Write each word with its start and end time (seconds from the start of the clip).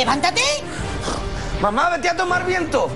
levántate. 0.00 0.42
Mamá, 1.60 1.90
vete 1.90 2.08
a 2.08 2.16
tomar 2.16 2.46
viento. 2.46 2.90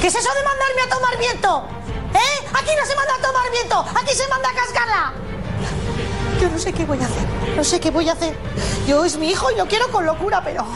¿Qué 0.00 0.06
es 0.08 0.14
eso 0.14 0.28
de 0.34 0.42
mandarme 0.44 0.82
a 0.82 0.88
tomar 0.94 1.18
viento? 1.18 1.68
¿Eh? 2.12 2.46
Aquí 2.52 2.70
no 2.78 2.84
se 2.84 2.94
manda 2.94 3.14
a 3.14 3.22
tomar 3.22 3.50
viento, 3.50 3.80
aquí 3.98 4.14
se 4.14 4.28
manda 4.28 4.50
a 4.50 4.52
cascarla. 4.52 5.12
Yo 6.38 6.50
no 6.50 6.58
sé 6.58 6.72
qué 6.72 6.84
voy 6.84 7.00
a 7.00 7.06
hacer, 7.06 7.26
no 7.56 7.64
sé 7.64 7.80
qué 7.80 7.90
voy 7.90 8.08
a 8.10 8.12
hacer. 8.12 8.36
Yo 8.86 9.04
es 9.06 9.16
mi 9.16 9.30
hijo 9.30 9.50
y 9.50 9.56
lo 9.56 9.66
quiero 9.66 9.90
con 9.90 10.04
locura, 10.04 10.42
pero... 10.44 10.66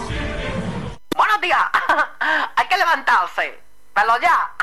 Buenos 1.14 1.40
días. 1.42 1.60
Hay 2.56 2.66
que 2.66 2.76
levantarse. 2.78 3.60
Pero 3.94 4.20
ya. 4.22 4.55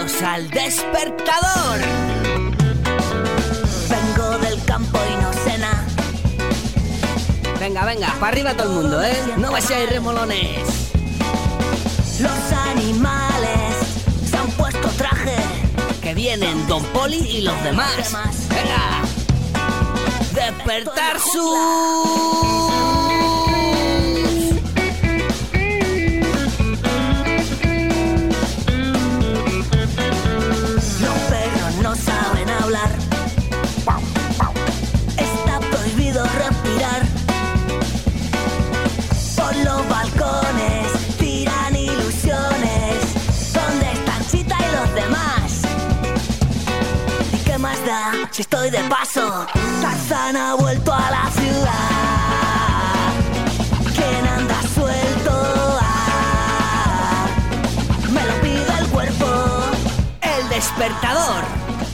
Bienvenidos 0.00 0.22
al 0.22 0.48
despertador. 0.50 1.80
Vengo 3.90 4.38
del 4.38 4.64
campo 4.64 4.98
y 5.06 5.12
no 5.22 5.30
nada. 5.58 5.84
Venga, 7.58 7.84
venga, 7.84 8.14
para 8.18 8.28
arriba 8.28 8.54
todo 8.54 8.70
el 8.70 8.82
mundo, 8.82 9.02
¿eh? 9.02 9.14
No 9.36 9.52
vayáis 9.52 9.90
remolones. 9.90 10.92
Los 12.18 12.52
animales 12.52 13.76
se 14.24 14.38
han 14.38 14.50
puesto 14.52 14.88
traje. 14.96 15.36
Que 16.00 16.14
vienen 16.14 16.66
Don 16.66 16.82
Poli 16.94 17.18
y 17.18 17.42
los 17.42 17.62
demás. 17.62 18.16
Venga. 18.48 19.02
Despertar 20.32 21.20
su... 21.20 23.19
paso? 48.90 49.46
Tarzán 49.80 50.36
ha 50.36 50.54
vuelto 50.54 50.92
a 50.92 51.10
la 51.10 51.30
ciudad. 51.30 51.70
¿Quién 53.94 54.26
anda 54.26 54.60
suelto? 54.74 55.78
Me 58.10 58.22
lo 58.26 58.40
pide 58.42 58.78
el 58.80 58.88
cuerpo. 58.88 59.26
El 60.20 60.48
despertador. 60.50 61.44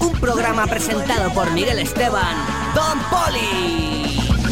Un 0.01 0.13
programa 0.19 0.67
presentado 0.67 1.33
por 1.35 1.51
Miguel 1.53 1.79
Esteban. 1.79 2.35
Don 2.75 2.99
Poli. 3.11 3.96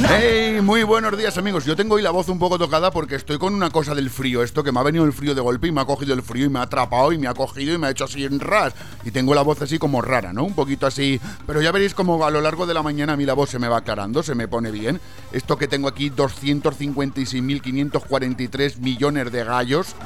¡Hey! 0.09 0.61
Muy 0.63 0.83
buenos 0.83 1.17
días 1.17 1.39
amigos. 1.39 1.65
Yo 1.65 1.77
tengo 1.77 1.95
hoy 1.97 2.03
la 2.03 2.11
voz 2.11 2.29
un 2.29 2.39
poco 2.39 2.59
tocada 2.59 2.91
porque 2.91 3.15
estoy 3.17 3.39
con 3.39 3.55
una 3.55 3.71
cosa 3.71 3.95
del 3.95 4.11
frío. 4.11 4.43
Esto 4.43 4.65
que 4.65 4.73
me 4.73 4.81
ha 4.81 4.83
venido 4.83 5.05
el 5.05 5.13
frío 5.13 5.35
de 5.35 5.41
golpe 5.41 5.69
y 5.69 5.73
me 5.73 5.81
ha 5.81 5.85
cogido 5.85 6.15
el 6.15 6.23
frío 6.23 6.47
y 6.47 6.49
me 6.49 6.59
ha 6.59 6.63
atrapado 6.63 7.13
y 7.13 7.19
me 7.19 7.29
ha 7.29 7.35
cogido 7.35 7.75
y 7.75 7.79
me 7.79 7.89
ha 7.89 7.91
hecho 7.91 8.05
así 8.05 8.25
en 8.25 8.41
ras. 8.41 8.73
Y 9.05 9.11
tengo 9.11 9.35
la 9.35 9.43
voz 9.43 9.61
así 9.63 9.79
como 9.79 10.01
rara, 10.01 10.33
¿no? 10.33 10.45
Un 10.45 10.55
poquito 10.55 10.87
así. 10.87 11.21
Pero 11.47 11.61
ya 11.61 11.73
veréis 11.73 11.95
como 11.95 12.25
a 12.25 12.31
lo 12.31 12.41
largo 12.41 12.67
de 12.67 12.75
la 12.75 12.83
mañana 12.83 13.15
a 13.15 13.17
mí 13.17 13.25
la 13.25 13.35
voz 13.35 13.51
se 13.51 13.59
me 13.59 13.67
va 13.69 13.79
aclarando, 13.79 14.23
se 14.23 14.35
me 14.35 14.47
pone 14.49 14.71
bien. 14.71 15.01
Esto 15.33 15.59
que 15.59 15.67
tengo 15.69 15.89
aquí, 15.89 16.11
256.543 16.11 18.79
millones 18.79 19.33
de 19.33 19.45
gallos. 19.45 19.97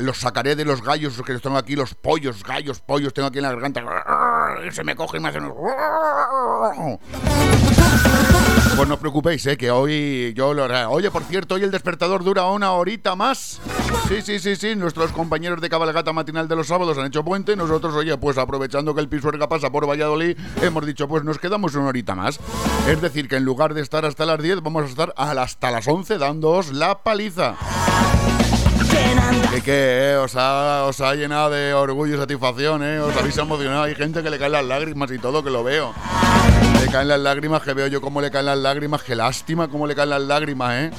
Los 0.00 0.18
sacaré 0.18 0.56
de 0.56 0.64
los 0.64 0.82
gallos 0.82 1.20
que 1.24 1.32
los 1.32 1.42
tengo 1.42 1.56
aquí, 1.56 1.76
los 1.76 1.94
pollos, 1.94 2.42
gallos, 2.42 2.80
pollos, 2.80 3.14
tengo 3.14 3.28
aquí 3.28 3.38
en 3.38 3.44
la 3.44 3.52
garganta. 3.52 3.82
Se 4.72 4.82
me 4.84 4.94
cogen 4.94 5.20
y 5.20 5.22
me 5.22 5.28
hacen... 5.30 5.50
Pues 8.76 8.88
no 8.88 8.94
os 8.94 9.00
preocupéis, 9.00 9.46
¿eh? 9.46 9.56
que 9.56 9.70
hoy 9.70 10.32
yo 10.34 10.54
lo 10.54 10.64
haré. 10.64 10.86
Oye, 10.86 11.10
por 11.10 11.22
cierto, 11.24 11.54
hoy 11.54 11.62
el 11.62 11.70
despertador 11.70 12.24
dura 12.24 12.46
una 12.46 12.72
horita 12.72 13.14
más. 13.14 13.60
Sí, 14.08 14.22
sí, 14.22 14.38
sí, 14.38 14.56
sí. 14.56 14.74
Nuestros 14.74 15.12
compañeros 15.12 15.60
de 15.60 15.68
cabalgata 15.68 16.12
matinal 16.12 16.48
de 16.48 16.56
los 16.56 16.68
sábados 16.68 16.96
han 16.96 17.06
hecho 17.06 17.22
puente. 17.22 17.54
Nosotros, 17.54 17.94
oye, 17.94 18.16
pues 18.16 18.38
aprovechando 18.38 18.94
que 18.94 19.00
el 19.00 19.08
Pisuerga 19.08 19.48
pasa 19.48 19.70
por 19.70 19.88
Valladolid, 19.88 20.38
hemos 20.62 20.86
dicho, 20.86 21.06
pues 21.06 21.22
nos 21.22 21.38
quedamos 21.38 21.74
una 21.74 21.88
horita 21.88 22.14
más. 22.14 22.40
Es 22.88 23.00
decir, 23.00 23.28
que 23.28 23.36
en 23.36 23.44
lugar 23.44 23.74
de 23.74 23.82
estar 23.82 24.04
hasta 24.06 24.24
las 24.24 24.42
10, 24.42 24.62
vamos 24.62 24.84
a 24.84 24.86
estar 24.86 25.12
hasta 25.16 25.70
las 25.70 25.86
11 25.86 26.18
dándoos 26.18 26.72
la 26.72 26.98
paliza. 26.98 27.56
¿Quién 28.90 29.18
anda 29.18 29.50
Que 29.50 29.60
qué, 29.60 30.12
eh? 30.12 30.16
Os 30.16 30.34
ha, 30.34 30.84
os 30.86 31.00
ha 31.00 31.14
llenado 31.14 31.50
de 31.50 31.74
orgullo 31.74 32.14
y 32.14 32.18
satisfacción, 32.18 32.82
¿eh? 32.82 33.00
Os 33.00 33.14
habéis 33.16 33.36
emocionado. 33.36 33.82
Hay 33.82 33.94
gente 33.94 34.22
que 34.22 34.30
le 34.30 34.38
caen 34.38 34.52
las 34.52 34.64
lágrimas 34.64 35.10
y 35.10 35.18
todo, 35.18 35.44
que 35.44 35.50
lo 35.50 35.62
veo. 35.62 35.92
Le 36.82 36.88
caen 36.88 37.06
las 37.06 37.20
lágrimas, 37.20 37.62
que 37.62 37.74
veo 37.74 37.86
yo 37.86 38.00
cómo 38.00 38.20
le 38.20 38.28
caen 38.28 38.46
las 38.46 38.58
lágrimas. 38.58 39.04
Qué 39.04 39.14
lástima 39.14 39.68
cómo 39.68 39.86
le 39.86 39.94
caen 39.94 40.10
las 40.10 40.22
lágrimas, 40.22 40.72
¿eh? 40.74 40.90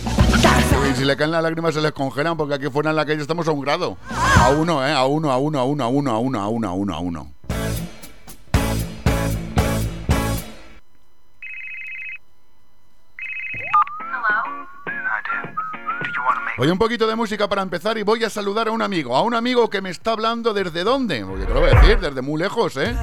Y 0.89 0.95
si 0.95 1.03
le 1.03 1.17
caen 1.17 1.31
las 1.31 1.43
lágrimas 1.43 1.73
se 1.73 1.81
les 1.81 1.91
congelan 1.91 2.37
porque 2.37 2.53
aquí 2.53 2.69
fuera 2.69 2.91
en 2.91 2.95
la 2.95 3.05
calle 3.05 3.21
estamos 3.21 3.45
a 3.49 3.51
un 3.51 3.59
grado. 3.59 3.97
A 4.09 4.51
uno, 4.51 4.87
¿eh? 4.87 4.93
A 4.93 5.03
uno, 5.03 5.29
a 5.29 5.37
uno, 5.37 5.59
a 5.59 5.65
uno, 5.65 5.83
a 5.83 5.87
uno, 5.89 6.11
a 6.11 6.19
uno, 6.19 6.39
a 6.39 6.47
uno, 6.47 6.69
a 6.69 6.73
uno, 6.73 6.95
a 6.95 6.99
uno. 6.99 7.33
Oye, 16.59 16.71
un 16.71 16.77
poquito 16.77 17.07
de 17.07 17.15
música 17.17 17.49
para 17.49 17.61
empezar 17.61 17.97
y 17.97 18.03
voy 18.03 18.23
a 18.23 18.29
saludar 18.29 18.69
a 18.69 18.71
un 18.71 18.81
amigo. 18.81 19.17
A 19.17 19.21
un 19.21 19.33
amigo 19.33 19.69
que 19.69 19.81
me 19.81 19.89
está 19.89 20.11
hablando 20.11 20.53
desde 20.53 20.85
dónde. 20.85 21.25
Porque 21.25 21.45
te 21.45 21.53
lo 21.53 21.59
voy 21.59 21.71
a 21.71 21.81
decir, 21.81 21.99
desde 21.99 22.21
muy 22.21 22.41
lejos, 22.41 22.77
¿eh? 22.77 22.95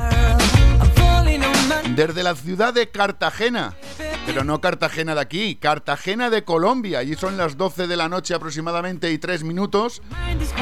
Desde 1.94 2.22
la 2.22 2.34
ciudad 2.34 2.72
de 2.74 2.88
Cartagena. 2.88 3.74
Pero 4.26 4.44
no 4.44 4.60
Cartagena 4.60 5.14
de 5.14 5.20
aquí, 5.20 5.56
Cartagena 5.56 6.30
de 6.30 6.44
Colombia. 6.44 7.00
Allí 7.00 7.14
son 7.14 7.36
las 7.36 7.56
12 7.56 7.86
de 7.86 7.96
la 7.96 8.08
noche 8.08 8.34
aproximadamente 8.34 9.10
y 9.10 9.18
3 9.18 9.44
minutos. 9.44 10.02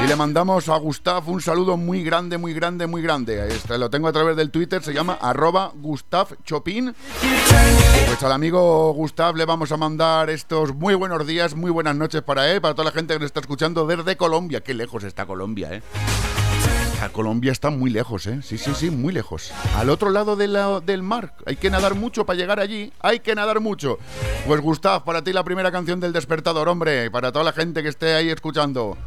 Y 0.03 0.07
le 0.07 0.15
mandamos 0.15 0.69
a 0.69 0.77
Gustav 0.77 1.29
un 1.29 1.41
saludo 1.41 1.77
muy 1.77 2.03
grande, 2.03 2.37
muy 2.37 2.53
grande, 2.53 2.87
muy 2.87 3.01
grande. 3.01 3.47
Este 3.47 3.77
lo 3.77 3.89
tengo 3.89 4.07
a 4.07 4.11
través 4.11 4.35
del 4.35 4.49
Twitter, 4.49 4.81
se 4.81 4.93
llama 4.93 5.17
arroba 5.21 5.71
Gustav 5.75 6.35
Chopin. 6.43 6.95
Pues 8.07 8.23
al 8.23 8.31
amigo 8.31 8.91
Gustav 8.93 9.35
le 9.35 9.45
vamos 9.45 9.71
a 9.71 9.77
mandar 9.77 10.29
estos 10.29 10.73
muy 10.73 10.95
buenos 10.95 11.27
días, 11.27 11.53
muy 11.55 11.71
buenas 11.71 11.95
noches 11.95 12.21
para 12.21 12.51
él, 12.51 12.61
para 12.61 12.73
toda 12.73 12.85
la 12.85 12.91
gente 12.91 13.13
que 13.13 13.19
nos 13.19 13.27
está 13.27 13.41
escuchando 13.41 13.85
desde 13.85 14.17
Colombia. 14.17 14.61
Qué 14.61 14.73
lejos 14.73 15.03
está 15.03 15.25
Colombia, 15.25 15.73
¿eh? 15.73 15.81
Colombia 17.07 17.53
está 17.53 17.69
muy 17.69 17.89
lejos, 17.89 18.27
¿eh? 18.27 18.41
Sí, 18.43 18.57
sí, 18.57 18.71
sí, 18.75 18.89
muy 18.89 19.13
lejos. 19.13 19.53
Al 19.77 19.89
otro 19.89 20.09
lado 20.09 20.35
de 20.35 20.49
la- 20.49 20.81
del 20.81 21.01
mar. 21.01 21.33
Hay 21.45 21.55
que 21.55 21.69
nadar 21.69 21.95
mucho 21.95 22.25
para 22.25 22.37
llegar 22.37 22.59
allí. 22.59 22.91
Hay 22.99 23.21
que 23.21 23.33
nadar 23.35 23.61
mucho. 23.61 23.97
Pues 24.45 24.59
Gustav, 24.59 25.05
para 25.05 25.23
ti 25.23 25.31
la 25.31 25.43
primera 25.45 25.71
canción 25.71 26.01
del 26.01 26.11
despertador, 26.11 26.67
hombre. 26.67 27.09
Para 27.09 27.31
toda 27.31 27.45
la 27.45 27.53
gente 27.53 27.81
que 27.81 27.89
esté 27.89 28.13
ahí 28.15 28.29
escuchando. 28.29 28.97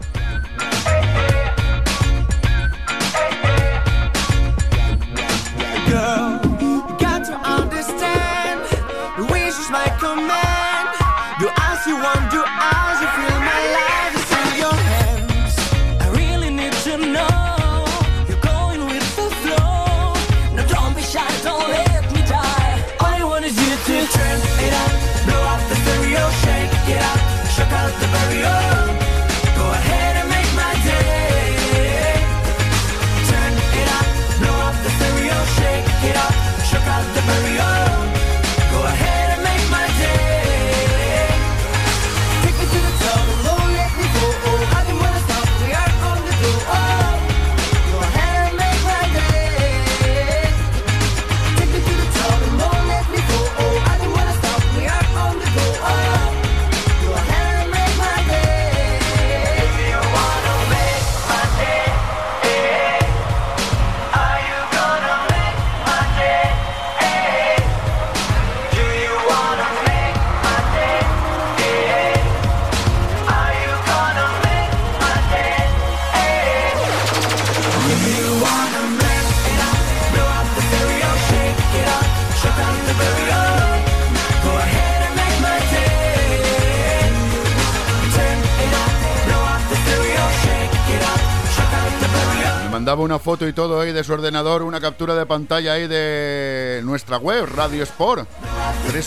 Mandaba 92.93 93.07
una 93.07 93.19
foto 93.19 93.49
y 93.49 93.55
todo 93.55 93.81
ahí 93.81 93.91
de 93.91 94.05
su 94.05 94.13
ordenador, 94.13 94.63
una 94.63 94.79
captura 94.79 95.15
de 95.15 95.25
pantalla 95.25 95.73
ahí 95.73 95.89
de 95.89 96.83
nuestra 96.85 97.17
web, 97.17 97.47
Radio 97.47 97.83
Sport. 97.85 98.29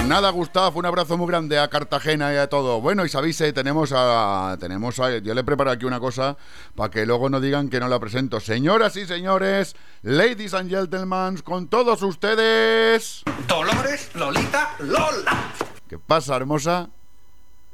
Nada, 0.06 0.30
Gustavo, 0.30 0.78
un 0.78 0.86
abrazo 0.86 1.18
muy 1.18 1.26
grande 1.26 1.58
a 1.58 1.66
Cartagena 1.66 2.32
y 2.32 2.36
a 2.36 2.48
todo. 2.48 2.80
Bueno, 2.80 3.04
y 3.04 3.08
sabéis, 3.08 3.40
eh, 3.40 3.52
tenemos 3.52 3.92
a. 3.92 4.56
Tenemos 4.60 5.00
a. 5.00 5.18
Yo 5.18 5.34
le 5.34 5.42
preparo 5.42 5.72
aquí 5.72 5.86
una 5.86 5.98
cosa 5.98 6.36
para 6.76 6.92
que 6.92 7.04
luego 7.04 7.28
no 7.28 7.40
digan 7.40 7.68
que 7.68 7.80
no 7.80 7.88
la 7.88 7.98
presento. 7.98 8.38
Señoras 8.38 8.94
y 8.94 9.06
señores, 9.06 9.74
ladies 10.02 10.54
and 10.54 10.70
gentlemen, 10.70 11.38
con 11.38 11.66
todos 11.66 12.00
ustedes. 12.02 13.24
Dolores, 13.48 14.14
Lolita, 14.14 14.76
Lola. 14.78 15.52
¿Qué 15.88 15.98
pasa, 15.98 16.36
hermosa? 16.36 16.90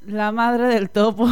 La 0.06 0.32
madre 0.32 0.68
del 0.68 0.88
topo. 0.88 1.28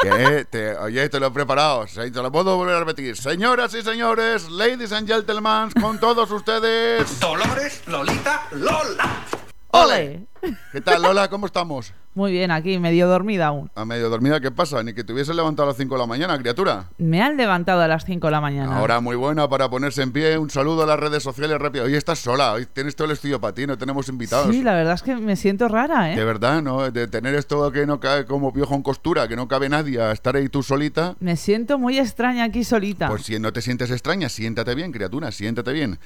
Que 0.00 0.44
te, 0.44 0.76
oye, 0.76 1.08
te 1.08 1.20
lo 1.20 1.26
he 1.26 1.30
preparado. 1.30 1.86
Te 1.86 2.10
lo 2.10 2.32
puedo 2.32 2.56
volver 2.56 2.76
a 2.76 2.80
repetir. 2.80 3.16
Señoras 3.16 3.74
y 3.74 3.82
señores, 3.82 4.48
ladies 4.50 4.92
and 4.92 5.08
gentlemen, 5.08 5.70
con 5.80 5.98
todos 5.98 6.30
ustedes. 6.30 7.20
Dolores, 7.20 7.82
Lolita, 7.86 8.46
Lola. 8.52 9.24
¡Ole! 9.68 10.26
¿Qué 10.72 10.80
tal, 10.80 11.02
Lola? 11.02 11.28
¿Cómo 11.28 11.46
estamos? 11.46 11.92
Muy 12.16 12.30
bien, 12.30 12.52
aquí, 12.52 12.78
medio 12.78 13.08
dormida 13.08 13.48
aún. 13.48 13.72
A 13.74 13.84
medio 13.84 14.08
dormida, 14.08 14.38
¿qué 14.38 14.52
pasa? 14.52 14.80
Ni 14.84 14.92
que 14.92 15.02
te 15.02 15.12
hubieses 15.12 15.34
levantado 15.34 15.68
a 15.68 15.72
las 15.72 15.76
5 15.76 15.96
de 15.96 16.00
la 16.00 16.06
mañana, 16.06 16.38
criatura. 16.38 16.84
Me 16.96 17.20
han 17.20 17.36
levantado 17.36 17.80
a 17.80 17.88
las 17.88 18.04
5 18.04 18.28
de 18.28 18.30
la 18.30 18.40
mañana. 18.40 18.78
Ahora 18.78 19.00
muy 19.00 19.16
buena 19.16 19.48
para 19.48 19.68
ponerse 19.68 20.02
en 20.02 20.12
pie. 20.12 20.38
Un 20.38 20.48
saludo 20.48 20.84
a 20.84 20.86
las 20.86 21.00
redes 21.00 21.24
sociales 21.24 21.58
rápido. 21.58 21.86
Hoy 21.86 21.96
estás 21.96 22.20
sola, 22.20 22.52
hoy 22.52 22.66
tienes 22.72 22.94
todo 22.94 23.06
el 23.06 23.10
estudio 23.10 23.40
para 23.40 23.52
ti, 23.52 23.66
no 23.66 23.76
tenemos 23.76 24.08
invitados. 24.08 24.54
Sí, 24.54 24.62
la 24.62 24.74
verdad 24.74 24.94
es 24.94 25.02
que 25.02 25.16
me 25.16 25.34
siento 25.34 25.66
rara, 25.66 26.12
¿eh? 26.12 26.16
De 26.16 26.24
verdad, 26.24 26.62
¿no? 26.62 26.88
De 26.88 27.08
tener 27.08 27.34
esto 27.34 27.72
que 27.72 27.84
no 27.84 27.98
cae 27.98 28.26
como 28.26 28.52
piojo 28.52 28.76
en 28.76 28.82
costura, 28.82 29.26
que 29.26 29.34
no 29.34 29.48
cabe 29.48 29.68
nadie, 29.68 30.00
a 30.00 30.12
estar 30.12 30.36
ahí 30.36 30.48
tú 30.48 30.62
solita. 30.62 31.16
Me 31.18 31.34
siento 31.36 31.80
muy 31.80 31.98
extraña 31.98 32.44
aquí 32.44 32.62
solita. 32.62 33.08
Pues 33.08 33.22
si 33.22 33.40
no 33.40 33.52
te 33.52 33.60
sientes 33.60 33.90
extraña, 33.90 34.28
siéntate 34.28 34.76
bien, 34.76 34.92
criatura, 34.92 35.32
siéntate 35.32 35.72
bien. 35.72 35.98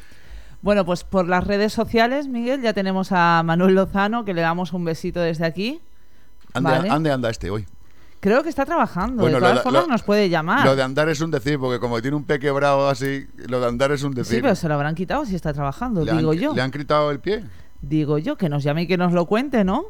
Bueno, 0.62 0.87
pues 0.87 1.05
por 1.05 1.28
las 1.28 1.46
redes 1.46 1.75
sociales, 1.75 2.28
Miguel, 2.28 2.62
ya 2.62 2.72
tenemos 2.72 3.12
a 3.12 3.43
Manuel 3.44 3.75
Lozano, 3.75 4.25
que 4.25 4.32
le 4.32 4.40
damos 4.40 4.72
un 4.72 4.87
besito 4.87 5.20
desde 5.20 5.44
aquí. 5.44 5.81
Ande, 6.55 6.71
Vale. 6.71 6.91
ande 6.91 7.11
anda 7.12 7.31
este 7.31 7.50
hoy. 7.50 7.67
Creo 8.21 8.43
que 8.43 8.49
está 8.49 8.65
trabajando. 8.67 9.23
Bueno, 9.23 9.37
de 9.37 9.41
lo 9.41 9.47
todas 9.47 9.56
de- 9.59 9.62
formas, 9.62 9.83
lo- 9.83 9.89
nos 9.93 10.03
puede 10.03 10.29
llamar. 10.29 10.65
Lo 10.67 10.75
de 10.75 10.83
andar 10.83 11.09
es 11.09 11.21
un 11.21 11.31
decir, 11.31 11.59
porque 11.59 11.79
como 11.79 12.00
tiene 12.03 12.17
un 12.17 12.25
peque 12.25 12.50
bravo 12.50 12.89
así, 12.89 13.27
lo 13.47 13.61
de 13.61 13.67
andar 13.69 13.93
es 13.93 14.03
un 14.03 14.12
decir. 14.12 14.37
Sí, 14.37 14.43
pero 14.43 14.56
se 14.56 14.67
lo 14.67 14.75
habrán 14.75 14.95
quitado 14.97 15.25
si 15.25 15.37
está 15.37 15.53
trabajando, 15.53 16.05
¿Le 16.05 16.11
han- 16.11 16.19
digo 16.19 16.35
yo. 16.35 16.53
¿Le 16.55 16.62
han 16.62 16.71
quitado 16.73 17.11
el 17.12 17.21
pie? 17.21 17.45
Digo 17.81 18.19
yo, 18.19 18.37
que 18.37 18.49
nos 18.49 18.65
llame 18.65 18.83
y 18.83 18.87
que 18.89 18.97
nos 18.97 19.12
lo 19.12 19.27
cuente, 19.27 19.62
¿no? 19.62 19.85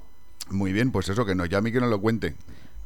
Muy 0.51 0.73
bien, 0.75 0.91
pues 0.93 1.09
eso, 1.09 1.25
que 1.25 1.35
nos 1.35 1.49
llame 1.49 1.71
y 1.71 1.73
que 1.73 1.81
nos 1.81 1.89
lo 1.89 2.01
cuente. 2.01 2.37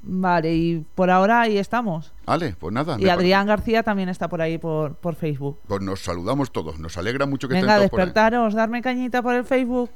Vale, 0.05 0.53
y 0.55 0.85
por 0.95 1.11
ahora 1.11 1.41
ahí 1.43 1.59
estamos. 1.59 2.13
Vale, 2.27 2.57
pues 2.59 2.73
nada. 2.73 2.97
Y 3.01 3.09
Adrián 3.09 3.47
García 3.47 3.83
también 3.85 4.09
está 4.09 4.29
por 4.29 4.43
ahí 4.43 4.59
por, 4.59 4.95
por 4.97 5.15
Facebook. 5.15 5.59
Pues 5.69 5.81
nos 5.81 6.01
saludamos 6.03 6.51
todos. 6.53 6.79
Nos 6.81 6.97
alegra 6.99 7.27
mucho 7.27 7.49
que 7.49 7.55
Venga, 7.55 7.67
estén 7.75 7.79
todos 7.81 7.91
por 7.91 8.01
ahí. 8.01 8.07
despertaros, 8.07 8.55
darme 8.55 8.83
cañita 8.83 9.23
por 9.23 9.35
el 9.35 9.45
Facebook. 9.45 9.91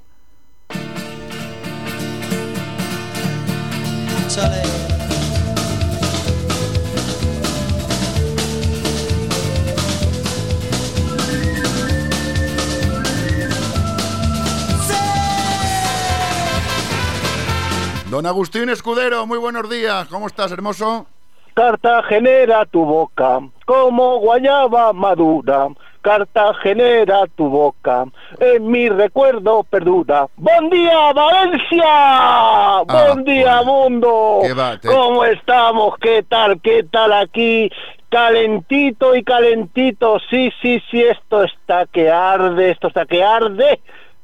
Don 18.10 18.26
Agustín 18.26 18.68
Escudero, 18.68 19.26
muy 19.26 19.38
buenos 19.38 19.70
días. 19.70 20.06
¿Cómo 20.08 20.26
estás, 20.26 20.52
hermoso? 20.52 21.06
Cartagenera 21.54 22.66
tu 22.66 22.84
boca, 22.84 23.40
como 23.64 24.18
guayaba 24.18 24.92
madura. 24.92 25.68
Cartagenera 26.06 27.26
tu 27.35 27.49
boca, 27.49 28.05
en 28.38 28.70
mi 28.70 28.88
recuerdo 28.88 29.64
perdura. 29.64 30.29
¡Buen 30.37 30.70
día, 30.70 31.12
Valencia! 31.12 32.82
¡Buen 32.87 33.25
día, 33.25 33.61
mundo! 33.62 34.38
¿Cómo 34.87 35.25
estamos? 35.25 35.99
¿Qué 35.99 36.23
tal? 36.23 36.61
¿Qué 36.61 36.85
tal 36.85 37.12
aquí? 37.12 37.69
Calentito 38.08 39.17
y 39.17 39.25
calentito. 39.25 40.20
Sí, 40.31 40.53
sí, 40.62 40.81
sí, 40.93 41.03
esto 41.03 41.43
está 41.43 41.87
que 41.87 42.08
arde, 42.08 42.70
esto 42.70 42.87
está 42.87 43.05
que 43.05 43.25
arde. 43.25 43.81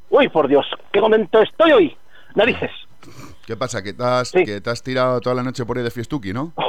Uy, 0.09 0.29
por 0.29 0.47
Dios, 0.47 0.65
qué 0.93 1.01
momento 1.01 1.43
estoy 1.43 1.73
hoy. 1.73 1.97
Narices. 2.37 2.71
¿Qué 3.47 3.57
pasa? 3.57 3.83
Que 3.83 3.93
te 3.93 4.03
has, 4.05 4.29
Sí. 4.29 4.45
que 4.45 4.61
te 4.61 4.71
has 4.71 4.83
tirado 4.83 5.21
toda 5.21 5.35
la 5.37 5.43
noche 5.43 5.65
por 5.65 5.77
ahí 5.79 5.85
de 5.85 5.91
fiestuki, 5.91 6.33
¿no? 6.33 6.53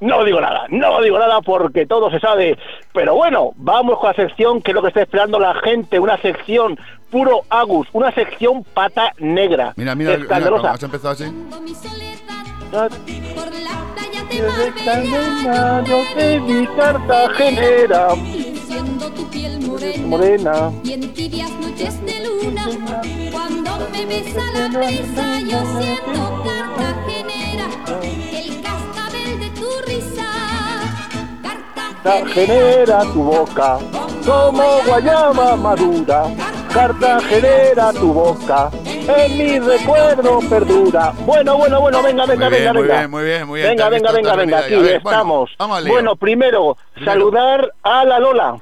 No 0.00 0.24
digo 0.24 0.40
nada, 0.40 0.66
no 0.70 1.00
digo 1.02 1.18
nada 1.18 1.40
porque 1.42 1.86
todo 1.86 2.10
se 2.10 2.20
sabe. 2.20 2.56
Pero 2.92 3.14
bueno, 3.14 3.52
vamos 3.56 3.98
con 3.98 4.08
la 4.10 4.14
sección 4.14 4.62
que 4.62 4.70
es 4.70 4.74
lo 4.74 4.80
que 4.82 4.88
está 4.88 5.02
esperando 5.02 5.38
la 5.38 5.54
gente. 5.54 5.98
Una 5.98 6.16
sección 6.18 6.78
puro 7.10 7.42
Agus, 7.50 7.88
una 7.92 8.12
sección 8.12 8.62
pata 8.64 9.12
negra. 9.18 9.74
Mira, 9.76 9.94
mira, 9.94 10.12
mira, 10.12 10.22
escandalosa. 10.22 10.70
has 10.72 10.82
empezado 10.82 11.12
así. 11.14 11.24
morena. 20.06 20.72
y 20.84 20.92
en 20.92 21.12
tibias 21.14 21.50
noches 21.52 22.00
de 22.04 22.24
luna 22.24 22.66
cuando 23.76 23.90
me 23.90 24.06
besa 24.06 24.40
la 24.54 24.68
brisa 24.68 25.40
yo 25.40 25.58
siento 25.78 26.42
cartagenera 26.44 27.66
el 28.02 28.62
cascabel 28.62 29.40
de 29.40 29.50
tu 29.60 29.68
risa 29.86 30.26
Cartagenera 31.42 33.00
tu 33.12 33.22
boca, 33.24 33.78
como 34.24 34.80
guayaba 34.86 35.56
madura. 35.56 36.24
Cartagenera 36.72 37.92
tu 37.92 38.12
boca, 38.12 38.70
en 38.84 39.38
mi 39.38 39.58
recuerdo 39.58 40.38
perdura. 40.48 41.12
Bueno, 41.24 41.56
bueno, 41.56 41.80
bueno, 41.80 42.02
venga, 42.02 42.26
venga, 42.26 42.48
Muy 42.48 42.58
bien, 42.58 42.64
venga, 42.64 42.72
muy 42.74 42.82
venga. 42.82 42.98
bien, 42.98 43.10
muy 43.10 43.24
bien, 43.24 43.46
muy 43.48 43.60
bien. 43.60 43.70
Venga, 43.70 43.88
venga, 43.88 44.12
venga, 44.12 44.36
venga, 44.36 44.58
aquí 44.58 44.76
ver, 44.76 44.96
estamos. 44.96 45.50
Bueno, 45.58 46.14
primero, 46.16 46.76
Primero. 46.94 47.12
saludar 47.12 47.72
a 47.82 48.04
la 48.04 48.18
Lola. 48.20 48.58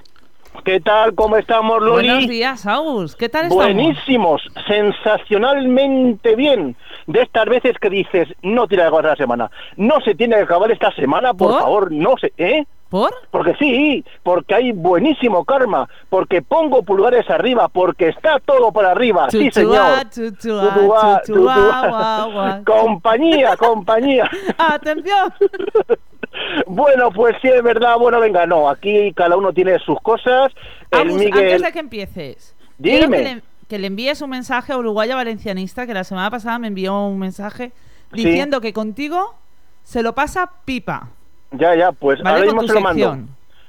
¿Qué 0.62 0.80
tal? 0.80 1.14
¿Cómo 1.14 1.36
estamos, 1.36 1.82
Loli? 1.82 2.08
Buenos 2.08 2.28
días, 2.28 2.64
Agus. 2.66 3.16
¿Qué 3.16 3.28
tal 3.28 3.44
estamos? 3.46 3.64
Buenísimos, 3.64 4.42
sensacionalmente 4.66 6.36
bien. 6.36 6.76
De 7.06 7.22
estas 7.22 7.46
veces 7.46 7.76
que 7.78 7.90
dices, 7.90 8.28
no 8.42 8.66
tiene 8.66 8.82
que 8.84 8.86
acabar 8.88 9.04
la 9.04 9.16
semana. 9.16 9.50
No 9.76 10.00
se 10.00 10.14
tiene 10.14 10.36
que 10.36 10.42
acabar 10.42 10.70
esta 10.70 10.90
semana, 10.92 11.34
por 11.34 11.50
¿Por? 11.50 11.60
favor, 11.60 11.92
no 11.92 12.16
se... 12.18 12.32
¿Eh? 12.38 12.64
¿Por? 12.94 13.12
Porque 13.32 13.56
sí, 13.58 14.04
porque 14.22 14.54
hay 14.54 14.70
buenísimo 14.70 15.44
karma, 15.44 15.88
porque 16.08 16.42
pongo 16.42 16.84
pulgares 16.84 17.28
arriba, 17.28 17.66
porque 17.66 18.10
está 18.10 18.38
todo 18.38 18.70
por 18.70 18.86
arriba, 18.86 19.28
sí 19.30 19.50
señor. 19.50 20.06
Compañía, 22.64 23.56
compañía. 23.56 24.30
¡Atención! 24.58 25.34
bueno, 26.68 27.10
pues 27.10 27.34
sí, 27.42 27.48
es 27.48 27.64
verdad, 27.64 27.96
bueno, 27.98 28.20
venga, 28.20 28.46
no, 28.46 28.68
aquí 28.68 29.12
cada 29.12 29.36
uno 29.36 29.52
tiene 29.52 29.76
sus 29.80 30.00
cosas. 30.00 30.52
El 30.92 31.00
Agus, 31.00 31.14
Miguel... 31.14 31.46
antes 31.46 31.62
de 31.62 31.72
que 31.72 31.78
empieces, 31.80 32.54
Dime. 32.78 33.08
que 33.16 33.24
le, 33.24 33.42
que 33.68 33.78
le 33.80 33.88
envíes 33.88 34.22
un 34.22 34.30
mensaje 34.30 34.72
a 34.72 34.78
Uruguaya 34.78 35.16
Valencianista, 35.16 35.84
que 35.84 35.94
la 35.94 36.04
semana 36.04 36.30
pasada 36.30 36.60
me 36.60 36.68
envió 36.68 37.06
un 37.06 37.18
mensaje 37.18 37.72
Sí. 38.14 38.24
diciendo 38.24 38.60
que 38.60 38.72
contigo 38.72 39.34
se 39.82 40.04
lo 40.04 40.14
pasa 40.14 40.48
pipa. 40.64 41.08
Ya, 41.58 41.74
ya, 41.74 41.92
pues 41.92 42.20
¿Vale? 42.22 42.30
ahora 42.36 42.44
mismo 42.52 42.62
se 42.68 42.74
lo 42.74 42.80
mando. 42.80 43.16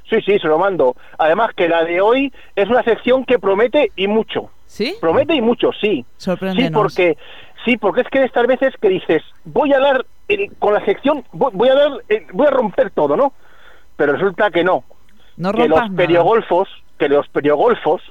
Sí, 0.10 0.22
sí, 0.22 0.38
se 0.40 0.48
lo 0.48 0.60
mando. 0.60 0.96
Además 1.18 1.50
que 1.56 1.68
la 1.68 1.84
de 1.84 2.00
hoy 2.02 2.32
es 2.56 2.70
una 2.70 2.84
sección 2.84 3.26
que 3.26 3.40
promete 3.40 3.92
y 3.96 4.08
mucho. 4.08 4.50
¿Sí? 4.66 4.96
Promete 5.02 5.34
y 5.36 5.42
mucho, 5.42 5.72
sí. 5.80 6.06
Sí, 6.18 6.32
porque 6.74 7.18
sí, 7.64 7.78
porque 7.78 8.02
es 8.02 8.08
que 8.10 8.20
de 8.20 8.26
estas 8.26 8.46
veces 8.48 8.74
que 8.80 8.90
dices, 8.90 9.24
voy 9.46 9.74
a 9.74 9.80
dar 9.80 10.06
con 10.60 10.74
la 10.74 10.84
sección, 10.86 11.24
voy, 11.32 11.52
voy 11.54 11.70
a 11.70 11.76
dar, 11.76 11.92
eh, 12.10 12.26
voy 12.34 12.48
a 12.48 12.52
romper 12.52 12.92
todo, 12.92 13.16
¿no? 13.16 13.34
Pero 13.96 14.14
resulta 14.14 14.52
que 14.52 14.64
no. 14.64 14.84
No 15.38 15.52
que 15.52 15.68
los 15.68 15.80
nada. 15.80 15.96
periogolfos, 15.96 16.70
que 16.98 17.10
los 17.10 17.28
periogolfos, 17.30 18.02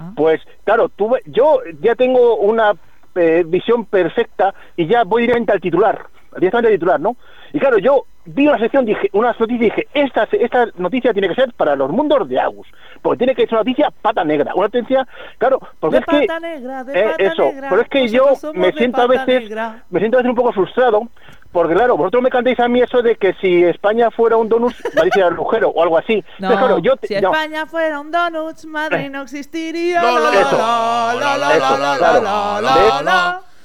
Ah. 0.00 0.12
pues 0.14 0.40
claro, 0.64 0.88
tuve, 0.90 1.22
yo 1.26 1.58
ya 1.80 1.96
tengo 1.96 2.36
una 2.36 2.72
eh, 3.16 3.42
visión 3.44 3.84
perfecta 3.84 4.54
y 4.76 4.86
ya 4.86 5.02
voy 5.02 5.22
directamente 5.22 5.52
al 5.54 5.60
titular, 5.60 6.06
directamente 6.36 6.68
al 6.68 6.74
titular, 6.78 7.00
¿no? 7.00 7.16
Y 7.52 7.58
claro, 7.58 7.78
yo 7.78 8.04
vi 8.34 8.46
una 8.46 8.58
sección, 8.58 8.84
dije, 8.84 9.08
una 9.12 9.28
noticia 9.38 9.54
y 9.54 9.58
dije, 9.58 9.88
esta, 9.94 10.28
esta 10.32 10.66
noticia 10.76 11.12
tiene 11.12 11.28
que 11.28 11.34
ser 11.34 11.52
para 11.54 11.74
los 11.76 11.90
mundos 11.90 12.28
de 12.28 12.38
Agus, 12.38 12.66
porque 13.02 13.18
tiene 13.18 13.34
que 13.34 13.42
ser 13.42 13.54
una 13.54 13.60
noticia 13.60 13.90
pata 14.02 14.22
negra, 14.24 14.52
una 14.54 14.68
noticia, 14.68 15.06
claro, 15.38 15.60
porque 15.80 15.96
De 15.96 16.00
es 16.00 16.06
que 16.06 16.26
pata 16.26 16.40
negra, 16.40 16.84
de 16.84 17.00
eh, 17.00 17.04
pata 17.10 17.22
eso, 17.24 17.44
negra, 17.44 17.68
pero 17.70 17.82
es 17.82 17.88
que 17.88 18.08
yo 18.08 18.26
nosotros 18.26 18.54
me 18.54 18.72
siento 18.72 19.00
a 19.02 19.06
veces, 19.06 19.26
negra. 19.42 19.82
me 19.90 19.98
siento 20.00 20.16
a 20.18 20.20
veces 20.20 20.30
un 20.30 20.36
poco 20.36 20.52
frustrado, 20.52 21.08
porque 21.52 21.74
claro, 21.74 21.96
vosotros 21.96 22.22
me 22.22 22.28
cantáis 22.28 22.60
a 22.60 22.68
mí 22.68 22.80
eso 22.80 23.00
de 23.00 23.16
que 23.16 23.32
si 23.40 23.64
España 23.64 24.10
fuera 24.10 24.36
un 24.36 24.48
donut, 24.50 24.74
Valencia 24.94 25.20
era 25.20 25.28
el 25.28 25.34
agujero 25.34 25.70
o 25.70 25.82
algo 25.82 25.96
así. 25.96 26.16
No, 26.38 26.48
Entonces, 26.48 26.58
claro, 26.58 26.78
yo 26.80 26.96
te- 26.96 27.06
si 27.08 27.20
no. 27.20 27.32
España 27.32 27.64
fuera 27.66 28.00
un 28.00 28.10
donuts, 28.10 28.66
Madrid 28.66 29.08
no 29.10 29.22
existiría. 29.22 30.02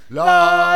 La, 0.09 0.23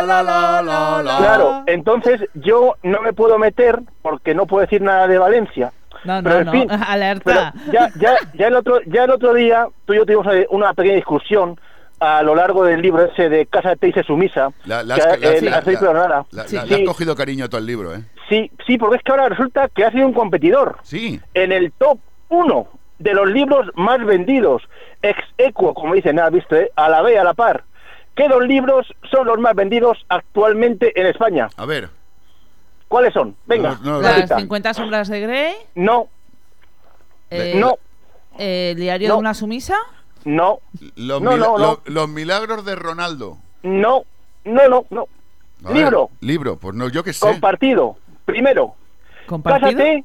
la, 0.05 0.23
La, 0.23 0.23
la, 0.23 0.23
la, 0.23 0.23
claro. 0.23 0.63
la, 0.63 0.63
De- 0.63 0.63
la, 0.63 0.63
la. 0.63 0.63
La, 0.63 0.63
la, 0.63 1.03
la, 1.03 1.03
la, 1.03 1.03
la. 1.03 1.17
Claro, 1.17 1.63
entonces 1.67 2.21
yo 2.35 2.75
no 2.83 3.01
me 3.01 3.13
puedo 3.13 3.37
meter 3.37 3.79
porque 4.01 4.33
no 4.33 4.45
puedo 4.45 4.61
decir 4.61 4.81
nada 4.81 5.07
de 5.07 5.17
Valencia. 5.17 5.71
No, 6.03 6.21
Pero, 6.23 6.35
no, 6.35 6.39
en 6.39 6.45
no. 6.45 6.51
fin, 6.53 6.67
Alerta. 6.87 7.53
Pero 7.65 7.71
ya, 7.73 7.89
ya, 7.99 8.15
ya, 8.33 8.47
el 8.47 8.55
otro, 8.55 8.79
ya 8.85 9.03
el 9.03 9.11
otro 9.11 9.33
día 9.33 9.67
tú 9.85 9.93
y 9.93 9.97
yo 9.97 10.05
tuvimos 10.05 10.27
una 10.51 10.73
pequeña 10.73 10.95
discusión 10.95 11.59
a 11.99 12.21
lo 12.21 12.35
largo 12.35 12.63
del 12.63 12.81
libro 12.81 13.03
ese 13.05 13.27
de 13.27 13.47
Cásate 13.47 13.87
y 13.89 13.93
sé 13.93 14.03
sumisa. 14.03 14.49
La, 14.65 14.83
la 14.83 14.95
que, 14.95 15.01
has- 15.01 15.07
la- 15.41 15.57
has 15.57 15.65
la- 15.81 16.25
la- 16.31 16.47
Sí, 16.47 16.55
has 16.57 16.81
cogido 16.85 17.15
cariño 17.15 17.45
a 17.45 17.49
todo 17.49 17.59
el 17.59 17.65
libro, 17.65 17.93
¿eh? 17.95 18.01
sí, 18.29 18.51
sí, 18.67 18.77
porque 18.77 18.97
es 18.97 19.03
que 19.03 19.11
ahora 19.11 19.29
resulta 19.29 19.67
que 19.69 19.83
ha 19.83 19.91
sido 19.91 20.05
un 20.05 20.13
competidor. 20.13 20.77
Sí. 20.83 21.19
En 21.33 21.51
el 21.51 21.71
top 21.71 21.97
1 22.29 22.67
de 22.99 23.13
los 23.15 23.27
libros 23.29 23.67
más 23.75 24.03
vendidos, 24.05 24.61
ex 25.01 25.17
equo, 25.39 25.73
como 25.73 25.95
dicen, 25.95 26.19
¿has 26.19 26.31
visto? 26.31 26.55
eh? 26.55 26.71
A 26.75 26.87
la 26.89 27.01
vez, 27.01 27.17
a 27.17 27.23
la 27.23 27.33
par. 27.33 27.63
¿Qué 28.17 28.27
dos 28.27 28.41
libros 28.45 28.87
son 29.11 29.27
los 29.27 29.39
más 29.39 29.55
vendidos 29.55 29.97
actualmente 30.09 30.99
en 30.99 31.05
España? 31.07 31.47
A 31.55 31.65
ver. 31.65 31.89
¿Cuáles 32.89 33.13
son? 33.13 33.35
Venga. 33.45 33.77
No, 33.83 33.91
no, 33.93 34.01
Las 34.01 34.15
Lolita. 34.17 34.37
50 34.39 34.73
sombras 34.73 35.07
de 35.07 35.19
Grey. 35.21 35.53
No, 35.75 36.07
eh, 37.29 37.53
no, 37.57 37.75
el 38.37 38.75
diario 38.75 39.09
No. 39.09 39.13
de 39.15 39.19
una 39.19 39.33
sumisa. 39.33 39.75
no, 40.25 40.59
Los, 40.95 41.21
No, 41.21 41.31
mila- 41.31 41.45
no, 41.45 41.57
no. 41.57 41.65
lo- 41.65 41.81
los 41.85 42.09
milagros 42.09 42.65
de 42.65 42.75
Ronaldo. 42.75 43.37
no, 43.63 44.03
no, 44.45 44.67
no, 44.67 44.85
no. 44.89 45.07
A 45.63 45.69
ver, 45.69 45.77
Libro. 45.77 46.09
libro, 46.21 46.57
pues 46.57 46.75
no, 46.75 46.89
yo 46.89 47.03
qué 47.03 47.13
sé. 47.13 47.25
Compartido. 47.25 47.97
Primero, 48.25 48.75
Compartido. 49.25 49.69
Cásate. 49.71 50.03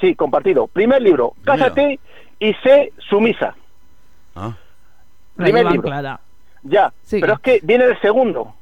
Sí, 0.00 0.14
compartido. 0.14 0.66
Primer 0.68 1.00
libro, 1.02 1.30
Primero. 1.42 1.64
Cásate 1.64 2.00
y 2.38 2.52
sé 2.62 2.92
sumisa. 3.08 3.54
Ah, 4.34 4.52
primer 5.36 5.66
libro. 5.66 5.82
clara. 5.88 6.20
Ya. 6.68 6.92
Pero 7.10 7.34
es 7.34 7.40
que 7.40 7.60
viene 7.62 7.84
el 7.84 8.00
segundo. 8.00 8.54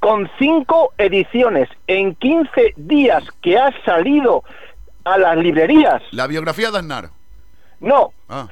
Con 0.00 0.28
cinco 0.38 0.92
ediciones 0.98 1.68
en 1.86 2.14
15 2.16 2.74
días 2.76 3.24
que 3.40 3.56
ha 3.58 3.70
salido 3.84 4.42
a 5.04 5.18
las 5.18 5.36
librerías. 5.36 6.02
la 6.10 6.26
biografía 6.26 6.70
de 6.70 6.78
Aznar. 6.78 7.10
No. 7.80 8.12
Ah. 8.28 8.46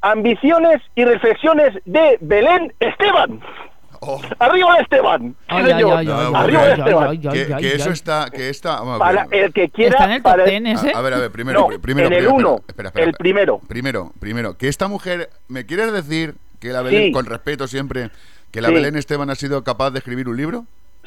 Ambiciones 0.00 0.80
y 0.94 1.04
reflexiones 1.04 1.74
de 1.84 2.18
Belén 2.20 2.72
Esteban. 2.80 3.40
Oh. 4.00 4.20
Arriba 4.38 4.76
Esteban. 4.80 5.34
Arriba 5.48 6.02
Esteban. 6.68 7.20
que, 7.20 7.74
eso 7.74 7.90
está, 7.90 8.28
que 8.30 8.50
está. 8.50 8.76
vamos 8.80 8.96
a 8.96 8.98
Para 8.98 9.24
ver. 9.26 9.44
el 9.46 9.52
que 9.52 9.68
quiera. 9.70 9.92
Está 9.94 10.04
en 10.04 10.10
el 10.12 10.22
para 10.22 10.44
el- 10.44 10.66
ese. 10.66 10.92
A, 10.94 10.98
a 10.98 11.00
ver, 11.02 11.14
a 11.14 11.18
ver, 11.18 11.30
primero, 11.32 11.60
No, 11.70 11.80
primero, 11.80 12.06
en 12.08 12.12
el 12.12 12.18
primero, 12.24 12.34
uno, 12.36 12.60
espera, 12.68 12.88
espera, 12.90 13.06
el 13.06 13.14
primero. 13.14 13.58
Primero, 13.66 14.12
primero, 14.20 14.56
que 14.56 14.68
esta 14.68 14.86
mujer, 14.88 15.30
¿me 15.48 15.64
quieres 15.66 15.92
decir 15.92 16.34
que 16.60 16.68
la 16.68 16.82
Belén, 16.82 17.04
Sí. 17.06 17.12
con 17.12 17.26
respeto 17.26 17.66
siempre, 17.66 18.10
que 18.50 18.60
la 18.60 18.68
Sí. 18.68 18.74
Belén 18.74 18.96
Esteban 18.96 19.30
ha 19.30 19.34
sido 19.34 19.62
capaz 19.64 19.90
de 19.90 19.98
escribir 19.98 20.28
un 20.28 20.36
libro? 20.36 20.64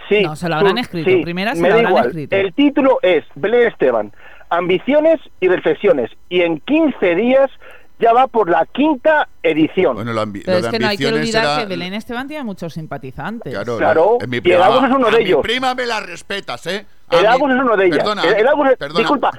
Sí, 0.08 0.22
No, 0.24 0.36
se 0.36 0.50
lo 0.50 0.56
habrán 0.56 0.76
tú- 0.76 0.82
escrito. 0.82 1.10
sí, 1.10 1.22
Primera 1.24 1.56
se 1.56 1.62
me 1.62 1.70
lo 1.70 1.76
habrán 1.76 1.92
igual. 1.92 2.06
escrito. 2.08 2.36
El 2.36 2.54
título 2.54 3.00
es 3.04 3.24
Belén 3.36 3.68
Esteban, 3.68 4.12
ambiciones 4.50 5.20
y 5.40 5.48
reflexiones. 5.48 6.10
Y 6.30 6.42
en 6.42 6.60
15 6.62 7.16
días 7.16 7.50
ya 8.00 8.14
va 8.14 8.28
por 8.28 8.50
la 8.50 8.66
quinta 8.66 9.28
edición. 9.44 9.96
Bueno, 9.96 10.14
lo, 10.14 10.22
ambi- 10.26 10.42
Pero 10.46 10.54
lo 10.54 10.58
es 10.60 10.64
de 10.64 10.72
que 10.72 10.80
no 10.80 10.88
hay 10.88 10.98
que 10.98 11.06
ambiciones 11.08 11.36
olvidar 11.36 11.44
era- 11.44 11.58
que 11.58 11.66
Belén 11.70 11.94
Esteban 11.94 12.28
tiene 12.28 12.44
muchos 12.44 12.74
simpatizantes. 12.74 13.54
Claro, 13.54 13.78
Claro, 13.78 14.18
la- 14.22 14.28
mi 14.28 14.36
y 14.36 14.38
el 14.38 14.42
prima. 14.44 14.66
Agus 14.66 14.84
es 14.86 14.90
uno 14.96 15.08
A 15.08 15.12
de 15.12 15.18
mi 15.20 15.24
ellos. 15.26 15.40
prima 15.44 15.76
me 15.76 15.86
la 15.86 16.00
respetas, 16.00 16.66
¿eh? 16.68 16.86
A 17.10 17.16
el 17.18 17.22
mi- 17.22 17.28
Agus 17.28 17.52
es 17.52 17.58
uno 17.62 17.78
de 17.78 17.86
ellas. 17.86 17.98
Perdona, 18.00 18.24
el, 18.24 18.34
el 18.36 18.48
Agus 18.48 18.70
es- 18.72 18.78
perdona. 18.78 19.00
Disculpa, 19.00 19.32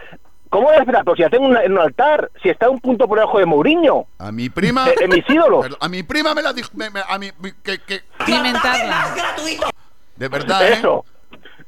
¿cómo 0.51 0.67
voy 0.67 0.77
a 0.77 0.81
esperar? 0.81 1.03
Pero 1.05 1.17
si 1.17 1.23
ya 1.23 1.31
tengo 1.31 1.47
en 1.59 1.73
un 1.73 1.79
altar, 1.79 2.31
si 2.43 2.51
está 2.51 2.69
un 2.69 2.81
punto 2.81 3.09
por 3.09 3.19
debajo 3.19 3.39
de 3.39 3.47
Mourinho, 3.47 4.07
A 4.19 4.31
mi 4.31 4.51
prima. 4.51 4.89
eh, 4.89 4.95
en 5.01 5.11
mis 5.11 5.29
ídolos. 5.31 5.63
Perdón, 5.63 5.79
A 5.81 5.89
mi 5.89 6.03
prima 6.03 6.35
me 6.35 6.43
la 6.43 6.53
dijo. 6.53 6.69
me- 6.75 6.91
me- 6.91 7.01
a 7.09 7.19
mi, 7.19 7.31
que, 7.63 7.79
que- 7.79 8.01
Cimentarla. 8.27 9.15
de 10.17 10.29
verdad, 10.29 10.69
¿eh? 10.69 10.73
Eso. 10.75 11.05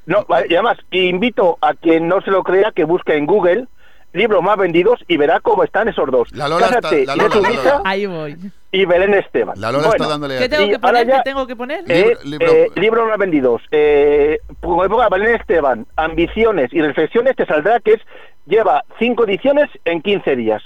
No, 0.05 0.25
vale, 0.29 0.47
y 0.51 0.55
además, 0.55 0.79
invito 0.91 1.59
a 1.61 1.75
quien 1.75 2.09
no 2.09 2.21
se 2.23 2.31
lo 2.31 2.43
crea 2.43 2.73
que 2.73 2.85
busque 2.85 3.17
en 3.17 3.25
Google 3.27 3.67
libros 4.15 4.43
más 4.43 4.59
vendidos 4.59 4.99
y 5.09 5.17
verá 5.17 5.41
cómo 5.41 5.65
están 5.65 5.89
esos 5.89 6.11
dos. 6.11 6.31
La 6.33 6.47
Lola 6.47 6.67
está- 6.67 6.91
la 6.93 7.17
Lola, 7.17 7.35
la 7.41 7.49
Lola. 7.51 7.83
Ahí 7.85 8.05
voy. 8.05 8.37
y 8.71 8.85
Belén 8.85 9.15
Esteban. 9.15 9.59
La 9.59 9.71
Lola 9.73 9.87
Bueno, 9.89 10.05
está 10.05 10.09
dándole. 10.13 10.39
¿Qué 10.39 10.49
tengo 10.51 10.69
que 10.69 10.79
poner? 10.79 11.07
ya- 11.07 11.17
¿Qué 11.19 11.23
tengo 11.31 11.47
que 11.47 11.57
poner? 11.57 11.85
Eh, 11.89 12.17
Libro- 12.25 12.25
libro- 12.25 12.53
eh, 12.53 12.71
libros 12.77 13.09
más 13.09 13.17
vendidos. 13.19 13.63
Eh, 13.71 14.39
como 14.61 14.85
época 14.85 15.09
Belén 15.09 15.37
Esteban, 15.37 15.87
ambiciones 15.97 16.71
y 16.75 16.83
reflexiones, 16.83 17.37
te 17.37 17.47
saldrá 17.47 17.81
que 17.81 17.93
es 17.95 18.01
lleva 18.47 18.85
cinco 18.99 19.25
ediciones 19.25 19.69
en 19.85 20.03
15 20.03 20.37
días. 20.37 20.63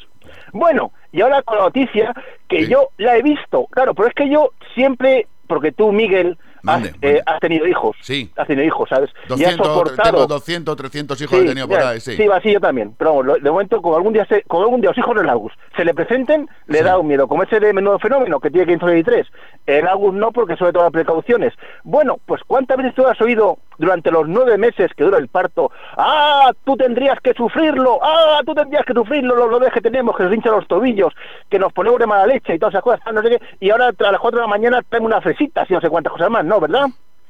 Bueno, 0.52 0.92
y 1.12 1.21
ahora 1.21 1.42
con 1.42 1.59
la 1.59 1.64
noticia 1.64 2.12
que 2.49 2.64
Sí. 2.64 2.71
yo 2.71 2.88
la 2.99 3.16
he 3.16 3.23
visto, 3.23 3.66
claro, 3.66 3.95
pero 3.95 4.09
es 4.09 4.14
que 4.14 4.28
yo 4.28 4.50
siempre, 4.75 5.26
porque 5.47 5.73
tú, 5.73 5.92
Miguel, 5.92 6.38
has, 6.66 6.80
Mande, 6.80 6.88
eh, 6.88 6.94
mande. 7.02 7.23
has 7.26 7.40
tenido 7.40 7.66
hijos. 7.66 7.96
Sí. 8.00 8.30
Has 8.37 8.46
tenido 8.46 8.66
hijos, 8.66 8.88
¿sabes? 8.88 9.11
y 9.28 9.32
has 9.44 9.56
200, 9.56 9.66
soportado. 9.66 10.11
tengo 10.11 10.26
200, 10.26 10.76
300 10.76 11.20
hijos 11.23 11.38
he 11.40 11.44
tenido 11.44 11.68
por 11.68 11.78
ya, 11.78 11.88
ahí, 11.90 12.00
sí. 12.00 12.26
va, 12.26 12.40
sí, 12.40 12.52
yo 12.52 12.61
también. 12.61 12.94
Pero 12.99 13.14
vamos, 13.16 13.42
de 13.42 13.50
momento, 13.50 13.80
como 13.82 13.96
algún 13.96 14.12
día 14.12 14.25
se, 14.26 14.42
como 14.42 14.62
algún 14.64 14.80
día 14.80 14.90
los 14.90 14.99
hijos 14.99 15.16
del 15.16 15.28
Agus 15.28 15.52
se 15.76 15.85
le 15.85 15.94
presenten, 15.94 16.49
le 16.66 16.78
Sí. 16.78 16.85
da 16.85 16.99
un 16.99 17.06
miedo. 17.06 17.28
Como 17.28 17.42
ese 17.42 17.61
de 17.61 17.73
menudo 17.73 17.99
fenómeno 17.99 18.40
que 18.40 18.50
tiene 18.50 18.66
15 18.66 19.25
El 19.66 19.87
Agus 19.87 20.14
no, 20.14 20.32
porque 20.32 20.56
sobre 20.56 20.73
todas 20.73 20.87
las 20.87 20.92
precauciones. 20.92 21.52
Bueno, 21.85 22.18
pues 22.26 22.42
¿cuántas 22.46 22.76
veces 22.78 22.94
tú 22.94 23.06
has 23.06 23.20
oído 23.20 23.58
durante 23.78 24.11
los 24.11 24.26
nueve 24.28 24.56
meses 24.58 24.90
que 24.96 25.04
dura 25.04 25.18
el 25.18 25.28
parto? 25.28 25.70
¡Ah, 25.96 26.50
tú 26.64 26.76
tendrías 26.76 27.18
que 27.20 27.35
sufrirlo! 27.35 27.99
¡Ah, 28.02 28.40
tú 28.46 28.54
tendrías 28.54 28.85
que 28.87 28.94
sufrirlo! 28.94 29.35
Los 29.37 29.50
dolores 29.50 29.73
que 29.73 29.80
tenemos, 29.80 30.16
que 30.16 30.23
nos 30.25 30.32
hinchan 30.35 30.52
los 30.52 30.66
tobillos, 30.66 31.12
que 31.50 31.58
nos 31.58 31.73
ponemos 31.73 31.99
de 31.99 32.06
mala 32.06 32.26
leche 32.26 32.54
y 32.54 32.58
todas 32.58 32.75
esas 32.75 32.82
cosas, 32.85 33.00
no 33.12 33.23
sé 33.23 33.30
qué. 33.30 33.40
Y 33.61 33.70
ahora 33.70 33.88
a 33.99 34.12
las 34.12 34.20
4 34.20 34.38
de 34.38 34.42
la 34.42 34.49
mañana 34.49 34.82
tengo 34.88 35.06
una 35.06 35.20
fresita 35.20 35.66
y 35.68 35.73
no 35.73 35.80
sé 35.80 35.88
cuántas 35.90 36.12
cosas 36.12 36.30
más, 36.30 36.44
¿no? 36.44 36.55
¿Verdad? 36.60 36.86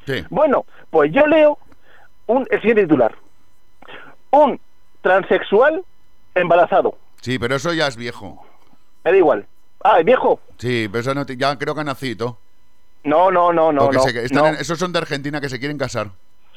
Sí. 0.06 0.24
Bueno, 0.30 0.64
pues 0.90 1.10
yo 1.12 1.26
leo 1.26 1.58
un, 2.26 2.46
el 2.50 2.58
siguiente 2.60 2.82
titular. 2.82 3.14
Un 4.30 4.60
transexual 5.02 5.82
embarazado. 6.34 6.96
Sí, 7.20 7.38
pero 7.38 7.54
eso 7.56 7.72
ya 7.72 7.86
es 7.86 7.96
viejo. 7.96 8.44
Me 9.04 9.12
da 9.12 9.16
igual. 9.16 9.46
Ah, 9.84 10.00
¿es 10.00 10.04
viejo? 10.04 10.40
Sí, 10.58 10.88
pero 10.90 11.00
eso 11.00 11.14
no 11.14 11.24
te- 11.26 11.36
ya 11.36 11.56
creo 11.58 11.74
que 11.74 11.80
ha 11.80 11.84
nacido. 11.84 12.38
No, 13.04 13.30
no, 13.30 13.52
no, 13.52 13.72
no. 13.72 13.90
No, 13.92 14.00
se- 14.02 14.24
están 14.24 14.42
no. 14.42 14.48
en- 14.48 14.54
esos 14.56 14.78
son 14.78 14.92
de 14.92 14.98
Argentina 14.98 15.40
que 15.40 15.48
se 15.48 15.58
quieren 15.58 15.78
casar. 15.78 16.08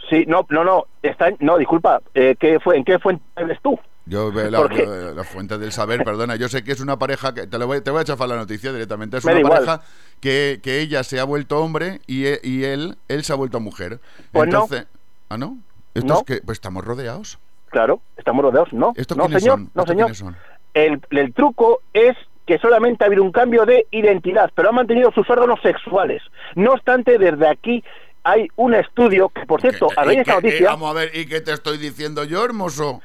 Sí, 0.10 0.26
no, 0.28 0.46
no, 0.50 0.64
no. 0.64 0.86
Está, 1.04 1.30
no, 1.40 1.58
disculpa. 1.58 2.02
Eh, 2.16 2.36
¿qué 2.40 2.60
fue, 2.60 2.78
¿En 2.78 2.84
qué 2.84 2.98
fuente 2.98 3.24
eres 3.36 3.60
tú? 3.62 3.80
Yo 4.10 4.32
veo 4.32 4.50
la, 4.50 4.58
¿Por 4.58 4.74
qué? 4.74 4.86
la- 4.86 5.12
la 5.14 5.24
fuente 5.24 5.58
del 5.58 5.72
saber, 5.72 6.04
perdona. 6.04 6.36
Yo 6.36 6.50
sé 6.50 6.64
que 6.64 6.72
es 6.72 6.82
una 6.82 6.98
pareja 6.98 7.34
que 7.34 7.48
te, 7.48 7.58
lo 7.58 7.68
voy, 7.68 7.82
te 7.82 7.92
voy 7.92 8.02
a 8.02 8.04
chafar 8.04 8.28
la 8.28 8.36
noticia 8.38 8.72
directamente. 8.74 9.18
Es 9.18 9.26
Me 9.26 9.36
una 9.36 9.50
pareja 9.50 9.82
que, 10.20 10.60
que 10.64 10.80
ella 10.82 11.04
se 11.04 11.20
ha 11.20 11.24
vuelto 11.24 11.60
hombre 11.60 12.02
y, 12.08 12.26
e- 12.26 12.40
y 12.44 12.64
él 12.64 12.98
él 13.08 13.24
se 13.24 13.34
ha 13.34 13.36
vuelto 13.36 13.60
mujer. 13.60 14.00
Pues 14.32 14.50
no. 14.50 14.64
Entonces, 14.64 14.88
¿ah 15.30 15.38
no? 15.38 15.58
Esto 15.94 16.08
No. 16.14 16.20
es 16.20 16.24
que 16.24 16.42
pues 16.46 16.58
estamos 16.58 16.84
rodeados. 16.84 17.40
Claro, 17.70 18.02
estamos 18.18 18.44
rodeados. 18.44 18.74
No, 18.74 18.94
¿Estos 18.96 19.16
no, 19.18 19.26
señor. 19.26 19.42
son? 19.42 19.72
No, 19.76 19.82
¿Estos 19.84 19.88
señor. 19.90 20.16
son? 20.16 20.36
El, 20.74 21.02
el 21.12 21.34
truco 21.34 21.82
es 21.94 22.16
que 22.48 22.58
solamente 22.58 23.04
ha 23.04 23.08
habido 23.08 23.22
un 23.24 23.32
cambio 23.32 23.64
de 23.66 23.86
identidad, 23.92 24.50
pero 24.56 24.70
ha 24.70 24.72
mantenido 24.72 25.12
sus 25.12 25.30
órganos 25.30 25.60
sexuales. 25.62 26.24
No 26.56 26.72
obstante, 26.74 27.20
desde 27.20 27.48
aquí 27.48 27.84
hay 28.24 28.48
un 28.56 28.74
estudio 28.74 29.30
que, 29.30 29.46
por 29.46 29.62
cierto, 29.62 29.88
a 29.96 30.04
raíz 30.04 30.18
de 30.18 30.22
esta 30.22 30.34
eh, 30.34 30.36
noticia... 30.42 30.66
vamos 30.68 30.90
a 30.90 30.94
ver, 30.94 31.12
¿y 31.16 31.26
qué 31.28 31.42
te 31.42 31.54
estoy 31.54 31.78
diciendo 31.78 32.24
yo, 32.24 32.44
hermoso? 32.44 33.02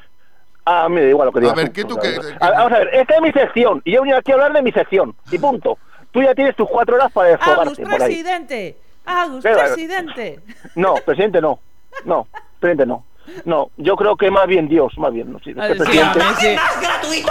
Ah, 0.67 0.89
me 0.89 1.03
da 1.03 1.09
igual 1.09 1.27
lo 1.27 1.33
que 1.33 1.41
digas. 1.41 1.55
ver, 1.57 1.73
¿qué 1.73 1.85
tú 1.85 1.97
qué- 1.97 2.17
A- 2.41 2.51
Vamos 2.51 2.73
a 2.73 2.79
ver, 2.79 2.91
esta 2.95 3.17
es 3.17 3.21
mi 3.21 3.33
sección 3.33 3.83
y 3.85 3.93
yo 3.93 3.99
he 3.99 4.01
venido 4.01 4.19
aquí 4.19 4.31
a 4.33 4.35
hablar 4.35 4.53
de 4.53 4.63
mi 4.63 4.73
sección 4.73 5.15
y 5.31 5.39
punto. 5.39 5.79
Tú 6.11 6.23
ya 6.23 6.35
tienes 6.35 6.55
tus 6.57 6.69
cuatro 6.69 6.95
horas 6.97 7.13
para 7.13 7.29
Agus, 7.35 7.41
desfogarte 7.77 7.83
por 7.83 7.93
ahí. 7.93 7.99
presidente. 8.09 8.77
Agus, 9.05 9.43
presidente. 9.43 10.41
No, 10.77 10.95
presidente 11.05 11.41
no. 11.41 11.59
No, 12.05 12.27
presidente 12.61 12.87
no. 12.87 13.05
No, 13.47 13.71
yo 13.79 13.97
creo 13.97 14.17
que 14.17 14.31
más 14.31 14.47
bien 14.47 14.69
Dios, 14.69 14.97
más 14.99 15.13
bien. 15.13 15.33
No, 15.33 15.39
sí, 15.41 15.55
A 15.59 15.69
este 15.69 15.83
a 15.83 15.85
presidente- 15.85 16.21
sí. 16.39 17.25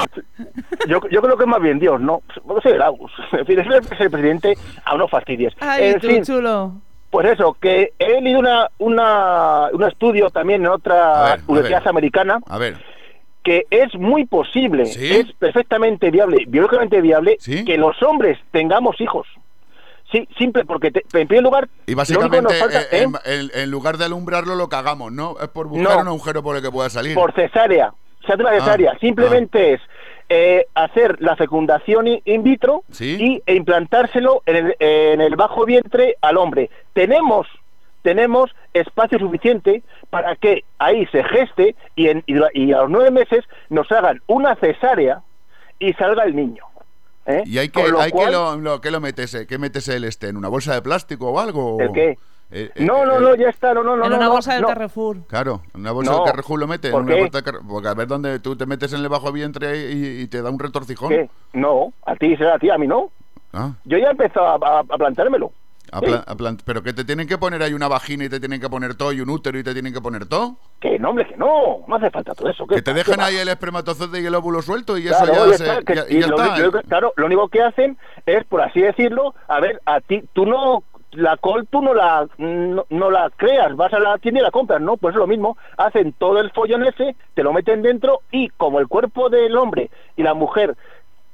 yo, 0.87 0.99
yo 1.09 1.21
creo 1.21 1.37
que 1.37 1.45
más 1.45 1.61
bien 1.61 1.79
Dios, 1.79 1.99
no. 2.01 2.21
No 2.45 2.61
sé, 2.61 2.69
el 2.71 2.81
Agus. 2.81 3.11
En 3.31 3.45
fin, 3.45 3.59
es 3.59 3.67
el, 3.67 3.73
es 3.73 3.99
el 3.99 4.11
presidente, 4.11 4.57
a 4.85 4.95
no 4.97 5.07
fastidies. 5.07 5.53
Ay, 5.59 5.91
en 5.93 5.99
tú, 5.99 6.07
fin, 6.07 6.23
chulo. 6.23 6.71
pues 7.09 7.27
eso, 7.31 7.55
que 7.59 7.93
he 7.99 8.21
leído 8.21 8.39
una, 8.39 8.67
una, 8.79 9.67
un 9.71 9.83
estudio 9.83 10.29
también 10.29 10.61
en 10.61 10.67
A 10.67 10.73
otra 10.73 11.23
ver, 11.23 11.39
a 11.39 11.43
universidad 11.47 11.79
ver. 11.81 11.89
americana 11.89 12.39
A 12.49 12.57
ver, 12.57 12.77
que 13.43 13.65
es 13.69 13.93
muy 13.95 14.25
posible, 14.25 14.85
¿Sí? 14.85 15.11
es 15.11 15.31
perfectamente 15.33 16.09
viable, 16.11 16.45
biológicamente 16.47 17.01
viable, 17.01 17.37
¿Sí? 17.39 17.65
que 17.65 17.77
los 17.77 18.01
hombres 18.03 18.39
tengamos 18.51 18.99
hijos. 19.01 19.27
Sí, 20.11 20.27
simple, 20.37 20.63
porque 20.65 20.91
te- 20.91 21.03
en 21.19 21.27
primer 21.27 21.43
lugar, 21.43 21.67
y 21.87 21.93
básicamente 21.95 22.41
nos 22.41 22.53
falta, 22.53 22.81
eh, 22.83 23.05
¿eh? 23.25 23.49
en, 23.55 23.71
lugar 23.71 23.97
de 23.97 24.05
alumbrarlo 24.05 24.55
lo 24.55 24.69
cagamos, 24.69 25.11
¿no? 25.11 25.35
Es 25.41 25.47
por 25.49 25.67
buscar 25.67 25.95
No. 25.95 26.01
un 26.01 26.07
agujero 26.09 26.43
por 26.43 26.55
el 26.55 26.61
que 26.61 26.69
pueda 26.71 26.89
salir. 26.89 27.15
por 27.15 27.33
cesárea, 27.33 27.93
se 28.25 28.33
hace 28.33 28.41
una 28.41 28.51
cesárea, 28.51 28.91
Ah, 28.93 28.97
simplemente 29.01 29.73
es 29.73 29.81
eh, 30.29 30.67
hacer 30.75 31.17
la 31.19 31.35
fecundación 31.35 32.07
in, 32.07 32.21
in 32.25 32.43
vitro 32.43 32.83
Sí. 32.91 33.17
y 33.19 33.43
e 33.45 33.55
implantárselo 33.55 34.41
en 34.45 34.55
el, 34.55 34.75
en 34.79 35.19
el 35.21 35.35
bajo 35.35 35.65
vientre 35.65 36.15
al 36.21 36.37
hombre. 36.37 36.69
Tenemos 36.93 37.47
tenemos 38.03 38.51
espacio 38.73 39.17
suficiente 39.17 39.81
para 40.13 40.35
que 40.35 40.63
ahí 40.77 41.07
se 41.07 41.23
geste 41.23 41.75
y, 41.95 42.07
en, 42.07 42.23
y, 42.27 42.71
a 42.71 42.81
los 42.81 42.89
nueve 42.91 43.09
meses 43.09 43.43
nos 43.69 43.91
hagan 43.91 44.21
una 44.27 44.55
cesárea 44.55 45.21
y 45.79 45.91
salga 45.93 46.23
el 46.23 46.35
niño. 46.35 46.63
¿eh? 47.25 47.41
Y 47.47 47.57
hay 47.57 47.69
que, 47.69 47.81
Con 47.81 47.91
lo 47.93 47.99
hay 47.99 48.11
que 48.11 48.29
lo, 48.31 48.57
lo- 48.57 48.79
¿qué 48.79 48.91
lo 48.91 48.99
metes? 49.01 49.33
eh? 49.33 49.47
¿Qué 49.47 49.57
metes 49.57 49.87
el 49.87 50.03
este? 50.03 50.27
¿En 50.27 50.37
una 50.37 50.49
bolsa 50.49 50.75
de 50.75 50.83
plástico 50.83 51.31
o 51.31 51.39
algo? 51.39 51.79
¿El 51.79 51.91
qué? 51.91 52.09
Eh, 52.51 52.69
eh, 52.75 52.85
No, 52.85 53.05
no, 53.07 53.17
eh, 53.17 53.21
no, 53.21 53.35
ya 53.35 53.49
está, 53.49 53.73
no, 53.73 53.81
no, 53.81 53.95
no. 53.97 54.05
en 54.05 54.13
una 54.13 54.25
no, 54.25 54.31
bolsa 54.33 54.53
del 54.53 54.61
no. 54.61 54.67
Carrefour. 54.67 55.17
Claro, 55.25 55.61
en 55.73 55.81
una 55.81 55.91
bolsa 55.93 56.11
No. 56.11 56.19
de 56.19 56.23
Carrefour 56.29 56.59
lo 56.59 56.67
metes, 56.67 56.89
en 56.89 56.91
¿Por 56.91 57.01
una 57.01 57.15
qué? 57.15 57.19
bolsa 57.21 57.37
de 57.39 57.43
Carrefour, 57.43 57.69
porque 57.71 57.87
a 57.87 57.93
ver 57.95 58.07
dónde 58.07 58.39
tú 58.39 58.55
te 58.55 58.67
metes 58.67 58.93
en 58.93 58.99
el 58.99 59.09
bajo 59.09 59.31
vientre 59.31 59.91
y, 59.91 60.21
y 60.21 60.27
te 60.27 60.43
da 60.43 60.51
un 60.51 60.59
retorcijón. 60.59 61.09
¿Qué? 61.09 61.27
No, 61.53 61.91
a 62.05 62.15
ti 62.15 62.37
será 62.37 62.53
a 62.55 62.59
ti, 62.59 62.69
a 62.69 62.77
mí 62.77 62.85
no. 62.85 63.09
Ah, 63.51 63.71
Yo 63.85 63.97
ya 63.97 64.09
he 64.09 64.11
empezado 64.11 64.45
a, 64.45 64.53
a- 64.77 64.79
a 64.81 64.97
plantármelo. 64.97 65.51
A 65.93 65.99
Sí. 65.99 66.05
pla- 66.07 66.23
a 66.25 66.35
plant- 66.35 66.61
pero 66.65 66.81
que 66.83 66.93
te 66.93 67.03
tienen 67.05 67.27
que 67.27 67.37
poner 67.37 67.61
ahí 67.63 67.73
una 67.73 67.87
vagina 67.87 68.25
y 68.25 68.29
te 68.29 68.39
tienen 68.39 68.59
que 68.59 68.69
poner 68.69 68.95
todo 68.95 69.13
y 69.13 69.21
un 69.21 69.29
útero 69.29 69.57
y 69.59 69.63
te 69.63 69.73
tienen 69.73 69.93
que 69.93 70.01
poner 70.01 70.25
todo. 70.25 70.55
Que 70.79 70.97
no, 70.99 71.09
hombre, 71.11 71.27
que 71.27 71.37
no, 71.37 71.83
no 71.87 71.95
hace 71.95 72.09
falta 72.09 72.33
todo 72.33 72.49
eso. 72.49 72.65
¿qué 72.67 72.75
Que 72.75 72.81
te 72.81 72.93
dejan 72.93 73.19
ahí 73.21 73.35
el 73.37 73.47
espermatozoide 73.49 74.21
y 74.21 74.25
el 74.25 74.35
óvulo 74.35 74.61
suelto 74.61 74.97
y 74.97 75.03
Claro, 75.03 75.31
eso 75.33 75.51
ya, 75.51 75.57
se, 75.57 75.63
está, 75.63 75.81
que- 75.83 75.95
ya- 75.95 76.05
y 76.09 76.21
ya 76.21 76.27
lo 76.27 76.41
está. 76.41 76.55
único- 76.55 76.81
claro, 76.87 77.13
lo 77.15 77.25
único 77.27 77.47
que 77.49 77.61
hacen 77.61 77.97
es, 78.25 78.43
por 78.45 78.61
así 78.61 78.81
decirlo, 78.81 79.33
a 79.47 79.59
ver, 79.59 79.81
a 79.85 80.01
ti, 80.01 80.23
tú 80.33 80.45
no, 80.45 80.83
la 81.11 81.37
col 81.37 81.67
tú 81.69 81.81
no 81.83 81.93
la, 81.93 82.27
no, 82.39 82.85
no 82.89 83.11
la 83.11 83.29
creas, 83.35 83.75
vas 83.75 83.93
a 83.93 83.99
la 83.99 84.17
tienda 84.17 84.39
y 84.39 84.43
la 84.43 84.49
compras, 84.49 84.81
¿no? 84.81 84.97
Pues 84.97 85.13
es 85.13 85.19
lo 85.19 85.27
mismo, 85.27 85.57
hacen 85.77 86.11
todo 86.13 86.39
el 86.39 86.49
follón 86.51 86.85
ese, 86.85 87.15
te 87.35 87.43
lo 87.43 87.53
meten 87.53 87.83
dentro 87.83 88.21
y 88.31 88.49
como 88.49 88.79
el 88.79 88.87
cuerpo 88.87 89.29
del 89.29 89.55
hombre 89.55 89.91
y 90.17 90.23
la 90.23 90.33
mujer, 90.33 90.75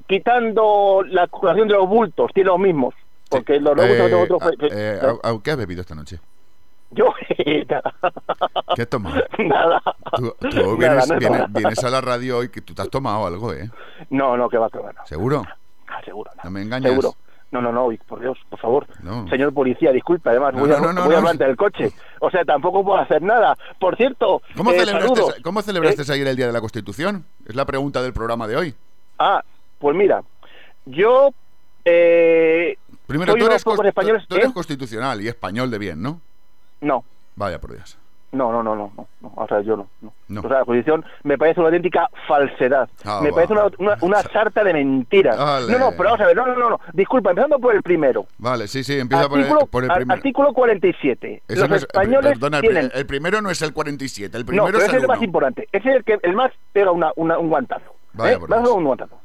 quitando 0.09 1.03
la 1.07 1.27
curación 1.27 1.67
de 1.67 1.75
los 1.75 1.87
bultos, 1.87 2.31
tiene 2.33 2.49
los 2.49 2.59
mismos, 2.59 2.93
porque 3.29 3.59
los 3.59 3.75
lobos 3.75 3.89
Eh, 3.91 3.98
son 4.09 4.13
otros... 4.21 4.41
ah, 4.43 4.51
eh, 4.71 5.39
¿Qué 5.43 5.51
has 5.51 5.57
bebido 5.57 5.81
esta 5.81 5.95
noche? 5.95 6.19
Yo, 6.91 7.05
nada. 7.69 7.93
¿Qué 8.75 8.81
has 8.81 8.89
tomado? 8.89 9.24
Nada. 9.38 9.81
Tú, 10.15 10.36
tú 10.39 10.48
Nada, 10.79 11.05
vienes, 11.05 11.09
no 11.83 11.88
a 11.88 11.91
la 11.91 12.01
radio 12.01 12.39
hoy 12.39 12.50
que 12.50 12.62
tú 12.62 12.74
te 12.74 12.81
has 12.81 12.89
tomado 12.89 13.27
algo, 13.27 13.53
¿eh? 13.53 13.69
No, 14.09 14.36
no, 14.36 14.50
que 14.50 14.57
va, 14.57 14.69
que 14.71 14.79
va, 14.79 14.91
no. 14.91 15.05
¿Seguro? 15.05 15.43
Ah, 15.88 16.01
seguro, 16.03 16.31
no. 16.43 16.50
Me 16.50 16.63
engañes. 16.63 16.89
Seguro. 16.89 17.13
No, 17.51 17.62
no, 17.62 17.71
no, 17.71 17.89
por 18.07 18.19
Dios, 18.19 18.38
por 18.50 18.59
favor. 18.59 18.88
No. 19.01 19.27
Señor 19.27 19.53
policía, 19.53 19.91
disculpe, 19.91 20.29
además 20.29 20.53
No, 20.53 20.62
voy, 20.62 20.71
a, 20.71 20.79
no, 20.79 21.05
voy 21.05 21.15
a 21.15 21.33
del 21.33 21.55
coche. 21.57 21.91
O 22.19 22.29
sea, 22.29 22.45
tampoco 22.45 22.83
puedo 22.83 22.98
hacer 23.00 23.21
nada. 23.24 23.55
Por 23.79 23.95
cierto, 23.95 24.41
¿Cómo, 24.55 24.71
eh, 24.71 24.79
celebraste, 24.79 25.15
saludos. 25.15 25.36
¿cómo 25.43 25.62
celebraste 25.62 26.01
Eh, 26.03 26.13
ayer 26.13 26.27
el 26.27 26.36
Día 26.36 26.47
de 26.47 26.53
la 26.53 26.62
Constitución? 26.62 27.25
Es 27.47 27.56
la 27.56 27.65
pregunta 27.65 28.01
del 28.03 28.13
programa 28.13 28.47
de 28.47 28.56
hoy. 28.56 28.75
ah, 29.19 29.43
pues 29.80 29.95
mira, 29.95 30.23
yo... 30.86 31.30
Eh, 31.86 32.77
Primero, 33.10 33.34
soy 33.34 33.41
tú 33.41 33.45
eres, 33.48 33.65
cos- 33.65 33.86
españoles... 33.86 34.24
tú 34.30 34.36
eres 34.36 34.50
¿eh? 34.50 34.54
constitucional 34.54 35.19
y 35.22 35.28
español 35.28 35.69
de 35.69 35.78
bien, 35.78 36.02
¿no? 36.02 36.22
No, 36.82 37.04
Vaya 37.36 37.60
por 37.60 37.74
Dios. 37.74 37.98
no, 38.32 38.52
no, 38.52 38.62
no, 38.63 38.76
no, 38.76 38.91
no, 38.95 39.08
no, 39.22 39.34
o 39.36 39.48
sea, 39.48 39.60
yo 39.62 39.76
no. 39.76 39.88
no. 40.02 40.13
No. 40.30 40.41
O 40.41 40.48
sea, 40.48 40.60
la 40.60 40.65
Constitución 40.65 41.04
me 41.24 41.38
parece 41.38 41.60
una 41.60 41.69
auténtica 41.69 42.08
falsedad. 42.28 42.88
Ah, 43.04 43.19
me 43.24 43.32
va. 43.32 43.36
parece 43.36 43.54
una, 43.54 43.63
una, 43.80 43.98
una 44.02 44.22
sarta 44.34 44.63
de 44.63 44.74
mentiras. 44.74 45.36
Vale. 45.38 45.72
No, 45.74 45.80
no, 45.80 45.89
pero 45.98 46.04
vamos 46.04 46.22
a 46.22 46.26
ver, 46.28 46.36
no, 46.36 46.45
no, 46.45 46.56
no, 46.56 46.69
no. 46.69 46.80
Disculpa, 46.93 47.32
empezando 47.32 47.58
por 47.60 47.74
el 47.76 47.82
primero. 47.82 48.28
Vale, 48.38 48.67
sí, 48.67 48.84
sí, 48.84 49.00
empieza 49.00 49.28
por 49.28 49.39
Artículo, 49.39 49.62
el, 49.62 49.67
por 49.67 49.84
el 49.84 49.89
primero. 49.91 50.13
artículo 50.13 50.54
47. 50.54 51.43
Ese 51.48 51.60
Los 51.60 51.69
no 51.69 51.76
es- 51.76 51.82
españoles 51.82 52.32
perdona, 52.34 52.58
el, 52.58 52.62
tienen... 52.62 52.91
el 52.93 53.06
primero 53.08 53.41
no 53.41 53.50
es 53.50 53.62
el 53.63 53.74
47, 53.74 54.38
el 54.38 54.43
No, 54.43 54.48
primero 54.48 54.65
pero 54.67 54.78
es 54.78 54.84
ese 54.84 54.91
el 54.91 54.98
es 54.98 55.04
el 55.04 55.08
más 55.08 55.22
importante. 55.24 55.67
Ese 55.72 55.89
es 55.89 55.95
el 55.95 56.04
que 56.04 56.19
el 56.22 56.36
más 56.36 56.52
pega 56.72 56.91
una, 56.91 57.12
una- 57.15 57.39
un 57.39 57.50
guantazo. 57.50 57.95
Vaya 58.13 58.34
¿eh? 58.36 58.39
por 58.39 58.50
Más 58.50 58.69
un 58.69 58.84
guantazo. 58.84 59.19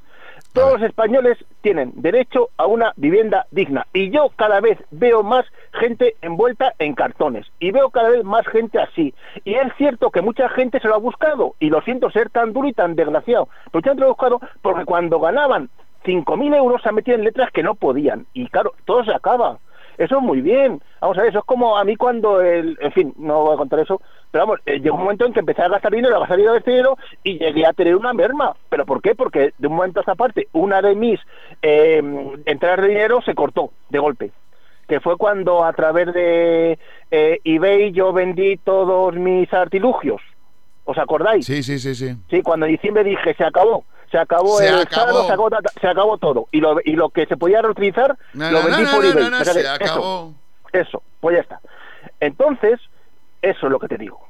Todos 0.54 0.74
los 0.74 0.82
españoles 0.82 1.36
tienen 1.62 1.90
derecho 1.96 2.50
a 2.58 2.66
una 2.66 2.92
vivienda 2.94 3.44
digna. 3.50 3.88
Y 3.92 4.12
yo 4.12 4.30
cada 4.36 4.60
vez 4.60 4.78
veo 4.92 5.24
más 5.24 5.44
gente 5.72 6.14
envuelta 6.22 6.74
en 6.78 6.94
cartones. 6.94 7.44
Y 7.58 7.72
veo 7.72 7.90
cada 7.90 8.10
vez 8.10 8.22
más 8.22 8.46
gente 8.46 8.78
así. 8.78 9.12
Y 9.44 9.54
es 9.54 9.74
cierto 9.76 10.12
que 10.12 10.22
mucha 10.22 10.48
gente 10.50 10.78
se 10.78 10.86
lo 10.86 10.94
ha 10.94 10.98
buscado. 10.98 11.56
Y 11.58 11.70
lo 11.70 11.82
siento 11.82 12.08
ser 12.12 12.30
tan 12.30 12.52
duro 12.52 12.68
y 12.68 12.72
tan 12.72 12.94
desgraciado. 12.94 13.48
Pero 13.72 13.82
se 13.82 13.98
lo 13.98 14.06
ha 14.06 14.10
buscado 14.10 14.40
porque 14.62 14.84
cuando 14.84 15.18
ganaban 15.18 15.70
5.000 16.04 16.56
euros 16.56 16.82
se 16.82 16.92
metían 16.92 17.18
en 17.18 17.24
letras 17.24 17.50
que 17.50 17.64
no 17.64 17.74
podían. 17.74 18.26
Y 18.32 18.46
claro, 18.46 18.74
todo 18.84 19.04
se 19.04 19.12
acaba. 19.12 19.58
Eso 19.98 20.18
es 20.18 20.22
muy 20.22 20.40
bien. 20.40 20.80
Vamos 21.00 21.18
a 21.18 21.22
ver, 21.22 21.30
eso 21.30 21.40
es 21.40 21.44
como 21.46 21.76
a 21.76 21.84
mí 21.84 21.96
cuando, 21.96 22.40
el, 22.40 22.78
en 22.80 22.92
fin, 22.92 23.14
no 23.18 23.42
voy 23.42 23.54
a 23.54 23.58
contar 23.58 23.80
eso, 23.80 24.00
pero 24.35 24.47
vamos, 24.47 24.61
eh, 24.66 24.81
llegó 24.81 24.97
un 24.97 25.03
momento 25.05 25.25
en 25.27 25.33
que 25.33 25.38
empecé 25.38 25.62
a 25.62 25.68
gastar 25.68 25.92
dinero, 25.92 26.16
a 26.16 26.18
gastar 26.18 26.38
dinero 26.38 26.55
de 26.55 26.61
dinero 26.66 26.99
y 27.23 27.38
llegué 27.38 27.64
a 27.68 27.73
tener 27.73 27.94
una 27.94 28.12
merma. 28.12 28.57
¿Pero 28.68 28.85
por 28.85 29.01
qué? 29.01 29.14
Porque 29.14 29.55
de 29.59 29.68
un 29.68 29.77
momento 29.77 30.01
a 30.01 30.03
esta 30.03 30.16
parte, 30.16 30.49
una 30.53 30.83
de 30.83 30.97
mis 30.97 31.20
eh, 31.62 32.03
entradas 32.44 32.81
de 32.81 32.88
dinero 32.88 33.23
se 33.25 33.33
cortó 33.37 33.70
de 33.90 34.01
golpe. 34.01 34.33
Que 34.88 34.99
fue 34.99 35.16
cuando 35.18 35.64
a 35.64 35.73
través 35.73 36.12
de 36.12 36.81
eh, 37.12 37.40
eBay 37.44 37.92
yo 37.92 38.12
vendí 38.12 38.57
todos 38.57 39.14
mis 39.14 39.53
artilugios. 39.55 40.20
¿Os 40.85 40.99
acordáis? 40.99 41.47
Sí, 41.47 41.62
sí, 41.62 41.79
sí, 41.79 41.94
sí. 41.94 42.16
Sí, 42.29 42.42
cuando 42.42 42.66
en 42.66 42.73
diciembre 42.73 43.05
dije, 43.05 43.35
se 43.35 43.44
acabó. 43.44 43.85
Se 44.11 44.18
acabó 44.18 44.59
Se 44.59 44.66
el 44.66 44.81
acabó. 44.81 44.83
Estado, 44.83 45.27
se 45.79 45.87
acabó, 45.87 46.14
se 46.14 46.18
todo. 46.20 46.49
Y 46.51 46.61
lo, 46.61 46.79
y 46.85 46.94
lo 46.97 47.11
que 47.11 47.27
se 47.27 47.37
podía 47.37 47.62
reutilizar, 47.62 48.18
No, 48.33 48.51
lo 48.51 48.62
no, 48.62 48.66
vendí 48.66 48.83
no, 48.83 48.90
por 48.97 49.05
eBay. 49.05 49.27
O 49.27 49.44
sea 49.44 49.44
se 49.44 49.61
eso, 49.61 49.70
acabó. 49.73 50.33
eso, 50.73 51.03
pues 51.20 51.37
ya 51.37 51.42
está. 51.42 51.61
Entonces, 52.18 52.81
eso 53.50 53.66
es 53.66 53.72
lo 53.72 53.78
que 53.78 53.88
te 53.88 53.98
digo. 53.98 54.20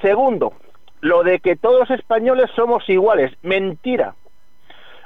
Segundo, 0.00 0.52
lo 1.00 1.22
de 1.22 1.40
que 1.40 1.56
todos 1.56 1.80
los 1.80 1.90
españoles 1.90 2.50
somos 2.54 2.88
iguales. 2.88 3.32
Mentira. 3.42 4.14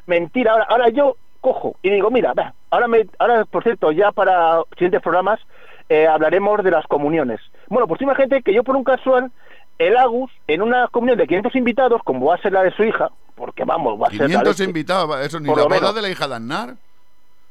Mentira. 0.06 0.52
Ahora, 0.52 0.66
ahora 0.68 0.88
yo 0.88 1.16
cojo 1.40 1.76
y 1.82 1.90
digo, 1.90 2.10
mira, 2.10 2.32
va, 2.32 2.54
ahora, 2.70 2.88
me, 2.88 3.06
ahora, 3.18 3.44
por 3.44 3.62
cierto, 3.62 3.92
ya 3.92 4.12
para 4.12 4.62
siguientes 4.74 5.02
programas 5.02 5.40
eh, 5.88 6.06
hablaremos 6.06 6.62
de 6.62 6.70
las 6.70 6.86
comuniones. 6.86 7.40
Bueno, 7.68 7.86
pues 7.86 8.00
imagínate 8.02 8.42
que 8.42 8.54
yo 8.54 8.62
por 8.62 8.76
un 8.76 8.84
casual, 8.84 9.30
el 9.78 9.96
Agus, 9.96 10.30
en 10.46 10.62
una 10.62 10.88
comunión 10.88 11.18
de 11.18 11.26
500 11.26 11.56
invitados, 11.56 12.02
como 12.04 12.26
va 12.26 12.36
a 12.36 12.42
ser 12.42 12.52
la 12.52 12.62
de 12.62 12.72
su 12.72 12.84
hija, 12.84 13.10
porque 13.34 13.64
vamos, 13.64 14.00
va 14.00 14.08
a 14.08 14.10
ser 14.10 14.20
la 14.20 14.26
500 14.26 14.48
leche. 14.48 14.64
invitados, 14.64 15.20
eso 15.20 15.40
ni 15.40 15.48
la 15.48 15.64
boda 15.64 15.92
de 15.92 16.02
la 16.02 16.08
hija 16.08 16.28
de 16.28 16.34
Aznar, 16.36 16.74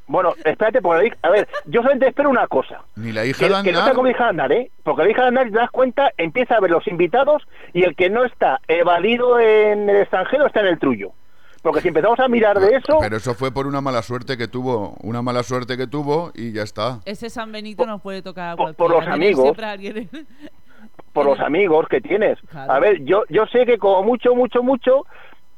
Bueno, 0.09 0.33
espérate, 0.43 0.81
porque, 0.81 1.13
a 1.21 1.29
ver, 1.29 1.47
yo 1.65 1.81
solamente 1.81 2.07
espero 2.07 2.29
una 2.31 2.47
cosa. 2.47 2.81
ni 2.95 3.11
la 3.11 3.25
hija 3.25 3.47
Que, 3.47 3.53
de 3.53 3.63
que 3.63 3.71
no 3.71 3.83
sea 3.83 3.93
como 3.93 4.07
la 4.07 4.11
hija 4.11 4.23
de 4.23 4.29
Aznar, 4.31 4.51
¿eh? 4.51 4.71
Porque 4.83 5.03
la 5.03 5.09
hija 5.11 5.21
de 5.21 5.27
Aznar, 5.27 5.45
si 5.45 5.51
te 5.51 5.57
das 5.59 5.69
cuenta, 5.71 6.11
empieza 6.17 6.55
a 6.55 6.59
ver 6.59 6.71
los 6.71 6.87
invitados 6.87 7.43
y 7.73 7.83
el 7.83 7.95
que 7.95 8.09
no 8.09 8.25
está 8.25 8.59
evadido 8.67 9.39
en 9.39 9.87
el 9.87 9.97
extranjero 9.97 10.47
está 10.47 10.61
en 10.61 10.65
el 10.67 10.79
trullo. 10.79 11.11
Porque 11.61 11.81
si 11.81 11.89
empezamos 11.89 12.19
a 12.19 12.27
mirar 12.27 12.57
de 12.59 12.75
eso, 12.77 12.97
Pero 13.01 13.17
eso 13.17 13.35
fue 13.35 13.51
por 13.51 13.67
una 13.67 13.81
mala 13.81 14.01
suerte 14.01 14.35
que 14.37 14.47
tuvo, 14.47 14.95
una 15.03 15.21
mala 15.21 15.43
suerte 15.43 15.77
que 15.77 15.85
tuvo 15.87 16.31
y 16.33 16.53
ya 16.53 16.63
está. 16.63 17.01
Ese 17.05 17.29
San 17.29 17.51
Benito 17.51 17.85
nos 17.85 18.01
puede 18.01 18.21
tocar 18.23 18.51
a 18.51 18.55
por- 18.55 18.73
por 18.75 18.89
los 18.89 19.05
amigos. 19.07 19.43
siempre 19.43 19.65
alguien- 19.65 20.09
por 21.13 21.25
los 21.25 21.39
amigos 21.39 21.85
que 21.89 22.01
tienes. 22.01 22.39
Claro. 22.49 22.71
A 22.71 22.79
ver, 22.79 23.03
yo, 23.03 23.25
yo 23.29 23.45
sé 23.47 23.65
que 23.65 23.77
como 23.77 24.03
mucho, 24.03 24.33
mucho, 24.35 24.63
mucho, 24.63 25.05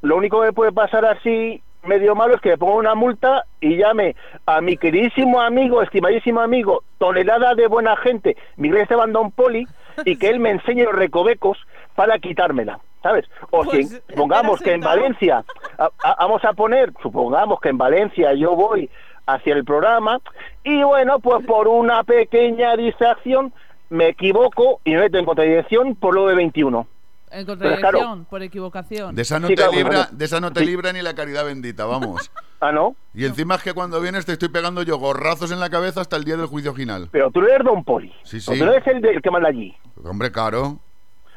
lo 0.01 0.17
único 0.17 0.41
que 0.41 0.51
puede 0.53 0.71
pasar 0.71 1.05
así 1.05 1.61
medio 1.83 2.15
malo 2.15 2.35
es 2.35 2.41
que 2.41 2.49
le 2.49 2.57
ponga 2.57 2.75
una 2.75 2.95
multa 2.95 3.45
y 3.59 3.77
llame 3.77 4.15
a 4.45 4.61
mi 4.61 4.77
queridísimo 4.77 5.41
amigo, 5.41 5.81
estimadísimo 5.81 6.39
amigo, 6.41 6.83
tonelada 6.97 7.55
de 7.55 7.67
buena 7.67 7.95
gente, 7.97 8.37
Miguel 8.57 8.81
Esteban 8.81 9.11
Don 9.13 9.31
Poli, 9.31 9.67
y 10.05 10.17
que 10.17 10.29
él 10.29 10.39
me 10.39 10.51
enseñe 10.51 10.83
los 10.83 10.93
recovecos 10.95 11.57
para 11.95 12.19
quitármela, 12.19 12.79
¿sabes? 13.03 13.25
O 13.49 13.63
Pues, 13.63 13.89
si 13.89 13.95
supongamos 14.09 14.59
que 14.61 14.73
en. 14.73 14.81
Valencia, 14.81 15.43
a- 15.77 15.89
a- 16.03 16.15
vamos 16.19 16.43
a 16.45 16.53
poner, 16.53 16.91
supongamos 17.01 17.59
que 17.59 17.69
en 17.69 17.77
Valencia 17.77 18.33
yo 18.33 18.55
voy 18.55 18.89
hacia 19.25 19.53
el 19.53 19.63
programa 19.65 20.19
y 20.63 20.81
bueno, 20.83 21.19
pues 21.19 21.45
por 21.45 21.67
una 21.67 22.03
pequeña 22.03 22.75
distracción 22.75 23.53
me 23.89 24.07
equivoco 24.09 24.79
y 24.83 24.91
me 24.93 25.01
meto 25.01 25.17
en 25.17 25.25
contradicción 25.25 25.95
por 25.95 26.15
lo 26.15 26.27
de 26.27 26.35
21. 26.35 26.87
En 27.31 27.45
Pero 27.45 27.57
contradicción, 27.57 27.91
claro. 27.91 28.25
por 28.29 28.41
equivocación. 28.43 29.15
De 29.15 29.21
esa 29.21 29.39
no 29.39 29.47
Sí, 29.47 29.55
te 29.55 29.61
claro, 29.61 29.71
libra, 29.77 30.09
de 30.11 30.25
esa 30.25 30.39
no 30.41 30.51
te 30.51 30.59
Sí. 30.59 30.65
libra 30.65 30.91
ni 30.91 31.01
la 31.01 31.13
caridad 31.13 31.45
bendita, 31.45 31.85
vamos. 31.85 32.29
Ah, 32.63 32.71
¿no? 32.71 32.95
Y 33.15 33.25
encima 33.25 33.55
es 33.55 33.63
que 33.63 33.73
cuando 33.73 33.99
vienes 33.99 34.23
te 34.27 34.33
estoy 34.33 34.49
pegando 34.49 34.83
yo 34.83 34.99
gorrazos 34.99 35.51
en 35.51 35.59
la 35.59 35.71
cabeza 35.71 35.99
hasta 36.01 36.15
el 36.15 36.25
día 36.25 36.37
del 36.37 36.45
juicio 36.45 36.75
final. 36.75 37.09
Pero 37.11 37.31
tú 37.31 37.41
no 37.41 37.47
eres 37.47 37.65
Don 37.65 37.83
Poli. 37.83 38.13
Sí, 38.23 38.37
O 38.37 38.39
sí. 38.39 38.59
Tú 38.59 38.65
no 38.65 38.71
eres 38.73 38.85
el, 38.85 39.01
del 39.01 39.19
que 39.19 39.31
manda 39.31 39.49
allí. 39.49 39.75
Hombre, 40.03 40.31
caro. 40.31 40.77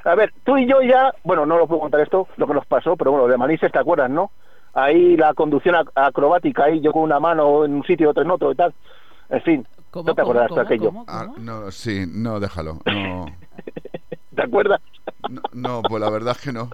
A 0.05 0.15
ver, 0.17 0.35
tú 0.45 0.59
y 0.59 0.69
yo 0.69 0.83
ya, 0.83 1.15
bueno, 1.23 1.47
no 1.47 1.57
lo 1.57 1.67
puedo 1.67 1.81
contar 1.81 2.01
esto, 2.03 2.29
lo 2.37 2.47
que 2.47 2.53
nos 2.53 2.67
pasó, 2.67 2.95
pero 2.99 3.11
bueno, 3.13 3.27
de 3.27 3.39
Manises 3.39 3.73
te 3.73 3.79
acuerdas, 3.79 4.11
¿no? 4.11 4.33
Ahí 4.75 5.17
la 5.17 5.33
conducción 5.33 5.77
ac- 5.77 5.91
acrobática, 5.95 6.65
ahí 6.65 6.83
yo 6.83 6.93
con 6.93 7.01
una 7.05 7.19
mano 7.19 7.65
en 7.65 7.73
un 7.73 7.85
sitio, 7.85 8.11
otro 8.11 8.23
en 8.23 8.31
otro 8.31 8.53
y 8.53 8.57
tal. 8.57 8.75
En 9.31 9.41
fin, 9.41 9.69
¿Cómo, 9.91 10.09
no 10.09 10.15
te 10.15 10.21
cómo, 10.21 10.35
de 10.35 10.61
aquello. 10.61 10.85
cómo, 10.85 11.05
Ah, 11.09 11.29
no, 11.39 11.71
sí, 11.71 12.05
no, 12.07 12.39
déjalo. 12.39 12.81
No, 12.85 13.25
¿Te 14.35 14.43
acuerdas? 14.43 14.81
no, 15.29 15.43
no, 15.53 15.83
pues 15.83 16.01
la 16.03 16.11
verdad 16.11 16.35
es 16.37 16.43
que 16.43 16.53
no. 16.53 16.71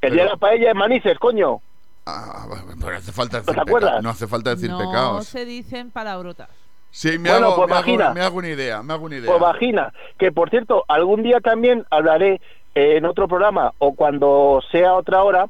El 0.00 0.14
día 0.14 0.24
de 0.24 0.30
la 0.30 0.36
paella 0.36 0.70
en 0.70 0.76
Manises, 0.76 1.18
coño. 1.18 1.60
Ah, 2.06 2.46
pero 2.80 2.96
hace 2.96 3.12
falta 3.12 3.38
¿No 3.38 3.42
decir 3.44 3.54
te 3.54 3.60
acuerdas? 3.60 4.02
No 4.02 4.10
hace 4.10 4.26
falta 4.26 4.50
decir 4.54 4.70
no 4.70 4.78
pecados. 4.78 5.26
se 5.26 5.44
dicen 5.44 5.90
palabrotas. 5.90 6.48
Sí, 6.90 7.18
me, 7.18 7.30
Bueno, 7.30 7.46
hago, 7.48 7.56
pues 7.56 7.68
me, 7.68 7.74
hago, 7.76 7.82
vagina. 7.86 8.14
me 8.14 8.20
hago 8.22 8.38
una 8.38 8.48
idea, 8.48 8.82
me 8.82 8.92
hago 8.94 9.04
una 9.04 9.16
idea. 9.16 9.30
Pues 9.30 9.40
vagina. 9.40 9.92
Que 10.18 10.32
por 10.32 10.50
cierto, 10.50 10.84
algún 10.88 11.22
día 11.22 11.38
también 11.40 11.84
hablaré 11.90 12.40
eh, 12.74 12.96
en 12.96 13.04
otro 13.04 13.28
programa 13.28 13.72
o 13.78 13.94
cuando 13.94 14.60
sea 14.72 14.94
otra 14.94 15.22
hora 15.22 15.46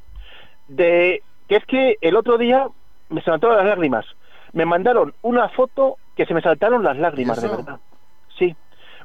de 0.68 1.22
que 1.48 1.56
es 1.56 1.64
que 1.64 1.96
el 2.02 2.16
otro 2.16 2.36
día 2.36 2.68
me 3.08 3.22
saltaron 3.22 3.56
las 3.56 3.66
lágrimas. 3.66 4.04
Me 4.52 4.66
mandaron 4.66 5.14
una 5.22 5.48
foto 5.48 5.96
que 6.16 6.26
se 6.26 6.34
me 6.34 6.42
saltaron 6.42 6.82
las 6.84 6.98
lágrimas, 6.98 7.38
¿Y 7.38 7.42
de 7.42 7.48
verdad. 7.48 7.80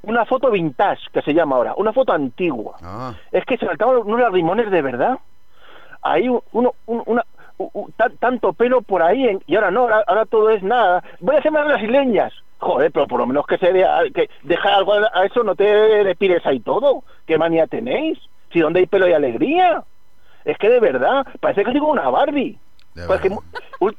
Una 0.06 0.26
foto 0.26 0.52
vintage, 0.52 1.02
que 1.12 1.22
se 1.22 1.34
llama 1.34 1.56
ahora. 1.56 1.74
Una 1.78 1.94
foto 1.94 2.14
antigua. 2.14 2.76
Ah, 2.82 3.14
Es 3.32 3.44
que 3.46 3.58
se 3.58 3.66
saltaron 3.66 4.02
unos 4.06 4.20
lagrimones 4.20 4.70
de 4.72 4.82
verdad. 4.82 5.18
Ahí 6.02 6.30
un- 6.30 6.42
uno, 6.52 6.74
un- 6.86 7.04
una, 7.06 7.24
tanto 8.20 8.54
pelo 8.54 8.82
por 8.82 9.02
ahí 9.02 9.28
en- 9.28 9.42
y 9.48 9.56
ahora 9.56 9.72
no, 9.72 9.82
ahora, 9.82 10.04
ahora 10.08 10.26
todo 10.26 10.50
es 10.50 10.62
nada. 10.62 11.04
Voy 11.20 11.36
a 11.36 11.40
hacer 11.40 11.52
más 11.52 11.66
brasileñas. 11.66 12.34
Joder, 12.58 12.92
pero 12.92 13.08
por 13.08 13.20
lo 13.20 13.28
menos 13.28 13.46
que 13.48 13.58
se 13.58 13.72
vea, 13.72 14.00
que 14.14 14.30
deja 14.44 14.76
algo 14.76 14.94
a 14.94 15.26
eso, 15.26 15.44
no 15.44 15.56
te 15.56 16.04
le 16.04 16.16
pires 16.16 16.46
ahí 16.46 16.60
todo. 16.60 17.04
¿Qué 17.26 17.38
manía 17.38 17.68
tenéis? 17.68 18.18
Si 18.52 18.60
donde 18.60 18.80
hay 18.80 18.86
pelo 18.86 19.08
y 19.08 19.14
alegría. 19.14 19.84
Es 20.46 20.58
que 20.58 20.70
de 20.70 20.80
verdad, 20.80 21.26
parece 21.42 21.64
que 21.66 21.72
digo 21.72 21.88
una 21.88 22.10
Barbie. 22.10 22.58
Pues 23.08 23.20
que 23.20 23.30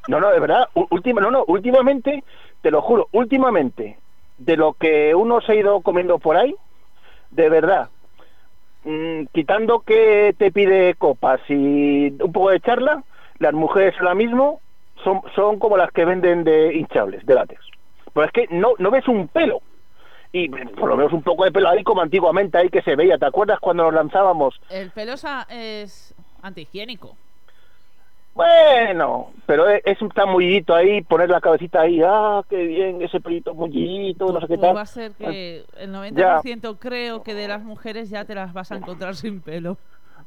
no, 0.09 0.21
no, 0.21 0.31
de 0.31 0.41
verdad, 0.41 0.69
última, 0.91 1.21
no, 1.21 1.31
no, 1.31 1.45
últimamente, 1.49 2.25
te 2.63 2.71
lo 2.71 2.81
juro, 2.81 3.09
últimamente, 3.13 3.99
de 4.39 4.57
lo 4.57 4.75
que 4.75 5.15
uno 5.15 5.41
se 5.41 5.53
ha 5.53 5.57
ido 5.57 5.81
comiendo 5.81 6.19
por 6.19 6.37
ahí, 6.37 6.55
de 7.31 7.49
verdad, 7.49 7.89
mm, 8.85 9.25
quitando 9.33 9.81
que 9.81 10.35
te 10.39 10.53
pide 10.53 10.95
copas 10.95 11.41
y 11.49 12.11
un 12.23 12.33
poco 12.33 12.51
de 12.51 12.61
charla, 12.61 13.05
las 13.39 13.55
mujeres 13.55 13.95
ahora 13.99 14.15
mismo 14.15 14.61
son, 15.05 15.21
son 15.35 15.59
como 15.59 15.77
las 15.77 15.91
que 15.93 16.05
venden 16.05 16.45
de 16.45 16.75
hinchables, 16.75 17.25
de 17.27 17.35
látex. 17.35 17.61
Pues 18.13 18.29
es 18.29 18.33
que 18.33 18.55
no, 18.55 18.73
no 18.79 18.91
ves 18.91 19.07
un 19.09 19.29
pelo. 19.29 19.61
Y 20.33 20.49
por 20.49 20.89
lo 20.89 20.97
menos 20.97 21.13
un 21.13 21.23
poco 21.23 21.45
de 21.45 21.53
pelo 21.53 21.69
ahí 21.69 21.83
como 21.83 22.03
antiguamente 22.03 22.59
ahí 22.59 22.69
que 22.69 22.83
se 22.83 22.97
veía. 22.97 23.19
¿Te 23.19 23.27
acuerdas 23.27 23.59
cuando 23.61 23.85
nos 23.85 23.95
lanzábamos? 23.95 24.61
El 24.69 24.91
pelo 24.91 25.15
es 25.49 26.15
antihigiénico. 26.43 27.17
Bueno, 28.37 29.31
pero 29.47 29.67
es, 29.67 29.81
es 29.87 30.01
está 30.03 30.27
mullidito 30.27 30.75
ahí, 30.75 31.01
poner 31.01 31.31
la 31.31 31.41
cabecita 31.41 31.81
ahí, 31.81 32.03
ah, 32.05 32.43
qué 32.51 32.57
bien, 32.67 33.01
ese 33.01 33.19
pelito 33.19 33.55
mullidito, 33.55 34.31
no 34.31 34.41
sé 34.43 34.47
qué 34.47 34.59
tal. 34.59 34.77
va 34.77 34.83
a 34.83 34.87
ser 34.87 35.13
que 35.13 35.65
el 35.79 35.91
Ya. 36.15 36.43
90% 36.43 36.77
creo 36.79 37.23
que 37.23 37.33
de 37.33 37.49
las 37.49 37.63
mujeres 37.63 38.11
ya 38.11 38.27
te 38.27 38.35
las 38.35 38.53
vas 38.53 38.71
a 38.73 38.77
encontrar 38.77 39.15
sin 39.17 39.41
pelo. 39.41 39.79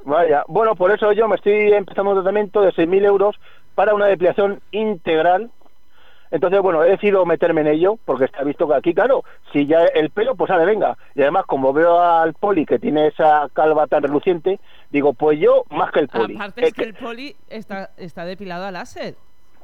Vaya, 0.06 0.44
bueno, 0.48 0.76
por 0.76 0.92
eso 0.92 1.12
yo 1.12 1.28
me 1.28 1.36
estoy 1.36 1.72
empezando 1.72 2.10
un 2.12 2.18
tratamiento 2.18 2.62
de 2.62 2.72
6.000 2.72 3.06
euros 3.06 3.36
para 3.76 3.94
una 3.94 4.08
depilación 4.08 4.60
integral. 4.72 5.52
Entonces, 6.32 6.62
bueno, 6.62 6.84
he 6.84 6.90
decidido 6.92 7.26
meterme 7.26 7.62
en 7.62 7.68
ello, 7.68 7.98
porque 8.06 8.26
está 8.26 8.44
visto 8.44 8.68
que 8.68 8.76
aquí, 8.76 8.94
claro, 8.94 9.24
si 9.52 9.66
ya 9.66 9.80
el 9.96 10.12
pelo, 10.12 10.36
pues 10.36 10.50
sale, 10.50 10.66
venga. 10.66 10.96
Y 11.16 11.22
además, 11.22 11.46
como 11.48 11.74
veo 11.74 12.00
al 12.02 12.34
poli 12.36 12.66
que 12.66 12.78
tiene 12.80 13.08
esa 13.08 13.48
calva 13.54 13.88
tan 13.88 14.04
reluciente, 14.04 14.60
digo, 14.92 15.14
pues 15.14 15.40
yo 15.40 15.64
más 15.72 15.92
que 15.92 16.02
el 16.02 16.08
poli. 16.08 16.36
Aparte 16.36 16.62
Eh, 16.64 16.68
es 16.68 16.74
que 16.74 16.84
el 16.84 16.94
poli 16.94 17.36
está, 17.50 17.90
está 17.98 18.26
depilado 18.26 18.66
a 18.66 18.72
láser. 18.72 19.16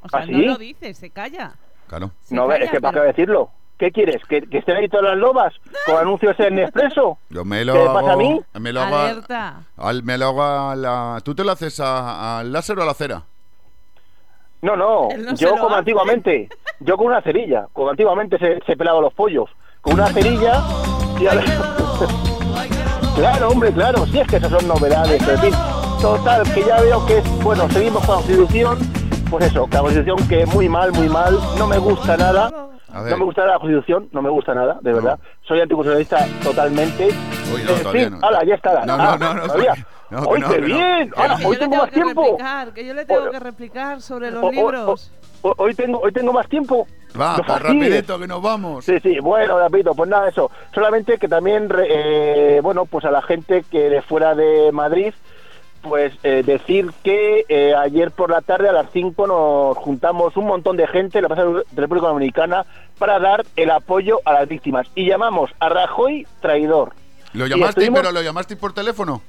O 0.01 0.08
¿Ah, 0.08 0.10
sea, 0.10 0.25
sí? 0.25 0.32
no 0.32 0.54
lo 0.54 0.58
dice, 0.58 0.93
se 0.95 1.10
calla. 1.12 1.54
Claro. 1.88 2.12
Se 2.21 2.34
No, 2.36 2.47
calla, 2.47 2.65
es 2.65 2.71
que 2.71 2.82
para 2.82 2.93
pero- 2.93 3.04
qué 3.04 3.08
decirlo. 3.10 3.49
¿Qué 3.78 3.91
quieres? 3.91 4.23
¿Que, 4.30 4.41
que 4.41 4.60
estén 4.60 4.78
ahí 4.78 4.88
todas 4.88 5.06
las 5.08 5.17
lobas 5.17 5.54
con 5.86 5.97
anuncios 5.97 6.39
en 6.39 6.56
Nespresso? 6.56 7.17
Yo 7.30 7.43
me 7.43 7.65
lo 7.65 7.73
¿Qué 7.73 7.80
hago. 7.82 7.93
pasa 7.93 8.13
a 8.13 8.15
mí? 8.15 8.41
Me 8.60 8.71
lo 8.71 8.80
hago. 8.82 8.95
Alerta. 8.95 9.63
al- 9.75 10.01
me 10.04 10.17
lo 10.17 10.28
hago 10.28 10.43
a 10.43 10.75
la. 10.78 11.19
¿Tú 11.25 11.36
te 11.36 11.43
lo 11.43 11.51
haces 11.51 11.82
a- 11.82 12.39
al 12.39 12.54
láser 12.54 12.80
o 12.80 12.84
a 12.84 12.86
la 12.86 12.93
cera? 12.93 13.23
No, 14.65 14.75
no, 14.75 15.10
yo 15.36 15.51
como 15.51 15.67
hace. 15.67 15.75
antiguamente, 15.80 16.49
yo 16.80 16.97
con 16.97 17.08
una 17.08 17.21
cerilla, 17.21 17.67
como 17.71 17.89
antiguamente 17.91 18.38
se, 18.39 18.60
se 18.65 18.75
pelaba 18.75 18.99
los 18.99 19.13
pollos, 19.13 19.49
con 19.82 19.93
una 19.93 20.08
cerilla 20.08 20.62
y 21.19 21.28
ahora- 21.28 21.43
Claro, 23.15 23.49
hombre, 23.49 23.71
claro, 23.71 24.06
sí 24.08 24.19
es 24.19 24.28
que 24.28 24.38
esas 24.38 24.49
son 24.51 24.67
novedades, 24.67 25.21
pero 25.23 25.34
en 25.38 25.39
fin, 25.43 25.54
total, 26.01 26.43
que 26.54 26.63
ya 26.63 26.82
veo 26.82 27.06
que 27.06 27.19
es, 27.19 27.43
bueno, 27.43 27.69
seguimos 27.69 28.04
con 28.06 28.15
la 28.15 28.21
Constitución, 28.23 28.78
pues 29.30 29.45
eso, 29.45 29.67
que 29.67 29.75
la 29.75 29.82
Constitución 29.82 30.28
que 30.28 30.45
muy 30.47 30.67
mal, 30.67 30.91
muy 30.91 31.08
mal, 31.08 31.38
no 31.58 31.67
me 31.67 31.78
gusta 31.78 32.17
nada, 32.17 32.51
A 32.91 33.01
no 33.01 33.17
me 33.17 33.23
gusta 33.25 33.45
la 33.45 33.60
Constitución, 33.60 34.10
no 34.12 34.21
me 34.21 34.30
gusta 34.30 34.54
nada, 34.54 34.80
de 34.82 34.93
verdad, 34.93 35.17
soy 35.47 35.62
anticonstitucionalista 35.62 36.25
totalmente. 36.43 37.08
Uy, 37.54 37.62
no, 37.63 37.71
en 37.71 37.91
fin, 37.91 38.19
no. 38.19 38.28
hala, 38.28 38.43
ya 38.45 38.56
está. 38.56 38.84
No, 38.86 38.97
no, 38.97 39.04
Ah, 39.04 39.17
no, 39.19 39.34
no, 39.34 39.41
todavía. 39.43 39.73
No, 40.10 40.22
que 40.24 40.36
¡Ay, 40.36 40.41
no, 40.41 40.50
qué 40.50 40.60
no. 40.62 40.65
bien! 40.68 41.13
Hoy 41.15 41.28
yo 41.44 41.50
le 41.52 41.58
tengo 41.58 41.76
más 41.78 41.86
que 41.89 41.94
tiempo. 41.96 42.22
replicar, 42.24 42.74
que 42.74 42.86
yo 42.86 42.94
le 42.94 43.06
tengo 43.06 43.22
Hoy- 43.24 43.32
que 43.32 43.39
replicar 43.39 44.02
sobre 44.02 44.32
los 44.32 44.44
Hoy- 44.44 44.50
hoy- 44.50 44.56
libros. 44.56 45.12
hoy- 45.41 45.54
hoy 45.58 45.74
tengo, 45.76 46.00
hoy 46.00 46.12
tengo 46.12 46.34
más 46.34 46.48
tiempo. 46.48 46.88
Va, 47.20 47.38
pues 47.38 47.62
rapidito 47.62 48.20
que 48.20 48.28
nos 48.28 48.41
vamos. 48.41 48.84
Sí, 48.86 49.00
sí, 49.02 49.20
bueno, 49.20 49.58
rapidito, 49.58 49.94
pues 49.96 50.10
nada, 50.10 50.28
eso. 50.30 50.52
Solamente 50.74 51.18
que 51.18 51.28
también, 51.28 51.70
re- 51.70 51.88
eh, 52.58 52.60
bueno, 52.62 52.86
pues 52.86 53.06
a 53.06 53.12
la 53.12 53.22
gente 53.22 53.63
que 53.72 53.89
de 53.89 54.02
fuera 54.02 54.36
de 54.36 54.72
Madrid, 54.74 55.13
pues 55.82 56.13
eh, 56.24 56.41
decir 56.46 56.91
que 57.04 57.46
eh, 57.48 57.74
ayer 57.76 58.12
por 58.12 58.32
la 58.32 58.41
tarde 58.41 58.68
a 58.70 58.72
las 58.74 58.88
5 58.91 59.28
nos 59.28 59.78
juntamos 59.78 60.36
un 60.36 60.46
montón 60.48 60.78
de 60.78 60.88
gente 60.88 61.20
en 61.20 61.24
la 61.24 61.28
Plaza 61.30 61.44
de 61.46 61.63
República 61.82 62.08
Dominicana 62.08 62.65
para 62.98 63.20
dar 63.20 63.46
el 63.56 63.70
apoyo 63.72 64.20
a 64.26 64.34
las 64.34 64.48
víctimas. 64.50 64.88
Y 64.96 65.08
llamamos 65.08 65.52
a 65.60 65.70
Rajoy 65.70 66.26
traidor. 66.41 66.94
¿Lo 67.34 67.46
llamaste, 67.48 67.82
estuvimos- 67.82 68.00
pero 68.02 68.12
lo 68.12 68.22
llamaste 68.24 68.56
por 68.56 68.74
teléfono? 68.74 69.22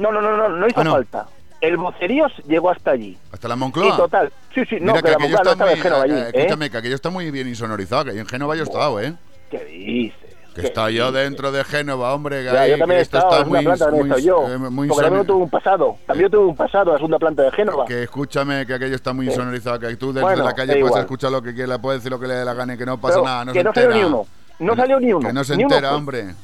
No, 0.00 0.10
no, 0.10 0.20
no, 0.22 0.36
no, 0.36 0.48
no 0.48 0.66
hizo 0.66 0.80
Ah, 0.80 0.84
no. 0.84 0.92
falta. 0.92 1.26
El 1.60 1.76
vocerío 1.76 2.26
llegó 2.48 2.70
hasta 2.70 2.92
allí. 2.92 3.18
¿Hasta 3.32 3.46
la 3.46 3.54
Moncloa? 3.56 3.94
total, 3.96 4.32
sí, 4.54 4.64
sí, 4.64 4.76
no, 4.80 4.92
Mira, 4.94 5.02
que, 5.02 5.08
la 5.10 5.14
aquello 5.16 5.18
Moncloa 5.36 5.44
no 5.44 5.50
estaba 5.52 5.70
en 5.72 5.76
muy- 5.78 5.82
Génova 5.82 6.02
allí, 6.04 6.14
eh, 6.14 6.18
¿eh? 6.20 6.30
Escúchame, 6.34 6.70
que 6.70 6.76
aquello 6.78 6.94
está 6.94 7.10
muy 7.10 7.30
bien 7.30 7.48
insonorizado, 7.48 8.04
que 8.06 8.14
yo 8.14 8.20
en 8.20 8.26
Génova 8.26 8.54
yo 8.56 8.62
he 8.62 8.64
estado, 8.64 9.00
¿eh? 9.00 9.14
¿Qué 9.50 9.64
dices? 9.66 10.16
Que 10.54 10.62
¿Qué 10.62 10.66
está 10.66 10.90
yo 10.90 11.12
dentro 11.12 11.52
de 11.52 11.62
Génova, 11.62 12.12
hombre. 12.14 12.38
Que 12.38 12.44
Ya, 12.52 12.60
ahí, 12.62 12.70
yo 12.72 12.78
también 12.78 12.96
que 12.96 13.00
he 13.00 13.02
esto 13.02 13.18
estado 13.18 13.34
está 13.36 13.48
muy, 13.48 13.62
planta, 13.64 13.90
muy, 13.90 14.00
estado 14.00 14.18
yo. 14.20 14.48
eh, 14.48 14.58
muy 14.58 14.88
porque 14.88 15.04
también 15.04 15.26
tuve 15.26 15.42
un 15.44 15.50
pasado. 15.50 15.96
También 16.06 16.30
tuve 16.30 16.44
un 16.46 16.56
pasado, 16.56 16.90
la 16.92 16.96
segunda 16.96 17.18
planta 17.18 17.42
de 17.44 17.52
Génova. 17.52 17.84
Que 17.84 18.02
escúchame, 18.04 18.66
que 18.66 18.74
aquello 18.74 18.96
está 18.96 19.12
muy 19.12 19.26
Sí. 19.26 19.32
insonorizado, 19.32 19.78
que 19.78 19.94
tú 19.96 20.12
desde 20.12 20.22
Bueno, 20.22 20.42
la 20.44 20.52
calle 20.54 20.72
puedes 20.72 20.86
igual. 20.86 21.00
escuchar 21.02 21.30
lo 21.30 21.40
que 21.42 21.54
quieras, 21.54 21.78
puedes 21.78 22.00
decir 22.00 22.10
lo 22.10 22.18
que 22.18 22.26
le 22.26 22.34
dé 22.34 22.44
la 22.44 22.54
gana 22.54 22.74
y 22.74 22.78
que 22.78 22.86
no 22.86 22.98
pasa 23.00 23.14
Pero 23.16 23.24
nada, 23.26 23.44
no 23.44 23.52
que 23.52 23.60
se 23.60 23.64
no 23.64 23.72
salió 23.74 23.90
entera. 23.90 24.08
ni 24.08 24.12
uno. 24.14 24.26
No 24.58 24.72
Que- 24.74 24.80
salió 24.80 25.00
ni 25.00 25.12
uno. 25.12 25.26
Que 25.28 25.32
no 25.32 25.44
se 25.44 25.56
Ni 25.56 25.64
uno 25.64 25.74
entera, 25.74 25.94
hombre. 25.94 26.34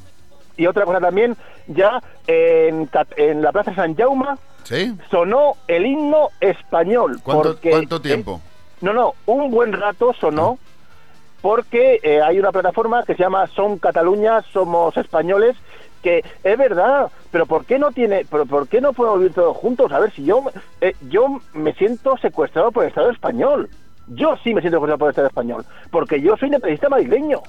Y 0.57 0.67
otra 0.67 0.85
cosa 0.85 1.01
también, 1.01 1.37
ya 1.67 2.01
en, 2.27 2.89
en 3.17 3.43
la 3.43 3.53
Plaza 3.53 3.75
San 3.75 3.95
Jaume 3.95 4.27
¿Sí? 4.65 4.95
sonó 5.11 5.53
el 5.69 5.87
himno 5.87 6.29
español. 6.41 7.21
¿Cuánto, 7.23 7.57
eh, 7.63 7.87
tiempo? 8.01 8.41
no, 8.81 8.93
no, 8.93 9.15
un 9.27 9.51
buen 9.51 9.73
rato 9.73 10.13
sonó 10.15 10.59
porque 11.43 12.01
eh, 12.03 12.21
hay 12.23 12.39
una 12.39 12.51
plataforma 12.53 13.05
que 13.05 13.15
se 13.15 13.23
llama 13.23 13.47
Son 13.49 13.79
Cataluña, 13.79 14.43
Somos 14.53 14.97
Españoles, 14.97 15.57
que 16.03 16.25
es 16.43 16.59
verdad, 16.59 17.11
pero 17.31 17.47
¿por 17.47 17.65
qué 17.65 17.79
no 17.79 17.93
tiene, 17.93 18.27
pero 18.31 18.47
por 18.47 18.67
qué 18.69 18.81
no 18.81 18.93
podemos 18.93 19.19
vivir 19.21 19.35
todos 19.35 19.57
juntos? 19.57 19.93
A 19.93 19.99
ver, 20.01 20.11
si 20.13 20.25
yo, 20.25 20.43
eh, 20.81 20.95
yo 21.09 21.39
me 21.53 21.73
siento 21.75 22.17
secuestrado 22.17 22.73
por 22.73 22.83
el 22.85 22.89
Estado 22.89 23.11
español. 23.11 23.69
Yo 24.09 24.37
sí 24.43 24.55
me 24.55 24.61
siento 24.61 24.77
secuestrado 24.79 24.99
por 24.99 25.09
el 25.09 25.11
Estado 25.11 25.29
español, 25.29 25.65
porque 25.91 26.21
yo 26.21 26.37
soy 26.37 26.47
independentista 26.49 26.89
madrileño. 26.89 27.41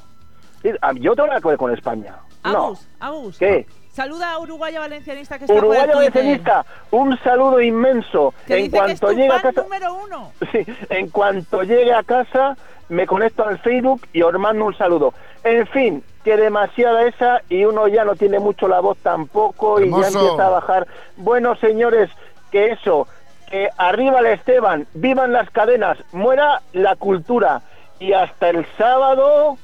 Es 0.58 0.64
decir, 0.64 0.80
a- 0.82 0.94
Yo 0.94 1.16
tengo 1.16 1.28
nada 1.28 1.40
que 1.42 1.48
ver 1.50 1.58
con 1.58 1.72
España. 1.74 2.16
No. 2.44 2.50
Agus, 2.50 2.88
Agus. 3.00 3.38
¿Qué? 3.38 3.66
Saluda 3.92 4.34
a 4.34 4.40
Uruguaya 4.40 4.80
Valencianista 4.80 5.40
que 5.40 5.46
está 5.46 5.56
por 5.56 5.66
Uruguaya 5.66 5.96
Valencianista, 5.96 6.66
un 6.92 7.18
saludo 7.24 7.60
inmenso. 7.60 8.34
Que 8.46 8.58
en 8.58 8.66
dice 8.66 8.78
que 8.86 8.92
es 8.92 9.00
cuanto 9.00 9.08
tu 9.08 9.14
llegue 9.14 9.34
a 9.34 9.42
casa, 9.42 9.62
número 9.64 9.94
uno. 9.96 10.32
Sí, 10.52 10.66
en 10.90 11.10
cuanto 11.10 11.64
llegue 11.64 11.94
a 11.94 12.04
casa, 12.04 12.58
me 12.90 13.08
conecto 13.08 13.44
al 13.44 13.58
Facebook 13.58 14.02
y 14.14 14.22
os 14.22 14.34
mando 14.36 14.66
un 14.66 14.78
saludo. 14.78 15.14
En 15.44 15.66
fin, 15.68 16.04
que 16.24 16.38
demasiada 16.38 17.08
esa 17.08 17.42
y 17.50 17.66
uno 17.66 17.88
ya 17.88 18.04
no 18.06 18.16
tiene 18.16 18.38
mucho 18.40 18.68
la 18.68 18.82
voz 18.82 18.98
tampoco 19.00 19.80
y 19.80 19.90
ya 19.90 20.08
empieza 20.08 20.46
a 20.46 20.50
bajar. 20.50 20.88
Bueno, 21.16 21.56
señores, 21.56 22.10
que 22.52 22.72
eso, 22.72 23.08
que 23.50 23.70
arriba 23.78 24.20
el 24.20 24.28
Esteban, 24.28 24.88
vivan 24.94 25.34
las 25.34 25.50
cadenas, 25.50 25.98
muera 26.12 26.62
la 26.74 26.96
cultura 26.98 27.62
y 28.00 28.14
hasta 28.14 28.50
el 28.50 28.66
sábado, 28.78 29.58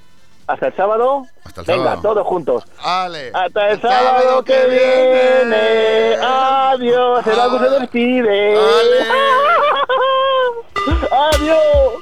hasta 0.47 0.67
el 0.67 0.75
sábado, 0.75 1.25
Hasta 1.43 1.61
el 1.61 1.67
venga, 1.67 1.83
sábado. 1.91 2.01
todos 2.01 2.27
juntos. 2.27 2.63
Ale. 2.83 3.31
Hasta 3.33 3.69
el 3.69 3.81
sábado 3.81 4.43
que 4.43 4.65
viene. 4.67 6.15
Adiós. 6.21 7.25
El 7.27 7.39
Agus 7.39 7.61
se 7.61 7.69
despide. 7.79 8.57
Adiós. 11.11 11.93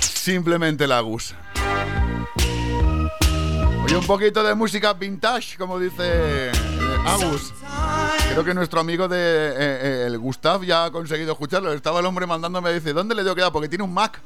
Simplemente 0.00 0.86
Lagus. 0.86 1.34
Oye, 3.84 3.96
un 3.96 4.06
poquito 4.06 4.42
de 4.42 4.54
música 4.54 4.92
vintage, 4.92 5.56
como 5.58 5.78
dice 5.78 6.50
Agus. 7.06 7.52
Creo 8.30 8.44
que 8.44 8.54
nuestro 8.54 8.80
amigo 8.80 9.08
de 9.08 9.18
eh, 9.18 9.54
eh, 9.58 10.04
el 10.06 10.18
Gustav 10.18 10.62
ya 10.62 10.84
ha 10.86 10.90
conseguido 10.90 11.32
escucharlo. 11.32 11.72
Estaba 11.72 12.00
el 12.00 12.06
hombre 12.06 12.26
mandándome, 12.26 12.72
dice, 12.72 12.92
¿dónde 12.92 13.14
le 13.14 13.22
tengo 13.22 13.34
que 13.34 13.42
dar? 13.42 13.52
Porque 13.52 13.68
tiene 13.68 13.84
un 13.84 13.92
Mac. 13.92 14.20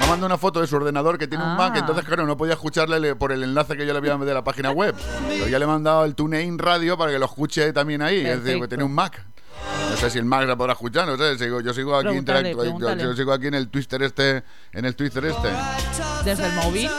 Me 0.00 0.06
manda 0.06 0.26
una 0.26 0.38
foto 0.38 0.60
de 0.60 0.66
su 0.66 0.76
ordenador 0.76 1.18
que 1.18 1.26
tiene 1.26 1.44
un 1.44 1.50
Ah. 1.50 1.56
Mac, 1.56 1.76
entonces 1.76 2.04
claro, 2.04 2.24
no 2.26 2.36
podía 2.36 2.54
escucharle 2.54 2.98
le- 3.00 3.14
por 3.16 3.32
el 3.32 3.42
enlace 3.42 3.76
que 3.76 3.84
yo 3.86 3.92
le 3.92 3.98
había 3.98 4.16
de 4.16 4.34
la 4.34 4.42
página 4.44 4.70
web. 4.70 4.94
Pero 5.28 5.48
ya 5.48 5.58
le 5.58 5.64
he 5.64 5.68
mandado 5.68 6.04
el 6.04 6.14
TuneIn 6.14 6.58
Radio 6.58 6.96
para 6.96 7.10
que 7.12 7.18
lo 7.18 7.26
escuche 7.26 7.72
también 7.72 8.00
ahí. 8.02 8.18
Es 8.18 8.42
decir, 8.44 8.60
que 8.62 8.68
tiene 8.68 8.84
un 8.84 8.94
Mac. 8.94 9.22
No 9.90 9.96
sé 9.96 10.08
si 10.10 10.18
el 10.18 10.24
Mac 10.24 10.46
la 10.46 10.56
podrá 10.56 10.72
escuchar, 10.72 11.06
no 11.06 11.16
sé. 11.18 11.36
Sigo, 11.38 11.60
yo 11.60 11.74
sigo 11.74 11.94
aquí 11.96 12.08
yo- 12.80 12.86
yo 13.04 13.16
sigo 13.16 13.32
aquí 13.32 13.46
en 13.48 13.54
el 13.54 13.68
Twitter 13.68 14.02
este, 14.02 14.42
en 14.72 14.84
el 14.86 14.96
Twitter 14.96 15.24
este. 15.26 15.48
Desde 16.24 16.46
el 16.46 16.52
móvil. 16.54 16.90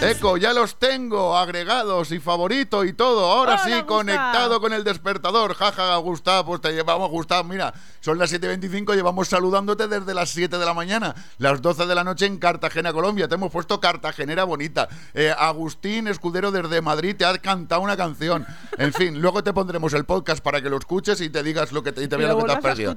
Eco, 0.00 0.36
ya 0.36 0.52
los 0.52 0.78
tengo 0.78 1.36
agregados 1.36 2.12
y 2.12 2.20
favorito 2.20 2.84
y 2.84 2.92
todo. 2.92 3.32
Ahora 3.32 3.60
Hola, 3.64 3.78
sí, 3.78 3.82
conectado 3.82 4.60
con 4.60 4.72
el 4.72 4.84
despertador. 4.84 5.54
Jaja, 5.54 5.96
Gustav, 5.96 6.46
pues 6.46 6.60
te 6.60 6.72
llevamos, 6.72 7.10
Gustav. 7.10 7.44
Mira, 7.44 7.74
son 8.00 8.16
las 8.16 8.32
7.25, 8.32 8.94
llevamos 8.94 9.26
saludándote 9.26 9.88
desde 9.88 10.14
las 10.14 10.30
7 10.30 10.56
de 10.56 10.64
la 10.64 10.72
mañana. 10.72 11.16
Las 11.38 11.60
12 11.60 11.86
de 11.86 11.94
la 11.96 12.04
noche 12.04 12.26
en 12.26 12.38
Cartagena, 12.38 12.92
Colombia. 12.92 13.26
Te 13.26 13.34
hemos 13.34 13.50
puesto 13.50 13.80
Cartagenera 13.80 14.44
bonita. 14.44 14.88
Eh, 15.14 15.34
Agustín 15.36 16.06
Escudero 16.06 16.52
desde 16.52 16.80
Madrid 16.80 17.16
te 17.16 17.24
ha 17.24 17.36
cantado 17.38 17.80
una 17.80 17.96
canción. 17.96 18.46
En 18.78 18.92
fin, 18.92 19.20
luego 19.20 19.42
te 19.42 19.52
pondremos 19.52 19.94
el 19.94 20.04
podcast 20.04 20.44
para 20.44 20.62
que 20.62 20.70
lo 20.70 20.78
escuches 20.78 21.20
y 21.20 21.28
te 21.28 21.42
digas 21.42 21.72
lo 21.72 21.82
que 21.82 21.90
te, 21.90 22.04
y 22.04 22.08
te 22.08 22.16
veas 22.16 22.30
lo 22.30 22.38
que 22.38 22.44
te 22.44 22.52
has 22.52 22.62
perdido. 22.62 22.96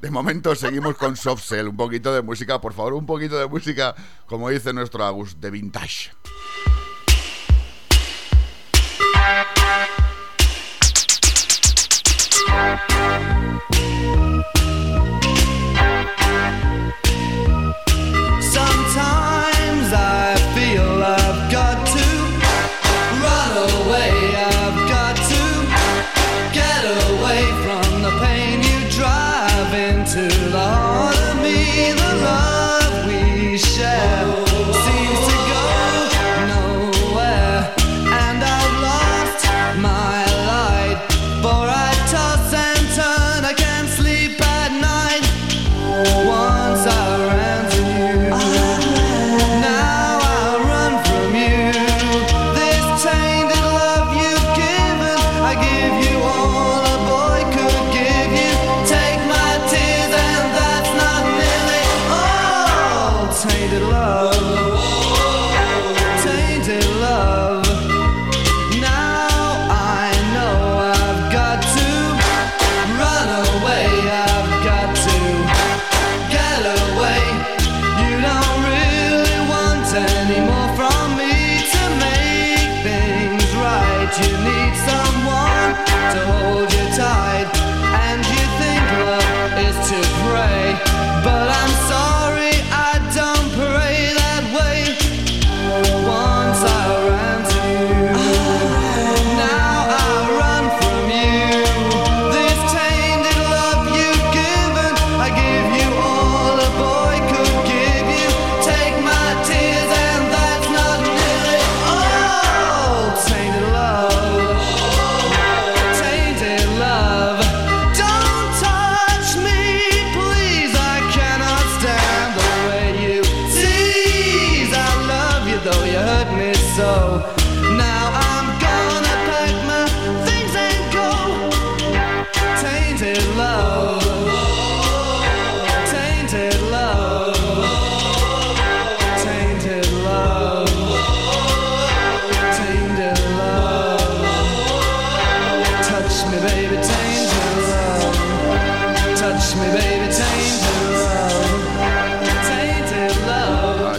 De 0.00 0.12
momento 0.12 0.54
seguimos 0.54 0.96
con 0.96 1.16
Soft 1.16 1.42
Cell. 1.42 1.68
Un 1.68 1.76
poquito 1.76 2.14
de 2.14 2.22
música, 2.22 2.60
por 2.60 2.72
favor, 2.72 2.94
un 2.94 3.04
poquito 3.04 3.36
de 3.36 3.48
música, 3.48 3.96
como 4.26 4.48
dice 4.48 4.72
nuestro 4.72 5.04
Agus, 5.04 5.40
de 5.40 5.50
vintage. 5.50 6.12
Sometimes 18.40 19.92
I 19.92 20.36
feel 20.54 21.02
I've 21.02 21.50
got 21.50 21.84
to 21.86 22.06
run 23.20 23.86
away. 23.86 24.17
share. 33.58 34.27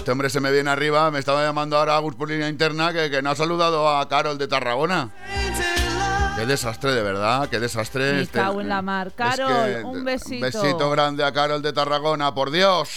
Este 0.09 0.13
hombre 0.13 0.31
se 0.31 0.39
me 0.39 0.51
viene 0.51 0.71
arriba, 0.71 1.11
me 1.11 1.19
estaba 1.19 1.43
llamando 1.43 1.77
ahora 1.77 1.95
Agus 1.95 2.15
por 2.15 2.27
línea 2.31 2.49
interna 2.49 2.91
que, 2.91 3.11
que 3.11 3.21
no 3.21 3.29
ha 3.29 3.35
saludado 3.35 3.87
a 3.95 4.09
Carol 4.09 4.39
de 4.39 4.47
Tarragona. 4.47 5.11
Qué 6.35 6.47
desastre, 6.47 6.93
de 6.93 7.03
verdad, 7.03 7.47
qué 7.47 7.59
desastre. 7.59 8.13
Me 8.13 8.21
este- 8.21 8.39
cago 8.39 8.59
en 8.59 8.69
la 8.69 8.81
mar. 8.81 9.09
es 9.09 9.13
Carol, 9.13 9.65
que- 9.65 9.83
un 9.83 10.03
besito. 10.03 10.41
besito 10.41 10.89
grande 10.89 11.23
a 11.23 11.31
Carol 11.31 11.61
de 11.61 11.73
Tarragona, 11.73 12.33
por 12.33 12.49
Dios. 12.49 12.89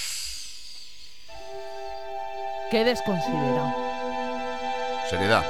Qué 2.71 2.83
desconsiderado. 2.83 3.75
Seriedad. 5.11 5.45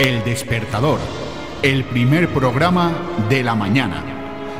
El 0.00 0.24
despertador, 0.24 0.98
el 1.60 1.84
primer 1.84 2.32
programa 2.32 2.90
de 3.28 3.42
la 3.42 3.54
mañana. 3.54 4.02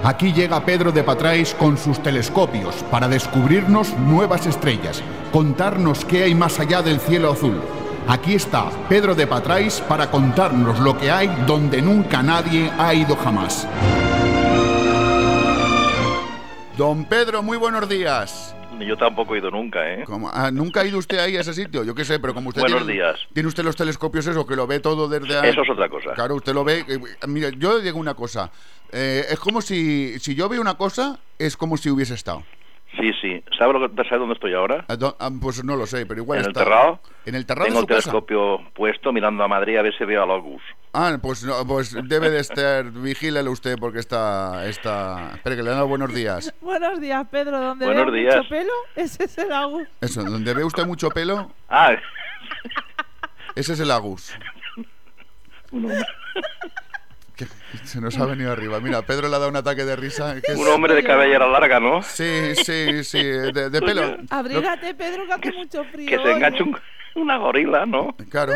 Aquí 0.04 0.34
llega 0.34 0.66
Pedro 0.66 0.92
de 0.92 1.02
Patrais 1.02 1.54
con 1.54 1.78
sus 1.78 2.02
telescopios 2.02 2.74
para 2.90 3.08
descubrirnos 3.08 3.96
nuevas 3.96 4.44
estrellas, 4.44 5.02
contarnos 5.32 6.04
qué 6.04 6.24
hay 6.24 6.34
más 6.34 6.60
allá 6.60 6.82
del 6.82 7.00
cielo 7.00 7.32
azul. 7.32 7.58
Aquí 8.06 8.34
está 8.34 8.68
Pedro 8.90 9.14
de 9.14 9.26
Patrais 9.26 9.80
para 9.80 10.10
contarnos 10.10 10.78
lo 10.78 10.98
que 10.98 11.10
hay 11.10 11.28
donde 11.46 11.80
nunca 11.80 12.22
nadie 12.22 12.70
ha 12.76 12.92
ido 12.92 13.16
jamás. 13.16 13.66
Don 16.76 17.06
Pedro, 17.06 17.42
muy 17.42 17.56
buenos 17.56 17.88
días. 17.88 18.54
Yo 18.86 18.96
tampoco 18.96 19.34
he 19.34 19.38
ido 19.38 19.50
nunca, 19.50 19.92
¿eh? 19.92 20.04
Ah, 20.32 20.50
¿Nunca 20.52 20.80
ha 20.80 20.84
ido 20.86 20.98
usted 20.98 21.18
ahí 21.18 21.36
a 21.36 21.40
ese 21.40 21.52
sitio? 21.54 21.84
Yo 21.84 21.94
qué 21.94 22.04
sé, 22.04 22.18
pero 22.18 22.34
como 22.34 22.48
usted 22.48 22.62
Buenos 22.62 22.80
tiene, 22.86 22.92
días. 22.94 23.20
tiene 23.32 23.48
usted 23.48 23.62
los 23.64 23.76
telescopios 23.76 24.26
eso, 24.26 24.46
que 24.46 24.56
lo 24.56 24.66
ve 24.66 24.80
todo 24.80 25.08
desde 25.08 25.38
ahí. 25.38 25.50
Eso 25.50 25.62
es 25.62 25.70
otra 25.70 25.88
cosa. 25.88 26.12
Claro, 26.14 26.34
usted 26.36 26.52
lo 26.54 26.64
ve. 26.64 26.84
eh, 26.88 26.98
mira, 27.28 27.50
yo 27.50 27.78
le 27.78 27.84
digo 27.84 27.98
una 27.98 28.14
cosa. 28.14 28.50
Eh, 28.92 29.24
es 29.30 29.38
como 29.38 29.60
si, 29.60 30.18
si 30.18 30.34
yo 30.34 30.48
veo 30.48 30.60
una 30.60 30.74
cosa, 30.74 31.18
es 31.38 31.56
como 31.56 31.76
si 31.76 31.90
hubiese 31.90 32.14
estado. 32.14 32.42
Sí, 32.98 33.12
sí. 33.22 33.42
¿Sabe, 33.56 33.72
lo 33.78 33.88
que, 33.94 34.02
¿sabe 34.04 34.18
dónde 34.18 34.34
estoy 34.34 34.52
ahora? 34.54 34.84
Ah, 34.88 35.30
Pues 35.40 35.62
no 35.62 35.76
lo 35.76 35.86
sé, 35.86 36.06
pero 36.06 36.22
igual 36.22 36.40
¿En 36.40 36.44
el 36.46 36.50
está. 36.50 36.64
terrado? 36.64 37.00
En 37.24 37.34
el 37.36 37.46
terrado 37.46 37.66
Tengo 37.66 37.80
de 37.80 37.84
el 37.84 37.88
casa. 37.88 38.10
telescopio 38.10 38.58
puesto 38.74 39.12
mirando 39.12 39.44
a 39.44 39.48
Madrid 39.48 39.76
a 39.76 39.82
ver 39.82 39.96
si 39.96 40.04
veo 40.04 40.22
a 40.22 40.26
Logus. 40.26 40.62
Ah, 40.92 41.16
pues, 41.22 41.44
no, 41.44 41.64
pues 41.66 41.94
debe 42.08 42.30
de 42.30 42.40
estar. 42.40 42.90
Vigílele 42.90 43.48
usted 43.48 43.76
porque 43.78 44.00
está. 44.00 44.66
está... 44.66 45.32
Espere, 45.34 45.56
que 45.56 45.62
le 45.62 45.70
dan 45.70 45.88
buenos 45.88 46.12
días. 46.12 46.52
Buenos 46.60 47.00
días, 47.00 47.24
Pedro. 47.30 47.60
¿Dónde 47.60 47.86
Buenos 47.86 48.06
veo 48.06 48.14
días. 48.14 48.36
mucho 48.36 48.48
pelo? 48.48 48.72
Ese 48.96 49.24
es 49.24 49.38
el 49.38 49.52
Agus. 49.52 49.86
Eso, 50.00 50.24
donde 50.24 50.52
ve 50.52 50.64
usted 50.64 50.84
mucho 50.86 51.08
pelo, 51.10 51.52
Ah, 51.68 51.92
ese 53.54 53.72
es 53.74 53.80
el 53.80 53.90
Agus. 53.90 54.32
Que 57.36 57.46
se 57.84 58.00
nos 58.00 58.18
ha 58.18 58.26
venido 58.26 58.52
arriba. 58.52 58.80
Mira, 58.80 59.02
Pedro 59.02 59.28
le 59.28 59.36
ha 59.36 59.38
dado 59.38 59.50
un 59.50 59.56
ataque 59.56 59.84
de 59.84 59.96
risa. 59.96 60.40
que 60.40 60.52
es- 60.52 60.58
un 60.58 60.66
hombre 60.68 60.94
de 60.94 61.02
cabellera 61.04 61.46
larga, 61.46 61.80
¿no? 61.80 62.02
Sí, 62.02 62.54
sí, 62.56 63.02
sí, 63.04 63.22
de, 63.22 63.70
de 63.70 63.80
pelo. 63.80 64.16
Abrígate, 64.30 64.94
Pedro, 64.94 65.24
que 65.26 65.32
hace 65.34 65.52
mucho 65.52 65.84
frío. 65.84 66.08
Que 66.10 66.18
se 66.18 66.32
enganche 66.32 66.62
un- 66.62 66.78
una 67.14 67.36
gorila, 67.38 67.86
¿no? 67.86 68.14
Claro. 68.30 68.52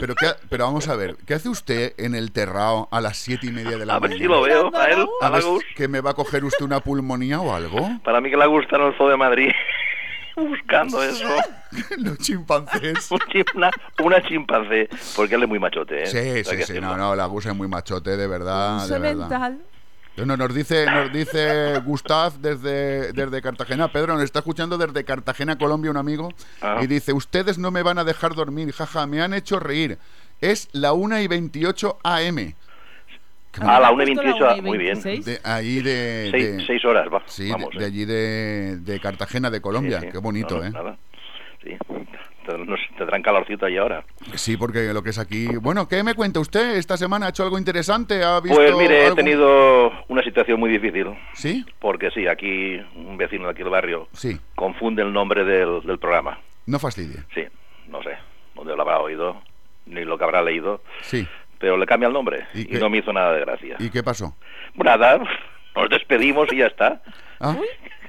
Pero, 0.00 0.14
¿qué- 0.14 0.30
pero 0.48 0.64
vamos 0.66 0.88
a 0.88 0.94
ver, 0.96 1.16
¿qué 1.26 1.34
hace 1.34 1.48
usted 1.48 1.94
en 1.98 2.14
el 2.14 2.30
terrao 2.32 2.88
a 2.92 3.00
las 3.00 3.16
siete 3.16 3.46
y 3.48 3.50
media 3.50 3.76
de 3.76 3.84
la 3.86 3.94
A 3.96 3.98
ver 3.98 4.10
mañana? 4.10 4.18
si 4.24 4.28
lo 4.32 4.42
veo 4.42 4.70
a 4.76 4.86
él, 4.86 5.06
a 5.20 5.26
A 5.26 5.30
ver. 5.30 5.42
¿Que 5.74 5.88
me 5.88 6.00
va 6.00 6.10
a 6.10 6.14
coger 6.14 6.44
usted 6.44 6.64
una 6.64 6.80
pulmonía 6.80 7.40
o 7.40 7.52
algo? 7.54 7.88
Para 8.04 8.20
mí 8.20 8.30
que 8.30 8.36
le 8.36 8.46
gusta 8.46 8.76
en 8.76 8.82
el 8.82 8.94
Zoo 8.96 9.08
de 9.08 9.16
Madrid. 9.16 9.50
Buscando 10.36 11.02
eso. 11.02 11.26
Los 11.98 12.18
chimpancés. 12.18 13.10
Un 13.10 13.18
chim- 13.28 13.44
Una, 13.56 13.70
una 14.04 14.22
chimpancé. 14.22 14.88
Porque 15.16 15.34
él 15.34 15.42
es 15.42 15.48
muy 15.48 15.58
machote, 15.58 16.04
¿eh? 16.04 16.06
Sí, 16.06 16.44
sí, 16.44 16.62
sí, 16.62 16.80
no, 16.80 16.96
no, 16.96 17.16
la 17.16 17.26
Gus 17.26 17.46
es 17.46 17.54
muy 17.56 17.66
machote, 17.66 18.16
de 18.16 18.26
verdad, 18.28 18.86
de 18.86 18.98
verdad. 19.00 19.52
No, 20.26 20.36
nos 20.36 20.54
dice, 20.54 20.86
nos 20.86 21.12
dice 21.12 21.78
Gustav 21.84 22.34
desde, 22.40 23.12
desde 23.12 23.42
Cartagena. 23.42 23.88
Pedro, 23.88 24.14
nos 24.14 24.22
está 24.22 24.40
escuchando 24.40 24.76
desde 24.78 25.04
Cartagena, 25.04 25.56
Colombia, 25.58 25.90
un 25.90 25.96
amigo. 25.96 26.30
Ah. 26.60 26.78
Y 26.82 26.86
dice, 26.86 27.12
ustedes 27.12 27.58
no 27.58 27.70
me 27.70 27.82
van 27.82 27.98
a 27.98 28.04
dejar 28.04 28.34
dormir, 28.34 28.72
jaja, 28.72 29.06
me 29.06 29.20
han 29.22 29.34
hecho 29.34 29.58
reír. 29.60 29.98
Es 30.40 30.68
la 30.72 30.92
1 30.92 31.20
y 31.20 31.26
28 31.28 31.98
AM. 32.02 32.54
A 33.60 33.80
la 33.80 33.88
¿Han 33.88 33.94
1 33.94 34.02
y 34.02 34.06
puesto 34.14 34.22
28, 34.22 34.44
la 34.46 34.52
1 34.54 34.58
y 34.58 34.62
muy 34.62 34.78
bien. 34.78 35.00
26? 35.02 35.24
De 35.24 35.40
ahí 35.42 35.82
de... 35.82 36.28
Seis, 36.30 36.56
de- 36.58 36.66
seis 36.66 36.84
horas, 36.84 37.08
va. 37.12 37.22
Sí, 37.26 37.50
vamos. 37.50 37.70
de, 37.72 37.78
de 37.78 37.84
eh. 37.84 37.86
allí 37.86 38.04
de, 38.04 38.76
de 38.78 39.00
Cartagena, 39.00 39.50
de 39.50 39.60
Colombia. 39.60 40.00
Sí, 40.00 40.06
sí. 40.06 40.12
Qué 40.12 40.18
bonito, 40.18 40.58
No, 40.58 40.64
¿eh? 40.64 40.70
nada. 40.70 40.96
Sí. 41.62 41.76
Nos- 42.56 42.80
te 42.96 43.04
traen 43.04 43.22
calorcito 43.22 43.66
allí 43.66 43.76
ahora. 43.76 44.04
Sí, 44.34 44.56
porque 44.56 44.92
lo 44.94 45.02
que 45.02 45.10
es 45.10 45.18
aquí... 45.18 45.46
Bueno, 45.60 45.88
¿qué 45.88 46.02
me 46.02 46.14
cuenta 46.14 46.40
usted? 46.40 46.76
¿Esta 46.76 46.96
semana 46.96 47.26
ha 47.26 47.28
hecho 47.30 47.42
algo 47.42 47.58
interesante? 47.58 48.22
¿Ha 48.24 48.40
visto 48.40 48.56
Pues 48.56 48.74
mire, 48.76 49.08
he 49.08 49.14
tenido 49.14 49.92
una 50.08 50.22
situación 50.22 50.58
muy 50.60 50.70
difícil. 50.70 51.06
¿Sí? 51.34 51.64
Porque 51.80 52.10
sí, 52.10 52.26
aquí 52.26 52.76
un 52.94 53.16
vecino 53.16 53.44
de 53.44 53.50
aquí 53.50 53.62
del 53.62 53.70
barrio 53.70 54.08
Sí. 54.12 54.38
confunde 54.54 55.02
el 55.02 55.12
nombre 55.12 55.44
del, 55.44 55.82
del 55.82 55.98
programa. 55.98 56.38
No 56.66 56.78
fastidie. 56.78 57.16
Sí, 57.34 57.42
no 57.88 58.02
sé 58.02 58.16
dónde 58.54 58.74
lo 58.74 58.82
habrá 58.82 58.98
oído, 59.00 59.40
ni 59.86 60.04
lo 60.04 60.16
que 60.18 60.24
habrá 60.24 60.42
leído, 60.42 60.82
Sí. 61.02 61.26
pero 61.58 61.76
le 61.76 61.86
cambia 61.86 62.08
el 62.08 62.12
nombre 62.12 62.46
¿Y 62.54 62.64
no 62.76 62.90
me 62.90 62.98
hizo 62.98 63.12
nada 63.12 63.32
de 63.32 63.40
gracia. 63.40 63.76
¿Y 63.78 63.90
qué 63.90 64.02
pasó? 64.02 64.36
Nada, 64.74 65.18
nos 65.76 65.88
despedimos 65.90 66.52
y 66.52 66.56
ya 66.58 66.66
está. 66.66 67.00
Ah, 67.40 67.56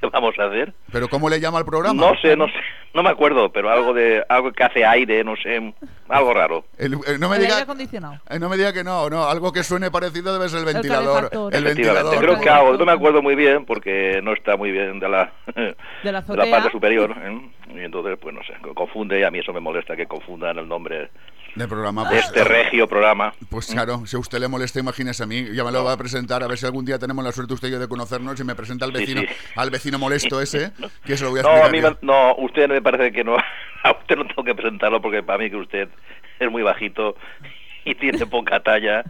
¿Qué 0.01 0.07
vamos 0.13 0.33
a 0.39 0.45
hacer? 0.45 0.73
¿Pero 0.93 1.09
cómo 1.09 1.29
le 1.29 1.39
llama 1.41 1.57
al 1.57 1.65
programa? 1.65 2.01
No 2.01 2.15
sé, 2.21 2.37
no 2.37 2.47
sé, 2.47 2.53
no 2.93 3.03
me 3.03 3.09
acuerdo, 3.09 3.51
pero 3.51 3.69
algo 3.69 3.93
de 3.93 4.23
algo 4.29 4.51
que 4.53 4.63
hace 4.63 4.85
aire, 4.85 5.23
no 5.25 5.35
sé, 5.35 5.73
algo 6.07 6.33
raro. 6.33 6.63
El- 6.77 6.93
el- 7.05 7.19
no 7.19 7.27
me 7.27 7.35
El 7.35 7.41
aire 7.41 7.53
diga... 7.55 7.63
acondicionado. 7.63 8.17
eh, 8.29 8.39
no 8.39 8.47
me 8.47 8.55
diga 8.55 8.71
que 8.71 8.83
no, 8.85 9.09
no, 9.09 9.25
algo 9.25 9.51
que 9.51 9.61
suene 9.61 9.91
parecido 9.91 10.31
debe 10.31 10.47
ser 10.47 10.59
el 10.59 10.65
ventilador. 10.73 11.29
El, 11.51 11.63
ventilador. 11.65 12.17
creo 12.17 12.39
que 12.39 12.49
algo, 12.49 12.77
no 12.77 12.85
me 12.85 12.93
acuerdo 12.93 13.21
muy 13.21 13.35
bien 13.35 13.65
porque 13.65 14.21
no 14.23 14.31
está 14.33 14.55
muy 14.55 14.71
bien 14.71 15.01
de 15.01 15.09
la, 15.09 15.33
De 16.03 16.11
la 16.13 16.21
de 16.21 16.37
la 16.37 16.49
parte 16.49 16.71
superior. 16.71 17.13
¿eh? 17.17 17.41
Y 17.75 17.79
entonces, 17.81 18.17
pues 18.21 18.33
no 18.33 18.41
sé, 18.43 18.53
co- 18.61 18.73
confunde 18.73 19.19
y 19.19 19.23
a 19.23 19.31
mí 19.31 19.39
eso 19.39 19.51
me 19.51 19.59
molesta 19.59 19.97
que 19.97 20.05
confundan 20.07 20.57
el 20.57 20.67
nombre 20.67 21.09
Programa. 21.67 22.03
de 22.03 22.09
Pues, 22.09 22.25
este 22.25 22.43
regio 22.43 22.87
programa. 22.87 23.33
pues 23.49 23.67
claro, 23.67 24.05
si 24.05 24.15
a 24.15 24.19
usted 24.19 24.39
le 24.39 24.47
molesta, 24.47 24.79
imagínese 24.79 25.23
a 25.23 25.25
mí. 25.25 25.45
Ya 25.53 25.63
me 25.63 25.71
lo 25.71 25.83
va 25.83 25.93
a 25.93 25.97
presentar, 25.97 26.43
a 26.43 26.47
ver 26.47 26.57
si 26.57 26.65
algún 26.65 26.85
día 26.85 26.97
tenemos 26.99 27.23
la 27.23 27.31
suerte 27.31 27.53
usted 27.53 27.67
y 27.67 27.71
yo 27.71 27.79
de 27.79 27.87
conocernos 27.87 28.39
y 28.39 28.43
me 28.43 28.55
presenta 28.55 28.85
al 28.85 28.91
vecino, 28.91 29.21
sí. 29.21 29.27
al 29.55 29.69
vecino 29.69 29.99
molesto 29.99 30.41
ese, 30.41 30.71
que 31.05 31.17
se 31.17 31.23
lo 31.23 31.31
voy 31.31 31.39
a 31.39 31.43
No, 31.43 31.49
explicar. 31.57 31.87
a 31.87 31.91
mí 31.91 31.97
me- 32.01 32.07
no, 32.07 32.35
usted 32.37 32.69
me 32.69 32.81
parece 32.81 33.11
que 33.11 33.23
no, 33.23 33.35
a 33.83 33.91
usted 33.91 34.15
no 34.17 34.25
tengo 34.27 34.43
que 34.43 34.55
presentarlo 34.55 35.01
porque 35.01 35.23
para 35.23 35.39
mí 35.39 35.49
que 35.49 35.57
usted 35.57 35.89
es 36.39 36.51
muy 36.51 36.63
bajito 36.63 37.15
y 37.85 37.95
tiene 37.95 38.25
poca 38.25 38.59
talla 38.61 39.03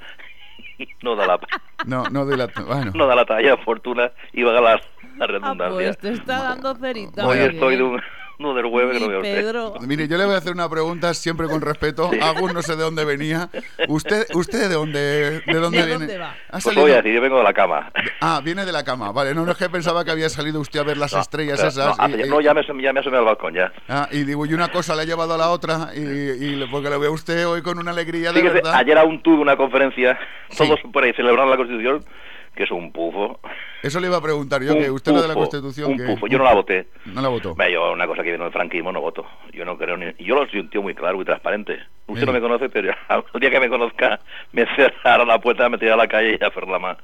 y 0.78 0.88
no 1.04 1.16
da 1.16 1.28
la, 1.28 1.40
No, 1.86 2.04
no 2.10 2.26
de 2.26 2.38
la... 2.38 2.48
Bueno. 2.66 2.92
no 2.96 3.06
da 3.08 3.16
la 3.16 3.26
talla, 3.26 3.58
fortuna 3.58 4.12
y 4.34 4.44
va 4.44 4.52
a 4.58 4.62
la, 4.62 4.62
la 4.62 4.82
Ah, 5.22 5.28
redundancia. 5.28 5.68
pues 5.70 5.98
te 5.98 6.12
está 6.14 6.44
dando 6.44 6.74
cerita. 6.76 7.28
Hoy 7.28 7.38
estoy 7.40 7.76
de 7.76 7.84
un, 7.84 8.02
no 8.40 8.54
del 8.54 8.66
huevo 8.68 8.92
que 8.92 9.00
no. 9.02 9.22
Pedro. 9.22 9.74
Mire, 9.82 10.08
yo 10.08 10.18
le 10.18 10.26
voy 10.26 10.34
a 10.34 10.38
hacer 10.38 10.54
una 10.54 10.70
pregunta 10.70 11.14
siempre 11.14 11.48
con 11.48 11.60
respeto. 11.62 12.10
Agus 12.22 12.54
no 12.54 12.62
sé 12.62 12.78
de 12.78 12.84
dónde 12.84 13.04
venía. 13.04 13.50
¿Usted 13.90 14.26
usted 14.34 14.70
de 14.70 14.74
dónde, 14.76 15.42
de 15.46 15.54
dónde 15.56 15.78
¿De 15.80 15.86
viene? 15.86 16.00
dónde 16.08 16.18
va? 16.18 16.36
¿Ha 16.50 16.60
Pues 16.60 16.74
voy 16.76 16.92
a 16.92 16.96
decir, 16.98 17.14
yo 17.14 17.22
vengo 17.22 17.38
de 17.38 17.44
la 17.44 17.54
cama. 17.54 17.92
Ah, 18.22 18.40
viene 18.44 18.66
de 18.66 18.72
la 18.72 18.84
cama. 18.86 19.12
Vale, 19.12 19.34
no, 19.36 19.46
no 19.46 19.52
es 19.52 19.58
que 19.58 19.70
pensaba 19.70 20.06
que 20.06 20.12
había 20.12 20.30
salido 20.30 20.62
usted 20.62 20.80
a 20.80 20.84
ver 20.84 20.98
las 20.98 21.14
No, 21.14 21.20
estrellas 21.20 21.58
pero- 21.58 21.68
esas. 21.70 21.98
No, 21.98 22.04
hace- 22.04 22.18
y, 22.18 22.22
y- 22.28 22.30
no, 22.30 22.40
ya 22.40 22.54
me, 22.54 22.62
ya 22.82 22.94
me 22.94 23.00
asomé 23.02 23.18
al 23.18 23.26
balcón 23.26 23.54
ya. 23.54 23.74
ah, 23.90 24.08
y 24.12 24.24
digo, 24.24 24.46
y 24.46 24.54
una 24.54 24.70
cosa 24.70 24.96
le 24.96 25.02
ha 25.02 25.06
llevado 25.06 25.34
a 25.34 25.38
la 25.38 25.50
otra. 25.50 25.90
Y, 25.94 26.00
y 26.00 26.66
porque 26.72 26.90
le 26.90 26.98
veo 26.98 27.12
a 27.12 27.14
usted 27.14 27.46
hoy 27.46 27.62
con 27.62 27.78
una 27.78 27.92
alegría 27.92 28.30
de 28.32 28.40
Fíjese, 28.40 28.54
verdad. 28.56 28.76
ayer 28.76 28.98
aún 28.98 29.22
tuve 29.22 29.42
una 29.42 29.58
conferencia, 29.58 30.18
Sí. 30.50 30.58
todos 30.66 30.80
por 30.94 31.04
ahí 31.04 31.12
celebrando 31.14 31.52
la 31.52 31.58
Constitución, 31.58 32.06
que 32.60 32.66
es 32.66 32.72
un 32.72 32.92
pufo. 32.92 33.40
Eso 33.82 34.02
le 34.02 34.08
iba 34.08 34.18
a 34.18 34.22
preguntar 34.22 34.62
yo, 34.62 34.74
Un 34.74 34.82
que 34.84 34.92
usted 34.92 35.14
lo 35.14 35.22
de 35.22 35.30
la 35.30 35.34
pufo, 35.34 35.50
Constitución. 35.50 35.92
un 35.92 35.98
que- 35.98 36.04
pufo. 36.04 36.28
Yo 36.28 36.38
no 36.38 36.44
la 36.44 36.54
voté. 36.54 36.88
No 37.06 37.22
la 37.22 37.30
votó. 37.30 37.56
Yo 37.72 37.94
una 37.94 38.06
cosa 38.06 38.22
que 38.22 38.32
viene 38.32 38.44
del 38.44 38.52
franquismo 38.52 38.92
no 38.92 39.00
voto. 39.00 39.26
Yo 39.54 39.64
no 39.64 39.78
creo 39.78 39.96
ni... 39.96 40.08
Yo 40.22 40.36
lo 40.36 40.46
soy 40.50 40.60
un 40.60 40.70
tío 40.70 40.82
muy 40.82 40.94
claro, 40.94 41.16
muy 41.16 41.24
transparente. 41.24 41.76
Usted 42.08 42.16
Bien. 42.16 42.26
no 42.26 42.34
me 42.34 42.42
conoce, 42.42 42.68
pero 42.68 42.92
el 43.34 43.40
día 43.40 43.50
que 43.50 43.60
me 43.62 43.70
conozca 43.70 44.20
me 44.52 44.66
cerrará 44.76 45.24
la 45.24 45.40
puerta, 45.40 45.70
me 45.70 45.78
tirará 45.78 45.94
a 45.94 45.98
la 46.00 46.08
calle 46.10 46.38
y 46.38 46.44
a 46.44 46.48
hacer 46.50 46.68
la 46.68 46.80
más. 46.80 46.98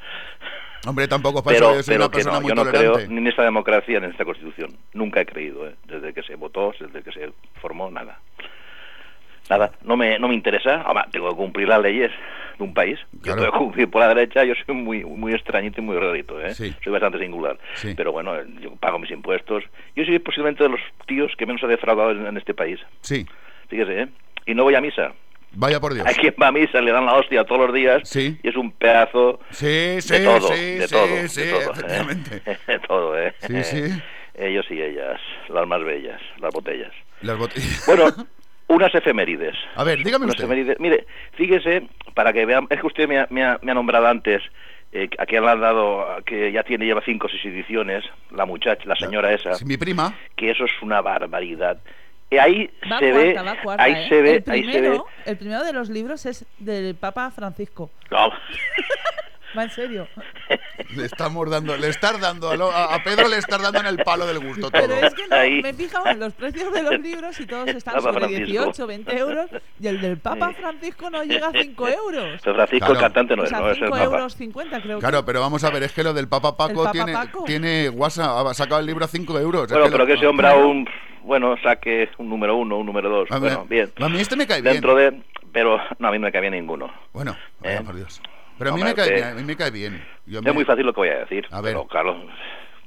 Hombre, 0.86 1.08
tampoco 1.08 1.42
pasa 1.42 1.56
Pero, 1.56 1.76
yo 1.76 1.84
soy 1.84 1.94
pero 1.94 2.06
una 2.06 2.12
persona 2.12 2.36
no, 2.36 2.42
muy 2.42 2.50
yo 2.50 2.56
no 2.56 2.64
tolerante. 2.66 2.98
creo 2.98 3.10
ni 3.10 3.18
en 3.20 3.28
esta 3.28 3.44
democracia 3.44 4.00
ni 4.02 4.06
en 4.08 4.12
esta 4.12 4.26
Constitución. 4.26 4.76
Nunca 4.94 5.22
he 5.22 5.26
creído, 5.26 5.68
¿eh? 5.70 5.76
desde 5.86 6.14
que 6.14 6.22
se 6.24 6.36
votó, 6.36 6.74
desde 6.78 7.02
que 7.02 7.12
se 7.14 7.32
formó, 7.62 7.90
nada. 7.90 8.20
Nada, 9.50 9.72
no 9.84 9.96
me, 9.98 10.18
no 10.20 10.28
me 10.28 10.34
interesa. 10.36 10.82
Ahora, 10.82 11.08
tengo 11.12 11.30
que 11.30 11.36
cumplir 11.36 11.68
las 11.68 11.82
leyes 11.82 12.12
de 12.58 12.64
un 12.64 12.74
país. 12.74 12.98
Claro. 13.22 13.38
Yo 13.42 13.44
tengo 13.44 13.52
que 13.52 13.58
cumplir 13.66 13.90
por 13.90 14.02
la 14.02 14.08
derecha, 14.10 14.44
yo 14.44 14.54
soy 14.66 14.74
muy 14.76 15.04
muy 15.04 15.34
extrañito 15.34 15.82
y 15.82 15.84
muy 15.84 15.98
rarito, 15.98 16.40
¿eh? 16.42 16.54
Sí. 16.56 16.74
Soy 16.84 16.92
bastante 16.94 17.20
singular. 17.20 17.58
Sí. 17.76 17.94
Pero 17.96 18.12
bueno, 18.12 18.34
yo 18.62 18.76
pago 18.78 18.98
mis 19.00 19.12
impuestos. 19.12 19.64
Yo 19.96 20.04
soy 20.06 20.18
posiblemente 20.20 20.64
de 20.64 20.70
los 20.70 20.80
tíos 21.06 21.32
que 21.38 21.46
menos 21.46 21.64
ha 21.64 21.68
defraudado 21.68 22.12
en, 22.12 22.26
en 22.26 22.38
este 22.38 22.54
país. 22.54 22.80
Sí, 23.02 23.26
Fíjese, 23.70 24.02
¿eh? 24.04 24.08
Y 24.46 24.54
no 24.56 24.64
voy 24.64 24.76
a 24.76 24.82
misa. 24.82 25.12
vaya 25.52 25.80
por 25.80 25.94
Dios. 25.94 26.06
Hay 26.08 26.16
quien 26.16 26.34
va 26.42 26.48
a 26.48 26.52
misa, 26.52 26.82
le 26.82 26.92
dan 26.92 27.06
la 27.06 27.14
hostia 27.16 27.44
todos 27.44 27.62
los 27.68 27.74
días 27.74 28.08
Sí. 28.08 28.38
y 28.44 28.48
es 28.50 28.56
un 28.56 28.72
pedazo 28.72 29.40
Sí, 29.52 29.98
sí, 30.02 30.14
de 30.14 30.24
todo, 30.26 30.48
sí, 30.54 30.64
de 30.76 30.88
sí, 30.88 30.94
todo, 30.94 31.28
sí, 31.28 31.42
de 31.42 31.52
todo, 31.52 31.62
¿eh? 31.62 31.72
efectivamente. 31.72 32.42
De 32.68 32.80
todo, 32.80 33.20
¿eh? 33.20 33.34
Sí, 33.40 33.64
sí. 33.64 34.02
Ellos 34.38 34.66
y 34.70 34.82
ellas, 34.82 35.20
las 35.50 35.66
más 35.66 35.82
bellas, 35.84 36.22
las 36.42 36.54
botellas. 36.54 36.92
Las 37.22 37.38
botellas. 37.38 37.84
Bueno, 37.88 38.12
unas 38.68 38.94
efemérides. 38.96 39.56
A 39.76 39.84
ver, 39.84 40.04
dígame 40.04 40.26
Unas 40.26 40.36
usted. 40.36 40.46
efemérides. 40.46 40.80
Mire, 40.80 41.06
fíjese, 41.34 41.88
para 42.14 42.34
que 42.34 42.46
vean, 42.46 42.68
es 42.70 42.80
que 42.80 42.88
usted 42.88 43.08
me 43.08 43.20
ha, 43.20 43.28
me 43.30 43.44
ha- 43.44 43.60
me 43.62 43.72
ha 43.72 43.76
nombrado 43.76 44.08
antes, 44.08 44.42
eh, 44.92 45.10
a 45.18 45.26
quien 45.26 45.44
le 45.44 45.52
han 45.52 45.62
dado, 45.62 46.06
que 46.26 46.52
ya 46.52 46.64
tiene, 46.64 46.86
lleva 46.86 47.02
cinco 47.06 47.28
o 47.28 47.30
seis 47.30 47.44
ediciones, 47.46 48.04
la 48.32 48.46
muchacha, 48.46 48.84
la 48.86 48.96
señora 48.96 49.32
esa, 49.34 49.54
Sí, 49.56 49.66
Mi 49.66 49.78
prima. 49.78 50.14
que 50.36 50.50
eso 50.52 50.66
es 50.66 50.72
una 50.82 51.02
barbaridad. 51.02 51.78
Y 52.32 52.38
ahí 52.38 52.70
Va 52.92 52.98
se 53.00 53.12
cuarta, 53.12 53.18
ve, 53.20 53.34
va 53.36 53.62
cuarta, 53.62 53.84
ahí 53.84 53.94
¿eh? 53.94 54.06
se 54.10 54.22
ve, 54.22 54.44
el 54.46 54.52
ahí 54.52 54.62
se 54.64 54.68
ve. 54.68 54.80
primero, 54.82 55.06
el 55.26 55.38
primero 55.38 55.64
de 55.64 55.74
los 55.74 55.90
libros 55.90 56.26
es 56.26 56.46
del 56.58 56.96
Papa 56.96 57.30
Francisco. 57.32 57.92
No. 58.10 58.32
Va 59.58 59.64
en 59.64 59.70
serio. 59.72 60.08
Le 60.96 61.06
estamos 61.06 61.50
dando, 61.50 61.76
le 61.78 61.88
estás 61.90 62.20
dando 62.20 62.50
a, 62.50 62.56
lo- 62.56 62.72
a- 62.72 62.98
Pedro 63.04 63.28
le 63.28 63.38
estás 63.38 63.62
dando 63.62 63.80
en 63.80 63.86
el 63.86 63.98
palo 64.04 64.26
del 64.26 64.40
gusto 64.40 64.70
todo. 64.70 64.82
Pero 64.82 64.94
es 64.96 65.14
que 65.14 65.28
no, 65.28 65.36
me 65.64 65.70
he 65.70 65.74
fijado 65.74 66.08
en 66.08 66.20
los 66.20 66.34
precios 66.34 66.74
de 66.74 66.84
los 66.84 67.00
libros 67.00 67.40
y 67.40 67.46
todos 67.46 67.68
están 67.70 67.96
Papa 67.96 68.08
sobre 68.14 68.20
Francisco. 68.28 68.46
18, 68.64 68.88
20 68.88 69.18
euros 69.18 69.50
y 69.80 69.88
el 69.88 70.02
del 70.02 70.18
Papa. 70.18 70.52
Francisco 70.54 71.10
no 71.10 71.24
llega 71.24 71.48
a 71.48 71.52
5 71.52 71.88
euros. 72.06 72.42
Pero 72.44 72.56
Francisco 72.56 72.86
Claro. 72.86 72.94
el 72.94 73.00
cantante 73.00 73.36
no 73.36 73.42
O 73.42 73.46
es, 73.46 73.50
sea, 73.50 73.60
no 73.60 73.66
es 73.72 73.78
el 73.78 73.84
5 73.86 73.92
Papa. 73.92 74.04
euros 74.04 74.36
50 74.36 74.82
creo 74.82 75.00
Claro, 75.00 75.20
que. 75.22 75.26
pero 75.28 75.42
vamos 75.42 75.64
a 75.64 75.70
ver, 75.70 75.84
es 75.84 75.92
que 75.94 76.04
lo 76.04 76.14
del 76.14 76.28
Papa 76.28 76.56
Paco 76.58 76.76
Papa 76.84 76.92
tiene, 76.92 77.14
Paco. 77.14 77.44
tiene 77.46 77.90
WhatsApp, 77.90 78.48
ha 78.48 78.54
sacado 78.54 78.80
el 78.80 78.86
libro 78.86 79.06
a 79.06 79.08
5 79.08 79.40
euros. 79.40 79.64
es 79.64 79.70
Bueno, 79.72 79.86
que 79.86 79.92
pero 79.92 80.04
lo- 80.04 80.08
que 80.08 80.14
ese 80.14 80.28
hombre 80.28 80.48
aún, 80.48 80.88
bueno, 81.24 81.56
saque 81.64 82.10
un 82.18 82.30
número 82.30 82.56
uno, 82.56 82.78
un 82.78 82.86
número 82.86 83.10
dos. 83.10 83.32
A 83.32 83.40
ver, 83.40 83.54
Bueno, 83.56 83.66
bien. 83.70 83.92
A 84.00 84.10
mí 84.10 84.20
este 84.20 84.36
me 84.36 84.46
cae 84.48 84.62
bien. 84.62 84.74
Dentro 84.74 84.96
de... 84.96 85.22
Pero 85.52 85.78
no, 86.00 86.08
a 86.10 86.12
mí 86.12 86.20
no 86.20 86.26
me 86.26 86.32
cae 86.34 86.42
bien 86.42 86.54
ninguno. 86.54 86.92
Bueno, 87.14 87.36
vaya 87.62 87.78
¿Eh? 87.78 87.82
por 87.86 87.96
Dios. 87.96 88.22
Pero 88.58 88.72
a 88.72 88.74
mí, 88.76 88.82
Hombre, 88.82 88.90
me 89.04 89.10
cae, 89.10 89.24
a 89.24 89.34
mí 89.34 89.44
me 89.44 89.56
cae 89.56 89.72
bien. 89.72 90.04
Yo 90.26 90.42
me- 90.42 90.50
Es 90.50 90.56
muy 90.56 90.66
fácil 90.66 90.86
lo 90.86 90.94
que 90.94 91.02
voy 91.02 91.10
a 91.10 91.20
decir. 91.20 91.46
A 91.52 91.62
ver. 91.62 91.74
Pero, 91.74 91.88
Carlos, 91.88 92.18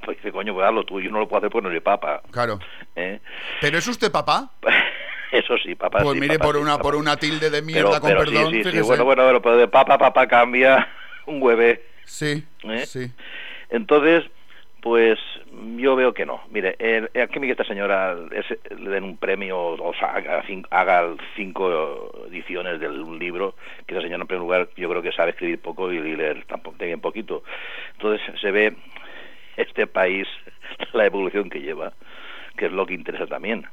pues 0.05 0.17
dice, 0.17 0.33
coño, 0.33 0.55
pues 0.55 0.67
hazlo 0.67 0.85
tú. 0.85 1.01
Yo 1.01 1.11
no 1.11 1.19
lo 1.21 1.29
puedo 1.29 1.39
hacer 1.39 1.51
porque 1.51 1.65
no 1.69 1.71
soy 1.73 1.81
papa. 1.81 2.23
Claro. 2.31 2.59
¿eh? 2.97 3.21
¿Pero 3.61 3.79
es 3.79 3.87
usted 3.89 4.11
papá? 4.11 4.51
Eso 5.33 5.59
sí, 5.59 5.75
papá. 5.75 5.99
Pues 6.03 6.15
sí, 6.15 6.21
mire, 6.21 6.39
papá 6.39 6.47
por 6.47 6.55
sí, 6.57 6.63
una 6.63 6.73
papá. 6.73 6.83
por 6.83 6.95
una 6.97 7.17
tilde 7.17 7.51
de 7.51 7.61
mierda, 7.63 7.91
Pero- 7.91 8.01
con 8.01 8.11
pero 8.11 8.21
perdón, 8.25 8.51
sí, 8.73 8.81
bueno, 8.81 9.05
bueno, 9.05 9.25
bueno, 9.25 9.43
pero 9.43 9.57
de 9.59 9.69
papa, 9.69 9.99
papá 9.99 10.27
cambia 10.27 10.89
un 11.27 11.43
hueve. 11.43 11.85
Sí, 12.05 12.43
¿eh? 12.65 12.87
sí. 12.87 13.13
Entonces, 13.69 14.25
pues 14.81 15.19
yo 15.77 15.97
veo 15.97 16.13
que 16.15 16.25
no. 16.27 16.41
Mire, 16.51 16.77
el, 16.79 17.11
el 17.15 17.29
que 17.29 17.51
esta 17.51 17.65
señora 17.65 18.17
es- 18.33 18.59
le 18.79 18.91
den 18.91 19.05
un 19.05 19.17
premio 19.17 19.59
o 19.59 19.95
sea, 19.95 20.15
haga, 20.15 20.43
haga 20.71 21.15
cinco 21.37 22.27
ediciones 22.31 22.81
de 22.81 22.89
un 22.89 23.19
libro, 23.19 23.55
que 23.87 23.95
esa 23.95 24.03
señora 24.03 24.23
en 24.23 24.27
primer 24.27 24.43
lugar 24.43 24.69
yo 24.77 24.89
creo 24.89 25.03
que 25.03 25.13
sabe 25.13 25.31
escribir 25.31 25.61
poco 25.61 25.93
y 25.93 25.99
leer 26.01 26.45
tampoco 26.47 26.77
bien 26.85 27.01
poquito. 27.01 27.43
Entonces 27.93 28.21
se 28.41 28.51
ve 28.51 28.77
este 29.57 29.87
país, 29.87 30.27
la 30.93 31.07
evolución 31.07 31.51
que 31.51 31.61
lleva, 31.61 31.93
que 32.57 32.67
es 32.67 32.73
lo 32.73 32.87
que 32.87 32.95
interesa 32.95 33.27
también. 33.27 33.67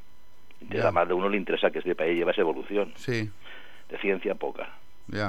Interesa 0.61 0.87
Ya. 0.87 0.91
más 0.91 1.07
de 1.07 1.13
uno 1.13 1.29
le 1.29 1.37
interesa 1.37 1.69
que 1.71 1.79
este 1.79 1.95
país 1.95 2.17
lleva 2.17 2.31
esa 2.31 2.41
evolución. 2.41 2.91
Sí, 2.95 3.29
De 3.89 3.97
ciencia 3.99 4.33
poca. 4.35 4.69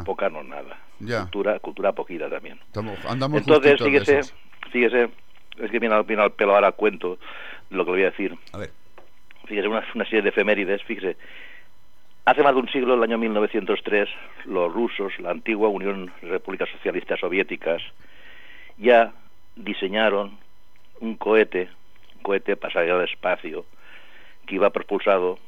Poca 0.05 0.31
no 0.31 0.43
nada. 0.43 0.79
Cultura, 0.99 1.59
cultura 1.59 1.93
poquita 1.93 2.31
también. 2.31 2.59
Estamos- 2.67 3.05
andamos 3.05 3.41
Entonces, 3.43 3.79
fíjese, 3.83 4.21
fíjese, 4.71 5.11
es 5.59 5.71
que 5.71 5.79
viene 5.79 5.95
al, 5.95 6.05
viene 6.05 6.23
al 6.23 6.33
pelo 6.33 6.55
ahora 6.55 6.73
cuento 6.73 7.19
lo 7.71 7.85
que 7.85 7.91
le 7.91 7.97
voy 7.97 8.03
a 8.03 8.11
decir. 8.11 8.35
A 8.53 8.59
ver. 8.59 8.71
Fíjese, 9.47 9.69
una, 9.69 9.85
una 9.95 10.05
serie 10.05 10.23
de 10.23 10.29
efemérides, 10.31 10.83
fíjese. 10.83 11.17
Hace 12.25 12.43
más 12.43 12.55
de 12.55 12.61
un 12.61 12.69
siglo, 12.69 12.95
el 12.95 13.03
año 13.03 13.19
1903, 13.19 14.09
los 14.47 14.73
rusos, 14.73 15.17
la 15.21 15.31
antigua 15.31 15.69
Unión 15.69 16.13
Repúblicas 16.23 16.69
Socialistas 16.71 17.21
Soviéticas, 17.21 17.81
ya 18.79 19.13
diseñaron 19.55 20.37
un 21.01 21.17
cohete, 21.17 21.69
un 22.17 22.23
cohete 22.23 22.57
para 22.57 22.73
salir 22.73 22.91
al 22.91 23.05
espacio, 23.05 23.65
que 24.47 24.57
iba 24.57 24.71
propulsado, 24.71 25.39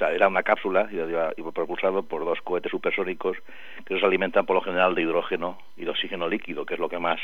sea, 0.00 0.12
era 0.12 0.28
una 0.28 0.42
cápsula, 0.42 0.88
iba, 0.90 1.32
iba- 1.36 1.52
propulsado 1.52 2.02
por 2.02 2.24
dos 2.24 2.40
cohetes 2.42 2.70
supersónicos 2.70 3.36
que 3.86 3.98
se 3.98 4.04
alimentan 4.06 4.46
por 4.46 4.56
lo 4.56 4.62
general 4.62 4.94
de 4.94 5.02
hidrógeno 5.02 5.58
y 5.76 5.84
de 5.84 5.90
oxígeno 5.90 6.28
líquido, 6.28 6.66
que 6.66 6.74
es 6.74 6.80
lo 6.80 6.88
que 6.88 6.98
más 6.98 7.20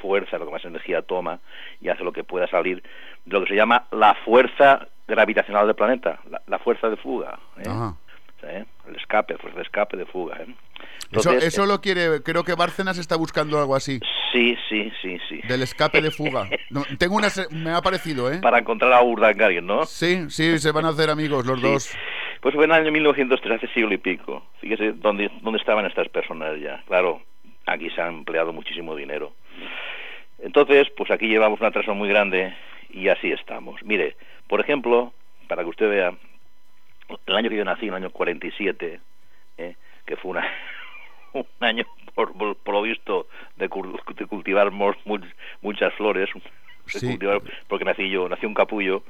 fuerza, 0.00 0.38
lo 0.38 0.46
que 0.46 0.52
más 0.52 0.64
energía 0.64 1.02
toma 1.02 1.40
y 1.80 1.88
hace 1.88 2.04
lo 2.04 2.12
que 2.12 2.24
pueda 2.24 2.46
salir 2.46 2.82
de 3.24 3.32
lo 3.32 3.42
que 3.44 3.50
se 3.50 3.56
llama 3.56 3.84
la 3.90 4.14
fuerza 4.24 4.88
gravitacional 5.06 5.66
del 5.66 5.74
planeta, 5.76 6.20
la, 6.30 6.40
la 6.46 6.58
fuerza 6.58 6.88
de 6.90 6.96
fuga. 6.96 7.38
¿eh? 7.58 7.62
Ajá. 7.66 7.94
¿Eh? 8.44 8.64
el 8.88 8.96
escape, 8.96 9.36
fuerza 9.38 9.56
de 9.58 9.62
escape, 9.64 9.96
de 9.96 10.06
fuga. 10.06 10.36
¿eh? 10.40 10.46
Eso, 11.10 11.30
Entonces, 11.30 11.44
eso 11.44 11.66
lo 11.66 11.80
quiere, 11.80 12.22
creo 12.22 12.44
que 12.44 12.54
Bárcenas 12.54 12.98
está 12.98 13.16
buscando 13.16 13.58
algo 13.58 13.74
así, 13.74 13.98
Sí, 14.32 14.56
sí, 14.68 14.92
sí, 15.00 15.18
sí. 15.28 15.40
del 15.48 15.62
escape 15.62 16.00
de 16.02 16.10
fuga. 16.10 16.48
No, 16.70 16.84
tengo 16.98 17.16
una, 17.16 17.28
me 17.50 17.70
ha 17.70 17.80
parecido, 17.80 18.30
¿eh? 18.30 18.40
Para 18.42 18.58
encontrar 18.58 18.92
a 18.92 19.02
Urdangarin, 19.02 19.66
¿no? 19.66 19.84
Sí, 19.86 20.26
sí, 20.28 20.58
se 20.58 20.70
van 20.70 20.84
a 20.84 20.90
hacer 20.90 21.08
amigos 21.10 21.46
los 21.46 21.58
Sí. 21.60 21.66
dos. 21.66 21.96
Pues 22.42 22.54
fue 22.54 22.64
en 22.66 22.70
el 22.72 22.76
año 22.82 22.92
1903, 22.92 23.56
hace 23.56 23.72
siglo 23.74 23.92
y 23.94 23.98
pico. 23.98 24.44
Fíjese 24.60 24.92
dónde, 24.92 25.30
dónde 25.42 25.58
estaban 25.58 25.86
estas 25.86 26.08
personas 26.10 26.60
ya. 26.60 26.82
Claro, 26.86 27.22
aquí 27.66 27.90
se 27.90 28.00
ha 28.00 28.06
empleado 28.08 28.52
muchísimo 28.52 28.94
dinero. 28.94 29.32
Entonces, 30.40 30.88
pues 30.96 31.10
aquí 31.10 31.26
llevamos 31.26 31.58
una 31.60 31.70
atraso 31.70 31.94
muy 31.94 32.08
grande 32.08 32.54
y 32.90 33.08
así 33.08 33.32
estamos. 33.32 33.82
Mire, 33.82 34.16
por 34.46 34.60
ejemplo, 34.60 35.12
para 35.48 35.62
que 35.64 35.68
usted 35.70 35.88
vea, 35.88 36.12
el 37.26 37.36
año 37.36 37.50
que 37.50 37.56
yo 37.56 37.64
nací, 37.64 37.86
en 37.86 37.90
el 37.90 37.94
año 37.96 38.10
47, 38.10 39.00
¿eh? 39.58 39.76
que 40.06 40.16
fue 40.16 40.32
una, 40.32 40.46
un 41.32 41.46
año 41.60 41.84
por, 42.14 42.32
por, 42.56 42.74
lo 42.74 42.82
visto 42.82 43.28
de, 43.56 43.68
cultivar 43.68 44.70
muchas 44.70 45.94
flores, 45.94 46.28
porque 47.68 47.84
nací 47.84 48.08
yo, 48.10 48.28
nací 48.28 48.46
un 48.46 48.54
capullo. 48.54 49.02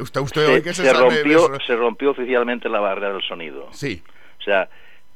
usted, 0.00 0.20
usted 0.20 0.48
hoy 0.48 0.62
que 0.62 0.74
se, 0.74 0.82
se 0.84 0.92
rompió, 0.92 1.60
se 1.60 1.76
rompió 1.76 2.10
oficialmente 2.10 2.68
la 2.68 2.80
barrera 2.80 3.12
del 3.12 3.22
sonido. 3.22 3.68
Sí. 3.72 4.02
O 4.40 4.42
sea, 4.42 4.68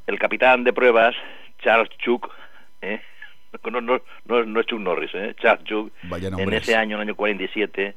el 0.06 0.18
capitán 0.18 0.64
de 0.64 0.72
pruebas, 0.72 1.14
Charles 1.58 1.90
Chuck, 1.98 2.30
¿eh? 2.80 3.00
no, 3.70 3.80
no, 3.80 3.96
es 4.60 4.66
Chuck 4.66 4.80
Norris, 4.80 5.10
¿eh? 5.14 5.34
Charles 5.40 5.64
Chuck, 5.64 5.92
en 6.10 6.52
ese 6.52 6.76
año, 6.76 6.96
en 6.96 7.02
el 7.02 7.08
año 7.08 7.16
47, 7.16 7.94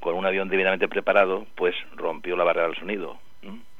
con 0.00 0.14
un 0.14 0.26
avión 0.26 0.48
debidamente 0.48 0.88
preparado, 0.88 1.46
pues 1.54 1.74
rompió 1.96 2.36
la 2.36 2.44
barrera 2.44 2.68
del 2.68 2.76
sonido. 2.76 3.18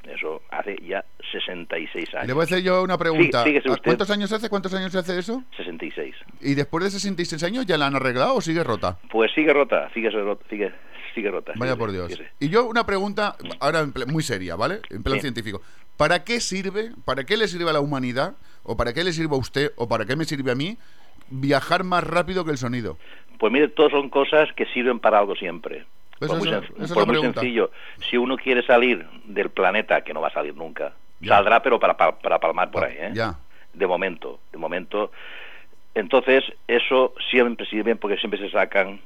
Eso 0.04 0.40
hace 0.50 0.76
ya 0.86 1.04
66 1.32 2.14
años. 2.14 2.26
le 2.26 2.32
voy 2.32 2.42
a 2.42 2.44
hacer 2.44 2.62
yo 2.62 2.82
una 2.82 2.96
pregunta. 2.96 3.42
Sí, 3.42 3.50
fíjese 3.50 3.68
¿A 3.68 3.72
usted. 3.72 3.84
¿Cuántos 3.84 4.10
años 4.10 4.32
hace? 4.32 4.48
¿Cuántos 4.48 4.72
años 4.72 4.94
hace 4.94 5.18
eso? 5.18 5.42
66. 5.56 6.14
¿Y 6.40 6.54
después 6.54 6.84
de 6.84 6.90
66 6.90 7.42
años 7.42 7.66
ya 7.66 7.76
la 7.76 7.86
han 7.86 7.96
arreglado 7.96 8.36
o 8.36 8.40
sigue 8.40 8.64
rota? 8.64 8.98
Pues 9.10 9.30
sigue 9.34 9.52
rota, 9.52 9.90
sigue, 9.92 10.08
rota, 10.10 10.42
sigue, 10.48 10.72
sigue 11.14 11.30
rota. 11.30 11.52
Vaya 11.56 11.76
por 11.76 11.92
Dios. 11.92 12.18
Y 12.40 12.48
yo 12.48 12.66
una 12.66 12.86
pregunta, 12.86 13.36
ahora 13.60 13.86
muy 14.06 14.22
seria, 14.22 14.56
¿vale? 14.56 14.80
En 14.88 15.02
plan 15.02 15.20
científico. 15.20 15.60
¿Para 15.98 16.24
qué 16.24 16.40
sirve, 16.40 16.92
para 17.04 17.24
qué 17.24 17.36
le 17.36 17.46
sirve 17.48 17.68
a 17.68 17.74
la 17.74 17.80
humanidad, 17.80 18.34
o 18.62 18.76
para 18.76 18.94
qué 18.94 19.04
le 19.04 19.12
sirve 19.12 19.34
a 19.34 19.38
usted, 19.38 19.72
o 19.76 19.88
para 19.88 20.06
qué 20.06 20.16
me 20.16 20.24
sirve 20.24 20.52
a 20.52 20.54
mí, 20.54 20.78
viajar 21.28 21.84
más 21.84 22.04
rápido 22.04 22.44
que 22.44 22.52
el 22.52 22.56
sonido? 22.56 22.96
Pues 23.38 23.52
mire, 23.52 23.68
todas 23.68 23.92
son 23.92 24.08
cosas 24.08 24.48
que 24.56 24.64
sirven 24.66 25.00
para 25.00 25.18
algo 25.18 25.34
siempre. 25.34 25.84
Pues 26.18 26.30
Por 26.30 26.38
muy, 26.40 26.48
eso- 26.48 26.60
sen- 26.60 26.74
esa 26.76 26.84
es 26.84 26.92
por 26.92 27.02
la 27.02 27.06
muy 27.06 27.14
pregunta. 27.16 27.40
sencillo, 27.40 27.70
si 28.10 28.16
uno 28.16 28.36
quiere 28.36 28.62
salir 28.62 29.06
del 29.24 29.50
planeta, 29.50 30.00
que 30.02 30.12
no 30.12 30.20
va 30.20 30.28
a 30.28 30.32
salir 30.32 30.54
nunca, 30.54 30.92
Ya. 31.20 31.34
saldrá 31.36 31.62
pero 31.62 31.78
para, 31.78 31.96
para, 31.96 32.18
para 32.18 32.38
palmar 32.38 32.70
por 32.70 32.84
ahí, 32.84 32.96
¿eh? 32.98 33.10
Ya. 33.14 33.36
De 33.72 33.86
momento, 33.86 34.40
de 34.52 34.58
momento. 34.58 35.12
Entonces, 35.94 36.44
eso 36.66 37.14
siempre 37.30 37.66
sirve 37.66 37.94
porque 37.96 38.16
siempre 38.18 38.38
se 38.40 38.50
sacan 38.50 39.00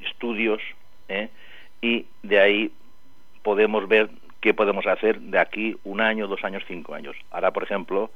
estudios, 0.00 0.60
¿eh? 1.08 1.28
Y 1.82 2.06
de 2.22 2.40
ahí 2.40 2.72
podemos 3.42 3.88
ver 3.88 4.10
qué 4.40 4.54
podemos 4.54 4.86
hacer 4.86 5.18
de 5.20 5.38
aquí 5.38 5.76
un 5.84 6.00
año, 6.00 6.26
dos 6.28 6.42
años, 6.44 6.62
cinco 6.68 6.94
años. 6.94 7.16
Ahora, 7.30 7.50
por 7.52 7.62
ejemplo, 7.62 8.10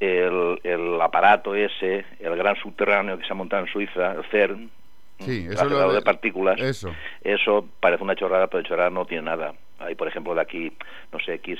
el, 0.00 0.58
el 0.64 1.00
aparato 1.00 1.54
ese, 1.54 2.04
el 2.20 2.36
gran 2.36 2.56
subterráneo 2.56 3.18
que 3.18 3.26
se 3.26 3.32
ha 3.32 3.36
montado 3.36 3.62
en 3.64 3.70
Suiza, 3.72 4.12
el 4.12 4.24
CERN, 4.30 4.70
Sí, 5.20 5.46
el 5.46 5.52
eso 5.52 5.64
lo 5.66 5.88
de- 5.88 5.94
de 5.96 6.02
partículas, 6.02 6.60
Eso. 6.60 6.94
eso 7.22 7.66
parece 7.80 8.02
una 8.02 8.14
chorrada, 8.16 8.46
pero 8.46 8.62
de 8.62 8.68
chorrada 8.68 8.90
no 8.90 9.04
tiene 9.04 9.24
nada. 9.24 9.54
Hay, 9.78 9.94
por 9.94 10.08
ejemplo, 10.08 10.34
de 10.34 10.40
aquí, 10.40 10.72
no 11.12 11.18
sé, 11.20 11.34
X 11.34 11.58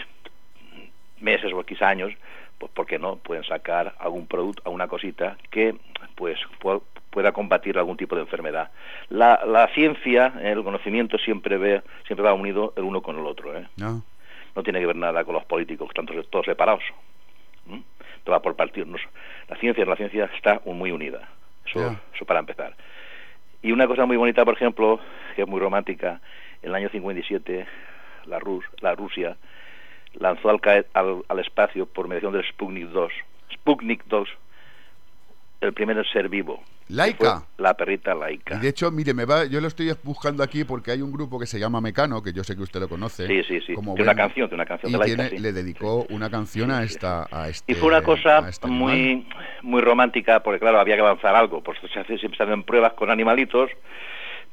meses 1.20 1.52
o 1.52 1.60
X 1.60 1.80
años, 1.82 2.12
pues 2.58 2.70
¿por 2.72 2.86
qué 2.86 2.98
no? 2.98 3.16
Pueden 3.16 3.44
sacar 3.44 3.94
algún 3.98 4.26
producto, 4.26 4.62
alguna 4.64 4.88
cosita 4.88 5.36
que 5.50 5.74
pues 6.14 6.38
pu- 6.60 6.82
pueda 7.10 7.32
combatir 7.32 7.78
algún 7.78 7.96
tipo 7.96 8.14
de 8.14 8.22
enfermedad. 8.22 8.70
La, 9.08 9.40
la 9.46 9.68
ciencia, 9.68 10.32
eh, 10.40 10.52
el 10.52 10.62
conocimiento 10.62 11.18
siempre 11.18 11.56
ve, 11.56 11.82
siempre 12.06 12.24
va 12.24 12.34
unido 12.34 12.72
el 12.76 12.84
uno 12.84 13.02
con 13.02 13.18
el 13.18 13.26
otro, 13.26 13.56
¿eh? 13.56 13.66
No. 13.76 14.02
no 14.54 14.62
tiene 14.62 14.80
que 14.80 14.86
ver 14.86 14.96
nada 14.96 15.24
con 15.24 15.34
los 15.34 15.44
políticos, 15.44 15.88
que 15.88 16.00
están 16.00 16.24
todos, 16.30 16.44
separados. 16.46 16.82
¿Mm? 17.66 17.78
Todo 18.24 18.32
va 18.32 18.42
por 18.42 18.54
partidos. 18.56 19.00
La 19.48 19.56
ciencia, 19.56 19.84
la 19.84 19.96
ciencia 19.96 20.30
está 20.36 20.60
muy 20.66 20.90
unida. 20.92 21.28
Eso, 21.66 21.96
eso 22.14 22.24
para 22.24 22.40
empezar. 22.40 22.74
Y 23.62 23.72
una 23.72 23.86
cosa 23.86 24.06
muy 24.06 24.16
bonita, 24.16 24.44
por 24.44 24.54
ejemplo, 24.54 25.00
que 25.36 25.42
es 25.42 25.48
muy 25.48 25.60
romántica, 25.60 26.20
en 26.62 26.70
el 26.70 26.74
año 26.74 26.88
57 26.88 27.66
la, 28.26 28.38
Rus, 28.38 28.64
la 28.80 28.94
Rusia 28.94 29.36
lanzó 30.14 30.50
al, 30.50 30.60
al, 30.94 31.22
al 31.28 31.38
espacio 31.38 31.86
por 31.86 32.08
mediación 32.08 32.32
del 32.32 32.44
Sputnik 32.44 32.88
2, 32.88 33.12
Sputnik 33.54 34.04
2, 34.06 34.28
el 35.60 35.72
primer 35.72 36.06
ser 36.08 36.28
vivo. 36.28 36.62
Fue 37.16 37.28
La 37.58 37.74
perrita 37.74 38.14
laica. 38.14 38.56
Y 38.56 38.58
de 38.58 38.68
hecho, 38.68 38.90
mire, 38.90 39.14
me 39.14 39.24
va, 39.24 39.44
yo 39.44 39.60
lo 39.60 39.68
estoy 39.68 39.92
buscando 40.02 40.42
aquí 40.42 40.64
porque 40.64 40.90
hay 40.90 41.02
un 41.02 41.12
grupo 41.12 41.38
que 41.38 41.46
se 41.46 41.58
llama 41.58 41.80
Mecano, 41.80 42.22
que 42.22 42.32
yo 42.32 42.42
sé 42.44 42.56
que 42.56 42.62
usted 42.62 42.80
lo 42.80 42.88
conoce. 42.88 43.26
Sí, 43.26 43.42
sí, 43.46 43.60
sí. 43.66 43.74
como 43.74 43.94
Tiene 43.94 44.10
una 44.10 44.16
canción, 44.16 44.48
tiene 44.48 44.62
una 44.62 44.66
canción 44.68 44.92
y 44.92 44.98
de 44.98 45.04
tiene- 45.04 45.28
sí. 45.30 45.38
le 45.38 45.52
dedicó 45.52 46.06
una 46.10 46.30
canción 46.30 46.70
a 46.70 46.82
esta 46.82 47.26
a 47.30 47.48
este 47.48 47.70
Y 47.72 47.74
fue 47.74 47.88
una 47.88 48.02
cosa 48.02 48.48
este 48.48 48.66
animal. 48.66 48.94
muy 48.96 49.26
muy 49.62 49.80
romántica, 49.82 50.42
porque 50.42 50.58
claro, 50.60 50.80
había 50.80 50.96
que 50.96 51.02
avanzar 51.02 51.34
algo. 51.34 51.62
Pues 51.62 51.78
se 51.92 51.98
hace, 52.00 52.18
siempre 52.18 52.36
se 52.38 52.42
hacen 52.44 52.62
pruebas 52.62 52.92
con 52.94 53.10
animalitos 53.10 53.70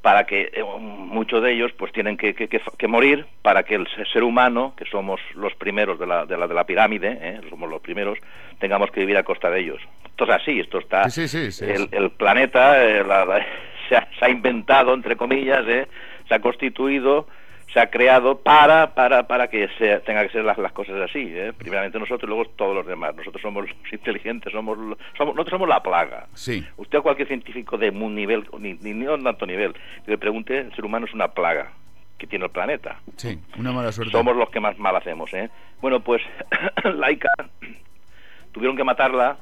para 0.02 0.26
que 0.26 0.52
eh, 0.54 0.64
muchos 0.80 1.42
de 1.42 1.54
ellos 1.54 1.72
pues 1.78 1.92
tienen 1.92 2.18
que, 2.18 2.34
que- 2.36 2.48
que- 2.48 2.62
que 2.78 2.88
morir 2.88 3.26
para 3.42 3.64
que 3.64 3.76
el 3.76 3.88
ser 4.14 4.24
humano, 4.24 4.74
que 4.78 4.86
somos 4.86 5.20
los 5.34 5.54
primeros 5.56 6.00
de 6.00 6.06
la, 6.06 6.26
de 6.26 6.38
la, 6.38 6.48
de 6.48 6.54
la 6.54 6.66
pirámide, 6.66 7.18
¿eh? 7.20 7.42
somos 7.50 7.70
los 7.70 7.82
primeros, 7.82 8.18
tengamos 8.60 8.92
que 8.92 9.00
vivir 9.00 9.18
a 9.18 9.24
costa 9.24 9.50
de 9.50 9.60
ellos. 9.62 9.82
Esto 10.20 10.34
es 10.34 10.42
así, 10.42 10.60
esto 10.60 10.80
está... 10.80 11.08
Sí, 11.12 11.28
sí, 11.28 11.52
sí, 11.52 11.64
el, 11.66 11.90
el 11.92 12.10
planeta 12.10 12.84
eh, 12.84 13.04
la- 13.06 13.24
la- 13.24 13.46
se, 13.88 13.96
ha, 13.98 14.08
se 14.18 14.26
ha 14.26 14.30
inventado, 14.30 14.96
entre 14.96 15.16
comillas, 15.16 15.64
¿eh? 15.68 15.88
se 16.28 16.34
ha 16.34 16.40
constituido, 16.40 17.28
se 17.72 17.80
ha 17.80 17.92
creado 17.92 18.40
para 18.40 18.96
para 18.96 19.28
para 19.28 19.48
que 19.48 19.68
se, 19.78 20.00
tenga 20.00 20.24
que 20.24 20.30
ser 20.30 20.44
las, 20.44 20.58
las 20.58 20.72
cosas 20.72 20.96
así. 21.02 21.20
¿eh? 21.36 21.54
Primeramente 21.56 22.00
nosotros 22.00 22.24
y 22.24 22.34
luego 22.34 22.46
todos 22.56 22.74
los 22.76 22.88
demás. 22.88 23.16
Nosotros 23.16 23.40
somos 23.44 23.68
los 23.70 23.76
inteligentes, 23.94 24.52
somos, 24.52 24.76
somos 25.16 25.36
nosotros 25.36 25.52
somos 25.52 25.70
la 25.70 25.84
plaga. 25.84 26.26
Sí. 26.34 26.66
Usted 26.78 26.98
a 26.98 27.02
cualquier 27.02 27.28
científico 27.28 27.78
de 27.78 27.92
un 27.92 28.16
nivel, 28.16 28.44
ni, 28.58 28.74
ni, 28.74 28.94
ni 28.96 29.06
de 29.06 29.18
tanto 29.20 29.46
nivel, 29.46 29.74
que 30.04 30.10
le 30.12 30.18
pregunte, 30.18 30.58
el 30.58 30.74
ser 30.74 30.84
humano 30.84 31.06
es 31.06 31.14
una 31.14 31.28
plaga 31.28 31.74
que 32.18 32.26
tiene 32.26 32.46
el 32.46 32.52
planeta. 32.52 33.00
Sí, 33.18 33.38
una 33.60 33.72
mala 33.72 33.92
suerte. 33.92 34.12
Somos 34.14 34.36
los 34.36 34.50
que 34.50 34.60
más 34.60 34.80
mal 34.80 34.96
hacemos, 34.96 35.32
¿eh? 35.36 35.52
Bueno, 35.80 36.00
pues 36.00 36.24
Laika 36.96 37.30
tuvieron 38.52 38.76
que 38.76 38.84
matarla 38.84 39.38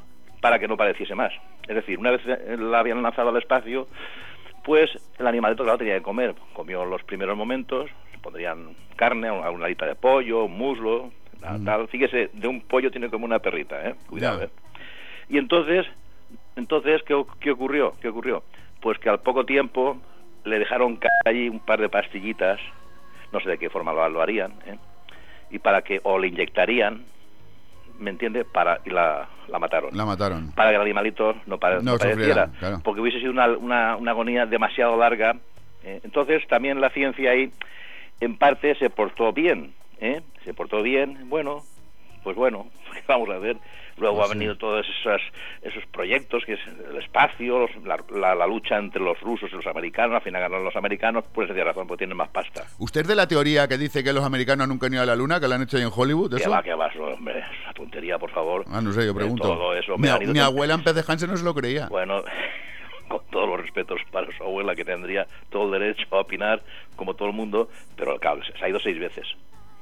para 0.45 0.59
que 0.59 0.67
no 0.67 0.77
padeciese 0.77 1.15
más. 1.15 1.33
Es 1.67 1.73
decir, 1.73 1.97
una 1.97 2.11
vez 2.11 2.21
la 2.59 2.77
habían 2.77 3.01
lanzado 3.01 3.29
al 3.29 3.37
espacio, 3.37 3.87
pues 4.63 4.91
el 5.17 5.25
animalito, 5.25 5.63
claro, 5.63 5.79
tenía 5.79 5.95
que 5.95 6.03
comer. 6.03 6.35
Comió 6.53 6.85
los 6.85 7.01
primeros 7.01 7.35
momentos, 7.35 7.89
se 8.11 8.19
pondrían 8.19 8.75
carne, 8.95 9.31
una 9.31 9.65
alita 9.65 9.87
de 9.87 9.95
pollo, 9.95 10.43
un 10.43 10.55
muslo, 10.55 11.09
tal, 11.41 11.65
tal. 11.65 11.87
Fíjese, 11.87 12.29
de 12.31 12.47
un 12.47 12.61
pollo 12.61 12.91
tiene 12.91 13.09
como 13.09 13.25
una 13.25 13.39
perrita, 13.39 13.89
¿eh? 13.89 13.95
Cuidado. 14.07 14.43
¿eh? 14.43 14.49
Y 15.29 15.39
entonces, 15.39 15.87
entonces 16.55 17.01
¿qué, 17.07 17.19
qué 17.39 17.49
ocurrió? 17.49 17.95
¿Qué 17.99 18.09
ocurrió? 18.09 18.43
Pues 18.81 18.99
que 18.99 19.09
al 19.09 19.21
poco 19.21 19.47
tiempo 19.47 19.97
le 20.43 20.59
dejaron 20.59 20.97
caer 20.97 21.11
allí 21.25 21.49
un 21.49 21.59
par 21.59 21.81
de 21.81 21.89
pastillitas, 21.89 22.59
no 23.31 23.39
sé 23.39 23.49
de 23.49 23.57
qué 23.57 23.71
forma 23.71 23.93
lo, 23.93 24.07
lo 24.09 24.21
harían, 24.21 24.51
¿eh? 24.67 24.77
y 25.49 25.57
para 25.57 25.81
que, 25.81 26.01
o 26.03 26.19
le 26.19 26.27
inyectarían, 26.27 27.03
¿me 27.99 28.09
entiende? 28.11 28.45
Para, 28.45 28.79
y 28.85 28.89
la, 28.89 29.27
la 29.47 29.59
mataron. 29.59 29.95
La 29.95 30.05
mataron. 30.05 30.51
Para 30.51 30.69
que 30.69 30.75
el 30.75 30.81
animalito 30.81 31.35
no, 31.45 31.57
pare- 31.57 31.77
No 31.81 31.93
no 31.93 31.97
sufriera, 31.97 32.49
claro. 32.59 32.79
porque 32.83 33.01
hubiese 33.01 33.19
sido 33.19 33.31
una, 33.31 33.47
una, 33.49 33.95
una 33.95 34.11
agonía 34.11 34.45
demasiado 34.45 34.97
larga. 34.97 35.35
¿eh? 35.83 36.01
Entonces 36.03 36.45
también 36.47 36.81
la 36.81 36.89
ciencia 36.89 37.31
ahí, 37.31 37.51
en 38.19 38.37
parte, 38.37 38.75
se 38.75 38.89
portó 38.89 39.31
bien, 39.33 39.73
¿eh? 39.99 40.21
Se 40.43 40.53
portó 40.53 40.81
bien, 40.81 41.29
bueno, 41.29 41.63
pues 42.23 42.35
bueno, 42.35 42.67
¿qué 42.93 43.01
vamos 43.07 43.29
a 43.29 43.37
ver? 43.37 43.57
Luego 43.97 44.17
Pues 44.17 44.27
ha 44.29 44.33
sí. 44.33 44.39
venido 44.39 44.57
todos 44.57 44.85
esos, 44.99 45.21
esos 45.61 45.85
proyectos, 45.85 46.43
que 46.45 46.53
es 46.55 46.59
el 46.89 46.97
espacio, 46.97 47.59
los- 47.59 47.75
la, 47.85 47.97
la- 48.13 48.35
la 48.35 48.45
lucha 48.45 48.77
entre 48.77 49.01
los 49.01 49.17
rusos 49.21 49.49
y 49.53 49.55
los 49.55 49.65
americanos, 49.67 50.15
al 50.17 50.21
final 50.21 50.41
ganaron 50.41 50.65
los 50.65 50.75
americanos, 50.75 51.23
pues 51.33 51.47
de 51.53 51.63
razón, 51.63 51.87
porque 51.87 51.99
tienen 51.99 52.17
más 52.17 52.27
pasta. 52.27 52.63
¿Usted 52.77 53.01
es 53.01 53.07
de 53.07 53.15
la 53.15 53.25
teoría 53.25 53.69
que 53.69 53.77
dice 53.77 54.03
que 54.03 54.11
los 54.11 54.25
americanos 54.25 54.67
nunca 54.67 54.87
han 54.87 54.93
ido 54.95 55.01
a 55.03 55.05
la 55.05 55.15
luna, 55.15 55.39
que 55.39 55.47
la 55.47 55.55
han 55.55 55.61
hecho 55.61 55.77
ahí 55.77 55.83
en 55.83 55.91
Hollywood? 55.95 56.29
Que 56.35 56.41
¿Eso? 56.41 56.49
va, 56.51 56.61
que 56.61 56.73
va, 56.73 56.89
hombre, 57.13 57.41
tontería, 57.95 58.19
por 58.19 58.31
favor. 58.31 58.65
Ah, 58.71 58.81
no 58.81 58.91
sé, 58.91 59.05
yo 59.05 59.11
Eh, 59.11 59.15
pregunto. 59.15 59.43
todo 59.43 59.73
eso, 59.75 59.97
mi, 59.97 60.07
abuela 60.39 60.73
en 60.75 60.83
pez 60.83 60.95
de 60.95 61.03
Hansen 61.07 61.29
no 61.29 61.37
se 61.37 61.43
lo 61.45 61.53
creía. 61.53 61.87
Bueno, 61.87 62.23
con 63.07 63.21
todos 63.31 63.47
los 63.47 63.61
respetos 63.61 63.99
para 64.11 64.27
su 64.37 64.43
abuela, 64.43 64.75
que 64.75 64.83
tendría 64.85 65.25
todo 65.49 65.73
el 65.73 65.79
derecho 65.79 66.05
a 66.11 66.19
opinar, 66.19 66.61
como 66.95 67.13
todo 67.13 67.29
el 67.29 67.33
mundo, 67.33 67.69
pero 67.95 68.17
claro, 68.19 68.41
se 68.43 68.63
ha 68.65 68.69
ido 68.69 68.79
seis 68.79 68.99
veces. 68.99 69.25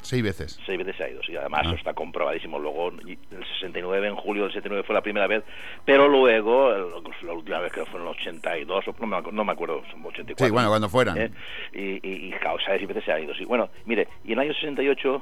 Seis 0.01 0.21
veces. 0.21 0.59
Seis 0.65 0.77
veces 0.77 0.97
se 0.97 1.03
ha 1.05 1.09
ido, 1.09 1.23
sí, 1.23 1.33
además 1.37 1.61
Ah. 1.63 1.67
eso 1.67 1.75
está 1.77 1.93
comprobadísimo. 1.93 2.59
Luego, 2.59 2.89
el 2.89 3.17
69, 3.57 4.07
en 4.09 4.15
julio 4.17 4.43
del 4.43 4.51
69 4.51 4.83
fue 4.85 4.93
la 4.93 5.01
primera 5.01 5.27
vez, 5.27 5.43
pero 5.85 6.09
luego, 6.09 6.73
el- 6.73 6.91
la 7.25 7.31
última 7.33 7.59
vez 7.59 7.71
que 7.71 7.85
fue 7.85 8.01
en 8.01 8.07
el 8.07 8.11
82, 8.11 8.85
o 8.89 8.95
no 8.99 9.07
me, 9.07 9.21
no 9.31 9.45
me 9.45 9.51
acuerdo, 9.53 9.81
son 9.89 10.05
84. 10.05 10.45
Sí, 10.45 10.51
bueno, 10.51 10.67
cuando 10.67 10.89
fueran. 10.89 11.17
¿eh? 11.17 11.31
Y, 11.71 12.05
y, 12.05 12.27
y 12.27 12.31
claro, 12.31 12.57
seis 12.65 12.85
veces 12.85 13.05
se 13.05 13.13
ha 13.13 13.19
ido, 13.21 13.33
sí. 13.33 13.45
Bueno, 13.45 13.69
mire, 13.85 14.09
y 14.25 14.33
en 14.33 14.39
el 14.39 14.39
año 14.39 14.53
68 14.55 15.15
eh, 15.15 15.21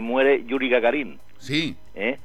muere 0.00 0.44
Yuri 0.44 0.68
Gagarin. 0.68 1.18
Sí. 1.38 1.76
¿eh? 1.94 2.18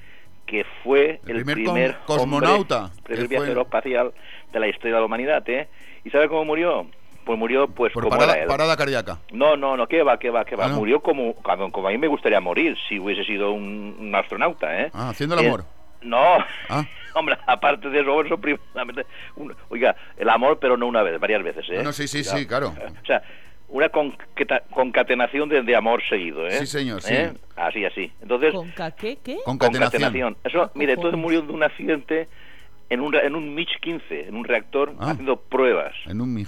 que 0.45 0.63
fue 0.83 1.19
el, 1.25 1.43
primer 1.43 1.95
cosmonauta, 2.05 2.83
hombre, 2.85 3.01
primer 3.03 3.25
fue- 3.25 3.37
viajero 3.37 3.61
espacial 3.63 4.13
de 4.53 4.59
la 4.59 4.67
historia 4.67 4.93
de 4.93 4.99
la 4.99 5.05
humanidad, 5.07 5.43
¿eh? 5.49 5.67
¿Y 6.03 6.11
sabe 6.11 6.27
cómo 6.29 6.45
murió? 6.45 6.85
Pues 7.25 7.39
murió 7.39 7.67
pues 7.67 7.91
Por 7.91 8.03
como 8.03 8.15
parada, 8.15 8.45
parada 8.45 8.77
cardíaca. 8.77 9.17
No, 9.31 9.57
no, 9.57 9.75
no, 9.75 9.87
que 9.87 10.03
va, 10.03 10.19
que 10.19 10.29
va, 10.29 10.45
que 10.45 10.55
va. 10.55 10.65
Ah, 10.65 10.69
no. 10.69 10.75
Murió 10.75 10.99
como, 10.99 11.33
como, 11.37 11.71
como 11.71 11.87
a 11.87 11.91
mí 11.91 11.97
me 11.97 12.05
gustaría 12.07 12.39
morir 12.39 12.77
si 12.87 12.99
hubiese 12.99 13.23
sido 13.23 13.53
un, 13.53 13.95
un 13.99 14.13
astronauta, 14.13 14.79
¿eh? 14.83 14.91
Ah, 14.93 15.09
haciendo 15.09 15.33
el 15.35 15.45
Eh, 15.45 15.47
amor. 15.47 15.65
No, 16.03 16.37
Ah. 16.69 16.85
hombre, 17.15 17.35
aparte 17.47 17.89
de 17.89 18.01
eso, 18.01 18.21
eso 18.21 18.37
primeramente, 18.37 19.07
un- 19.37 19.55
oiga, 19.69 19.95
el 20.15 20.29
amor, 20.29 20.59
pero 20.59 20.77
no 20.77 20.85
una 20.85 21.01
vez, 21.01 21.19
varias 21.19 21.41
veces, 21.41 21.65
¿eh? 21.71 21.81
No, 21.83 21.91
sí, 21.91 22.07
sí, 22.07 22.23
sí, 22.23 22.45
claro. 22.45 22.71
O 23.01 23.05
sea, 23.07 23.23
una 23.67 23.89
conqueta- 23.89 24.63
concatenación 24.71 25.49
de, 25.49 25.61
de 25.63 25.75
amor 25.75 26.01
seguido, 26.07 26.47
¿eh? 26.47 26.51
Sí, 26.59 26.67
señor, 26.67 27.01
sí. 27.01 27.13
¿Eh? 27.13 27.33
Así, 27.55 27.83
así. 27.85 28.11
Entonces, 28.21 28.53
¿Con 28.53 28.69
ca- 28.71 28.91
qué? 28.91 29.17
¿Qué? 29.23 29.37
Concatenación. 29.43 30.37
Eso, 30.43 30.71
mire, 30.75 30.93
entonces 30.93 31.19
murió 31.19 31.41
de 31.41 31.51
un 31.51 31.63
accidente 31.63 32.27
en 32.89 32.99
un, 33.01 33.15
en 33.15 33.35
un 33.35 33.55
MiG-15, 33.55 34.27
en 34.27 34.35
un 34.35 34.43
reactor, 34.45 34.93
Ah. 34.99 35.11
haciendo 35.11 35.37
pruebas. 35.37 35.93
En 36.05 36.21
un 36.21 36.33
MIG. 36.33 36.47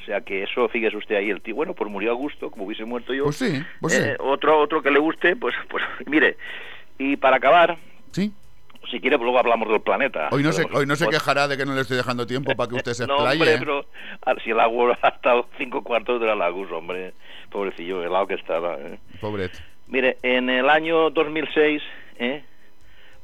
O 0.00 0.04
sea, 0.04 0.20
que 0.22 0.42
eso, 0.44 0.68
fíjese 0.68 0.96
usted 0.96 1.16
ahí, 1.16 1.30
el 1.30 1.40
tío, 1.42 1.54
bueno, 1.54 1.74
pues 1.74 1.90
murió 1.90 2.10
a 2.12 2.14
gusto, 2.14 2.50
como 2.50 2.64
hubiese 2.64 2.84
muerto 2.84 3.12
yo. 3.14 3.24
Pues 3.24 3.36
sí, 3.36 3.62
pues 3.80 3.92
sí. 3.94 4.00
Eh, 4.02 4.16
otro, 4.20 4.58
otro 4.58 4.82
que 4.82 4.90
le 4.90 4.98
guste, 4.98 5.36
pues, 5.36 5.54
pues, 5.68 5.84
mire. 6.06 6.36
Y 6.98 7.16
para 7.16 7.36
acabar, 7.36 7.76
Sí. 8.12 8.32
Si 8.90 9.00
quiere, 9.00 9.16
pues 9.16 9.24
luego 9.24 9.38
hablamos 9.38 9.68
del 9.68 9.80
planeta. 9.80 10.28
Hoy 10.32 10.42
no, 10.42 10.52
se, 10.52 10.66
hoy 10.72 10.86
no 10.86 10.96
se 10.96 11.04
pues, 11.04 11.18
quejará 11.18 11.48
de 11.48 11.56
que 11.56 11.64
no 11.64 11.74
le 11.74 11.82
estoy 11.82 11.96
dejando 11.96 12.26
tiempo 12.26 12.54
para 12.54 12.68
que 12.68 12.76
usted 12.76 12.92
se 12.92 13.06
No, 13.06 13.14
explaye. 13.14 13.40
hombre, 13.40 13.54
¿eh? 13.54 13.58
pero 13.58 14.40
si 14.42 14.50
el 14.50 14.60
agua 14.60 14.98
ha 15.02 15.08
estado 15.08 15.46
cinco 15.58 15.82
cuartos 15.82 16.20
de 16.20 16.26
la 16.26 16.34
Lagus, 16.34 16.70
hombre. 16.72 17.14
Pobrecillo, 17.50 18.02
el 18.02 18.12
lado 18.12 18.26
que 18.26 18.34
estaba. 18.34 18.76
¿eh? 18.78 18.98
Pobret. 19.20 19.52
Mire, 19.88 20.16
en 20.22 20.48
el 20.48 20.68
año 20.70 21.10
2006, 21.10 21.82
¿eh? 22.18 22.44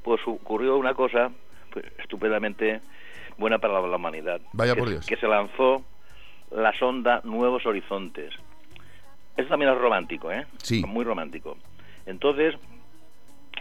pues 0.02 0.20
ocurrió 0.26 0.76
una 0.76 0.94
cosa 0.94 1.30
pues, 1.72 1.84
estupendamente 1.98 2.80
buena 3.36 3.58
para 3.58 3.80
la 3.80 3.96
humanidad. 3.96 4.40
Vaya 4.52 4.74
que, 4.74 4.78
por 4.80 4.88
Dios. 4.90 5.06
Que 5.06 5.16
se 5.16 5.26
lanzó 5.26 5.82
la 6.50 6.72
sonda 6.78 7.20
Nuevos 7.24 7.64
Horizontes. 7.66 8.34
Eso 9.36 9.48
también 9.48 9.72
es 9.72 9.78
romántico, 9.78 10.32
¿eh? 10.32 10.46
Sí. 10.58 10.82
Muy 10.86 11.04
romántico. 11.04 11.56
Entonces, 12.06 12.56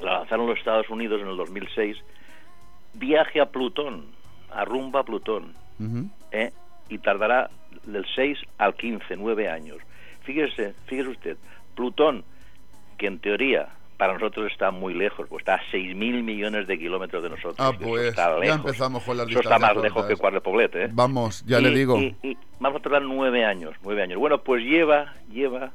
la 0.02 0.20
lanzaron 0.20 0.48
los 0.48 0.58
Estados 0.58 0.90
Unidos 0.90 1.22
en 1.22 1.28
el 1.28 1.38
2006. 1.38 1.98
Viaje 2.94 3.40
a 3.42 3.46
Plutón, 3.48 4.06
a 4.52 4.66
rumba 4.66 5.02
a 5.02 5.04
Plutón. 5.04 5.54
Ujú. 5.80 6.10
¿eh? 6.32 6.52
y 6.90 6.98
tardará 7.00 7.50
del 7.84 8.06
6 8.16 8.38
al 8.58 8.74
15, 8.76 9.18
9 9.18 9.50
años. 9.50 9.78
Fíjese, 10.22 10.74
fíjese 10.86 11.10
usted, 11.10 11.38
Plutón, 11.76 12.24
que 12.98 13.08
en 13.08 13.20
teoría 13.20 13.68
para 13.98 14.14
nosotros 14.14 14.50
está 14.52 14.72
muy 14.72 14.94
lejos, 14.94 15.28
pues 15.28 15.42
está 15.42 15.56
a 15.56 15.62
6.000 15.72 15.96
millones 16.24 16.66
de 16.68 16.78
kilómetros 16.80 17.24
de 17.24 17.30
nosotros. 17.30 17.56
Ah, 17.60 17.72
pues 17.78 18.06
está 18.10 18.30
ya 18.36 18.40
lejos. 18.40 18.58
empezamos 18.60 19.04
con 19.04 19.18
las 19.18 19.28
Eso 19.30 19.40
está 19.42 19.60
más 19.60 19.76
lejos 19.76 20.06
que 20.06 20.16
Cuarle 20.16 20.40
Poblet, 20.40 20.76
¿eh? 20.76 20.90
Vamos, 20.94 21.44
ya 21.46 21.60
Y- 21.60 21.64
le 21.64 21.72
digo. 21.72 21.98
Y, 22.00 22.16
y 22.24 22.38
vamos 22.60 22.80
a 22.80 22.84
tardar 22.84 23.02
nueve 23.02 23.44
años, 23.44 23.76
nueve 23.84 24.04
años. 24.04 24.18
Bueno, 24.20 24.38
pues 24.40 24.64
lleva, 24.64 25.14
lleva 25.32 25.72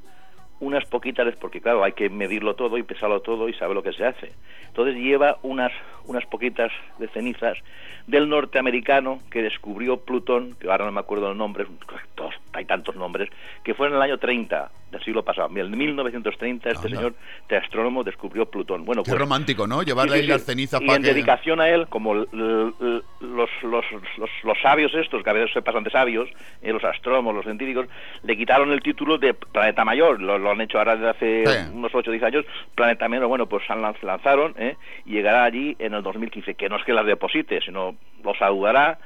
unas 0.62 0.84
poquitas, 0.86 1.34
porque 1.36 1.60
claro, 1.60 1.82
hay 1.82 1.92
que 1.92 2.08
medirlo 2.08 2.54
todo 2.54 2.78
y 2.78 2.84
pesarlo 2.84 3.20
todo 3.20 3.48
y 3.48 3.54
saber 3.54 3.74
lo 3.74 3.82
que 3.82 3.92
se 3.92 4.04
hace. 4.04 4.32
Entonces 4.68 4.94
lleva 4.94 5.38
unas, 5.42 5.72
unas 6.06 6.24
poquitas 6.26 6.70
de 6.98 7.08
cenizas 7.08 7.58
del 8.06 8.28
norteamericano 8.28 9.18
que 9.28 9.42
descubrió 9.42 9.96
Plutón, 9.98 10.54
que 10.60 10.70
ahora 10.70 10.84
no 10.84 10.92
me 10.92 11.00
acuerdo 11.00 11.32
el 11.32 11.36
nombre, 11.36 11.66
todos- 12.14 12.34
hay 12.52 12.64
tantos 12.64 12.96
nombres, 12.96 13.28
que 13.64 13.74
fue 13.74 13.88
en 13.88 13.94
el 13.94 14.02
año 14.02 14.18
30 14.18 14.70
del 14.90 15.02
siglo 15.02 15.24
pasado. 15.24 15.48
En 15.56 15.70
1930 15.76 16.68
este 16.70 16.86
Anda. 16.86 16.96
señor, 16.98 17.14
este 17.42 17.56
astrónomo, 17.56 18.04
descubrió 18.04 18.44
Plutón. 18.46 18.84
Bueno, 18.84 19.02
Qué 19.02 19.10
pues, 19.10 19.20
romántico, 19.20 19.66
¿no? 19.66 19.82
Llevarle 19.82 20.12
Sí, 20.12 20.18
ahí 20.18 20.24
sí, 20.24 20.28
las 20.30 20.40
sí. 20.42 20.46
cenizas 20.48 20.82
y 20.82 20.86
para 20.86 20.96
en 20.96 21.02
que... 21.02 21.08
dedicación 21.14 21.60
a 21.60 21.68
él, 21.70 21.86
como 21.88 22.14
los, 22.14 22.28
los, 22.32 23.50
los, 23.62 23.84
los 24.44 24.58
sabios 24.60 24.92
estos, 24.94 25.22
que 25.22 25.30
a 25.30 25.32
veces 25.32 25.50
se 25.52 25.62
pasan 25.62 25.84
de 25.84 25.90
sabios, 25.90 26.28
eh, 26.60 26.72
los 26.72 26.84
astrónomos, 26.84 27.34
los 27.34 27.44
científicos, 27.44 27.86
le 28.22 28.36
quitaron 28.36 28.70
el 28.70 28.82
título 28.82 29.16
de 29.18 29.32
planeta 29.34 29.84
mayor. 29.84 30.20
Lo, 30.20 30.38
lo 30.38 30.50
han 30.50 30.60
hecho 30.60 30.78
ahora 30.78 30.96
desde 30.96 31.08
hace 31.08 31.46
Sí. 31.46 31.70
unos 31.74 31.94
8 31.94 32.10
o 32.10 32.12
10 32.12 32.24
años. 32.24 32.44
Planeta 32.74 33.08
menor, 33.08 33.28
bueno, 33.28 33.46
pues 33.46 33.62
lanzaron 33.68 34.54
eh, 34.58 34.76
y 35.06 35.12
llegará 35.12 35.44
allí 35.44 35.74
en 35.78 35.94
el 35.94 36.02
2015. 36.02 36.54
Que 36.54 36.68
no 36.68 36.76
es 36.76 36.84
que 36.84 36.92
las 36.92 37.06
deposite, 37.06 37.60
sino 37.62 37.94
los 38.22 38.36
saludará 38.38 38.98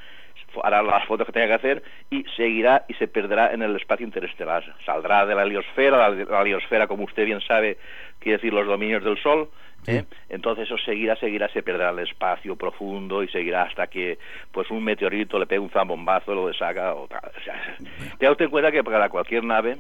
hará 0.65 0.83
las 0.83 1.05
fotos 1.07 1.27
que 1.27 1.33
tenga 1.33 1.47
que 1.49 1.55
hacer 1.55 1.83
y 2.11 2.25
seguirá 2.37 2.85
y 2.89 2.95
se 2.95 3.09
perderá 3.09 3.53
en 3.53 3.63
el 3.63 3.77
espacio 3.77 4.07
interestelar. 4.07 4.65
Saldrá 4.85 5.27
de 5.27 5.35
la 5.35 5.43
heliosfera, 5.43 5.97
la, 5.97 6.11
la 6.11 6.43
heliosfera, 6.43 6.87
como 6.87 7.05
usted 7.05 7.25
bien 7.25 7.41
sabe, 7.41 7.79
quiere 8.19 8.39
decir 8.39 8.53
los 8.53 8.67
dominios 8.67 9.05
del 9.05 9.19
Sol. 9.19 9.49
¿eh? 9.87 10.05
Entonces 10.29 10.67
eso 10.67 10.77
seguirá, 10.79 11.17
seguirá, 11.17 11.49
se 11.49 11.63
perderá 11.63 11.91
el 11.91 12.01
espacio 12.01 12.57
profundo 12.57 13.23
y 13.23 13.29
seguirá 13.29 13.63
hasta 13.63 13.87
que 13.87 14.19
pues 14.53 14.71
un 14.71 14.83
meteorito 14.83 15.39
le 15.39 15.47
pegue 15.47 15.61
un 15.61 15.71
zambombazo, 15.71 16.35
lo 16.35 16.49
deshaga. 16.49 16.95
O 16.95 17.07
tal. 17.07 17.21
O 17.37 17.45
sea, 17.45 17.77
tenga 18.19 18.33
usted 18.33 18.47
en 18.47 18.51
cuenta 18.51 18.73
que 18.73 18.83
para 18.83 19.09
cualquier 19.09 19.45
nave, 19.45 19.77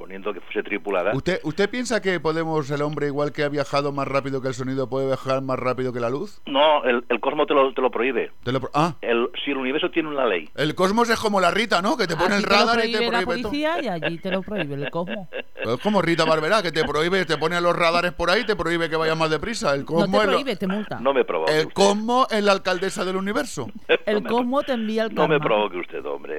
poniendo 0.00 0.32
que 0.32 0.40
fuese 0.40 0.62
tripulada, 0.62 1.12
¿Usted, 1.14 1.40
¿Usted 1.44 1.68
piensa 1.68 2.00
que 2.00 2.18
podemos, 2.20 2.70
el 2.70 2.80
hombre, 2.80 3.06
igual 3.08 3.32
que 3.32 3.44
ha 3.44 3.48
viajado 3.50 3.92
más 3.92 4.08
rápido 4.08 4.40
que 4.40 4.48
el 4.48 4.54
sonido, 4.54 4.88
puede 4.88 5.06
viajar 5.06 5.42
más 5.42 5.58
rápido 5.58 5.92
que 5.92 6.00
la 6.00 6.08
luz? 6.08 6.40
no, 6.46 6.82
el, 6.84 7.04
el 7.10 7.20
cosmos 7.20 7.46
te 7.46 7.52
lo, 7.54 7.72
te 7.74 7.82
lo 7.82 7.90
prohíbe. 7.90 8.32
Te 8.42 8.50
lo 8.50 8.60
pro- 8.60 8.70
ah, 8.72 8.94
El, 9.02 9.28
si 9.44 9.50
el 9.50 9.58
universo 9.58 9.90
tiene 9.90 10.08
una 10.08 10.24
ley, 10.26 10.48
el 10.56 10.74
cosmos 10.74 11.10
es 11.10 11.20
como 11.20 11.38
la 11.38 11.50
Rita, 11.50 11.82
¿no? 11.82 11.98
Que 11.98 12.06
te 12.06 12.16
pone 12.16 12.34
Aquí 12.36 12.42
el 12.44 12.48
te 12.48 12.54
radar 12.56 12.78
y 12.86 12.92
te 12.92 12.96
prohíbe 12.98 13.12
la 13.12 13.20
prohíbe 13.22 13.42
todo. 13.42 13.50
policía 13.50 13.82
y 13.82 13.88
allí 13.88 14.18
te 14.18 14.30
lo 14.30 14.42
prohíbe 14.42 14.74
el 14.76 14.90
cosmo. 14.90 15.28
Es 15.60 15.78
como 15.82 16.00
Rita 16.00 16.24
Barberá, 16.24 16.62
que 16.62 16.72
te 16.72 16.82
prohíbe, 16.86 17.26
te 17.26 17.36
pone 17.36 17.60
los 17.60 17.76
radares 17.76 18.14
por 18.14 18.30
ahí 18.30 18.40
y 18.40 18.46
te 18.46 18.56
prohíbe 18.56 18.88
que 18.88 18.96
vayas 18.96 19.14
más 19.14 19.28
deprisa. 19.28 19.74
El 19.74 19.80
No 19.80 19.86
cosmo, 19.86 20.16
te 20.16 20.16
es, 20.16 20.24
lo- 20.24 20.32
prohíbe, 20.32 20.56
te 20.56 20.66
multa. 20.66 20.98
no 21.00 21.12
me 21.12 21.22
provoque. 21.22 21.52
el 21.52 21.66
usted. 21.66 21.74
cosmo 21.74 22.26
es 22.30 22.42
la 22.42 22.52
alcaldesa 22.52 23.04
del 23.04 23.16
universo. 23.16 23.66
El 24.06 24.22
cosmo 24.24 24.62
te 24.62 24.72
envía 24.72 25.04
el 25.04 25.14
No 25.14 25.28
me 25.28 25.38
provoque 25.38 25.76
usted, 25.76 26.04
hombre. 26.06 26.38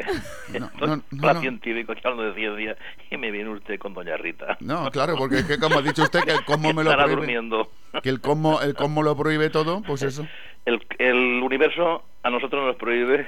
No, 0.60 0.72
no, 0.82 0.88
no, 0.98 1.04
no. 1.34 1.40
científico, 1.40 1.94
hablando 2.04 2.24
de 2.24 2.34
ciencia, 2.34 2.76
y 3.12 3.18
me 3.18 3.30
viene 3.30 3.51
usted 3.58 3.80
con 3.80 3.94
doña 3.94 4.18
Rita. 4.18 4.58
No, 4.60 4.90
claro, 4.92 5.16
porque 5.18 5.38
es 5.40 5.46
que 5.46 5.58
como 5.60 5.80
ha 5.80 5.82
dicho 5.82 6.04
usted 6.04 6.22
que 6.24 6.32
el 6.32 6.44
cosmo 6.46 6.74
me 6.74 6.84
lo 6.84 6.92
prohíbe, 6.92 7.16
durmiendo. 7.16 7.70
que 8.04 8.10
el 8.10 8.22
cosmo, 8.22 8.60
el 8.62 8.74
lo 9.04 9.16
prohíbe 9.16 9.50
todo, 9.50 9.82
pues 9.82 10.02
eso. 10.04 10.26
El, 10.66 10.80
el 11.00 11.42
universo 11.44 12.04
a 12.24 12.30
nosotros 12.30 12.66
nos 12.66 12.76
prohíbe 12.76 13.28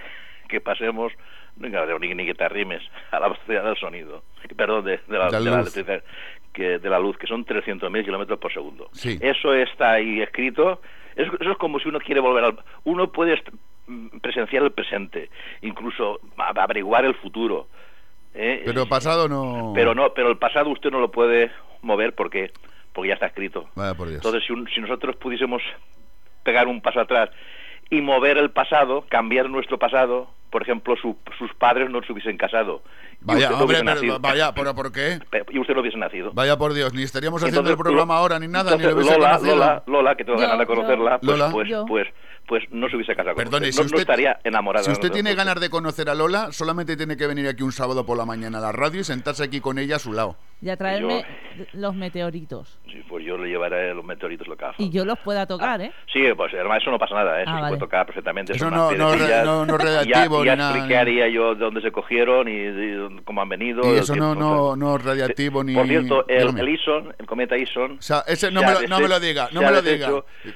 que 0.49 0.61
pasemos, 0.61 1.11
no, 1.57 1.99
ni, 1.99 2.13
ni 2.13 2.25
que 2.25 2.33
te 2.35 2.43
arrimes, 2.43 2.81
a 3.11 3.19
la 3.19 3.29
velocidad 3.29 3.63
del 3.63 3.77
sonido. 3.77 4.23
Perdón, 4.55 4.85
de, 4.85 4.99
de 5.07 5.17
la, 5.17 5.29
De 5.29 5.39
de 5.39 5.49
la 5.49 6.03
que, 6.53 6.77
de 6.79 6.89
la 6.89 6.99
luz, 6.99 7.17
que 7.17 7.25
son 7.27 7.45
300.000 7.45 8.05
kilómetros 8.05 8.37
por 8.39 8.53
segundo. 8.53 8.89
Sí. 8.93 9.17
Eso 9.21 9.53
está 9.53 9.93
ahí 9.93 10.21
escrito. 10.21 10.81
Es- 11.15 11.31
eso 11.39 11.51
es 11.51 11.57
como 11.57 11.79
si 11.79 11.89
uno 11.89 11.99
quiere 11.99 12.21
volver 12.21 12.43
al... 12.43 12.59
Uno 12.83 13.11
puede 13.11 13.41
mm, 13.87 14.19
presenciar 14.19 14.61
el 14.63 14.71
presente, 14.71 15.29
incluso 15.61 16.19
averiguar 16.37 17.05
el 17.05 17.15
futuro. 17.15 17.67
¿Eh? 18.33 18.61
Pero 18.65 18.87
pasado 18.87 19.27
no. 19.27 19.71
Pero 19.75 19.93
no, 19.95 20.13
pero 20.13 20.29
el 20.29 20.37
pasado 20.37 20.69
usted 20.69 20.91
no 20.91 20.99
lo 20.99 21.11
puede 21.11 21.51
mover 21.81 22.13
porque 22.15 22.51
porque 22.93 23.07
ya 23.09 23.15
está 23.15 23.25
escrito. 23.27 23.69
Vaya 23.75 23.95
por 23.95 24.07
Dios. 24.07 24.17
Entonces, 24.17 24.43
si, 24.45 24.53
un- 24.53 24.67
si 24.69 24.79
nosotros 24.79 25.15
pudiésemos 25.15 25.61
pegar 26.43 26.67
un 26.67 26.81
paso 26.81 26.99
atrás 26.99 27.29
y 27.89 28.01
mover 28.01 28.37
el 28.37 28.51
pasado, 28.51 29.05
cambiar 29.09 29.49
nuestro 29.49 29.79
pasado, 29.79 30.29
por 30.51 30.61
ejemplo, 30.61 30.95
su- 30.97 31.17
sus 31.39 31.51
padres 31.55 31.89
no 31.89 32.03
se 32.03 32.11
hubiesen 32.13 32.37
casado. 32.37 32.83
Vaya, 33.21 33.49
no 33.49 33.55
hombre, 33.59 33.65
hubiese 33.79 33.83
pero- 33.83 33.95
nacido. 33.95 34.19
vaya, 34.19 34.53
pero 34.53 34.75
¿por 34.75 34.91
qué? 34.91 35.17
Y 35.51 35.57
usted 35.59 35.73
no 35.73 35.81
hubiese 35.81 35.97
nacido. 35.97 36.31
Vaya 36.33 36.57
por 36.57 36.73
Dios, 36.73 36.93
ni 36.93 37.01
estaríamos 37.03 37.41
haciendo 37.41 37.61
Entonces, 37.61 37.79
el 37.79 37.83
programa 37.83 38.13
Lo- 38.15 38.19
ahora 38.19 38.37
ni 38.39 38.47
nada, 38.47 38.75
ni 38.77 38.83
lo 38.83 38.93
hubiese 38.95 39.11
Lola, 39.13 39.27
conocido. 39.31 39.55
Lola, 39.55 39.83
Lola, 39.87 40.15
que 40.15 40.25
tengo 40.25 40.37
Yo, 40.37 40.41
ganas 40.43 40.59
de 40.59 40.65
yo. 40.65 40.75
conocerla, 40.75 41.19
pues, 41.19 41.31
Lola. 41.39 41.51
pues, 41.51 41.67
Yo. 41.69 41.85
pues, 41.85 42.07
pues 42.47 42.63
no 42.71 42.89
se 42.89 42.95
hubiese 42.95 43.15
casado 43.15 43.35
con 43.35 43.43
Perdone, 43.43 43.69
usted. 43.69 43.71
si 43.71 43.77
no, 43.77 43.83
no 43.83 43.85
usted, 43.87 43.99
estaría 44.01 44.39
enamorada. 44.43 44.83
si 44.85 44.91
usted 44.91 45.11
tiene 45.11 45.33
ganas 45.35 45.59
de 45.59 45.69
conocer 45.69 46.09
a 46.09 46.15
Lola, 46.15 46.51
solamente 46.51 46.97
tiene 46.97 47.15
que 47.17 47.27
venir 47.27 47.47
aquí 47.47 47.63
un 47.63 47.71
sábado 47.71 48.05
por 48.05 48.17
la 48.17 48.25
mañana 48.25 48.57
a 48.57 48.61
la 48.61 48.71
radio 48.71 49.01
y 49.01 49.03
sentarse 49.03 49.43
aquí 49.43 49.61
con 49.61 49.77
ella 49.79 49.95
a 49.95 49.99
su 49.99 50.13
lado. 50.13 50.35
Y 50.61 50.69
a 50.69 50.77
traerme 50.77 51.25
los 51.73 51.93
meteoritos. 51.93 52.79
Sí, 52.85 53.03
pues 53.09 53.25
yo 53.25 53.37
le 53.37 53.49
llevaré 53.49 53.93
los 53.93 54.05
meteoritos 54.05 54.47
lo 54.47 54.55
que 54.55 54.63
haga 54.63 54.75
Y 54.77 54.89
yo 54.91 55.03
los 55.03 55.19
pueda 55.19 55.45
tocar, 55.45 55.81
¿eh? 55.81 55.91
Sí, 56.11 56.21
pues 56.37 56.53
además 56.53 56.81
eso 56.81 56.89
no 56.91 56.97
pasa 56.99 57.15
nada, 57.15 57.39
¿eh? 57.39 57.43
eso 57.43 57.51
Ah, 57.51 57.55
se 57.55 57.61
vale. 57.61 57.71
puede 57.71 57.79
tocar 57.81 58.05
perfectamente. 58.05 58.53
Eso 58.53 58.69
no- 58.71 58.91
no 58.93 59.13
re- 59.15 59.27
ya- 59.27 59.43
no- 59.43 59.65
no 59.65 59.75
es 59.75 59.81
radiactivo 59.83 60.45
ya, 60.45 60.51
ya 60.51 60.55
ni 60.55 60.57
nada, 60.61 60.71
explicaría 60.77 61.27
yo 61.27 61.53
de 61.55 61.59
dónde 61.65 61.81
se 61.81 61.91
cogieron 61.91 62.47
y, 62.47 62.53
de 62.57 63.21
cómo 63.25 63.41
han 63.41 63.49
venido. 63.49 63.81
Y 63.93 63.97
eso 63.99 64.15
no, 64.15 64.35
no, 64.35 64.75
no 64.77 64.95
es 64.95 65.03
radiactivo 65.03 65.63
ni. 65.65 65.73
Por 65.73 65.87
cierto, 65.87 66.25
el, 66.27 66.57
el 66.57 66.69
Ison, 66.69 67.13
el 67.19 67.25
cometa 67.25 67.57
Ison... 67.57 67.97
O 67.97 68.01
sea, 68.01 68.23
ese 68.27 68.49
no 68.51 68.61
me 68.61 68.71
lo- 68.73 68.87
no 68.87 68.99
me 69.01 69.07
lo 69.09 69.19
diga, 69.19 69.49
no 69.51 69.61
me 69.61 69.71
lo 69.71 69.81
diga. 69.81 70.09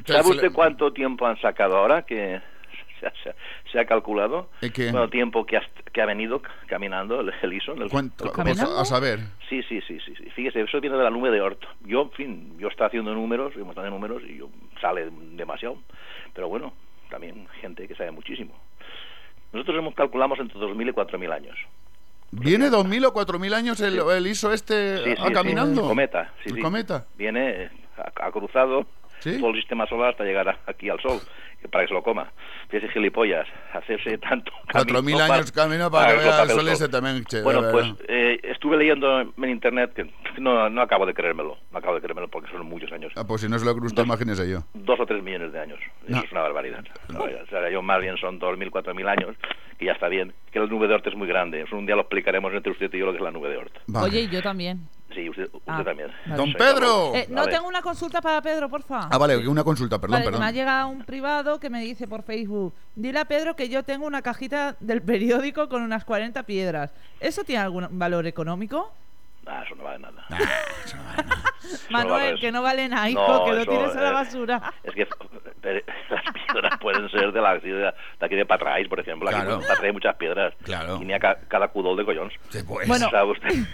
¿Sabe 0.06 0.30
usted 0.30 0.52
cuánto 0.54 0.94
tiempo 0.94 1.26
han 1.28 1.38
sacado 1.42 1.77
ahora 1.78 2.02
que 2.04 2.40
se 3.00 3.08
ha, 3.08 3.14
se 3.24 3.30
ha- 3.30 3.36
se 3.72 3.80
ha 3.80 3.86
calculado? 3.86 4.50
¿Y? 4.62 4.70
¿Cuánto 4.92 5.10
tiempo 5.10 5.46
que 5.46 5.58
ha, 5.58 5.62
que 5.94 6.02
ha 6.02 6.06
venido 6.06 6.42
caminando 6.68 7.22
el, 7.22 7.34
el 7.42 7.54
Ison? 7.54 7.82
El, 7.82 7.90
¿Cuánto? 7.90 8.32
a 8.80 8.86
saber. 8.86 9.20
Sí, 9.50 9.62
sí, 9.64 9.82
sí, 9.88 10.00
sí, 10.06 10.14
sí. 10.18 10.30
Fíjese, 10.32 10.62
eso 10.62 10.80
viene 10.82 10.98
de 10.98 11.04
la 11.04 11.10
nube 11.10 11.32
de 11.32 11.42
Oort. 11.42 11.64
Yo, 11.86 12.02
en 12.04 12.12
fin, 12.12 12.58
yo 12.60 12.68
estaba 12.68 12.88
haciendo 12.88 13.14
números, 13.14 13.54
hemos 13.56 13.70
estado 13.70 13.86
de 13.86 13.92
números 13.92 14.22
y 14.28 14.38
yo 14.38 14.50
sale 14.82 15.10
demasiado. 15.12 15.78
Pero 16.34 16.50
bueno, 16.50 16.74
también 17.10 17.48
gente 17.62 17.88
que 17.88 17.96
sabe 17.96 18.12
muchísimo. 18.12 18.54
Nosotros 19.54 19.78
hemos 19.78 19.96
calculamos 19.96 20.40
entre 20.40 20.60
2.000 20.60 20.90
y 20.90 20.92
4.000 20.92 21.32
años. 21.34 21.58
¿Viene 22.32 22.70
2.000 22.70 23.06
o 23.06 23.14
4.000 23.14 23.54
años 23.54 23.80
el, 23.80 24.00
el 24.00 24.28
ISO 24.28 24.52
este 24.52 24.98
Sí, 25.04 25.16
ah, 25.18 25.28
sí, 25.28 25.34
caminando? 25.34 25.76
sí, 25.76 25.80
el 25.82 25.88
cometa, 25.88 26.34
sí, 26.44 26.50
¿El 26.50 26.56
sí. 26.56 26.62
cometa? 26.62 27.06
Viene, 27.16 27.70
ha 28.16 28.32
cruzado 28.32 28.86
¿Sí? 29.20 29.40
todo 29.40 29.52
el 29.52 29.56
sistema 29.56 29.88
solar 29.88 30.10
hasta 30.10 30.26
llegar 30.26 30.50
a- 30.50 30.60
aquí 30.68 30.90
al 30.90 31.00
Sol, 31.02 31.22
para 31.72 31.84
que 31.84 31.88
se 31.90 31.94
lo 31.94 32.04
coma. 32.04 32.32
Fíjese 32.70 32.92
gilipollas, 32.94 33.48
hacerse 33.74 34.18
tanto 34.20 34.52
Cuatro 34.72 35.02
mil 35.02 35.20
años 35.20 35.52
camino 35.52 35.90
para 35.90 36.10
que 36.12 36.16
lo 36.18 36.22
vea 36.24 36.44
el 36.44 36.50
sol 36.50 36.68
ese 36.70 36.88
también. 36.90 37.24
che, 37.26 37.42
Bueno, 37.42 37.62
pues 37.72 37.94
eh, 38.08 38.40
estuve 38.44 38.78
leyendo 38.78 39.22
en 39.22 39.50
internet 39.50 39.94
que 39.94 40.10
no, 40.40 40.70
no 40.70 40.82
acabo 40.82 41.06
de 41.06 41.14
creérmelo, 41.14 41.58
no 41.72 41.78
acabo 41.80 41.96
de 41.96 42.02
creérmelo 42.02 42.28
porque 42.30 42.52
son 42.52 42.66
muchos 42.66 42.92
años. 42.92 43.12
Ah, 43.16 43.24
pues 43.26 43.42
si 43.42 43.50
no 43.50 43.56
es 43.56 43.64
lo 43.64 43.74
que 43.76 43.82
usted, 43.82 44.04
imagínese 44.04 44.50
yo. 44.50 44.60
Dos 44.74 45.00
o 45.00 45.06
tres 45.06 45.24
millones 45.24 45.52
de 45.52 45.60
años. 45.60 45.80
Eso 46.08 46.16
No. 46.18 46.24
es 46.24 46.32
una 46.32 46.42
barbaridad. 46.42 46.84
barbaridad. 47.10 47.44
O 47.44 47.48
sea, 47.48 47.70
yo 47.70 47.82
más 47.82 48.02
bien 48.02 48.18
son 48.18 48.38
dos 48.40 48.58
mil, 48.58 48.70
cuatro 48.72 48.94
mil 48.94 49.08
años, 49.08 49.36
que 49.78 49.86
ya 49.86 49.94
está 49.94 50.08
bien. 50.08 50.34
Que 50.52 50.60
la 50.60 50.66
nube 50.68 50.88
de 50.88 50.94
Oort 50.94 51.08
es 51.08 51.16
muy 51.16 51.28
grande. 51.28 51.62
Eso 51.62 51.76
un 51.78 51.86
día 51.86 51.96
lo 51.96 52.02
explicaremos 52.02 52.54
entre 52.54 52.72
usted 52.72 52.94
y 52.94 53.00
yo 53.00 53.06
lo 53.08 53.12
que 53.12 53.18
es 53.18 53.24
la 53.24 53.32
nube 53.32 53.50
de 53.50 53.58
Oort. 53.58 53.74
Oye, 53.96 54.22
y 54.22 54.30
yo 54.30 54.42
también. 54.42 54.88
Sí, 55.18 55.28
usted, 55.30 55.46
usted 55.52 55.60
Ah, 55.66 55.84
también. 55.84 56.12
vale. 56.28 56.38
¡Don 56.38 56.54
Pedro! 56.54 57.16
Eh, 57.16 57.26
no 57.30 57.38
Vale. 57.42 57.52
tengo 57.52 57.68
una 57.68 57.82
consulta 57.82 58.22
para 58.22 58.40
Pedro, 58.40 58.70
porfa. 58.70 59.10
Ah, 59.12 59.18
vale, 59.18 59.48
una 59.48 59.64
consulta, 59.64 59.98
perdón, 60.00 60.12
Vale, 60.14 60.26
perdón. 60.26 60.42
me 60.42 60.46
ha 60.46 60.52
llegado 60.52 60.90
un 60.90 61.04
privado 61.06 61.60
que 61.60 61.72
me 61.72 61.82
dice 61.82 62.08
por 62.08 62.22
Facebook, 62.22 62.72
dile 62.94 63.18
a 63.18 63.26
Pedro 63.26 63.56
que 63.56 63.68
yo 63.68 63.82
tengo 63.82 64.06
una 64.06 64.22
cajita 64.22 64.76
del 64.80 65.02
periódico 65.02 65.70
con 65.70 65.82
unas 65.82 66.06
40 66.06 66.44
piedras. 66.44 66.94
¿Eso 67.20 67.44
tiene 67.44 67.64
algún 67.64 67.88
valor 67.98 68.28
económico? 68.28 68.94
Ah, 69.48 69.64
eso 69.66 69.74
no 69.76 69.86
vale 69.86 69.98
nada. 70.00 70.24
Manuel, 71.90 72.40
que 72.40 72.52
no 72.52 72.62
vale 72.62 72.88
nada, 72.88 73.10
hijo, 73.10 73.20
No, 73.28 73.46
que 73.46 73.52
lo 73.54 73.62
eso, 73.62 73.72
tires 73.72 73.96
a 73.96 74.02
la 74.02 74.10
eh, 74.10 74.14
basura. 74.14 74.74
Es 74.84 74.94
que 74.94 75.08
las 76.12 76.24
piedras 76.54 76.80
pueden 76.80 77.10
ser 77.10 77.32
de, 77.32 77.42
la, 77.42 77.56
de 77.58 77.94
aquí 78.20 78.36
de 78.36 78.46
Patrais, 78.46 78.88
por 78.88 79.00
ejemplo. 79.00 79.30
Aquí 79.30 79.36
Claro. 79.40 79.54
en 79.56 79.62
Patrais 79.62 79.84
hay 79.84 79.92
muchas 79.94 80.16
piedras. 80.18 80.54
Claro. 80.64 81.00
Y 81.02 81.06
ni 81.06 81.14
a 81.14 81.20
ca- 81.20 81.40
cada 81.48 81.70
cudol 81.70 81.98
de 81.98 82.06
collons. 82.06 82.34
pues. 82.68 82.88
Bueno. 82.88 83.10
¿Sabe 83.10 83.32
usted? 83.32 83.50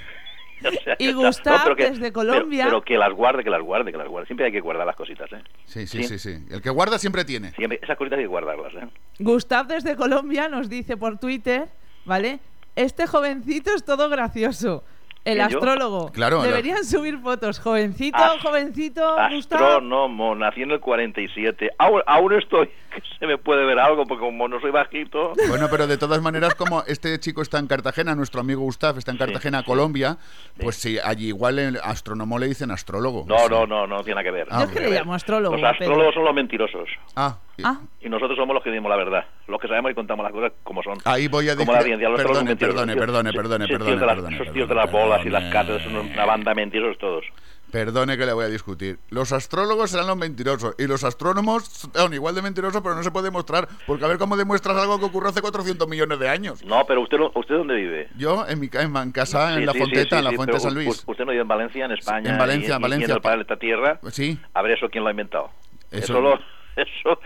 O 0.80 0.84
sea, 0.84 0.95
Y 0.99 1.07
está- 1.07 1.18
Gustav, 1.18 1.59
pero 1.64 1.76
que- 1.76 1.89
desde 1.91 2.11
Colombia. 2.14 2.66
Pero, 2.66 2.78
pero 2.80 2.86
que 2.86 2.97
las 2.97 3.14
guarde, 3.14 3.43
que 3.43 3.49
las 3.49 3.61
guarde, 3.61 3.91
que 3.91 3.97
las 3.97 4.07
guarde. 4.07 4.28
Siempre 4.28 4.45
hay 4.47 4.51
que 4.51 4.59
guardar 4.61 4.86
las 4.88 4.95
cositas, 4.95 5.32
¿eh? 5.34 5.41
Sí, 5.66 5.88
sí, 5.88 6.03
sí, 6.03 6.20
sí. 6.20 6.38
El 6.51 6.61
que 6.61 6.70
guarda 6.70 6.97
siempre 6.99 7.26
tiene. 7.26 7.51
Siempre, 7.51 7.80
esas 7.82 7.97
cositas 7.97 8.18
hay 8.18 8.24
que 8.26 8.30
guardarlas, 8.30 8.74
¿eh? 8.74 8.88
Gustav 9.20 9.68
desde 9.68 9.95
Colombia 9.95 10.47
nos 10.47 10.70
dice 10.70 10.97
por 10.97 11.18
Twitter, 11.20 11.68
¿vale? 12.05 12.39
Este 12.76 13.05
jovencito 13.07 13.74
es 13.76 13.84
todo 13.86 14.09
gracioso. 14.09 14.84
El 15.26 15.39
astrólogo. 15.39 16.11
Claro, 16.11 16.39
la- 16.39 16.47
Deberían 16.47 16.84
subir 16.84 17.18
fotos. 17.20 17.57
Jovencito, 17.59 18.18
Ast- 18.18 18.41
jovencito, 18.41 19.16
Gustav. 19.32 19.61
Astrónomo, 19.64 20.36
nací 20.36 20.64
en 20.64 20.72
el 20.72 20.82
47. 20.82 21.72
Aún, 21.78 22.01
aún 22.05 22.34
estoy, 22.34 22.70
que 22.94 23.02
se 23.20 23.28
me 23.28 23.38
puede 23.38 23.66
ver 23.66 23.80
algo, 23.80 24.06
porque 24.06 24.22
como 24.24 24.48
no 24.48 24.60
soy 24.62 24.72
bajito... 24.72 25.34
Bueno, 25.50 25.68
pero 25.70 25.88
de 25.88 25.98
todas 25.98 26.22
maneras, 26.22 26.56
como 26.56 26.84
este 26.88 27.20
chico 27.20 27.41
está 27.41 27.60
en 27.60 27.68
Cartagena, 27.68 28.16
nuestro 28.16 28.41
amigo 28.41 28.62
Gustav 28.62 28.98
está 28.98 29.12
en 29.12 29.18
Cartagena, 29.18 29.64
Colombia, 29.64 30.18
pues 30.62 30.76
sí, 30.76 30.98
allí 31.04 31.28
igual 31.28 31.60
el 31.60 31.78
astrónomo 31.84 32.39
le 32.39 32.48
dicen 32.48 32.72
astrólogo. 32.72 33.26
No, 33.28 33.48
no, 33.50 33.66
no, 33.66 33.88
no 33.88 34.04
tiene 34.04 34.16
nada 34.22 34.24
que 34.24 34.32
ver. 34.32 34.48
Ah, 34.52 34.60
Yo 34.60 34.66
es 34.66 34.72
que 34.72 34.80
le 34.80 34.91
llamo 34.91 35.14
astrólogo. 35.14 35.56
Los 35.58 35.64
astrólogos 35.64 36.02
Pedro. 36.04 36.14
son 36.14 36.26
los 36.26 36.34
mentirosos. 36.36 36.89
Ah, 37.16 37.38
y- 37.58 37.64
Ah, 37.66 37.80
Y 38.02 38.10
nosotros 38.10 38.38
somos 38.38 38.54
los 38.54 38.64
que 38.64 38.70
decimos 38.72 38.89
la 38.89 38.98
verdad. 38.98 39.26
Los 39.48 39.60
que 39.62 39.68
sabemos 39.68 39.91
y 39.91 39.96
contamos 39.96 40.24
las 40.24 40.32
cosas 40.34 40.52
como 40.64 40.82
son. 40.84 40.98
ahí 41.06 41.28
voy 41.28 41.50
a 41.50 41.56
Como 41.56 41.72
la 41.72 41.80
decir. 41.80 41.98
Perdone, 41.98 42.44
mentirosos. 42.46 42.76
perdone, 42.76 42.96
perdone, 42.96 43.34
perdone, 43.34 43.66
esos 43.66 43.78
tíos 43.78 43.80
perdone, 43.80 44.00
de 44.00 44.06
las- 44.06 44.16
perdone, 44.16 44.36
Esos 44.36 44.54
tíos 44.54 44.70
de 44.70 44.76
las 44.76 44.86
perdone, 44.88 45.04
bolas 45.06 45.26
y 45.26 45.30
las 45.30 45.44
perdone. 45.44 45.54
cartas 45.68 45.82
son 45.84 45.96
una 46.12 46.26
banda 46.26 46.52
de 46.52 46.56
mentirosos 46.56 46.98
todos. 46.98 47.26
Perdone 47.74 48.19
que 48.19 48.26
le 48.28 48.34
voy 48.34 48.45
a 48.45 48.49
discutir. 48.49 48.99
Los 49.09 49.32
astrólogos 49.32 49.89
serán 49.89 50.05
los 50.05 50.15
mentirosos 50.15 50.76
y 50.78 50.86
los 50.86 51.03
astrónomos 51.03 51.63
son 51.65 52.13
igual 52.13 52.36
de 52.36 52.43
mentirosos, 52.43 52.84
pero 52.84 52.93
no 52.93 53.01
se 53.01 53.09
puede 53.09 53.26
demostrar. 53.26 53.67
Porque 53.88 54.05
a 54.05 54.07
ver 54.07 54.19
cómo 54.19 54.38
demuestras 54.38 54.78
algo 54.78 54.99
que 54.99 55.05
ocurrió 55.05 55.30
hace 55.32 55.41
400 55.41 55.88
millones 55.88 56.19
de 56.19 56.30
años. 56.30 56.63
No, 56.63 56.86
pero 56.86 57.01
usted, 57.01 57.17
¿usted 57.34 57.55
dónde 57.55 57.74
vive? 57.74 58.09
Yo 58.15 58.45
en 58.47 58.59
mi 58.59 58.69
en 58.71 59.11
casa, 59.11 59.57
en 59.57 59.65
la 59.65 59.71
sí, 59.74 59.80
Fonteta, 59.80 60.17
sí, 60.17 60.19
en 60.19 60.24
la 60.24 60.32
Fuente 60.34 60.51
pero 60.51 60.59
San 60.59 60.76
Luis. 60.76 61.03
Usted 61.07 61.26
no 61.26 61.32
vive 61.32 61.41
en 61.41 61.47
Valencia, 61.47 61.86
en 61.86 61.91
España. 61.93 62.30
En 62.34 62.38
Valencia, 62.38 62.69
y, 62.69 62.74
y- 62.74 62.78
y 62.78 62.82
Valencia, 62.84 63.05
en 63.05 63.11
el 63.11 63.21
planeta 63.21 63.57
Tierra. 63.57 63.99
Sí. 64.11 64.38
A 64.53 64.61
ver 64.61 64.74
eso 64.78 64.88
quién 64.91 65.03
lo 65.03 65.07
ha 65.07 65.11
inventado. 65.11 65.49
Eso- 65.89 66.03
Eso, 66.13 66.21
lo, 66.21 66.36
eso 66.76 67.19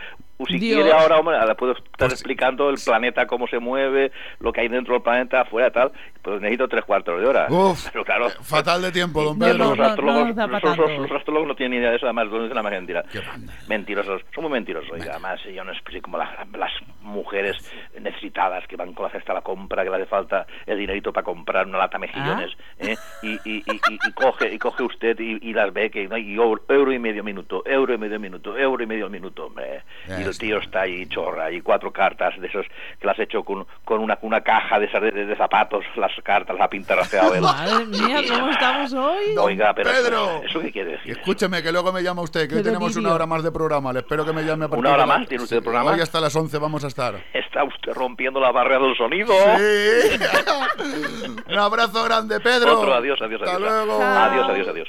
si 0.46 0.58
Dios. 0.58 0.76
quiere 0.82 0.92
ahora, 0.92 1.18
hombre, 1.18 1.36
le 1.46 1.54
puedo 1.54 1.72
estar 1.72 1.90
Pues- 1.98 2.12
explicando 2.12 2.70
el 2.70 2.76
planeta, 2.84 3.26
cómo 3.26 3.46
se 3.48 3.58
mueve, 3.58 4.12
lo 4.40 4.52
que 4.52 4.60
hay 4.60 4.68
dentro 4.68 4.94
del 4.94 5.02
planeta, 5.02 5.40
afuera, 5.42 5.70
tal. 5.70 5.92
Pues 6.22 6.40
necesito 6.40 6.68
tres 6.68 6.84
cuartos 6.84 7.20
de 7.20 7.26
hora. 7.26 7.46
Uf, 7.48 7.88
Pero 7.92 8.04
claro, 8.04 8.28
fatal 8.42 8.82
de 8.82 8.92
tiempo, 8.92 9.22
don 9.22 9.38
No, 9.38 9.46
Pedro. 9.46 9.58
no, 9.58 9.64
los, 9.70 9.78
no, 9.78 9.84
astrólogos, 9.84 10.34
da 10.36 10.46
pa' 10.48 10.60
los- 10.60 10.76
los- 10.78 10.98
los 10.98 11.10
astrólogos 11.12 11.48
no 11.48 11.54
tienen 11.56 11.72
ni 11.72 11.76
idea 11.78 11.90
de 11.90 11.96
eso, 11.96 12.06
además, 12.06 12.26
es 12.26 12.50
una 12.52 12.62
más 12.62 12.72
mentira. 12.72 13.02
Mentirosos, 13.68 14.22
son 14.34 14.44
muy 14.44 14.52
mentirosos, 14.52 14.90
oiga, 14.92 15.12
además 15.12 15.40
yo 15.44 15.64
no 15.64 15.72
sé 15.74 16.00
como 16.02 16.18
las, 16.18 16.28
las 16.52 16.72
mujeres 17.02 17.56
necesitadas 18.00 18.66
que 18.66 18.76
van 18.76 18.92
con 18.92 19.04
la 19.06 19.10
cesta 19.10 19.32
a 19.32 19.36
la 19.36 19.40
compra, 19.42 19.84
que 19.84 19.90
le 19.90 19.96
hace 19.96 20.06
falta 20.06 20.46
el 20.66 20.78
dinerito 20.78 21.12
para 21.12 21.24
comprar 21.24 21.66
una 21.66 21.78
lata 21.78 21.98
de 21.98 22.06
mejillones, 22.06 22.50
Ah. 22.58 22.62
¿eh? 22.80 22.96
y, 23.22 23.28
y, 23.44 23.56
y, 23.66 23.72
y- 23.72 23.98
y 24.08 24.12
coge 24.12 24.52
y 24.54 24.58
coge 24.58 24.82
usted 24.82 25.18
y, 25.18 25.38
y 25.48 25.52
las 25.52 25.72
ve 25.72 25.90
que 25.90 26.06
no 26.08 26.14
hay 26.16 26.34
euro, 26.34 26.62
euro 26.68 26.92
y 26.92 26.98
medio 26.98 27.24
minuto, 27.24 27.62
euro 27.66 27.94
y 27.94 27.98
medio 27.98 28.18
minuto, 28.20 28.56
euro 28.56 28.82
y 28.82 28.86
medio 28.86 29.08
minuto, 29.08 29.46
hombre. 29.46 29.82
Ya 30.06 30.20
y 30.20 30.24
el 30.28 30.38
tío 30.38 30.58
está 30.58 30.82
ahí 30.82 31.06
chorra, 31.08 31.50
y 31.50 31.60
cuatro 31.60 31.92
cartas 31.92 32.38
de 32.40 32.46
esos 32.46 32.66
que 33.00 33.06
las 33.06 33.18
ha 33.18 33.22
hecho 33.22 33.42
con, 33.42 33.66
con 33.84 34.00
una, 34.00 34.18
una 34.22 34.40
caja 34.40 34.78
de, 34.78 34.86
esas 34.86 35.02
de, 35.02 35.10
de 35.10 35.36
zapatos, 35.36 35.84
las 35.96 36.12
cartas, 36.22 36.56
las 36.56 36.64
ha 36.66 36.68
pintarrajeado 36.68 37.34
él. 37.34 37.40
Madre 37.42 37.86
mía, 37.86 38.20
¿cómo 38.28 38.50
estamos 38.50 38.92
hoy? 38.92 39.34
Don 39.34 39.46
Oiga, 39.46 39.72
pero 39.74 39.90
Pedro. 39.90 40.24
eso, 40.24 40.42
¿eso 40.44 40.60
qué 40.60 40.72
quiere 40.72 40.92
decir? 40.92 41.18
Escúcheme, 41.18 41.62
que 41.62 41.72
luego 41.72 41.92
me 41.92 42.02
llama 42.02 42.22
usted, 42.22 42.48
que 42.48 42.56
hoy 42.56 42.62
tenemos 42.62 42.94
una 42.96 43.12
hora 43.14 43.26
más 43.26 43.42
de 43.42 43.50
programa. 43.52 43.92
Le 43.92 44.00
espero 44.00 44.24
que 44.24 44.32
me 44.32 44.42
llame 44.44 44.66
a 44.66 44.68
partir 44.68 44.80
¿Una 44.80 44.90
hora 44.94 45.02
de 45.02 45.08
la- 45.08 45.18
más 45.18 45.28
tiene 45.28 45.44
usted 45.44 45.56
de 45.56 45.62
programa? 45.62 45.90
Hoy 45.92 46.00
hasta 46.00 46.20
las 46.20 46.34
11 46.36 46.58
vamos 46.58 46.84
a 46.84 46.88
estar. 46.88 47.14
Está 47.32 47.64
usted 47.64 47.92
rompiendo 47.94 48.38
la 48.40 48.52
barrera 48.52 48.84
del 48.84 48.96
sonido. 48.96 49.32
Sí. 49.56 50.18
Un 51.48 51.58
abrazo 51.58 52.04
grande, 52.04 52.38
Pedro. 52.40 52.78
Otro, 52.80 52.94
adiós, 52.94 53.18
adiós, 53.22 53.40
Hasta 53.42 53.56
adiós. 53.56 53.70
luego. 53.86 54.02
Adiós, 54.02 54.48
adiós, 54.50 54.68
adiós. 54.68 54.88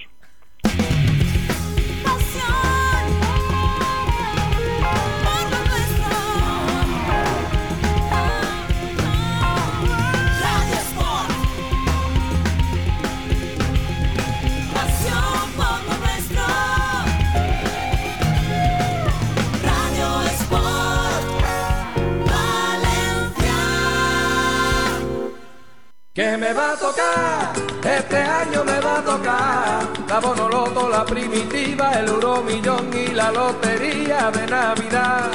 Que 26.20 26.36
me 26.36 26.51
va 26.51 26.74
a 26.74 26.76
tocar, 26.76 27.53
este 27.82 28.17
año 28.17 28.65
me 28.65 28.78
va 28.82 28.97
a 28.97 29.01
tocar 29.01 29.88
la 30.05 30.20
Bonoloto, 30.20 30.89
la 30.89 31.05
primitiva, 31.05 31.93
el 31.93 32.09
Euromillón 32.09 32.89
y 32.93 33.07
la 33.13 33.32
lotería 33.32 34.30
de 34.30 34.45
Navidad. 34.45 35.32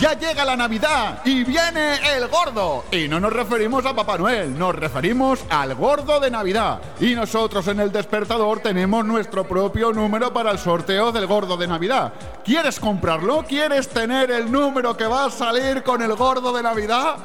Ya 0.00 0.14
llega 0.14 0.46
la 0.46 0.56
Navidad 0.56 1.20
y 1.26 1.44
viene 1.44 1.96
el 2.16 2.26
gordo. 2.28 2.86
Y 2.90 3.06
no 3.06 3.20
nos 3.20 3.34
referimos 3.34 3.84
a 3.84 3.94
Papá 3.94 4.16
Noel, 4.16 4.58
nos 4.58 4.74
referimos 4.74 5.44
al 5.50 5.74
gordo 5.74 6.20
de 6.20 6.30
Navidad. 6.30 6.80
Y 6.98 7.14
nosotros 7.14 7.68
en 7.68 7.80
el 7.80 7.92
despertador 7.92 8.60
tenemos 8.60 9.04
nuestro 9.04 9.46
propio 9.46 9.92
número 9.92 10.32
para 10.32 10.52
el 10.52 10.58
sorteo 10.58 11.12
del 11.12 11.26
gordo 11.26 11.54
de 11.58 11.66
Navidad. 11.66 12.14
¿Quieres 12.42 12.80
comprarlo? 12.80 13.44
¿Quieres 13.46 13.90
tener 13.90 14.30
el 14.30 14.50
número 14.50 14.96
que 14.96 15.06
va 15.06 15.26
a 15.26 15.30
salir 15.30 15.82
con 15.82 16.00
el 16.00 16.14
gordo 16.14 16.50
de 16.54 16.62
Navidad? 16.62 17.16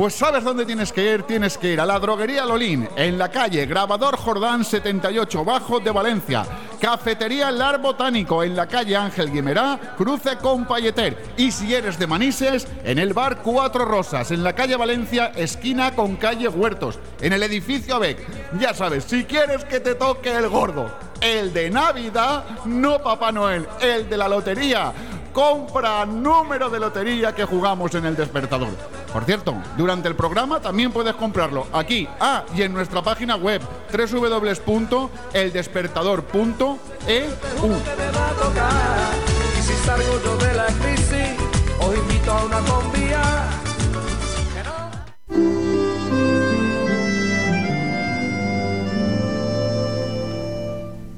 Pues 0.00 0.14
sabes 0.14 0.42
dónde 0.42 0.64
tienes 0.64 0.94
que 0.94 1.12
ir, 1.12 1.24
tienes 1.24 1.58
que 1.58 1.74
ir 1.74 1.78
a 1.78 1.84
la 1.84 1.98
droguería 1.98 2.46
Lolín, 2.46 2.88
en 2.96 3.18
la 3.18 3.30
calle 3.30 3.66
Grabador 3.66 4.16
Jordán 4.16 4.64
78 4.64 5.44
Bajo 5.44 5.78
de 5.78 5.90
Valencia. 5.90 6.46
Cafetería 6.80 7.50
Lar 7.50 7.82
Botánico, 7.82 8.42
en 8.42 8.56
la 8.56 8.66
calle 8.66 8.96
Ángel 8.96 9.30
Guimerá, 9.30 9.78
cruce 9.98 10.38
con 10.38 10.64
Payeter. 10.64 11.34
Y 11.36 11.50
si 11.50 11.74
eres 11.74 11.98
de 11.98 12.06
Manises, 12.06 12.66
en 12.82 12.98
el 12.98 13.12
bar 13.12 13.42
Cuatro 13.42 13.84
Rosas, 13.84 14.30
en 14.30 14.42
la 14.42 14.54
calle 14.54 14.74
Valencia, 14.76 15.32
esquina 15.36 15.94
con 15.94 16.16
calle 16.16 16.48
Huertos, 16.48 16.98
en 17.20 17.34
el 17.34 17.42
edificio 17.42 17.96
ABEC. 17.96 18.26
Ya 18.58 18.72
sabes, 18.72 19.04
si 19.04 19.24
quieres 19.24 19.66
que 19.66 19.80
te 19.80 19.96
toque 19.96 20.34
el 20.34 20.48
gordo, 20.48 20.90
el 21.20 21.52
de 21.52 21.68
Navidad, 21.68 22.44
no 22.64 23.02
Papá 23.02 23.32
Noel, 23.32 23.68
el 23.82 24.08
de 24.08 24.16
la 24.16 24.28
lotería. 24.28 24.94
Compra 25.32 26.04
número 26.06 26.70
de 26.70 26.80
lotería 26.80 27.32
que 27.34 27.44
jugamos 27.44 27.94
en 27.94 28.06
el 28.06 28.16
despertador. 28.16 28.70
Por 29.12 29.24
cierto, 29.24 29.54
durante 29.76 30.08
el 30.08 30.16
programa 30.16 30.60
también 30.60 30.92
puedes 30.92 31.14
comprarlo 31.14 31.66
aquí, 31.72 32.08
ah, 32.20 32.44
y 32.54 32.62
en 32.62 32.72
nuestra 32.72 33.02
página 33.02 33.34
web 33.36 33.60
www.eldespertador.eu. 33.92 36.78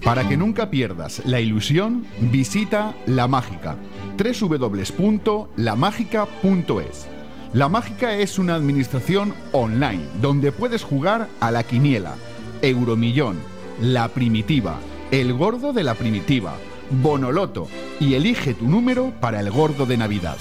Para 0.04 0.28
que 0.28 0.36
nunca 0.36 0.68
pierdas 0.68 1.22
la 1.24 1.40
ilusión, 1.40 2.04
visita 2.20 2.94
La 3.06 3.28
Mágica, 3.28 3.76
www.lamágica.es. 4.22 7.06
La 7.52 7.68
Mágica 7.68 8.16
es 8.16 8.38
una 8.38 8.54
administración 8.54 9.34
online 9.52 10.06
donde 10.20 10.52
puedes 10.52 10.82
jugar 10.82 11.28
a 11.40 11.50
la 11.50 11.64
quiniela, 11.64 12.14
Euromillón, 12.62 13.36
La 13.80 14.08
Primitiva, 14.08 14.78
El 15.10 15.34
Gordo 15.34 15.74
de 15.74 15.82
la 15.82 15.94
Primitiva, 15.94 16.54
Bonoloto 16.90 17.68
y 18.00 18.14
elige 18.14 18.54
tu 18.54 18.66
número 18.68 19.12
para 19.20 19.40
el 19.40 19.50
gordo 19.50 19.84
de 19.86 19.96
Navidad. 19.96 20.36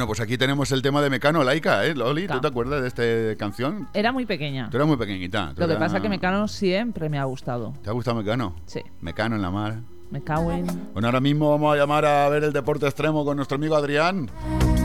Bueno, 0.00 0.08
pues 0.08 0.20
aquí 0.20 0.38
tenemos 0.38 0.72
el 0.72 0.80
tema 0.80 1.02
de 1.02 1.10
Mecano 1.10 1.44
Laika, 1.44 1.84
¿eh, 1.84 1.94
Loli? 1.94 2.26
¿Tú 2.26 2.40
te 2.40 2.48
acuerdas 2.48 2.80
de 2.80 2.88
esta 2.88 3.38
canción? 3.38 3.86
Era 3.92 4.12
muy 4.12 4.24
pequeña. 4.24 4.70
Tú 4.70 4.78
eras 4.78 4.88
muy 4.88 4.96
pequeñita. 4.96 5.52
Lo 5.54 5.68
que 5.68 5.74
pasa 5.74 5.98
es 5.98 6.02
que 6.02 6.08
Mecano 6.08 6.48
siempre 6.48 7.10
me 7.10 7.18
ha 7.18 7.24
gustado. 7.24 7.74
¿Te 7.82 7.90
ha 7.90 7.92
gustado 7.92 8.16
Mecano? 8.16 8.56
Sí. 8.64 8.80
Mecano 9.02 9.36
en 9.36 9.42
la 9.42 9.50
mar. 9.50 9.80
Me 10.10 10.22
cago 10.22 10.52
en... 10.52 10.66
Bueno, 10.94 11.08
ahora 11.08 11.20
mismo 11.20 11.50
vamos 11.50 11.74
a 11.74 11.76
llamar 11.76 12.06
a 12.06 12.30
ver 12.30 12.44
el 12.44 12.54
deporte 12.54 12.86
extremo 12.86 13.26
con 13.26 13.36
nuestro 13.36 13.56
amigo 13.56 13.76
Adrián, 13.76 14.30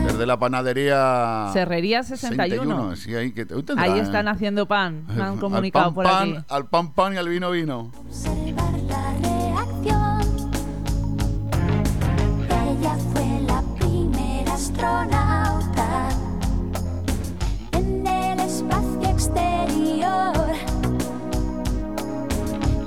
desde 0.04 0.26
la 0.26 0.38
panadería... 0.38 1.48
Serrería 1.54 2.02
61. 2.02 2.94
Sí, 2.96 3.14
ahí, 3.14 3.32
que, 3.32 3.46
hoy 3.54 3.62
tendrá, 3.62 3.84
Ahí 3.84 3.98
¿eh? 3.98 4.02
están 4.02 4.28
haciendo 4.28 4.66
pan. 4.66 5.06
Me 5.08 5.14
han 5.22 5.32
Al 5.32 5.40
comunicado 5.40 5.86
pan, 5.86 5.94
por 5.94 6.04
pan, 6.04 6.30
aquí. 6.30 6.44
Al 6.50 6.66
pan 6.66 6.92
pan 6.92 7.14
y 7.14 7.16
al 7.16 7.28
vino 7.30 7.50
vino. 7.52 7.90
Observar 8.06 8.70
la 8.86 9.12
reacción. 9.22 10.15
En 17.72 18.06
el 18.06 18.40
espacio 18.40 19.08
exterior. 19.08 20.34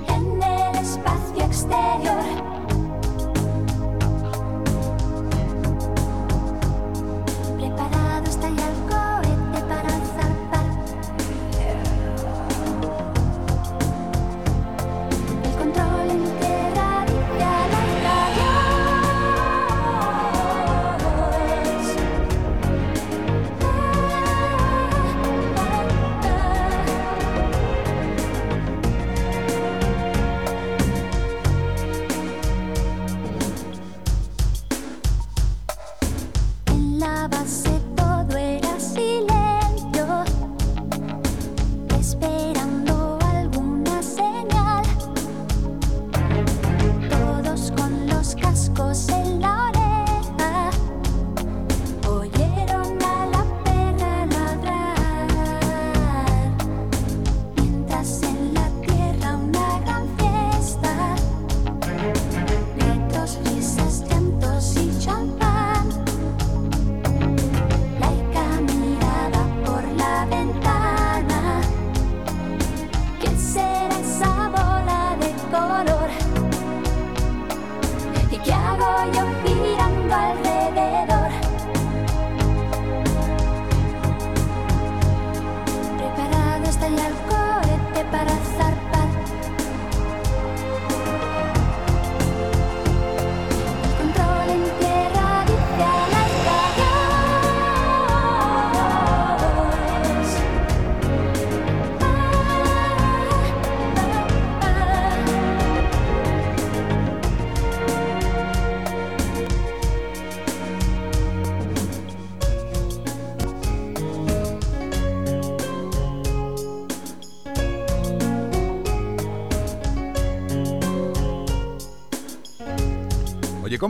En 0.07 0.43
el 0.43 0.75
espacio 0.75 1.43
exterior. 1.45 2.23
Preparado 7.57 8.25
está 8.25 8.49
ya 8.49 8.78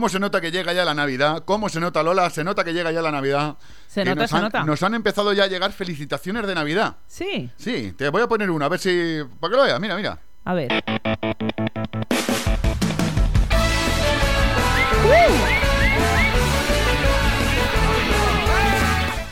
¿cómo 0.00 0.08
se 0.08 0.18
nota 0.18 0.40
que 0.40 0.50
llega 0.50 0.72
ya 0.72 0.82
la 0.86 0.94
Navidad? 0.94 1.42
¿Cómo 1.44 1.68
se 1.68 1.78
nota, 1.78 2.02
Lola? 2.02 2.30
Se 2.30 2.42
nota 2.42 2.64
que 2.64 2.72
llega 2.72 2.90
ya 2.90 3.02
la 3.02 3.10
Navidad. 3.10 3.58
Se 3.86 4.02
nota, 4.02 4.22
nos 4.22 4.30
se 4.30 4.36
han, 4.36 4.42
nota. 4.44 4.64
Nos 4.64 4.82
han 4.82 4.94
empezado 4.94 5.34
ya 5.34 5.44
a 5.44 5.46
llegar 5.46 5.72
felicitaciones 5.72 6.46
de 6.46 6.54
Navidad. 6.54 6.96
Sí. 7.06 7.50
Sí, 7.58 7.92
te 7.92 8.08
voy 8.08 8.22
a 8.22 8.26
poner 8.26 8.50
una, 8.50 8.64
a 8.64 8.68
ver 8.70 8.80
si... 8.80 9.20
Para 9.38 9.50
que 9.50 9.56
lo 9.58 9.62
veas, 9.64 9.78
mira, 9.78 9.96
mira. 9.96 10.18
A 10.46 10.54
ver. 10.54 10.70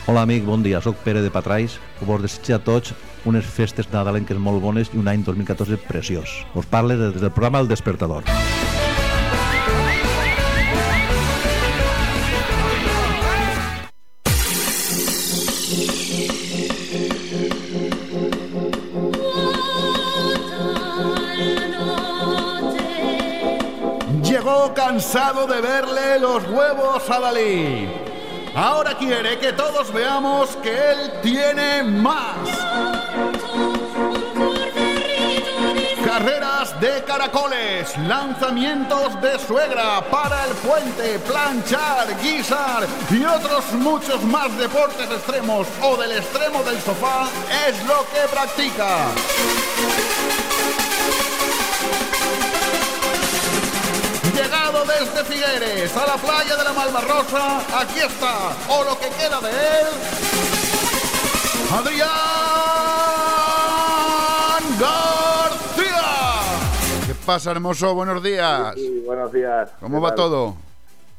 Hola 0.05 0.21
amic, 0.21 0.45
bon 0.45 0.61
dia, 0.61 0.81
sóc 0.81 0.97
Pere 0.97 1.23
de 1.23 1.31
Patrais. 1.31 1.79
Vos 2.01 2.21
desitjo 2.21 2.53
a 2.53 2.61
tots 2.61 2.93
unes 3.25 3.45
festes 3.45 3.89
nadalenques 3.89 4.37
molt 4.37 4.61
bones 4.61 4.93
i 4.93 5.01
un 5.01 5.09
any 5.09 5.25
2014 5.25 5.81
preciós. 5.89 6.45
Us 6.53 6.69
parle 6.69 6.93
des 6.93 7.17
del 7.17 7.31
programa 7.33 7.57
El 7.57 7.73
Despertador. 7.73 8.21
Cansado 25.11 25.47
de 25.47 25.59
verle 25.59 26.19
los 26.19 26.43
huevos 26.49 27.09
a 27.09 27.19
Dalí. 27.19 27.89
Ahora 28.55 28.95
quiere 28.95 29.39
que 29.39 29.53
todos 29.53 29.91
veamos 29.91 30.55
que 30.57 30.69
él 30.69 31.11
tiene 31.23 31.81
más. 31.81 32.35
Carreras 36.05 36.69
Carreras 36.69 36.79
de 36.79 37.03
caracoles, 37.05 37.97
lanzamientos 37.97 39.19
de 39.19 39.39
suegra 39.39 40.01
para 40.11 40.45
el 40.45 40.51
puente, 40.57 41.17
planchar, 41.19 42.07
guisar 42.21 42.85
y 43.09 43.23
otros 43.23 43.71
muchos 43.79 44.23
más 44.25 44.55
deportes 44.59 45.09
extremos 45.09 45.67
o 45.81 45.97
del 45.97 46.11
extremo 46.11 46.61
del 46.61 46.79
sofá 46.81 47.27
es 47.67 47.83
lo 47.87 48.05
que 48.11 48.27
practica. 48.31 49.07
Desde 54.99 55.23
Figueres 55.23 55.95
a 55.95 56.05
la 56.07 56.15
playa 56.15 56.55
de 56.57 56.63
la 56.63 56.73
Malvarrosa, 56.73 57.59
aquí 57.79 57.99
está, 57.99 58.49
o 58.69 58.83
lo 58.83 58.97
que 58.99 59.07
queda 59.09 59.39
de 59.39 59.49
él, 59.49 59.87
Adrián 61.71 62.09
García. 64.79 66.01
¿Qué 67.07 67.13
pasa, 67.25 67.51
hermoso? 67.51 67.93
Buenos 67.95 68.21
días. 68.23 68.73
Sí, 68.75 69.03
buenos 69.05 69.31
días. 69.31 69.69
¿Cómo 69.79 69.97
¿Qué 69.99 70.03
va 70.03 70.09
tal? 70.09 70.17
todo? 70.17 70.55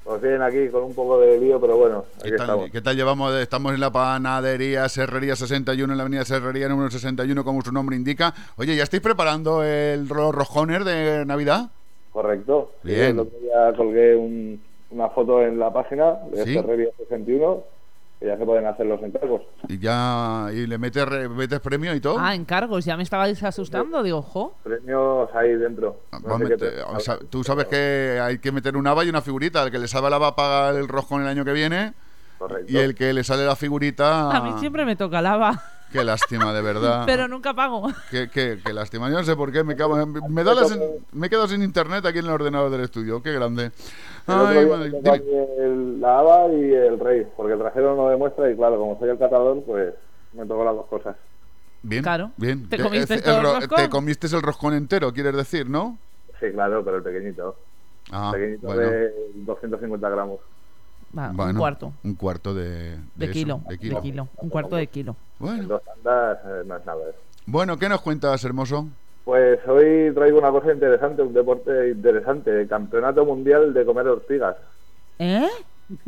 Pues 0.05 0.22
bien, 0.22 0.43
aquí 0.43 0.68
con 0.70 0.83
un 0.83 0.95
poco 0.95 1.20
de 1.20 1.39
lío, 1.39 1.61
pero 1.61 1.76
bueno, 1.76 2.05
aquí 2.18 2.31
¿Qué 2.31 2.37
tal, 2.37 2.47
estamos. 2.49 2.70
qué 2.70 2.81
tal 2.81 2.97
llevamos? 2.97 3.33
Estamos 3.35 3.74
en 3.74 3.81
la 3.81 3.91
panadería 3.93 4.89
Serrería 4.89 5.37
61, 5.37 5.93
en 5.93 5.97
la 5.97 6.03
avenida 6.03 6.24
Serrería 6.24 6.68
número 6.68 6.91
61, 6.91 7.45
como 7.45 7.62
su 7.62 7.70
nombre 7.72 7.97
indica. 7.97 8.35
Oye, 8.57 8.74
¿ya 8.76 8.83
estáis 8.83 9.03
preparando 9.03 9.62
el 9.62 10.07
los 10.09 10.35
roscones 10.35 10.85
de 10.85 11.24
Navidad? 11.26 11.70
Correcto. 12.13 12.73
Sí, 12.83 12.89
Bien. 12.89 13.11
el 13.11 13.19
otro 13.21 13.39
día 13.39 13.73
colgué 13.77 14.17
un- 14.17 14.61
una 14.91 15.09
foto 15.11 15.43
en 15.43 15.59
la 15.59 15.73
página 15.73 16.15
de 16.33 16.45
¿Sí? 16.45 16.55
Ferrería 16.55 16.89
61 16.99 17.63
que 18.19 18.27
ya 18.27 18.37
se 18.37 18.45
pueden 18.45 18.67
hacer 18.67 18.85
los 18.85 19.03
encargos. 19.03 19.41
Y 19.69 19.79
ya 19.79 20.49
y 20.53 20.67
le 20.67 20.77
metes, 20.77 21.07
re- 21.09 21.27
metes 21.29 21.59
premio 21.61 21.95
y 21.95 22.01
todo. 22.01 22.17
Ah, 22.19 22.35
encargos, 22.35 22.85
ya 22.85 22.95
me 22.97 23.03
estabais 23.03 23.43
asustando, 23.43 24.03
digo, 24.03 24.21
jo. 24.21 24.53
Premios 24.63 25.31
ahí 25.35 25.55
dentro. 25.55 25.97
No 26.13 26.29
Va 26.29 26.35
a 26.35 26.39
sé 26.39 26.45
qué 26.45 26.51
meter- 26.51 26.69
premios 26.75 26.97
o 26.97 27.01
sea, 27.01 27.19
tú 27.31 27.43
sabes 27.45 27.65
que 27.67 28.21
hay 28.23 28.39
que 28.39 28.53
meter 28.53 28.77
un 28.77 28.87
haba 28.87 29.05
y 29.05 29.09
una 29.09 29.23
figurita. 29.23 29.63
El 29.63 29.71
que 29.71 29.79
le 29.79 29.89
salga 29.89 30.11
la 30.11 30.19
va 30.19 30.27
a 30.29 30.37
pagar 30.37 30.75
el 30.75 30.87
roscón 30.89 31.23
el 31.23 31.29
año 31.29 31.47
que 31.47 31.53
viene. 31.55 31.95
Correcto. 32.39 32.71
Y 32.71 32.77
el 32.77 32.95
que 32.95 33.13
le 33.15 33.25
sale 33.25 33.47
la 33.47 33.57
figurita. 33.57 34.31
A 34.37 34.43
mí 34.43 34.53
siempre 34.59 34.85
me 34.85 34.97
toca 34.97 35.23
lava, 35.23 35.63
Qué 35.93 36.05
lástima, 36.05 36.53
de 36.53 36.62
verdad. 36.62 37.03
pero 37.07 37.26
nunca 37.28 37.53
pago. 37.55 37.88
Qué, 38.11 38.28
qué- 38.30 38.59
qué 38.64 38.72
lástima. 38.72 39.09
Yo 39.11 39.16
no 39.18 39.24
sé 39.24 39.34
por 39.36 39.51
qué 39.51 39.64
me, 39.64 39.74
cago 39.76 40.01
en- 40.01 40.12
me, 40.32 40.45
da 40.45 40.55
la 40.55 40.62
sen- 40.62 41.01
me 41.12 41.26
he 41.26 41.30
quedado 41.30 41.49
sin 41.49 41.62
internet 41.62 42.05
aquí 42.07 42.18
en 42.20 42.26
el 42.26 42.30
ordenador 42.30 42.70
del 42.70 42.82
estudio. 42.82 43.22
Qué 43.22 43.32
grande. 43.32 43.72
El 44.28 44.34
otro 44.34 44.47
Ay, 44.47 44.59
día 44.64 44.76
madre- 44.76 44.91
me 44.91 45.01
tocó 45.01 45.03
dime. 45.03 45.16
aquí 45.16 45.61
el- 45.62 46.01
la 46.01 46.18
haba 46.20 46.53
y 46.53 46.72
el 46.72 47.01
rey, 47.01 47.26
porque 47.36 47.55
el 47.55 47.59
trajero 47.59 47.97
no 47.97 48.09
demuestra 48.09 48.51
y 48.51 48.57
claro, 48.57 48.78
como 48.78 48.99
soy 48.99 49.11
el 49.11 49.18
catador, 49.18 49.62
pues 49.64 49.95
me 50.32 50.47
tocó 50.47 50.64
las 50.64 50.74
dos 50.76 50.86
cosas. 50.86 51.16
Bien, 51.82 52.03
Claro. 52.03 52.30
bien. 52.36 52.68
¿Te 52.68 52.76
De- 52.76 52.82
comiste 52.82 53.14
el 53.14 53.22
todo 53.22 53.36
el 53.38 53.43
ro- 53.43 53.55
roscón? 53.57 53.78
Te 53.78 53.88
comiste 53.88 54.26
el 54.26 54.43
roscón 54.43 54.74
entero, 54.74 55.12
quieres 55.12 55.34
decir, 55.34 55.68
¿no? 55.68 55.99
Sí, 56.38 56.47
claro, 56.53 56.84
pero 56.84 56.99
el 56.99 57.03
pequeñito. 57.03 57.57
Ah, 58.12 58.30
pequeñito 58.32 58.66
bueno. 58.66 58.82
de 58.82 59.12
250 59.34 60.09
gramos. 60.09 60.41
Va, 61.17 61.33
Bueno, 61.33 61.53
un 61.53 61.59
cuarto 61.59 61.93
Un 62.05 62.15
cuarto 62.15 62.55
de, 62.55 62.97
de, 63.17 63.25
eso, 63.25 63.33
kilo, 63.33 63.61
de 63.69 63.77
de 63.77 64.01
kilo. 64.01 64.29
un 64.37 64.49
cuarto 64.49 64.77
de 64.77 64.87
kilo. 64.87 65.17
Bueno. 65.39 65.63
En 65.63 65.69
dos 65.69 65.83
tandas 65.85 66.39
eh, 66.45 66.63
no 66.67 66.77
es 66.77 66.87
nada. 66.87 67.01
Bueno, 67.47 67.77
¿qué 67.79 67.89
nos 67.89 68.01
cuentas, 68.01 68.45
hermoso? 68.45 68.87
Pues 69.25 69.59
hoy 69.67 70.13
traigo 70.15 70.39
una 70.39 70.51
cosa 70.51 70.73
interesante, 70.73 71.23
un 71.23 71.33
deporte 71.33 71.91
interesante, 71.91 72.67
Campeonato 72.69 73.25
Mundial 73.25 73.75
de 73.75 73.85
Comer 73.85 74.07
Ortigas. 74.09 74.57
¿Eh? 75.19 75.49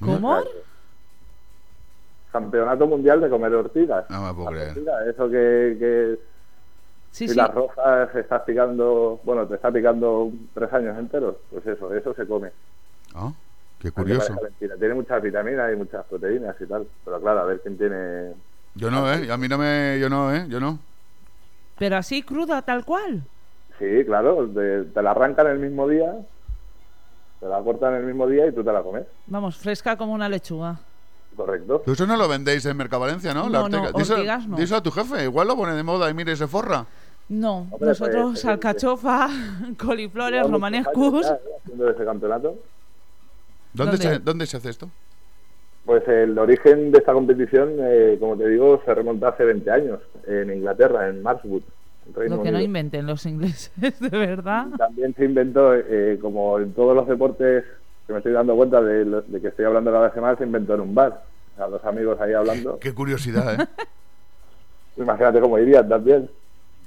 ¿Cómo? 0.00 0.40
Campeonato 2.32 2.86
Mundial 2.86 3.20
de 3.20 3.30
Comer 3.30 3.54
Ortigas. 3.54 4.04
No 4.10 4.22
me 4.22 4.34
puedo 4.34 4.48
creer. 4.50 4.78
Eso 5.08 5.28
que, 5.28 5.76
que 5.78 6.18
Sí, 7.10 7.26
si 7.26 7.32
sí. 7.32 7.36
las 7.38 7.52
rojas 7.54 8.14
estás 8.14 8.42
picando, 8.42 9.18
bueno, 9.24 9.46
te 9.46 9.54
está 9.54 9.72
picando 9.72 10.30
tres 10.52 10.70
años 10.74 10.96
enteros, 10.98 11.36
pues 11.50 11.66
eso, 11.66 11.92
eso 11.94 12.12
se 12.14 12.26
come. 12.26 12.50
Ah, 13.14 13.32
qué 13.78 13.90
curioso. 13.92 14.34
Tiene 14.58 14.94
muchas 14.94 15.22
vitaminas 15.22 15.72
y 15.72 15.76
muchas 15.76 16.04
proteínas 16.06 16.56
y 16.60 16.66
tal, 16.66 16.86
pero 17.04 17.20
claro, 17.20 17.40
a 17.40 17.44
ver 17.44 17.60
quién 17.60 17.76
tiene... 17.78 18.32
Yo 18.74 18.90
no, 18.90 19.12
¿eh? 19.12 19.30
A 19.30 19.36
mí 19.36 19.48
no 19.48 19.58
me... 19.58 19.98
Yo 20.00 20.08
no, 20.08 20.34
¿eh? 20.34 20.46
Yo 20.48 20.60
no. 20.60 20.78
Pero 21.78 21.96
así 21.96 22.22
cruda, 22.22 22.62
tal 22.62 22.84
cual. 22.84 23.22
Sí, 23.78 24.04
claro, 24.06 24.48
te, 24.48 24.84
te 24.84 25.02
la 25.02 25.12
arrancan 25.12 25.46
el 25.46 25.58
mismo 25.60 25.86
día, 25.88 26.12
te 27.40 27.46
la 27.46 27.60
cortan 27.62 27.94
el 27.94 28.04
mismo 28.04 28.26
día 28.26 28.46
y 28.46 28.52
tú 28.52 28.64
te 28.64 28.72
la 28.72 28.82
comes, 28.82 29.04
Vamos, 29.26 29.56
fresca 29.56 29.96
como 29.96 30.12
una 30.12 30.28
lechuga. 30.28 30.80
correcto. 31.36 31.82
Tú 31.84 31.92
eso 31.92 32.04
no 32.06 32.16
lo 32.16 32.26
vendéis 32.26 32.66
en 32.66 32.76
Mercavalencia, 32.76 33.32
¿no? 33.32 33.48
No, 33.48 33.68
no, 33.68 33.90
Díselo- 33.92 34.14
ortigas 34.16 34.46
no. 34.48 34.56
díselo 34.56 34.78
a 34.78 34.82
tu 34.82 34.90
jefe. 34.90 35.22
Igual 35.24 35.46
lo 35.46 35.56
pone 35.56 35.74
de 35.74 35.82
moda 35.84 36.10
y 36.10 36.14
mire, 36.14 36.34
se 36.34 36.48
forra. 36.48 36.84
No, 37.28 37.68
Hombre, 37.70 37.88
nosotros 37.90 38.30
pues, 38.32 38.44
alcachofa, 38.46 39.28
coliflores, 39.78 40.50
romanescus. 40.50 41.26
¿eh? 41.26 41.38
haciendo 41.62 41.90
ese 41.90 42.04
campeonato. 42.04 42.56
¿Dónde, 43.78 43.96
¿Dónde? 43.96 44.16
Se, 44.16 44.18
¿Dónde 44.22 44.46
se 44.46 44.56
hace 44.58 44.70
esto? 44.70 44.90
Pues 45.84 46.06
el 46.06 46.38
origen 46.38 46.92
de 46.92 46.98
esta 46.98 47.12
competición, 47.14 47.76
eh, 47.80 48.16
como 48.20 48.36
te 48.36 48.46
digo, 48.48 48.82
se 48.84 48.94
remonta 48.94 49.28
hace 49.28 49.44
20 49.44 49.70
años, 49.70 50.00
en 50.26 50.52
Inglaterra, 50.52 51.08
en 51.08 51.22
Marshwood, 51.22 51.62
Reino 52.14 52.36
Lo 52.36 52.42
que 52.42 52.52
no 52.52 52.60
inventen 52.60 53.06
los 53.06 53.24
ingleses, 53.26 53.70
de 54.00 54.08
verdad. 54.10 54.66
También 54.76 55.14
se 55.14 55.24
inventó, 55.24 55.74
eh, 55.74 56.18
como 56.20 56.58
en 56.58 56.72
todos 56.74 56.94
los 56.94 57.06
deportes 57.08 57.64
que 58.06 58.12
me 58.12 58.18
estoy 58.18 58.32
dando 58.32 58.54
cuenta 58.56 58.82
de, 58.82 59.04
lo- 59.04 59.22
de 59.22 59.40
que 59.40 59.48
estoy 59.48 59.64
hablando 59.64 59.90
cada 59.92 60.12
semana, 60.12 60.36
se 60.36 60.44
inventó 60.44 60.74
en 60.74 60.80
un 60.80 60.94
bar. 60.94 61.24
O 61.54 61.56
sea, 61.56 61.68
dos 61.68 61.84
amigos 61.84 62.20
ahí 62.20 62.32
hablando. 62.34 62.78
Qué 62.78 62.92
curiosidad, 62.94 63.60
¿eh? 63.60 63.66
Imagínate 64.96 65.40
cómo 65.40 65.58
irían 65.58 65.88
también. 65.88 66.30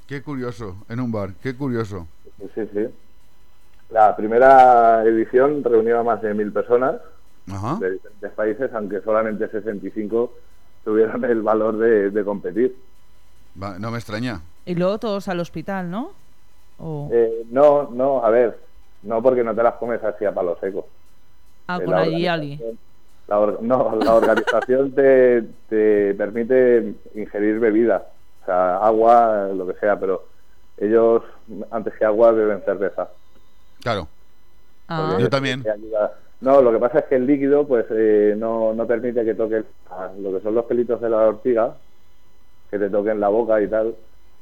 Qué 0.08 0.22
curioso. 0.22 0.76
En 0.90 1.00
un 1.00 1.12
bar. 1.12 1.34
Qué 1.42 1.56
curioso. 1.56 2.08
Sí, 2.56 2.62
sí. 2.74 2.88
La 3.92 4.16
primera 4.16 5.04
edición 5.04 5.64
reunió 5.64 6.00
a 6.00 6.04
más 6.04 6.22
de 6.22 6.34
mil 6.34 6.52
personas 6.52 6.96
Ajá. 7.52 7.78
de 7.80 7.92
diferentes 7.92 8.32
países, 8.32 8.72
aunque 8.74 9.02
solamente 9.02 9.48
65 9.50 10.32
tuvieron 10.86 11.24
el 11.26 11.42
valor 11.42 11.78
de, 11.78 12.10
de 12.10 12.24
competir. 12.24 12.76
Va, 13.62 13.78
no 13.80 13.92
me 13.92 13.98
extraña. 13.98 14.42
Y 14.66 14.76
luego 14.76 14.98
todos 14.98 15.28
al 15.28 15.40
hospital, 15.42 15.90
¿no? 15.92 16.12
O 16.80 17.10
Eh, 17.12 17.44
no, 17.50 17.90
no, 17.92 18.24
a 18.24 18.30
ver, 18.30 18.58
no 19.04 19.22
porque 19.22 19.44
no 19.44 19.54
te 19.54 19.64
las 19.64 19.74
comes 19.76 20.02
así 20.04 20.24
a 20.26 20.34
palo 20.34 20.58
seco. 20.62 20.88
ah, 21.68 21.78
eh, 21.82 21.86
con 21.86 21.94
la 21.94 22.06
la 22.06 22.18
Yali. 22.18 22.60
La 23.28 23.40
or- 23.40 23.62
no, 23.62 23.96
la 23.98 24.14
organización 24.16 24.92
te, 24.94 25.44
te 25.70 26.14
permite 26.16 26.96
ingerir 27.16 27.60
bebida, 27.60 28.06
o 28.42 28.46
sea, 28.46 28.78
agua, 28.78 29.50
lo 29.54 29.68
que 29.68 29.74
sea, 29.80 30.00
pero 30.00 30.26
ellos, 30.78 31.24
antes 31.72 31.94
que 31.96 32.06
agua, 32.06 32.32
beben 32.32 32.62
cerveza. 32.66 33.10
Claro. 33.82 34.08
Ah. 34.88 35.18
Yo 35.20 35.30
también. 35.30 35.64
te 35.64 35.72
ayuda. 35.72 36.14
No, 36.42 36.62
lo 36.62 36.72
que 36.72 36.80
pasa 36.80 37.00
es 37.00 37.06
que 37.06 37.16
el 37.16 37.28
líquido 37.28 37.68
pues 37.68 37.86
eh, 37.92 38.34
no, 38.38 38.74
no 38.74 38.88
permite 38.88 39.24
que 39.24 39.36
toque 39.36 39.64
lo 40.20 40.34
que 40.34 40.42
son 40.42 40.56
los 40.56 40.66
pelitos 40.66 41.00
de 41.00 41.10
la 41.10 41.18
ortiga, 41.18 41.76
que 42.72 42.80
te 42.80 42.90
toquen 42.90 43.20
la 43.20 43.28
boca 43.30 43.62
y 43.62 43.68
tal, 43.68 43.96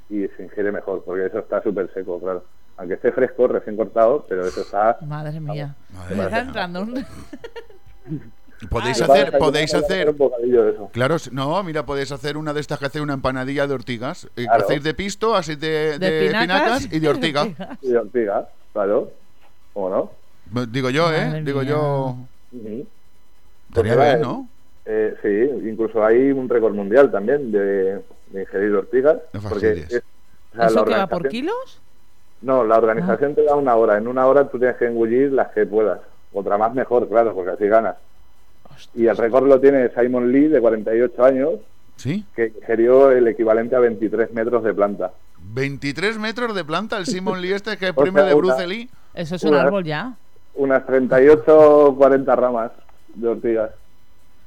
y 0.10 0.26
se 0.30 0.44
ingiere 0.44 0.72
mejor, 0.72 1.04
porque 1.04 1.26
eso 1.26 1.40
está 1.40 1.62
súper 1.62 1.92
seco, 1.94 2.20
claro. 2.20 2.44
Aunque 2.78 2.94
esté 2.94 3.12
fresco, 3.12 3.48
recién 3.50 3.76
cortado, 3.76 4.26
pero 4.30 4.46
eso 4.48 4.62
está... 4.62 4.98
Madre 5.02 5.40
mía. 5.42 5.76
Madre 5.94 6.10
Me 6.12 6.16
mía. 6.16 6.26
está 6.28 6.40
entrando 6.40 6.82
un... 6.84 7.06
Podéis 8.70 9.02
Ay. 9.02 9.08
hacer, 9.10 9.38
podéis 9.38 9.74
hacer 9.74 9.86
hacer. 10.02 10.10
un 10.10 10.18
bocadillo 10.18 10.64
de 10.66 10.72
eso. 10.72 10.90
Claro, 10.92 11.16
no, 11.32 11.64
mira, 11.64 11.86
podéis 11.86 12.12
hacer 12.12 12.36
una 12.36 12.54
de 12.54 12.60
estas 12.60 12.78
que 12.80 12.86
hace 12.88 13.00
una 13.02 13.14
empanadilla 13.14 13.68
de 13.68 13.74
ortigas. 13.74 14.26
Eh, 14.36 14.44
Claro. 14.46 14.64
Hacéis 14.66 14.84
de 14.84 14.94
pisto, 14.94 15.34
así 15.36 15.56
de, 15.56 15.98
De 15.98 16.26
espinacas 16.28 16.92
y 16.92 17.00
de 17.00 17.08
ortiga. 17.10 17.48
Y 17.82 17.90
de 17.90 17.98
ortiga, 17.98 18.50
claro. 18.74 19.12
¿Cómo 19.80 20.12
no? 20.52 20.66
Digo 20.66 20.90
yo, 20.90 21.12
¿eh? 21.14 21.26
Madre 21.28 21.44
Digo 21.44 21.62
mía. 21.62 21.70
yo. 21.70 22.16
Ujú. 22.52 22.88
Estaría 23.70 23.96
Pues 23.96 24.08
bien, 24.10 24.22
¿no? 24.22 24.48
Eh, 24.86 25.16
sí, 25.22 25.70
incluso 25.70 26.04
hay 26.04 26.32
un 26.32 26.50
récord 26.50 26.74
mundial 26.74 27.12
también 27.12 27.52
de, 27.52 28.02
de 28.32 28.42
ingerir 28.42 28.74
ortigas. 28.76 29.18
No 29.34 29.42
porque 29.42 29.68
fastidies. 29.68 29.94
es- 29.94 30.04
o 30.52 30.56
sea, 30.58 30.66
¿Eso 30.66 30.84
que 30.86 30.96
va 30.96 31.08
por 31.08 31.28
kilos? 31.30 31.80
No, 32.42 32.64
la 32.64 32.78
organización 32.78 33.36
te 33.36 33.44
da 33.44 33.56
una 33.56 33.76
hora. 33.76 33.98
En 33.98 34.08
una 34.08 34.26
hora 34.26 34.50
tú 34.50 34.58
tienes 34.58 34.78
que 34.78 34.88
engullir 34.88 35.32
las 35.32 35.50
que 35.50 35.66
puedas. 35.66 36.00
Otra 36.34 36.58
más 36.58 36.74
mejor, 36.74 37.08
claro, 37.08 37.34
porque 37.36 37.52
así 37.52 37.68
ganas. 37.68 37.96
Y 38.96 39.06
el 39.08 39.16
récord 39.18 39.48
lo 39.48 39.60
tiene 39.60 39.90
Simon 39.94 40.32
Lee, 40.32 40.48
de 40.48 40.60
48 40.60 41.24
años, 41.24 41.52
¿Sí? 41.98 42.26
que 42.36 42.52
ingirió 42.60 43.12
el 43.12 43.28
equivalente 43.28 43.76
a 43.76 43.80
23 43.80 44.32
metros 44.34 44.64
de 44.64 44.74
planta. 44.74 45.12
23 45.54 46.18
metros 46.18 46.56
de 46.56 46.64
planta 46.66 46.98
el 46.98 47.06
Simon 47.06 47.42
Lee 47.42 47.52
este 47.54 47.78
que 47.78 47.86
es 47.90 47.92
O 47.92 47.96
premio 48.02 48.22
sea, 48.24 48.30
de 48.30 48.34
una- 48.36 48.48
Bruce 48.56 48.68
Lee. 48.68 48.90
Eso 49.14 49.36
es 49.36 49.44
un 49.44 49.56
árbol 49.56 49.84
ya. 49.84 50.14
Unas 50.56 50.86
38 50.86 51.96
40 51.98 52.36
ramas 52.36 52.72
de 53.16 53.28
ortigas. 53.28 53.72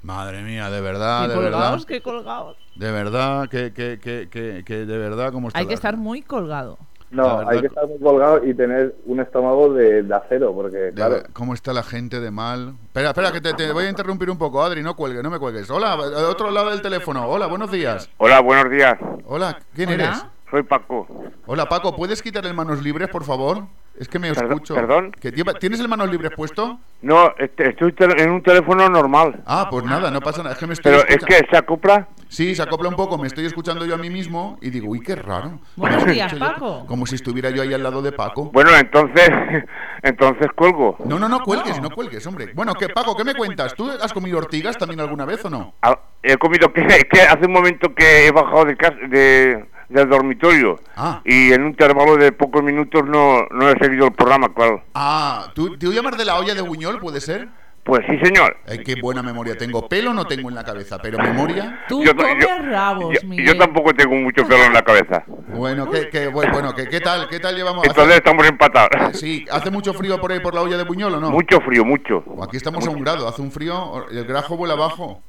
Madre 0.02 0.42
mía, 0.42 0.68
de 0.70 0.80
verdad, 0.80 1.22
qué 1.22 1.28
de 1.28 1.38
verdad. 1.38 1.52
colgados, 1.52 1.86
qué 1.86 2.00
colgados. 2.02 2.56
De 2.74 2.90
verdad, 2.90 3.48
que, 3.48 3.72
que, 3.72 3.98
que, 4.00 4.28
que, 4.30 4.64
que 4.64 4.84
de 4.86 4.98
verdad, 4.98 5.32
como 5.32 5.48
está 5.48 5.60
Hay 5.60 5.66
que 5.66 5.74
estar 5.74 5.96
muy 5.96 6.22
colgado. 6.22 6.76
No, 7.10 7.36
verdad 7.38 7.52
hay 7.52 7.60
que 7.60 7.66
estar 7.66 7.86
muy 7.86 7.98
colgado 8.00 8.42
y 8.44 8.54
tener 8.54 8.96
un 9.04 9.20
estómago 9.20 9.74
de, 9.74 10.02
de 10.02 10.14
acero, 10.14 10.54
porque, 10.54 10.76
de 10.78 10.92
claro, 10.94 11.14
ver- 11.16 11.30
¿Cómo 11.34 11.52
está 11.54 11.72
la 11.74 11.82
gente 11.82 12.20
de 12.20 12.30
mal? 12.30 12.74
Espera, 12.84 13.10
espera, 13.10 13.30
que 13.32 13.40
te, 13.42 13.52
te 13.52 13.70
voy 13.70 13.84
a 13.84 13.90
interrumpir 13.90 14.30
un 14.30 14.38
poco, 14.38 14.62
Adri, 14.62 14.82
no 14.82 14.96
cuelgues, 14.96 15.22
no 15.22 15.28
me 15.30 15.38
cuelgues. 15.38 15.70
Hola, 15.70 15.92
al 15.92 16.14
otro 16.24 16.50
lado 16.50 16.70
del 16.70 16.80
teléfono. 16.80 17.28
Hola, 17.28 17.46
buenos 17.46 17.70
días. 17.70 18.08
Hola, 18.16 18.40
buenos 18.40 18.70
días. 18.72 18.98
Hola, 19.26 19.58
¿quién 19.74 19.90
Hola. 19.90 20.04
eres? 20.04 20.24
soy 20.50 20.62
Paco. 20.62 21.06
Hola 21.46 21.66
Paco, 21.68 21.94
¿puedes 21.94 22.22
quitar 22.22 22.44
el 22.46 22.54
manos 22.54 22.82
libres, 22.82 23.08
por 23.08 23.24
favor? 23.24 23.64
Es 23.98 24.08
que 24.08 24.18
me 24.18 24.32
Perdón- 24.32 24.52
escucho. 24.52 24.74
¿perdón? 24.74 25.12
¿Que 25.12 25.30
lleva- 25.30 25.54
¿Tienes 25.54 25.78
el 25.80 25.86
manos 25.88 26.10
libres 26.10 26.32
puesto? 26.34 26.80
No, 27.02 27.32
este, 27.38 27.70
estoy 27.70 27.94
en 28.16 28.30
un 28.30 28.42
teléfono 28.42 28.88
normal. 28.88 29.42
Ah, 29.46 29.68
pues 29.70 29.84
nada, 29.84 30.10
no 30.10 30.20
pasa 30.20 30.42
nada. 30.42 30.54
Es 30.54 30.58
que 30.58 30.66
me 30.66 30.72
estoy 30.72 30.92
Pero 30.92 31.06
es 31.08 31.24
que 31.24 31.46
se 31.50 31.56
acopla. 31.56 32.08
Sí, 32.28 32.54
se 32.54 32.62
acopla 32.62 32.88
un 32.88 32.96
poco. 32.96 33.18
Me 33.18 33.26
estoy 33.26 33.44
escuchando 33.44 33.84
yo 33.84 33.94
a 33.94 33.98
mí 33.98 34.08
mismo 34.08 34.56
y 34.62 34.70
digo, 34.70 34.88
uy, 34.88 35.00
qué 35.00 35.14
raro. 35.14 35.60
Buenos 35.76 36.06
días, 36.06 36.32
Paco. 36.34 36.86
Como 36.86 37.06
si 37.06 37.16
estuviera 37.16 37.50
yo 37.50 37.62
ahí 37.62 37.74
al 37.74 37.82
lado 37.82 38.00
de 38.00 38.12
Paco. 38.12 38.50
Bueno, 38.52 38.70
entonces, 38.78 39.28
entonces 40.02 40.46
cuelgo. 40.56 40.96
No, 41.04 41.18
no, 41.18 41.28
no 41.28 41.40
cuelgues, 41.40 41.80
no 41.80 41.90
cuelgues, 41.90 42.26
hombre. 42.26 42.52
Bueno, 42.54 42.72
¿qué, 42.74 42.88
Paco, 42.88 43.14
¿qué 43.16 43.24
me 43.24 43.34
cuentas? 43.34 43.74
¿Tú 43.74 43.90
has 43.90 44.12
comido 44.12 44.38
ortigas 44.38 44.78
también 44.78 45.00
alguna 45.00 45.24
vez 45.26 45.44
o 45.44 45.50
no? 45.50 45.74
Ah, 45.82 45.98
He 46.22 46.36
comido 46.36 46.72
que, 46.72 46.82
que 46.86 47.20
hace 47.22 47.46
un 47.46 47.52
momento 47.52 47.92
que 47.94 48.26
he 48.28 48.30
bajado 48.30 48.64
de 48.64 48.76
casa, 48.76 48.94
de, 49.10 49.66
del 49.92 50.08
dormitorio 50.08 50.80
Ah. 50.96 51.20
y 51.24 51.52
en 51.52 51.62
un 51.62 51.68
intervalo 51.68 52.16
de 52.16 52.32
pocos 52.32 52.62
minutos 52.62 53.02
no, 53.06 53.44
no 53.50 53.68
he 53.70 53.78
seguido 53.78 54.06
el 54.06 54.12
programa, 54.12 54.52
claro. 54.54 54.82
Ah, 54.94 55.46
¿tú, 55.54 55.76
¿tú 55.78 55.92
llamas 55.92 56.16
de 56.18 56.24
la 56.24 56.38
olla 56.38 56.54
de 56.54 56.62
Buñol, 56.62 56.98
puede 57.00 57.20
ser? 57.20 57.48
Pues 57.84 58.00
sí, 58.08 58.16
señor. 58.22 58.56
Ay, 58.68 58.78
qué 58.84 58.94
buena 59.02 59.24
memoria 59.24 59.56
tengo. 59.56 59.88
Pelo 59.88 60.14
no 60.14 60.24
tengo 60.24 60.48
en 60.48 60.54
la 60.54 60.62
cabeza, 60.62 60.98
pero 61.02 61.18
memoria. 61.18 61.80
Tú 61.88 62.04
Yo- 62.04 62.14
comes 62.14 62.36
yo- 62.40 62.64
rabos, 62.70 63.12
Yo, 63.20 63.28
Miguel. 63.28 63.44
yo 63.46 63.58
tampoco 63.58 63.92
tengo 63.92 64.14
mucho 64.14 64.46
pelo 64.46 64.62
en 64.66 64.72
la 64.72 64.82
cabeza. 64.82 65.24
Bueno, 65.48 65.90
¿qué, 65.90 66.08
qué, 66.08 66.28
bueno, 66.28 66.52
bueno, 66.52 66.72
¿qué, 66.76 66.86
qué 66.86 67.00
tal? 67.00 67.28
¿Qué 67.28 67.40
tal 67.40 67.56
llevamos? 67.56 67.84
Entonces 67.84 68.14
estamos 68.14 68.46
empatados. 68.46 68.90
Sí, 69.20 69.44
¿hace 69.50 69.72
mucho 69.72 69.92
frío 69.94 70.20
por 70.20 70.30
ahí 70.30 70.38
por 70.38 70.54
la 70.54 70.62
olla 70.62 70.76
de 70.76 70.84
Buñol 70.84 71.14
o 71.14 71.20
no? 71.20 71.30
Mucho 71.32 71.60
frío, 71.60 71.84
mucho. 71.84 72.22
Aquí 72.44 72.56
estamos 72.56 72.86
a 72.86 72.90
un 72.90 73.00
grado, 73.02 73.26
hace 73.26 73.42
un 73.42 73.50
frío, 73.50 74.06
el 74.12 74.24
grajo 74.26 74.56
vuela 74.56 74.74
abajo. 74.74 75.20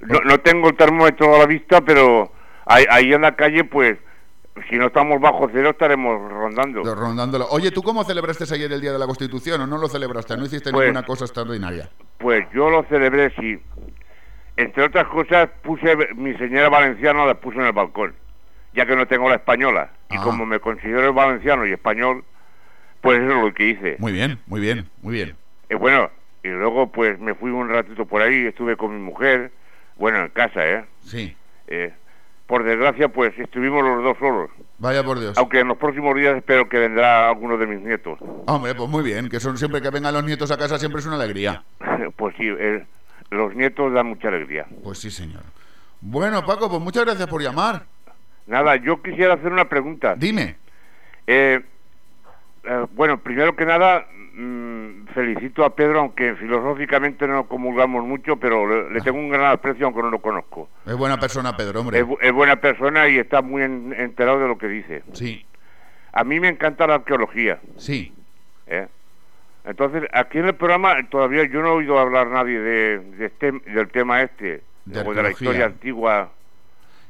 No, 0.00 0.18
no 0.20 0.38
tengo 0.38 0.68
el 0.70 0.76
termómetro 0.76 1.34
a 1.34 1.40
la 1.40 1.46
vista, 1.46 1.82
pero 1.82 2.32
ahí, 2.66 2.84
ahí 2.90 3.12
en 3.12 3.22
la 3.22 3.34
calle, 3.36 3.64
pues, 3.64 3.98
si 4.68 4.76
no 4.76 4.86
estamos 4.86 5.20
bajo 5.20 5.48
cero, 5.52 5.70
estaremos 5.70 6.30
rondando. 6.30 6.82
Rondándolo. 6.94 7.46
Oye, 7.50 7.70
¿tú 7.70 7.82
cómo 7.82 8.04
celebraste 8.04 8.44
ayer 8.52 8.70
el 8.72 8.80
Día 8.80 8.92
de 8.92 8.98
la 8.98 9.06
Constitución 9.06 9.60
o 9.62 9.66
no 9.66 9.78
lo 9.78 9.88
celebraste? 9.88 10.36
¿No 10.36 10.44
hiciste 10.44 10.70
Pues- 10.70 10.86
ninguna 10.86 11.04
cosa 11.06 11.24
extraordinaria? 11.24 11.88
Pues 12.18 12.44
yo 12.54 12.68
lo 12.70 12.82
celebré, 12.84 13.30
sí. 13.38 13.60
Entre 14.56 14.84
otras 14.84 15.06
cosas, 15.06 15.48
puse 15.62 15.96
mi 16.14 16.34
señora 16.34 16.68
valenciana, 16.68 17.24
la 17.24 17.34
puse 17.34 17.56
en 17.58 17.64
el 17.64 17.72
balcón, 17.72 18.14
ya 18.74 18.84
que 18.84 18.94
no 18.94 19.06
tengo 19.06 19.28
la 19.28 19.36
española. 19.36 19.90
Y 20.10 20.16
Ah. 20.16 20.22
como 20.22 20.44
me 20.44 20.60
considero 20.60 21.12
valenciano 21.14 21.66
y 21.66 21.72
español, 21.72 22.22
pues 23.00 23.18
eso 23.20 23.30
es 23.38 23.44
lo 23.44 23.54
que 23.54 23.68
hice. 23.70 23.96
Muy 23.98 24.12
bien, 24.12 24.38
muy 24.46 24.60
bien, 24.60 24.88
muy 25.00 25.14
bien. 25.14 25.34
Y 25.70 25.74
bueno, 25.74 26.10
y 26.44 26.48
luego 26.48 26.92
pues 26.92 27.18
me 27.18 27.34
fui 27.34 27.50
un 27.50 27.70
ratito 27.70 28.04
por 28.04 28.20
ahí, 28.20 28.44
estuve 28.46 28.76
con 28.76 28.94
mi 28.94 29.00
mujer, 29.00 29.50
bueno, 29.96 30.18
en 30.20 30.28
casa, 30.28 30.68
¿eh? 30.68 30.84
Sí. 31.00 31.34
Eh, 31.68 31.94
por 32.52 32.64
desgracia, 32.64 33.08
pues 33.08 33.32
estuvimos 33.38 33.82
los 33.82 34.04
dos 34.04 34.18
solos. 34.18 34.50
Vaya 34.76 35.02
por 35.02 35.18
Dios. 35.18 35.38
Aunque 35.38 35.60
en 35.60 35.68
los 35.68 35.78
próximos 35.78 36.14
días 36.14 36.36
espero 36.36 36.68
que 36.68 36.78
vendrá 36.78 37.30
alguno 37.30 37.56
de 37.56 37.66
mis 37.66 37.80
nietos. 37.80 38.18
Hombre, 38.46 38.74
pues 38.74 38.90
muy 38.90 39.02
bien, 39.02 39.30
que 39.30 39.40
son 39.40 39.56
siempre 39.56 39.80
que 39.80 39.88
vengan 39.88 40.12
los 40.12 40.22
nietos 40.22 40.50
a 40.50 40.58
casa 40.58 40.78
siempre 40.78 41.00
es 41.00 41.06
una 41.06 41.16
alegría. 41.16 41.64
pues 42.16 42.36
sí, 42.36 42.44
eh, 42.46 42.84
los 43.30 43.54
nietos 43.54 43.90
dan 43.94 44.08
mucha 44.08 44.28
alegría. 44.28 44.66
Pues 44.84 44.98
sí, 44.98 45.10
señor. 45.10 45.40
Bueno, 46.02 46.44
Paco, 46.44 46.68
pues 46.68 46.82
muchas 46.82 47.06
gracias 47.06 47.26
por 47.26 47.40
llamar. 47.40 47.86
Nada, 48.46 48.76
yo 48.76 49.00
quisiera 49.00 49.32
hacer 49.32 49.50
una 49.50 49.66
pregunta. 49.66 50.14
Dime. 50.14 50.56
Eh, 51.26 51.58
eh, 52.64 52.86
bueno, 52.92 53.16
primero 53.16 53.56
que 53.56 53.64
nada, 53.64 54.06
mm, 54.34 55.06
felicito 55.14 55.64
a 55.64 55.74
Pedro, 55.74 56.00
aunque 56.00 56.34
filosóficamente 56.36 57.26
no 57.26 57.46
comulgamos 57.46 58.04
mucho, 58.04 58.36
pero 58.36 58.66
le, 58.66 58.90
le 58.94 59.00
tengo 59.00 59.18
un 59.18 59.28
gran 59.30 59.52
aprecio, 59.52 59.86
aunque 59.86 60.02
no 60.02 60.10
lo 60.10 60.20
conozco. 60.20 60.68
Es 60.86 60.94
buena 60.96 61.18
persona, 61.18 61.56
Pedro, 61.56 61.80
hombre. 61.80 61.98
Es, 62.00 62.04
bu- 62.06 62.18
es 62.20 62.32
buena 62.32 62.56
persona 62.56 63.08
y 63.08 63.18
está 63.18 63.42
muy 63.42 63.62
en- 63.62 63.92
enterado 63.96 64.38
de 64.40 64.48
lo 64.48 64.58
que 64.58 64.68
dice. 64.68 65.02
Sí, 65.12 65.44
A 66.12 66.24
mí 66.24 66.40
me 66.40 66.48
encanta 66.48 66.86
la 66.86 66.94
arqueología. 66.96 67.60
sí. 67.76 68.12
¿eh? 68.66 68.86
Entonces, 69.64 70.02
aquí 70.12 70.38
en 70.38 70.46
el 70.46 70.54
programa 70.56 70.94
todavía 71.08 71.44
yo 71.44 71.62
no 71.62 71.68
he 71.68 71.72
oído 71.72 71.98
hablar 71.98 72.26
nadie 72.28 72.58
de, 72.58 72.98
de 72.98 73.26
este, 73.26 73.52
del 73.52 73.88
tema 73.90 74.22
este, 74.22 74.62
De 74.86 75.00
o 75.00 75.14
de 75.14 75.22
la 75.22 75.30
historia 75.30 75.66
antigua. 75.66 76.30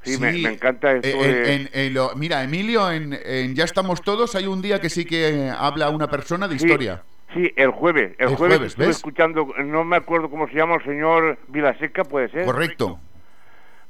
Sí, 0.02 0.20
Me, 0.20 0.32
me 0.32 0.48
encanta 0.50 0.92
esto 0.92 1.06
Eh, 1.24 1.68
de... 1.72 1.86
en- 1.86 1.94
lo- 1.94 2.14
mira, 2.16 2.42
Emilio, 2.42 2.90
en, 2.90 3.16
en 3.24 3.54
Ya 3.54 3.64
estamos 3.64 4.02
todos, 4.02 4.34
hay 4.34 4.46
un 4.48 4.60
día 4.60 4.80
que 4.80 4.90
sí 4.90 5.04
que 5.06 5.46
eh, 5.46 5.50
habla 5.56 5.88
una 5.90 6.08
persona 6.10 6.46
de 6.48 6.58
Sí, 6.58 6.66
historia. 6.66 7.02
Sí, 7.34 7.52
el 7.56 7.70
jueves. 7.70 8.14
El, 8.18 8.30
El 8.30 8.36
jueves, 8.36 8.56
jueves, 8.56 8.72
estuve 8.72 8.90
escuchando, 8.90 9.48
no 9.64 9.84
me 9.84 9.96
acuerdo 9.96 10.28
cómo 10.30 10.48
se 10.48 10.54
llama 10.54 10.74
el 10.76 10.84
señor 10.84 11.38
Vilaseca, 11.48 12.04
puede 12.04 12.28
ser. 12.28 12.44
Correcto. 12.44 12.98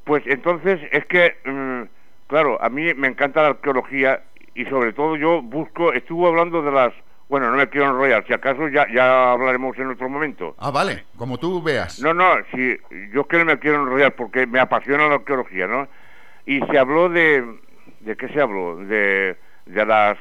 Pues 0.05 0.23
entonces 0.27 0.81
es 0.91 1.07
que, 1.07 1.37
mm, 1.45 1.83
claro, 2.29 2.63
a 2.63 2.69
mí 2.69 2.93
me 2.95 3.09
encanta 3.09 3.43
la 3.43 3.49
arqueología 3.49 4.23
y 4.55 4.65
sobre 4.67 4.93
todo 4.93 5.17
yo 5.17 5.43
busco, 5.43 5.93
estuve 5.93 6.29
hablando 6.29 6.63
de 6.63 6.73
las, 6.73 6.93
bueno, 7.29 7.51
no 7.51 7.57
me 7.57 7.69
quiero 7.69 7.89
enrollar, 7.89 8.27
si 8.27 8.33
acaso 8.33 8.69
ya, 8.69 8.87
ya 8.93 9.33
hablaremos 9.33 9.77
en 9.79 9.89
otro 9.89 10.09
momento. 10.09 10.55
Ah, 10.59 10.71
vale, 10.71 11.05
como 11.17 11.39
tú 11.39 11.63
veas. 11.63 12.01
No, 12.01 12.13
no, 12.13 12.35
si, 12.53 12.77
yo 13.13 13.23
es 13.23 13.27
que 13.29 13.39
no 13.39 13.45
me 13.45 13.59
quiero 13.59 13.83
enrollar 13.83 14.15
porque 14.15 14.47
me 14.47 14.61
apasiona 14.61 15.09
la 15.09 15.15
arqueología, 15.17 15.67
¿no? 15.67 15.89
Y 16.45 16.61
se 16.67 16.79
habló 16.79 17.09
de, 17.09 17.45
¿de 18.01 18.17
qué 18.17 18.29
se 18.29 18.41
habló? 18.41 18.77
De, 18.77 19.37
de 19.67 19.87
las, 19.87 20.19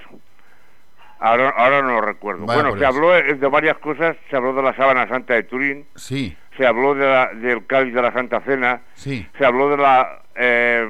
ahora, 1.21 1.49
ahora 1.55 1.81
no 1.81 1.93
lo 1.93 2.01
recuerdo. 2.01 2.45
Vaya 2.45 2.63
bueno, 2.63 2.77
se 2.77 2.85
habló 2.85 3.11
de 3.11 3.47
varias 3.47 3.77
cosas, 3.77 4.17
se 4.29 4.35
habló 4.35 4.53
de 4.53 4.61
la 4.63 4.75
sábana 4.75 5.07
santa 5.07 5.33
de 5.35 5.43
Turín, 5.43 5.85
Sí, 5.95 6.35
se 6.57 6.65
habló 6.67 6.93
de 6.95 7.05
la- 7.07 7.27
del 7.33 7.65
cáliz 7.65 7.93
de 7.93 8.01
la 8.01 8.11
Santa 8.11 8.41
Cena, 8.41 8.81
sí. 8.95 9.25
se 9.37 9.45
habló 9.45 9.69
de 9.69 9.77
la, 9.77 10.21
eh, 10.35 10.85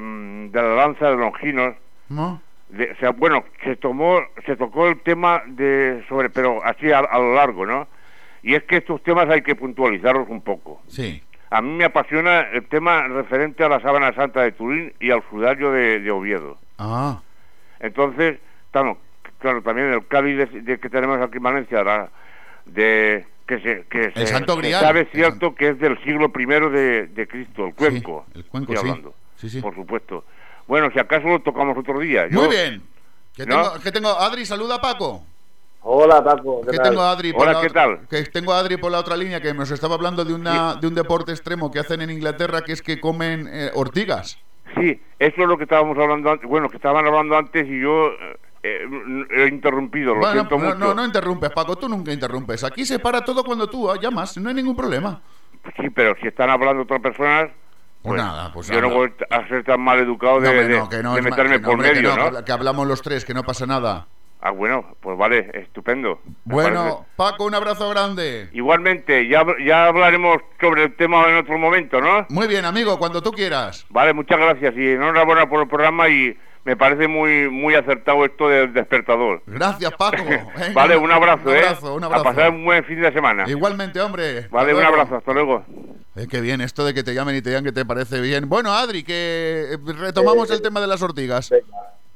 de 0.50 0.62
la 0.62 0.74
lanza 0.74 1.10
de 1.10 1.16
Longinos, 1.16 1.74
¿No? 2.08 2.40
de- 2.68 2.94
sea, 2.96 3.10
bueno, 3.10 3.44
se 3.62 3.76
tomó, 3.76 4.20
se 4.46 4.56
tocó 4.56 4.88
el 4.88 5.00
tema 5.02 5.42
de 5.46 6.02
sobre, 6.08 6.30
pero 6.30 6.64
así 6.64 6.90
a, 6.90 6.98
a 7.00 7.18
lo 7.18 7.34
largo, 7.34 7.64
¿no? 7.66 7.86
Y 8.42 8.54
es 8.54 8.64
que 8.64 8.78
estos 8.78 9.02
temas 9.04 9.28
hay 9.30 9.42
que 9.42 9.54
puntualizarlos 9.54 10.28
un 10.28 10.40
poco. 10.40 10.82
Sí. 10.88 11.22
A 11.50 11.60
mí 11.60 11.70
me 11.70 11.84
apasiona 11.84 12.40
el 12.52 12.66
tema 12.66 13.06
referente 13.08 13.62
a 13.62 13.68
la 13.68 13.78
sábana 13.80 14.12
santa 14.14 14.40
de 14.40 14.52
Turín 14.52 14.92
y 14.98 15.10
al 15.10 15.22
sudario 15.30 15.70
de, 15.70 16.00
de 16.00 16.10
Oviedo. 16.10 16.56
Ah, 16.78 17.20
Entonces, 17.78 18.38
claro, 18.70 18.96
claro 19.42 19.60
también 19.62 19.92
el 19.92 20.06
cáliz 20.06 20.38
de, 20.38 20.60
de 20.62 20.78
que 20.80 20.88
tenemos 20.88 21.20
aquí 21.20 21.36
en 21.36 21.42
Valencia, 21.42 21.84
la- 21.84 22.08
de 22.64 23.26
que 23.46 23.58
se, 23.60 23.84
que 23.90 24.12
se, 24.12 24.26
Santo 24.28 24.54
se 24.54 24.60
Grial. 24.60 24.80
sabe 24.80 25.00
El 25.00 25.08
cierto 25.08 25.54
que 25.54 25.68
es 25.70 25.78
del 25.78 26.02
siglo 26.04 26.30
I 26.34 26.44
de, 26.70 27.06
de 27.08 27.26
Cristo, 27.28 27.66
el 27.66 27.74
cuenco. 27.74 28.24
el 28.34 28.44
cuenco, 28.46 28.72
estoy 28.72 28.86
sí. 28.86 28.90
hablando, 28.90 29.14
Sí, 29.36 29.50
sí. 29.50 29.60
Por 29.60 29.74
supuesto. 29.74 30.24
Bueno, 30.68 30.88
si 30.92 31.00
acaso 31.00 31.26
lo 31.26 31.40
tocamos 31.40 31.76
otro 31.76 31.98
día. 31.98 32.28
Muy 32.30 32.46
bien. 32.48 32.80
Que 33.34 33.44
¿No? 33.44 33.56
tengo, 33.62 33.82
que 33.82 33.90
tengo, 33.92 34.08
Adri, 34.10 34.46
saluda 34.46 34.76
a 34.76 34.80
Paco. 34.80 35.24
Hola, 35.82 36.22
Paco. 36.22 36.60
¿qué 36.60 36.70
Que 36.70 36.76
tal? 36.76 36.90
tengo 36.90 37.02
a 37.02 37.10
Adri 37.10 37.32
por 37.32 37.42
Hola, 37.42 37.52
la 37.54 37.60
¿qué 37.60 37.66
otra- 37.66 37.82
tal? 37.86 38.08
Que 38.08 38.22
tengo 38.30 38.52
a 38.52 38.60
Adri 38.60 38.76
por 38.76 38.92
la 38.92 39.00
otra 39.00 39.16
línea 39.16 39.40
que 39.40 39.52
nos 39.52 39.72
estaba 39.72 39.96
hablando 39.96 40.24
de 40.24 40.32
una 40.32 40.76
de 40.76 40.86
un 40.86 40.94
deporte 40.94 41.32
extremo 41.32 41.72
que 41.72 41.80
hacen 41.80 42.00
en 42.02 42.10
Inglaterra 42.10 42.62
que 42.62 42.72
es 42.72 42.80
que 42.82 43.00
comen 43.00 43.48
eh, 43.50 43.70
ortigas. 43.74 44.38
Sí, 44.76 45.00
eso 45.18 45.42
es 45.42 45.48
lo 45.48 45.58
que 45.58 45.64
estábamos 45.64 45.98
hablando 45.98 46.30
antes, 46.30 46.48
bueno, 46.48 46.68
que 46.70 46.76
estaban 46.76 47.04
hablando 47.04 47.36
antes 47.36 47.66
y 47.66 47.80
yo 47.80 48.10
eh, 48.12 48.36
eh, 48.62 48.86
he 49.30 49.46
interrumpido, 49.48 50.14
lo 50.14 50.20
Bueno, 50.20 50.32
siento 50.34 50.58
no, 50.58 50.64
mucho. 50.64 50.78
no, 50.78 50.94
no 50.94 51.04
interrumpes, 51.04 51.50
Paco, 51.50 51.76
tú 51.76 51.88
nunca 51.88 52.12
interrumpes. 52.12 52.62
Aquí 52.64 52.84
se 52.86 52.98
para 52.98 53.24
todo 53.24 53.42
cuando 53.44 53.66
tú 53.68 53.90
llamas, 54.00 54.36
no 54.38 54.48
hay 54.48 54.54
ningún 54.54 54.76
problema. 54.76 55.20
Sí, 55.80 55.90
pero 55.90 56.14
si 56.20 56.28
están 56.28 56.50
hablando 56.50 56.82
otras 56.82 57.00
personas, 57.00 57.50
Pues 58.02 58.20
nada, 58.20 58.52
pues 58.52 58.66
yo 58.68 58.80
no 58.80 58.88
habla. 58.88 58.98
voy 58.98 59.12
a 59.30 59.48
ser 59.48 59.64
tan 59.64 59.80
mal 59.80 59.98
educado 60.00 60.40
de, 60.40 60.48
No, 60.54 60.60
de- 60.68 60.78
no, 60.78 60.88
que 60.88 61.02
no 61.02 61.14
de 61.14 61.22
meterme 61.22 61.52
que 61.56 61.58
no, 61.60 61.64
por 61.64 61.74
hombre, 61.74 61.88
que 61.90 61.94
medio, 61.96 62.08
no, 62.10 62.16
¿no? 62.16 62.22
que 62.22 62.26
habla- 62.28 62.44
que 62.44 62.52
hablamos 62.52 62.86
los 62.88 63.02
tres, 63.02 63.24
que 63.24 63.34
no 63.34 63.42
pasa 63.44 63.66
nada. 63.66 64.06
Ah, 64.44 64.50
bueno, 64.50 64.84
pues 65.00 65.16
vale, 65.16 65.50
estupendo. 65.54 66.20
Bueno. 66.44 67.06
Paco, 67.14 67.44
un 67.44 67.54
abrazo 67.54 67.88
grande. 67.90 68.48
Igualmente, 68.52 69.28
ya, 69.28 69.44
ya 69.64 69.86
hablaremos 69.86 70.38
sobre 70.60 70.82
el 70.84 70.96
tema 70.96 71.28
en 71.28 71.36
otro 71.36 71.56
momento, 71.58 72.00
¿no? 72.00 72.26
Muy 72.28 72.48
bien, 72.48 72.64
amigo, 72.64 72.98
cuando 72.98 73.22
tú 73.22 73.30
quieras. 73.30 73.86
Vale, 73.88 74.12
muchas 74.12 74.38
gracias 74.40 74.74
y 74.76 74.90
enhorabuena 74.90 75.48
por 75.48 75.62
el 75.62 75.68
programa 75.68 76.08
y 76.08 76.36
me 76.64 76.76
parece 76.76 77.08
muy 77.08 77.48
muy 77.50 77.74
acertado 77.74 78.24
esto 78.24 78.48
del 78.48 78.72
despertador. 78.72 79.42
Gracias, 79.46 79.92
Paco. 79.98 80.22
Venga, 80.24 80.72
vale, 80.74 80.96
un 80.96 81.10
abrazo, 81.10 81.48
un 81.48 81.54
¿eh? 81.56 81.58
abrazo, 81.58 81.94
un 81.94 82.04
abrazo. 82.04 82.22
A 82.22 82.32
pasar 82.32 82.50
un 82.50 82.64
buen 82.64 82.84
fin 82.84 83.00
de 83.02 83.12
semana. 83.12 83.44
Igualmente, 83.48 84.00
hombre. 84.00 84.48
Vale, 84.50 84.74
un 84.74 84.82
abrazo, 84.84 85.16
hasta 85.16 85.32
luego. 85.32 85.64
Eh, 86.16 86.26
qué 86.30 86.40
bien, 86.40 86.60
esto 86.60 86.84
de 86.84 86.92
que 86.94 87.02
te 87.02 87.14
llamen 87.14 87.34
y 87.36 87.42
te 87.42 87.50
digan 87.50 87.64
que 87.64 87.72
te 87.72 87.84
parece 87.84 88.20
bien. 88.20 88.48
Bueno, 88.48 88.72
Adri, 88.72 89.02
que 89.02 89.72
eh, 89.72 89.78
retomamos 89.98 90.50
Eh, 90.50 90.54
el 90.54 90.62
tema 90.62 90.80
de 90.80 90.86
las 90.86 91.02
ortigas. 91.02 91.50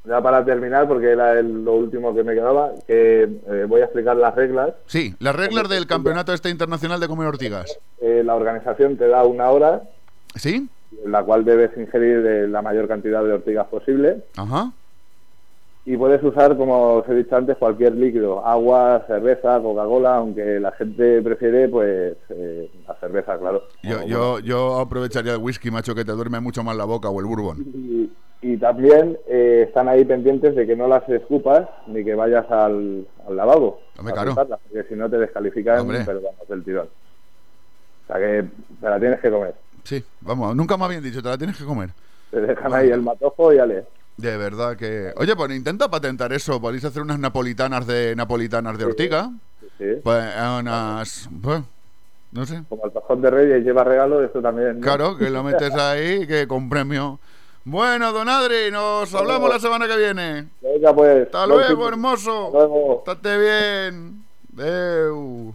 Ya 0.05 0.21
para 0.21 0.45
terminar, 0.45 0.87
porque 0.87 1.11
era 1.11 1.33
el- 1.33 1.65
lo 1.65 1.73
último 1.73 2.15
que 2.15 2.23
me 2.23 2.33
quedaba, 2.35 2.71
que 2.87 3.23
eh, 3.25 3.65
voy 3.67 3.81
a 3.81 3.85
explicar 3.87 4.15
las 4.17 4.37
reglas. 4.37 4.71
Sí, 4.87 5.17
las 5.19 5.35
reglas 5.35 5.69
del 5.69 5.89
campeonato 5.89 6.33
este 6.33 6.49
internacional 6.49 7.01
de 7.01 7.09
comer 7.09 7.27
ortigas. 7.27 7.77
Eh, 8.01 8.23
la 8.25 8.37
organización 8.37 8.97
te 8.97 9.09
da 9.09 9.25
una 9.25 9.51
hora 9.51 9.83
¿Sí? 10.37 10.69
En 11.05 11.13
la 11.13 11.23
cual 11.23 11.45
debes 11.45 11.77
ingerir 11.77 12.25
eh, 12.27 12.49
la 12.49 12.63
mayor 12.63 12.89
cantidad 12.89 13.23
de 13.23 13.33
ortigas 13.33 13.67
posible 13.69 14.25
Ajá. 14.37 14.73
y 15.85 15.97
puedes 15.97 16.23
usar, 16.23 16.57
como 16.57 16.95
os 16.95 17.09
he 17.09 17.15
dicho 17.15 17.37
antes, 17.37 17.57
cualquier 17.57 17.95
líquido, 17.95 18.45
agua, 18.45 19.05
cerveza, 19.07 19.61
Coca-Cola, 19.61 20.17
aunque 20.17 20.59
la 20.61 20.73
gente 20.73 21.23
prefiere 21.23 21.69
pues 21.69 22.17
eh, 22.31 22.71
la 22.87 22.95
cerveza, 22.97 23.39
claro. 23.39 23.63
Yo, 23.83 24.05
yo, 24.07 24.39
yo 24.41 24.81
aprovecharía 24.81 25.35
el 25.35 25.39
whisky, 25.39 25.71
macho, 25.71 25.95
que 25.95 26.05
te 26.05 26.13
duerme 26.13 26.41
mucho 26.41 26.63
más 26.65 26.77
la 26.77 26.85
boca 26.85 27.09
o 27.09 27.21
el 27.21 27.27
bourbon. 27.27 27.59
Y, 27.59 28.11
Y 28.43 28.59
también 28.59 29.17
eh, 29.27 29.65
están 29.67 29.89
ahí 29.89 30.05
pendientes 30.05 30.55
de 30.55 30.67
que 30.67 30.77
no 30.77 30.87
las 30.87 31.09
escupas 31.09 31.69
ni 31.87 32.05
que 32.05 32.15
vayas 32.15 32.45
al, 32.51 33.07
al 33.27 33.37
lavabo. 33.37 33.81
Hombre, 33.99 34.13
claro. 34.13 34.35
porque 34.35 34.89
si 34.89 34.95
no 34.95 35.09
te 35.09 35.19
descalifican, 35.19 35.89
pero 36.05 36.21
vamos, 36.21 36.49
del 36.49 36.63
tirón. 36.63 36.87
O 36.87 38.07
sea 38.07 38.19
que 38.19 38.45
te 38.81 38.89
la 38.89 39.01
tienes 39.01 39.21
que 39.21 39.31
comer. 39.31 39.55
Sí, 39.87 40.05
vamos, 40.21 40.57
nunca 40.57 40.77
me 40.77 40.85
habían 40.85 41.03
dicho, 41.03 41.23
te 41.23 41.29
la 41.29 41.39
tienes 41.39 41.57
que 41.57 41.65
comer. 41.65 41.91
Te 42.33 42.41
dejan 42.41 42.75
ahí 42.75 42.91
el 42.91 43.03
matojo 43.03 43.53
y 43.53 43.59
ale. 43.59 43.85
De 44.17 44.37
verdad 44.37 44.77
que. 44.77 45.13
Oye, 45.17 45.37
pues 45.37 45.53
intenta 45.53 45.89
patentar 45.89 46.33
eso. 46.33 46.61
Podéis 46.61 46.85
hacer 46.85 47.03
unas 47.03 47.21
napolitanas 47.21 47.87
de 47.87 48.17
napolitanas 48.17 48.77
de 48.79 48.85
ortiga. 48.85 49.31
Sí. 49.79 49.85
Pues 50.03 50.25
eh, 50.25 50.59
unas. 50.59 51.29
pues, 51.41 51.63
no 52.33 52.47
sé. 52.47 52.65
Como 52.69 52.85
el 52.87 52.91
pajón 52.91 53.23
de 53.23 53.31
Reyes 53.31 53.65
lleva 53.65 53.85
regalo, 53.85 54.25
esto 54.25 54.43
también. 54.43 54.81
¿no? 54.81 54.85
Claro, 54.85 55.17
que 55.17 55.31
lo 55.31 55.45
metes 55.45 55.73
ahí, 55.77 56.27
que 56.27 56.49
con 56.49 56.69
premio. 56.69 57.21
Bueno, 57.65 58.13
don 58.13 58.29
Adri, 58.29 58.73
nos 58.73 59.15
hablamos 59.15 59.49
la 59.49 59.61
semana 59.61 59.87
que 59.87 59.97
viene. 59.97 60.49
Venga, 60.63 60.93
pues. 60.95 61.27
Hasta 61.27 61.47
luego, 61.47 61.87
hermoso. 61.87 62.47
Hasta 62.47 62.59
luego. 62.59 63.05
Estate 63.07 63.39
bien. 63.39 64.25
Deu. 64.53 65.55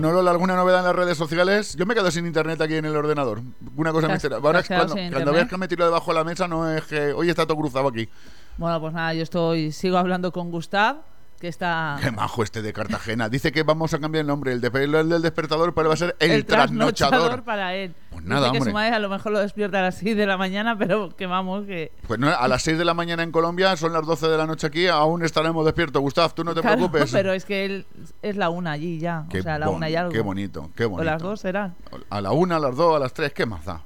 Bueno, 0.00 0.16
Lola, 0.16 0.30
¿alguna 0.30 0.56
novedad 0.56 0.80
en 0.80 0.86
las 0.86 0.96
redes 0.96 1.18
sociales? 1.18 1.74
Yo 1.76 1.84
me 1.86 1.94
quedo 1.94 2.10
sin 2.10 2.26
internet 2.26 2.60
aquí 2.60 2.74
en 2.74 2.84
el 2.86 2.96
ordenador. 2.96 3.42
Una 3.76 3.92
cosa 3.92 4.06
¿Te 4.06 4.08
me 4.12 4.14
has- 4.16 4.24
entera. 4.24 4.40
te 4.40 4.46
Ahora, 4.46 4.62
cuando, 4.62 4.94
cuando 5.12 5.32
veas 5.32 5.48
que 5.48 5.56
me 5.58 5.68
tiro 5.68 5.84
debajo 5.84 6.10
de 6.10 6.14
la 6.18 6.24
mesa, 6.24 6.48
no 6.48 6.70
es 6.70 6.84
que 6.84 7.12
hoy 7.12 7.28
está 7.30 7.46
todo 7.46 7.56
cruzado 7.58 7.88
aquí. 7.88 8.08
Bueno, 8.56 8.80
pues 8.80 8.92
nada, 8.94 9.12
yo 9.14 9.22
estoy, 9.22 9.72
sigo 9.72 9.96
hablando 9.98 10.32
con 10.32 10.50
Gustav, 10.50 10.98
que 11.40 11.48
está... 11.48 11.96
Qué 12.02 12.10
majo 12.10 12.42
este 12.42 12.60
de 12.60 12.72
Cartagena. 12.74 13.30
Dice 13.30 13.50
que 13.50 13.62
vamos 13.62 13.94
a 13.94 13.98
cambiar 13.98 14.20
el 14.20 14.26
nombre. 14.26 14.52
El, 14.52 14.60
de, 14.60 14.68
el 14.74 15.08
del 15.08 15.22
despertador 15.22 15.72
pero 15.74 15.88
va 15.88 15.94
a 15.94 15.96
ser 15.96 16.14
el, 16.18 16.44
trasnochador. 16.44 17.42
para 17.44 17.74
él. 17.74 17.94
Pues 18.10 18.22
Dice 18.24 18.28
nada, 18.34 18.50
que 18.52 18.58
hombre. 18.58 18.70
su 18.70 18.74
madre 18.74 18.94
a 18.94 18.98
lo 18.98 19.08
mejor 19.08 19.32
lo 19.32 19.38
despierta 19.38 19.78
a 19.78 19.82
las 19.82 19.94
6 19.96 20.16
de 20.18 20.26
la 20.26 20.36
mañana, 20.36 20.76
pero 20.76 21.16
que 21.16 21.24
vamos, 21.26 21.64
que... 21.64 21.92
Pues 22.06 22.20
no, 22.20 22.28
a 22.28 22.46
las 22.46 22.60
6 22.62 22.76
de 22.76 22.84
la 22.84 22.92
mañana 22.92 23.22
en 23.22 23.32
Colombia, 23.32 23.74
son 23.78 23.94
las 23.94 24.04
12 24.04 24.28
de 24.28 24.36
la 24.36 24.46
noche 24.46 24.66
aquí, 24.66 24.86
aún 24.86 25.24
estaremos 25.24 25.64
despiertos. 25.64 26.02
Gustav, 26.02 26.34
tú 26.34 26.44
no 26.44 26.54
te 26.54 26.60
Claro, 26.60 26.76
preocupes. 26.76 27.10
pero 27.10 27.32
es 27.32 27.46
que 27.46 27.64
él 27.64 27.86
es 28.20 28.36
la 28.36 28.50
una 28.50 28.72
allí 28.72 28.98
ya. 28.98 29.24
Qué 29.30 29.40
o 29.40 29.42
sea, 29.42 29.58
la 29.58 29.66
bon- 29.68 29.76
una 29.76 29.88
y 29.88 29.96
algo. 29.96 30.12
Qué 30.12 30.20
bonito, 30.20 30.70
qué 30.76 30.84
bonito. 30.84 31.00
O 31.00 31.04
las 31.04 31.22
dos 31.22 31.40
serán. 31.40 31.74
A 32.10 32.20
la 32.20 32.32
una, 32.32 32.56
a 32.56 32.60
las 32.60 32.76
dos, 32.76 32.94
a 32.96 32.98
las 32.98 33.14
tres, 33.14 33.32
¿qué 33.32 33.46
más 33.46 33.64
da? 33.64 33.80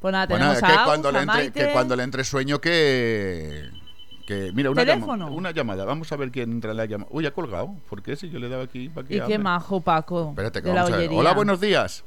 Pues 0.00 0.12
nada, 0.12 0.26
Bueno, 0.26 0.44
tenemos 0.46 0.62
a 0.62 0.66
que 0.68 0.72
Agus, 0.74 0.86
cuando, 0.86 1.10
le 1.12 1.18
a 1.18 1.22
entre, 1.22 1.36
Maite. 1.36 1.66
que 1.66 1.72
cuando 1.72 1.96
le 1.96 2.02
entre 2.04 2.22
sueño 2.24 2.60
que... 2.60 3.68
que 4.30 4.52
mira, 4.52 4.70
una, 4.70 4.84
Teléfono. 4.84 5.24
llama- 5.24 5.36
una 5.36 5.50
llamada. 5.50 5.84
Vamos 5.84 6.12
a 6.12 6.16
ver 6.16 6.30
quién 6.30 6.52
entra 6.52 6.70
en 6.70 6.76
la 6.76 6.84
llamada. 6.84 7.10
Uy, 7.12 7.26
ha 7.26 7.32
colgado. 7.32 7.74
¿Por 7.88 8.00
qué? 8.00 8.14
Si 8.14 8.30
yo 8.30 8.38
le 8.38 8.48
daba 8.48 8.62
aquí 8.62 8.88
para 8.88 9.06
que 9.06 9.16
Y 9.16 9.20
qué 9.22 9.38
majo, 9.38 9.80
Paco. 9.80 10.28
Espérate, 10.30 10.62
que 10.62 10.68
de 10.68 10.74
la 10.74 10.82
vamos 10.84 10.96
a 10.96 11.00
ver. 11.00 11.10
Hola, 11.12 11.32
buenos 11.32 11.60
días. 11.60 12.04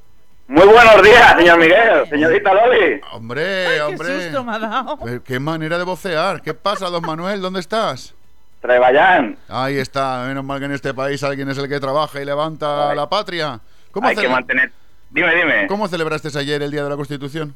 Muy 0.47 0.65
buenos 0.65 1.01
días, 1.03 1.35
señor 1.37 1.57
Miguel, 1.59 2.09
señorita 2.09 2.53
Loli. 2.53 3.01
Hombre, 3.13 3.81
hombre. 3.81 4.07
Qué 4.07 4.21
susto 4.23 4.43
me 4.43 4.55
ha 4.55 4.59
dado. 4.59 4.99
Qué 5.23 5.39
manera 5.39 5.77
de 5.77 5.83
vocear. 5.83 6.41
¿Qué 6.41 6.53
pasa, 6.53 6.89
don 6.89 7.01
Manuel? 7.05 7.41
¿Dónde 7.41 7.59
estás? 7.59 8.13
Treballán. 8.61 9.37
Ahí 9.49 9.77
está. 9.77 10.23
Menos 10.27 10.45
mal 10.45 10.59
que 10.59 10.65
en 10.65 10.71
este 10.71 10.93
país 10.93 11.21
alguien 11.23 11.49
es 11.49 11.57
el 11.57 11.67
que 11.67 11.79
trabaja 11.79 12.21
y 12.21 12.25
levanta 12.25 12.95
la 12.95 13.09
patria. 13.09 13.59
¿Cómo, 13.91 14.07
Hay 14.07 14.15
que 14.15 14.29
mantener. 14.29 14.71
Dime, 15.09 15.35
dime. 15.35 15.67
¿Cómo 15.67 15.87
celebraste 15.89 16.29
ayer 16.37 16.61
el 16.61 16.71
Día 16.71 16.83
de 16.83 16.89
la 16.89 16.95
Constitución? 16.95 17.53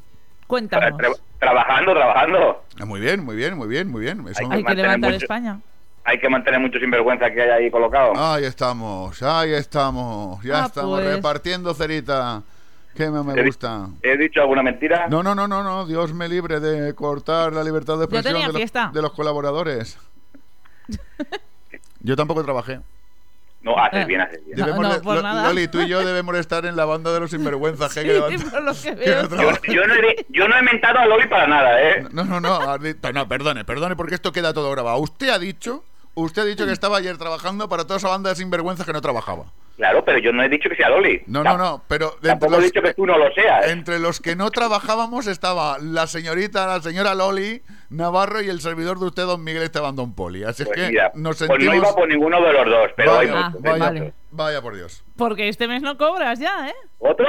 Cuéntanos. 0.48 0.98
Tra- 0.98 1.16
trabajando, 1.38 1.92
trabajando. 1.94 2.64
Ah, 2.80 2.84
Muy 2.84 2.98
bien, 3.00 3.24
muy 3.24 3.36
bien, 3.36 3.56
muy 3.56 3.68
bien, 3.68 3.88
muy 3.88 4.00
bien. 4.00 4.26
Eso- 4.28 4.40
Hay 4.50 4.58
Hay 4.58 4.64
que 4.64 4.74
levantar 4.74 5.12
mucho- 5.12 5.24
España. 5.24 5.60
Hay 6.04 6.18
que 6.18 6.28
mantener 6.28 6.58
mucho 6.58 6.78
sinvergüenza 6.80 7.30
que 7.30 7.42
hay 7.42 7.50
ahí 7.50 7.70
colocado. 7.70 8.12
Ahí 8.16 8.44
estamos, 8.44 9.22
ahí 9.22 9.52
estamos. 9.52 10.42
Ya 10.42 10.64
Ah, 10.64 10.66
estamos 10.66 11.00
pues. 11.00 11.14
repartiendo 11.14 11.72
cerita. 11.74 12.42
Que 12.94 13.10
me, 13.10 13.22
me 13.22 13.38
He 13.40 13.44
gusta. 13.44 13.88
¿He 14.02 14.16
dicho 14.16 14.40
alguna 14.40 14.62
mentira? 14.62 15.06
No, 15.08 15.22
no, 15.22 15.34
no, 15.34 15.46
no, 15.46 15.62
no. 15.62 15.86
Dios 15.86 16.12
me 16.14 16.28
libre 16.28 16.58
de 16.58 16.94
cortar 16.94 17.52
la 17.52 17.62
libertad 17.62 17.96
de 17.98 18.04
expresión 18.06 18.42
los, 18.52 18.92
de 18.92 19.02
los 19.02 19.12
colaboradores. 19.12 19.98
Yo 22.00 22.16
tampoco 22.16 22.42
trabajé. 22.42 22.80
No, 23.60 23.76
haces 23.76 24.06
bien, 24.06 24.20
haces 24.20 24.44
bien. 24.44 24.56
No, 24.58 24.66
Debemos 24.66 24.86
no, 24.88 24.94
de- 24.94 25.00
por 25.00 25.16
Lo- 25.16 25.22
nada. 25.22 25.48
Loli, 25.48 25.66
tú 25.68 25.80
y 25.80 25.88
yo 25.88 25.98
debemos 26.04 26.36
estar 26.36 26.64
en 26.64 26.76
la 26.76 26.84
banda 26.84 27.12
de 27.12 27.20
los 27.20 27.30
sinvergüenzas 27.30 27.92
Sí, 27.94 28.00
que 28.02 28.06
que 28.06 28.38
Yo, 29.74 29.86
no 29.86 29.94
he, 29.94 30.26
yo 30.28 30.48
no 30.48 30.56
he 30.56 30.62
mentado 30.62 30.98
a 31.00 31.06
Loli 31.06 31.26
para 31.26 31.46
nada, 31.48 31.82
¿eh? 31.82 32.06
No, 32.12 32.24
no, 32.24 32.40
no, 32.40 32.78
dicho- 32.78 33.12
no, 33.12 33.26
perdone, 33.28 33.64
perdone, 33.64 33.96
porque 33.96 34.14
esto 34.14 34.30
queda 34.32 34.52
todo 34.52 34.70
grabado. 34.70 34.98
Usted 34.98 35.28
ha 35.30 35.38
dicho, 35.38 35.84
usted 36.14 36.42
ha 36.42 36.44
dicho 36.44 36.66
que 36.66 36.72
estaba 36.72 36.98
ayer 36.98 37.18
trabajando 37.18 37.68
para 37.68 37.84
toda 37.84 37.96
esa 37.98 38.08
banda 38.08 38.30
de 38.30 38.36
sinvergüenzas 38.36 38.86
que 38.86 38.92
no 38.92 39.00
trabajaba. 39.00 39.46
Claro, 39.78 40.04
pero 40.04 40.18
yo 40.18 40.32
no 40.32 40.42
he 40.42 40.48
dicho 40.48 40.68
que 40.68 40.74
sea 40.76 40.90
Loli. 40.90 41.22
No, 41.28 41.42
no, 41.44 41.56
no, 41.56 41.82
pero 41.88 42.16
Tampoco 42.20 42.54
he 42.54 42.56
los, 42.56 42.64
dicho 42.64 42.82
que 42.82 42.92
tú 42.94 43.06
no 43.06 43.16
lo 43.16 43.32
seas. 43.32 43.68
entre 43.68 43.98
los 44.00 44.20
que 44.20 44.34
no 44.36 44.50
trabajábamos 44.50 45.28
estaba 45.28 45.78
la 45.80 46.06
señorita, 46.08 46.66
la 46.66 46.82
señora 46.82 47.14
Loli 47.14 47.62
Navarro 47.88 48.42
y 48.42 48.48
el 48.48 48.60
servidor 48.60 48.98
de 48.98 49.06
usted, 49.06 49.22
don 49.22 49.42
Miguel 49.44 49.62
Esteban 49.62 49.94
Don 49.94 50.14
Poli. 50.16 50.42
Así 50.42 50.64
es 50.64 50.68
Pues 50.68 50.80
que 50.80 50.88
mira, 50.88 51.12
nos 51.14 51.38
pues 51.38 51.48
sentimos... 51.48 51.74
no 51.76 51.80
iba 51.80 51.94
por 51.94 52.08
ninguno 52.08 52.42
de 52.42 52.52
los 52.52 52.66
dos, 52.66 52.90
pero 52.96 53.14
vaya, 53.14 53.30
hay 53.32 53.42
Ah, 53.44 53.52
vaya, 53.60 53.78
vale. 53.84 54.12
Vaya 54.44 54.62
por 54.62 54.74
Dios. 54.74 55.04
Porque 55.16 55.48
este 55.48 55.68
mes 55.68 55.82
no 55.82 55.98
cobras 55.98 56.38
ya, 56.38 56.68
¿eh? 56.68 56.74
¿Otro? 56.98 57.26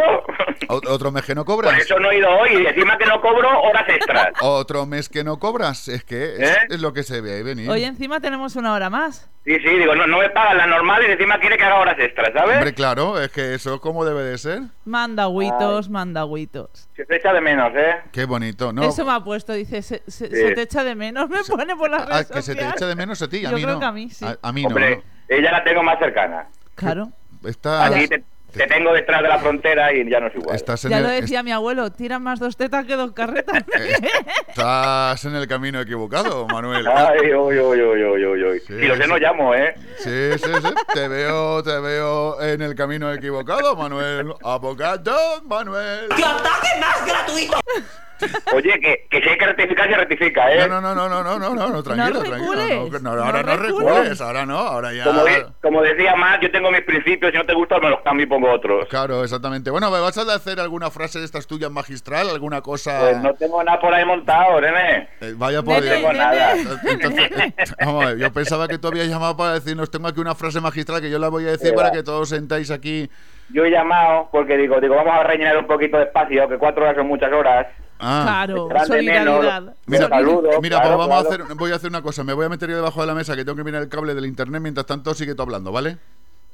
Ot- 0.67 0.87
Otro 0.87 1.11
mes 1.11 1.25
que 1.25 1.35
no 1.35 1.43
cobras. 1.45 1.73
Por 1.73 1.81
eso 1.81 1.99
no 1.99 2.11
he 2.11 2.17
ido 2.19 2.29
hoy 2.29 2.49
y 2.63 2.65
encima 2.67 2.97
que 2.97 3.05
no 3.05 3.19
cobro 3.21 3.49
horas 3.61 3.83
extras. 3.87 4.29
Otro 4.41 4.85
mes 4.85 5.09
que 5.09 5.23
no 5.23 5.39
cobras. 5.39 5.87
Es 5.87 6.03
que 6.03 6.35
es, 6.35 6.51
¿Eh? 6.51 6.57
es 6.69 6.79
lo 6.81 6.93
que 6.93 7.03
se 7.03 7.21
ve 7.21 7.35
ahí 7.35 7.43
venir. 7.43 7.69
Hoy 7.69 7.83
encima 7.83 8.19
tenemos 8.19 8.55
una 8.55 8.73
hora 8.73 8.89
más. 8.89 9.29
Sí, 9.45 9.57
sí, 9.59 9.69
digo, 9.77 9.95
no, 9.95 10.05
no 10.05 10.19
me 10.19 10.29
pagan 10.29 10.57
las 10.57 10.67
normales 10.67 11.09
y 11.09 11.11
encima 11.13 11.39
quiere 11.39 11.57
que 11.57 11.63
haga 11.63 11.79
horas 11.79 11.95
extras, 11.97 12.31
¿sabes? 12.33 12.57
Hombre, 12.57 12.73
claro, 12.73 13.19
es 13.19 13.31
que 13.31 13.55
eso 13.55 13.81
como 13.81 14.05
debe 14.05 14.21
de 14.23 14.37
ser. 14.37 14.61
Mandagüitos, 14.85 15.89
mandagüitos. 15.89 16.87
Se 16.95 17.05
te 17.05 17.15
echa 17.15 17.33
de 17.33 17.41
menos, 17.41 17.71
¿eh? 17.75 17.95
Qué 18.11 18.25
bonito, 18.25 18.71
¿no? 18.71 18.83
Eso 18.83 19.03
me 19.05 19.11
ha 19.13 19.21
puesto, 19.23 19.53
dice, 19.53 19.81
se, 19.81 20.03
se- 20.07 20.27
Sí. 20.29 20.35
se 20.35 20.51
te 20.51 20.61
echa 20.63 20.83
de 20.83 20.93
menos, 20.93 21.29
me 21.29 21.39
pone 21.43 21.75
por 21.75 21.89
las 21.89 22.03
Ah, 22.03 22.05
redes 22.05 22.27
que 22.27 22.41
se 22.41 22.53
te 22.53 22.59
sociales. 22.61 22.73
echa 22.75 22.85
de 22.87 22.95
menos 22.95 23.21
a 23.21 23.27
ti, 23.29 23.45
a 23.45 23.49
Yo 23.49 23.55
mí 23.55 23.63
creo 23.63 23.73
no. 23.75 23.79
que 23.79 23.85
a 23.85 23.91
mí 23.91 24.09
sí. 24.09 24.25
A, 24.25 24.37
a 24.41 24.51
mí 24.51 24.61
no, 24.63 24.67
Hombre, 24.69 25.01
ella 25.27 25.51
la 25.51 25.63
tengo 25.63 25.81
más 25.81 25.97
cercana. 25.99 26.47
Claro. 26.79 27.09
Está, 27.45 27.85
Aquí 27.85 28.07
te, 28.07 28.23
te 28.51 28.67
tengo 28.67 28.91
detrás 28.93 29.21
de 29.21 29.27
la 29.29 29.39
frontera 29.39 29.93
y 29.93 30.09
ya 30.09 30.19
no 30.19 30.27
es 30.27 30.35
igual. 30.35 30.55
estás, 30.55 30.83
en 30.85 30.91
Ya 30.91 30.97
el, 30.97 31.03
lo 31.03 31.09
decía 31.09 31.43
mi 31.43 31.51
abuelo, 31.51 31.91
tira 31.91 32.19
más 32.19 32.39
dos 32.39 32.57
tetas 32.57 32.85
que 32.85 32.95
dos 32.95 33.11
carretas. 33.13 33.63
estás 34.49 35.23
en 35.25 35.35
el 35.35 35.47
camino 35.47 35.79
equivocado, 35.79 36.47
Manuel. 36.47 36.85
Ay, 36.87 37.33
uy, 37.33 37.59
uy, 37.59 37.81
uy, 37.81 38.03
uy, 38.03 38.25
uy, 38.25 38.43
uy. 38.43 38.59
Sí, 38.59 38.73
si 38.79 38.87
lo 38.87 38.95
sé, 38.95 39.03
sí. 39.03 39.09
no 39.09 39.17
llamo, 39.17 39.53
¿eh? 39.55 39.73
Sí, 39.99 40.31
sí, 40.37 40.51
sí. 40.61 40.73
Te 40.93 41.07
veo, 41.07 41.63
te 41.63 41.79
veo 41.79 42.41
en 42.41 42.61
el 42.61 42.75
camino 42.75 43.13
equivocado, 43.13 43.75
Manuel. 43.75 44.33
Abogado, 44.43 45.15
Manuel. 45.45 46.09
Oye, 48.53 48.79
que, 48.79 49.05
que 49.09 49.21
si 49.21 49.29
hay 49.29 49.37
que 49.37 49.45
rectificar, 49.45 49.89
se 49.89 49.95
rectifica, 49.95 50.51
¿eh? 50.53 50.67
No, 50.67 50.81
no, 50.81 50.93
no, 50.93 51.07
no, 51.09 51.23
no, 51.23 51.39
no, 51.39 51.55
no, 51.55 51.69
no, 51.69 51.83
tranquilo, 51.83 52.21
tranquilo. 52.23 52.55
recules, 52.55 53.01
No, 53.01 53.15
no, 53.15 53.23
ahora 53.23 53.43
no 53.43 53.55
no 53.55 53.63
recules. 53.63 54.21
ahora 54.21 54.45
no, 54.45 54.57
ahora 54.57 54.93
ya. 54.93 55.03
Como, 55.05 55.23
de- 55.23 55.45
como 55.61 55.81
decía 55.81 56.15
más, 56.15 56.39
yo 56.41 56.51
tengo 56.51 56.71
mis 56.71 56.81
principios, 56.81 57.31
si 57.31 57.37
no 57.37 57.45
te 57.45 57.53
gustan 57.53 57.81
me 57.81 57.89
los 57.89 58.01
cambio 58.01 58.25
y 58.25 58.29
pongo 58.29 58.51
otros. 58.51 58.87
Claro, 58.89 59.23
exactamente. 59.23 59.69
Bueno, 59.71 59.89
¿me 59.91 59.99
vas 59.99 60.17
a 60.17 60.21
hacer 60.33 60.59
alguna 60.59 60.89
frase 60.91 61.19
de 61.19 61.25
estas 61.25 61.47
tuyas 61.47 61.71
magistral? 61.71 62.29
¿Alguna 62.29 62.61
cosa? 62.61 62.99
Pues 62.99 63.17
no 63.21 63.33
tengo 63.35 63.63
nada 63.63 63.79
por 63.79 63.93
ahí 63.93 64.05
montado, 64.05 64.59
nene. 64.61 65.09
Eh, 65.21 65.33
vaya 65.35 65.61
por 65.61 65.75
No 65.75 65.81
Dios. 65.81 65.95
tengo 65.95 66.13
nada. 66.13 66.53
Entonces, 66.87 67.29
vamos 67.79 68.05
a 68.05 68.07
ver, 68.09 68.17
yo 68.17 68.31
pensaba 68.33 68.67
que 68.67 68.77
tú 68.77 68.87
habías 68.87 69.07
llamado 69.07 69.35
para 69.37 69.53
decirnos, 69.53 69.89
tengo 69.91 70.07
aquí 70.07 70.19
una 70.19 70.35
frase 70.35 70.59
magistral 70.61 71.01
que 71.01 71.09
yo 71.09 71.19
la 71.19 71.29
voy 71.29 71.45
a 71.45 71.51
decir 71.51 71.69
Sí, 71.69 71.75
para 71.75 71.89
va. 71.89 71.93
que 71.93 72.03
todos 72.03 72.29
sentáis 72.29 72.71
aquí. 72.71 73.09
Yo 73.51 73.65
he 73.65 73.71
llamado 73.71 74.29
porque 74.31 74.57
digo, 74.57 74.79
digo, 74.79 74.95
vamos 74.95 75.13
a 75.13 75.23
rellenar 75.23 75.57
un 75.57 75.65
poquito 75.65 75.97
de 75.97 76.03
espacio, 76.03 76.47
que 76.47 76.57
cuatro 76.57 76.83
horas 76.83 76.95
son 76.95 77.07
muchas 77.07 77.31
horas. 77.33 77.65
Ah, 77.99 78.21
Claro, 78.45 78.67
menos 78.67 78.87
solidaridad. 78.87 79.75
Mira, 79.85 80.07
claro, 80.07 80.45
pues 80.47 80.69
vamos 80.69 81.07
claro. 81.07 81.13
a 81.15 81.19
hacer, 81.45 81.55
voy 81.57 81.71
a 81.71 81.75
hacer 81.75 81.89
una 81.89 82.01
cosa, 82.01 82.23
me 82.23 82.33
voy 82.33 82.45
a 82.45 82.49
meter 82.49 82.69
yo 82.69 82.75
debajo 82.77 83.01
de 83.01 83.07
la 83.07 83.13
mesa 83.13 83.35
que 83.35 83.43
tengo 83.43 83.57
que 83.57 83.63
mirar 83.63 83.81
el 83.81 83.89
cable 83.89 84.13
del 84.15 84.25
internet, 84.25 84.61
mientras 84.61 84.85
tanto 84.85 85.13
sigue 85.13 85.35
tú 85.35 85.41
hablando, 85.41 85.71
¿vale? 85.71 85.97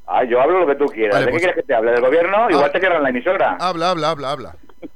Ah, 0.07 0.23
yo 0.23 0.39
hablo 0.41 0.59
lo 0.61 0.67
que 0.67 0.75
tú 0.75 0.85
quieras. 0.85 1.13
Vale, 1.15 1.25
¿De 1.27 1.31
pues- 1.31 1.41
qué 1.41 1.47
quieres 1.47 1.63
que 1.63 1.67
te 1.67 1.75
hable? 1.75 1.91
¿Del 1.91 2.01
gobierno? 2.01 2.49
Igual 2.49 2.65
Ah. 2.69 2.71
te 2.71 2.79
cierran 2.79 3.03
la 3.03 3.09
emisora. 3.09 3.57
Habla, 3.59 3.91
habla, 3.91 4.09
habla, 4.11 4.31
habla. 4.31 4.55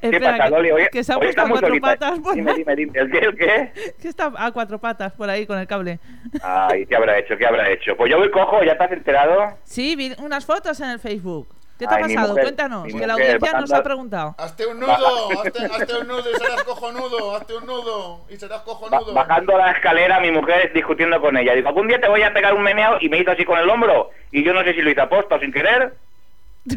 ¿Qué 0.00 0.08
Espera, 0.08 0.36
pasa, 0.36 0.50
Loli? 0.50 0.70
Oye, 0.70 0.88
que 0.92 1.02
se 1.02 1.12
ha 1.12 1.16
puesto 1.18 1.40
a 1.40 1.48
cuatro 1.48 1.68
solita. 1.68 1.86
patas 1.96 2.18
por 2.20 2.34
Dime, 2.34 2.54
dime, 2.54 2.76
dime. 2.76 2.92
¿El 2.94 3.10
qué? 3.10 3.18
¿El 3.18 3.36
qué? 3.36 3.72
Que 4.00 4.08
está 4.08 4.30
a 4.36 4.52
cuatro 4.52 4.78
patas 4.78 5.12
por 5.14 5.28
ahí 5.30 5.46
con 5.46 5.58
el 5.58 5.66
cable. 5.66 5.98
Ay, 6.42 6.84
¿qué 6.86 6.94
habrá 6.94 7.18
hecho? 7.18 7.36
¿Qué 7.38 7.46
habrá 7.46 7.68
hecho? 7.70 7.96
Pues 7.96 8.10
yo 8.10 8.18
voy 8.18 8.30
cojo, 8.30 8.62
¿ya 8.62 8.72
estás 8.72 8.92
enterado? 8.92 9.56
Sí, 9.64 9.96
vi 9.96 10.12
unas 10.18 10.44
fotos 10.44 10.78
en 10.80 10.90
el 10.90 10.98
Facebook. 11.00 11.48
¿Qué 11.78 11.86
te 11.88 11.94
Ay, 11.94 12.02
ha 12.02 12.06
pasado? 12.06 12.28
mujer, 12.28 12.44
Cuéntanos, 12.44 12.84
que 12.86 12.92
la 12.92 13.14
mujer, 13.14 13.30
audiencia 13.34 13.60
nos 13.60 13.72
ha 13.72 13.82
preguntado. 13.82 14.34
Hazte 14.38 14.66
un 14.66 14.78
nudo, 14.78 14.92
hazte, 15.42 15.64
hazte 15.66 15.94
un 15.98 16.06
nudo 16.06 16.30
y 16.30 16.34
serás 16.38 16.62
cojonudo, 16.64 17.36
hazte 17.36 17.56
un 17.56 17.66
nudo 17.66 18.20
y 18.28 18.36
serás 18.36 18.58
Ba- 18.58 18.64
cojonudo. 18.64 19.14
bajando 19.14 19.58
la 19.58 19.72
escalera, 19.72 20.20
mi 20.20 20.30
mujer 20.30 20.72
discutiendo 20.72 21.20
con 21.20 21.36
ella. 21.36 21.54
Digo, 21.54 21.68
algún 21.68 21.88
día 21.88 22.00
te 22.00 22.08
voy 22.08 22.22
a 22.22 22.32
pegar 22.32 22.54
un 22.54 22.62
meneado 22.62 22.98
y 23.00 23.08
me 23.08 23.18
hizo 23.18 23.32
así 23.32 23.44
con 23.44 23.58
el 23.58 23.68
hombro. 23.68 24.10
Y 24.30 24.44
yo 24.44 24.52
no 24.52 24.62
sé 24.62 24.74
si 24.74 24.82
lo 24.82 24.90
hice 24.90 25.00
aposta 25.00 25.34
o 25.34 25.40
sin 25.40 25.50
querer, 25.52 25.94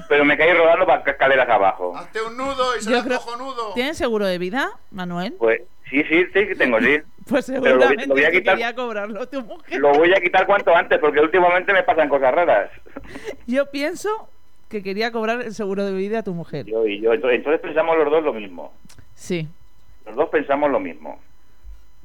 pero 0.10 0.26
me 0.26 0.38
caí 0.38 0.52
rodando 0.54 0.88
para 0.88 1.04
escaleras 1.12 1.48
abajo. 1.50 1.96
Hazte 1.96 2.22
un 2.24 2.36
nudo 2.38 2.76
y 2.76 2.82
serás 2.82 3.04
creo- 3.04 3.20
cojonudo. 3.20 3.74
¿Tienes 3.76 3.98
seguro 3.98 4.26
de 4.26 4.40
vida, 4.40 4.72
Manuel? 4.90 5.34
Pues 5.38 5.62
sí, 5.88 6.02
sí, 6.10 6.24
sí, 6.34 6.48
que 6.48 6.56
tengo, 6.56 6.80
sí. 6.80 7.00
Pues 7.30 7.46
Pero 7.48 7.60
lo 7.60 7.62
voy- 7.64 7.72
seguramente 7.72 8.08
lo 8.08 8.14
voy 8.16 8.24
a 8.24 8.32
quitar. 8.32 8.54
quería 8.56 8.76
cobrarlo 8.76 9.28
tu 9.28 9.42
mujer. 9.42 9.80
Lo 9.80 9.92
voy 9.94 10.14
a 10.14 10.22
quitar 10.22 10.46
cuanto 10.48 10.76
antes 10.76 11.00
porque 11.00 11.20
últimamente 11.20 11.74
me 11.74 11.82
pasan 11.84 12.08
cosas 12.10 12.34
raras. 12.34 12.70
Yo 13.48 13.70
pienso 13.72 14.30
que 14.70 14.82
quería 14.84 15.12
cobrar 15.12 15.42
el 15.42 15.54
seguro 15.54 15.86
de 15.86 15.94
vida 15.94 16.20
a 16.20 16.24
tu 16.24 16.34
mujer. 16.34 16.66
Yo 16.66 16.86
y 16.88 17.00
yo. 17.00 17.14
Entonces, 17.14 17.38
entonces 17.40 17.62
pensamos 17.62 17.98
los 17.98 18.10
dos 18.12 18.24
lo 18.24 18.34
mismo. 18.34 18.74
Sí. 19.14 19.48
Los 20.06 20.16
dos 20.16 20.30
pensamos 20.30 20.72
lo 20.72 20.80
mismo. 20.80 21.20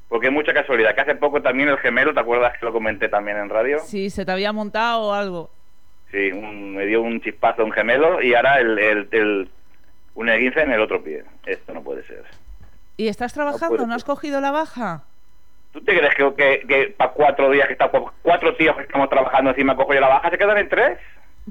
Porque 0.09 0.27
es 0.27 0.33
mucha 0.33 0.53
casualidad. 0.53 0.93
Que 0.95 1.01
hace 1.01 1.15
poco 1.15 1.41
también 1.41 1.69
el 1.69 1.77
gemelo, 1.77 2.13
¿te 2.13 2.19
acuerdas 2.19 2.57
que 2.59 2.65
lo 2.65 2.73
comenté 2.73 3.09
también 3.09 3.37
en 3.37 3.49
radio? 3.49 3.79
Sí, 3.79 4.09
se 4.09 4.25
te 4.25 4.31
había 4.31 4.51
montado 4.51 5.01
o 5.03 5.13
algo. 5.13 5.49
Sí, 6.11 6.31
un- 6.31 6.75
me 6.75 6.85
dio 6.85 7.01
un 7.01 7.21
chispazo 7.21 7.63
un 7.63 7.71
gemelo 7.71 8.21
y 8.21 8.33
ahora 8.35 8.59
el, 8.59 8.77
el, 8.77 9.07
el- 9.11 9.49
un 10.13 10.27
esguince 10.29 10.61
en 10.61 10.71
el 10.71 10.81
otro 10.81 11.01
pie. 11.03 11.23
Esto 11.45 11.73
no 11.73 11.81
puede 11.81 12.03
ser. 12.05 12.25
¿Y 12.97 13.07
estás 13.07 13.33
trabajando? 13.33 13.87
¿No 13.87 13.95
has 13.95 14.03
cogido 14.03 14.41
la 14.41 14.51
baja? 14.51 15.03
¿Tú 15.71 15.79
te 15.81 15.97
crees 15.97 16.13
que, 16.15 16.33
que, 16.35 16.67
que 16.67 16.87
para 16.97 17.11
cuatro 17.13 17.49
días 17.49 17.65
que 17.67 17.73
estamos, 17.73 18.11
cuatro 18.21 18.53
tíos 18.57 18.75
que 18.75 18.83
estamos 18.83 19.09
trabajando 19.09 19.51
encima 19.51 19.75
cojo 19.77 19.93
yo 19.93 20.01
la 20.01 20.09
baja, 20.09 20.29
se 20.29 20.37
quedan 20.37 20.57
en 20.57 20.67
tres? 20.67 20.97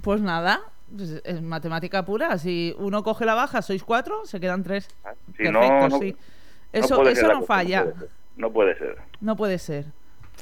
Pues 0.02 0.20
nada, 0.20 0.60
pues 0.96 1.20
es 1.24 1.42
matemática 1.42 2.04
pura. 2.04 2.36
Si 2.38 2.74
uno 2.78 3.02
coge 3.02 3.24
la 3.24 3.34
baja, 3.34 3.62
sois 3.62 3.82
cuatro, 3.84 4.24
se 4.26 4.40
quedan 4.40 4.62
tres. 4.62 4.84
Si 5.36 5.42
Perfecto, 5.44 5.52
no, 5.52 5.88
no- 5.88 5.98
sí. 5.98 6.12
no 6.12 6.18
Eso, 6.72 6.96
puede 6.96 7.12
eso 7.12 7.28
no 7.28 7.42
falla. 7.42 7.86
No 8.36 8.50
puede 8.52 8.76
ser. 8.76 8.96
No 9.20 9.36
puede 9.36 9.58
ser. 9.58 9.84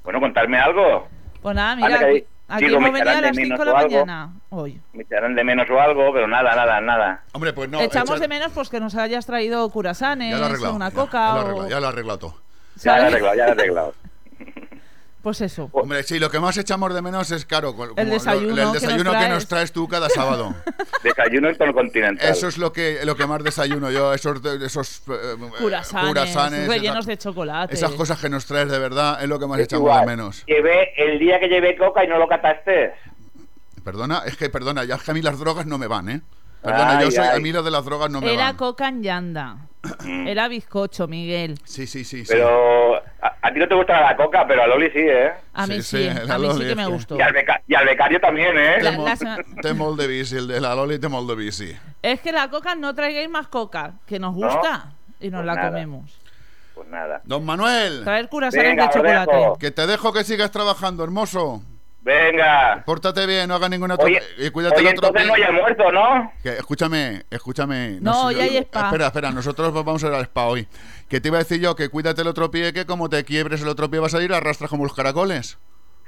Bueno, 0.04 0.20
contarme 0.20 0.58
algo. 0.58 1.08
Pues 1.42 1.54
nada, 1.56 1.76
mira, 1.76 1.96
aquí, 2.00 2.24
aquí 2.48 2.64
digo, 2.66 2.76
hemos 2.78 2.92
venido 2.92 3.10
a 3.16 3.20
las 3.20 3.36
5 3.36 3.42
menos 3.48 3.58
de 3.58 3.64
la 3.64 3.72
mañana 3.74 4.32
hoy. 4.50 4.80
Me 4.92 5.02
echarán 5.02 5.34
de 5.34 5.44
menos 5.44 5.68
o 5.70 5.80
algo, 5.80 6.12
pero 6.12 6.26
nada, 6.28 6.54
nada, 6.54 6.80
nada. 6.80 7.22
Hombre, 7.32 7.52
pues 7.52 7.68
no. 7.70 7.80
Echamos 7.80 8.10
echa- 8.10 8.20
de 8.20 8.28
menos 8.28 8.52
pues 8.52 8.68
que 8.68 8.80
nos 8.80 8.94
hayas 8.94 9.26
traído 9.26 9.68
curasanes, 9.70 10.34
una 10.72 10.88
ya, 10.90 10.94
coca 10.94 11.18
ya 11.18 11.32
lo 11.34 11.38
he 11.38 11.42
o... 11.42 11.44
arreglado, 11.46 11.68
ya 11.68 11.80
lo 11.80 11.88
arreglado 11.88 12.18
todo. 12.18 12.34
Ya 12.76 12.98
lo 12.98 13.06
arreglado, 13.06 13.34
ya 13.36 13.44
lo 13.44 13.48
he 13.48 13.52
arreglado. 13.52 13.94
Pues 15.28 15.42
eso. 15.42 15.68
Hombre, 15.72 16.02
sí, 16.04 16.18
lo 16.18 16.30
que 16.30 16.40
más 16.40 16.56
echamos 16.56 16.94
de 16.94 17.02
menos 17.02 17.30
es, 17.32 17.44
claro, 17.44 17.74
como 17.76 17.92
desayuno 17.94 18.62
el 18.62 18.72
que 18.72 18.80
desayuno 18.80 19.12
nos 19.12 19.22
que 19.22 19.28
nos 19.28 19.46
traes 19.46 19.72
tú 19.72 19.86
cada 19.86 20.08
sábado. 20.08 20.54
Desayuno 21.02 21.50
intercontinental. 21.50 22.26
Eso 22.30 22.48
es 22.48 22.56
lo 22.56 22.72
que, 22.72 23.00
lo 23.04 23.14
que 23.14 23.26
más 23.26 23.44
desayuno 23.44 23.90
yo, 23.90 24.14
esos, 24.14 24.42
esos 24.62 25.02
eh, 25.10 25.36
Curasanes, 25.58 26.08
curasanes, 26.08 26.66
rellenos 26.66 27.00
esa- 27.00 27.10
de 27.10 27.18
chocolate. 27.18 27.74
esas 27.74 27.90
cosas 27.92 28.18
que 28.18 28.30
nos 28.30 28.46
traes 28.46 28.70
de 28.70 28.78
verdad 28.78 29.22
es 29.22 29.28
lo 29.28 29.38
que 29.38 29.46
más 29.46 29.58
Es 29.58 29.66
echamos 29.66 29.82
igual. 29.82 30.00
de 30.00 30.06
menos. 30.06 30.44
Llevé 30.46 30.94
el 30.96 31.18
día 31.18 31.38
que 31.38 31.48
llevé 31.48 31.76
coca 31.76 32.02
y 32.02 32.08
no 32.08 32.16
lo 32.16 32.26
cataste. 32.26 32.94
Perdona, 33.84 34.22
es 34.24 34.34
que 34.38 34.48
perdona, 34.48 34.84
ya 34.84 34.94
es 34.94 35.02
que 35.02 35.10
a 35.10 35.14
mí 35.14 35.20
las 35.20 35.38
drogas 35.38 35.66
no 35.66 35.76
me 35.76 35.88
van, 35.88 36.08
¿eh? 36.08 36.20
Perdona, 36.62 37.00
yo 37.02 37.06
Ay, 37.08 37.12
soy, 37.12 37.24
a 37.24 37.32
ay. 37.32 37.42
mí 37.42 37.52
lo 37.52 37.62
de 37.62 37.70
las 37.70 37.84
drogas 37.84 38.10
no 38.10 38.22
me 38.22 38.32
Era 38.32 38.44
van. 38.46 38.56
coca 38.56 38.88
en 38.88 39.02
llanda. 39.02 39.56
Era 40.26 40.48
bizcocho, 40.48 41.06
Miguel. 41.08 41.58
Sí, 41.64 41.86
sí, 41.86 42.04
sí. 42.04 42.24
sí. 42.24 42.32
Pero 42.32 42.96
a, 42.96 43.02
a 43.42 43.52
ti 43.52 43.58
no 43.60 43.68
te 43.68 43.74
gusta 43.74 44.00
la 44.00 44.16
coca, 44.16 44.46
pero 44.46 44.62
a 44.62 44.66
Loli 44.66 44.90
sí, 44.90 44.98
¿eh? 45.00 45.30
A 45.54 45.66
mí 45.66 45.82
Sí, 45.82 45.82
sí, 45.82 46.08
a 46.08 46.38
mí 46.38 46.48
sí 46.52 46.58
que 46.60 46.70
es 46.70 46.76
me 46.76 46.84
que- 46.84 46.90
gustó. 46.90 47.16
Y 47.16 47.20
al, 47.22 47.32
beca- 47.32 47.62
y 47.66 47.74
al 47.74 47.86
becario 47.86 48.20
también, 48.20 48.56
¿eh? 48.58 48.82
La- 48.82 48.90
la 48.92 49.16
sema- 49.16 49.38
Té 49.62 49.72
molt 49.74 49.98
de 50.00 50.06
bici, 50.06 50.36
el 50.36 50.48
de 50.48 50.60
la 50.60 50.74
Loli 50.74 50.98
té 50.98 51.08
molt 51.08 51.28
de 51.30 51.36
bici. 51.36 51.76
Es 52.02 52.20
que 52.20 52.32
la 52.32 52.50
coca 52.50 52.74
no 52.74 52.94
traigáis 52.94 53.28
más 53.30 53.48
coca, 53.48 53.94
que 54.06 54.18
nos 54.18 54.34
¿No? 54.36 54.46
gusta 54.48 54.92
y 55.20 55.30
nos 55.30 55.40
Pues 55.40 55.46
la 55.46 55.54
nada. 55.54 55.68
comemos. 55.68 56.18
Pues 56.74 56.88
nada. 56.88 57.20
Don 57.24 57.44
Manuel. 57.44 58.02
Traer 58.04 58.28
curasanes 58.28 58.76
de 58.76 58.88
chocolate. 58.90 59.32
Que 59.58 59.70
te 59.70 59.86
dejo 59.86 60.12
que 60.12 60.24
sigas 60.24 60.50
trabajando, 60.50 61.02
hermoso. 61.04 61.62
Venga. 62.00 62.82
Pórtate 62.86 63.26
bien, 63.26 63.48
no 63.48 63.56
hagas 63.56 63.68
ninguna 63.70 63.94
otra... 63.94 64.06
Oye, 64.06 64.22
y 64.38 64.50
cuídate 64.50 64.76
oye, 64.78 64.90
el 64.90 64.96
otro 64.96 65.08
entonces 65.08 65.28
no 65.28 65.34
hay 65.34 65.42
almuerzo, 65.42 65.92
¿no? 65.92 66.32
Que, 66.42 66.50
escúchame, 66.50 67.24
escúchame. 67.30 67.98
No, 68.00 68.28
sé, 68.28 68.34
yo- 68.36 68.42
hay 68.42 68.56
spa. 68.58 68.86
Espera, 68.86 69.06
espera, 69.08 69.30
nosotros 69.30 69.72
vamos 69.72 70.02
a 70.04 70.08
ir 70.08 70.14
al 70.14 70.22
spa 70.24 70.46
hoy. 70.46 70.66
Que 71.08 71.20
te 71.20 71.28
iba 71.28 71.38
a 71.38 71.40
decir 71.42 71.60
yo 71.60 71.74
que 71.76 71.88
cuídate 71.88 72.22
el 72.22 72.28
otro 72.28 72.50
pie, 72.50 72.72
que 72.72 72.86
como 72.86 73.08
te 73.08 73.24
quiebres 73.24 73.60
el 73.62 73.68
otro 73.68 73.90
pie 73.90 74.00
vas 74.00 74.14
a 74.14 74.22
ir 74.22 74.32
a 74.32 74.38
arrastrar 74.38 74.70
como 74.70 74.84
los 74.84 74.94
caracoles. 74.94 75.58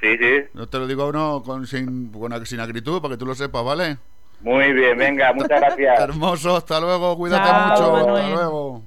Sí, 0.01 0.17
sí. 0.17 0.45
No 0.55 0.67
te 0.69 0.79
lo 0.79 0.87
digo 0.87 1.13
no 1.13 1.43
con, 1.43 1.67
sin, 1.67 2.11
con, 2.11 2.47
sin 2.47 2.61
acritud, 2.61 3.03
para 3.03 3.15
que 3.15 3.19
tú 3.19 3.27
lo 3.27 3.35
sepas, 3.35 3.63
¿vale? 3.65 3.99
Muy 4.41 4.73
bien, 4.73 4.97
venga, 4.97 5.33
muchas 5.35 5.61
gracias. 5.61 6.01
Hermoso, 6.01 6.57
hasta 6.57 6.81
luego, 6.81 7.15
cuídate 7.17 7.47
Chao, 7.47 7.69
mucho, 7.69 7.93
Manuel. 7.93 8.25
hasta 8.25 8.35
luego. 8.37 8.85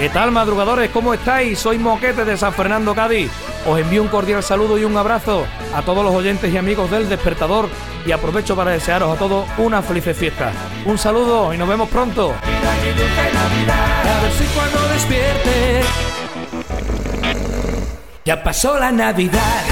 ¿Qué 0.00 0.08
tal, 0.08 0.32
madrugadores? 0.32 0.88
¿Cómo 0.92 1.12
estáis? 1.12 1.58
Soy 1.58 1.76
Moquete 1.76 2.24
de 2.24 2.34
San 2.38 2.54
Fernando, 2.54 2.94
Cádiz. 2.94 3.30
Os 3.66 3.78
envío 3.78 4.00
un 4.00 4.08
cordial 4.08 4.42
saludo 4.42 4.78
y 4.78 4.84
un 4.84 4.96
abrazo 4.96 5.44
a 5.74 5.82
todos 5.82 6.02
los 6.02 6.14
oyentes 6.14 6.50
y 6.50 6.56
amigos 6.56 6.90
del 6.90 7.06
Despertador 7.06 7.68
y 8.06 8.10
aprovecho 8.10 8.56
para 8.56 8.70
desearos 8.70 9.14
a 9.14 9.18
todos 9.18 9.46
una 9.58 9.82
feliz 9.82 10.04
fiesta. 10.16 10.52
Un 10.86 10.96
saludo 10.96 11.52
y 11.52 11.58
nos 11.58 11.68
vemos 11.68 11.86
pronto. 11.90 12.32
A 12.32 14.20
ver 14.22 14.32
si 14.32 14.44
cuando 14.54 14.88
despierte 14.88 15.82
ya 18.24 18.42
pasó 18.42 18.78
la 18.78 18.90
Navidad. 18.90 19.64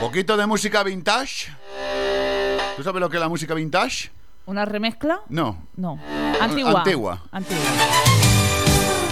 Poquito 0.00 0.36
de 0.36 0.46
música 0.48 0.82
vintage. 0.82 1.52
¿Tú 2.76 2.82
sabes 2.82 3.00
lo 3.00 3.10
que 3.10 3.16
es 3.16 3.20
la 3.20 3.28
música 3.28 3.54
vintage? 3.54 4.10
¿Una 4.46 4.64
remezcla? 4.64 5.20
No. 5.28 5.68
No. 5.76 6.00
Antigua. 6.40 6.78
Antigua. 6.78 7.22
Antigua. 7.30 7.62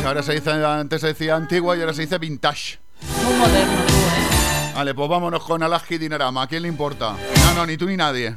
Ahora 0.04 0.22
se 0.22 0.32
dice, 0.32 0.50
antes 0.50 1.00
se 1.00 1.08
decía 1.08 1.36
antigua 1.36 1.76
y 1.76 1.80
ahora 1.80 1.92
se 1.92 2.02
dice 2.02 2.18
vintage. 2.18 2.78
Muy 3.24 3.34
moderno 3.34 3.82
tú, 3.86 3.94
¿eh? 3.94 4.72
Vale, 4.74 4.94
pues 4.94 5.08
vámonos 5.08 5.44
con 5.44 5.62
Alaski 5.62 5.98
Dinarama. 5.98 6.42
¿A 6.42 6.46
quién 6.46 6.62
le 6.62 6.68
importa? 6.68 7.14
No, 7.44 7.54
no, 7.54 7.66
ni 7.66 7.76
tú 7.76 7.86
ni 7.86 7.96
nadie. 7.96 8.34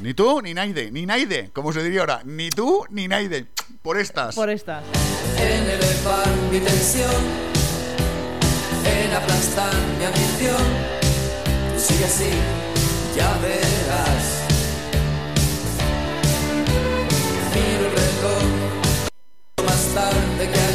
Ni 0.00 0.14
tú 0.14 0.40
ni 0.40 0.54
nadie. 0.54 0.90
Ni 0.90 1.06
nadie, 1.06 1.50
como 1.52 1.72
se 1.72 1.82
diría 1.82 2.00
ahora. 2.00 2.22
Ni 2.24 2.48
tú 2.50 2.84
ni 2.90 3.08
nadie. 3.08 3.46
Por 3.82 3.98
estas. 3.98 4.34
Por 4.34 4.48
estas. 4.48 4.82
En 5.38 5.68
elevar 5.68 6.28
mi 6.50 6.60
tensión, 6.60 7.10
en 8.86 9.14
aplastar 9.14 9.74
mi 9.98 10.04
ambición. 10.04 10.56
Sigue 11.76 12.04
así, 12.06 12.30
ya 13.14 13.36
verás. 13.42 13.93
pensar 19.94 20.12
de 20.38 20.46
que 20.46 20.58
ayer. 20.58 20.74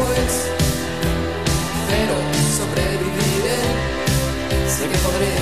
Después, 0.00 0.50
pero 1.88 2.14
sobreviviré, 2.56 3.60
sé 4.68 4.88
que 4.88 4.98
podré, 4.98 5.39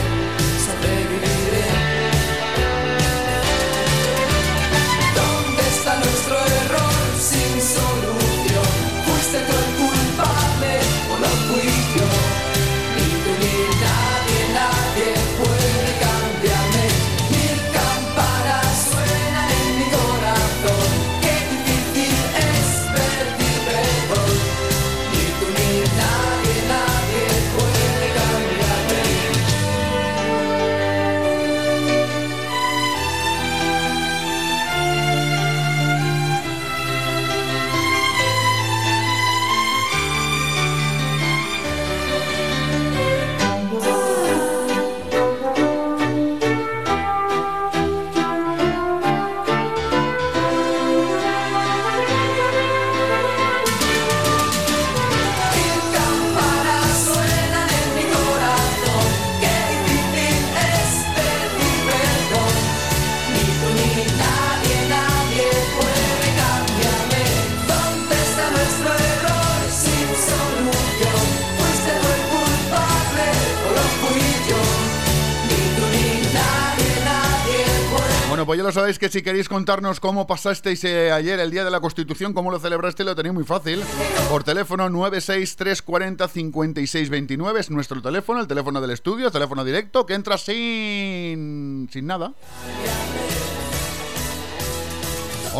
lo 78.68 78.72
sabéis 78.72 78.98
que 78.98 79.08
si 79.08 79.22
queréis 79.22 79.48
contarnos 79.48 79.98
cómo 79.98 80.26
pasasteis 80.26 80.84
eh, 80.84 81.10
ayer 81.10 81.40
el 81.40 81.50
Día 81.50 81.64
de 81.64 81.70
la 81.70 81.80
Constitución, 81.80 82.34
cómo 82.34 82.50
lo 82.50 82.58
celebraste, 82.58 83.02
lo 83.02 83.16
tenéis 83.16 83.34
muy 83.34 83.44
fácil. 83.44 83.82
Por 84.28 84.44
teléfono 84.44 84.90
963405629 84.90 87.60
es 87.60 87.70
nuestro 87.70 88.02
teléfono, 88.02 88.40
el 88.40 88.46
teléfono 88.46 88.82
del 88.82 88.90
estudio, 88.90 89.30
teléfono 89.30 89.64
directo, 89.64 90.04
que 90.04 90.12
entra 90.12 90.36
sin... 90.36 91.88
sin 91.90 92.06
nada. 92.06 92.34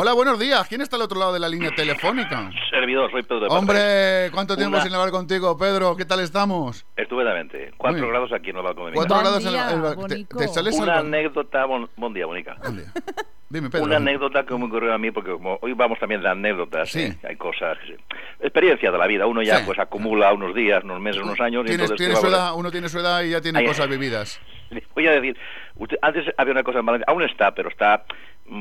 Hola, 0.00 0.12
buenos 0.12 0.38
días. 0.38 0.68
¿Quién 0.68 0.80
está 0.80 0.94
al 0.94 1.02
otro 1.02 1.18
lado 1.18 1.32
de 1.32 1.40
la 1.40 1.48
línea 1.48 1.72
telefónica? 1.74 2.52
Servidor, 2.70 3.10
soy 3.10 3.24
Pedro 3.24 3.40
de. 3.40 3.46
Hombre, 3.48 4.30
¿cuánto 4.32 4.56
tiempo 4.56 4.76
Una- 4.76 4.84
sin 4.84 4.94
hablar 4.94 5.10
contigo, 5.10 5.58
Pedro? 5.58 5.96
¿Qué 5.96 6.04
tal 6.04 6.20
estamos? 6.20 6.86
Estupendamente. 6.96 7.72
Cuatro 7.76 8.02
Muy 8.02 8.08
grados 8.10 8.32
aquí 8.32 8.50
en 8.50 8.58
el 8.58 8.62
balcón 8.62 8.84
de 8.84 8.90
mi 8.92 8.96
Cuatro 8.96 9.18
grados 9.18 9.44
en 9.44 9.54
el- 9.54 10.12
el- 10.12 10.28
te, 10.28 10.36
te 10.36 10.46
sales 10.48 10.76
al 10.78 10.82
Una 10.84 10.98
anécdota, 10.98 11.64
bon, 11.64 11.90
buen 11.96 12.14
día, 12.14 12.28
Mónica. 12.28 12.56
Dime, 13.50 13.70
Pedro. 13.70 13.86
Una 13.86 13.96
anécdota 13.96 14.44
que 14.44 14.54
me 14.56 14.66
ocurrió 14.66 14.92
a 14.94 14.98
mí, 14.98 15.10
porque 15.10 15.32
como 15.32 15.58
hoy 15.62 15.72
vamos 15.72 15.98
también 15.98 16.20
de 16.22 16.28
anécdotas, 16.28 16.90
Sí. 16.90 17.00
¿eh? 17.00 17.18
hay 17.26 17.34
cosas, 17.34 17.76
que 17.78 17.96
se- 17.96 18.46
experiencia 18.46 18.92
de 18.92 18.98
la 18.98 19.06
vida. 19.08 19.26
Uno 19.26 19.42
ya 19.42 19.56
Sí. 19.58 19.62
pues 19.66 19.78
acumula 19.80 20.32
unos 20.32 20.54
días, 20.54 20.84
unos 20.84 21.00
meses, 21.00 21.22
unos 21.22 21.40
años. 21.40 21.64
y 21.66 21.72
entonces 21.72 21.96
tienes 21.96 22.20
te 22.20 22.26
su 22.28 22.32
edad, 22.32 22.52
uno 22.54 22.70
tiene 22.70 22.88
su 22.88 23.00
edad 23.00 23.22
y 23.22 23.30
ya 23.30 23.40
tiene 23.40 23.64
cosas 23.64 23.88
vividas. 23.88 24.40
Voy 24.94 25.06
a 25.08 25.12
decir, 25.12 25.36
usted, 25.76 25.96
antes 26.02 26.26
había 26.36 26.52
una 26.52 26.62
cosa 26.62 26.78
en 26.80 26.86
Valencia, 26.86 27.06
aún 27.08 27.22
está, 27.22 27.52
pero 27.52 27.70
está 27.70 28.04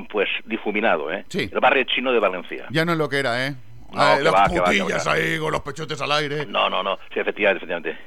pues 0.09 0.27
difuminado, 0.45 1.11
¿eh? 1.11 1.25
Sí. 1.29 1.49
El 1.51 1.59
barrio 1.59 1.83
chino 1.85 2.11
de 2.11 2.19
Valencia. 2.19 2.65
Ya 2.71 2.85
no 2.85 2.91
es 2.93 2.97
lo 2.97 3.07
que 3.09 3.17
era, 3.19 3.47
¿eh? 3.47 3.55
No, 3.93 4.01
Ay, 4.01 4.17
que 4.17 4.23
las 4.23 4.33
va, 4.33 4.47
que 4.49 4.59
va, 4.59 4.65
que 4.71 4.77
putillas 4.79 5.07
va. 5.07 5.13
ahí 5.13 5.39
con 5.39 5.51
los 5.51 5.61
pechotes 5.61 6.01
al 6.01 6.11
aire. 6.11 6.45
No, 6.45 6.69
no, 6.69 6.83
no, 6.83 6.97
sí, 7.13 7.19
efectivamente, 7.19 7.63
efectivamente. 7.65 7.97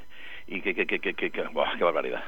Y 0.46 0.60
que, 0.60 0.74
que, 0.74 0.86
que, 0.86 1.00
que, 1.14 1.30
que- 1.30 1.42
buah, 1.52 1.76
qué 1.78 1.84
barbaridad. 1.84 2.22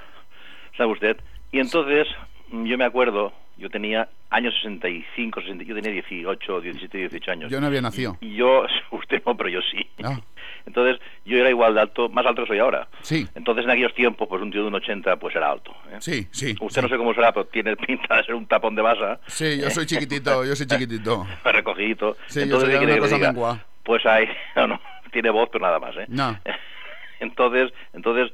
¿Sabe 0.77 0.93
usted? 0.93 1.16
Y 1.51 1.59
entonces, 1.59 2.07
mm, 2.49 2.65
yo 2.65 2.79
me 2.79 2.85
acuerdo, 2.85 3.33
yo 3.59 3.69
tenía 3.69 4.09
años 4.31 4.55
65, 4.62 5.41
60, 5.43 5.65
yo 5.65 5.74
tenía 5.74 5.91
18, 5.93 6.61
17, 6.62 6.99
18 6.99 7.31
años. 7.31 7.51
Yo 7.51 7.61
no 7.61 7.66
había 7.66 7.83
nacido. 7.83 8.16
Y 8.20 8.35
yo, 8.37 8.65
usted 8.93 9.23
no, 9.27 9.37
pero 9.37 9.51
yo 9.51 9.61
sí. 9.70 9.87
Ah. 10.03 10.19
Entonces, 10.66 11.01
yo 11.24 11.39
era 11.39 11.51
igual 11.51 11.74
de 11.74 11.80
alto, 11.80 12.09
más 12.09 12.24
alto 12.26 12.43
que 12.43 12.48
soy 12.48 12.59
ahora. 12.59 12.89
Sí. 13.02 13.26
Entonces, 13.34 13.64
en 13.64 13.70
aquellos 13.70 13.94
tiempos, 13.94 14.28
pues 14.28 14.40
un 14.43 14.51
tío 14.51 14.62
de 14.62 14.68
un 14.68 14.74
80, 14.74 15.16
pues 15.16 15.34
era 15.36 15.51
alto. 15.51 15.74
¿eh? 15.90 15.97
Sí, 16.01 16.26
sí. 16.30 16.55
Usted 16.60 16.82
no 16.82 16.89
sé 16.89 16.97
cómo 16.97 17.14
será, 17.14 17.32
pero 17.32 17.47
tiene 17.47 17.76
pinta 17.76 18.16
de 18.16 18.24
ser 18.24 18.34
un 18.34 18.47
tapón 18.47 18.74
de 18.74 18.82
masa. 18.82 19.20
Sí, 19.26 19.60
yo 19.60 19.70
soy 19.70 19.86
chiquitito, 19.86 20.44
yo 20.44 20.55
soy 20.56 20.66
chiquitito. 20.66 21.26
Recogidito. 21.44 22.16
Sí, 22.26 22.40
yo 22.40 22.44
Entonces, 22.44 22.70
soy 22.70 22.72
¿qué 22.72 22.78
quiere 22.78 22.93
una 22.94 23.01
cosa 23.02 23.16
diga? 23.16 23.66
Pues 23.84 24.06
ahí, 24.06 24.28
no, 24.56 24.66
no, 24.68 24.80
tiene 25.10 25.30
voz, 25.30 25.48
pero 25.52 25.64
nada 25.64 25.78
más, 25.78 25.97
¿eh? 25.97 26.06
No. 26.09 26.39
Entonces, 27.20 27.72
entonces 27.93 28.32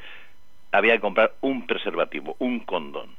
había 0.72 0.94
que 0.94 1.00
comprar 1.00 1.32
un 1.42 1.66
preservativo, 1.66 2.36
un 2.38 2.60
condón. 2.60 3.10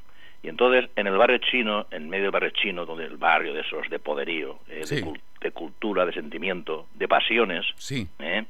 Y 0.42 0.48
entonces, 0.50 0.90
en 0.96 1.06
el 1.06 1.18
barrio 1.18 1.38
chino, 1.40 1.86
en 1.92 2.10
medio 2.10 2.24
del 2.24 2.32
barrio 2.32 2.50
chino, 2.52 2.86
donde 2.86 3.06
el 3.06 3.18
barrio 3.18 3.54
de 3.54 3.62
esos 3.62 3.88
de 3.90 4.00
poderío, 4.00 4.60
eh, 4.70 4.82
Sí. 4.86 4.96
de, 5.02 5.20
de 5.42 5.52
cultura, 5.52 6.06
de 6.06 6.14
sentimiento, 6.14 6.88
de 6.96 7.08
pasiones, 7.08 7.66
Sí, 7.76 8.08
¿eh? 8.20 8.46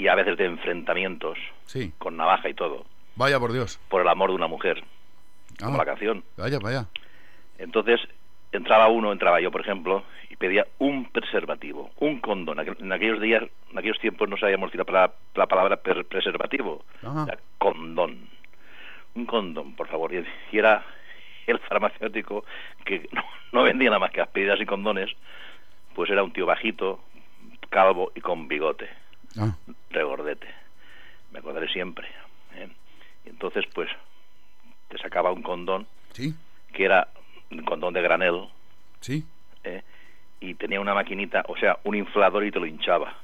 Y 0.00 0.08
a 0.08 0.14
veces 0.14 0.36
de 0.38 0.46
enfrentamientos, 0.46 1.38
sí. 1.66 1.92
con 1.98 2.16
navaja 2.16 2.48
y 2.48 2.54
todo, 2.54 2.86
Vaya 3.16 3.38
por 3.38 3.52
Dios. 3.52 3.78
por 3.88 4.00
el 4.00 4.08
amor 4.08 4.30
de 4.30 4.36
una 4.36 4.46
mujer, 4.46 4.82
como 5.60 5.74
Ah. 5.74 5.78
la 5.78 5.84
canción. 5.84 6.24
Vaya, 6.36 6.58
vaya. 6.58 6.86
Entonces, 7.58 8.00
entraba 8.52 8.88
uno, 8.88 9.12
entraba 9.12 9.40
yo, 9.40 9.50
por 9.50 9.60
ejemplo, 9.60 10.02
y 10.30 10.36
pedía 10.36 10.66
un 10.78 11.04
preservativo, 11.10 11.90
un 11.98 12.20
condón. 12.20 12.58
En 12.60 12.92
aquellos 12.92 13.20
días, 13.20 13.42
en 13.70 13.78
aquellos 13.78 13.98
tiempos 13.98 14.28
no 14.28 14.36
sabíamos 14.38 14.68
decir 14.68 14.78
la 14.78 14.84
palabra, 14.86 15.14
la 15.34 15.46
palabra 15.46 15.76
per- 15.76 16.04
preservativo. 16.06 16.82
Era 17.02 17.38
condón. 17.58 18.28
Un 19.14 19.26
condón, 19.26 19.74
por 19.74 19.88
favor. 19.88 20.14
Y 20.14 20.24
y 20.52 20.58
era 20.58 20.82
el 21.46 21.58
farmacéutico 21.58 22.44
que 22.84 23.06
no, 23.12 23.22
no 23.52 23.62
vendía 23.64 23.90
nada 23.90 23.98
más 23.98 24.12
que 24.12 24.20
aspirinas 24.22 24.60
y 24.60 24.64
condones, 24.66 25.10
pues 25.94 26.08
era 26.10 26.22
un 26.22 26.32
tío 26.32 26.46
bajito, 26.46 27.00
calvo 27.68 28.12
y 28.14 28.20
con 28.20 28.48
bigote, 28.48 28.88
Ah. 29.38 29.54
regordete. 29.90 30.46
Me 31.32 31.38
acordaré 31.38 31.68
siempre. 31.68 32.08
¿eh? 32.54 32.68
Y 33.24 33.28
entonces, 33.30 33.64
pues, 33.74 33.88
te 34.88 34.98
sacaba 34.98 35.30
un 35.32 35.42
condón 35.42 35.86
Sí, 36.12 36.34
que 36.72 36.84
era 36.84 37.08
un 37.50 37.64
condón 37.64 37.94
de 37.94 38.02
granel 38.02 38.48
sí. 39.00 39.24
¿eh? 39.64 39.82
y 40.40 40.54
tenía 40.54 40.80
una 40.80 40.94
maquinita, 40.94 41.44
o 41.48 41.56
sea, 41.56 41.78
un 41.84 41.94
inflador 41.94 42.44
y 42.44 42.50
te 42.50 42.58
lo 42.58 42.66
hinchaba. 42.66 43.14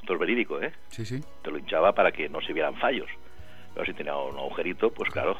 Esto 0.00 0.14
es 0.14 0.18
verídico, 0.20 0.60
¿eh? 0.60 0.72
Sí, 0.88 1.04
sí. 1.04 1.22
Te 1.42 1.50
lo 1.50 1.58
hinchaba 1.58 1.92
para 1.92 2.10
que 2.12 2.28
no 2.28 2.40
se 2.40 2.52
vieran 2.52 2.76
fallos. 2.76 3.08
Pero 3.74 3.86
si 3.86 3.92
tenía 3.92 4.16
un 4.16 4.36
agujerito, 4.38 4.90
pues 4.92 5.10
claro, 5.10 5.36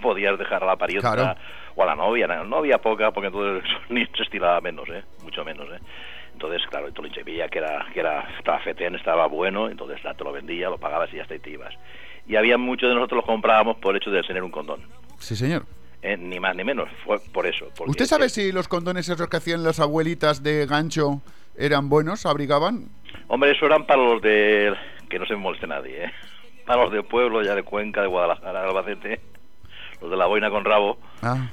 podías 0.00 0.38
dejar 0.38 0.62
a 0.62 0.66
la 0.66 0.76
parienta 0.76 1.12
Claro. 1.12 1.38
o 1.76 1.82
a 1.82 1.86
la 1.86 1.94
novia. 1.94 2.26
No, 2.26 2.44
no 2.44 2.56
había 2.58 2.78
poca, 2.78 3.10
porque 3.12 3.26
entonces 3.28 3.68
ni 3.90 4.06
se 4.06 4.22
estilaba 4.22 4.60
menos, 4.60 4.88
¿eh? 4.88 5.04
Mucho 5.22 5.44
menos, 5.44 5.68
¿eh? 5.70 5.78
Entonces, 6.34 6.62
claro, 6.68 6.88
hinché, 6.88 7.22
veía 7.22 7.48
que 7.48 7.58
era, 7.58 7.86
que 7.94 8.00
era, 8.00 8.28
estaba 8.38 8.58
fetén, 8.60 8.96
estaba 8.96 9.26
bueno, 9.26 9.68
entonces 9.70 10.00
ya 10.02 10.12
te 10.14 10.24
lo 10.24 10.32
vendía, 10.32 10.68
lo 10.68 10.78
pagabas 10.78 11.12
y 11.12 11.16
ya 11.16 11.24
te 11.26 11.40
ibas. 11.48 11.72
Y 12.26 12.36
había 12.36 12.58
muchos 12.58 12.88
de 12.88 12.94
nosotros 12.94 13.18
los 13.18 13.24
comprábamos 13.26 13.76
por 13.78 13.94
el 13.94 14.02
hecho 14.02 14.10
de 14.10 14.22
tener 14.22 14.42
un 14.42 14.50
condón. 14.50 14.82
Sí, 15.18 15.36
señor. 15.36 15.64
¿eh? 16.02 16.16
Ni 16.16 16.40
más 16.40 16.56
ni 16.56 16.64
menos, 16.64 16.88
fue 17.04 17.18
por 17.32 17.46
eso. 17.46 17.66
¿Usted 17.86 18.04
sabe 18.04 18.28
si 18.28 18.52
los 18.52 18.68
condones 18.68 19.08
esos 19.08 19.28
que 19.28 19.36
hacían 19.36 19.62
las 19.62 19.78
abuelitas 19.80 20.42
de 20.42 20.66
gancho 20.66 21.22
eran 21.56 21.88
buenos, 21.88 22.26
abrigaban? 22.26 22.88
Hombre, 23.28 23.52
eso 23.52 23.66
eran 23.66 23.86
para 23.86 24.02
los 24.02 24.20
de... 24.20 24.74
que 25.08 25.18
no 25.18 25.26
se 25.26 25.34
me 25.34 25.40
moleste 25.40 25.66
nadie, 25.66 26.04
¿eh? 26.06 26.12
Para 26.66 26.84
los 26.84 26.92
del 26.92 27.04
pueblo, 27.04 27.42
ya 27.42 27.54
de 27.54 27.62
Cuenca, 27.62 28.00
de 28.00 28.06
Guadalajara, 28.06 28.62
de 28.62 28.68
Albacete, 28.68 29.20
los 30.00 30.10
de 30.10 30.16
la 30.16 30.24
boina 30.24 30.48
con 30.48 30.64
rabo. 30.64 30.96
Ah, 31.20 31.50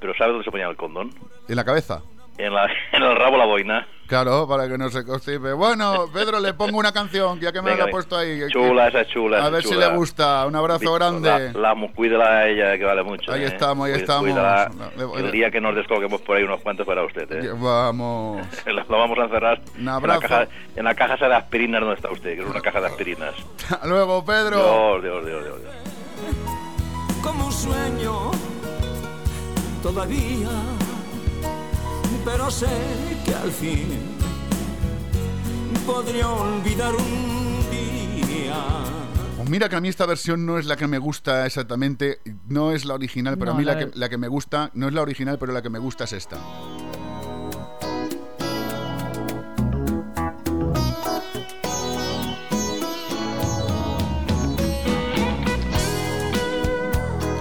Pero 0.00 0.14
¿sabe 0.16 0.32
dónde 0.32 0.44
se 0.44 0.50
ponía 0.50 0.66
el 0.66 0.76
condón? 0.76 1.10
en 1.48 1.54
la 1.54 1.64
cabeza. 1.64 2.02
En, 2.40 2.54
la, 2.54 2.66
en 2.92 3.02
el 3.02 3.16
rabo 3.16 3.36
la 3.36 3.44
boina. 3.44 3.86
Claro, 4.06 4.48
para 4.48 4.68
que 4.68 4.76
no 4.76 4.88
se 4.90 5.04
constipe. 5.04 5.52
Bueno, 5.52 6.06
Pedro, 6.12 6.40
le 6.40 6.52
pongo 6.54 6.78
una 6.78 6.90
canción, 6.90 7.38
ya 7.38 7.52
que 7.52 7.62
me 7.62 7.70
Venga, 7.70 7.84
la 7.84 7.90
ha 7.90 7.92
puesto 7.92 8.16
ahí. 8.16 8.40
Chula, 8.48 8.88
esa 8.88 9.04
chula. 9.04 9.36
A 9.36 9.40
esa 9.42 9.50
ver 9.50 9.62
si 9.62 9.74
le 9.76 9.86
gusta. 9.94 10.46
Un 10.46 10.56
abrazo 10.56 10.92
grande. 10.94 11.52
La, 11.52 11.74
la, 11.74 11.88
cuídela 11.94 12.38
a 12.38 12.48
ella, 12.48 12.76
que 12.76 12.84
vale 12.84 13.04
mucho. 13.04 13.30
Ahí 13.30 13.42
¿eh? 13.42 13.46
estamos, 13.46 13.86
ahí 13.86 13.92
estamos. 13.92 14.22
cuídala. 14.22 14.68
El 15.16 15.30
día 15.30 15.50
que 15.52 15.60
nos 15.60 15.76
descolguemos 15.76 16.20
por 16.22 16.36
ahí 16.36 16.42
unos 16.42 16.60
cuantos 16.60 16.84
para 16.86 17.04
usted, 17.04 17.30
¿eh? 17.30 17.52
Vamos. 17.54 18.44
Lo 18.66 18.98
vamos 18.98 19.16
a 19.18 19.24
encerrar 19.26 19.60
Un 19.74 19.78
en 19.80 19.84
la, 19.84 19.94
abrazo. 19.94 20.20
caja, 20.22 20.48
en 20.74 20.84
la 20.84 20.94
caja 20.96 21.14
esa 21.14 21.28
de 21.28 21.34
aspirinas 21.36 21.80
donde 21.80 21.94
está 21.94 22.10
usted, 22.10 22.34
que 22.34 22.42
es 22.42 22.48
una 22.48 22.60
caja 22.60 22.80
de 22.80 22.86
aspirinas. 22.88 23.34
Hasta 23.70 23.86
luego, 23.86 24.24
Pedro. 24.24 25.00
Dios, 25.00 25.02
Dios, 25.02 25.26
Dios, 25.26 25.44
Dios. 25.44 25.60
Dios. 25.60 25.74
como 27.22 27.46
un 27.46 27.52
sueño 27.52 28.30
todavía, 29.84 30.48
pero 32.24 32.50
sé 32.50 32.66
que 33.24 33.34
al 33.34 33.50
fin 33.50 33.88
podría 35.86 36.28
olvidar 36.28 36.94
un 36.94 37.70
día. 37.70 38.54
Pues 39.36 39.48
mira 39.48 39.68
que 39.68 39.76
a 39.76 39.80
mí 39.80 39.88
esta 39.88 40.06
versión 40.06 40.46
no 40.46 40.58
es 40.58 40.66
la 40.66 40.76
que 40.76 40.86
me 40.86 40.98
gusta 40.98 41.46
exactamente, 41.46 42.20
no 42.48 42.72
es 42.72 42.84
la 42.84 42.94
original, 42.94 43.38
pero 43.38 43.52
No, 43.52 43.56
a 43.56 43.58
mí 43.58 43.64
la, 43.64 43.74
la 43.74 43.78
que, 43.78 43.98
la 43.98 44.08
que 44.08 44.18
me 44.18 44.28
gusta, 44.28 44.70
no 44.74 44.88
es 44.88 44.94
la 44.94 45.02
original, 45.02 45.38
pero 45.38 45.52
la 45.52 45.62
que 45.62 45.70
me 45.70 45.78
gusta 45.78 46.04
es 46.04 46.12
esta. 46.12 46.36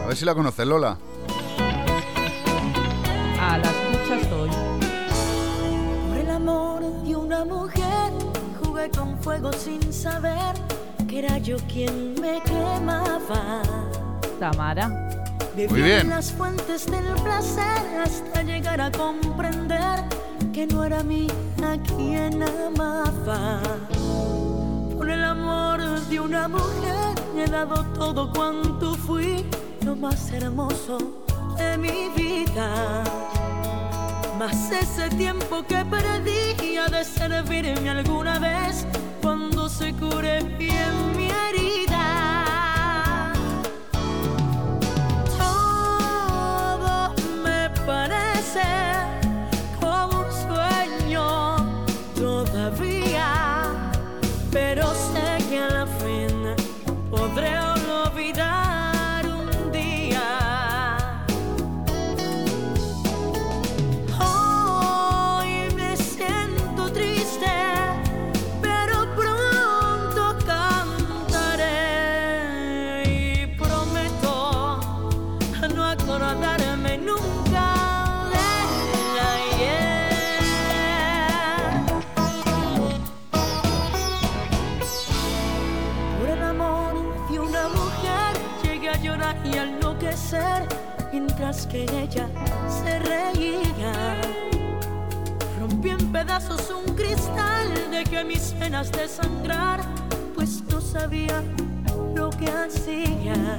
A 0.04 0.08
ver 0.08 0.18
si 0.18 0.26
la 0.26 0.34
conoces, 0.34 0.66
Lola. 0.66 0.98
Jugué 8.80 8.90
con 8.92 9.18
fuego 9.20 9.52
sin 9.52 9.92
saber 9.92 10.56
que 11.08 11.20
era 11.20 11.38
yo 11.40 11.58
quien 11.68 12.14
me 12.22 12.42
quemaba. 12.44 13.62
Tamara. 14.40 15.10
Bebí 15.56 15.70
Muy 15.70 15.82
bien. 15.82 16.00
en 16.02 16.10
las 16.10 16.32
fuentes 16.32 16.86
del 16.86 17.14
placer 17.24 17.82
hasta 18.02 18.44
llegar 18.44 18.80
a 18.80 18.92
comprender 18.92 20.00
que 20.54 20.68
no 20.68 20.84
era 20.86 21.00
a 21.00 21.04
mí 21.04 21.28
a 21.64 21.78
quien 21.96 22.42
amaba. 22.44 23.62
Por 24.96 25.10
el 25.10 25.24
amor 25.24 25.82
de 26.08 26.20
una 26.20 26.48
mujer 26.48 27.16
he 27.38 27.50
dado 27.50 27.84
todo 27.96 28.32
cuanto 28.32 28.96
fui, 28.96 29.46
lo 29.84 29.96
más 29.96 30.32
hermoso 30.32 30.98
de 31.58 31.78
mi 31.78 32.10
vida. 32.16 33.04
Mas 34.40 34.72
ese 34.72 35.10
tiempo 35.10 35.62
que 35.64 35.84
perdí 35.84 36.78
ha 36.78 36.88
de 36.88 37.04
servirme 37.04 37.90
alguna 37.90 38.40
vez 38.40 38.88
cuando 39.22 39.68
se 39.68 39.94
cure 39.94 40.42
bien 40.58 41.18
mi 41.18 41.30
herida. 41.30 43.34
Todo 45.38 47.14
me 47.44 47.70
parece 47.86 48.62
que 91.50 91.84
ella 91.84 92.30
se 92.70 93.00
reía. 93.00 94.22
Rompí 95.60 95.90
en 95.90 96.12
pedazos 96.12 96.70
un 96.70 96.94
cristal 96.94 97.90
de 97.90 98.04
que 98.04 98.24
mis 98.24 98.54
venas 98.60 98.92
desangrar, 98.92 99.80
pues 100.36 100.62
no 100.70 100.80
sabía 100.80 101.42
lo 102.16 102.30
que 102.30 102.52
hacía. 102.52 103.58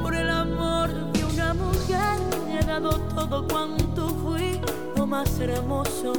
Por 0.00 0.14
el 0.14 0.30
amor 0.30 0.88
de 1.12 1.24
una 1.24 1.52
mujer 1.52 2.16
he 2.58 2.64
dado 2.64 2.98
todo 3.14 3.46
cuanto 3.46 4.08
fui, 4.08 4.58
lo 4.96 5.06
más 5.06 5.38
hermoso 5.38 6.14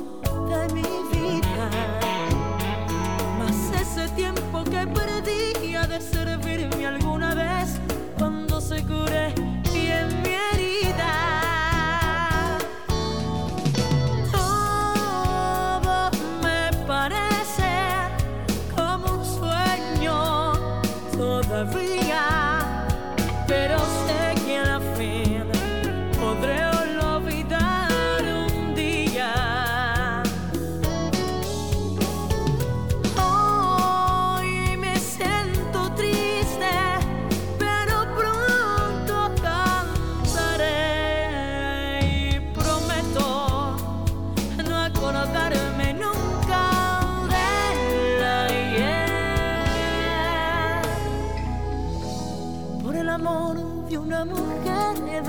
de 0.50 0.74
mi 0.76 0.84
vida. 1.12 1.70
Más 3.40 3.82
ese 3.82 4.08
tiempo 4.10 4.64
que 4.64 4.86
perdí 4.86 5.76
ha 5.76 5.88
de 5.88 6.00
servirme 6.00 6.86
alguna 6.86 7.34
vez 7.34 7.80
cuando 8.20 8.62
se 8.62 8.84
cure 8.84 9.55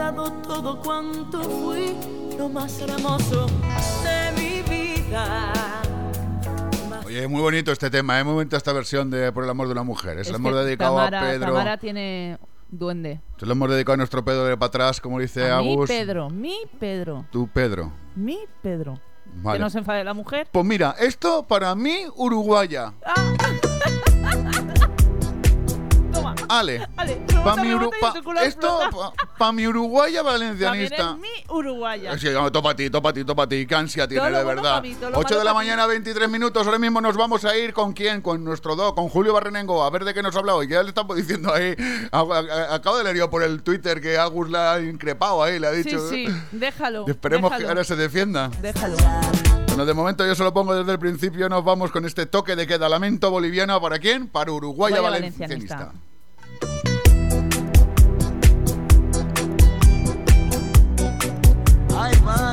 dado 0.06 0.30
todo 0.42 0.80
cuanto 0.80 1.42
fui, 1.42 1.96
lo 2.38 2.48
más 2.48 2.80
hermoso 2.80 3.46
de 4.04 4.40
mi 4.40 4.62
vida. 4.62 5.52
Oye, 7.04 7.26
muy 7.26 7.40
bonito 7.40 7.72
este 7.72 7.90
tema, 7.90 8.20
¿eh? 8.20 8.24
muy 8.24 8.34
bonita 8.34 8.56
esta 8.56 8.72
versión 8.72 9.10
de 9.10 9.32
Por 9.32 9.42
el 9.44 9.50
amor 9.50 9.66
de 9.66 9.72
una 9.72 9.82
mujer. 9.82 10.14
Se 10.16 10.20
Es 10.22 10.30
lo 10.30 10.36
hemos 10.36 10.52
que 10.52 10.58
dedicado 10.60 10.94
Tamara, 10.96 11.20
a 11.20 11.24
Pedro. 11.32 11.46
Tamara 11.46 11.76
tiene 11.78 12.38
duende. 12.70 13.20
Se 13.38 13.46
lo 13.46 13.52
hemos 13.52 13.68
dedicado 13.68 13.94
a 13.94 13.96
nuestro 13.96 14.24
Pedro 14.24 14.44
de 14.44 14.56
para 14.56 14.68
atrás, 14.68 15.00
como 15.00 15.18
dice 15.18 15.50
A 15.50 15.58
mi 15.60 15.72
Agus. 15.72 15.88
Pedro, 15.88 16.30
mi 16.30 16.56
Pedro, 16.78 17.26
Tú, 17.32 17.48
Pedro. 17.52 17.90
mi 18.14 18.38
Pedro. 18.62 19.00
Vale. 19.42 19.58
Que 19.58 19.64
no 19.64 19.70
se 19.70 19.78
enfade 19.78 20.04
la 20.04 20.14
mujer. 20.14 20.46
Pues 20.52 20.64
mira, 20.64 20.94
esto 21.00 21.42
para 21.48 21.74
mí, 21.74 22.04
Uruguaya. 22.14 22.92
Ale. 26.48 26.86
Pa 27.44 27.56
mi 27.56 27.72
Uru- 27.72 27.90
pa- 28.00 28.14
esto, 28.42 28.78
para 29.38 29.52
mi 29.52 29.66
Uruguaya 29.66 30.22
También 30.22 30.56
valencianista. 30.56 31.10
es 31.12 31.16
mi 31.18 31.54
uruguaya. 31.54 32.18
Sí, 32.18 32.28
no, 32.30 32.50
topa 32.50 32.70
a 32.70 32.76
ti, 32.76 32.90
topa 32.90 33.12
ti, 33.12 33.24
topa 33.24 33.46
ti. 33.48 33.66
Qué 33.66 33.74
ansia 33.74 34.08
tiene, 34.08 34.30
de 34.30 34.44
verdad. 34.44 34.82
mí, 34.82 34.94
todo 34.94 35.10
lo 35.10 35.18
8 35.18 35.38
de 35.38 35.44
la 35.44 35.54
mañana, 35.54 35.86
23 35.86 36.28
minutos. 36.28 36.66
Ahora 36.66 36.78
mismo 36.78 37.00
nos 37.00 37.16
vamos 37.16 37.44
a 37.44 37.56
ir 37.56 37.72
con 37.72 37.92
quién? 37.92 38.20
Con 38.22 38.42
nuestro 38.44 38.74
do, 38.76 38.94
con 38.94 39.08
Julio 39.08 39.32
Barrenengo. 39.32 39.84
A 39.84 39.90
ver 39.90 40.04
de 40.04 40.12
qué 40.14 40.22
nos 40.22 40.34
ha 40.36 40.40
hablado. 40.40 40.62
Y 40.62 40.68
ya 40.68 40.82
le 40.82 40.88
estamos 40.88 41.16
diciendo 41.16 41.52
ahí. 41.54 41.74
Acabo 42.12 42.98
de 42.98 43.04
leer 43.04 43.16
yo 43.16 43.30
por 43.30 43.42
el 43.42 43.62
Twitter 43.62 44.00
que 44.00 44.18
Agus 44.18 44.50
la 44.50 44.74
ha 44.74 44.80
increpado 44.80 45.42
ahí, 45.42 45.58
le 45.58 45.66
ha 45.68 45.72
Sí, 45.74 45.82
dicho. 45.84 46.08
sí, 46.08 46.26
déjalo. 46.52 47.04
Esperemos 47.06 47.52
que 47.56 47.64
ahora 47.66 47.84
se 47.84 47.96
defienda. 47.96 48.50
Déjalo. 48.60 48.96
Bueno, 49.68 49.84
de 49.84 49.94
momento 49.94 50.26
yo 50.26 50.34
se 50.34 50.42
lo 50.42 50.54
pongo 50.54 50.74
desde 50.74 50.92
el 50.92 50.98
principio. 50.98 51.48
Nos 51.48 51.62
vamos 51.64 51.90
con 51.92 52.04
este 52.06 52.26
toque 52.26 52.56
de 52.56 52.66
queda 52.66 52.88
lamento 52.88 53.30
boliviano. 53.30 53.80
¿Para 53.80 53.98
quién? 53.98 54.26
Para 54.28 54.50
Uruguaya 54.52 54.96
Uruguaya 55.00 55.00
valencianista. 55.20 55.74
valencianista. 55.76 56.15
Ay, 62.06 62.14
mami. 62.22 62.45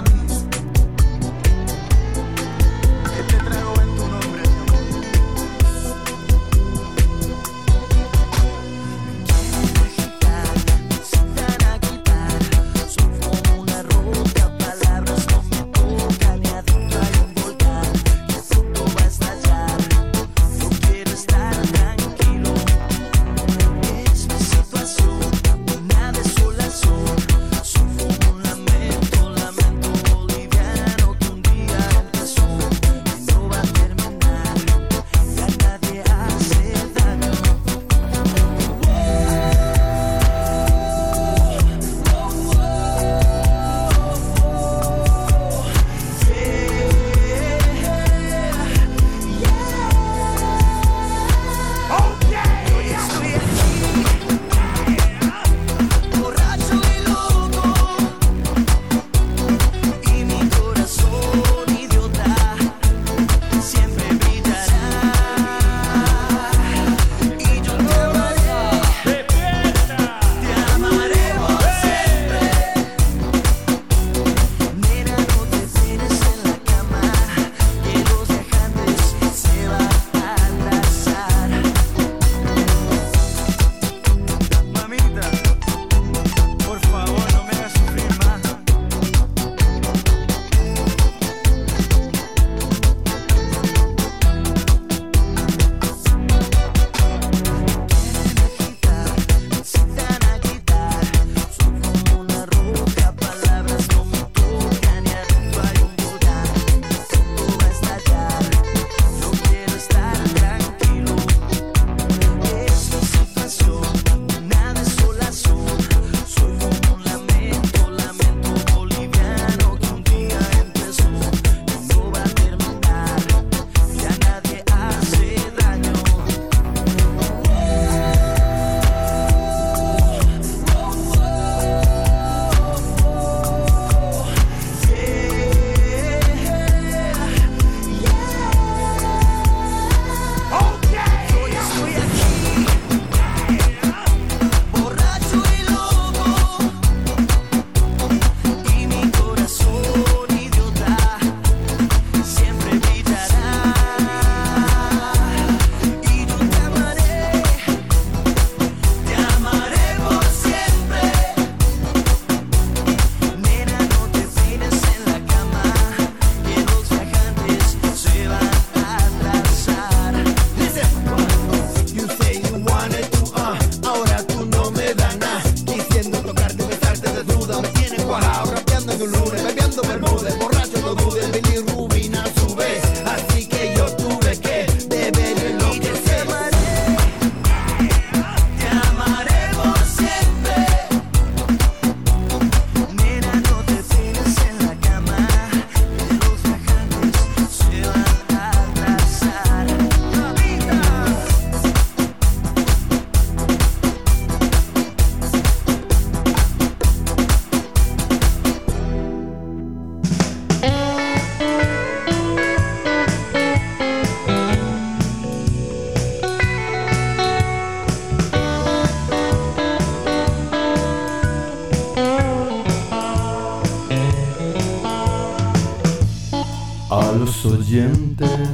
Oyentes 227.46 228.53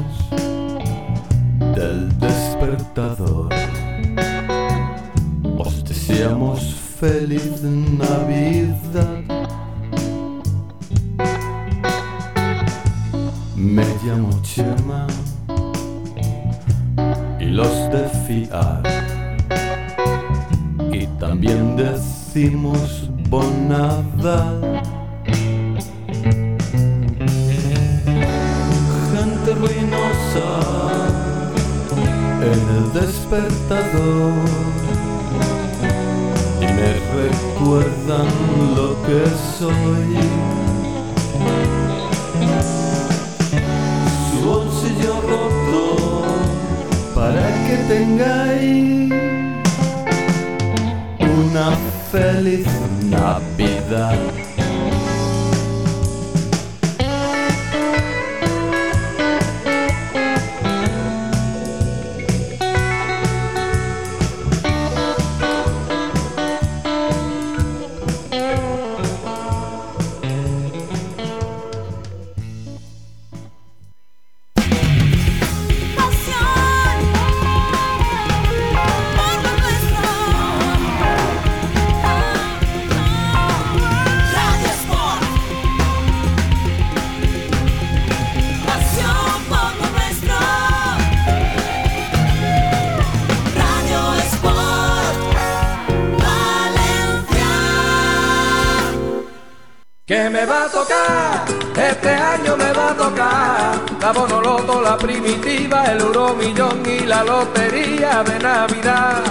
y 106.42 107.06
la 107.06 107.24
Lotería 107.24 108.24
de 108.24 108.40
Navidad. 108.40 109.24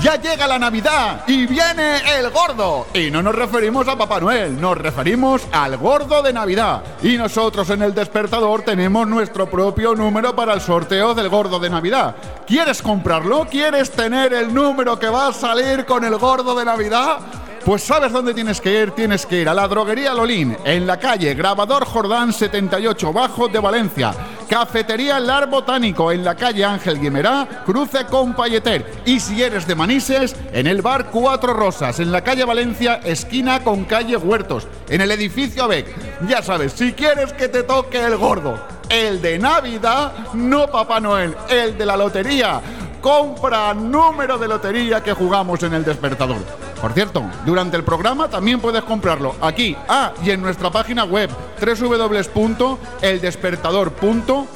Ya 0.00 0.14
llega 0.14 0.46
la 0.46 0.56
Navidad 0.56 1.24
y 1.26 1.46
viene 1.46 1.96
el 2.16 2.30
gordo. 2.30 2.86
Y 2.94 3.10
no 3.10 3.22
nos 3.22 3.34
referimos 3.34 3.88
a 3.88 3.98
Papá 3.98 4.20
Noel, 4.20 4.60
nos 4.60 4.78
referimos 4.78 5.42
al 5.50 5.76
gordo 5.78 6.22
de 6.22 6.32
Navidad. 6.32 6.82
Y 7.02 7.16
nosotros 7.16 7.70
en 7.70 7.82
el 7.82 7.92
despertador 7.92 8.62
tenemos 8.62 9.08
nuestro 9.08 9.50
propio 9.50 9.96
número 9.96 10.36
para 10.36 10.54
el 10.54 10.60
sorteo 10.60 11.12
del 11.12 11.28
gordo 11.28 11.58
de 11.58 11.70
Navidad. 11.70 12.14
¿Quieres 12.46 12.82
comprarlo? 12.82 13.48
¿Quieres 13.50 13.90
tener 13.90 14.32
el 14.32 14.54
número 14.54 14.96
que 15.00 15.08
va 15.08 15.28
a 15.28 15.32
salir 15.32 15.84
con 15.84 16.04
el 16.04 16.16
gordo 16.18 16.54
de 16.54 16.64
Navidad? 16.64 17.18
Pues 17.64 17.82
sabes 17.82 18.12
dónde 18.12 18.32
tienes 18.32 18.60
que 18.60 18.80
ir, 18.80 18.92
tienes 18.92 19.26
que 19.26 19.40
ir 19.40 19.48
a 19.48 19.54
la 19.54 19.66
droguería 19.66 20.14
Lolín, 20.14 20.56
en 20.64 20.86
la 20.86 21.00
calle 21.00 21.34
Grabador 21.34 21.84
Jordán 21.84 22.32
78 22.32 23.12
Bajo 23.12 23.48
de 23.48 23.58
Valencia. 23.58 24.14
Cafetería 24.48 25.18
Lar 25.18 25.50
Botánico 25.50 26.12
en 26.12 26.24
la 26.24 26.34
calle 26.34 26.64
Ángel 26.64 27.00
Guimerá, 27.00 27.62
cruce 27.66 28.04
con 28.06 28.34
Payeter. 28.34 29.02
Y 29.04 29.18
si 29.18 29.42
eres 29.42 29.66
de 29.66 29.74
Manises, 29.74 30.36
en 30.52 30.66
el 30.66 30.82
bar 30.82 31.06
Cuatro 31.06 31.52
Rosas, 31.52 31.98
en 31.98 32.12
la 32.12 32.22
calle 32.22 32.44
Valencia, 32.44 33.00
esquina 33.04 33.62
con 33.64 33.84
calle 33.84 34.16
Huertos, 34.16 34.68
en 34.88 35.00
el 35.00 35.10
edificio 35.10 35.64
ABEC. 35.64 35.86
Ya 36.28 36.42
sabes, 36.42 36.72
si 36.72 36.92
quieres 36.92 37.32
que 37.32 37.48
te 37.48 37.64
toque 37.64 37.98
el 38.04 38.16
gordo, 38.16 38.58
el 38.88 39.20
de 39.20 39.38
Navidad, 39.38 40.12
no 40.34 40.68
Papá 40.68 41.00
Noel, 41.00 41.36
el 41.48 41.76
de 41.76 41.86
la 41.86 41.96
lotería. 41.96 42.60
Compra 43.00 43.74
número 43.74 44.38
de 44.38 44.48
lotería 44.48 45.02
que 45.02 45.12
jugamos 45.12 45.62
en 45.62 45.74
el 45.74 45.84
despertador. 45.84 46.38
Por 46.80 46.92
cierto, 46.92 47.24
durante 47.44 47.76
el 47.76 47.84
programa 47.84 48.28
también 48.28 48.60
puedes 48.60 48.82
comprarlo 48.82 49.34
aquí, 49.40 49.76
ah, 49.88 50.12
y 50.22 50.30
en 50.30 50.42
nuestra 50.42 50.70
página 50.70 51.04
web 51.04 51.30
www.eldespertador.eu. 51.60 54.46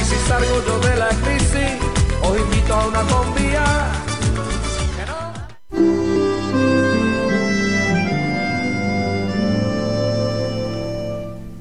Y 0.00 0.04
si 0.04 0.16
salgo 0.26 0.64
yo 0.66 0.78
de 0.80 0.96
la 0.96 1.08
crisis, 1.08 1.78
os 2.22 2.38
invito 2.38 2.74
a 2.74 2.86
una 2.86 3.02
combia. 3.02 3.64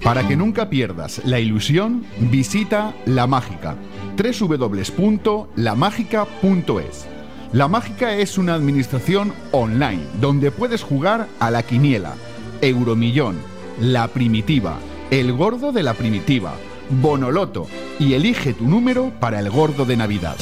Para 0.03 0.27
que 0.27 0.35
nunca 0.35 0.69
pierdas 0.71 1.21
la 1.23 1.39
ilusión, 1.39 2.03
visita 2.17 2.95
La 3.05 3.27
Mágica, 3.27 3.75
www.lamágica.es. 4.17 7.07
La 7.51 7.67
Mágica 7.67 8.15
es 8.15 8.39
una 8.39 8.55
administración 8.55 9.33
online 9.51 10.01
donde 10.19 10.49
puedes 10.49 10.81
jugar 10.83 11.27
a 11.39 11.51
la 11.51 11.61
quiniela, 11.63 12.15
Euromillón, 12.61 13.37
La 13.79 14.07
Primitiva, 14.07 14.77
El 15.11 15.33
Gordo 15.33 15.71
de 15.71 15.83
la 15.83 15.93
Primitiva, 15.93 16.53
Bonoloto 16.89 17.67
y 17.99 18.13
elige 18.13 18.53
tu 18.53 18.67
número 18.67 19.11
para 19.19 19.39
el 19.39 19.49
Gordo 19.49 19.85
de 19.85 19.95
Navidad. 19.95 20.35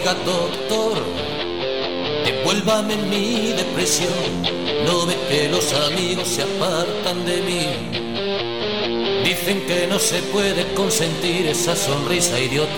Oiga, 0.05 0.15
doctor, 0.25 0.97
Envuélvame 2.25 2.93
en 2.95 3.09
mi 3.09 3.53
depresión. 3.53 4.11
No 4.85 5.05
ve 5.05 5.15
que 5.29 5.47
los 5.49 5.73
amigos 5.87 6.27
se 6.27 6.43
apartan 6.43 7.25
de 7.25 7.41
mí. 7.41 9.23
Dicen 9.23 9.65
que 9.65 9.87
no 9.87 9.99
se 9.99 10.21
puede 10.23 10.73
consentir 10.73 11.47
esa 11.47 11.73
sonrisa 11.73 12.37
idiota. 12.37 12.69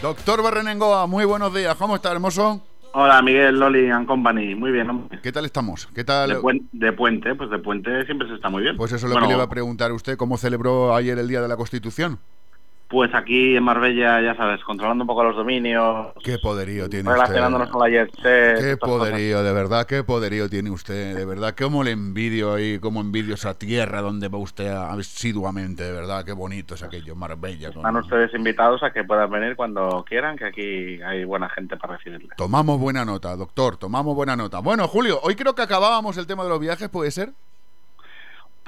Doctor 0.00 0.40
Barrenengoa, 0.40 1.08
muy 1.08 1.24
buenos 1.24 1.52
días. 1.52 1.74
¿Cómo 1.74 1.96
está, 1.96 2.12
hermoso? 2.12 2.62
Hola, 2.92 3.20
Miguel, 3.20 3.58
Loli 3.58 3.90
and 3.90 4.06
Company. 4.06 4.54
Muy 4.54 4.70
bien, 4.70 4.88
hombre. 4.90 5.18
¿Qué 5.20 5.32
tal 5.32 5.44
estamos? 5.44 5.88
¿Qué 5.92 6.04
tal? 6.04 6.28
De, 6.30 6.36
puen- 6.40 6.68
de 6.70 6.92
puente, 6.92 7.34
pues 7.34 7.50
de 7.50 7.58
puente 7.58 8.04
siempre 8.06 8.28
se 8.28 8.34
está 8.34 8.48
muy 8.48 8.62
bien. 8.62 8.76
Pues 8.76 8.92
eso 8.92 9.06
es 9.06 9.10
lo 9.10 9.14
Bueno, 9.16 9.26
que 9.26 9.32
le 9.32 9.36
iba 9.38 9.44
a 9.44 9.50
preguntar 9.50 9.90
a 9.90 9.94
usted. 9.94 10.16
¿Cómo 10.16 10.38
celebró 10.38 10.94
ayer 10.94 11.18
el 11.18 11.26
Día 11.26 11.40
de 11.42 11.48
la 11.48 11.56
Constitución? 11.56 12.20
Pues 12.88 13.14
aquí 13.14 13.54
en 13.54 13.62
Marbella, 13.64 14.22
ya 14.22 14.34
sabes, 14.34 14.64
controlando 14.64 15.04
un 15.04 15.08
poco 15.08 15.22
los 15.22 15.36
dominios, 15.36 16.06
Qué 16.24 16.38
poderío 16.38 16.88
tiene 16.88 17.10
relacionándonos 17.12 17.66
usted. 17.68 17.72
con 17.78 17.82
la 17.82 17.88
jet 17.90 18.10
Qué 18.22 18.76
cosas. 18.78 18.96
poderío, 19.10 19.42
de 19.42 19.52
verdad, 19.52 19.86
qué 19.86 20.02
poderío 20.04 20.48
tiene 20.48 20.70
usted, 20.70 21.14
de 21.14 21.26
verdad. 21.26 21.54
Cómo 21.54 21.84
le 21.84 21.90
envidio 21.90 22.54
ahí, 22.54 22.78
cómo 22.78 23.02
envidio 23.02 23.34
esa 23.34 23.52
tierra 23.58 24.00
donde 24.00 24.28
va 24.28 24.38
usted 24.38 24.68
asiduamente, 24.68 25.82
de 25.82 25.92
verdad. 25.92 26.24
Qué 26.24 26.32
bonito 26.32 26.76
es 26.76 26.82
aquello, 26.82 27.14
Marbella. 27.14 27.68
con- 27.72 27.78
Están 27.80 27.96
ustedes 27.96 28.32
invitados 28.34 28.82
a 28.82 28.90
que 28.90 29.04
puedan 29.04 29.30
venir 29.30 29.54
cuando 29.54 30.02
quieran, 30.08 30.38
que 30.38 30.46
aquí 30.46 31.02
hay 31.02 31.24
buena 31.24 31.50
gente 31.50 31.76
para 31.76 31.98
recibirles. 31.98 32.30
Tomamos 32.38 32.80
buena 32.80 33.04
nota, 33.04 33.36
doctor, 33.36 33.76
tomamos 33.76 34.14
buena 34.16 34.34
nota. 34.34 34.60
Bueno, 34.60 34.88
Julio, 34.88 35.20
hoy 35.22 35.34
creo 35.36 35.54
que 35.54 35.60
acabábamos 35.60 36.16
el 36.16 36.26
tema 36.26 36.42
de 36.44 36.48
los 36.48 36.60
viajes, 36.60 36.88
¿puede 36.88 37.10
ser? 37.10 37.32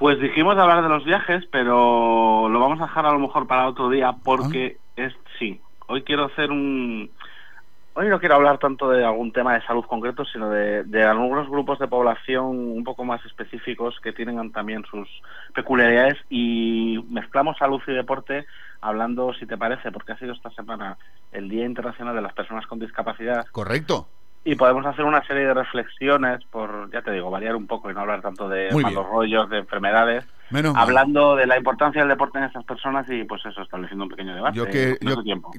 Pues 0.01 0.19
dijimos 0.19 0.57
de 0.57 0.63
hablar 0.63 0.83
de 0.83 0.89
los 0.89 1.05
viajes, 1.05 1.45
pero 1.53 2.49
lo 2.49 2.59
vamos 2.59 2.81
a 2.81 2.85
dejar 2.85 3.05
a 3.05 3.13
lo 3.13 3.19
mejor 3.19 3.47
para 3.47 3.69
otro 3.69 3.91
día 3.91 4.13
porque 4.25 4.79
Ah. 4.79 5.03
es 5.03 5.15
sí. 5.39 5.61
Hoy 5.89 6.03
quiero 6.05 6.25
hacer 6.25 6.51
un 6.51 7.11
hoy 7.93 8.09
no 8.09 8.19
quiero 8.19 8.37
hablar 8.37 8.57
tanto 8.57 8.89
de 8.89 9.05
algún 9.05 9.31
tema 9.31 9.53
de 9.53 9.63
salud 9.67 9.85
concreto, 9.85 10.25
sino 10.25 10.49
de, 10.49 10.85
de 10.85 11.05
algunos 11.05 11.51
grupos 11.51 11.79
de 11.79 11.87
población 11.87 12.47
un 12.47 12.83
poco 12.83 13.05
más 13.05 13.23
específicos 13.27 14.01
que 14.03 14.15
tienen 14.15 14.51
también 14.53 14.85
sus 14.91 15.07
peculiaridades 15.55 16.17
y 16.31 17.05
mezclamos 17.11 17.59
salud 17.59 17.83
y 17.87 17.93
deporte 17.93 18.47
hablando, 18.81 19.35
si 19.35 19.45
te 19.45 19.59
parece, 19.59 19.93
porque 19.93 20.13
ha 20.13 20.19
sido 20.19 20.33
esta 20.33 20.49
semana 20.53 20.97
el 21.31 21.51
Día 21.51 21.67
Internacional 21.67 22.15
de 22.15 22.23
las 22.23 22.33
Personas 22.33 22.67
con 22.67 22.79
Discapacidad 22.79 23.45
Correcto. 23.53 24.09
Y 24.45 24.55
podemos 24.55 24.87
hacer 24.87 25.05
una 25.05 25.25
serie 25.27 25.47
de 25.47 25.55
reflexiones 25.55 26.45
por, 26.51 26.91
ya 26.93 27.03
te 27.03 27.13
digo, 27.13 27.31
variar 27.31 27.57
un 27.57 27.67
poco 27.67 27.91
y 27.91 27.95
no 27.95 28.01
hablar 28.01 28.23
tanto 28.23 28.49
de 28.49 28.71
Muy 28.73 28.83
malos 28.83 29.07
rollos, 29.07 29.51
de 29.51 29.59
enfermedades, 29.59 30.25
Menos 30.51 30.75
mal. 30.75 30.83
hablando 30.83 31.37
de 31.37 31.47
la 31.47 31.57
importancia 31.57 32.01
del 32.03 32.09
deporte 32.09 32.39
en 32.39 32.45
estas 32.45 32.65
personas 32.65 33.07
y 33.11 33.25
pues 33.25 33.45
eso, 33.47 33.63
estableciendo 33.63 34.05
un 34.05 34.11
pequeño 34.11 34.35
debate. 34.35 34.57
Yo 34.57 34.67
que, 34.67 34.99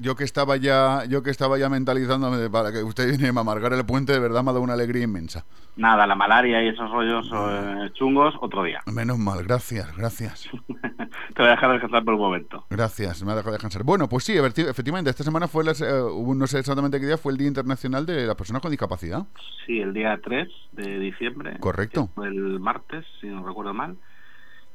yo, 0.00 0.14
que 0.16 0.24
estaba 0.24 0.56
ya, 0.56 1.04
yo 1.08 1.22
que 1.22 1.30
estaba 1.30 1.58
ya 1.58 1.68
mentalizándome 1.68 2.50
para 2.50 2.72
que 2.72 2.82
usted 2.82 3.08
viene 3.08 3.28
a 3.28 3.40
amargar 3.40 3.72
el 3.72 3.84
puente, 3.86 4.12
de 4.12 4.18
verdad 4.20 4.42
me 4.42 4.50
ha 4.50 4.52
dado 4.52 4.64
una 4.64 4.74
alegría 4.74 5.04
inmensa. 5.04 5.44
Nada, 5.76 6.06
la 6.06 6.14
malaria 6.14 6.62
y 6.62 6.68
esos 6.68 6.90
rollos 6.90 7.30
eh, 7.34 7.90
chungos, 7.94 8.34
otro 8.40 8.62
día. 8.62 8.82
Menos 8.86 9.18
mal, 9.18 9.42
gracias, 9.44 9.96
gracias. 9.96 10.48
Te 10.68 11.40
voy 11.42 11.46
a 11.46 11.52
dejar 11.52 11.72
descansar 11.72 12.04
por 12.04 12.14
un 12.14 12.20
momento. 12.20 12.66
Gracias, 12.68 13.22
me 13.24 13.32
ha 13.32 13.34
dejado 13.36 13.52
descansar. 13.52 13.82
Bueno, 13.84 14.08
pues 14.08 14.24
sí, 14.24 14.34
efecti- 14.34 14.68
efectivamente, 14.68 15.08
esta 15.10 15.24
semana 15.24 15.48
fue, 15.48 15.64
la, 15.64 15.72
eh, 15.72 16.34
no 16.36 16.46
sé 16.46 16.58
exactamente 16.58 17.00
qué 17.00 17.06
día, 17.06 17.16
fue 17.16 17.32
el 17.32 17.38
Día 17.38 17.48
Internacional 17.48 18.04
de 18.04 18.26
las 18.26 18.36
Personas 18.36 18.60
con 18.60 18.70
Discapacidad. 18.70 19.24
Sí, 19.66 19.80
el 19.80 19.94
día 19.94 20.18
3 20.22 20.48
de 20.72 20.98
diciembre. 20.98 21.56
Correcto. 21.60 22.10
el 22.22 22.60
martes, 22.60 23.06
si 23.20 23.28
no 23.28 23.46
recuerdo 23.46 23.72
mal. 23.72 23.96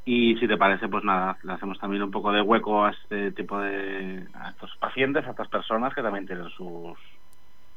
Y 0.07 0.37
si 0.37 0.47
te 0.47 0.55
parece, 0.55 0.87
pues 0.87 1.03
nada, 1.03 1.37
le 1.43 1.51
hacemos 1.51 1.77
también 1.79 2.01
un 2.01 2.11
poco 2.11 2.31
de 2.31 2.41
hueco 2.41 2.85
a 2.85 2.91
este 2.91 3.33
tipo 3.33 3.59
de... 3.59 4.25
a 4.35 4.51
estos 4.51 4.73
pacientes, 4.77 5.27
a 5.27 5.31
estas 5.31 5.49
personas 5.49 5.93
que 5.93 6.01
también 6.01 6.25
tienen 6.25 6.49
sus, 6.51 6.97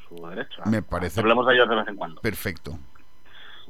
su 0.09 0.27
derecho. 0.29 0.63
Me 0.67 0.81
parece 0.81 1.19
Hablemos 1.19 1.45
de 1.49 1.55
ellos 1.55 1.69
de 1.69 1.75
vez 1.75 1.89
en 1.89 1.97
cuando. 1.97 2.21
perfecto. 2.21 2.79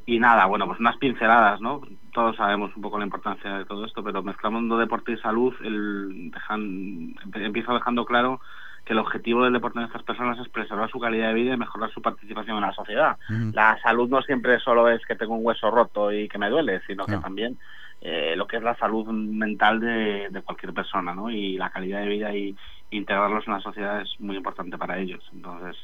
Y 0.05 0.19
nada, 0.20 0.45
bueno, 0.45 0.66
pues 0.66 0.78
unas 0.78 0.99
pinceladas, 0.99 1.62
¿no? 1.62 1.81
Todos 2.12 2.37
sabemos 2.37 2.70
un 2.77 2.82
poco 2.82 2.99
la 2.99 3.07
importancia 3.07 3.57
de 3.57 3.65
todo 3.65 3.87
esto, 3.87 4.05
pero 4.05 4.23
mezclando 4.23 4.77
deporte 4.77 5.12
y 5.12 5.16
salud, 5.16 5.55
el 5.65 6.31
dejan, 6.31 7.15
empiezo 7.32 7.73
dejando 7.73 8.05
claro 8.05 8.43
que 8.85 8.93
el 8.93 8.99
objetivo 8.99 9.43
del 9.43 9.55
deporte 9.55 9.78
en 9.78 9.87
estas 9.87 10.03
personas 10.03 10.39
es 10.39 10.51
preservar 10.51 10.91
su 10.91 11.01
calidad 11.01 11.28
de 11.28 11.35
vida 11.35 11.55
y 11.55 11.57
mejorar 11.57 11.91
su 11.93 12.03
participación 12.03 12.57
en 12.57 12.62
la 12.62 12.74
sociedad. 12.74 13.16
La 13.55 13.78
salud 13.82 14.11
no 14.11 14.20
siempre 14.20 14.61
solo 14.61 14.87
es 14.91 15.01
que 15.07 15.16
tengo 15.16 15.35
un 15.35 15.47
hueso 15.47 15.70
roto 15.70 16.12
y 16.12 16.28
que 16.28 16.37
me 16.37 16.51
duele, 16.51 16.82
sino 16.87 17.07
que 17.07 17.16
también 17.16 17.57
eh, 18.01 18.35
lo 18.37 18.47
que 18.47 18.57
es 18.57 18.63
la 18.63 18.77
salud 18.77 19.07
mental 19.09 19.81
de, 19.81 20.43
cualquier 20.45 20.73
persona, 20.73 21.15
¿no? 21.15 21.31
Y 21.31 21.57
la 21.59 21.71
calidad 21.71 22.01
de 22.01 22.09
vida 22.09 22.35
y 22.35 22.57
integrarlos 22.91 23.47
en 23.47 23.55
la 23.55 23.61
sociedad 23.61 24.01
es 24.01 24.09
muy 24.19 24.37
importante 24.37 24.79
para 24.79 24.99
ellos. 24.99 25.23
Entonces, 25.33 25.77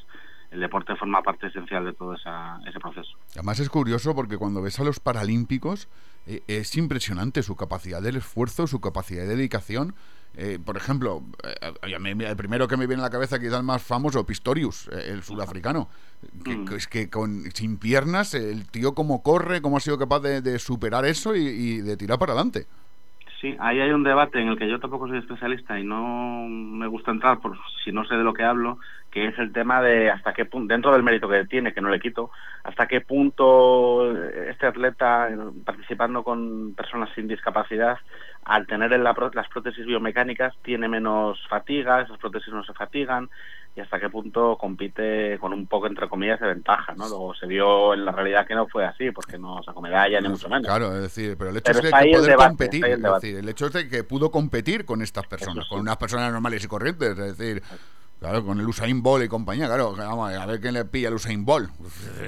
el 0.50 0.60
deporte 0.60 0.96
forma 0.96 1.22
parte 1.22 1.48
esencial 1.48 1.84
de 1.84 1.92
todo 1.92 2.14
ese 2.14 2.80
proceso. 2.80 3.18
Además 3.34 3.60
es 3.60 3.68
curioso 3.68 4.14
porque 4.14 4.38
cuando 4.38 4.62
ves 4.62 4.80
a 4.80 4.84
los 4.84 5.00
paralímpicos 5.00 5.88
eh, 6.26 6.42
es 6.46 6.76
impresionante 6.76 7.42
su 7.42 7.56
capacidad 7.56 8.00
del 8.00 8.16
esfuerzo, 8.16 8.66
su 8.66 8.80
capacidad 8.80 9.24
de 9.24 9.36
dedicación. 9.36 9.94
Eh, 10.36 10.58
por 10.62 10.76
ejemplo, 10.76 11.22
eh, 11.42 11.72
el 11.82 12.36
primero 12.36 12.68
que 12.68 12.76
me 12.76 12.86
viene 12.86 13.02
a 13.02 13.06
la 13.06 13.10
cabeza, 13.10 13.38
quizás 13.38 13.58
el 13.60 13.64
más 13.64 13.82
famoso, 13.82 14.26
Pistorius, 14.26 14.88
eh, 14.88 15.10
el 15.12 15.22
sudafricano. 15.22 15.88
Que, 16.44 16.64
que 16.64 16.74
es 16.76 16.86
que 16.86 17.08
con, 17.08 17.50
sin 17.52 17.78
piernas, 17.78 18.34
el 18.34 18.66
tío 18.68 18.94
cómo 18.94 19.22
corre, 19.22 19.60
cómo 19.60 19.76
ha 19.76 19.80
sido 19.80 19.98
capaz 19.98 20.20
de, 20.20 20.40
de 20.40 20.58
superar 20.58 21.04
eso 21.04 21.36
y, 21.36 21.46
y 21.46 21.80
de 21.82 21.96
tirar 21.96 22.18
para 22.18 22.32
adelante. 22.32 22.66
Sí, 23.40 23.54
ahí 23.60 23.80
hay 23.80 23.90
un 23.90 24.02
debate 24.02 24.40
en 24.40 24.48
el 24.48 24.58
que 24.58 24.68
yo 24.68 24.80
tampoco 24.80 25.08
soy 25.08 25.18
especialista 25.18 25.78
y 25.78 25.84
no 25.84 26.46
me 26.48 26.86
gusta 26.86 27.10
entrar 27.10 27.38
por 27.38 27.56
si 27.84 27.92
no 27.92 28.04
sé 28.06 28.14
de 28.14 28.24
lo 28.24 28.32
que 28.32 28.44
hablo, 28.44 28.78
que 29.10 29.28
es 29.28 29.38
el 29.38 29.52
tema 29.52 29.82
de 29.82 30.10
hasta 30.10 30.32
qué 30.32 30.46
punto, 30.46 30.72
dentro 30.72 30.92
del 30.92 31.02
mérito 31.02 31.28
que 31.28 31.44
tiene, 31.44 31.74
que 31.74 31.82
no 31.82 31.90
le 31.90 32.00
quito, 32.00 32.30
hasta 32.64 32.86
qué 32.86 33.02
punto 33.02 34.10
este 34.48 34.66
atleta 34.66 35.28
eh, 35.28 35.36
participando 35.64 36.22
con 36.22 36.74
personas 36.74 37.10
sin 37.14 37.28
discapacidad, 37.28 37.98
al 38.46 38.66
tener 38.66 38.92
las 38.98 39.48
prótesis 39.48 39.84
biomecánicas, 39.84 40.54
tiene 40.62 40.88
menos 40.88 41.38
fatiga, 41.48 42.00
esas 42.00 42.16
prótesis 42.18 42.54
no 42.54 42.62
se 42.62 42.72
fatigan 42.72 43.28
y 43.74 43.80
hasta 43.80 43.98
qué 43.98 44.08
punto 44.08 44.56
compite 44.56 45.36
con 45.38 45.52
un 45.52 45.66
poco, 45.66 45.88
entre 45.88 46.08
comillas, 46.08 46.40
de 46.40 46.46
ventaja, 46.46 46.94
¿no? 46.94 47.08
Luego 47.08 47.34
se 47.34 47.46
vio 47.46 47.92
en 47.92 48.04
la 48.04 48.12
realidad 48.12 48.46
que 48.46 48.54
no 48.54 48.68
fue 48.68 48.86
así, 48.86 49.10
porque 49.10 49.36
no 49.36 49.62
sacó 49.64 49.82
medalla, 49.82 50.20
ni 50.20 50.28
mucho 50.28 50.48
menos. 50.48 50.64
Claro, 50.64 50.94
es 50.94 51.02
decir, 51.02 51.36
pero 51.36 51.50
el 51.50 51.56
hecho 51.56 51.72
Pero 51.72 51.78
es 51.78 51.82
que, 51.82 51.86
está 51.88 51.98
que 51.98 52.04
ahí 52.04 52.10
el 52.10 52.16
poder 52.16 52.30
debate, 52.30 52.48
competir, 52.48 52.74
está 52.76 52.86
ahí 52.86 52.92
el 52.92 52.98
es 52.98 53.02
debate. 53.02 53.26
decir, 53.26 53.40
el 53.40 53.48
hecho 53.48 53.66
es 53.66 53.72
de 53.72 53.88
que 53.88 54.04
pudo 54.04 54.30
competir 54.30 54.86
con 54.86 55.02
estas 55.02 55.26
personas, 55.26 55.66
con 55.68 55.80
unas 55.80 55.96
personas 55.96 56.32
normales 56.32 56.64
y 56.64 56.68
corrientes, 56.68 57.18
es 57.18 57.36
decir, 57.36 57.62
claro, 58.18 58.44
con 58.44 58.58
el 58.58 58.66
Usain 58.66 59.02
Bolt 59.02 59.24
y 59.24 59.28
compañía, 59.28 59.66
claro, 59.66 59.94
vamos 59.96 60.32
a 60.32 60.46
ver 60.46 60.60
quién 60.60 60.74
le 60.74 60.84
pilla 60.84 61.08
el 61.08 61.14
Usain 61.14 61.44
Bolt. 61.44 61.70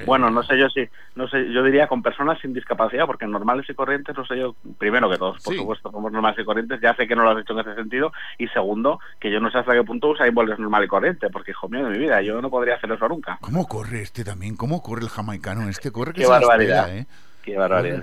Bueno, 0.05 0.29
no 0.29 0.43
sé 0.43 0.57
yo 0.57 0.69
si, 0.69 0.87
no 1.15 1.27
sé, 1.27 1.51
yo 1.51 1.63
diría 1.63 1.87
con 1.87 2.01
personas 2.01 2.39
sin 2.41 2.53
discapacidad, 2.53 3.05
porque 3.05 3.25
normales 3.27 3.65
y 3.69 3.73
corrientes, 3.73 4.15
no 4.15 4.25
sé 4.25 4.37
yo, 4.37 4.55
primero 4.77 5.09
que 5.09 5.17
todos, 5.17 5.41
por 5.43 5.53
Sí. 5.53 5.59
supuesto, 5.59 5.91
somos 5.91 6.11
normales 6.11 6.39
y 6.39 6.45
corrientes, 6.45 6.79
ya 6.81 6.95
sé 6.95 7.07
que 7.07 7.15
no 7.15 7.23
lo 7.23 7.31
has 7.31 7.41
hecho 7.41 7.53
en 7.53 7.59
ese 7.59 7.75
sentido, 7.75 8.11
y 8.37 8.47
segundo, 8.49 8.99
que 9.19 9.31
yo 9.31 9.39
no 9.39 9.49
sé 9.51 9.57
hasta 9.57 9.73
qué 9.73 9.83
punto 9.83 10.09
Usain 10.09 10.33
Bolt 10.33 10.51
es 10.53 10.59
normal 10.59 10.83
y 10.83 10.87
corriente, 10.87 11.29
porque 11.29 11.51
hijo 11.51 11.67
mío 11.69 11.85
de 11.85 11.91
mi 11.91 11.97
vida, 11.99 12.21
yo 12.21 12.41
no 12.41 12.49
podría 12.49 12.75
hacer 12.75 12.91
eso 12.91 13.07
nunca. 13.07 13.37
¿Cómo 13.41 13.67
corre 13.67 14.01
este 14.01 14.23
también? 14.23 14.55
¿Cómo 14.55 14.81
corre 14.81 15.03
el 15.03 15.09
jamaicano 15.09 15.67
este? 15.69 15.91
Corre 15.91 16.13
que 16.13 16.19
Qué 16.21 16.25
se 16.25 16.31
barbaridad. 16.31 16.95
¿eh? 16.95 17.07
Qué 17.51 17.57
barbaridad, 17.57 18.01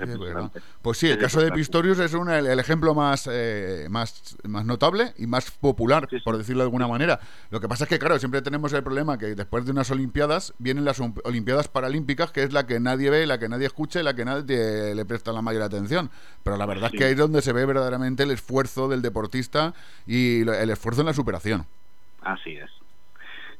qué. 0.51 0.61
Pues 0.81 0.97
sí, 0.97 1.09
el 1.09 1.17
caso 1.17 1.41
de. 1.41 1.51
Pistorius 1.51 1.99
es 1.99 2.13
un- 2.13 2.29
el, 2.29 2.45
el 2.47 2.59
ejemplo 2.59 2.93
más, 2.93 3.27
eh, 3.31 3.87
más, 3.89 4.35
más 4.43 4.65
notable 4.65 5.13
y 5.17 5.27
más 5.27 5.51
popular, 5.51 6.07
por 6.23 6.37
decirlo 6.37 6.61
de 6.63 6.67
alguna 6.67 6.87
manera. 6.87 7.19
Lo 7.49 7.59
que 7.59 7.67
pasa 7.67 7.83
es 7.85 7.89
que, 7.89 7.99
claro, 7.99 8.17
siempre 8.19 8.41
tenemos 8.41 8.71
el 8.73 8.83
problema 8.83 9.17
que 9.17 9.35
después 9.35 9.65
de 9.65 9.71
unas 9.71 9.89
Olimpiadas 9.91 10.53
vienen 10.59 10.85
las 10.85 10.99
Olimpiadas 11.23 11.67
Paralímpicas, 11.67 12.31
que 12.31 12.43
es 12.43 12.53
la 12.53 12.65
que 12.67 12.79
nadie 12.79 13.09
ve, 13.09 13.25
la 13.27 13.39
que 13.39 13.49
nadie 13.49 13.65
escucha 13.67 13.99
y 13.99 14.03
la 14.03 14.13
que 14.15 14.25
nadie 14.25 14.93
le 14.95 15.05
presta 15.05 15.31
la 15.31 15.41
mayor 15.41 15.61
atención. 15.63 16.09
Pero 16.43 16.57
la 16.57 16.65
verdad 16.65 16.89
Sí. 16.89 16.95
es 16.95 16.99
que 16.99 17.05
ahí 17.05 17.11
es 17.13 17.17
donde 17.17 17.41
se 17.41 17.53
ve 17.53 17.65
verdaderamente 17.65 18.23
el 18.23 18.31
esfuerzo 18.31 18.87
del 18.87 19.01
deportista 19.01 19.73
y 20.05 20.41
el 20.41 20.69
esfuerzo 20.69 21.01
en 21.01 21.07
la 21.07 21.13
superación. 21.13 21.65
Así 22.21 22.51
es. 22.57 22.69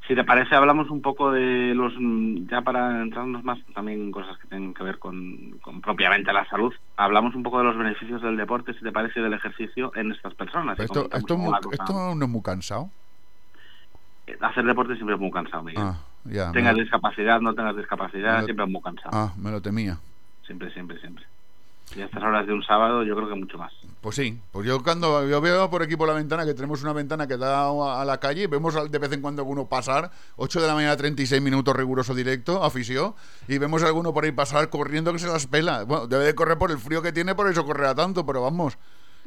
Si 0.08 0.14
te 0.14 0.24
parece, 0.24 0.54
hablamos 0.54 0.88
un 0.90 1.02
poco 1.02 1.30
de 1.32 1.74
los, 1.74 1.92
mm, 1.98 2.48
ya 2.48 2.62
para 2.62 3.02
entrarnos 3.02 3.44
más 3.44 3.58
también 3.74 4.10
cosas 4.10 4.38
que 4.38 4.48
tienen 4.48 4.72
que 4.72 4.82
ver 4.82 4.98
con, 4.98 5.58
con 5.60 5.82
propiamente 5.82 6.32
la 6.32 6.46
salud, 6.48 6.72
hablamos 6.96 7.34
un 7.34 7.42
poco 7.42 7.58
de 7.58 7.64
los 7.64 7.76
beneficios 7.76 8.22
del 8.22 8.38
deporte, 8.38 8.72
si 8.72 8.80
te 8.80 8.90
parece, 8.90 9.20
del 9.20 9.34
ejercicio 9.34 9.92
en 9.94 10.10
estas 10.12 10.32
personas. 10.34 10.80
Esto, 10.80 11.04
esto, 11.04 11.16
es 11.18 11.18
muy- 11.18 11.18
esto 11.18 11.36
no 11.36 11.44
es 11.44 12.32
muy 12.32 12.40
cansado. 12.56 12.90
Hacer 14.40 14.64
deporte 14.64 14.94
siempre 14.94 15.14
es 15.14 15.20
muy 15.20 15.30
cansado, 15.30 15.62
Miguel. 15.62 15.82
Ah, 15.84 15.94
ya. 16.24 16.52
tengas 16.52 16.74
me- 16.74 16.82
discapacidad, 16.82 17.40
no 17.42 17.54
tengas 17.54 17.76
discapacidad, 17.76 18.40
lo- 18.40 18.44
siempre 18.46 18.64
es 18.64 18.70
muy 18.72 18.80
cansado. 18.82 19.10
Ah, 19.12 19.32
me 19.36 19.50
lo 19.50 19.60
temía. 19.60 19.98
Siempre, 20.46 20.70
siempre, 20.72 20.98
siempre. 21.00 21.24
Y 21.96 22.02
a 22.02 22.04
estas 22.04 22.22
horas 22.22 22.46
de 22.46 22.52
un 22.52 22.62
sábado 22.62 23.02
yo 23.02 23.14
creo 23.16 23.28
que 23.28 23.34
mucho 23.34 23.58
más. 23.58 23.72
Pues 24.00 24.16
sí, 24.16 24.38
pues 24.52 24.66
yo 24.66 24.82
cuando 24.82 25.26
yo 25.28 25.40
veo 25.40 25.68
por 25.70 25.82
aquí 25.82 25.96
por 25.96 26.06
la 26.06 26.14
ventana 26.14 26.44
que 26.44 26.54
tenemos 26.54 26.82
una 26.82 26.92
ventana 26.92 27.26
que 27.26 27.36
da 27.36 27.68
a, 27.68 28.04
la 28.04 28.20
calle, 28.20 28.46
vemos 28.46 28.74
de 28.90 28.98
vez 28.98 29.12
en 29.12 29.20
cuando 29.20 29.42
alguno 29.42 29.66
pasar, 29.66 30.10
8 30.36 30.60
de 30.60 30.66
la 30.66 30.74
mañana 30.74 30.96
36 30.96 31.42
minutos 31.42 31.74
riguroso 31.74 32.14
directo, 32.14 32.62
afición, 32.62 33.14
y 33.48 33.58
vemos 33.58 33.82
a 33.82 33.86
alguno 33.86 34.12
por 34.12 34.24
ahí 34.24 34.32
pasar 34.32 34.70
corriendo 34.70 35.12
que 35.12 35.18
se 35.18 35.26
las 35.26 35.46
pela. 35.46 35.84
Bueno, 35.84 36.06
debe 36.06 36.24
de 36.24 36.34
correr 36.34 36.58
por 36.58 36.70
el 36.70 36.78
frío 36.78 37.02
que 37.02 37.12
tiene, 37.12 37.34
por 37.34 37.50
eso 37.50 37.64
correrá 37.64 37.94
tanto, 37.94 38.24
pero 38.24 38.42
vamos, 38.42 38.78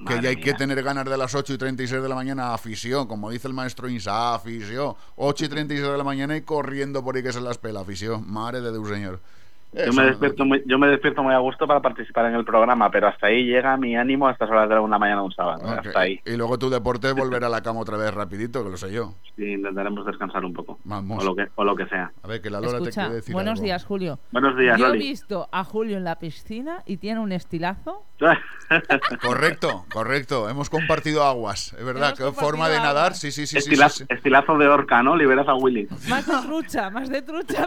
que 0.07 0.21
ya 0.21 0.29
hay 0.29 0.37
que 0.37 0.53
tener 0.53 0.81
ganas 0.81 1.05
de 1.05 1.17
las 1.17 1.35
8 1.35 1.53
y 1.53 1.57
36 1.57 2.01
de 2.01 2.09
la 2.09 2.15
mañana 2.15 2.53
afición, 2.53 3.07
como 3.07 3.29
dice 3.29 3.47
el 3.47 3.53
maestro 3.53 3.89
Insa, 3.89 4.33
afición. 4.35 4.95
8 5.15 5.45
y 5.45 5.49
36 5.49 5.91
de 5.91 5.97
la 5.97 6.03
mañana 6.03 6.37
y 6.37 6.41
corriendo 6.41 7.03
por 7.03 7.15
ahí 7.15 7.23
que 7.23 7.33
se 7.33 7.41
las 7.41 7.57
pela, 7.57 7.81
afición. 7.81 8.23
Madre 8.31 8.61
de 8.61 8.71
Dios, 8.71 8.87
señor. 8.87 9.19
Yo 9.73 9.93
me, 9.93 10.03
despierto 10.03 10.43
muy, 10.43 10.61
yo 10.65 10.77
me 10.77 10.87
despierto 10.87 11.23
muy 11.23 11.33
a 11.33 11.37
gusto 11.37 11.65
para 11.65 11.79
participar 11.81 12.25
en 12.25 12.35
el 12.35 12.43
programa, 12.43 12.91
pero 12.91 13.07
hasta 13.07 13.27
ahí 13.27 13.45
llega 13.45 13.77
mi 13.77 13.95
ánimo 13.95 14.27
a 14.27 14.31
estas 14.33 14.49
horas 14.49 14.67
de 14.67 14.75
la 14.75 14.81
una 14.81 14.99
mañana 14.99 15.21
de 15.21 15.25
un 15.27 15.31
sábado. 15.31 15.61
Ok. 15.63 15.85
Hasta 15.87 15.99
ahí. 15.99 16.19
Y 16.25 16.35
luego 16.35 16.59
tu 16.59 16.69
deporte 16.69 17.07
es 17.07 17.15
volver 17.15 17.45
a 17.45 17.49
la 17.49 17.61
cama 17.61 17.79
otra 17.79 17.95
vez 17.95 18.13
rapidito, 18.13 18.63
que 18.65 18.69
lo 18.69 18.75
sé 18.75 18.91
yo. 18.91 19.13
Sí, 19.37 19.53
intentaremos 19.53 20.05
descansar 20.05 20.43
un 20.43 20.53
poco. 20.53 20.77
Vamos. 20.83 21.23
O 21.23 21.25
lo 21.27 21.35
que, 21.35 21.47
o 21.55 21.63
lo 21.63 21.75
que 21.75 21.85
sea. 21.85 22.11
A 22.21 22.27
ver, 22.27 22.41
que 22.41 22.49
la 22.49 22.59
Lola 22.59 22.79
te 22.79 22.83
Escucha, 22.89 23.01
quiere 23.03 23.15
decir 23.15 23.33
buenos 23.33 23.53
algo. 23.59 23.63
días, 23.63 23.85
Julio. 23.85 24.19
Buenos 24.31 24.57
días, 24.57 24.77
Yo 24.77 24.85
he 24.87 24.89
Loli. 24.89 24.99
visto 24.99 25.47
a 25.53 25.63
Julio 25.63 25.95
en 25.95 26.03
la 26.03 26.19
piscina 26.19 26.83
y 26.85 26.97
tiene 26.97 27.21
un 27.21 27.31
estilazo. 27.31 28.03
Correcto, 29.21 29.85
correcto. 29.91 30.49
Hemos 30.49 30.69
compartido 30.69 31.23
aguas, 31.23 31.73
es 31.77 31.83
verdad. 31.83 32.13
Hemos 32.19 32.33
Qué 32.35 32.39
forma 32.39 32.67
de 32.69 32.75
compartido 32.75 32.83
nadar, 32.83 33.05
aguas. 33.07 33.19
sí, 33.19 33.31
sí, 33.31 33.47
sí. 33.47 33.59
sí, 33.61 33.69
Estila- 33.69 33.89
sí, 33.89 33.99
sí. 33.99 34.13
Estilazo 34.13 34.57
de 34.57 34.67
orca, 34.67 35.01
¿no? 35.03 35.15
Liberas 35.15 35.47
a 35.47 35.55
Willy. 35.55 35.87
Más 36.09 36.25
de 36.27 36.33
trucha, 36.47 36.89
más 36.89 37.09
de 37.09 37.21
trucha. 37.21 37.65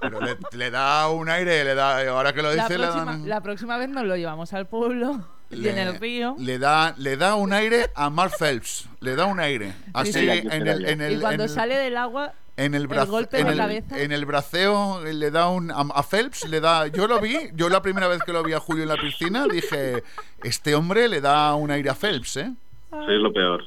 Pero 0.00 0.20
le, 0.20 0.36
le 0.52 0.70
da 0.70 1.08
un 1.08 1.27
aire, 1.30 1.64
le 1.64 1.74
da, 1.74 2.08
ahora 2.10 2.32
que 2.32 2.42
lo 2.42 2.54
La 2.54 2.62
dice, 2.64 2.78
le 2.78 2.84
próxima, 2.86 3.04
dan- 3.12 3.28
la 3.28 3.40
próxima 3.40 3.76
vez 3.78 3.88
nos 3.88 4.04
lo 4.04 4.16
llevamos 4.16 4.52
al 4.52 4.66
pueblo 4.66 5.24
y 5.50 5.56
le- 5.56 5.70
en 5.70 5.78
el 5.78 5.98
río. 6.00 6.34
Le 6.38 6.58
da, 6.58 6.94
le 6.98 7.16
da 7.16 7.34
un 7.34 7.52
aire 7.52 7.90
a 7.94 8.10
Mark 8.10 8.32
Phelps. 8.38 8.88
Le 9.00 9.16
da 9.16 9.24
un 9.26 9.40
aire. 9.40 9.74
Así 9.94 10.12
sí. 10.12 10.28
en 10.28 10.66
el, 10.68 10.84
en 10.86 11.00
el, 11.00 11.12
y 11.14 11.20
cuando 11.20 11.44
en 11.44 11.48
el- 11.50 11.54
sale 11.54 11.76
del 11.76 11.96
agua, 11.96 12.32
en 12.56 12.74
el, 12.74 12.82
el 12.82 12.88
brazo- 12.88 13.10
golpe 13.12 13.38
en 13.38 13.46
de 13.46 13.52
el- 13.52 13.58
cabeza. 13.58 13.98
en 14.00 14.10
el 14.12 14.26
braceo 14.26 15.00
le 15.04 15.30
da 15.30 15.48
un 15.48 15.70
a, 15.70 15.80
a 15.94 16.02
Phelps 16.02 16.48
le 16.48 16.60
da 16.60 16.88
yo 16.88 17.06
lo 17.06 17.20
vi 17.20 17.38
yo 17.54 17.68
la 17.68 17.80
primera 17.82 18.08
vez 18.08 18.20
que 18.24 18.32
lo 18.32 18.42
vi 18.42 18.52
a 18.52 18.58
Julio 18.58 18.82
en 18.82 18.88
la 18.88 18.96
piscina 18.96 19.46
dije 19.46 20.02
este 20.42 20.74
hombre 20.74 21.06
le 21.06 21.20
da 21.20 21.54
un 21.54 21.70
aire 21.70 21.88
a 21.90 21.94
Phelps 21.94 22.36
eh 22.38 22.52
Sois 22.90 23.20
lo 23.20 23.32
peor. 23.32 23.62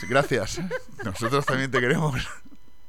Sí, 0.00 0.06
gracias 0.08 0.60
nosotros 1.04 1.46
también 1.46 1.70
te 1.70 1.78
queremos 1.78 2.12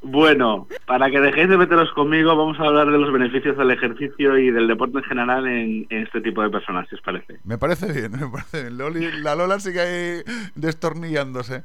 Bueno, 0.02 0.68
para 0.86 1.12
que 1.12 1.20
dejéis 1.20 1.50
de 1.50 1.58
meteros 1.58 1.92
conmigo, 1.92 2.36
vamos 2.36 2.58
a 2.60 2.64
hablar 2.64 2.90
de 2.90 2.98
los 2.98 3.12
beneficios 3.12 3.58
del 3.58 3.72
ejercicio 3.72 4.38
y 4.38 4.50
del 4.50 4.68
deporte 4.68 5.00
en 5.00 5.04
general 5.04 5.46
en, 5.46 5.88
en 5.90 6.04
este 6.04 6.22
tipo 6.22 6.42
de 6.42 6.50
personas, 6.50 6.88
si 6.88 6.96
os 6.96 7.02
parece. 7.02 7.38
me 7.44 7.58
parece 7.58 7.92
bien 7.92 8.12
me 8.20 8.28
parece 8.30 8.62
bien 8.64 8.78
Loli- 8.78 9.12
la 9.22 9.36
Lola 9.36 9.60
sigue 9.60 9.82
ahí 9.82 10.22
destornillándose 10.56 11.64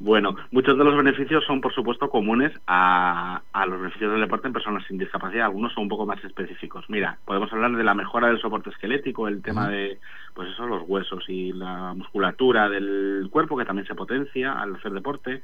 Bueno, 0.00 0.34
muchos 0.50 0.76
de 0.76 0.82
los 0.84 0.96
beneficios 0.96 1.44
son, 1.46 1.60
por 1.60 1.72
supuesto, 1.72 2.10
comunes 2.10 2.52
a, 2.66 3.40
a 3.52 3.66
los 3.66 3.80
beneficios 3.80 4.10
del 4.10 4.22
deporte 4.22 4.48
en 4.48 4.52
personas 4.52 4.84
sin 4.88 4.98
discapacidad. 4.98 5.44
Algunos 5.46 5.72
son 5.72 5.84
un 5.84 5.88
poco 5.88 6.04
más 6.06 6.22
específicos. 6.24 6.84
Mira, 6.88 7.18
podemos 7.24 7.52
hablar 7.52 7.70
de 7.76 7.84
la 7.84 7.94
mejora 7.94 8.26
del 8.26 8.40
soporte 8.40 8.70
esquelético, 8.70 9.28
el 9.28 9.40
tema 9.42 9.68
de, 9.68 10.00
pues 10.34 10.48
eso, 10.50 10.66
los 10.66 10.82
huesos 10.88 11.24
y 11.28 11.52
la 11.52 11.94
musculatura 11.94 12.68
del 12.68 13.28
cuerpo, 13.30 13.56
que 13.56 13.64
también 13.64 13.86
se 13.86 13.94
potencia 13.94 14.52
al 14.60 14.74
hacer 14.74 14.90
deporte. 14.92 15.42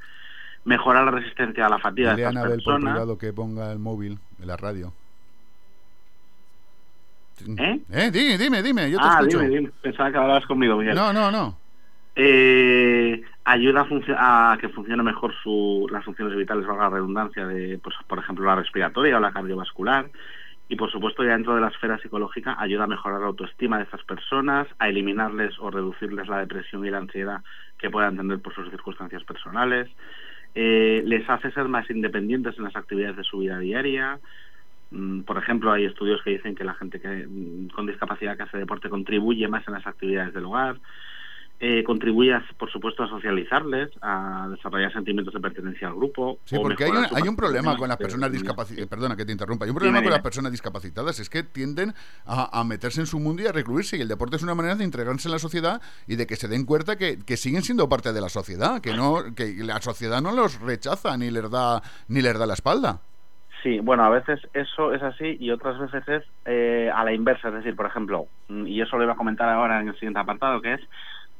Mejorar 0.64 1.04
la 1.04 1.10
resistencia 1.12 1.66
a 1.66 1.70
la 1.70 1.78
fatiga 1.78 2.10
Dile 2.10 2.22
de 2.22 2.26
a 2.26 2.30
estas 2.30 2.42
Anabel 2.44 2.62
por 2.62 2.74
personas. 2.74 2.92
privado 2.92 3.18
que 3.18 3.32
ponga 3.32 3.72
el 3.72 3.78
móvil 3.78 4.18
en 4.40 4.46
la 4.46 4.56
radio 4.56 4.92
¿Eh? 7.58 7.80
eh 7.90 8.10
dime 8.10 8.36
dime 8.36 8.62
dime 8.62 8.90
yo 8.90 8.98
te 8.98 9.04
ah, 9.06 9.16
escucho 9.20 9.38
dime, 9.40 9.56
dime. 9.56 9.70
Pensaba 9.80 10.10
que 10.12 10.18
hablabas 10.18 10.44
conmigo, 10.46 10.76
Miguel. 10.76 10.94
no 10.94 11.12
no 11.12 11.30
no 11.30 11.56
Eh, 12.16 13.22
ayuda 13.44 13.86
a, 14.18 14.52
a 14.52 14.58
que 14.58 14.68
funcione 14.68 15.02
mejor 15.02 15.32
su, 15.42 15.88
las 15.90 16.04
funciones 16.04 16.36
vitales, 16.36 16.66
valga 16.66 16.84
la 16.84 16.90
redundancia, 16.90 17.46
de, 17.46 17.78
pues, 17.82 17.96
por 18.06 18.18
ejemplo, 18.18 18.44
la 18.44 18.56
respiratoria 18.56 19.16
o 19.16 19.20
la 19.20 19.32
cardiovascular. 19.32 20.10
Y, 20.68 20.76
por 20.76 20.90
supuesto, 20.90 21.24
ya 21.24 21.32
dentro 21.32 21.54
de 21.54 21.62
la 21.62 21.68
esfera 21.68 21.98
psicológica, 21.98 22.56
ayuda 22.58 22.84
a 22.84 22.88
mejorar 22.88 23.20
la 23.20 23.28
autoestima 23.28 23.78
de 23.78 23.84
estas 23.84 24.04
personas, 24.04 24.68
a 24.78 24.88
eliminarles 24.88 25.58
o 25.58 25.70
reducirles 25.70 26.28
la 26.28 26.38
depresión 26.38 26.84
y 26.84 26.90
la 26.90 26.98
ansiedad 26.98 27.40
que 27.78 27.90
puedan 27.90 28.16
tener 28.16 28.38
por 28.40 28.54
sus 28.54 28.68
circunstancias 28.70 29.24
personales. 29.24 29.88
Eh, 30.54 31.02
les 31.06 31.28
hace 31.30 31.52
ser 31.52 31.68
más 31.68 31.88
independientes 31.90 32.56
en 32.58 32.64
las 32.64 32.76
actividades 32.76 33.16
de 33.16 33.24
su 33.24 33.38
vida 33.38 33.58
diaria. 33.58 34.20
Mm, 34.90 35.22
Por 35.22 35.38
ejemplo, 35.38 35.72
hay 35.72 35.84
estudios 35.84 36.22
que 36.22 36.30
dicen 36.30 36.54
que 36.56 36.64
la 36.64 36.74
gente 36.74 37.00
que, 37.00 37.26
mm, 37.28 37.68
con 37.68 37.86
discapacidad 37.86 38.36
que 38.36 38.44
hace 38.44 38.58
deporte 38.58 38.88
contribuye 38.90 39.48
más 39.48 39.66
en 39.68 39.74
las 39.74 39.86
actividades 39.86 40.34
del 40.34 40.46
hogar. 40.46 40.80
Eh, 41.62 41.84
contribuye, 41.84 42.32
a- 42.32 42.42
por 42.56 42.70
supuesto, 42.72 43.02
a 43.02 43.08
socializarles, 43.08 43.90
a 44.00 44.48
desarrollar 44.50 44.90
sentimientos 44.94 45.34
de 45.34 45.40
pertenencia 45.40 45.88
al 45.88 45.94
grupo. 45.94 46.38
Sí, 46.44 46.56
porque 46.58 46.84
hay 46.84 46.90
un, 46.90 46.96
mejorar 47.02 47.10
su 47.10 47.16
hay 47.22 47.28
un 47.28 47.36
problema 47.36 47.76
con 47.76 47.88
las 47.88 47.98
personas 47.98 48.32
discapacitadas. 48.32 48.88
Perdona 48.88 49.14
que 49.14 49.26
te 49.26 49.32
interrumpa. 49.32 49.66
Hay 49.66 49.70
un 49.70 49.76
problema 49.76 50.02
con 50.02 50.10
las 50.10 50.22
personas 50.22 50.52
discapacitadas. 50.52 51.20
Es 51.20 51.28
que 51.28 51.42
tienden 51.42 51.92
a, 52.24 52.58
a 52.58 52.64
meterse 52.64 53.00
en 53.02 53.06
su 53.06 53.20
mundo 53.20 53.42
y 53.42 53.46
a 53.46 53.52
recluirse. 53.52 53.98
Y 53.98 54.00
el 54.00 54.08
deporte 54.08 54.36
es 54.36 54.42
una 54.42 54.54
manera 54.54 54.74
de 54.74 54.84
integrarse 54.84 55.28
en 55.28 55.32
la 55.32 55.38
sociedad 55.38 55.82
y 56.06 56.16
de 56.16 56.26
que 56.26 56.36
se 56.36 56.48
den 56.48 56.64
cuenta 56.64 56.96
que, 56.96 57.18
que 57.18 57.36
siguen 57.36 57.60
siendo 57.62 57.90
parte 57.90 58.14
de 58.14 58.20
la 58.22 58.30
sociedad. 58.30 58.80
Que 58.80 58.94
no 58.94 59.18
que 59.36 59.54
la 59.58 59.82
sociedad 59.82 60.22
no 60.22 60.32
los 60.32 60.58
rechaza 60.62 61.14
ni 61.18 61.30
les 61.30 61.50
da, 61.50 61.82
ni 62.08 62.22
les 62.22 62.38
da 62.38 62.46
la 62.46 62.54
espalda. 62.54 63.00
Sí, 63.62 63.78
bueno, 63.80 64.04
a 64.04 64.08
veces 64.08 64.40
eso 64.54 64.94
es 64.94 65.02
así 65.02 65.36
y 65.38 65.50
otras 65.50 65.78
veces 65.78 66.08
es 66.08 66.24
eh, 66.46 66.90
a 66.94 67.04
la 67.04 67.12
inversa. 67.12 67.48
Es 67.48 67.54
decir, 67.56 67.76
por 67.76 67.84
ejemplo, 67.84 68.28
y 68.48 68.80
eso 68.80 68.96
lo 68.96 69.04
iba 69.04 69.12
a 69.12 69.16
comentar 69.16 69.50
ahora 69.50 69.82
en 69.82 69.88
el 69.88 69.94
siguiente 69.96 70.18
apartado, 70.18 70.62
que 70.62 70.72
es 70.72 70.80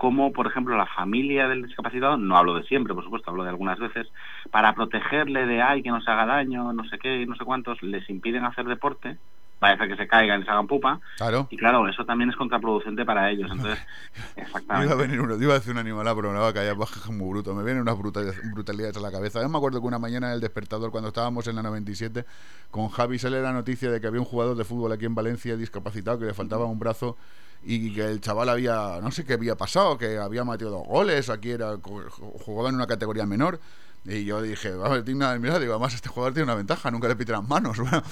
cómo, 0.01 0.32
por 0.32 0.47
ejemplo, 0.47 0.78
la 0.78 0.86
familia 0.86 1.47
del 1.47 1.62
discapacitado, 1.66 2.16
no 2.16 2.35
hablo 2.39 2.55
de 2.55 2.62
siempre, 2.64 2.94
por 2.94 3.05
supuesto, 3.05 3.28
hablo 3.31 3.43
de 3.44 3.51
algunas 3.51 3.78
veces, 3.78 4.06
para 4.51 4.74
protegerle 4.74 5.44
de, 5.44 5.60
ay, 5.60 5.82
que 5.82 5.90
no 5.90 6.01
se 6.01 6.10
haga 6.10 6.24
daño, 6.24 6.72
no 6.72 6.85
sé 6.89 6.98
qué, 6.98 7.27
no 7.27 7.36
sé 7.36 7.44
cuántos, 7.44 7.82
les 7.82 8.09
impiden 8.09 8.47
hacer 8.47 8.64
deporte, 8.64 9.18
parece 9.59 9.86
que 9.89 9.97
se 9.97 10.09
caigan 10.09 10.40
y 10.40 10.44
se 10.44 10.51
hagan 10.51 10.66
pupa, 10.66 11.01
Claro. 11.18 11.47
y 11.51 11.59
claro, 11.59 11.86
eso 11.86 12.06
también 12.06 12.31
es 12.31 12.36
contraproducente 12.36 13.05
para 13.05 13.31
ellos. 13.31 13.51
Entonces, 13.52 13.78
Iba 14.36 14.43
a 14.43 14.47
exactamente. 14.47 14.94
venir 14.94 15.20
uno, 15.20 15.36
iba 15.36 15.52
a 15.52 15.59
decir 15.59 15.72
un 15.72 15.78
animal, 15.78 16.06
pero 16.16 16.32
me 16.32 16.39
va 16.39 16.48
a 16.48 16.74
baja 16.74 17.12
muy 17.12 17.28
bruto. 17.28 17.55
Me 17.55 17.62
vienen 17.62 17.82
unas 17.82 17.98
brutalidades, 17.98 18.40
brutalidades 18.55 18.97
a 18.97 19.01
la 19.01 19.12
cabeza. 19.12 19.43
Yo 19.43 19.51
me 19.51 19.59
acuerdo 19.59 19.82
que 19.82 19.86
una 19.86 19.98
mañana 19.98 20.28
en 20.28 20.32
el 20.32 20.40
despertador, 20.40 20.90
cuando 20.90 21.09
estábamos 21.09 21.47
en 21.47 21.56
la 21.56 21.62
97, 21.62 22.24
con 22.70 22.89
Javi 22.89 23.18
sale 23.18 23.43
la 23.43 23.52
noticia 23.52 23.90
de 23.90 24.01
que 24.01 24.06
había 24.06 24.20
un 24.20 24.27
jugador 24.27 24.56
de 24.56 24.64
fútbol 24.64 24.93
aquí 24.93 25.05
en 25.05 25.14
Valencia 25.14 25.55
discapacitado 25.59 26.18
que 26.18 26.24
le 26.24 26.32
faltaba 26.32 26.64
un 26.64 26.78
brazo 26.78 27.18
y 27.62 27.95
que 27.95 28.05
el 28.05 28.20
chaval 28.20 28.49
había, 28.49 28.99
no 29.03 29.11
sé 29.11 29.24
qué 29.24 29.35
había 29.35 29.57
pasado, 29.57 29.99
que 29.99 30.19
había 30.19 30.45
metido 30.45 30.70
dos 30.70 30.87
goles, 30.87 31.28
aquí 31.28 31.51
era 31.51 31.77
jugaba 31.82 32.70
en 32.70 32.77
una 32.77 32.87
categoría 32.87 33.27
menor. 33.27 33.61
Y 34.05 34.24
yo 34.24 34.40
dije, 34.40 34.68
a 34.82 34.89
ver, 34.89 35.05
digna 35.05 35.32
de 35.32 35.39
mirar, 35.39 35.60
digo, 35.60 35.74
además 35.74 35.94
este 35.94 36.09
jugador 36.09 36.32
tiene 36.32 36.44
una 36.44 36.55
ventaja, 36.55 36.90
nunca 36.90 37.06
le 37.06 37.16
pitan 37.16 37.36
las 37.40 37.48
manos. 37.48 37.78
Bueno, 37.78 38.02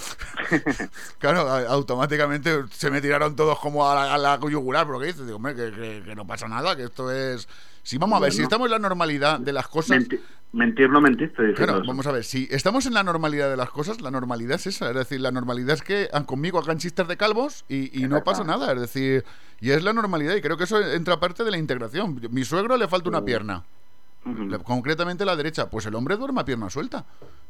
claro, 1.19 1.40
automáticamente 1.48 2.65
se 2.70 2.90
me 2.90 3.01
tiraron 3.01 3.35
todos 3.36 3.59
como 3.59 3.89
a 3.89 3.94
la, 3.94 4.15
a 4.15 4.19
la 4.19 4.39
yugular, 4.51 4.86
pero 4.86 5.01
¿qué 5.01 5.06
dices? 5.06 5.24
Digo, 5.24 5.36
hombre, 5.36 5.55
que, 5.55 5.70
que- 5.73 6.02
que 6.05 6.15
no 6.15 6.27
pasa 6.27 6.47
nada, 6.48 6.77
que 6.77 6.85
esto 6.85 7.10
es... 7.10 7.48
Si 7.82 7.97
vamos 7.97 8.19
a 8.19 8.20
ver, 8.20 8.32
si 8.32 8.39
Bueno. 8.39 8.47
estamos 8.48 8.66
en 8.66 8.70
la 8.73 8.78
normalidad 8.78 9.40
de 9.40 9.52
las 9.52 9.66
cosas... 9.69 9.98
Menti- 9.98 10.20
mentir 10.52 10.90
no 10.90 11.01
mentiste, 11.01 11.52
Claro, 11.55 11.82
vamos 11.86 12.06
a 12.06 12.12
ver, 12.12 12.24
si 12.24 12.48
estamos 12.51 12.85
en 12.86 12.94
la 12.94 13.02
normalidad 13.02 13.48
de 13.51 13.56
las 13.56 13.70
cosas, 13.70 14.01
la 14.01 14.10
normalidad 14.10 14.56
es 14.56 14.66
esa, 14.66 14.89
es 14.90 14.94
decir, 14.94 15.20
la 15.20 15.31
normalidad 15.31 15.74
es 15.74 15.82
que 15.82 16.09
conmigo 16.27 16.59
hagan 16.59 16.78
chistes 16.78 17.06
de 17.09 17.16
calvos 17.16 17.65
y, 17.69 18.02
y 18.05 18.09
no 18.09 18.23
pasa 18.24 18.44
nada, 18.44 18.73
es 18.73 18.81
decir, 18.81 19.24
y 19.60 19.70
es 19.70 19.82
la 19.82 19.93
normalidad 19.93 20.35
y 20.36 20.40
creo 20.43 20.56
que 20.56 20.65
eso 20.65 20.81
entra 20.81 21.19
parte 21.20 21.44
de 21.44 21.51
la 21.51 21.59
integración. 21.59 22.20
Mi 22.31 22.44
suegro 22.44 22.77
le 22.77 22.89
falta 22.89 23.09
una 23.09 23.24
pierna, 23.24 23.65
concretamente 24.65 25.24
la 25.24 25.36
derecha, 25.36 25.70
pues 25.70 25.86
el 25.86 25.95
hombre 25.95 26.16
duerme 26.16 26.40
a 26.40 26.45
pierna 26.45 26.70
suelta. 26.70 27.05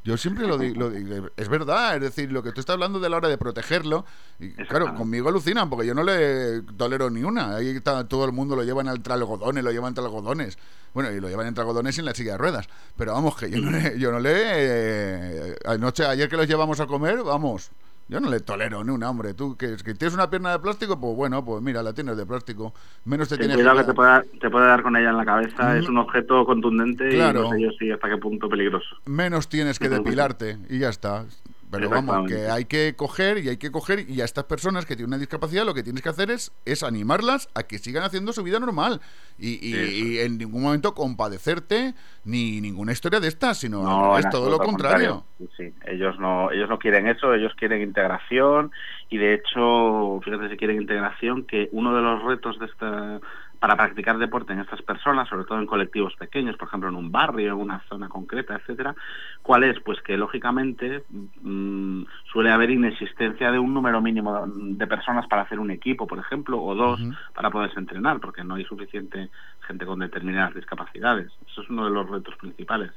Yo 0.05 0.17
siempre 0.17 0.47
lo 0.47 0.57
digo, 0.57 0.91
es 1.37 1.49
verdad, 1.49 1.97
es 1.97 2.01
decir, 2.03 2.31
lo 2.31 2.43
que 2.43 2.53
tú 2.53 2.61
estás 2.61 2.75
hablando 2.75 3.01
de 3.01 3.09
la 3.09 3.17
hora 3.17 3.29
de 3.29 3.37
protegerlo, 3.37 4.05
y 4.39 4.53
claro, 4.53 4.95
conmigo 4.95 5.29
alucinan 5.29 5.69
porque 5.69 5.87
yo 5.87 5.95
no 5.95 6.03
le 6.03 6.63
tolero 6.77 7.11
ni 7.11 7.23
una, 7.25 7.57
ahí 7.57 7.69
está, 7.71 8.07
todo 8.07 8.25
el 8.25 8.33
mundo 8.33 8.55
lo 8.55 8.63
llevan 8.63 8.89
entre 8.89 9.13
algodones, 9.13 9.65
lo 9.65 9.73
llevan 9.73 9.89
entre 9.89 10.05
algodones, 10.05 10.57
bueno, 10.95 11.11
y 11.11 11.21
lo 11.21 11.29
llevan 11.29 11.49
entre 11.49 11.63
algodones 11.63 11.97
y 11.97 12.01
en 12.01 12.07
la 12.07 12.15
silla 12.15 12.33
de 12.33 12.39
ruedas, 12.39 12.69
pero 12.97 13.13
vamos, 13.13 13.37
que 13.37 13.51
yo 13.51 13.59
no 13.59 13.71
le, 13.71 13.99
yo 13.99 14.13
no 14.13 14.21
le 14.21 14.33
eh, 14.35 15.57
anoche, 15.67 16.07
ayer 16.07 16.29
que 16.29 16.37
los 16.37 16.47
llevamos 16.47 16.79
a 16.81 16.87
comer, 16.87 17.23
vamos, 17.25 17.71
yo 18.09 18.21
no 18.21 18.31
le 18.31 18.41
tolero 18.41 18.83
ni 18.85 18.91
una, 18.91 19.11
hombre, 19.11 19.35
tú 19.35 19.57
que, 19.57 19.77
que 19.77 19.95
tienes 19.95 20.15
una 20.15 20.31
pierna 20.31 20.53
de 20.53 20.59
plástico, 20.59 20.99
pues 20.99 21.15
bueno, 21.17 21.45
pues 21.45 21.63
mira, 21.63 21.83
la 21.83 21.93
tienes 21.93 22.17
de 22.17 22.25
plástico, 22.27 22.73
menos 23.05 23.29
te 23.29 23.37
tienes 23.37 23.57
cuidado 23.57 23.79
que 23.79 23.85
te 23.85 23.95
puede, 23.95 24.11
dar, 24.11 24.27
te 24.41 24.51
puede 24.51 24.67
dar 24.67 24.83
con 24.83 24.97
ella 24.97 25.11
en 25.11 25.17
la 25.17 25.25
cabeza, 25.25 25.75
Mm. 25.75 25.77
es 25.77 25.89
un 25.89 25.99
objeto 25.99 26.45
contundente 26.47 27.09
Claro. 27.11 27.41
y 27.41 27.43
no 27.45 27.51
sé 27.51 27.61
yo 27.61 27.71
si 27.79 27.91
hasta 27.91 28.09
qué 28.09 28.17
punto 28.17 28.49
peligroso. 28.49 28.97
menos 29.07 29.49
tienes 29.49 29.79
que 29.79 29.89
depilarte 29.89 30.57
y 30.71 30.79
ya 30.79 30.89
está. 30.89 31.25
Pero 31.71 31.91
vamos, 31.91 32.27
que 32.29 32.49
hay 32.49 32.65
que 32.65 32.95
coger 32.97 33.39
y 33.39 33.49
hay 33.51 33.57
que 33.59 33.71
coger 33.71 34.09
y 34.09 34.21
a 34.21 34.25
estas 34.25 34.45
personas 34.45 34.87
que 34.87 34.97
tienen 34.97 35.11
una 35.11 35.19
discapacidad 35.19 35.67
lo 35.67 35.75
que 35.75 35.83
tienes 35.83 36.03
que 36.03 36.09
hacer 36.09 36.31
es, 36.31 36.51
es 36.65 36.83
animarlas 36.83 37.49
a 37.55 37.63
que 37.65 37.79
sigan 37.79 38.05
haciendo 38.05 38.33
su 38.33 38.43
vida 38.43 38.59
normal 38.59 39.01
y, 39.39 39.59
y- 39.65 40.15
y 40.15 40.19
en 40.21 40.39
ningún 40.39 40.63
momento 40.63 40.95
compadecerte 40.95 41.95
ni 42.25 42.61
ninguna 42.61 42.93
historia 42.93 43.21
de 43.21 43.29
estas, 43.29 43.59
sino 43.59 43.83
No, 43.83 44.19
es 44.19 44.29
todo 44.31 44.49
lo 44.51 44.59
contrario. 44.59 45.25
Sí. 45.57 45.73
ellos 45.87 46.19
no, 46.19 46.51
ellos 46.51 46.69
no 46.69 46.79
quieren 46.79 47.07
eso, 47.07 47.35
ellos 47.35 47.53
quieren 47.57 47.83
integración 47.83 48.73
y 49.11 49.19
de 49.19 49.35
hecho, 49.35 50.21
fíjate 50.25 50.49
si 50.51 50.57
quieren 50.57 50.81
integración, 50.81 51.45
que 51.45 51.69
uno 51.73 51.95
de 51.95 52.03
los 52.03 52.23
retos 52.25 52.59
de 52.59 52.67
esta 52.67 53.21
para 53.61 53.77
practicar 53.77 54.19
deporte 54.19 54.53
en 54.53 54.61
estas 54.61 54.83
personas, 54.83 55.29
sobre 55.29 55.45
todo 55.45 55.59
en 55.59 55.67
colectivos 55.67 56.15
pequeños, 56.17 56.57
por 56.57 56.69
ejemplo 56.69 56.89
en 56.89 56.95
un 56.95 57.11
barrio, 57.11 57.53
en 57.53 57.61
una 57.61 57.81
zona 57.89 58.09
concreta, 58.09 58.55
etcétera, 58.55 58.95
¿cuál 59.43 59.65
es? 59.65 59.81
Pues 59.81 60.01
que 60.03 60.17
lógicamente 60.17 61.05
mm, 61.43 62.03
suele 62.33 62.53
haber 62.53 62.71
inexistencia 62.71 63.51
de 63.51 63.59
un 63.59 63.75
número 63.75 64.01
mínimo 64.01 64.47
de 64.47 64.87
personas 64.87 65.27
para 65.27 65.43
hacer 65.43 65.59
un 65.59 65.71
equipo, 65.71 66.07
por 66.07 66.19
ejemplo, 66.19 66.63
o 66.63 66.75
dos 66.75 67.01
para 67.35 67.51
poderse 67.51 67.79
entrenar, 67.79 68.21
porque 68.21 68.45
no 68.45 68.55
hay 68.55 68.65
suficiente 68.65 69.31
gente 69.67 69.87
con 69.87 69.99
determinadas 69.99 70.55
discapacidades. 70.55 71.33
Eso 71.51 71.63
es 71.63 71.71
uno 71.71 71.85
de 71.85 71.91
los 71.91 72.09
retos 72.09 72.37
principales, 72.37 72.93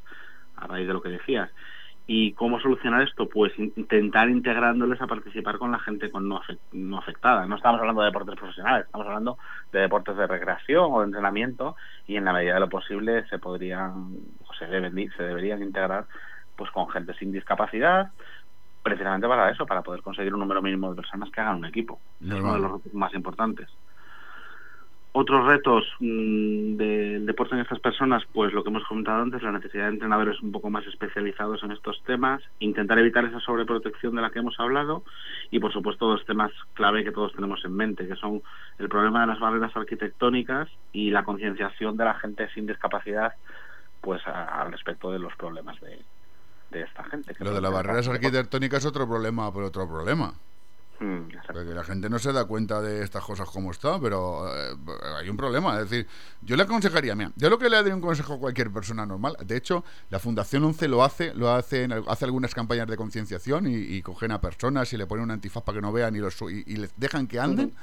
a 0.58 0.68
raíz 0.68 0.88
de 0.88 0.94
lo 0.94 1.02
que 1.02 1.10
decías. 1.10 1.50
¿Y 2.08 2.34
cómo 2.34 2.60
solucionar 2.60 3.04
esto? 3.04 3.30
Pues 3.30 3.58
in- 3.58 3.72
intentar 3.78 4.30
integrándoles 4.30 5.00
a 5.02 5.08
participar 5.08 5.58
con 5.58 5.72
la 5.72 5.80
gente 5.80 6.12
con 6.12 6.28
no, 6.28 6.42
no 6.74 6.98
afectada. 6.98 7.46
No 7.46 7.56
estamos 7.56 7.80
hablando 7.80 8.02
de 8.02 8.08
deportes 8.08 8.36
profesionales, 8.36 8.86
estamos 8.86 9.08
hablando 9.08 9.38
de 9.72 9.80
deportes 9.80 10.18
de 10.18 10.28
recreación 10.28 10.88
o 10.92 11.00
de 11.00 11.06
entrenamiento 11.06 11.76
y 12.06 12.18
en 12.18 12.26
la 12.26 12.34
medida 12.34 12.56
de 12.56 12.60
lo 12.60 12.70
posible 12.70 13.26
se 13.28 13.40
podrían 13.40 13.92
o 14.46 14.54
se 14.60 14.66
deben 14.68 14.94
se 15.16 15.24
deberían 15.24 15.64
integrar 15.64 16.08
pues 16.56 16.70
con 16.72 16.90
gente 16.90 17.14
sin 17.14 17.32
discapacidad 17.32 18.08
precisamente 18.84 19.28
para 19.28 19.52
eso, 19.52 19.66
para 19.66 19.84
poder 19.84 20.02
conseguir 20.02 20.34
un 20.34 20.40
número 20.40 20.62
mínimo 20.62 20.90
de 20.90 20.96
personas 20.96 21.30
que 21.32 21.40
hagan 21.40 21.58
un 21.58 21.66
equipo. 21.66 22.02
Es 22.20 22.32
uno 22.32 22.54
de 22.54 22.60
los 22.60 22.94
más 22.94 23.14
importantes. 23.14 23.70
Otros 25.14 25.46
retos 25.46 25.84
mm, 26.00 26.78
del 26.78 27.26
deporte 27.26 27.56
en 27.56 27.62
estas 27.62 27.82
personas, 27.82 28.24
pues 28.32 28.54
lo 28.54 28.64
que 28.64 28.70
hemos 28.70 28.86
comentado 28.86 29.22
antes, 29.22 29.44
la 29.44 29.52
necesidad 29.52 29.84
de 29.88 29.90
entrenadores 29.94 30.42
un 30.42 30.54
poco 30.54 30.70
más 30.70 30.88
especializados 30.88 31.62
en 31.64 31.72
estos 31.72 32.02
temas, 32.04 32.42
intentar 32.60 32.98
evitar 32.98 33.26
esa 33.26 33.42
sobreprotección 33.42 34.16
de 34.16 34.22
la 34.22 34.30
que 34.30 34.40
hemos 34.40 34.58
hablado 34.58 35.04
y 35.50 35.60
por 35.60 35.74
supuesto 35.74 36.08
dos 36.08 36.26
temas 36.26 36.52
clave 36.76 37.04
que 37.04 37.12
todos 37.12 37.34
tenemos 37.34 37.64
en 37.66 37.74
mente, 37.76 38.08
que 38.08 38.16
son 38.16 38.42
el 38.80 38.88
problema 38.88 39.20
de 39.22 39.28
las 39.28 39.40
barreras 39.40 39.76
arquitectónicas 39.76 40.70
y 40.94 41.12
la 41.12 41.26
concienciación 41.26 41.98
de 41.98 42.06
la 42.06 42.14
gente 42.16 42.50
sin 42.54 42.66
discapacidad 42.66 43.34
pues 44.00 44.26
a- 44.26 44.62
al 44.62 44.72
respecto 44.72 45.12
de 45.12 45.20
los 45.20 45.36
problemas 45.36 45.78
de, 45.82 46.00
de 46.70 46.82
esta 46.84 47.04
gente. 47.04 47.36
que 47.36 47.44
Lo 47.44 47.54
de 47.54 47.60
las 47.62 47.74
barreras 47.74 48.08
arquitectónicas 48.08 48.80
es 48.80 48.86
otro 48.86 49.06
problema, 49.10 49.54
pero 49.54 49.68
otro 49.68 49.86
problema. 49.90 50.34
Mm, 51.02 51.32
Porque 51.48 51.74
la 51.74 51.84
gente 51.84 52.10
no 52.12 52.20
se 52.20 52.32
da 52.32 52.46
cuenta 52.46 52.80
de 52.80 53.04
estas 53.04 53.24
cosas 53.24 53.50
como 53.50 53.72
está, 53.72 54.00
pero 54.00 54.48
eh, 54.56 54.76
hay 55.20 55.30
un 55.30 55.36
problema. 55.36 55.80
Es 55.82 55.90
decir, 55.90 56.08
yo 56.44 56.56
le 56.56 56.62
aconsejaría, 56.64 57.16
mira, 57.16 57.32
yo 57.36 57.50
lo 57.50 57.58
que 57.58 57.70
le 57.70 57.76
daría 57.78 57.96
un 57.96 58.02
consejo 58.02 58.36
a 58.36 58.38
cualquier 58.40 58.70
persona 58.70 59.04
normal, 59.06 59.36
de 59.44 59.58
hecho, 59.58 59.84
la 60.12 60.20
Fundación 60.20 60.64
11 60.64 60.88
lo 60.88 61.04
hace, 61.04 61.34
lo 61.34 61.52
hace, 61.52 61.88
hace 62.08 62.26
algunas 62.26 62.54
campañas 62.54 62.88
de 62.88 62.98
concienciación 62.98 63.66
y, 63.66 63.76
y 63.76 64.02
cogen 64.04 64.32
a 64.32 64.40
personas 64.40 64.94
y 64.94 64.98
le 64.98 65.08
ponen 65.08 65.24
un 65.24 65.32
antifaz 65.32 65.64
para 65.64 65.78
que 65.78 65.82
no 65.82 65.92
vean 65.92 66.16
y, 66.16 66.20
los, 66.20 66.40
y, 66.44 66.64
y 66.68 66.76
les 66.76 66.92
dejan 66.98 67.26
que 67.26 67.40
anden. 67.40 67.74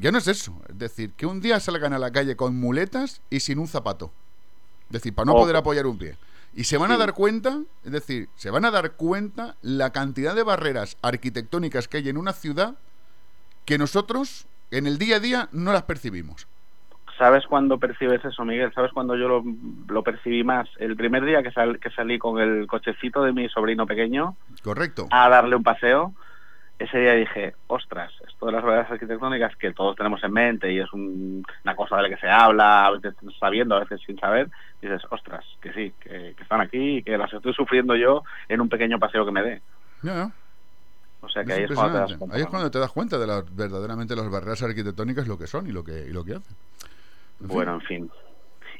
Ya 0.00 0.10
no 0.10 0.18
es 0.18 0.26
eso, 0.26 0.60
es 0.68 0.76
decir, 0.76 1.12
que 1.12 1.26
un 1.26 1.40
día 1.40 1.58
salgan 1.60 1.92
a 1.92 1.98
la 1.98 2.10
calle 2.10 2.34
con 2.36 2.56
muletas 2.56 3.22
y 3.30 3.40
sin 3.40 3.58
un 3.60 3.68
zapato. 3.68 4.12
Es 4.88 4.94
decir, 4.94 5.14
para 5.14 5.26
no 5.26 5.34
poder 5.42 5.56
apoyar 5.56 5.86
un 5.86 5.96
pie. 5.98 6.16
Y 6.54 6.64
se 6.64 6.76
van 6.78 6.90
a 6.90 6.96
dar 6.96 7.14
cuenta, 7.14 7.60
es 7.84 7.92
decir, 7.92 8.28
se 8.34 8.50
van 8.50 8.64
a 8.64 8.70
dar 8.70 8.92
cuenta 8.92 9.54
la 9.62 9.90
cantidad 9.90 10.34
de 10.34 10.42
barreras 10.42 10.96
arquitectónicas 11.02 11.86
que 11.88 11.98
hay 11.98 12.08
en 12.08 12.16
una 12.16 12.32
ciudad 12.32 12.74
que 13.64 13.78
nosotros 13.78 14.46
en 14.72 14.86
el 14.86 14.98
día 14.98 15.16
a 15.16 15.20
día 15.20 15.48
no 15.52 15.72
las 15.72 15.84
percibimos. 15.84 16.48
¿Sabes 17.18 17.46
cuándo 17.46 17.78
percibes 17.78 18.24
eso, 18.24 18.44
Miguel? 18.44 18.72
¿Sabes 18.74 18.92
cuándo 18.92 19.14
yo 19.14 19.28
lo, 19.28 19.44
lo 19.88 20.02
percibí 20.02 20.42
más? 20.42 20.68
El 20.78 20.96
primer 20.96 21.24
día 21.24 21.42
que, 21.42 21.52
sal- 21.52 21.78
que 21.78 21.90
salí 21.90 22.18
con 22.18 22.40
el 22.40 22.66
cochecito 22.66 23.22
de 23.22 23.32
mi 23.32 23.48
sobrino 23.50 23.86
pequeño 23.86 24.36
Correcto. 24.64 25.06
a 25.10 25.28
darle 25.28 25.54
un 25.56 25.62
paseo, 25.62 26.14
ese 26.84 26.98
día 26.98 27.12
dije, 27.14 27.54
ostras, 27.66 28.12
esto 28.26 28.46
de 28.46 28.52
las 28.52 28.62
barreras 28.62 28.90
arquitectónicas 28.90 29.54
que 29.56 29.72
todos 29.72 29.96
tenemos 29.96 30.22
en 30.24 30.32
mente 30.32 30.72
y 30.72 30.78
es 30.80 30.92
un- 30.92 31.44
una 31.64 31.76
cosa 31.76 31.96
de 31.96 32.02
la 32.02 32.08
que 32.08 32.16
se 32.16 32.28
habla, 32.28 32.86
a 32.86 32.90
veces 32.92 33.14
sabiendo, 33.38 33.76
a 33.76 33.80
veces 33.80 34.00
sin 34.06 34.18
saber, 34.18 34.48
dices, 34.80 35.02
ostras, 35.10 35.44
que 35.60 35.72
sí, 35.72 35.92
que, 36.00 36.34
que 36.36 36.42
están 36.42 36.60
aquí 36.60 36.98
y 36.98 37.02
que 37.02 37.16
las 37.18 37.32
estoy 37.32 37.52
sufriendo 37.54 37.94
yo 37.96 38.22
en 38.48 38.60
un 38.60 38.68
pequeño 38.68 38.98
paseo 38.98 39.24
que 39.26 39.32
me 39.32 39.42
dé. 39.42 39.62
Ya, 40.02 40.14
ya. 40.14 40.30
O 41.22 41.28
sea 41.28 41.44
que 41.44 41.52
Es 41.52 41.58
ahí 41.58 41.64
es 41.64 41.70
cuando 41.74 41.92
te 41.92 41.98
das 42.00 42.16
cuenta. 42.18 42.34
Ahí 42.36 42.40
es 42.42 42.46
cuando 42.48 42.70
te 42.70 42.78
das 42.78 42.90
cuenta 42.92 43.18
de 43.18 43.26
las, 43.26 43.54
verdaderamente 43.56 44.16
las 44.16 44.30
barreras 44.30 44.62
arquitectónicas 44.62 45.28
lo 45.28 45.36
que 45.38 45.46
son 45.46 45.66
y 45.66 45.72
lo 45.72 45.84
que, 45.84 46.06
y 46.08 46.12
lo 46.12 46.24
que 46.24 46.32
hacen. 46.36 46.56
En 47.40 47.46
fin. 47.46 47.48
Bueno, 47.48 47.74
en 47.74 47.80
fin. 47.82 48.10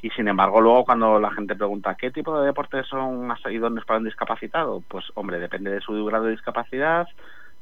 Y 0.01 0.09
sin 0.09 0.27
embargo, 0.27 0.59
luego 0.59 0.83
cuando 0.85 1.19
la 1.19 1.29
gente 1.31 1.55
pregunta 1.55 1.93
qué 1.93 2.09
tipo 2.09 2.39
de 2.39 2.47
deportes 2.47 2.87
son 2.87 3.27
más 3.27 3.39
idóneos 3.51 3.85
para 3.85 3.99
un 3.99 4.05
discapacitado, 4.05 4.81
pues 4.87 5.05
hombre, 5.13 5.37
depende 5.37 5.69
de 5.69 5.81
su 5.81 6.03
grado 6.05 6.23
de 6.25 6.31
discapacidad, 6.31 7.07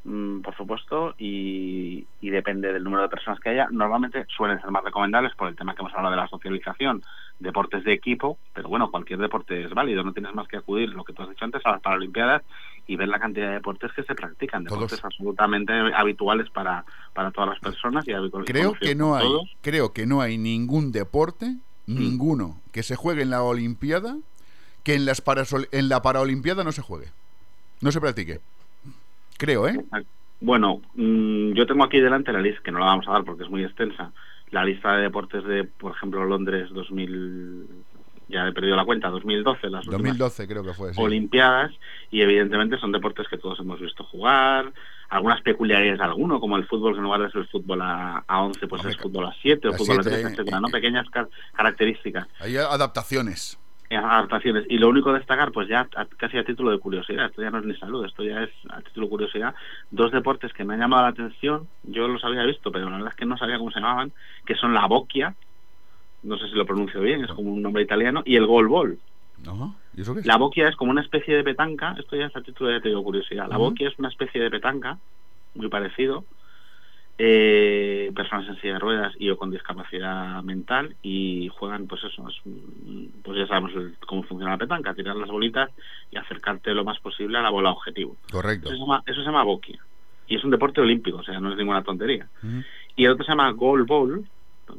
por 0.03 0.55
supuesto, 0.55 1.13
y, 1.17 2.07
y 2.21 2.29
depende 2.29 2.71
del 2.73 2.83
número 2.83 3.03
de 3.03 3.09
personas 3.09 3.39
que 3.39 3.49
haya. 3.49 3.67
Normalmente 3.71 4.25
suelen 4.35 4.59
ser 4.61 4.71
más 4.71 4.83
recomendables 4.83 5.35
por 5.35 5.47
el 5.49 5.55
tema 5.55 5.75
que 5.75 5.81
hemos 5.81 5.93
hablado 5.93 6.11
de 6.15 6.21
la 6.21 6.27
socialización, 6.27 7.03
deportes 7.39 7.83
de 7.83 7.93
equipo, 7.93 8.37
pero 8.53 8.69
bueno, 8.69 8.89
cualquier 8.91 9.19
deporte 9.19 9.63
es 9.63 9.69
válido, 9.73 10.03
no 10.03 10.13
tienes 10.13 10.33
más 10.33 10.47
que 10.47 10.57
acudir, 10.57 10.89
lo 10.89 11.03
que 11.03 11.13
tú 11.13 11.21
has 11.23 11.29
dicho 11.29 11.45
antes, 11.45 11.61
a 11.65 11.71
las 11.71 11.81
Paralimpiadas 11.81 12.43
y 12.87 12.95
ver 12.95 13.07
la 13.07 13.19
cantidad 13.19 13.47
de 13.47 13.53
deportes 13.53 13.91
que 13.93 14.03
se 14.03 14.15
practican, 14.15 14.63
deportes 14.63 15.03
absolutamente 15.05 15.73
habituales 15.95 16.49
para, 16.49 16.83
para 17.13 17.31
todas 17.31 17.49
las 17.51 17.59
personas 17.59 18.07
y 18.07 18.11
Creo 18.45 18.73
que 18.73 18.95
no 18.95 19.15
hay, 19.15 19.27
todos. 19.27 19.49
creo 19.61 19.93
que 19.93 20.05
no 20.07 20.21
hay 20.21 20.37
ningún 20.37 20.91
deporte, 20.91 21.55
ninguno, 21.87 22.59
que 22.71 22.83
se 22.83 22.95
juegue 22.95 23.21
en 23.23 23.29
la 23.29 23.43
Olimpiada 23.43 24.17
que 24.83 24.95
en, 24.95 25.05
las 25.05 25.23
parasol- 25.23 25.67
en 25.71 25.89
la 25.89 26.01
Paraolimpiada 26.01 26.63
no 26.63 26.71
se 26.71 26.81
juegue. 26.81 27.07
No 27.81 27.91
se 27.91 27.99
practique. 28.01 28.39
Creo, 29.39 29.67
¿eh? 29.67 29.79
Bueno, 30.41 30.81
mm, 30.95 31.53
yo 31.53 31.65
tengo 31.65 31.83
aquí 31.83 31.99
delante 31.99 32.31
la 32.31 32.39
lista, 32.41 32.61
que 32.63 32.71
no 32.71 32.79
la 32.79 32.85
vamos 32.85 33.07
a 33.07 33.11
dar 33.13 33.23
porque 33.23 33.43
es 33.43 33.49
muy 33.49 33.63
extensa, 33.63 34.11
la 34.51 34.63
lista 34.63 34.93
de 34.95 35.03
deportes 35.03 35.43
de, 35.45 35.63
por 35.63 35.93
ejemplo, 35.95 36.23
Londres 36.25 36.69
2000, 36.71 37.65
ya 38.29 38.47
he 38.47 38.51
perdido 38.53 38.75
la 38.75 38.85
cuenta, 38.85 39.09
2012, 39.09 39.69
las 39.69 39.85
últimas 39.87 40.17
2012 40.17 40.47
creo 40.47 40.63
que 40.63 40.73
fue. 40.73 40.93
sí. 40.93 41.01
Olimpiadas, 41.01 41.71
y 42.11 42.21
evidentemente 42.21 42.77
son 42.77 42.91
deportes 42.91 43.27
que 43.27 43.37
todos 43.37 43.59
hemos 43.59 43.79
visto 43.81 44.03
jugar, 44.05 44.71
algunas 45.09 45.41
peculiaridades 45.41 45.99
de 45.99 46.05
alguno, 46.05 46.39
como 46.39 46.55
el 46.57 46.65
fútbol, 46.67 46.93
que 46.93 46.97
en 46.99 47.03
lugar 47.05 47.21
de 47.21 47.31
ser 47.31 47.45
fútbol 47.47 47.81
a, 47.81 48.23
a 48.27 48.41
11, 48.43 48.67
pues 48.67 48.85
es 48.85 48.97
fútbol 48.97 49.25
a 49.25 49.33
7 49.41 49.67
o 49.69 49.73
fútbol 49.73 49.99
a 49.99 50.03
7, 50.03 50.09
13, 50.17 50.27
eh, 50.27 50.31
etcétera, 50.33 50.59
¿no? 50.61 50.67
Pequeñas 50.67 51.09
car- 51.09 51.29
características. 51.53 52.27
Hay 52.39 52.55
adaptaciones. 52.57 53.59
Eh, 53.91 53.97
adaptaciones. 53.97 54.65
Y 54.69 54.77
lo 54.77 54.87
único 54.87 55.09
a 55.09 55.17
destacar, 55.17 55.51
pues 55.51 55.67
ya 55.67 55.89
a- 55.95 56.05
casi 56.05 56.37
a 56.37 56.43
título 56.43 56.69
de 56.69 56.77
curiosidad, 56.77 57.25
esto 57.25 57.41
ya 57.41 57.49
no 57.49 57.57
es 57.57 57.65
ni 57.65 57.75
salud, 57.75 58.05
esto 58.05 58.23
ya 58.23 58.43
es 58.43 58.51
a 58.69 58.81
título 58.81 59.07
de 59.07 59.09
curiosidad, 59.09 59.55
dos 59.89 60.11
deportes 60.11 60.53
que 60.53 60.63
me 60.63 60.75
han 60.75 60.81
llamado 60.81 61.01
la 61.03 61.09
atención, 61.09 61.67
yo 61.81 62.07
los 62.07 62.23
había 62.23 62.43
visto, 62.43 62.71
pero 62.71 62.85
la 62.85 62.97
verdad 62.97 63.09
es 63.09 63.15
que 63.15 63.25
no 63.25 63.35
sabía 63.35 63.57
cómo 63.57 63.71
se 63.71 63.79
llamaban, 63.79 64.13
que 64.45 64.53
son 64.53 64.75
la 64.75 64.85
boccia, 64.85 65.35
no 66.21 66.37
sé 66.37 66.47
si 66.49 66.53
lo 66.53 66.67
pronuncio 66.67 67.01
bien, 67.01 67.23
es 67.23 67.31
como 67.31 67.51
un 67.51 67.63
nombre 67.63 67.81
italiano, 67.81 68.21
y 68.25 68.35
el. 68.35 68.43
Ajá. 69.47 69.75
¿Y 69.95 70.01
eso 70.01 70.13
qué 70.13 70.19
es? 70.19 70.25
La 70.27 70.37
boquia 70.37 70.67
es 70.67 70.75
como 70.75 70.91
una 70.91 71.01
especie 71.01 71.35
de 71.35 71.43
petanca, 71.43 71.95
esto 71.97 72.15
ya 72.15 72.27
es 72.27 72.35
a 72.35 72.41
título 72.41 72.69
de 72.69 73.03
curiosidad. 73.03 73.47
La 73.49 73.57
boquia 73.57 73.87
es 73.87 73.97
una 73.97 74.09
especie 74.09 74.39
de 74.39 74.51
petanca, 74.51 74.99
muy 75.55 75.69
parecido. 75.69 76.25
Eh, 77.21 78.13
personas 78.15 78.47
en 78.47 78.55
silla 78.61 78.73
de 78.75 78.79
ruedas 78.79 79.13
y 79.19 79.29
o 79.29 79.35
con 79.35 79.51
discapacidad 79.51 80.41
mental 80.41 80.95
y 81.01 81.49
juegan, 81.49 81.85
pues 81.85 82.01
eso, 82.05 82.25
es 82.29 82.35
pues 83.21 83.37
ya 83.37 83.45
sabemos 83.45 83.73
el- 83.75 83.97
cómo 84.07 84.23
funciona 84.23 84.53
la 84.53 84.57
petanca, 84.57 84.93
tirar 84.93 85.17
las 85.17 85.29
bolitas 85.29 85.69
y 86.11 86.15
acercarte 86.17 86.73
lo 86.73 86.85
más 86.85 86.97
posible 86.99 87.37
a 87.37 87.41
la 87.41 87.49
bola 87.49 87.71
objetivo. 87.71 88.15
Correcto. 88.31 88.69
Eso 88.69 88.75
se 88.77 88.79
llama, 88.79 89.03
eso 89.05 89.19
se 89.19 89.25
llama 89.25 89.43
boquia. 89.43 89.79
Y 90.27 90.37
es 90.37 90.43
un 90.45 90.51
deporte 90.51 90.79
olímpico, 90.79 91.17
o 91.17 91.23
sea, 91.23 91.41
no 91.41 91.51
es 91.51 91.57
ninguna 91.57 91.83
tontería. 91.83 92.29
Y 92.95 93.03
el 93.03 93.11
otro 93.11 93.25
se 93.25 93.31
llama 93.31 93.51
goal 93.51 93.83
ball, 93.83 94.23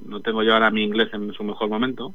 no 0.07 0.21
tengo 0.21 0.43
yo 0.43 0.55
ahora 0.55 0.71
mi 0.71 0.83
inglés 0.83 1.13
en 1.13 1.35
su 1.35 1.45
mejor 1.45 1.69
momento, 1.69 2.15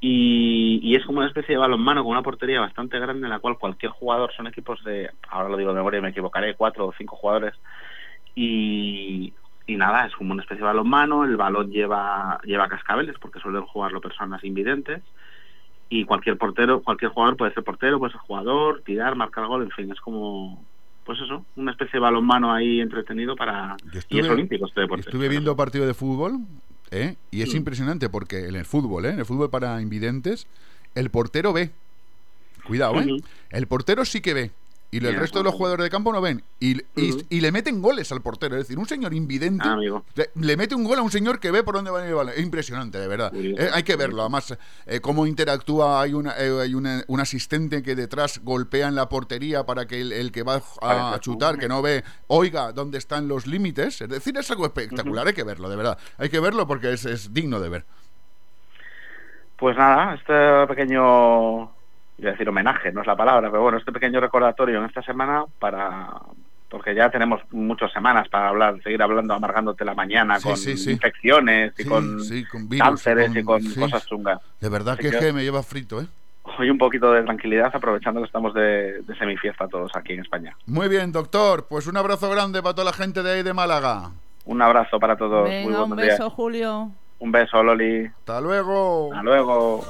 y, 0.00 0.78
y 0.80 0.94
es 0.94 1.04
como 1.04 1.18
una 1.18 1.26
especie 1.26 1.54
de 1.56 1.58
balonmano 1.58 2.04
con 2.04 2.12
una 2.12 2.22
portería 2.22 2.60
bastante 2.60 3.00
grande 3.00 3.26
en 3.26 3.30
la 3.30 3.40
cual 3.40 3.58
cualquier 3.58 3.90
jugador 3.90 4.32
son 4.32 4.46
equipos 4.46 4.84
de, 4.84 5.10
ahora 5.28 5.48
lo 5.48 5.56
digo 5.56 5.70
de 5.70 5.76
memoria 5.78 5.98
y 5.98 6.02
me 6.02 6.10
equivocaré, 6.10 6.54
cuatro 6.54 6.86
o 6.86 6.94
cinco 6.96 7.16
jugadores 7.16 7.54
y, 8.40 9.32
y 9.66 9.76
nada, 9.76 10.06
es 10.06 10.14
como 10.14 10.32
una 10.32 10.42
especie 10.42 10.60
de 10.62 10.66
balonmano, 10.66 11.24
el 11.24 11.36
balón 11.36 11.70
lleva, 11.70 12.40
lleva 12.44 12.68
cascabeles 12.68 13.16
porque 13.20 13.40
suelen 13.40 13.62
jugarlo 13.62 14.00
personas 14.00 14.44
invidentes 14.44 15.02
y 15.88 16.04
cualquier 16.04 16.38
portero, 16.38 16.82
cualquier 16.82 17.10
jugador 17.10 17.36
puede 17.36 17.52
ser 17.54 17.64
portero, 17.64 17.98
puede 17.98 18.12
ser 18.12 18.20
jugador, 18.20 18.82
tirar, 18.84 19.16
marcar 19.16 19.46
gol, 19.46 19.62
en 19.64 19.70
fin, 19.70 19.90
es 19.90 20.00
como 20.00 20.64
pues 21.04 21.18
eso, 21.20 21.44
una 21.56 21.70
especie 21.72 21.94
de 21.94 22.00
balonmano 22.00 22.52
ahí 22.52 22.80
entretenido 22.80 23.34
para 23.34 23.76
y 24.10 24.18
es 24.18 24.28
olímpico 24.28 24.66
este 24.66 24.82
deporte. 24.82 25.08
Estuve 25.08 25.28
viendo 25.28 25.56
partido 25.56 25.86
de 25.86 25.94
fútbol 25.94 26.40
¿eh? 26.90 27.16
y 27.30 27.40
es 27.42 27.54
Mm. 27.54 27.56
impresionante 27.56 28.08
porque 28.10 28.46
en 28.46 28.54
el 28.56 28.66
fútbol, 28.66 29.06
¿eh? 29.06 29.10
en 29.10 29.18
el 29.18 29.24
fútbol 29.24 29.48
para 29.48 29.80
invidentes, 29.80 30.46
el 30.94 31.08
portero 31.10 31.52
ve. 31.54 31.70
Cuidado, 32.66 33.00
¿eh? 33.00 33.22
El 33.50 33.66
portero 33.66 34.04
sí 34.04 34.20
que 34.20 34.34
ve. 34.34 34.50
Y 34.90 35.04
el 35.04 35.16
resto 35.16 35.40
de 35.40 35.44
los 35.44 35.52
pues, 35.52 35.58
jugadores 35.58 35.84
de 35.84 35.90
campo 35.90 36.14
no 36.14 36.20
ven. 36.22 36.42
Y, 36.60 36.78
y- 36.96 37.40
le 37.42 37.52
meten 37.52 37.82
goles 37.82 38.10
al 38.10 38.22
portero. 38.22 38.56
Es 38.56 38.62
decir, 38.62 38.78
un 38.78 38.88
señor 38.88 39.12
invidente 39.12 39.62
Ah, 39.68 39.74
amigo. 39.74 40.02
le, 40.14 40.30
le 40.34 40.56
mete 40.56 40.74
un 40.74 40.82
gol 40.84 40.98
a 40.98 41.02
un 41.02 41.10
señor 41.10 41.40
que 41.40 41.50
ve 41.50 41.62
por 41.62 41.74
dónde 41.74 41.90
va 41.90 41.98
a 42.00 42.02
ir 42.04 42.08
el 42.08 42.14
balón. 42.14 42.32
Es 42.34 42.40
impresionante, 42.42 42.98
de 42.98 43.06
verdad. 43.06 43.30
Eh, 43.34 43.68
hay 43.70 43.82
que 43.82 43.96
verlo. 43.96 44.22
Además, 44.22 44.56
eh, 44.86 45.00
cómo 45.00 45.26
interactúa. 45.26 46.00
Hay, 46.00 46.14
una, 46.14 46.32
eh, 46.38 46.58
hay 46.62 46.74
una- 46.74 47.04
un 47.06 47.20
asistente 47.20 47.82
que 47.82 47.94
detrás 47.94 48.40
golpea 48.42 48.88
en 48.88 48.94
la 48.94 49.10
portería 49.10 49.66
para 49.66 49.86
que 49.86 50.00
el, 50.00 50.10
el 50.10 50.32
que 50.32 50.42
va 50.42 50.62
a 50.80 51.18
chutar, 51.20 51.58
que 51.58 51.68
no 51.68 51.82
ve, 51.82 52.02
oiga 52.28 52.72
dónde 52.72 52.96
están 52.96 53.28
los 53.28 53.46
límites. 53.46 54.00
Es 54.00 54.08
decir, 54.08 54.38
es 54.38 54.50
algo 54.50 54.64
espectacular. 54.64 55.26
Hay 55.26 55.34
que 55.34 55.44
verlo, 55.44 55.68
de 55.68 55.76
verdad. 55.76 55.98
Hay 56.16 56.30
que 56.30 56.40
verlo 56.40 56.66
porque 56.66 56.94
es, 56.94 57.04
es 57.04 57.34
digno 57.34 57.60
de 57.60 57.68
ver. 57.68 57.84
Pues 59.56 59.76
nada, 59.76 60.14
este 60.14 60.66
pequeño, 60.66 61.64
iba 62.18 62.30
a 62.30 62.32
decir 62.32 62.48
homenaje, 62.48 62.92
no 62.92 63.00
es 63.00 63.06
la 63.06 63.16
palabra, 63.16 63.48
pero 63.50 63.62
bueno, 63.62 63.78
este 63.78 63.92
pequeño 63.92 64.20
recordatorio 64.20 64.78
en 64.78 64.84
esta 64.86 65.02
semana 65.02 65.44
para 65.58 66.08
porque 66.70 66.94
ya 66.94 67.08
tenemos 67.10 67.40
muchas 67.50 67.90
semanas 67.92 68.28
para 68.28 68.48
hablar, 68.50 68.82
seguir 68.82 69.00
hablando, 69.02 69.32
amargándote 69.32 69.86
la 69.86 69.94
mañana 69.94 70.38
Sí, 70.38 70.48
con 70.48 70.56
sí, 70.58 70.76
sí. 70.76 70.84
Sí, 70.84 70.90
infecciones 70.92 71.72
y 71.78 71.84
con 71.86 72.20
sí, 72.20 72.44
con 72.44 72.68
virus, 72.68 72.86
cánceres 72.86 73.34
y 73.34 73.42
con 73.42 73.62
sí. 73.62 73.80
cosas 73.80 74.04
chungas. 74.06 74.38
De 74.60 74.68
verdad 74.68 74.92
Así 74.94 75.02
que, 75.02 75.08
es 75.08 75.16
que- 75.16 75.32
me 75.32 75.42
lleva 75.44 75.62
frito, 75.62 76.00
¿eh? 76.02 76.06
Hoy 76.58 76.68
un 76.70 76.78
poquito 76.78 77.12
de 77.12 77.22
tranquilidad, 77.22 77.70
aprovechando 77.74 78.20
que 78.20 78.26
estamos 78.26 78.52
de, 78.54 79.02
de 79.02 79.16
semifiesta 79.18 79.68
todos 79.68 79.94
aquí 79.94 80.14
en 80.14 80.20
España. 80.20 80.56
Muy 80.66 80.88
bien, 80.88 81.12
doctor. 81.12 81.66
Pues 81.68 81.86
un 81.86 81.96
abrazo 81.96 82.28
grande 82.30 82.62
para 82.62 82.74
toda 82.74 82.86
la 82.86 82.92
gente 82.94 83.22
de 83.22 83.32
ahí 83.32 83.42
de 83.42 83.52
Málaga. 83.54 84.10
Un 84.46 84.60
abrazo 84.62 84.98
para 84.98 85.16
todos. 85.16 85.42
Muy 85.42 85.50
Venga, 85.50 85.82
un 85.84 85.88
buenos 85.90 86.04
días. 86.04 86.18
beso, 86.18 86.30
Julio. 86.30 86.90
Un 87.18 87.32
beso, 87.32 87.62
Loli. 87.62 88.06
Hasta 88.06 88.40
luego. 88.40 89.10
Hasta 89.12 89.22
luego. 89.24 89.84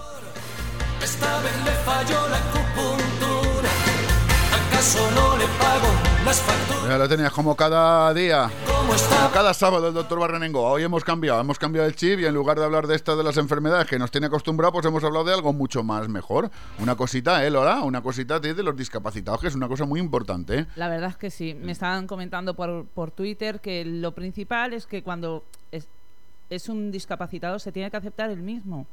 Esta 1.02 1.40
vez 1.40 1.64
le 1.64 1.70
falló 1.70 2.28
la 2.28 2.36
acupuntura. 2.36 3.68
¿Acaso 4.66 5.10
no 5.12 5.36
le 5.36 5.44
pago 5.58 5.88
las 6.24 6.40
facturas? 6.40 6.88
Ya 6.88 6.98
lo 6.98 7.08
tenías 7.08 7.32
como 7.32 7.56
cada 7.56 8.12
día. 8.12 8.50
Como 8.66 8.92
cada 9.32 9.54
sábado 9.54 9.88
el 9.88 9.94
doctor 9.94 10.18
Barrenengo. 10.18 10.62
Hoy 10.62 10.82
hemos 10.82 11.04
cambiado, 11.04 11.40
hemos 11.40 11.58
cambiado 11.58 11.86
el 11.86 11.94
chip 11.94 12.18
y 12.20 12.26
en 12.26 12.34
lugar 12.34 12.58
de 12.58 12.64
hablar 12.64 12.86
de 12.86 12.96
estas 12.96 13.16
de 13.16 13.22
las 13.22 13.36
enfermedades 13.36 13.86
que 13.86 13.98
nos 13.98 14.10
tiene 14.10 14.26
acostumbrados, 14.26 14.72
pues 14.72 14.86
hemos 14.86 15.04
hablado 15.04 15.24
de 15.24 15.34
algo 15.34 15.52
mucho 15.52 15.82
más 15.84 16.08
mejor. 16.08 16.50
Una 16.78 16.96
cosita, 16.96 17.44
¿eh, 17.46 17.50
Lola? 17.50 17.82
Una 17.82 18.02
cosita 18.02 18.40
de 18.40 18.54
de 18.54 18.62
los 18.62 18.76
discapacitados, 18.76 19.40
que 19.40 19.48
es 19.48 19.54
una 19.54 19.68
cosa 19.68 19.84
muy 19.84 20.00
importante, 20.00 20.60
¿eh? 20.60 20.66
La 20.76 20.88
verdad 20.88 21.10
es 21.10 21.16
que 21.16 21.30
sí. 21.30 21.54
Me 21.54 21.72
estaban 21.72 22.06
comentando 22.06 22.54
por, 22.54 22.86
por 22.86 23.10
Twitter 23.12 23.60
que 23.60 23.84
lo 23.84 24.12
principal 24.12 24.72
es 24.72 24.86
que 24.86 25.02
cuando 25.02 25.44
es, 25.70 25.86
es 26.50 26.68
un 26.68 26.90
discapacitado 26.90 27.58
se 27.58 27.70
tiene 27.70 27.90
que 27.90 27.96
aceptar 27.98 28.30
el 28.30 28.40
mismo, 28.40 28.86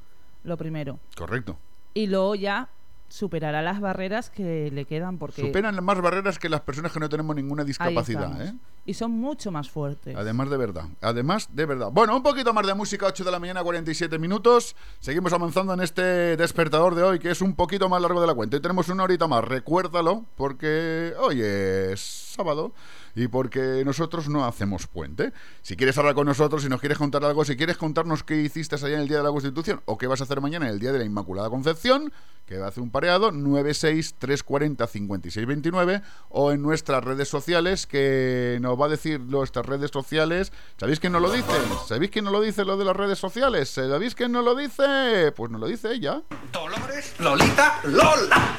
lo 0.43 0.57
primero. 0.57 0.99
Correcto. 1.17 1.57
Y 1.95 2.07
luego 2.07 2.35
ya 2.35 2.69
superará 3.07 3.61
las 3.61 3.79
barreras 3.79 4.29
que 4.29 4.69
le 4.71 4.83
quedan 4.83 5.17
porque 5.17 5.41
Superan 5.41 5.81
más 5.83 6.01
barreras 6.01 6.37
que 6.37 6.49
las 6.49 6.61
personas 6.61 6.91
que 6.91 6.99
no 6.99 7.07
tenemos 7.07 7.35
ninguna 7.35 7.63
discapacidad. 7.63 8.41
¿eh? 8.41 8.53
Y 8.85 8.93
son 8.93 9.11
mucho 9.11 9.51
más 9.51 9.69
fuertes. 9.69 10.15
Además 10.17 10.49
de 10.49 10.57
verdad, 10.57 10.85
además 11.01 11.47
de 11.53 11.65
verdad. 11.65 11.89
Bueno, 11.91 12.17
un 12.17 12.23
poquito 12.23 12.53
más 12.53 12.67
de 12.67 12.73
música, 12.73 13.05
8 13.05 13.23
de 13.23 13.31
la 13.31 13.39
mañana, 13.39 13.63
47 13.63 14.19
minutos. 14.19 14.75
Seguimos 14.99 15.31
avanzando 15.31 15.73
en 15.73 15.81
este 15.81 16.35
despertador 16.35 16.95
de 16.95 17.03
hoy, 17.03 17.19
que 17.19 17.31
es 17.31 17.41
un 17.41 17.55
poquito 17.55 17.87
más 17.87 18.01
largo 18.01 18.19
de 18.19 18.27
la 18.27 18.33
cuenta. 18.33 18.57
Y 18.57 18.59
tenemos 18.59 18.89
una 18.89 19.03
horita 19.03 19.27
más, 19.27 19.43
recuérdalo, 19.45 20.25
porque 20.35 21.13
hoy 21.17 21.41
es 21.41 22.01
sábado 22.35 22.73
y 23.15 23.27
porque 23.27 23.83
nosotros 23.85 24.27
no 24.29 24.45
hacemos 24.45 24.87
puente. 24.87 25.31
Si 25.61 25.77
quieres 25.77 25.97
hablar 25.97 26.13
con 26.15 26.27
nosotros, 26.27 26.63
si 26.63 26.69
nos 26.69 26.81
quieres 26.81 26.97
contar 26.97 27.23
algo, 27.23 27.45
si 27.45 27.55
quieres 27.55 27.77
contarnos 27.77 28.23
qué 28.23 28.35
hiciste 28.35 28.75
allá 28.75 28.89
en 28.89 28.99
el 29.01 29.07
Día 29.07 29.17
de 29.17 29.23
la 29.23 29.31
Constitución 29.31 29.81
o 29.85 29.97
qué 29.97 30.07
vas 30.07 30.21
a 30.21 30.25
hacer 30.25 30.41
mañana 30.41 30.67
en 30.67 30.73
el 30.73 30.79
Día 30.79 30.91
de 30.91 30.99
la 30.99 31.05
Inmaculada 31.05 31.49
Concepción, 31.49 32.11
que 32.45 32.57
va 32.57 32.65
a 32.65 32.69
hacer 32.69 32.83
un 32.83 32.91
pareado, 32.91 33.31
963405629 33.31 36.01
o 36.29 36.51
en 36.51 36.61
nuestras 36.61 37.01
redes 37.03 37.27
sociales, 37.29 37.87
que 37.87 38.57
nos 38.61 38.79
va 38.79 38.85
a 38.87 38.89
decir 38.89 39.21
nuestras 39.21 39.65
redes 39.65 39.91
sociales. 39.91 40.51
¿Sabéis 40.77 40.99
quién 40.99 41.13
nos 41.13 41.21
lo 41.21 41.31
dice? 41.31 41.53
¿Sabéis 41.87 42.11
quién 42.11 42.25
nos 42.25 42.33
lo 42.33 42.41
dice 42.41 42.65
lo 42.65 42.75
de 42.77 42.83
las 42.85 42.95
redes 42.95 43.17
sociales? 43.17 43.69
¿Sabéis 43.69 44.13
quién 44.13 44.33
nos 44.33 44.43
lo 44.43 44.55
dice? 44.55 45.31
Pues 45.35 45.51
nos 45.51 45.61
lo 45.61 45.67
dice 45.67 45.93
ella. 45.93 46.21
Dolores, 46.51 47.15
Lolita, 47.19 47.79
Lola. 47.85 48.57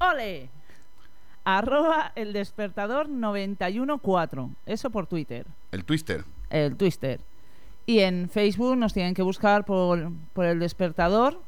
¡Ole! 0.00 0.57
Arroba 1.48 2.12
el 2.14 2.34
despertador 2.34 3.08
914. 3.08 4.54
Eso 4.66 4.90
por 4.90 5.06
Twitter. 5.06 5.46
El 5.72 5.82
twister. 5.82 6.26
El 6.50 6.76
Twister. 6.76 7.20
Y 7.86 8.00
en 8.00 8.28
Facebook 8.28 8.76
nos 8.76 8.92
tienen 8.92 9.14
que 9.14 9.22
buscar 9.22 9.64
por, 9.64 10.10
por 10.34 10.44
el 10.44 10.58
despertador. 10.58 11.40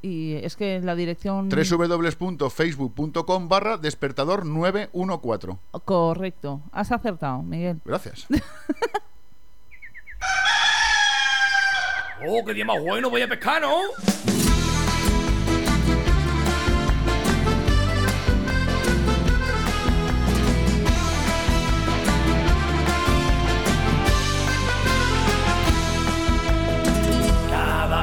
Y 0.00 0.34
es 0.34 0.54
que 0.54 0.80
la 0.80 0.94
dirección. 0.94 1.48
www.facebook.com 1.48 3.48
barra 3.48 3.78
despertador 3.78 4.46
914. 4.46 5.58
Correcto. 5.84 6.60
Has 6.70 6.92
acertado, 6.92 7.42
Miguel. 7.42 7.80
Gracias. 7.84 8.28
Oh, 12.28 12.42
qué 12.46 12.54
día 12.54 12.64
más 12.64 12.82
bueno, 12.82 13.10
voy 13.10 13.20
a 13.20 13.28
pescar, 13.28 13.60
¿no? 13.60 13.76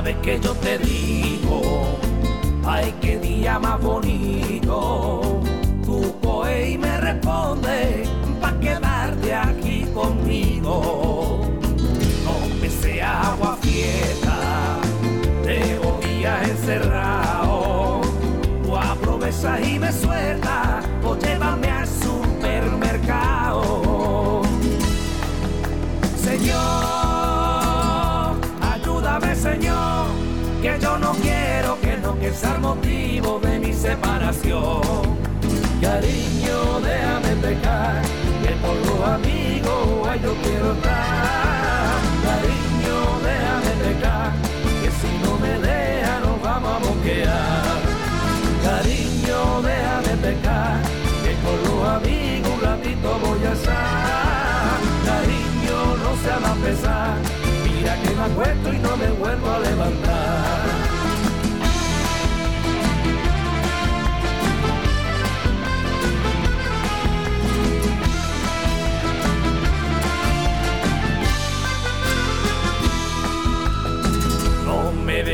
Vez 0.03 0.17
que 0.17 0.37
yo 0.37 0.53
te 0.55 0.77
digo, 0.79 1.61
ay, 2.65 2.93
qué 2.99 3.17
día 3.19 3.57
más 3.57 3.81
bonito, 3.81 5.39
tú 5.85 6.13
coge 6.21 6.71
y 6.71 6.77
me 6.77 6.99
responde, 6.99 8.03
pa' 8.41 8.59
quedarte 8.59 9.33
aquí 9.33 9.85
conmigo. 9.93 11.47
No 12.25 12.33
me 12.59 12.69
sea 12.69 13.31
agua 13.31 13.57
fiesta, 13.61 14.81
tengo 15.41 16.01
días 16.05 16.49
encerrado, 16.49 18.01
tú 18.61 18.75
aprovechas 18.75 19.65
y 19.65 19.79
me 19.79 19.93
sueltas, 19.93 20.85
o 21.01 21.15
llévame 21.15 21.69
al 21.69 21.87
supermercado. 21.87 24.41
Señor, 26.21 26.92
el 32.25 32.59
motivo 32.61 33.39
de 33.39 33.59
mi 33.59 33.73
separación. 33.73 34.81
Cariño, 35.81 36.79
déjame 36.79 37.35
pecar, 37.41 38.01
que 38.41 38.53
por 38.63 38.75
los 38.87 39.09
amigos 39.09 40.07
ay, 40.09 40.21
yo 40.23 40.33
quiero 40.41 40.71
estar. 40.71 41.99
Cariño, 42.23 42.97
déjame 43.27 43.73
pecar, 43.83 44.31
que 44.81 44.89
si 44.99 45.11
no 45.21 45.37
me 45.37 45.59
deja 45.67 46.19
nos 46.21 46.41
vamos 46.41 46.71
a 46.71 46.79
boquear. 46.79 47.79
Cariño, 48.63 49.61
déjame 49.61 50.13
pecar, 50.27 50.81
que 51.23 51.33
con 51.43 51.57
los 51.67 51.89
amigos 51.89 52.51
un 52.55 52.61
ratito 52.61 53.19
voy 53.19 53.43
a 53.45 53.51
estar. 53.51 54.79
Cariño, 55.09 55.77
no 56.03 56.11
se 56.23 56.31
haga 56.31 56.53
pesar, 56.63 57.17
mira 57.65 58.01
que 58.01 58.09
me 58.15 58.23
acuesto 58.23 58.73
y 58.73 58.79
no 58.79 58.95
me 58.95 59.09
vuelvo 59.11 59.51
a 59.51 59.59
levantar. 59.59 60.52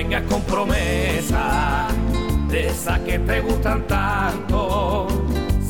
Vengas 0.09 0.23
con 0.23 0.41
promesas 0.41 1.93
de 2.47 2.67
esas 2.67 2.99
que 3.01 3.19
te 3.19 3.41
gustan 3.41 3.85
tanto. 3.85 5.07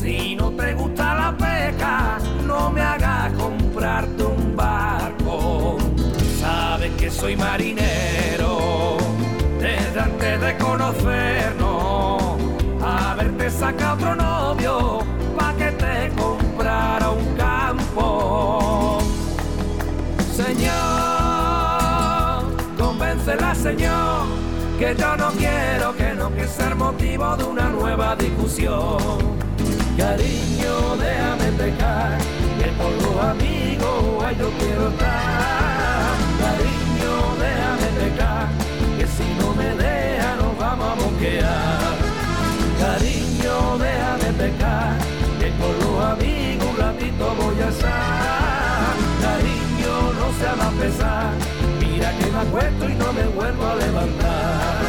Si 0.02 0.34
no 0.36 0.52
te 0.52 0.74
gusta 0.76 1.14
la 1.14 1.36
pesca, 1.38 2.20
no 2.48 2.72
me 2.72 2.80
hagas 2.82 3.34
comprarte 3.34 4.24
un 4.24 4.56
barco. 4.56 5.78
Sabes 6.40 6.92
que 6.94 7.12
soy 7.12 7.36
marinero 7.36 8.96
desde 9.60 10.00
antes 10.00 10.40
de 10.40 10.58
conocernos. 10.58 12.24
Haberte 12.82 13.50
sacado 13.50 13.96
otro 13.96 14.16
novio 14.16 15.00
pa' 15.38 15.54
que 15.56 15.72
te 15.72 16.10
comprara 16.16 17.10
un 17.10 17.36
campo. 17.36 19.00
Señor, 20.34 20.70
convéncela, 22.78 23.54
Señor, 23.54 24.29
que 24.80 24.96
yo 24.96 25.18
no 25.18 25.30
quiero 25.32 25.94
que 25.94 26.14
no 26.14 26.34
que 26.34 26.48
ser 26.48 26.74
motivo 26.74 27.36
de 27.36 27.44
una 27.44 27.70
nueva 27.70 28.16
discusión. 28.16 28.98
Cariño, 29.98 30.96
déjame 30.96 31.52
pecar, 31.58 32.18
que 32.60 32.70
por 32.80 32.92
los 33.04 33.26
amigos 33.26 34.24
ay, 34.26 34.38
yo 34.40 34.50
quiero 34.58 34.88
estar. 34.88 36.16
Cariño, 36.44 37.14
déjame 37.44 37.90
pecar, 38.00 38.48
que 38.98 39.06
si 39.06 39.28
no 39.40 39.54
me 39.54 39.70
deja 39.84 40.36
nos 40.38 40.58
vamos 40.58 40.88
a 40.88 40.96
boquear. 40.96 41.96
Cariño, 42.80 43.78
déjame 43.80 44.30
pecar, 44.44 44.98
que 45.42 45.48
por 45.60 45.74
los 45.84 46.06
amigos 46.06 46.68
un 46.72 46.78
ratito 46.78 47.36
voy 47.38 47.62
a 47.62 47.68
estar. 47.68 48.96
Cariño, 49.26 49.94
no 50.20 50.28
se 50.40 50.46
va 50.58 50.68
a 50.68 50.82
pesar 50.82 51.49
acuesto 52.36 52.90
y 52.90 52.96
no 52.96 53.14
me 53.14 53.26
vuelvo 53.28 53.66
a 53.66 53.76
levantar. 53.76 54.82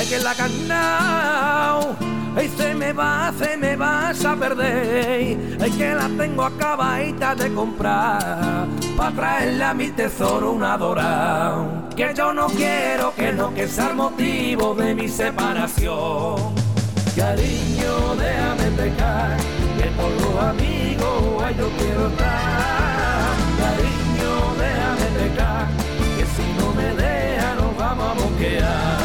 Es 0.00 0.08
que 0.08 0.18
la 0.20 0.34
carnao, 0.34 1.96
ay, 2.36 2.48
se 2.56 2.74
me 2.74 2.92
va, 2.92 3.32
se 3.38 3.56
me 3.56 3.76
vas 3.76 4.24
a 4.24 4.36
perder. 4.36 5.56
Es 5.60 5.76
que 5.76 5.94
la 5.94 6.08
tengo 6.16 6.44
acabadita 6.44 7.34
de 7.34 7.52
comprar. 7.52 8.66
Pa' 8.96 9.10
traerle 9.12 9.64
a 9.64 9.74
mi 9.74 9.88
tesoro 9.90 10.52
una 10.52 10.76
dorada. 10.78 11.88
Que 11.96 12.12
yo 12.14 12.32
no 12.32 12.46
quiero 12.46 13.12
que 13.14 13.32
no 13.32 13.52
que 13.52 13.66
sea 13.66 13.90
el 13.90 13.96
motivo 13.96 14.74
de 14.74 14.94
mi 14.94 15.08
separación. 15.08 16.54
Cariño, 17.16 18.14
déjame 18.16 18.70
pecar, 18.76 19.36
que 19.76 19.88
por 19.98 20.10
los 20.20 20.44
amigos 20.44 21.56
yo 21.58 21.68
quiero 21.76 22.06
estar. 22.06 23.34
Cariño, 23.58 24.54
déjame 24.56 25.06
pecar, 25.18 25.66
deja 26.82 27.54
vamos 27.78 28.10
a 28.10 28.14
moquear. 28.14 28.98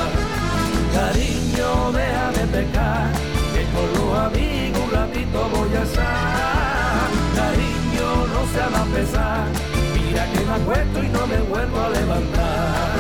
Cariño, 0.94 1.92
déjame 1.92 2.48
pecar, 2.52 3.12
que 3.54 3.64
con 3.74 3.88
los 3.94 4.20
amigos 4.20 4.82
un 4.84 4.92
ratito 4.92 5.50
voy 5.54 5.76
a 5.76 5.84
estar. 5.84 7.10
Cariño, 7.36 8.28
no 8.34 8.42
se 8.54 8.64
va 8.74 8.82
a 8.82 8.86
pesar, 8.96 9.46
mira 9.94 10.32
que 10.32 10.40
me 10.46 10.54
acuesto 10.54 11.04
y 11.04 11.10
no 11.10 11.28
me 11.28 11.40
vuelvo 11.42 11.82
a 11.82 11.90
levantar. 11.90 12.93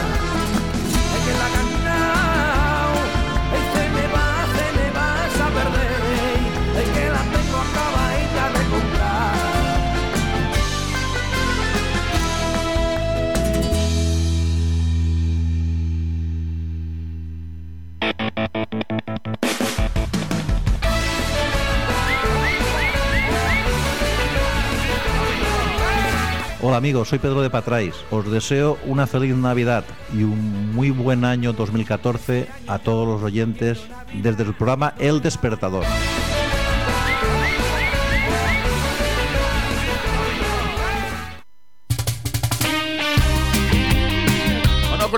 Amigos, 26.75 27.09
soy 27.09 27.19
Pedro 27.19 27.41
de 27.41 27.49
Patrais. 27.49 27.93
Os 28.09 28.29
deseo 28.31 28.79
una 28.85 29.05
feliz 29.05 29.35
Navidad 29.35 29.83
y 30.11 30.23
un 30.23 30.73
muy 30.73 30.89
buen 30.89 31.23
año 31.23 31.53
2014 31.53 32.47
a 32.67 32.79
todos 32.79 33.07
los 33.07 33.21
oyentes 33.21 33.81
desde 34.13 34.43
el 34.43 34.55
programa 34.55 34.95
El 34.97 35.21
Despertador. 35.21 35.85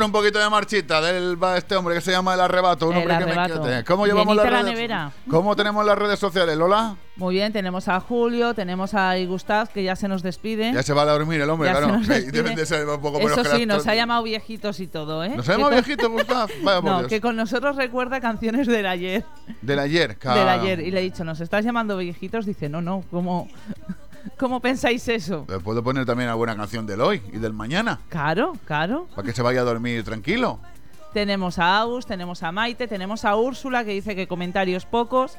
Un 0.06 0.12
poquito 0.12 0.40
de 0.40 0.50
marchita 0.50 1.02
del 1.02 1.38
este 1.58 1.76
hombre 1.76 1.96
que 1.96 2.02
se 2.02 2.12
llama 2.12 2.34
El 2.34 2.42
Arrebato, 2.42 2.88
un 2.88 2.94
El 2.96 3.02
hombre 3.02 3.18
que 3.18 3.26
me 3.26 3.32
Arrebato. 3.32 3.86
¿Cómo 3.86 4.06
llevamos 4.06 4.36
las 4.36 4.50
la 4.52 4.62
redes? 4.62 5.12
¿Cómo 5.30 5.56
tenemos 5.56 5.86
las 5.86 5.98
redes 5.98 6.20
sociales, 6.20 6.56
Lola? 6.58 6.96
Muy 7.18 7.36
bien, 7.36 7.54
tenemos 7.54 7.88
a 7.88 8.00
Julio, 8.02 8.54
tenemos 8.54 8.94
a 8.94 9.16
Gustav, 9.26 9.70
que 9.70 9.84
ya 9.84 9.96
se 9.96 10.10
nos 10.10 10.22
despide. 10.22 10.74
Ya 10.74 10.84
se 10.84 10.92
va 10.92 11.04
a 11.04 11.06
dormir 11.06 11.40
el 11.40 11.50
hombre, 11.50 11.70
Ya 11.70 11.78
claro. 11.78 12.04
Sí. 12.04 12.22
Deben 12.32 12.56
de 12.56 12.66
ser 12.66 12.86
un 12.88 13.02
poco 13.02 13.20
Eso 13.20 13.44
sí, 13.56 13.66
nos 13.66 13.88
ha 13.88 13.96
llamado 13.96 14.22
viejitos 14.24 14.80
y 14.82 14.88
todo, 14.88 15.24
¿eh? 15.24 15.30
¿Nos 15.30 15.48
ha 15.48 15.54
llamado 15.54 15.70
Que 15.70 15.76
con- 15.78 15.86
viejito, 15.86 16.10
Gustav? 16.12 16.50
Vaya 16.64 16.82
por 16.82 16.92
no, 16.92 17.00
Dios. 17.00 17.10
que 17.10 17.22
con 17.22 17.36
nosotros 17.38 17.78
recuerda 17.78 18.20
canciones 18.20 18.68
del 18.68 18.86
ayer. 18.86 19.24
Del 19.62 19.80
ayer, 19.80 20.18
claro. 20.18 20.40
Del 20.40 20.50
ayer. 20.50 20.80
Y 20.82 20.92
le 20.92 21.00
he 21.00 21.04
dicho, 21.04 21.24
¿nos 21.24 21.40
estás 21.40 21.64
llamando 21.64 21.96
viejitos? 21.98 22.46
Dice, 22.46 22.68
no, 22.68 22.82
no, 22.82 23.04
¿cómo, 23.10 23.48
¿cómo 24.38 24.60
pensáis 24.60 25.08
eso? 25.08 25.46
Le 25.48 25.60
puedo 25.60 25.84
poner 25.84 26.06
también 26.06 26.30
alguna 26.30 26.56
canción 26.56 26.86
del 26.86 27.02
hoy 27.02 27.22
y 27.32 27.38
del 27.38 27.54
mañana, 27.54 28.00
Claro, 28.10 28.54
claro. 28.66 29.08
para 29.16 29.26
que 29.26 29.34
se 29.34 29.42
vaya 29.42 29.62
a 29.62 29.64
dormir 29.64 30.04
tranquilo. 30.04 30.60
Tenemos 31.14 31.60
a 31.60 31.80
Agus, 31.80 32.06
tenemos 32.06 32.44
a 32.44 32.52
Maite, 32.52 32.88
tenemos 32.88 33.24
a 33.24 33.36
Úrsula, 33.38 33.86
que 33.86 33.92
dice 33.92 34.16
que 34.16 34.28
comentarios 34.28 34.86
pocos 34.86 35.38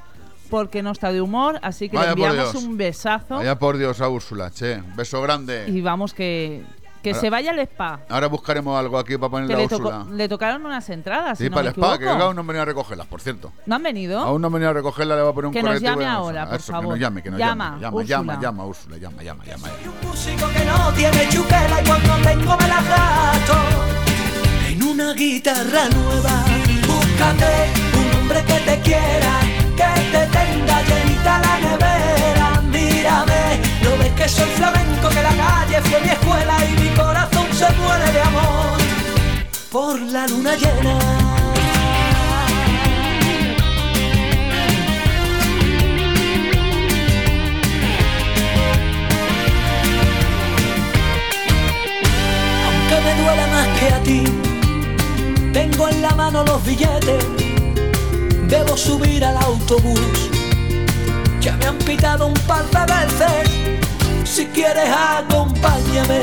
porque 0.49 0.83
no 0.83 0.93
está 0.93 1.13
de 1.13 1.21
humor. 1.21 1.59
Así 1.63 1.89
que 1.91 1.97
Vaya 1.97 2.11
le 2.11 2.17
por 2.17 2.27
enviamos 2.31 2.53
Dios. 2.53 2.65
un 2.65 2.77
besazo 2.79 3.37
Vaya 3.37 3.59
por 3.59 3.77
Dios 3.77 4.01
a 4.01 4.09
Úrsula, 4.09 4.51
che. 4.51 4.83
Beso 4.97 5.21
grande. 5.21 5.67
y 5.69 5.81
vamos 5.83 6.15
que, 6.15 6.63
que 7.07 7.11
Ahora- 7.13 7.21
se 7.21 7.31
vaya 7.31 7.51
al 7.53 7.59
spa. 7.61 8.01
Ahora 8.09 8.27
buscaremos 8.27 8.77
algo 8.79 8.99
aquí 8.99 9.17
para 9.17 9.29
Que 9.29 9.31
ponerle 9.31 9.55
a 9.55 9.57
le, 9.59 9.69
tocó- 9.69 9.89
Úrsula. 9.91 10.07
le 10.17 10.29
tocaron 10.29 10.67
unas 10.67 10.89
entradas. 10.91 11.39
Sí, 11.39 11.45
si 11.45 11.51
no 11.51 11.55
para 11.55 11.63
me 11.65 11.69
el 11.69 11.75
spa, 11.75 11.99
que 11.99 12.09
aún 12.09 12.35
no 12.35 12.41
han 12.41 12.47
venido 12.49 12.63
a 12.63 12.65
recogerlas, 12.65 13.07
por 13.07 13.21
cierto. 13.21 13.53
¿No 13.65 13.77
han 13.77 13.83
venido? 13.85 14.19
Aún 14.21 14.41
no 14.43 14.49
han 14.49 14.53
venido 14.55 14.71
a 14.71 14.75
recogerla, 14.75 15.15
le 15.15 15.23
va 15.23 15.31
a 15.31 15.33
poner 15.33 15.47
un 15.47 15.53
Que 15.53 15.63
nos 15.63 15.81
llame 15.81 16.05
ahora, 16.05 16.47
por 16.47 16.57
eso, 16.57 16.73
favor. 16.73 16.85
Que 16.87 16.91
nos 16.91 16.99
llame, 16.99 17.23
que 17.23 17.31
nos 17.31 17.39
Llama, 17.39 17.65
llame. 17.65 17.81
Llama, 17.81 17.97
Úrsula. 17.97 18.17
llama, 18.19 18.41
llama, 18.41 18.65
Úrsula, 18.67 18.97
llama, 18.99 19.23
llama, 19.23 19.45
llama. 19.45 19.69
músico 20.03 20.49
que 20.49 20.65
no 20.65 20.93
tiene 20.95 21.29
chuquera 21.29 21.81
y 21.83 21.87
cuando 21.87 22.15
tengo 22.29 22.57
me 22.57 22.69
la 22.69 22.83
gasto 22.83 23.55
en 24.69 24.83
una 24.83 25.13
guitarra 25.15 25.89
nueva. 25.95 26.45
Búscate 26.87 27.53
un 27.99 28.19
hombre 28.21 28.43
que 28.45 28.59
te 28.69 28.81
quiera, 28.81 29.41
que 29.77 29.91
te 30.11 30.27
tenga 30.27 30.83
llenita 30.83 31.39
la 31.39 31.59
nevera. 31.61 32.61
Mírame, 32.63 33.56
no 33.56 33.56
que 34.17 34.29
soy 34.29 34.49
flamenco, 34.51 35.09
que 35.09 35.23
la 35.23 35.35
calle 35.37 35.81
fue 35.83 36.01
mi 36.01 36.09
escuela 36.09 36.57
y 36.65 36.81
mi 36.81 36.89
corazón 36.91 37.47
se 37.53 37.71
muere 37.75 38.13
de 38.13 38.21
amor 38.21 38.79
por 39.71 40.01
la 40.01 40.27
luna 40.27 40.57
llena. 40.57 40.99
aunque 52.67 52.97
me 53.05 53.23
duele 53.23 53.47
más 53.49 53.69
que 53.79 53.87
a 53.89 54.03
ti. 54.03 54.25
Tengo 55.53 55.89
en 55.89 56.03
la 56.03 56.15
mano 56.15 56.45
los 56.45 56.65
billetes, 56.65 57.25
debo 58.49 58.77
subir 58.77 59.25
al 59.25 59.37
autobús. 59.37 60.31
Ya 61.41 61.57
me 61.57 61.67
han 61.67 61.79
pitado 61.79 62.27
un 62.27 62.41
par 62.47 62.65
de 62.65 62.95
veces, 62.95 63.76
si 64.37 64.45
quieres 64.49 64.91
acompáñame. 64.91 66.21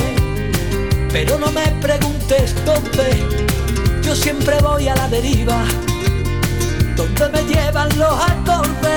Pero 1.12 1.40
no 1.40 1.52
me 1.52 1.66
preguntes 1.82 2.54
dónde, 2.64 3.08
yo 4.04 4.16
siempre 4.16 4.60
voy 4.62 4.88
a 4.88 4.94
la 4.96 5.08
deriva, 5.08 5.66
donde 6.96 7.30
me 7.30 7.42
llevan 7.52 7.90
los 7.98 8.14
acordes. 8.32 8.94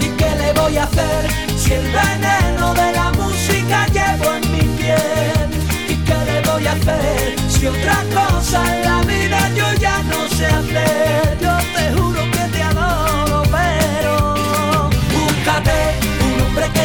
¿Y 0.00 0.08
qué 0.16 0.30
le 0.40 0.52
voy 0.58 0.78
a 0.78 0.84
hacer 0.84 1.28
si 1.58 1.74
el 1.74 1.86
veneno 2.00 2.72
de 2.72 2.92
la 2.92 3.12
música 3.12 3.86
llevo 3.88 4.32
en 4.32 4.52
mi 4.52 4.64
piel? 4.78 5.48
¿Y 5.86 5.96
qué 6.06 6.18
le 6.24 6.40
voy 6.48 6.66
a 6.66 6.72
hacer 6.72 7.36
si 7.50 7.66
otra 7.66 8.02
cosa 8.14 8.58
en 8.74 8.82
la 8.82 9.02
vida 9.02 9.50
yo 9.54 9.74
ya 9.74 10.02
no 10.04 10.26
sé 10.28 10.46
hacer? 10.46 11.36
Yo 11.38 11.54
te 11.76 11.92
juro 12.00 12.13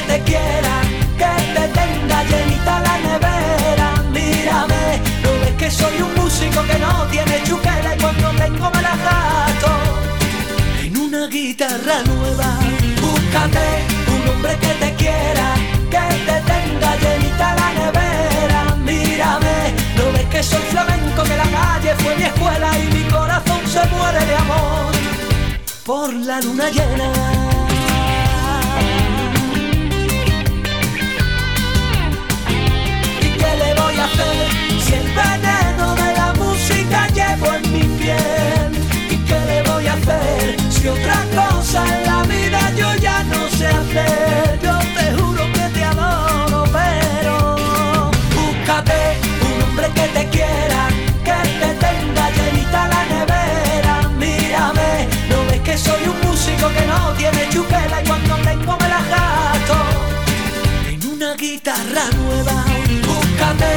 te 0.09 0.19
quiera, 0.23 0.75
que 1.21 1.31
te 1.55 1.65
tenga 1.79 2.17
llenita 2.29 2.73
la 2.87 2.95
nevera. 3.07 3.87
Mírame, 4.11 4.83
no 5.23 5.31
ves 5.41 5.55
que 5.61 5.69
soy 5.69 6.01
un 6.01 6.11
músico 6.15 6.59
que 6.69 6.77
no 6.79 6.91
tiene 7.11 7.43
chuquera 7.43 7.95
y 7.95 7.99
cuando 8.01 8.27
tengo 8.43 8.71
me 8.75 8.81
la 8.81 8.95
gasto 9.05 9.71
en 10.83 10.97
una 10.97 11.27
guitarra 11.27 11.97
nueva. 12.11 12.49
Búscate 13.05 13.67
un 14.15 14.21
hombre 14.29 14.53
que 14.63 14.73
te 14.83 14.89
quiera, 15.01 15.47
que 15.93 16.05
te 16.27 16.37
tenga 16.51 16.89
llenita 17.03 17.47
la 17.61 17.69
nevera. 17.79 18.61
Mírame, 18.89 19.57
no 19.97 20.05
ves 20.13 20.27
que 20.33 20.41
soy 20.41 20.63
flamenco, 20.73 21.21
que 21.29 21.37
la 21.43 21.49
calle 21.57 21.93
fue 22.01 22.15
mi 22.15 22.23
escuela 22.23 22.69
y 22.79 22.85
mi 22.95 23.03
corazón 23.11 23.61
se 23.73 23.83
muere 23.93 24.25
de 24.25 24.35
amor 24.35 24.91
por 25.85 26.11
la 26.13 26.41
luna 26.41 26.67
llena. 26.71 27.58
Si 40.69 40.87
otra 40.87 41.25
cosa 41.35 41.83
en 41.85 42.05
la 42.05 42.23
vida 42.23 42.59
yo 42.75 42.95
ya 42.95 43.23
no 43.23 43.49
sé 43.49 43.67
hacer? 43.67 44.59
Yo 44.63 44.77
te 44.95 45.21
juro 45.21 45.43
que 45.53 45.69
te 45.73 45.83
adoro, 45.83 46.63
pero 46.71 47.55
búscate 48.35 49.17
un 49.41 49.63
hombre 49.63 49.87
que 49.93 50.07
te 50.15 50.29
quiera, 50.29 50.87
que 51.23 51.39
te 51.59 51.69
tenga 51.85 52.29
llenita 52.31 52.87
la 52.87 53.05
nevera. 53.13 54.09
Mírame, 54.17 55.07
no 55.29 55.45
ves 55.49 55.61
que 55.61 55.77
soy 55.77 56.01
un 56.07 56.29
músico 56.29 56.69
que 56.69 56.85
no 56.85 57.13
tiene 57.17 57.49
chupela 57.49 58.01
y 58.01 58.07
cuando 58.07 58.35
tengo 58.37 58.77
me 58.77 58.89
la 58.89 59.01
gasto 59.13 59.77
en 60.89 61.11
una 61.11 61.33
guitarra 61.35 62.05
nueva. 62.17 62.63
Búscate 63.05 63.71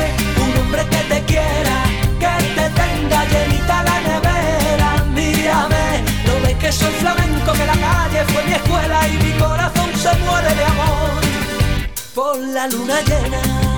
un 0.45 0.61
hombre 0.61 0.87
que 0.87 1.03
te 1.15 1.23
quiera, 1.25 1.77
que 2.21 2.35
te 2.57 2.67
tenga 2.81 3.25
llenita 3.27 3.83
la 3.83 4.01
nevera. 4.01 4.12
Soy 6.79 6.93
flamenco, 6.95 7.53
que 7.53 7.67
la 7.67 7.75
calle 7.75 8.25
fue 8.33 8.43
mi 8.45 8.53
escuela 8.55 9.09
y 9.09 9.13
mi 9.25 9.33
corazón 9.39 9.91
se 9.95 10.13
muere 10.25 10.55
de 10.55 10.65
amor 10.65 11.23
por 12.15 12.39
la 12.39 12.67
luna 12.69 13.01
llena. 13.03 13.72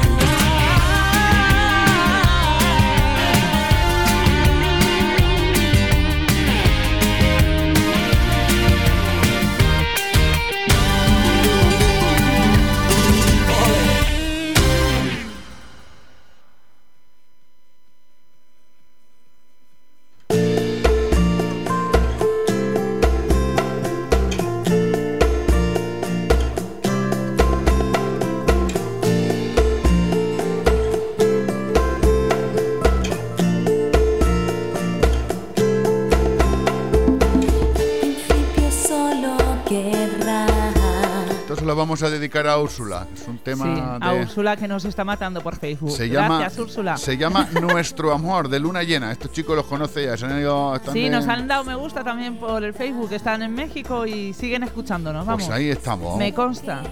Vamos 41.75 42.03
a 42.03 42.11
dedicar 42.11 42.47
a 42.47 42.59
Úrsula. 42.59 43.07
Es 43.15 43.27
un 43.29 43.37
Sí, 43.37 43.41
tema 43.45 43.99
a 44.01 44.15
de... 44.15 44.23
Úrsula 44.23 44.57
que 44.57 44.67
nos 44.69 44.85
está 44.85 45.05
matando 45.05 45.41
por 45.41 45.57
Facebook. 45.57 45.91
Se 45.97 46.09
llama, 46.09 46.39
Gracias, 46.41 46.59
Úrsula. 46.61 46.97
se 46.97 47.17
llama 47.17 47.49
Nuestro 47.61 48.13
Amor, 48.13 48.49
de 48.49 48.61
Luna 48.61 48.83
Llena. 48.83 49.13
Estos 49.13 49.33
chicos 49.33 49.55
los 49.57 49.67
conoce 49.67 50.05
ya, 50.05 50.17
se 50.17 50.27
han 50.27 50.39
ido... 50.41 50.75
están 50.77 50.93
Sí, 50.95 51.03
de- 51.05 51.11
nos 51.11 51.27
han 51.29 51.47
dado 51.49 51.65
me 51.65 51.75
gusta 51.75 52.03
también 52.05 52.37
por 52.37 52.63
el 52.65 52.75
Facebook, 52.75 53.13
están 53.13 53.43
en 53.43 53.55
México 53.55 54.07
y 54.07 54.33
siguen 54.35 54.63
escuchándonos. 54.63 55.25
Vamos. 55.27 55.45
Pues 55.45 55.55
ahí 55.57 55.69
estamos. 55.71 56.17
Me 56.19 56.33
consta. 56.33 56.83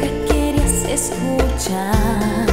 que 0.00 0.24
querías 0.28 0.84
escuchar 0.84 2.46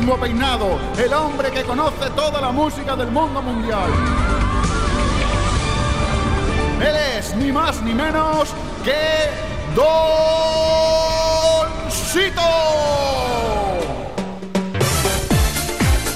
mismo 0.00 0.18
peinado, 0.18 0.80
el 0.96 1.12
hombre 1.12 1.50
que 1.50 1.62
conoce 1.62 2.08
toda 2.16 2.40
la 2.40 2.50
música 2.50 2.96
del 2.96 3.08
mundo 3.10 3.42
mundial. 3.42 3.90
Él 6.80 6.96
es 7.18 7.34
ni 7.36 7.52
más 7.52 7.82
ni 7.82 7.92
menos 7.92 8.54
que 8.82 8.94
Doncito. 9.74 10.00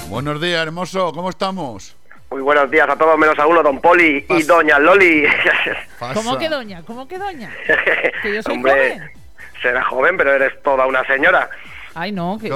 Buenos 0.08 0.40
días, 0.40 0.62
hermoso, 0.62 1.12
¿cómo 1.12 1.28
estamos? 1.28 1.94
Muy 2.30 2.40
buenos 2.40 2.70
días 2.70 2.88
a 2.88 2.96
todos, 2.96 3.18
menos 3.18 3.38
a 3.38 3.46
uno, 3.46 3.62
don 3.62 3.82
Poli 3.82 4.24
y 4.30 4.42
doña 4.44 4.78
Loli. 4.78 5.26
¿Cómo 6.14 6.38
que 6.38 6.48
doña? 6.48 6.82
¿Cómo 6.86 7.06
que 7.06 7.18
doña? 7.18 7.50
Que 8.22 8.34
yo 8.34 8.42
soy 8.42 8.54
Hombre, 8.54 8.72
joven. 8.72 9.10
serás 9.60 9.86
joven, 9.88 10.16
pero 10.16 10.32
eres 10.32 10.62
toda 10.62 10.86
una 10.86 11.04
señora. 11.04 11.50
Ay, 11.94 12.12
no, 12.12 12.38
que. 12.40 12.48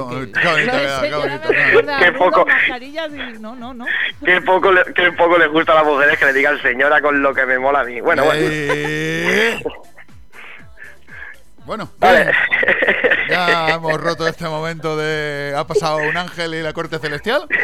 qué 1.98 2.12
poco- 2.12 2.46
y. 2.66 3.38
No, 3.40 3.54
no, 3.54 3.72
no. 3.72 3.86
Qué 4.24 4.40
poco, 4.42 4.72
le, 4.72 4.82
qué 4.94 5.12
poco 5.12 5.38
les 5.38 5.48
gusta 5.48 5.72
a 5.72 5.76
las 5.76 5.84
mujeres 5.84 6.18
que 6.18 6.24
le 6.26 6.32
digan 6.32 6.60
señora 6.60 7.00
con 7.00 7.22
lo 7.22 7.32
que 7.32 7.46
me 7.46 7.58
mola 7.58 7.80
a 7.80 7.84
mí. 7.84 8.00
Bueno, 8.00 8.24
bueno. 8.24 8.46
Bueno, 11.68 11.90
Vale. 11.98 12.24
bien. 12.24 12.34
ya 13.28 13.74
hemos 13.74 14.00
roto 14.00 14.26
este 14.26 14.46
momento 14.48 14.96
de... 14.96 15.52
¿Ha 15.54 15.66
pasado 15.66 15.98
un 15.98 16.16
ángel 16.16 16.54
y 16.54 16.62
la 16.62 16.72
corte 16.72 16.98
celestial? 16.98 17.42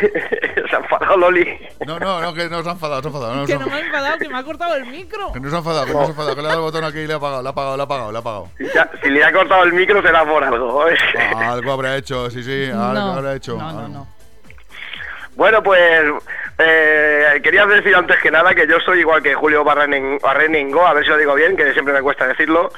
Se 0.70 0.76
ha 0.76 0.78
enfadado 0.78 1.16
Loli. 1.16 1.58
No, 1.86 1.98
no, 1.98 2.20
no, 2.20 2.34
que 2.34 2.48
no 2.50 2.62
se 2.62 2.68
ha 2.68 2.72
enfadado, 2.72 3.00
se 3.00 3.08
ha 3.08 3.10
enfadado. 3.10 3.34
No, 3.34 3.46
Que 3.46 3.52
se 3.52 3.58
no 3.58 3.66
me 3.66 3.78
he 3.78 3.80
enfadado, 3.80 4.18
que 4.18 4.28
me 4.28 4.38
ha 4.38 4.42
cortado 4.42 4.74
el 4.76 4.86
micro. 4.86 5.32
Que 5.32 5.40
no 5.40 5.48
se 5.48 5.54
ha 5.56 5.58
enfadado, 5.60 5.86
que 5.86 5.92
no 5.92 6.00
se 6.00 6.06
ha 6.06 6.08
enfadado, 6.10 6.34
que 6.36 6.42
le 6.42 6.46
ha 6.48 6.50
dado 6.50 6.60
el 6.60 6.64
botón 6.72 6.84
aquí 6.84 6.98
y 6.98 7.06
le 7.06 7.12
ha 7.14 7.16
apagado, 7.16 7.42
le 7.42 7.48
ha 7.48 7.52
apagado, 7.52 7.76
le 7.76 7.82
ha 7.82 7.84
apagado, 7.84 8.12
le 8.12 8.18
ha 8.18 8.20
apagado. 8.20 8.48
Ya, 8.74 8.90
si 9.02 9.08
le 9.10 9.24
ha 9.24 9.32
cortado 9.32 9.62
el 9.64 9.72
micro 9.72 10.02
será 10.02 10.24
por 10.26 10.44
algo. 10.44 10.86
¿eh? 10.88 10.96
Algo 11.36 11.72
habrá 11.72 11.96
hecho, 11.96 12.30
sí, 12.30 12.42
sí, 12.42 12.66
algo 12.70 12.92
No, 12.94 13.12
habrá 13.14 13.34
hecho. 13.34 13.56
no, 13.56 13.72
no, 13.72 13.88
no. 13.88 14.06
Bueno, 15.36 15.62
pues 15.62 15.80
Eh, 16.58 17.40
quería 17.42 17.66
decir 17.66 17.94
antes 17.96 18.16
que 18.22 18.30
nada 18.30 18.54
que 18.54 18.66
yo 18.68 18.78
soy 18.80 19.00
igual 19.00 19.22
que 19.22 19.34
Julio 19.34 19.64
Barreningo, 19.64 20.86
a 20.86 20.92
ver 20.94 21.04
si 21.04 21.10
lo 21.10 21.16
digo 21.18 21.34
bien, 21.34 21.56
que 21.56 21.72
siempre 21.72 21.92
me 21.94 22.02
cuesta 22.02 22.26
decirlo. 22.28 22.70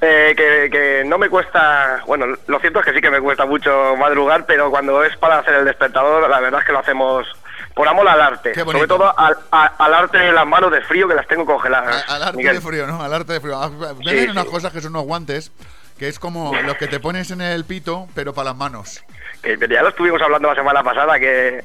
Eh, 0.00 0.34
que, 0.36 0.70
que 0.70 1.02
no 1.04 1.18
me 1.18 1.28
cuesta, 1.28 2.02
bueno, 2.06 2.26
lo 2.46 2.60
cierto 2.60 2.78
es 2.78 2.84
que 2.86 2.92
sí 2.94 3.00
que 3.00 3.10
me 3.10 3.20
cuesta 3.20 3.46
mucho 3.46 3.96
madrugar, 3.96 4.46
pero 4.46 4.70
cuando 4.70 5.02
es 5.02 5.16
para 5.16 5.38
hacer 5.38 5.54
el 5.54 5.64
despertador, 5.64 6.30
la 6.30 6.38
verdad 6.40 6.60
es 6.60 6.66
que 6.66 6.72
lo 6.72 6.78
hacemos 6.78 7.26
por 7.74 7.88
amor 7.88 8.08
al 8.08 8.20
arte. 8.20 8.54
Sobre 8.54 8.86
todo 8.86 9.12
al, 9.18 9.36
al 9.50 9.94
arte 9.94 10.18
de 10.18 10.30
las 10.32 10.46
manos 10.46 10.70
de 10.70 10.80
frío 10.82 11.08
que 11.08 11.14
las 11.14 11.26
tengo 11.26 11.44
congeladas. 11.44 12.04
Al 12.08 12.22
arte 12.22 12.36
Miguel. 12.36 12.54
de 12.56 12.60
frío, 12.60 12.86
¿no? 12.86 13.02
Al 13.02 13.12
arte 13.12 13.32
de 13.32 13.40
frío. 13.40 13.56
Ah, 13.60 13.68
Venden 13.68 14.24
Sí, 14.24 14.28
unas 14.30 14.44
cosas 14.46 14.72
que 14.72 14.80
son 14.80 14.92
unos 14.92 15.04
guantes, 15.04 15.50
que 15.98 16.06
es 16.08 16.18
como 16.20 16.52
los 16.54 16.76
que 16.76 16.86
te 16.86 17.00
pones 17.00 17.30
en 17.32 17.40
el 17.40 17.64
pito, 17.64 18.06
pero 18.14 18.32
para 18.32 18.50
las 18.50 18.56
manos. 18.56 19.02
Que 19.42 19.56
ya 19.68 19.82
lo 19.82 19.88
estuvimos 19.88 20.22
hablando 20.22 20.48
la 20.48 20.54
semana 20.54 20.82
pasada, 20.84 21.18
que, 21.18 21.62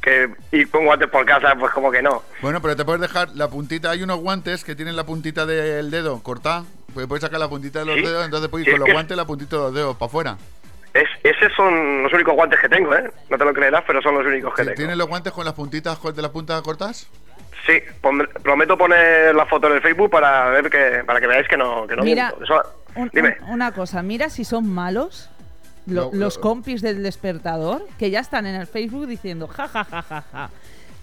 que 0.00 0.28
ir 0.50 0.68
con 0.70 0.84
guantes 0.84 1.08
por 1.10 1.24
casa, 1.24 1.54
pues 1.58 1.72
como 1.72 1.92
que 1.92 2.02
no. 2.02 2.24
Bueno, 2.40 2.60
pero 2.60 2.74
te 2.74 2.84
puedes 2.84 3.00
dejar 3.00 3.28
la 3.36 3.48
puntita. 3.48 3.90
Hay 3.90 4.02
unos 4.02 4.18
guantes 4.18 4.64
que 4.64 4.74
tienen 4.74 4.96
la 4.96 5.04
puntita 5.04 5.46
del 5.46 5.90
dedo 5.92 6.20
cortada. 6.24 6.64
Pues 6.94 7.06
puedes 7.06 7.22
sacar 7.22 7.38
la 7.38 7.48
puntita 7.48 7.80
de 7.80 7.84
los 7.86 7.96
Sí. 7.96 8.02
dedos, 8.02 8.24
entonces 8.24 8.48
puedes 8.48 8.66
ir 8.66 8.72
con 8.74 8.80
los 8.80 8.86
que- 8.86 8.92
guantes 8.92 9.16
la 9.16 9.26
puntita 9.26 9.56
de 9.56 9.62
los 9.62 9.74
dedos 9.74 9.96
para 9.96 10.06
afuera. 10.08 10.38
Es, 10.94 11.04
esos 11.22 11.52
son 11.54 12.02
los 12.02 12.12
únicos 12.12 12.34
guantes 12.34 12.58
que 12.60 12.68
tengo, 12.68 12.94
¿eh? 12.94 13.10
No 13.28 13.36
te 13.38 13.44
lo 13.44 13.52
creerás, 13.52 13.84
pero 13.86 14.00
son 14.00 14.14
los 14.16 14.26
únicos 14.26 14.54
que 14.54 14.62
tengo. 14.64 14.74
¿Tienes 14.74 14.96
los 14.96 15.06
guantes 15.06 15.32
con 15.32 15.44
las 15.44 15.54
puntitas 15.54 15.98
de 16.02 16.22
las 16.22 16.30
puntas 16.30 16.60
cortas? 16.62 17.08
Sí, 17.66 17.80
pon- 18.00 18.26
prometo 18.42 18.78
poner 18.78 19.34
la 19.34 19.44
foto 19.44 19.66
en 19.68 19.74
el 19.74 19.82
Facebook 19.82 20.10
para 20.10 20.48
ver 20.48 20.70
que 20.70 21.02
para 21.04 21.20
que 21.20 21.26
veáis 21.26 21.46
que 21.46 21.56
no 21.58 21.86
que 21.86 21.94
no 21.96 22.02
Mira, 22.02 22.28
miento. 22.38 22.44
Eso- 22.44 22.74
Un- 22.94 23.10
dime. 23.12 23.36
un- 23.42 23.50
una 23.50 23.72
cosa, 23.72 24.02
mira 24.02 24.30
si 24.30 24.44
son 24.44 24.66
malos 24.66 25.28
lo- 25.86 26.04
No, 26.04 26.10
los 26.14 26.36
no. 26.36 26.42
compis 26.42 26.80
del 26.80 27.02
despertador 27.02 27.82
que 27.98 28.10
ya 28.10 28.20
están 28.20 28.46
en 28.46 28.54
el 28.54 28.66
Facebook 28.66 29.06
diciendo 29.06 29.46
ja 29.48 29.68
ja 29.68 29.84
ja 29.84 30.02
ja 30.02 30.24
ja. 30.32 30.50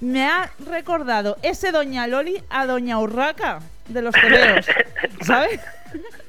Me 0.02 0.28
ha 0.28 0.50
recordado 0.68 1.38
ese 1.44 1.72
Doña 1.72 2.08
Loli 2.08 2.44
a 2.50 2.66
Doña 2.66 2.98
Urraca 3.00 3.60
de 3.88 4.02
los 4.02 4.14
tebeos, 4.14 4.66
¿sabes? 5.22 5.60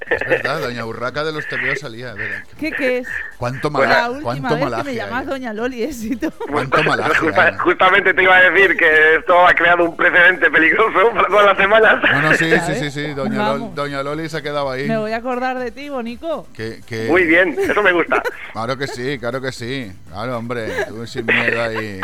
Es 0.08 0.20
verdad, 0.28 0.60
Doña 0.60 0.86
Urraca 0.86 1.24
de 1.24 1.32
los 1.32 1.46
TVO 1.48 1.74
salía. 1.74 2.12
verdad. 2.14 2.44
¿Qué, 2.60 2.70
qué 2.70 2.98
es? 2.98 3.08
¿Cuánto, 3.38 3.68
la 3.70 3.78
mala, 3.78 4.10
última 4.10 4.22
cuánto 4.22 4.48
vez 4.48 4.58
que 4.58 4.64
me 4.64 4.70
malaje 4.70 4.94
llamas. 4.94 5.26
Doña 5.26 5.52
Loli, 5.52 5.82
éxito. 5.82 6.30
Cuánto 6.48 6.82
malaje 6.84 7.14
Justa- 7.18 7.58
justamente 7.58 8.14
te 8.14 8.22
iba 8.22 8.36
a 8.36 8.50
decir 8.50 8.76
que 8.76 9.16
esto 9.16 9.44
ha 9.46 9.52
creado 9.54 9.84
un 9.84 9.96
precedente 9.96 10.48
peligroso 10.48 11.10
para 11.12 11.26
todas 11.26 11.46
las 11.46 11.56
semanas. 11.58 12.02
No, 12.12 12.22
no, 12.22 12.34
sí, 12.34 12.50
sí, 12.66 12.74
sí, 12.76 12.90
sí. 12.92 13.14
Doña, 13.14 13.34
Lol- 13.38 13.38
Vamos. 13.60 13.74
Doña 13.74 14.02
Loli 14.04 14.28
se 14.28 14.36
ha 14.36 14.42
quedado 14.42 14.70
ahí. 14.70 14.86
Me 14.86 14.96
voy 14.98 15.10
a 15.12 15.16
acordar 15.16 15.58
de 15.58 15.72
ti, 15.72 15.88
Bonico. 15.88 16.46
Que, 16.54 16.80
que- 16.86 17.08
Muy 17.08 17.24
bien, 17.24 17.56
eso 17.58 17.82
me 17.82 17.90
gusta. 17.92 18.22
Claro 18.52 18.76
que 18.78 18.86
sí, 18.86 19.18
claro 19.18 19.40
que 19.40 19.50
sí. 19.50 19.92
Claro, 20.08 20.38
hombre, 20.38 20.84
tú 20.86 21.04
sin 21.06 21.26
miedo 21.26 21.62
ahí. 21.62 22.00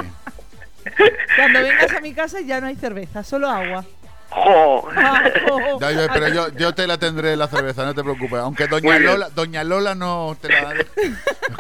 Cuando 1.37 1.63
vengas 1.63 1.93
a 1.93 2.01
mi 2.01 2.13
casa 2.13 2.41
ya 2.41 2.61
no 2.61 2.67
hay 2.67 2.75
cerveza, 2.75 3.23
solo 3.23 3.49
agua. 3.49 3.85
¡Jo! 4.35 4.89
Ah, 4.97 5.25
pero 6.13 6.29
yo, 6.29 6.49
yo 6.57 6.75
te 6.75 6.87
la 6.87 6.97
tendré 6.99 7.37
la 7.37 7.49
cerveza, 7.49 7.85
no 7.85 7.95
te 7.95 8.03
preocupes. 8.03 8.39
Aunque 8.39 8.67
Doña. 8.67 8.99
Lola, 8.99 9.29
Doña 9.31 9.63
Lola 9.63 9.95
no 9.95 10.37
te 10.41 10.49
la. 10.49 10.73
Es 10.73 10.87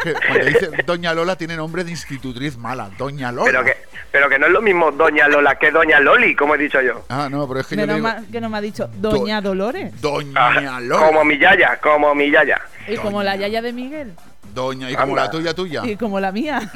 que 0.03 0.15
cuando 0.15 0.45
dice 0.47 0.71
Doña 0.87 1.13
Lola 1.13 1.37
tiene 1.37 1.57
nombre 1.57 1.85
de 1.85 1.91
institutriz 1.91 2.57
mala. 2.57 2.91
Doña 2.97 3.31
Lola. 3.31 3.45
Pero 3.51 3.65
que 3.65 3.77
pero 4.11 4.29
que 4.29 4.39
no 4.39 4.47
es 4.47 4.53
lo 4.53 4.63
mismo 4.63 4.91
Doña 4.91 5.29
Lola 5.29 5.57
que 5.57 5.71
Doña 5.71 6.01
Loli, 6.01 6.35
como 6.35 6.55
he 6.55 6.59
dicho 6.59 6.81
yo. 6.81 7.05
Ah, 7.09 7.29
no, 7.31 7.47
pero 7.47 7.61
es 7.61 7.67
que 7.67 7.77
Menos 7.77 7.97
digo. 7.97 8.09
que 8.31 8.41
no 8.41 8.49
me 8.49 8.59
ha 8.59 8.61
dicho 8.61 8.89
Doña 8.95 9.41
Dolores. 9.41 10.01
Doña 10.01 10.81
Lola. 10.81 11.07
Como 11.07 11.25
mi 11.25 11.39
yaya, 11.39 11.79
como 11.81 12.15
mi 12.15 12.31
yaya. 12.31 12.61
Y 12.89 12.97
como 12.97 13.23
la 13.23 13.37
yaya 13.37 13.61
de 13.61 13.73
Miguel. 13.73 14.15
Doña, 14.53 14.91
y 14.91 14.95
como 14.95 15.13
Anda. 15.13 15.25
la 15.25 15.31
tuya, 15.31 15.55
tuya. 15.55 15.83
Y 15.85 15.97
como 15.97 16.21
la 16.21 16.31
mía. 16.33 16.71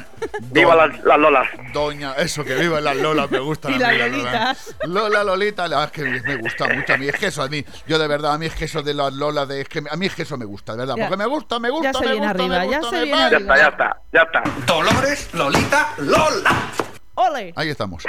Viva 0.51 0.75
las, 0.75 1.03
las 1.03 1.19
Lolas. 1.19 1.47
Doña, 1.73 2.13
eso, 2.15 2.43
que 2.43 2.55
viva 2.55 2.81
las 2.81 2.95
Lolas, 2.97 3.29
me 3.29 3.39
gusta. 3.39 3.69
Y 3.71 3.77
la 3.77 3.91
las 3.93 4.11
Lolitas. 4.11 4.75
Lola, 4.85 5.23
Lolita, 5.23 5.67
la- 5.67 5.83
es 5.85 5.91
que 5.91 6.03
me 6.03 6.35
gusta 6.37 6.67
mucho. 6.73 6.93
A 6.93 6.97
mí 6.97 7.07
es 7.07 7.15
que 7.15 7.27
eso, 7.27 7.43
a 7.43 7.47
mí, 7.49 7.63
yo 7.87 7.99
de 7.99 8.07
verdad, 8.07 8.33
a 8.33 8.37
mí 8.37 8.45
es 8.47 8.55
que 8.55 8.65
eso 8.65 8.81
de 8.81 8.93
las 8.93 9.13
Lolas, 9.13 9.47
de, 9.47 9.61
es 9.61 9.69
que 9.69 9.83
a 9.89 9.95
mí 9.95 10.05
es 10.07 10.15
que 10.15 10.23
eso 10.23 10.37
me 10.37 10.45
gusta, 10.45 10.73
de 10.73 10.79
verdad. 10.79 10.95
Ya. 10.97 11.07
Porque 11.07 11.17
me 11.17 11.25
gusta, 11.27 11.59
me 11.59 11.69
gusta, 11.69 11.91
Ya 11.91 11.99
se 11.99 12.05
me 12.05 12.11
viene 12.13 12.27
gusta, 12.27 12.43
arriba, 12.43 12.59
me 12.59 12.69
ya 12.71 12.77
gusta, 12.79 12.89
se 12.89 12.97
me 12.97 13.03
viene 13.05 13.21
va. 13.23 13.29
Ya 13.29 13.37
está, 13.37 13.57
ya 13.57 13.67
está, 13.67 14.01
ya 14.13 14.21
está. 14.23 14.43
Dolores, 14.65 15.33
Lolita, 15.33 15.93
Lola. 15.97 16.55
¡Ole! 17.15 17.53
Ahí 17.55 17.69
estamos. 17.69 18.03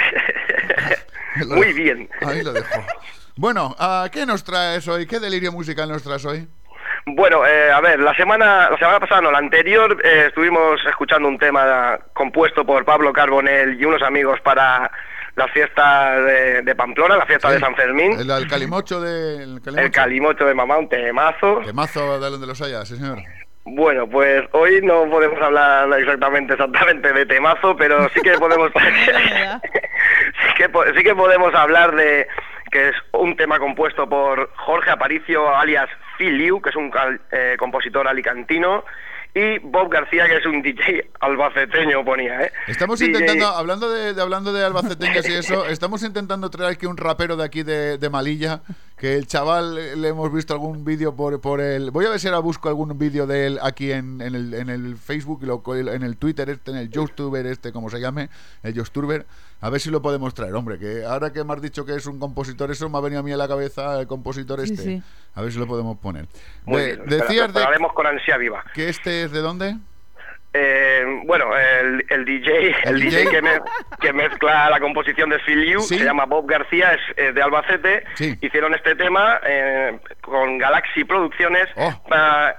Muy 1.47 1.73
bien. 1.73 2.09
Ahí 2.25 2.43
lo 2.43 2.53
dejo. 2.53 2.83
Bueno, 3.35 3.75
¿a 3.79 4.09
¿qué 4.11 4.25
nos 4.25 4.43
traes 4.43 4.87
hoy? 4.87 5.05
¿Qué 5.07 5.19
delirio 5.19 5.51
musical 5.51 5.87
nos 5.89 6.03
traes 6.03 6.25
hoy? 6.25 6.47
Bueno, 7.05 7.45
eh, 7.45 7.71
a 7.71 7.81
ver, 7.81 7.99
la 7.99 8.13
semana, 8.15 8.69
la 8.69 8.77
semana 8.77 8.99
pasada, 8.99 9.21
no, 9.21 9.31
la 9.31 9.39
anterior, 9.39 9.97
eh, 10.03 10.25
estuvimos 10.27 10.79
escuchando 10.87 11.27
un 11.27 11.37
tema 11.39 11.97
compuesto 12.13 12.65
por 12.65 12.85
Pablo 12.85 13.11
Carbonell 13.13 13.79
y 13.79 13.85
unos 13.85 14.01
amigos 14.03 14.39
para 14.41 14.91
las 15.35 15.49
fiestas 15.51 16.23
de, 16.25 16.61
de 16.61 16.75
Pamplona, 16.75 17.15
la 17.17 17.25
fiesta 17.25 17.47
Sí. 17.49 17.53
de 17.55 17.59
San 17.61 17.75
Fermín. 17.75 18.19
El, 18.19 18.29
el 18.29 18.47
calimocho 18.47 18.99
de. 19.01 19.43
El 19.43 19.61
calimocho. 19.61 19.85
El 19.85 19.91
calimocho 19.91 20.45
de 20.45 20.53
mamá, 20.53 20.77
un 20.77 20.89
temazo. 20.89 21.61
Temazo 21.65 22.19
de 22.19 22.29
donde 22.29 22.45
los 22.47 22.61
haya, 22.61 22.85
sí, 22.85 22.97
señor. 22.97 23.19
Bueno, 23.65 24.07
pues 24.07 24.43
hoy 24.53 24.81
no 24.83 25.05
podemos 25.09 25.39
hablar 25.41 25.91
exactamente 25.99 26.53
exactamente 26.53 27.13
de 27.13 27.25
temazo, 27.25 27.75
pero 27.77 28.09
sí 28.13 28.21
que 28.21 28.31
podemos 28.37 28.71
sí 28.75 30.53
que 30.57 30.69
sí 30.97 31.03
que 31.03 31.15
podemos 31.15 31.53
hablar 31.53 31.95
de 31.95 32.27
que 32.71 32.89
es 32.89 32.95
un 33.13 33.35
tema 33.35 33.59
compuesto 33.59 34.07
por 34.09 34.51
Jorge 34.55 34.89
Aparicio 34.91 35.55
alias 35.55 35.89
Phil 36.19 36.37
Liu, 36.37 36.61
que 36.61 36.69
es 36.69 36.75
un 36.75 36.91
cal- 36.91 37.19
eh, 37.31 37.55
compositor 37.57 38.07
alicantino 38.07 38.83
y 39.33 39.59
Bob 39.59 39.89
García, 39.91 40.27
que 40.27 40.37
es 40.37 40.45
un 40.45 40.61
DJ 40.61 41.11
albaceteño 41.19 42.03
ponía, 42.03 42.41
¿eh? 42.41 42.51
Estamos 42.67 42.99
DJ 42.99 43.11
intentando, 43.11 43.47
hablando 43.47 43.89
de, 43.91 44.13
de- 44.13 44.21
hablando 44.21 44.51
de 44.51 44.65
albaceteños 44.65 45.27
y 45.29 45.33
eso, 45.33 45.65
estamos 45.67 46.03
intentando 46.03 46.49
traer 46.49 46.73
aquí 46.73 46.85
un 46.87 46.97
rapero 46.97 47.37
de 47.37 47.45
aquí 47.45 47.63
de, 47.63 47.97
de 47.97 48.09
Malilla, 48.09 48.61
que 48.99 49.15
el 49.15 49.27
chaval 49.27 49.77
eh, 49.77 49.95
le 49.95 50.09
hemos 50.09 50.31
visto 50.31 50.53
algún 50.53 50.83
vídeo 50.83 51.15
por, 51.15 51.39
por 51.39 51.61
el... 51.61 51.89
Voy 51.89 52.05
a 52.05 52.09
ver 52.09 52.19
si 52.19 52.27
ahora 52.27 52.39
busco 52.39 52.67
algún 52.67 52.97
vídeo 52.99 53.25
de 53.25 53.47
él 53.47 53.59
aquí 53.61 53.91
en, 53.93 54.19
en 54.21 54.35
el, 54.35 54.53
en 54.53 54.69
el 54.69 54.97
Facebook, 54.97 55.39
y 55.41 55.45
lo- 55.45 55.63
en 55.93 56.03
el 56.03 56.17
Twitter 56.17 56.49
este, 56.49 56.71
en 56.71 56.77
el 56.77 56.89
YouTuber 56.89 57.45
este, 57.45 57.71
como 57.71 57.89
se 57.89 57.99
llame, 58.01 58.29
el 58.61 58.73
YouTuber, 58.73 59.25
a 59.61 59.69
ver 59.69 59.79
si 59.79 59.89
lo 59.89 60.01
podemos 60.01 60.33
traer, 60.33 60.53
hombre, 60.53 60.77
que 60.77 61.05
ahora 61.05 61.31
que 61.31 61.43
me 61.45 61.53
has 61.53 61.61
dicho 61.61 61.85
que 61.85 61.95
es 61.95 62.05
un 62.07 62.19
compositor, 62.19 62.69
eso 62.71 62.89
me 62.89 62.97
ha 62.97 63.01
venido 63.01 63.21
a 63.21 63.23
mí 63.23 63.31
a 63.31 63.37
la 63.37 63.47
cabeza 63.47 63.99
el 64.01 64.07
compositor 64.07 64.59
Sí, 64.65 64.73
este. 64.73 64.83
sí. 64.83 65.03
A 65.33 65.41
ver 65.41 65.53
si 65.53 65.59
lo 65.59 65.65
podemos 65.67 65.97
poner. 65.99 66.27
Muy 66.65 66.81
De- 66.81 66.95
bien, 66.97 67.07
decías 67.07 67.53
de 67.53 67.63
haremos 67.63 67.93
con 67.93 68.05
ansia 68.05 68.35
viva. 68.37 68.63
que 68.73 68.89
este 68.89 69.23
es 69.23 69.31
de 69.31 69.39
dónde? 69.39 69.77
Eh, 70.51 71.05
bueno, 71.25 71.45
el, 71.55 72.03
el 72.09 72.25
DJ, 72.25 72.69
el, 72.85 72.95
¿El 72.95 72.99
DJ, 73.01 73.19
DJ? 73.19 73.29
que, 73.31 73.41
me- 73.43 73.59
que 74.01 74.13
mezcla 74.13 74.67
la 74.69 74.79
composición 74.79 75.29
de 75.29 75.37
Phil 75.39 75.61
Liu, 75.63 75.79
Sí. 75.81 75.99
se 75.99 76.03
llama 76.05 76.25
Bob 76.25 76.49
García, 76.49 76.97
es, 77.15 77.35
de 77.35 77.41
Albacete. 77.41 78.03
Sí. 78.15 78.35
Hicieron 78.41 78.73
este 78.73 78.95
tema 78.95 79.39
eh, 79.45 79.99
con 80.21 80.57
Galaxy 80.57 81.03
Producciones, 81.03 81.67
Oh. 81.75 81.93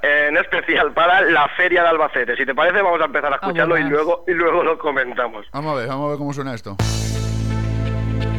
en 0.02 0.36
especial 0.36 0.92
para 0.92 1.20
la 1.22 1.48
Feria 1.56 1.82
de 1.82 1.88
Albacete. 1.88 2.36
Si 2.36 2.46
te 2.46 2.54
parece, 2.54 2.80
vamos 2.80 3.00
a 3.00 3.06
empezar 3.06 3.32
a 3.32 3.36
escucharlo 3.36 3.76
y 3.76 3.82
luego, 3.84 4.24
y 4.28 4.32
luego 4.32 4.62
lo 4.62 4.78
comentamos. 4.78 5.46
Vamos 5.52 5.72
a 5.72 5.80
ver, 5.80 5.88
vamos 5.88 6.06
a 6.06 6.08
ver 6.10 6.18
cómo 6.18 6.32
suena 6.32 6.54
esto. 6.54 6.76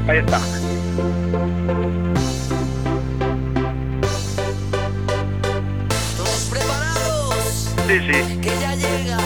Ahí 0.08 0.18
está. 0.20 0.40
Sí, 7.92 8.00
sí. 8.00 8.38
Que 8.40 8.58
ya 8.58 8.74
llega. 8.74 9.18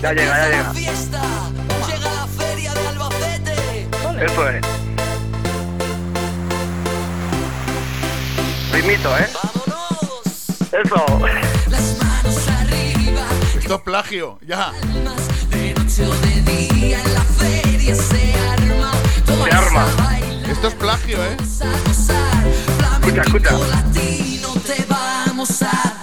Ya 0.00 0.12
llega, 0.14 0.38
ya 0.38 0.48
llega. 0.48 0.62
la 0.62 0.72
fiesta. 0.72 1.20
Llega 1.86 2.14
la 2.14 2.26
feria 2.26 2.72
de 2.72 2.88
Albacete. 2.88 3.88
Eso 4.24 4.48
es. 4.48 4.62
Ritmito, 8.72 9.18
¿eh? 9.18 9.28
Eso. 10.72 11.04
Las 11.68 11.98
manos 11.98 12.48
arriba. 12.48 13.26
Esto 13.58 13.74
es 13.74 13.80
plagio, 13.82 14.38
ya. 14.40 14.72
De 15.50 15.74
noche 15.74 16.06
o 16.06 16.14
de 16.14 16.40
día 16.50 17.02
en 17.02 17.12
la 17.12 17.20
feria 17.20 17.94
se 17.94 18.32
arma. 18.48 18.92
Se 19.26 19.54
arma. 19.54 19.86
Esto 20.50 20.68
es 20.68 20.74
plagio, 20.76 21.22
¿eh? 21.22 21.36
Escucha, 23.02 23.20
escucha. 23.20 23.52
latino 23.52 24.54
te 24.66 24.86
vamos 24.88 25.60
a 25.60 25.97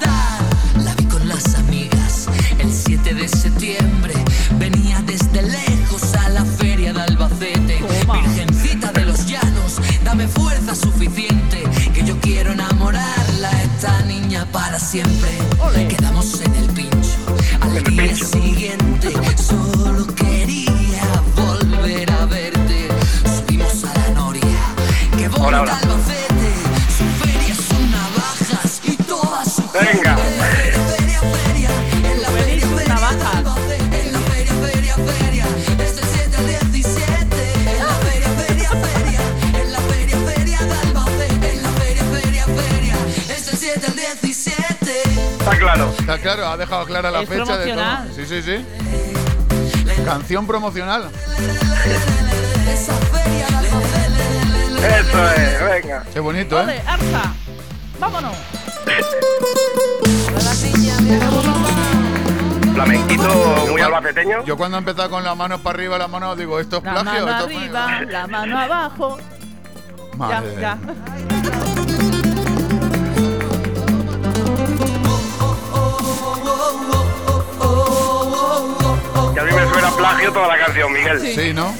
de 3.26 3.38
septiembre. 3.38 4.14
Venía 4.60 5.02
desde 5.02 5.42
lejos 5.42 6.14
a 6.14 6.30
la 6.30 6.46
feria 6.46 6.94
de 6.94 7.02
Albacete. 7.02 7.80
Virgencita 8.14 8.92
de 8.92 9.06
los 9.06 9.26
llanos, 9.26 9.78
dame 10.04 10.28
fuerza 10.28 10.76
suficiente. 10.76 11.64
Que 11.94 12.04
yo 12.04 12.20
quiero 12.20 12.52
enamorarla 12.52 13.50
a 13.50 13.64
esta 13.64 14.02
niña 14.04 14.46
para 14.52 14.80
siempre. 14.80 15.32
Quedamos 15.90 16.40
en 16.42 16.56
el 16.56 16.68
pincho 16.70 17.18
al 17.62 17.84
día 17.84 18.16
siguiente. 18.16 19.12
Solo 19.38 20.06
quería 20.14 21.06
volver 21.36 22.12
a 22.12 22.26
verte. 22.26 22.90
Subimos 23.38 23.84
a 23.86 23.94
la 23.94 24.10
noria. 24.10 24.60
Que 25.18 25.28
bonita. 25.30 25.78
Albacete. 25.78 26.52
Su 26.98 27.06
feria 27.24 27.56
son 27.56 27.92
navajas 27.92 28.82
y 28.84 28.96
toda 28.98 29.44
su 29.46 29.64
Venga. 29.74 30.15
Está 46.00 46.18
claro, 46.20 46.48
ha 46.48 46.58
dejado 46.58 46.86
clara 46.86 47.12
la 47.12 47.22
Es 47.22 47.30
fecha 47.30 47.58
de 47.58 47.74
todo. 47.74 47.84
Sí, 48.16 48.26
sí, 48.26 48.42
sí. 48.42 48.66
Canción 50.06 50.46
promocional. 50.46 51.10
Eso 54.78 55.32
es, 55.32 55.64
venga. 55.84 56.04
Qué 56.14 56.20
bonito, 56.20 56.60
¿eh? 56.60 56.64
Ole, 56.64 56.82
Arsa. 56.86 57.34
Vámonos. 58.00 58.36
Flamenquito 62.74 63.66
muy 63.72 63.82
albaceteño. 63.82 64.44
Yo 64.46 64.58
cuando 64.58 64.78
he 64.78 64.80
empezado 64.80 65.10
con 65.10 65.24
las 65.24 65.36
manos 65.36 65.62
para 65.62 65.78
arriba, 65.78 65.98
las 65.98 66.10
manos, 66.10 66.38
digo, 66.38 66.60
esto 66.60 66.78
es 66.78 66.84
La 66.84 66.92
plagio. 67.02 67.26
mano 67.26 67.32
esto 67.32 67.50
es- 67.50 67.58
arriba, 67.58 68.02
la 68.12 68.28
mano 68.28 68.60
abajo. 68.60 69.18
Madre 70.18 70.56
Ya, 70.62 70.62
ya. 70.62 70.78
Y 79.36 79.40
a 79.40 79.44
mí 79.44 79.52
me 79.52 79.70
suena 79.70 79.92
plagio 79.96 80.32
toda 80.32 80.48
la 80.48 80.58
canción, 80.66 80.92
Miguel. 80.94 81.20
Sí, 81.22 81.54
¿no? 81.54 81.74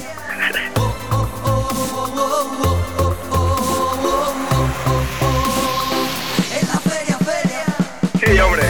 Sí, 8.24 8.38
hombre. 8.40 8.62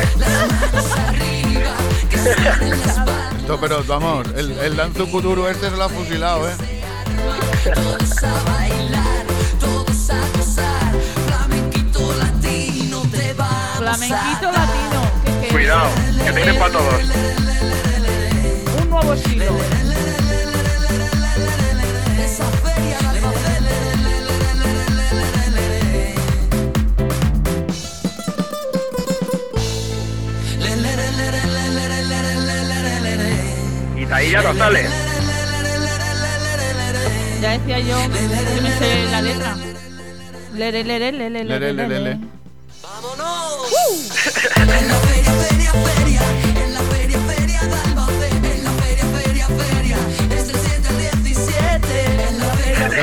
Esto, 3.39 3.59
pero 3.61 3.83
vamos, 3.85 4.27
el, 4.37 4.59
el 4.59 4.77
Danzu 4.77 5.09
Kuduro 5.11 5.49
este 5.49 5.71
se 5.71 5.77
lo 5.77 5.85
ha 5.85 5.89
fusilado, 5.89 6.49
¿eh? 6.51 6.55
Todos 7.73 8.23
a 8.25 8.43
bailar, 8.45 9.25
todos 9.61 10.11
a 10.11 10.21
gozar. 10.37 10.93
Flamenquito 11.27 12.13
latino 12.19 13.03
te 13.11 13.33
va 13.35 13.49
a 13.49 13.77
Flamenquito 13.79 14.51
latino. 14.53 15.01
que- 15.25 15.41
que- 15.47 15.49
Cuidado, 15.53 15.89
que 16.25 16.33
tienes 16.33 16.55
para 16.57 16.73
todos. 16.73 16.95
Nuevo 18.97 19.13
estilo. 19.13 19.45
Y 33.97 34.05
de 34.07 34.15
ahí 34.15 34.31
ya 34.31 34.41
no 34.43 34.55
sale. 34.55 34.87
Ya 37.43 37.59
decía 37.59 37.81
yo 37.81 37.97
que 38.03 38.09
me 38.63 38.79
sé 38.79 39.05
la 39.11 39.21
letra. 39.21 39.57
Lere, 40.55 40.85
lere, 40.85 41.13
lere, 41.13 41.45
lere, 41.45 41.45
Lere, 41.45 41.73
lere, 41.75 42.01
lere. 42.01 42.19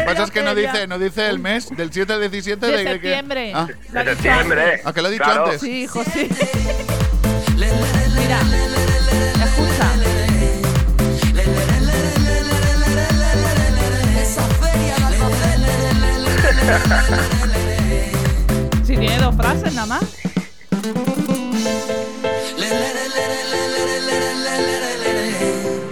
Que 0.04 0.10
pasa 0.12 0.24
es 0.24 0.32
que 0.32 0.42
no 0.44 0.56
dice, 0.56 0.88
no 0.88 1.00
dice 1.00 1.30
el 1.30 1.40
mes, 1.40 1.70
del 1.70 1.92
7 1.92 2.14
al 2.14 2.20
17 2.22 2.66
De 2.66 2.72
de, 2.72 2.84
que- 2.84 2.92
septiembre. 2.94 3.52
Ah, 3.56 3.68
Lo 3.92 4.00
ha 4.00 4.04
De 4.04 4.10
dicho 4.12 4.24
septiembre. 4.24 4.62
antes. 4.64 4.82
ah, 4.86 4.94
que 4.94 5.02
lo 5.02 5.08
ha 5.08 5.12
dicho 5.12 5.24
Claro. 5.24 5.46
antes. 5.46 5.62
Sí, 5.62 5.84
hijo, 5.84 6.04
sí. 6.04 6.30
Mira, 8.18 8.40
escucha. 9.44 9.90
Si 18.86 18.98
tiene 18.98 19.18
dos 19.20 19.36
frases 19.36 19.74
nada 19.74 19.88
más. 19.88 20.04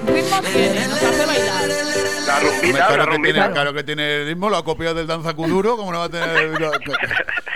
Ritmo 0.08 0.42
tiene, 0.42 0.88
nos 0.88 1.02
hace 1.04 1.26
bailar. 1.26 1.91
La 2.32 2.38
Hombre, 2.38 2.52
rumbita, 2.52 2.80
la 2.80 2.88
claro, 2.88 3.04
que 3.12 3.18
tiene, 3.18 3.40
rumbita. 3.40 3.52
claro 3.52 3.74
que 3.74 3.84
tiene 3.84 4.24
ritmo, 4.26 4.50
lo 4.50 4.58
ha 4.58 4.64
copiado 4.64 4.96
del 4.96 5.08
Danza 5.08 5.34
Kuduro, 5.34 5.76
¿cómo 5.78 5.92
no 5.92 6.00
va 6.00 6.06
a 6.06 6.10
tener, 6.10 6.52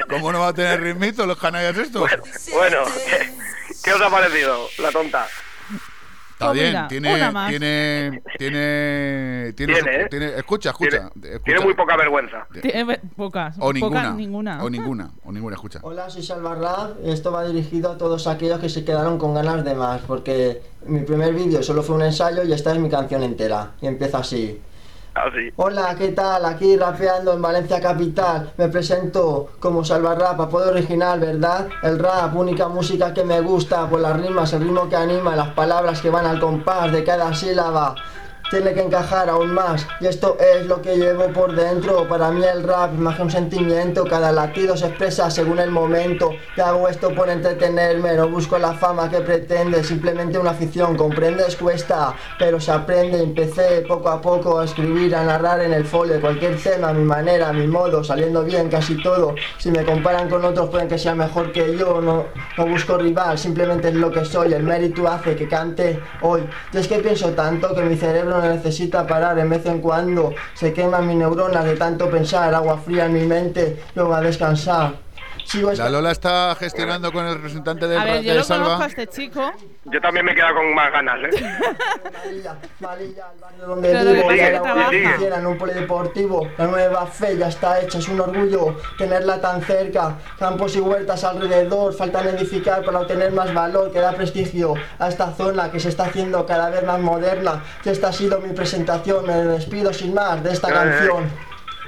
cómo 0.09 0.31
no 0.31 0.41
va 0.41 0.47
a 0.49 0.53
tener 0.53 0.81
ritmito 0.81 1.25
los 1.25 1.37
canallas 1.37 1.77
estos? 1.77 2.09
Bueno, 2.53 2.83
¿qué, 3.05 3.31
qué 3.83 3.93
os 3.93 4.01
ha 4.01 4.09
parecido, 4.09 4.67
la 4.79 4.91
tonta? 4.91 5.27
Está 6.35 6.47
Pues 6.47 6.59
bien, 6.59 6.67
mira, 6.71 6.87
tiene, 6.89 7.09
tiene, 7.47 8.21
tiene, 8.37 9.53
tiene, 9.53 9.53
Tiene, 9.55 9.79
su- 9.79 9.87
¿eh? 9.87 10.07
tiene- 10.09 10.25
escucha, 10.37 10.69
escucha, 10.71 10.89
Tiene, 11.13 11.35
escucha. 11.35 11.43
tiene 11.45 11.59
muy 11.61 11.73
poca 11.75 11.95
vergüenza. 11.95 12.45
Tiene 12.61 12.83
ve- 12.83 12.99
pocas. 13.15 13.55
o 13.57 13.71
ninguna, 13.71 14.01
Pocas, 14.01 14.15
ninguna. 14.17 14.63
o 14.63 14.69
ninguna, 14.69 15.11
o 15.23 15.31
ninguna, 15.31 15.55
escucha. 15.55 15.79
Hola, 15.83 16.09
soy 16.09 16.23
Salvarrap. 16.23 16.97
Esto 17.05 17.31
va 17.31 17.45
dirigido 17.47 17.89
a 17.93 17.97
todos 17.97 18.27
aquellos 18.27 18.59
que 18.59 18.67
se 18.67 18.83
quedaron 18.83 19.17
con 19.17 19.33
ganas 19.33 19.63
de 19.63 19.75
más, 19.75 20.01
porque 20.01 20.61
mi 20.85 20.99
primer 21.03 21.33
vídeo 21.33 21.63
solo 21.63 21.81
fue 21.83 21.95
un 21.95 22.01
ensayo 22.01 22.43
y 22.43 22.51
esta 22.51 22.73
es 22.73 22.79
mi 22.79 22.89
canción 22.89 23.23
entera. 23.23 23.71
Y 23.81 23.87
empieza 23.87 24.17
así. 24.17 24.59
Así. 25.15 25.49
Hola, 25.55 25.95
¿qué 25.97 26.09
tal? 26.09 26.43
Aquí 26.43 26.75
rapeando 26.75 27.33
en 27.33 27.41
Valencia 27.41 27.79
Capital. 27.79 28.51
Me 28.57 28.67
presento 28.67 29.51
como 29.59 29.85
Salvarrap, 29.85 30.41
apodo 30.41 30.71
original, 30.71 31.21
¿verdad? 31.21 31.69
El 31.83 31.99
rap, 31.99 32.35
única 32.35 32.67
música 32.67 33.13
que 33.13 33.23
me 33.23 33.39
gusta, 33.39 33.89
por 33.89 34.01
las 34.01 34.19
rimas, 34.19 34.51
el 34.51 34.63
ritmo 34.63 34.89
que 34.89 34.97
anima, 34.97 35.33
las 35.37 35.53
palabras 35.53 36.01
que 36.01 36.09
van 36.09 36.25
al 36.25 36.41
compás 36.41 36.91
de 36.91 37.05
cada 37.05 37.33
sílaba. 37.33 37.95
Tiene 38.49 38.73
que 38.73 38.81
encajar 38.81 39.29
aún 39.29 39.53
más 39.53 39.87
y 39.99 40.05
esto 40.05 40.37
es 40.39 40.67
lo 40.67 40.81
que 40.81 40.95
llevo 40.97 41.27
por 41.33 41.55
dentro. 41.55 42.07
Para 42.07 42.29
mí 42.31 42.43
el 42.43 42.63
rap 42.63 42.93
es 42.93 42.99
más 42.99 43.15
que 43.15 43.23
un 43.23 43.31
sentimiento, 43.31 44.05
cada 44.05 44.31
latido 44.31 44.77
se 44.77 44.87
expresa 44.87 45.31
según 45.31 45.59
el 45.59 45.71
momento. 45.71 46.31
Y 46.55 46.61
hago 46.61 46.87
esto 46.87 47.13
por 47.13 47.29
entretenerme, 47.29 48.13
no 48.13 48.29
busco 48.29 48.57
la 48.57 48.73
fama 48.73 49.09
que 49.09 49.21
pretende, 49.21 49.83
simplemente 49.83 50.37
una 50.37 50.51
afición. 50.51 50.95
Comprendes, 50.95 51.55
cuesta, 51.55 52.15
pero 52.37 52.59
se 52.59 52.71
aprende. 52.71 53.21
Empecé 53.21 53.81
poco 53.87 54.09
a 54.09 54.21
poco 54.21 54.59
a 54.59 54.65
escribir, 54.65 55.15
a 55.15 55.23
narrar 55.23 55.61
en 55.61 55.73
el 55.73 55.85
folio 55.85 56.21
cualquier 56.21 56.57
tema, 56.61 56.93
mi 56.93 57.03
manera, 57.03 57.51
mi 57.51 57.67
modo, 57.67 58.03
saliendo 58.03 58.43
bien 58.43 58.69
casi 58.69 59.01
todo. 59.01 59.35
Si 59.57 59.71
me 59.71 59.83
comparan 59.83 60.29
con 60.29 60.45
otros 60.45 60.69
pueden 60.69 60.87
que 60.87 60.97
sea 60.97 61.15
mejor 61.15 61.51
que 61.51 61.75
yo, 61.77 61.99
no, 61.99 62.25
no 62.57 62.65
busco 62.67 62.97
rival, 62.97 63.37
simplemente 63.37 63.89
es 63.89 63.95
lo 63.95 64.11
que 64.11 64.23
soy. 64.23 64.53
El 64.53 64.63
mérito 64.63 65.07
hace 65.07 65.35
que 65.35 65.47
cante 65.47 65.99
hoy. 66.21 66.47
Y 66.71 66.77
es 66.77 66.87
que 66.87 66.99
pienso 66.99 67.29
tanto 67.31 67.73
que 67.73 67.81
mi 67.81 67.95
cerebro 67.95 68.34
no 68.41 68.47
necesita 68.47 69.05
parar 69.07 69.35
de 69.35 69.45
vez 69.45 69.65
en 69.65 69.79
cuando. 69.79 70.33
Se 70.53 70.73
queman 70.73 71.07
mis 71.07 71.17
neuronas 71.17 71.65
de 71.65 71.75
tanto 71.75 72.09
pensar, 72.09 72.53
agua 72.53 72.77
fría 72.77 73.05
en 73.05 73.13
mi 73.13 73.25
mente, 73.25 73.83
luego 73.95 74.13
a 74.13 74.21
descansar. 74.21 75.04
La 75.77 75.89
Lola 75.89 76.11
está 76.11 76.55
gestionando 76.59 77.11
con 77.11 77.25
el 77.25 77.35
representante 77.35 77.87
del 77.87 77.97
A 77.99 78.03
ver, 78.03 78.23
yo 78.23 78.33
de 78.33 78.39
lo 78.39 78.45
conozco 78.45 78.65
Salva. 78.69 78.83
a 78.83 78.87
este 78.87 79.07
chico. 79.07 79.51
Yo 79.85 80.01
también 80.01 80.25
me 80.25 80.31
he 80.31 80.35
quedado 80.35 80.55
con 80.55 80.73
más 80.73 80.91
ganas, 80.91 81.19
¿eh? 81.23 81.29
donde 83.65 83.89
Pero 83.91 84.03
lo 84.03 84.09
que 84.09 84.13
vivo, 84.15 84.27
pasa 84.27 84.35
es 84.35 84.51
que 84.51 84.59
trabaja. 84.59 84.87
oficina 84.89 85.35
en 85.37 85.45
un 85.45 85.57
polideportivo. 85.57 86.47
La 86.57 86.67
nueva 86.67 87.05
fe 87.07 87.37
ya 87.37 87.47
está 87.47 87.79
hecha, 87.81 87.99
es 87.99 88.07
un 88.07 88.19
orgullo 88.21 88.77
tenerla 88.97 89.39
tan 89.41 89.61
cerca. 89.61 90.15
Campos 90.39 90.75
y 90.75 90.79
huertas 90.79 91.23
alrededor, 91.23 91.93
faltan 91.93 92.27
edificar 92.27 92.83
para 92.83 92.99
obtener 93.01 93.31
más 93.31 93.53
valor, 93.53 93.91
que 93.91 93.99
da 93.99 94.11
prestigio 94.13 94.73
a 94.99 95.07
esta 95.09 95.31
zona 95.33 95.71
que 95.71 95.79
se 95.79 95.89
está 95.89 96.05
haciendo 96.05 96.45
cada 96.45 96.69
vez 96.69 96.83
más 96.83 96.99
moderna. 96.99 97.63
Y 97.83 97.89
esta 97.89 98.09
ha 98.09 98.13
sido 98.13 98.39
mi 98.39 98.53
presentación, 98.53 99.25
me 99.25 99.33
despido 99.35 99.93
sin 99.93 100.13
más 100.13 100.43
de 100.43 100.51
esta 100.53 100.69
Eh, 100.69 100.73
canción. 100.73 101.29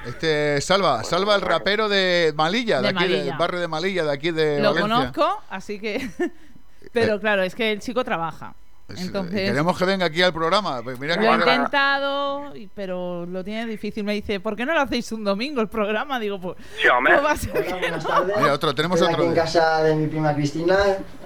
Este 0.07 0.61
Salva, 0.61 1.03
Salva 1.03 1.35
el 1.35 1.41
rapero 1.41 1.89
de 1.89 2.33
Malilla, 2.35 2.77
de, 2.77 2.83
De 2.83 2.87
aquí 2.89 2.95
Malilla. 2.95 3.23
del 3.23 3.37
barrio 3.37 3.59
de 3.59 3.67
Malilla, 3.67 4.03
de 4.05 4.11
aquí 4.11 4.31
de 4.31 4.59
Lo 4.59 4.73
Valencia. 4.73 4.81
conozco, 5.13 5.41
así 5.49 5.79
que. 5.79 6.09
Pero 6.93 7.19
claro, 7.19 7.43
es 7.43 7.53
que 7.53 7.71
el 7.71 7.79
chico 7.79 8.03
trabaja. 8.03 8.53
Entonces. 8.89 9.49
queremos 9.49 9.77
que 9.77 9.83
venga 9.83 10.05
aquí 10.05 10.21
al 10.21 10.31
programa. 10.31 10.81
Pues 10.81 10.97
mira 10.97 11.17
que 11.17 11.25
Lo 11.25 11.33
he 11.33 11.35
intentado, 11.35 12.55
y- 12.55 12.67
pero 12.67 13.25
lo 13.25 13.43
tiene 13.43 13.65
difícil. 13.65 14.05
Me 14.05 14.13
dice, 14.13 14.39
¿por 14.39 14.55
qué 14.55 14.65
no 14.65 14.73
lo 14.73 14.79
hacéis 14.79 15.11
un 15.11 15.25
domingo 15.25 15.59
el 15.59 15.67
programa? 15.67 16.17
Digo, 16.19 16.39
pues. 16.39 16.55
Sí, 16.81 16.87
hombre. 16.87 17.15
pues 17.15 17.25
va 17.25 17.31
a 17.31 17.35
ser- 17.35 18.31
Mira, 18.39 18.53
otro, 18.53 18.73
tenemos 18.73 18.97
Estoy 19.01 19.13
otro. 19.13 19.25
aquí 19.25 19.33
en 19.33 19.35
casa 19.43 19.83
de 19.83 19.93
mi 19.93 20.07
prima 20.07 20.33
Cristina 20.33 20.77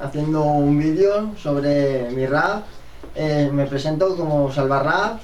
haciendo 0.01 0.41
un 0.41 0.79
vídeo 0.79 1.35
sobre 1.37 2.09
mi 2.09 2.25
rap. 2.25 2.63
Eh, 3.13 3.49
me 3.53 3.67
presento 3.67 4.15
como 4.17 4.51
Salvarrap. 4.51 5.19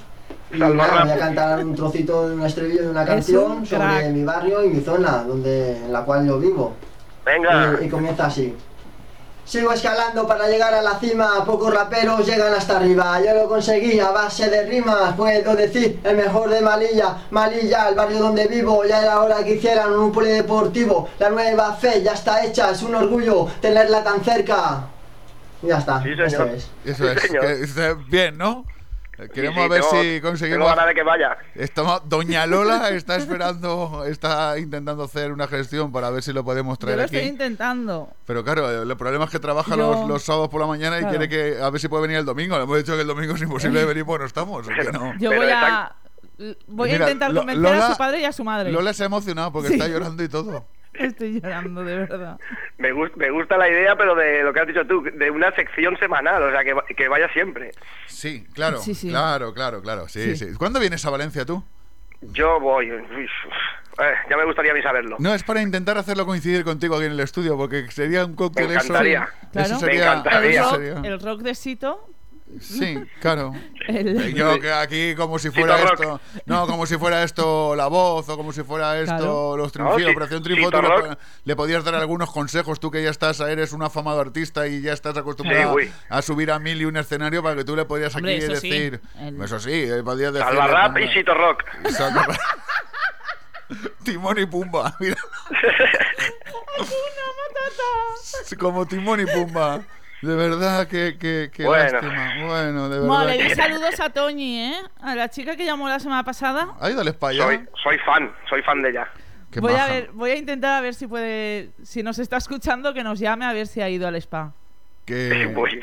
Y 0.50 0.58
Salvarrap. 0.58 0.92
nada, 0.92 1.04
voy 1.04 1.12
a 1.12 1.18
cantar 1.18 1.64
un 1.64 1.74
trocito 1.74 2.28
de 2.28 2.34
un 2.34 2.42
estribillo 2.46 2.82
de 2.82 2.88
una 2.88 3.04
canción 3.04 3.52
un 3.52 3.66
sobre 3.66 4.08
mi 4.10 4.24
barrio 4.24 4.64
y 4.64 4.68
mi 4.68 4.80
zona, 4.82 5.24
donde, 5.26 5.76
en 5.76 5.92
la 5.92 6.02
cual 6.02 6.26
yo 6.26 6.38
vivo. 6.38 6.74
Venga. 7.24 7.76
Y, 7.80 7.84
y 7.84 7.88
comienza 7.88 8.26
así. 8.26 8.54
Sigo 9.44 9.72
escalando 9.72 10.26
para 10.26 10.46
llegar 10.46 10.74
a 10.74 10.82
la 10.82 10.98
cima, 10.98 11.42
pocos 11.46 11.72
raperos 11.72 12.26
llegan 12.26 12.52
hasta 12.52 12.76
arriba. 12.76 13.18
Yo 13.24 13.32
lo 13.34 13.48
conseguí 13.48 13.98
a 13.98 14.10
base 14.10 14.50
de 14.50 14.64
rimas, 14.66 15.14
puedo 15.14 15.56
decir 15.56 16.00
el 16.04 16.16
mejor 16.18 16.50
de 16.50 16.60
Malilla. 16.60 17.16
Malilla, 17.30 17.88
el 17.88 17.94
barrio 17.94 18.18
donde 18.18 18.46
vivo, 18.46 18.84
ya 18.84 19.00
era 19.02 19.20
hora 19.20 19.42
que 19.42 19.54
hicieran 19.54 19.92
un 19.94 20.12
polideportivo. 20.12 21.08
La 21.18 21.30
nueva 21.30 21.72
fe 21.74 22.02
ya 22.02 22.12
está 22.12 22.44
hecha, 22.44 22.70
es 22.72 22.82
un 22.82 22.94
orgullo 22.94 23.46
tenerla 23.62 24.04
tan 24.04 24.22
cerca. 24.22 24.82
Y 25.62 25.68
ya 25.68 25.78
está, 25.78 26.02
Sí, 26.02 26.10
eso 26.12 26.44
es. 26.44 26.70
Eso 26.84 27.04
Sí, 27.04 27.10
es, 27.16 27.22
señor. 27.22 27.42
que- 27.46 27.96
bien, 28.10 28.36
¿no? 28.36 28.64
Queremos 29.34 29.56
Sí, 29.56 29.60
sí, 29.60 29.60
a 29.60 29.68
ver 29.68 29.80
tengo- 29.82 29.90
si 30.02 30.08
Tengo 30.08 30.28
conseguimos. 30.28 30.68
ganas 30.68 30.86
de 30.86 30.94
que 30.94 31.02
vaya. 31.02 31.36
Estamos, 31.56 32.02
Doña 32.08 32.46
Lola 32.46 32.90
está 32.90 33.16
esperando, 33.16 34.04
está 34.06 34.56
intentando 34.58 35.02
hacer 35.02 35.32
una 35.32 35.48
gestión 35.48 35.90
para 35.90 36.10
ver 36.10 36.22
si 36.22 36.32
lo 36.32 36.44
podemos 36.44 36.78
Yo 36.78 36.80
traer 36.86 36.98
lo 36.98 37.04
aquí. 37.04 37.16
estoy 37.16 37.28
intentando. 37.30 38.10
Pero 38.26 38.44
claro, 38.44 38.82
el 38.82 38.96
problema 38.96 39.24
es 39.24 39.30
que 39.30 39.40
trabaja 39.40 39.70
Yo- 39.76 39.92
los, 39.92 40.08
los 40.08 40.22
sábados 40.22 40.48
por 40.50 40.60
la 40.60 40.68
mañana 40.68 40.98
y 40.98 41.00
Claro. 41.00 41.18
quiere 41.18 41.28
que 41.28 41.60
a 41.60 41.68
ver 41.70 41.80
si 41.80 41.88
puede 41.88 42.02
venir 42.02 42.18
el 42.18 42.24
domingo. 42.24 42.56
Le 42.56 42.62
hemos 42.62 42.76
dicho 42.78 42.94
que 42.94 43.00
el 43.02 43.06
domingo 43.08 43.34
es 43.34 43.42
imposible 43.42 43.80
de 43.80 43.86
venir, 43.86 44.04
pues 44.04 44.20
no 44.20 44.26
estamos. 44.26 44.66
no. 44.92 45.14
Yo 45.18 45.32
voy 45.34 45.48
a, 45.50 45.92
voy 46.68 46.90
a 46.90 46.92
Mira, 46.92 47.04
intentar 47.06 47.34
convencer 47.34 47.66
a 47.66 47.70
Lola- 47.74 47.90
su 47.92 47.98
padre 47.98 48.20
y 48.20 48.24
a 48.24 48.32
su 48.32 48.44
madre. 48.44 48.70
Lola 48.70 48.92
se 48.94 49.02
ha 49.02 49.06
emocionado 49.06 49.50
porque 49.52 49.68
Sí. 49.68 49.74
está 49.74 49.88
llorando 49.88 50.22
y 50.22 50.28
todo. 50.28 50.64
Estoy 51.06 51.40
llorando, 51.40 51.84
de 51.84 51.96
verdad. 51.96 52.38
Me, 52.78 52.92
gus- 52.92 53.16
me 53.16 53.30
gusta 53.30 53.56
la 53.56 53.68
idea, 53.68 53.96
pero 53.96 54.14
de 54.14 54.42
lo 54.42 54.52
que 54.52 54.60
has 54.60 54.66
dicho 54.66 54.86
tú, 54.86 55.02
de 55.02 55.30
una 55.30 55.52
sección 55.54 55.96
semanal, 55.98 56.42
o 56.42 56.50
sea, 56.50 56.64
que, 56.64 56.72
va- 56.74 56.84
que 56.86 57.08
vaya 57.08 57.28
siempre. 57.32 57.70
Sí, 58.06 58.46
claro, 58.54 58.78
Sí, 58.78 58.94
sí. 58.94 59.08
claro, 59.10 59.54
claro, 59.54 59.80
claro. 59.82 60.08
Sí, 60.08 60.36
sí. 60.36 60.48
Sí. 60.52 60.54
¿Cuándo 60.58 60.80
vienes 60.80 61.04
a 61.06 61.10
Valencia 61.10 61.44
tú? 61.44 61.62
Yo 62.20 62.58
voy. 62.60 62.90
uf, 62.92 63.00
eh, 63.10 64.14
ya 64.28 64.36
me 64.36 64.44
gustaría 64.44 64.72
a 64.72 64.74
mí 64.74 64.82
saberlo. 64.82 65.16
No, 65.20 65.32
es 65.34 65.44
para 65.44 65.62
intentar 65.62 65.96
hacerlo 65.98 66.26
coincidir 66.26 66.64
contigo 66.64 66.96
aquí 66.96 67.04
en 67.06 67.12
el 67.12 67.20
estudio, 67.20 67.56
porque 67.56 67.88
sería 67.90 68.24
un 68.24 68.34
cóctel 68.34 68.66
Me 68.68 68.74
eso. 68.74 68.84
encantaría. 68.86 69.28
Claro. 69.52 69.66
Eso 69.68 69.78
sería, 69.78 70.12
el, 70.14 70.18
eso 70.50 70.62
rock, 70.70 70.74
sería- 70.80 71.00
el 71.08 71.20
rock 71.20 71.40
de 71.42 71.54
Sito. 71.54 72.08
Sí, 72.60 72.98
claro. 73.20 73.52
El- 73.86 74.34
Yo 74.34 74.58
que 74.58 74.72
aquí 74.72 75.14
como 75.14 75.38
si 75.38 75.50
fuera 75.50 75.76
Rock. 75.76 75.92
esto, 76.00 76.20
no, 76.46 76.66
como 76.66 76.86
si 76.86 76.96
fuera 76.96 77.22
esto 77.22 77.76
la 77.76 77.86
voz 77.88 78.28
o 78.28 78.36
como 78.36 78.52
si 78.52 78.62
fuera 78.62 78.98
esto 78.98 79.16
Claro. 79.16 79.56
los 79.56 79.70
triunfos, 79.72 80.02
No, 80.02 80.10
Operación 80.10 80.42
Triunfo, 80.42 80.70
tú 80.70 80.78
le, 81.44 81.56
podías 81.56 81.84
dar 81.84 81.94
algunos 81.94 82.30
consejos, 82.32 82.80
tú 82.80 82.90
que 82.90 83.02
ya 83.02 83.10
estás, 83.10 83.38
eres 83.40 83.72
un 83.72 83.82
afamado 83.82 84.20
artista 84.20 84.66
y 84.66 84.80
ya 84.80 84.92
estás 84.92 85.16
acostumbrado 85.16 85.76
Sí, 85.78 85.90
a 86.08 86.22
subir 86.22 86.50
a 86.50 86.58
mil 86.58 86.80
y 86.80 86.84
un 86.86 86.96
escenario 86.96 87.42
para 87.42 87.54
que 87.56 87.64
tú 87.64 87.76
le 87.76 87.84
podías 87.84 88.12
aquí 88.16 88.24
Hombre, 88.24 88.36
eso 88.38 88.56
sí, 88.56 88.70
decir, 88.70 89.00
el- 89.20 89.42
eso 89.42 89.60
sí, 89.60 89.70
eh, 89.72 90.02
podías 90.02 90.32
decir 90.32 90.48
Salvarrap 90.48 90.98
y 90.98 91.08
Sito 91.08 91.34
Rock. 91.34 91.64
Timón 94.02 94.38
y 94.38 94.46
Pumba, 94.46 94.96
mira. 95.00 95.16
Como 98.58 98.86
Timón 98.86 99.20
y 99.20 99.26
Pumba. 99.26 99.82
De 100.22 100.34
verdad 100.34 100.88
que, 100.88 101.16
que, 101.18 101.50
que 101.52 101.64
Bueno. 101.64 101.92
lástima. 101.92 102.34
Bueno, 102.46 102.88
de 102.88 102.98
verdad. 103.00 103.08
Vale, 103.08 103.38
que- 103.38 103.44
di 103.44 103.50
saludos 103.54 104.00
a 104.00 104.10
Toñi, 104.10 104.58
¿eh? 104.72 104.74
A 105.00 105.14
la 105.14 105.28
chica 105.28 105.54
que 105.56 105.64
llamó 105.64 105.88
la 105.88 106.00
semana 106.00 106.24
pasada. 106.24 106.74
Ay, 106.80 106.94
dale 106.94 107.12
para 107.12 107.30
allá. 107.32 107.44
Soy, 107.44 107.60
soy 107.82 107.98
fan, 107.98 108.32
soy 108.48 108.62
fan 108.62 108.82
de 108.82 108.90
ella. 108.90 109.08
Qué 109.50 109.60
Voy 109.60 109.74
a, 109.74 109.86
ver, 109.86 110.10
voy 110.12 110.30
a 110.32 110.36
intentar 110.36 110.72
a 110.78 110.80
ver 110.80 110.94
si 110.94 111.06
puede, 111.06 111.70
si 111.82 112.02
nos 112.02 112.18
está 112.18 112.36
escuchando, 112.36 112.92
que 112.92 113.02
nos 113.02 113.18
llame 113.18 113.44
a 113.46 113.52
ver 113.52 113.66
si 113.66 113.80
ha 113.80 113.88
ido 113.88 114.06
al 114.08 114.16
spa. 114.16 114.52
Que, 115.06 115.46
Muy 115.54 115.70
bien. 115.70 115.82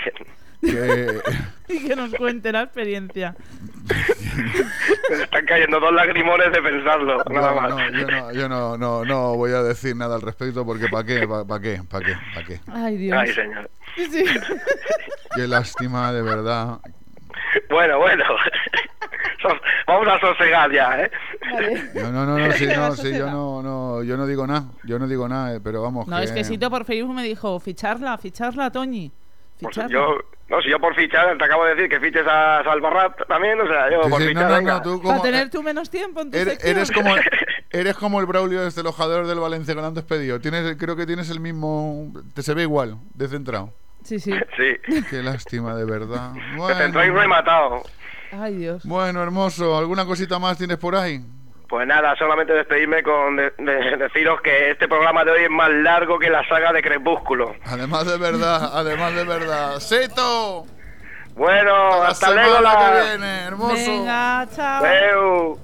que- 0.62 1.22
Y 1.68 1.88
que 1.88 1.96
nos 1.96 2.14
cuente 2.14 2.52
la 2.52 2.62
experiencia. 2.64 3.36
Me 5.10 5.24
están 5.24 5.46
cayendo 5.46 5.80
dos 5.80 5.94
lagrimones 5.94 6.52
de 6.52 6.62
pensarlo, 6.62 7.24
nada 7.30 7.54
más. 7.54 7.70
no, 7.70 7.90
yo 7.92 8.08
no, 8.08 8.32
yo 8.34 8.50
no, 8.50 8.78
no, 8.78 9.06
no 9.06 9.36
voy 9.36 9.52
a 9.52 9.62
decir 9.64 9.96
nada 9.96 10.16
al 10.16 10.22
respecto 10.22 10.66
porque 10.66 10.88
¿para 10.90 11.04
qué? 11.06 11.28
¿Para 11.28 11.60
qué? 11.62 11.82
¿Para 11.90 12.06
qué? 12.06 12.14
¿Para 12.34 12.46
qué? 12.48 12.60
Ay, 12.72 12.98
Dios. 12.98 13.18
Ay, 13.20 13.34
señor. 13.34 13.70
Sí. 13.96 14.26
Qué 15.36 15.48
lástima, 15.48 16.12
de 16.12 16.22
verdad. 16.22 16.80
Bueno, 17.70 17.98
bueno. 18.00 18.24
Vamos 19.88 20.08
a 20.08 20.20
sosegar 20.20 20.72
ya, 20.72 21.02
¿eh? 21.02 21.12
No, 21.94 22.12
no, 22.12 22.26
no, 22.26 22.38
no, 22.38 22.52
sí, 22.54 22.66
no, 22.68 22.96
sí, 22.96 23.16
yo 23.16 23.30
no, 23.30 23.62
no, 23.62 24.04
yo 24.04 24.18
no 24.18 24.26
digo 24.26 24.48
nada, 24.48 24.66
yo 24.84 24.98
no 24.98 25.08
digo 25.08 25.28
nada, 25.28 25.56
eh, 25.56 25.60
pero 25.64 25.82
vamos 25.82 26.08
No, 26.08 26.18
que... 26.18 26.24
es 26.24 26.32
que 26.32 26.44
Sito 26.44 26.70
por 26.70 26.86
Facebook 26.86 27.14
me 27.14 27.24
dijo, 27.24 27.60
ficharla, 27.60 28.18
ficharla, 28.18 28.72
Toñi. 28.72 29.12
Pues 29.60 29.76
yo, 29.90 30.18
no, 30.50 30.62
si 30.62 30.70
yo 30.70 30.80
por 30.80 30.94
fichar, 30.96 31.38
te 31.38 31.44
acabo 31.44 31.64
de 31.66 31.76
decir 31.76 31.90
que 31.90 32.00
fiches 32.00 32.26
a 32.28 32.62
Salvarrap 32.64 33.26
también, 33.28 33.60
o 33.60 33.68
sea, 33.68 33.90
yo 33.90 34.04
Sí, 34.04 34.10
por 34.10 34.22
sí, 34.22 34.28
fichar, 34.30 34.50
no, 34.50 34.62
no, 34.62 34.74
no, 34.74 34.82
tú 34.82 35.02
Para 35.02 35.22
tener 35.22 35.50
tú 35.50 35.64
menos 35.64 35.90
tiempo 35.90 36.22
en 36.22 36.32
tu 36.32 36.38
Eres, 36.38 36.64
eres 36.64 36.92
como 36.92 37.16
eres 37.72 37.96
como 37.96 38.20
el 38.20 38.26
Braulio 38.26 38.66
este 38.68 38.82
el 38.82 38.88
ojador 38.88 39.28
del 39.28 39.40
Valencia 39.40 39.74
que 39.74 39.82
lo 39.82 39.88
han 39.88 39.94
despedido. 39.94 40.42
Tienes, 40.42 40.76
creo 40.78 40.96
que 40.96 41.06
tienes 41.06 41.30
el 41.30 41.40
mismo, 41.40 42.12
te 42.34 42.42
se 42.42 42.54
ve 42.54 42.64
igual, 42.64 42.98
descentrado. 43.14 43.72
Sí, 44.06 44.20
sí. 44.20 44.32
Sí. 44.58 45.02
Qué 45.10 45.22
lástima, 45.22 45.76
de 45.76 45.84
verdad. 45.84 46.32
Te 46.68 46.74
centráis 46.76 47.12
rematado. 47.14 47.82
Ay, 48.32 48.56
Dios. 48.56 48.84
Bueno, 48.86 49.22
hermoso. 49.22 49.78
¿Alguna 49.78 50.06
cosita 50.06 50.40
más 50.40 50.58
tienes 50.58 50.78
por 50.78 50.96
ahí? 50.96 51.20
Pues 51.68 51.88
nada, 51.88 52.16
solamente 52.16 52.54
despedirme 52.54 53.02
con 53.02 53.36
de- 53.38 53.52
de- 53.58 53.98
deciros 53.98 54.40
que 54.42 54.70
este 54.72 54.88
programa 54.88 55.24
de 55.24 55.32
hoy 55.32 55.44
es 55.46 55.50
más 55.50 55.70
largo 55.72 56.20
que 56.20 56.30
la 56.30 56.48
saga 56.48 56.72
de 56.72 56.82
Crepúsculo. 56.84 57.56
Además 57.66 58.06
de 58.06 58.18
verdad, 58.20 58.70
además 58.74 59.16
de 59.16 59.24
verdad. 59.24 59.80
¡Seto! 59.80 60.66
Bueno, 61.36 61.90
la 62.04 62.08
hasta 62.10 62.32
luego. 62.32 62.62
la- 62.62 62.76
que 63.02 63.08
viene, 63.10 63.40
hermoso. 63.42 63.74
Venga, 63.76 64.48
chao. 64.56 64.86
Adeu. 64.86 65.60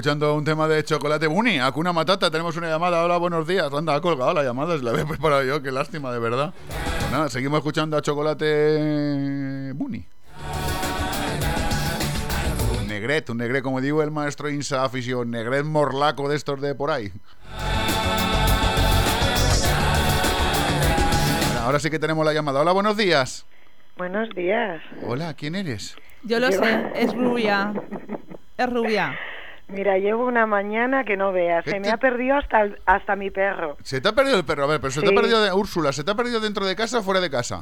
Escuchando 0.00 0.34
un 0.34 0.44
tema 0.46 0.66
de 0.66 0.82
chocolate 0.82 1.26
Bunny, 1.26 1.58
Hakuna 1.58 1.92
Matata. 1.92 2.30
Tenemos 2.30 2.56
una 2.56 2.70
llamada. 2.70 3.04
Hola, 3.04 3.18
buenos 3.18 3.46
días. 3.46 3.70
Anda, 3.70 3.94
ha 3.94 4.00
colgado 4.00 4.32
la 4.32 4.42
llamada. 4.42 4.78
Se 4.78 4.82
la 4.82 4.92
había 4.92 5.04
preparado 5.08 5.44
yo. 5.44 5.62
Qué 5.62 5.70
lástima, 5.70 6.10
de 6.10 6.18
verdad. 6.18 6.54
Pues 6.68 7.12
nada, 7.12 7.28
seguimos 7.28 7.58
escuchando 7.58 7.98
a 7.98 8.00
chocolate 8.00 9.74
Bunny. 9.74 10.06
Negret, 12.88 13.28
un 13.28 13.36
negret, 13.36 13.62
como 13.62 13.82
digo 13.82 14.02
el 14.02 14.10
maestro 14.10 14.48
Insa 14.48 14.84
afición, 14.84 15.30
negret 15.30 15.66
morlaco 15.66 16.30
de 16.30 16.36
estos 16.36 16.62
de 16.62 16.74
por 16.74 16.90
ahí. 16.90 17.12
Bueno, 21.44 21.60
ahora 21.60 21.78
sí 21.78 21.90
que 21.90 21.98
tenemos 21.98 22.24
la 22.24 22.32
llamada. 22.32 22.62
Hola, 22.62 22.72
buenos 22.72 22.96
días. 22.96 23.44
Buenos 23.98 24.30
días. 24.30 24.80
Hola, 25.06 25.34
¿quién 25.34 25.54
eres? 25.54 25.94
Yo 26.22 26.40
lo 26.40 26.50
sé, 26.50 26.90
es 26.94 27.14
rubia. 27.14 27.74
Es 28.56 28.70
rubia. 28.70 29.14
Mira, 29.72 29.98
llevo 29.98 30.26
una 30.26 30.46
mañana 30.46 31.04
que 31.04 31.16
no 31.16 31.32
veas. 31.32 31.64
¿Qué 31.64 31.70
Se 31.72 31.80
me 31.80 31.90
ha 31.90 31.96
perdido 31.96 32.36
hasta, 32.36 32.62
el- 32.62 32.78
hasta 32.86 33.16
mi 33.16 33.30
perro. 33.30 33.76
Se 33.82 34.00
te 34.00 34.08
ha 34.08 34.12
perdido 34.12 34.36
el 34.36 34.44
perro, 34.44 34.64
a 34.64 34.66
ver, 34.66 34.80
pero 34.80 34.90
se 34.90 35.00
te 35.00 35.08
ha 35.10 35.14
perdido 35.14 35.42
de 35.42 35.52
Úrsula, 35.52 35.92
¿se 35.92 36.04
te 36.04 36.10
ha 36.10 36.14
perdido 36.14 36.40
dentro 36.40 36.66
de 36.66 36.74
casa 36.76 36.98
o 36.98 37.02
fuera 37.02 37.20
de 37.20 37.30
casa? 37.30 37.60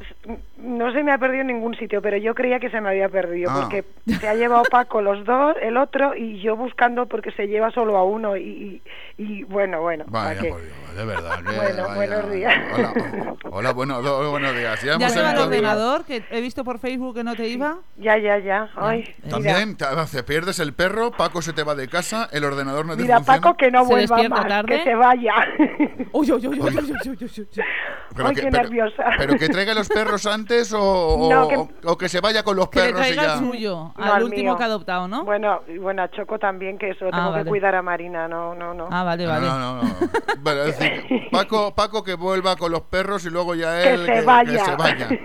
no 0.69 0.93
se 0.93 1.03
me 1.03 1.13
ha 1.13 1.19
perdido 1.19 1.41
en 1.41 1.49
ningún 1.49 1.75
sitio, 1.77 2.03
pero 2.03 2.17
yo 2.19 2.35
creía 2.35 2.61
que 2.61 2.71
se 2.71 2.81
me 2.81 2.91
había 2.91 3.09
perdido, 3.09 3.51
ah. 3.51 3.61
porque 3.63 3.85
se 4.21 4.29
ha 4.29 4.35
llevado 4.35 4.63
Paco 4.71 5.01
los 5.01 5.25
dos, 5.25 5.57
el 5.63 5.77
otro, 5.77 6.15
y 6.15 6.41
yo 6.41 6.57
buscando 6.57 7.07
porque 7.07 7.33
se 7.33 7.49
lleva 7.49 7.71
solo 7.71 7.97
a 7.97 8.05
uno, 8.05 8.37
y, 8.37 8.83
y 9.17 9.43
bueno, 9.45 9.81
bueno. 9.81 10.05
Vaya, 10.09 10.41
por 10.41 10.61
Dios, 10.61 10.97
de 10.97 11.05
verdad. 11.05 11.39
Que 11.39 11.43
bueno, 11.57 11.83
vaya. 11.83 11.95
buenos 11.95 12.31
días. 12.31 12.55
Hola, 12.75 12.93
oh, 13.45 13.57
hola 13.57 13.73
bueno, 13.73 14.03
do, 14.03 14.19
oh, 14.19 14.31
buenos 14.31 14.55
días. 14.55 14.83
¿Ya, 14.83 14.99
¿Ya 14.99 15.09
se 15.09 15.23
va 15.23 15.33
el 15.33 15.39
ordenador, 15.39 16.05
que 16.05 16.23
he 16.31 16.41
visto 16.41 16.65
por 16.65 16.79
Facebook 16.79 17.17
que 17.17 17.25
no 17.25 17.35
te 17.35 17.49
iba? 17.49 17.79
Ya, 17.97 18.19
ya, 18.19 18.39
ya. 18.39 18.69
Ay, 18.77 19.01
eh. 19.01 19.29
También, 19.31 19.77
te, 19.77 19.87
te, 20.13 20.23
pierdes 20.23 20.59
el 20.59 20.75
perro, 20.75 21.11
Paco 21.13 21.41
se 21.41 21.53
te 21.53 21.63
va 21.63 21.75
de 21.75 21.89
casa, 21.89 22.29
el 22.33 22.45
ordenador 22.45 22.85
no 22.85 22.97
te 22.97 23.03
Mira, 23.03 23.17
funciona. 23.17 23.41
Paco, 23.41 23.57
que 23.57 23.71
no 23.71 23.85
vuelva 23.87 24.21
se 24.21 24.29
más, 24.29 24.47
tarde. 24.47 24.77
que 24.77 24.85
se 24.85 24.95
vaya. 24.95 25.35
uy, 26.13 26.33
uy, 26.33 26.47
uy, 26.47 26.61
uy, 26.61 26.61
uy, 26.61 26.93
uy, 27.07 27.19
uy, 27.21 27.31
uy. 27.39 27.65
Pero 28.15 28.29
Ay, 28.29 28.35
que, 28.35 28.41
qué 28.43 28.51
pero, 28.51 28.63
nerviosa. 28.63 29.05
Pero 29.19 29.37
que 29.37 29.49
traiga 29.49 29.75
los 29.75 29.89
perros 29.89 30.27
antes 30.27 30.58
o, 30.73 30.81
o- 30.81 31.31
No, 31.33 31.49
que- 31.49 31.57
o- 31.57 31.69
o 31.85 31.97
que 31.99 32.09
se 32.09 32.21
vaya 32.21 32.43
con 32.43 32.57
los 32.57 32.69
Que 32.69 32.81
le 32.81 32.85
perros 32.87 33.01
y 33.01 33.15
traiga 33.15 33.23
ya. 33.23 33.35
el 33.35 33.39
suyo, 33.41 33.93
No, 33.97 34.05
al 34.05 34.11
al 34.13 34.23
último 34.25 34.43
mío. 34.51 34.57
que 34.57 34.63
ha 34.63 34.67
adoptado, 34.67 35.09
¿no? 35.09 35.25
Bueno, 35.25 35.61
y 35.69 35.79
bueno, 35.79 36.03
a 36.03 36.11
Choco 36.11 36.39
también, 36.39 36.79
que 36.79 36.91
eso 36.91 37.05
lo 37.07 37.11
Ah, 37.13 37.17
tengo 37.17 37.31
vale. 37.33 37.45
que 37.45 37.49
cuidar 37.51 37.75
a 37.75 37.83
Marina, 37.83 38.29
no, 38.29 38.55
no, 38.55 38.75
no. 38.75 38.89
Ah, 38.91 39.05
vale, 39.05 39.27
vale. 39.27 39.47
no, 39.47 39.59
no, 39.59 39.83
no. 39.83 39.91
Bueno, 40.41 40.63
es 40.63 40.79
decir, 40.79 41.05
Paco, 41.33 41.75
Paco 41.75 42.03
que 42.05 42.15
vuelva 42.15 42.57
con 42.57 42.73
los 42.73 42.83
perros 42.83 43.25
y 43.25 43.31
luego 43.31 43.55
ya 43.55 43.81
Que 43.83 43.95
él 43.95 44.07
se 44.07 44.21
vaya. 44.23 44.65
se 44.65 44.77
vaya. 44.77 45.09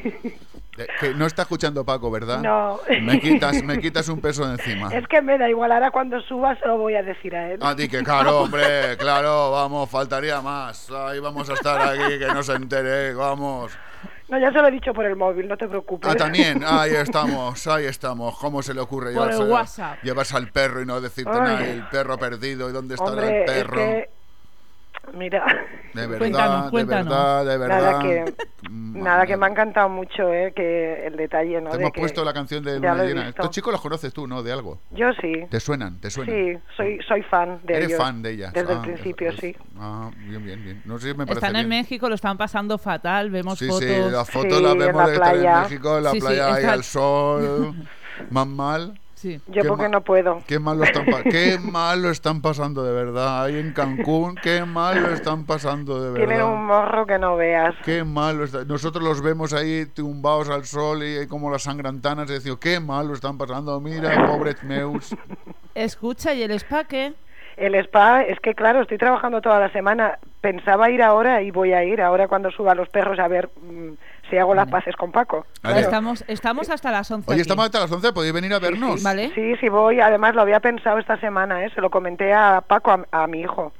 Eh, 0.75 0.87
Que 0.99 1.13
no 1.13 1.27
está 1.27 1.43
escuchando 1.43 1.85
Paco, 1.85 2.09
¿verdad? 2.09 2.39
No. 2.39 2.79
Me 3.03 3.19
quitas, 3.19 3.61
me 3.61 3.79
quitas 3.79 4.09
un 4.09 4.19
peso 4.19 4.43
de 4.47 4.53
encima. 4.53 4.89
Es 4.91 5.07
que 5.07 5.21
me 5.21 5.37
da 5.37 5.47
igual, 5.47 5.71
ahora 5.71 5.91
cuando 5.91 6.19
suba 6.21 6.55
se 6.57 6.65
lo 6.67 6.79
voy 6.79 6.95
a 6.95 7.03
decir 7.03 7.35
a 7.35 7.51
él. 7.51 7.59
A 7.61 7.75
ti 7.75 7.87
que 7.87 8.01
claro, 8.01 8.39
hombre, 8.41 8.97
claro, 8.97 9.51
vamos, 9.51 9.87
faltaría 9.87 10.41
más. 10.41 10.89
Ahí 10.89 11.19
vamos 11.19 11.47
a 11.51 11.53
estar 11.53 11.79
aquí, 11.79 12.17
que 12.17 12.25
no 12.25 12.41
se 12.41 12.53
entere, 12.53 13.13
vamos. 13.13 13.71
No, 14.29 14.39
ya 14.39 14.51
se 14.51 14.57
lo 14.61 14.67
he 14.67 14.71
dicho 14.71 14.93
por 14.93 15.05
el 15.05 15.15
móvil, 15.15 15.47
no 15.47 15.57
te 15.57 15.67
preocupes. 15.67 16.09
Ah, 16.11 16.15
también, 16.15 16.63
ahí 16.67 16.93
estamos, 16.95 17.67
ahí 17.67 17.85
estamos. 17.85 18.37
¿Cómo 18.39 18.61
se 18.63 18.73
le 18.73 18.79
ocurre 18.81 19.13
Por 19.13 19.29
el 19.29 19.35
llevarse- 19.37 19.51
WhatsApp. 19.51 20.03
llevarse 20.03 20.37
al 20.37 20.47
perro 20.49 20.81
y 20.81 20.85
no 20.85 21.01
decirte 21.01 21.31
Ay. 21.33 21.39
nada, 21.41 21.65
el 21.65 21.87
perro 21.89 22.17
perdido 22.17 22.69
y 22.69 22.73
dónde 22.73 22.95
estará 22.95 23.11
Hombre, 23.11 23.39
el 23.41 23.45
perro? 23.45 23.79
es 23.81 23.87
que... 24.05 24.09
Mira... 25.13 25.45
De 25.93 26.07
verdad, 26.07 26.17
Cuéntanos, 26.17 26.65
de 26.65 26.71
cuéntanos. 26.71 27.05
verdad, 27.05 27.45
de 27.45 27.57
verdad. 27.57 27.81
Nada 27.81 27.99
que, 28.01 28.33
nada 28.71 29.25
que 29.27 29.37
me 29.37 29.45
ha 29.45 29.49
encantado 29.49 29.89
mucho, 29.89 30.33
eh, 30.33 30.51
que 30.55 31.05
el 31.05 31.17
detalle, 31.17 31.61
¿no? 31.61 31.69
Te 31.69 31.77
de 31.77 31.83
hemos 31.83 31.93
que- 31.93 31.99
puesto 31.99 32.23
la 32.25 32.33
canción 32.33 32.63
de 32.63 32.75
Luna 32.79 33.03
Llena. 33.03 33.29
Estos 33.29 33.51
chicos 33.51 33.71
los 33.73 33.81
conoces 33.81 34.11
tú, 34.11 34.25
¿no? 34.25 34.41
De 34.41 34.51
algo. 34.51 34.79
Yo 34.89 35.11
sí. 35.21 35.31
¿Te 35.51 35.59
suenan? 35.59 35.99
¿Te 35.99 36.09
suenan? 36.09 36.33
Sí, 36.35 36.57
soy, 36.77 36.99
soy 37.07 37.21
fan 37.23 37.59
de 37.63 37.73
Eres 37.75 37.89
ellos. 37.89 37.99
fan 37.99 38.23
de 38.23 38.31
ellas. 38.31 38.53
Desde 38.53 38.73
Ah, 38.73 38.75
el 38.83 38.91
principio, 38.93 39.31
sí. 39.33 39.55
Ah, 39.77 40.09
bien, 40.17 40.43
bien, 40.43 40.63
bien. 40.63 40.81
No 40.85 40.97
sé 40.97 41.11
si 41.11 41.17
me 41.17 41.25
parece 41.27 41.45
Están 41.45 41.61
en 41.61 41.69
bien. 41.69 41.81
México, 41.81 42.09
lo 42.09 42.15
están 42.15 42.37
pasando 42.37 42.77
fatal, 42.79 43.29
vemos 43.29 43.59
Sí, 43.59 43.67
fotos. 43.67 43.83
sí, 43.83 43.95
las 44.11 44.29
fotos 44.31 44.61
las 44.63 44.75
vemos 44.75 45.05
de 45.05 45.13
estar 45.13 45.35
en 45.35 45.61
México, 45.61 45.97
en 45.99 46.03
la 46.05 46.09
Sí, 46.11 46.19
sí, 46.19 46.25
playa 46.25 46.47
ahí 46.55 46.61
está- 46.61 46.73
al 46.73 46.83
sol, 46.83 47.75
más 48.31 48.47
mal. 48.47 48.99
Sí. 49.23 49.39
Yo 49.47 49.63
porque 49.69 49.87
no 49.87 50.01
puedo. 50.01 50.41
Qué 50.45 50.59
mal, 50.59 50.77
lo 50.79 50.83
están 50.83 51.05
qué 51.31 51.57
mal 51.63 52.01
lo 52.01 52.09
están 52.09 52.41
pasando 52.41 52.83
de 52.83 52.91
verdad. 52.91 53.45
Ahí 53.45 53.57
en 53.57 53.71
Cancún, 53.71 54.35
qué 54.35 54.65
mal 54.65 55.01
lo 55.01 55.13
están 55.13 55.45
pasando 55.45 56.01
de 56.03 56.11
verdad. 56.11 56.27
Tienen 56.27 56.45
un 56.45 56.65
morro 56.65 57.05
que 57.05 57.17
no 57.17 57.37
veas. 57.37 57.73
Qué 57.85 58.03
mal 58.03 58.37
lo 58.37 58.43
está- 58.43 58.65
Nosotros 58.65 59.01
los 59.01 59.21
vemos 59.21 59.53
ahí 59.53 59.85
tumbados 59.85 60.49
al 60.49 60.65
sol 60.65 61.03
y 61.03 61.25
como 61.27 61.49
las 61.49 61.63
sangrantanas 61.63 62.29
y 62.29 62.33
decimos, 62.33 62.59
qué 62.59 62.81
mal 62.81 63.07
lo 63.07 63.13
están 63.13 63.37
pasando. 63.37 63.79
Mira, 63.79 64.27
pobres 64.27 64.61
meus. 64.65 65.15
Escucha, 65.73 66.33
¿y 66.33 66.43
el 66.43 66.51
spa 66.51 66.83
qué? 66.83 67.13
El 67.55 67.75
spa, 67.75 68.23
es 68.23 68.41
que 68.41 68.53
claro, 68.55 68.81
estoy 68.81 68.97
trabajando 68.97 69.39
toda 69.39 69.57
la 69.61 69.71
semana. 69.71 70.19
Pensaba 70.41 70.89
ir 70.89 71.01
ahora 71.01 71.43
y 71.43 71.51
voy 71.51 71.71
a 71.71 71.85
ir 71.85 72.01
ahora 72.01 72.27
cuando 72.27 72.51
suba 72.51 72.75
los 72.75 72.89
perros 72.89 73.19
a 73.19 73.29
ver 73.29 73.49
mm, 73.61 73.93
si 74.29 74.37
hago 74.37 74.55
las 74.55 74.69
paces 74.69 74.95
con 74.95 75.11
Paco. 75.11 75.45
Vale. 75.61 75.81
Estamos, 75.81 76.23
estamos 76.27 76.69
hasta 76.69 76.91
las 76.91 77.09
11. 77.09 77.25
Oye, 77.29 77.35
aquí. 77.35 77.41
estamos 77.41 77.65
hasta 77.65 77.79
las 77.79 77.91
11, 77.91 78.13
¿podéis 78.13 78.33
venir 78.33 78.53
a 78.53 78.59
vernos? 78.59 79.03
¿Vale? 79.03 79.31
Sí, 79.35 79.55
sí 79.59 79.69
voy. 79.69 79.99
Además 79.99 80.35
lo 80.35 80.41
había 80.41 80.59
pensado 80.59 80.97
esta 80.97 81.19
semana, 81.19 81.63
¿eh? 81.65 81.71
Se 81.75 81.81
lo 81.81 81.89
comenté 81.89 82.33
a 82.33 82.63
Paco, 82.65 82.91
a, 82.91 83.05
a 83.11 83.27
mi 83.27 83.41
hijo. 83.41 83.71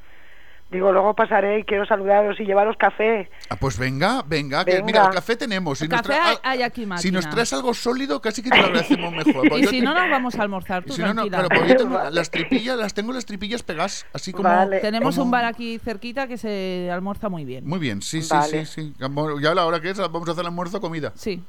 Digo, 0.74 0.92
luego 0.92 1.14
pasaré 1.14 1.60
y 1.60 1.64
quiero 1.66 1.85
saludaros 1.85 2.40
y 2.40 2.45
llevaros 2.45 2.76
café. 2.77 3.30
Ah, 3.50 3.56
pues 3.56 3.77
venga, 3.77 4.24
venga, 4.26 4.66
que 4.66 4.82
mira, 4.82 5.06
el 5.06 5.11
café 5.14 5.35
tenemos. 5.35 5.77
Si, 5.77 5.88
nos 5.88 6.02
Café 6.02 6.16
hay, 6.19 6.35
hay 6.42 6.61
aquí 6.64 6.88
si 6.98 7.11
nos 7.11 7.30
traes 7.30 7.53
algo 7.53 7.76
sólido, 7.76 8.19
casi 8.19 8.42
que 8.42 8.50
te 8.50 8.58
lo 8.58 8.66
agradecemos 8.66 9.11
mejor. 9.26 9.48
Pues 9.50 9.61
Y 9.64 9.68
si 9.68 9.80
te- 9.80 9.85
no, 9.85 9.93
nos 9.93 10.10
vamos 10.10 10.34
a 10.34 10.42
almorzar, 10.42 10.84
tú 10.84 10.93
si 10.93 11.02
no, 11.03 11.14
no, 11.14 11.27
claro, 11.27 11.48
porque 11.50 11.69
yo 11.69 11.76
tengo 11.77 12.00
las 12.11 12.32
tripillas, 12.32 12.76
las 12.76 12.95
tengo 12.95 13.14
las 13.14 13.26
tripillas 13.27 13.61
pegadas, 13.61 14.08
así 14.14 14.34
como... 14.34 14.50
Tenemos 14.82 15.14
como- 15.16 15.26
un 15.26 15.32
bar 15.32 15.45
aquí 15.45 15.77
cerquita 15.77 16.27
que 16.27 16.38
se 16.38 16.90
almuerza 16.92 17.30
muy 17.30 17.45
bien. 17.45 17.68
Muy 17.68 17.77
bien, 17.77 18.02
sí, 18.02 18.24
sí, 18.24 18.30
Vale. 18.34 18.66
sí, 18.66 18.93
sí. 18.93 18.93
Ya 19.42 19.52
a 19.52 19.56
la 19.56 19.66
hora 19.68 19.80
que 19.80 19.92
es, 19.92 20.00
vamos 20.00 20.27
a 20.27 20.32
hacer 20.32 20.42
el 20.42 20.48
almuerzo, 20.48 20.82
comida. 20.82 21.11
Sí. 21.16 21.43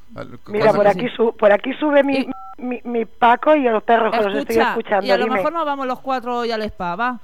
Mira, 0.49 0.75
por 0.75 0.87
aquí, 0.87 1.07
su- 1.17 1.35
por 1.35 1.51
aquí 1.51 1.73
sube 1.81 2.03
mi, 2.05 2.29
mi, 2.59 2.81
mi 2.85 3.07
Paco 3.07 3.57
y 3.57 3.63
los 3.63 3.83
perros 3.85 4.11
que 4.13 4.19
los 4.23 4.27
estoy 4.37 4.57
Escucha, 4.57 4.69
escuchando. 4.73 5.07
y 5.07 5.11
a 5.11 5.17
lo 5.17 5.25
dime. 5.25 5.37
mejor 5.37 5.53
nos 5.55 5.65
vamos 5.65 5.87
los 5.87 6.01
cuatro 6.01 6.41
hoy 6.41 6.51
al 6.51 6.61
spa, 6.65 6.95
va. 6.95 7.21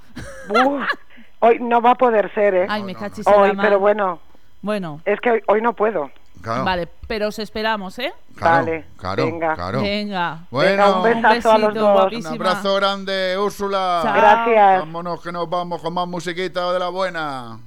Uf, 0.49 0.81
hoy 1.41 1.59
no 1.59 1.81
va 1.81 1.91
a 1.91 1.95
poder 1.95 2.33
ser, 2.33 2.55
¿eh? 2.55 2.65
Ay, 2.69 2.83
me 2.83 2.95
cachis 2.95 3.27
en 3.27 3.33
la 3.33 3.39
Hoy, 3.39 3.51
pero 3.61 3.79
bueno. 3.79 4.19
Bueno. 4.61 5.01
Es 5.05 5.19
que 5.19 5.31
hoy, 5.31 5.41
hoy 5.47 5.61
no 5.61 5.73
puedo. 5.73 6.09
Vale, 6.43 6.87
pero 7.07 7.27
os 7.27 7.37
esperamos, 7.37 7.99
¿eh? 7.99 8.11
Claro, 8.35 8.65
Vale, 8.65 8.85
claro, 8.97 9.25
venga. 9.25 9.53
claro. 9.53 9.81
Venga. 9.81 10.39
Bueno, 10.49 10.71
Venga, 11.03 11.19
un 11.19 11.31
besazo 11.31 11.51
a 11.51 11.57
los 11.59 11.67
besito, 11.69 11.85
dos. 11.85 11.93
guapísima. 12.01 12.29
Un 12.31 12.35
abrazo 12.41 12.75
grande, 12.77 13.37
Úrsula. 13.37 13.99
Chao. 14.03 14.13
Gracias. 14.15 14.79
Vámonos 14.79 15.21
que 15.21 15.31
nos 15.31 15.47
vamos 15.47 15.81
con 15.81 15.93
más 15.93 16.07
musiquita 16.07 16.71
de 16.73 16.79
la 16.79 16.89
buena. 16.89 17.59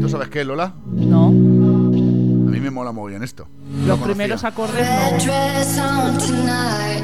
¿Tú 0.00 0.08
sabes 0.08 0.28
qué, 0.28 0.44
Lola? 0.44 0.72
No. 0.86 1.26
A 1.26 1.30
mí 1.30 2.60
me 2.60 2.70
mola 2.70 2.92
muy 2.92 3.10
bien 3.10 3.22
esto. 3.24 3.46
Los 3.86 3.98
primeros 3.98 4.44
acordes 4.44 4.88
no. 4.88 5.18
dress 5.18 5.78
on 5.80 6.18
tonight, 6.18 7.02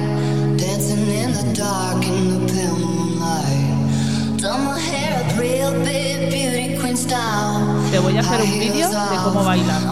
te 7.90 7.98
voy 7.98 8.16
a 8.16 8.20
hacer 8.20 8.42
un 8.42 8.58
vídeo 8.58 8.88
de 8.88 9.16
cómo 9.24 9.44
bailar. 9.44 9.82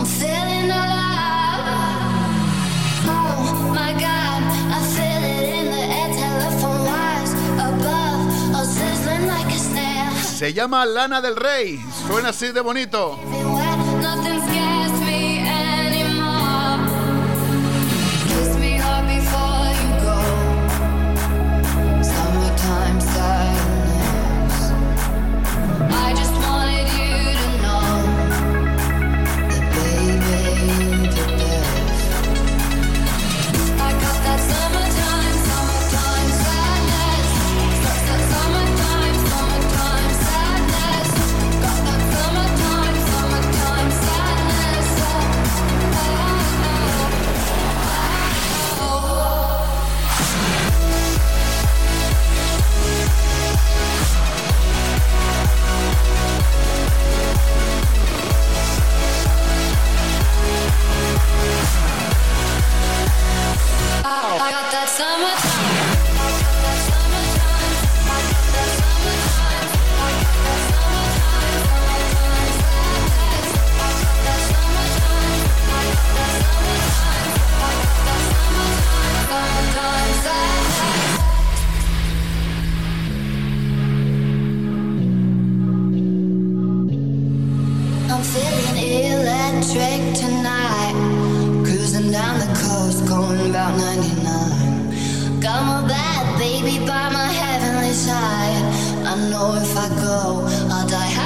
Se 10.38 10.52
llama 10.52 10.86
Lana 10.86 11.20
del 11.20 11.34
Rey. 11.34 11.80
Suena 12.06 12.28
así 12.28 12.52
de 12.52 12.60
bonito. 12.60 13.18
Electric 89.78 90.14
tonight. 90.14 90.94
Cruising 91.64 92.10
down 92.10 92.38
the 92.40 92.46
coast, 92.58 93.06
going 93.06 93.50
about 93.50 93.76
99. 93.78 94.67
Bad 95.48 96.38
baby 96.38 96.78
by 96.86 97.08
my 97.08 97.24
heavenly 97.24 97.94
side. 97.94 98.62
I 99.06 99.16
know 99.30 99.54
if 99.54 99.74
I 99.78 99.88
go, 99.88 100.46
I'll 100.70 100.86
die 100.86 101.17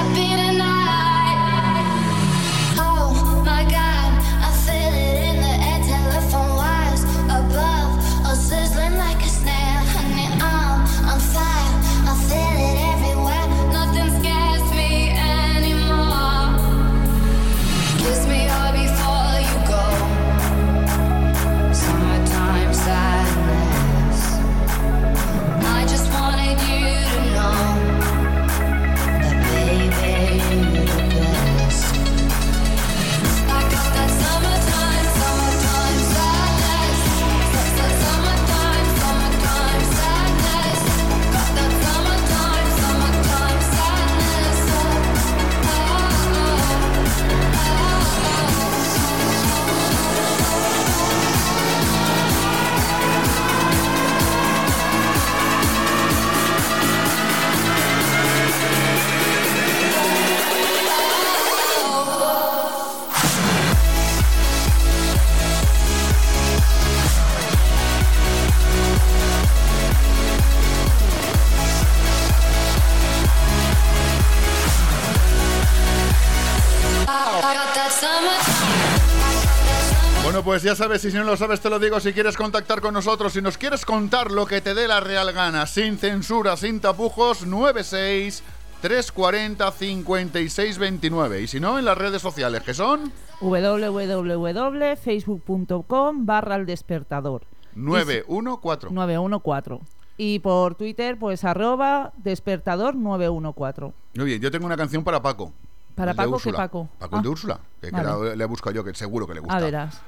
Bueno, 80.23 80.43
pues 80.43 80.63
ya 80.63 80.75
sabes, 80.75 81.05
y 81.05 81.11
si 81.11 81.17
no 81.17 81.25
lo 81.25 81.37
sabes 81.37 81.59
te 81.59 81.69
lo 81.69 81.77
digo, 81.79 81.99
si 81.99 82.13
quieres 82.13 82.37
contactar 82.37 82.81
con 82.81 82.93
nosotros, 82.93 83.33
si 83.33 83.41
nos 83.41 83.57
quieres 83.57 83.85
contar 83.85 84.31
lo 84.31 84.45
que 84.45 84.61
te 84.61 84.73
dé 84.73 84.87
la 84.87 84.99
real 84.99 85.31
gana, 85.33 85.65
sin 85.67 85.97
censura, 85.97 86.57
sin 86.57 86.79
tapujos, 86.79 87.45
96 87.45 88.43
340 88.81 89.71
56 89.71 90.77
29. 90.77 91.41
Y 91.41 91.47
si 91.47 91.59
no, 91.59 91.77
en 91.77 91.85
las 91.85 91.97
redes 91.97 92.21
sociales, 92.21 92.63
que 92.63 92.73
son 92.73 93.11
www.facebook.com 93.41 96.25
barra 96.25 96.55
el 96.55 96.65
despertador. 96.65 97.41
914. 97.75 98.93
914. 98.93 99.83
Y 100.17 100.39
por 100.39 100.75
Twitter, 100.75 101.17
pues 101.19 101.43
arroba 101.43 102.13
despertador 102.17 102.95
914. 102.95 103.93
Muy 104.15 104.25
bien, 104.25 104.41
yo 104.41 104.51
tengo 104.51 104.65
una 104.65 104.77
canción 104.77 105.03
para 105.03 105.21
Paco. 105.21 105.51
¿Para 105.95 106.13
Paco 106.13 106.37
qué. 106.39 106.51
Paco? 106.53 106.89
Paco 106.99 107.15
el 107.17 107.21
de 107.21 107.27
Ah, 107.27 107.31
Úrsula, 107.31 107.59
que, 107.81 107.91
que 107.91 108.01
la- 108.01 108.35
le 108.35 108.43
he 108.43 108.47
buscado 108.47 108.73
yo, 108.75 108.83
que 108.83 108.93
seguro 108.95 109.27
que 109.27 109.33
le 109.35 109.39
gusta. 109.41 109.55
A 109.55 109.59
verás. 109.59 110.01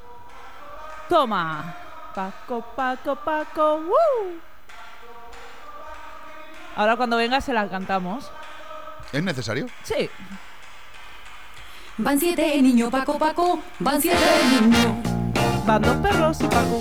Toma. 1.10 1.76
Paco, 2.16 2.66
Paco, 2.76 3.16
Paco. 3.18 3.76
¡woo! 3.82 4.34
Ahora 6.76 6.96
cuando 6.98 7.18
venga 7.18 7.40
se 7.42 7.54
la 7.54 7.68
cantamos. 7.70 8.30
¿Es 9.12 9.24
necesario? 9.24 9.68
Sí. 9.84 10.10
Van 11.98 12.20
siete 12.20 12.62
niños, 12.62 12.90
Paco, 12.92 13.18
Paco, 13.18 13.60
van 13.80 14.02
siete 14.02 14.20
niños. 14.60 14.88
Van 15.66 15.82
dos 15.82 15.96
perros 15.98 16.42
y 16.42 16.48
Paco. 16.48 16.80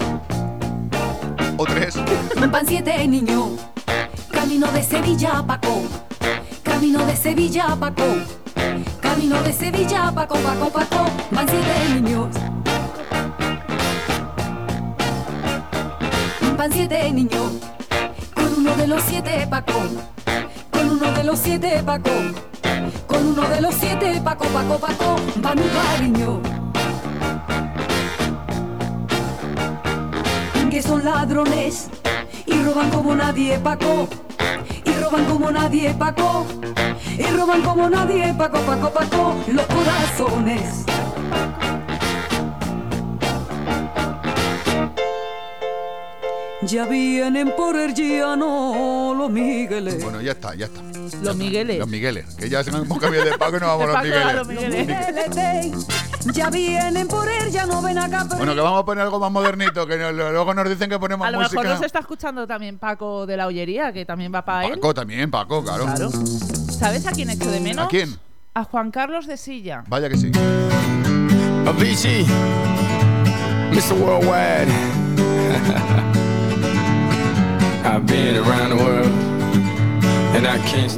O 1.57 1.65
tres. 1.67 1.97
Van 2.51 2.67
siete 2.67 3.07
niños. 3.07 3.51
Camino 4.33 4.67
de 4.73 4.83
Sevilla, 4.83 5.43
Paco. 5.47 5.83
Camino 6.65 7.05
de 7.07 7.15
Sevilla, 7.17 7.77
Paco. 7.79 8.03
Camino 9.15 9.41
de 9.45 9.53
Sevilla, 9.53 10.11
Paco, 10.13 10.35
Paco, 10.35 10.71
Paco. 10.71 11.07
Van 11.31 11.49
siete 11.49 11.95
niños. 11.95 12.35
Van 16.59 16.73
siete 16.73 17.13
niños. 17.13 17.53
Con 18.35 18.55
uno 18.59 18.75
de 18.75 18.89
los 18.89 19.01
siete, 19.05 19.47
Paco. 19.49 19.83
Con 20.73 20.91
uno 20.91 21.13
de 21.13 21.23
los 21.23 21.39
siete, 21.39 21.81
Paco. 21.87 22.11
Con 23.07 23.29
uno 23.29 23.43
de 23.43 23.61
los 23.61 23.75
siete, 23.77 24.21
Paco, 24.21 24.47
Paco, 24.47 24.79
Paco. 24.79 25.17
Van 25.37 25.61
un 25.61 25.69
cariño. 25.69 26.41
que 30.71 30.83
son 30.83 31.05
ladrones 31.05 31.89
y 32.47 32.63
roban 32.65 32.91
como 32.91 33.15
nadie, 33.15 33.61
Paco. 33.61 34.09
Roban 35.05 35.25
como 35.27 35.51
nadie, 35.51 35.93
Paco. 35.93 36.47
Y 37.19 37.25
roban 37.25 37.61
como 37.61 37.91
nadie, 37.91 38.33
Paco, 38.39 38.59
Paco, 38.61 38.91
Paco. 38.91 39.37
Los 39.49 39.67
corazones. 39.67 40.87
Ya 46.63 46.87
vienen 46.87 47.53
por 47.55 47.77
el 47.77 47.93
llano 47.93 49.15
los 49.15 49.31
Migueles. 49.31 50.03
Bueno, 50.03 50.23
ya 50.23 50.33
está, 50.33 50.55
ya 50.55 50.65
está. 50.65 50.81
Los 51.23 51.37
Migueles. 51.37 51.79
Los 51.79 51.89
Migueles, 51.89 52.25
que 52.37 52.49
ya 52.49 52.63
hemos 52.63 52.99
cambiado 52.99 53.27
de 53.31 53.37
Paco 53.37 53.59
y 53.59 53.61
nos 53.61 53.69
vamos 53.79 53.95
a 53.95 54.33
los 54.33 54.49
Migueles. 54.49 55.87
Ya 56.33 56.49
vienen 56.51 57.07
por 57.07 57.29
el 57.29 57.51
llano, 57.53 57.83
ven 57.83 57.99
acá. 57.99 58.25
Bueno, 58.37 58.55
que 58.55 58.61
vamos 58.61 58.81
a 58.81 58.85
poner 58.85 59.05
algo 59.05 59.21
más 59.21 59.31
modernito, 59.31 59.87
que 59.87 59.97
no- 59.99 60.11
luego 60.13 60.55
nos 60.55 60.69
dicen 60.69 60.89
que 60.91 60.99
ponemos 60.99 61.27
A 61.27 61.31
lo 61.31 61.39
música. 61.41 61.61
mejor 61.63 61.77
nos 61.77 61.85
está 61.87 61.99
escuchando 62.01 62.47
también 62.47 62.79
Paco 62.79 63.27
de 63.27 63.37
la 63.37 63.47
Ollería, 63.47 63.93
que 63.93 64.05
también 64.05 64.33
va 64.35 64.45
para 64.45 64.65
él. 64.67 64.75
Paco 64.75 64.95
también, 64.95 65.31
Paco, 65.31 65.63
claro. 65.63 65.85
Claro. 65.85 66.11
¿Sabes 66.11 67.07
a 67.07 67.13
quién 67.13 67.31
echo 67.31 67.51
de 67.51 67.61
menos? 67.61 67.87
¿A 67.87 67.89
quién? 67.89 68.17
A 68.55 68.65
Juan 68.65 68.91
Carlos 68.91 69.27
de 69.27 69.37
Silla. 69.37 69.85
Vaya 69.87 70.09
que 70.09 70.17
sí. 70.17 70.31
Avicii, 71.67 72.25
Mr. 73.73 73.95
Worldwide. 74.01 74.69
I've 77.85 78.07
been 78.07 78.37
around 78.37 78.71
the 78.71 78.83
world, 78.83 79.13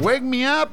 Wake 0.01 0.21
me 0.21 0.47
up. 0.47 0.69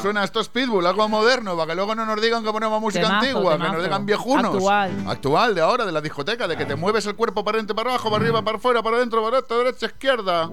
Suena, 0.00 0.22
esto 0.24 0.40
es 0.40 0.48
Pitbull, 0.48 0.86
algo 0.86 1.08
moderno, 1.08 1.56
para 1.56 1.70
que 1.70 1.74
luego 1.74 1.94
no 1.94 2.06
nos 2.06 2.20
digan 2.20 2.44
que 2.44 2.52
ponemos 2.52 2.80
música 2.80 3.06
Temazo, 3.06 3.26
antigua, 3.26 3.52
que 3.52 3.58
temazo. 3.58 3.72
nos 3.74 3.82
digan 3.82 4.06
viejunos. 4.06 4.54
Actual. 4.54 4.90
Actual, 5.08 5.54
de 5.54 5.60
ahora, 5.60 5.84
de 5.84 5.92
la 5.92 6.00
discoteca, 6.00 6.46
de 6.46 6.56
que 6.56 6.64
te 6.66 6.76
mueves 6.76 7.04
el 7.06 7.16
cuerpo 7.16 7.44
para 7.44 7.56
adentro, 7.56 7.74
para 7.74 7.90
abajo, 7.90 8.08
para 8.10 8.22
arriba, 8.22 8.42
para 8.42 8.58
afuera, 8.58 8.82
para 8.82 8.98
adentro, 8.98 9.22
para 9.24 9.36
derecha, 9.36 9.54
derecha, 9.56 9.86
izquierda. 9.86 10.50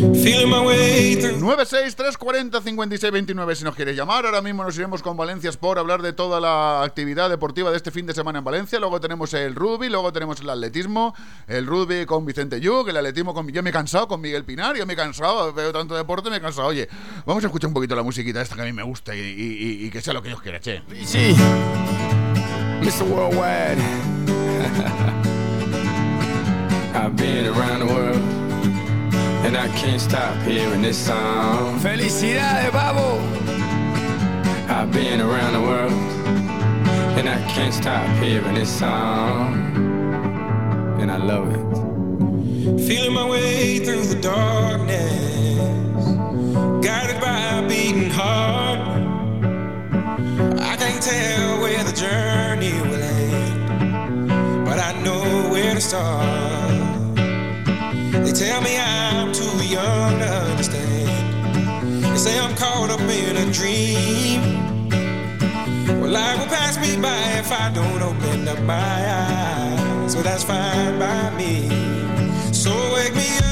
96 0.00 1.94
340 1.96 2.60
56 2.62 3.12
29 3.12 3.54
si 3.54 3.64
nos 3.64 3.74
quieres 3.74 3.94
llamar. 3.96 4.24
Ahora 4.24 4.40
mismo 4.40 4.64
nos 4.64 4.76
iremos 4.76 5.02
con 5.02 5.16
Valencia 5.16 5.50
Sport 5.50 5.76
a 5.78 5.80
hablar 5.80 6.00
de 6.02 6.12
toda 6.12 6.40
la 6.40 6.82
actividad 6.82 7.28
deportiva 7.28 7.70
de 7.70 7.76
este 7.76 7.90
fin 7.90 8.06
de 8.06 8.14
semana 8.14 8.38
en 8.38 8.44
Valencia. 8.44 8.78
Luego 8.80 8.98
tenemos 9.00 9.34
el 9.34 9.54
rugby, 9.54 9.88
luego 9.90 10.10
tenemos 10.12 10.40
el 10.40 10.48
atletismo, 10.48 11.14
el 11.46 11.66
rugby 11.66 12.06
con 12.06 12.24
Vicente 12.24 12.60
Yuk, 12.60 12.88
el 12.88 12.96
atletismo 12.96 13.34
con... 13.34 13.46
Yo 13.48 13.62
me 13.62 13.70
he 13.70 13.72
cansado 13.72 14.08
con 14.08 14.20
Miguel 14.20 14.44
Pinar, 14.44 14.76
yo 14.76 14.86
me 14.86 14.94
he 14.94 14.96
cansado, 14.96 15.52
veo 15.52 15.72
tanto 15.72 15.94
deporte, 15.94 16.30
me 16.30 16.36
he 16.36 16.40
cansado. 16.40 16.68
Oye, 16.68 16.88
vamos 17.26 17.44
a 17.44 17.48
escuchar 17.48 17.68
un 17.68 17.74
poquito 17.74 17.94
la 17.94 18.02
musiquita 18.02 18.40
esta 18.40 18.54
que 18.56 18.62
a 18.62 18.64
mí 18.64 18.72
me 18.72 18.82
gusta 18.82 19.14
y, 19.14 19.18
y- 19.18 19.22
y- 19.82 19.86
y 19.86 19.90
que 19.90 20.00
sea 20.00 20.14
lo 20.14 20.22
que 20.22 20.28
Dios 20.28 20.40
quiera, 20.40 20.60
che. 20.60 20.78
Avicii, 20.88 21.34
Mr. 22.82 23.02
Worldwide. 23.04 23.78
I've 26.92 27.14
been 27.16 27.46
around 27.46 27.80
the 27.80 27.86
world, 27.86 28.20
and 29.50 29.58
I 29.58 29.66
can't 29.76 30.00
stop 30.00 30.40
hearing 30.42 30.80
this 30.80 30.96
song. 30.96 31.80
Felicidades, 31.80 32.70
babo. 32.70 33.18
I've 34.72 34.92
been 34.92 35.20
around 35.20 35.54
the 35.54 35.60
world, 35.60 35.92
and 37.18 37.28
I 37.28 37.36
can't 37.48 37.74
stop 37.74 38.06
hearing 38.22 38.54
this 38.54 38.70
song. 38.78 39.54
And 41.00 41.10
I 41.10 41.16
love 41.16 41.48
it. 41.50 41.66
Feeling 42.86 43.12
my 43.12 43.28
way 43.28 43.80
through 43.80 44.04
the 44.04 44.20
darkness, 44.20 46.04
guided 46.86 47.20
by 47.20 47.40
a 47.58 47.68
beating 47.68 48.08
heart. 48.08 48.78
I 50.60 50.76
can't 50.76 51.02
tell 51.02 51.60
where 51.60 51.82
the 51.82 51.96
journey 52.04 52.74
will 52.88 53.02
end, 53.02 54.64
but 54.64 54.78
I 54.78 54.92
know 55.02 55.50
where 55.50 55.74
to 55.74 55.80
start. 55.80 56.79
They 58.30 58.46
tell 58.46 58.60
me 58.60 58.78
I'm 58.78 59.32
too 59.32 59.66
young 59.66 60.20
to 60.20 60.24
understand. 60.24 62.04
They 62.04 62.16
say 62.16 62.38
I'm 62.38 62.54
caught 62.54 62.88
up 62.88 63.00
in 63.00 63.36
a 63.36 63.52
dream. 63.52 64.40
Well, 66.00 66.12
life 66.12 66.38
will 66.38 66.46
pass 66.46 66.78
me 66.78 66.94
by 67.02 67.18
if 67.40 67.50
I 67.50 67.72
don't 67.74 68.00
open 68.00 68.46
up 68.46 68.60
my 68.60 68.74
eyes. 68.76 70.12
So 70.12 70.22
that's 70.22 70.44
fine 70.44 70.96
by 71.00 71.30
me. 71.36 71.70
So 72.52 72.70
wake 72.94 73.16
me 73.16 73.36
up 73.38 73.49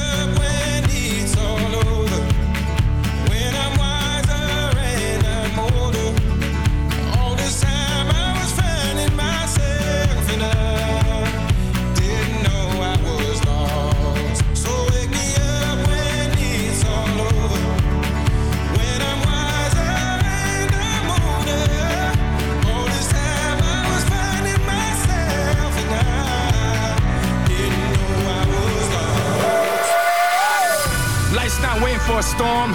a 32.19 32.23
storm. 32.23 32.71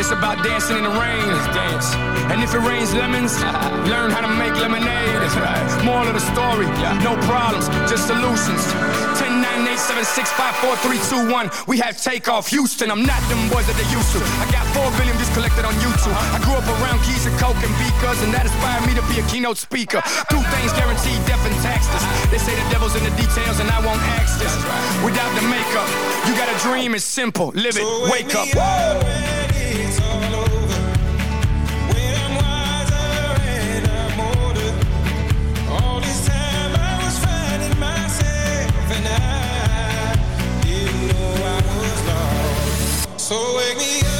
It's 0.00 0.10
about 0.10 0.42
dancing 0.42 0.76
in 0.76 0.82
the 0.82 0.90
rain. 0.90 1.22
dance. 1.54 1.94
And 2.32 2.42
if 2.42 2.52
it 2.54 2.58
rains 2.58 2.92
lemons, 2.92 3.32
learn 3.88 4.10
how 4.10 4.20
to 4.20 4.28
make 4.28 4.54
lemonade. 4.56 5.14
That's 5.22 5.36
right. 5.36 5.84
Moral 5.84 6.08
of 6.08 6.14
the 6.14 6.26
story, 6.34 6.66
no 7.04 7.14
problems, 7.28 7.68
just 7.88 8.08
solutions. 8.08 9.09
10, 9.30 9.42
9, 9.42 9.68
8, 9.68 9.78
7, 9.78 10.04
6, 10.04 10.32
5, 10.32 10.56
4, 10.56 10.76
3, 10.76 10.98
2, 10.98 11.30
1. 11.30 11.50
We 11.68 11.78
have 11.78 11.94
takeoff. 12.02 12.48
Houston, 12.48 12.90
I'm 12.90 13.06
not 13.06 13.22
them 13.30 13.38
boys 13.48 13.66
that 13.70 13.78
they 13.78 13.86
used 13.94 14.10
to. 14.10 14.20
I 14.42 14.46
got 14.50 14.66
4 14.74 14.90
billion 14.98 15.14
views 15.14 15.30
collected 15.30 15.64
on 15.64 15.74
YouTube. 15.78 16.14
I 16.34 16.42
grew 16.42 16.58
up 16.58 16.66
around 16.82 16.98
keys 17.06 17.26
and 17.26 17.34
coke 17.38 17.58
and 17.62 17.70
beakers, 17.78 18.18
and 18.26 18.34
that 18.34 18.50
inspired 18.50 18.82
me 18.90 18.94
to 18.98 19.04
be 19.06 19.22
a 19.22 19.24
keynote 19.30 19.58
speaker. 19.58 20.02
Two 20.26 20.42
things 20.50 20.74
guaranteed 20.74 21.20
death 21.30 21.42
and 21.46 21.54
taxes. 21.62 22.02
They 22.34 22.42
say 22.42 22.58
the 22.58 22.66
devil's 22.74 22.98
in 22.98 23.04
the 23.06 23.14
details, 23.14 23.62
and 23.62 23.70
I 23.70 23.78
won't 23.86 24.02
ask 24.18 24.34
this. 24.42 24.50
Without 25.06 25.30
the 25.38 25.46
makeup, 25.46 25.86
you 26.26 26.34
got 26.34 26.50
a 26.50 26.56
dream, 26.66 26.94
it's 26.98 27.06
simple. 27.06 27.54
Live 27.54 27.78
it, 27.78 27.86
wake 28.10 28.34
up. 28.34 28.50
So 43.30 43.54
wake 43.54 43.76
me 43.78 44.00
up 44.00 44.19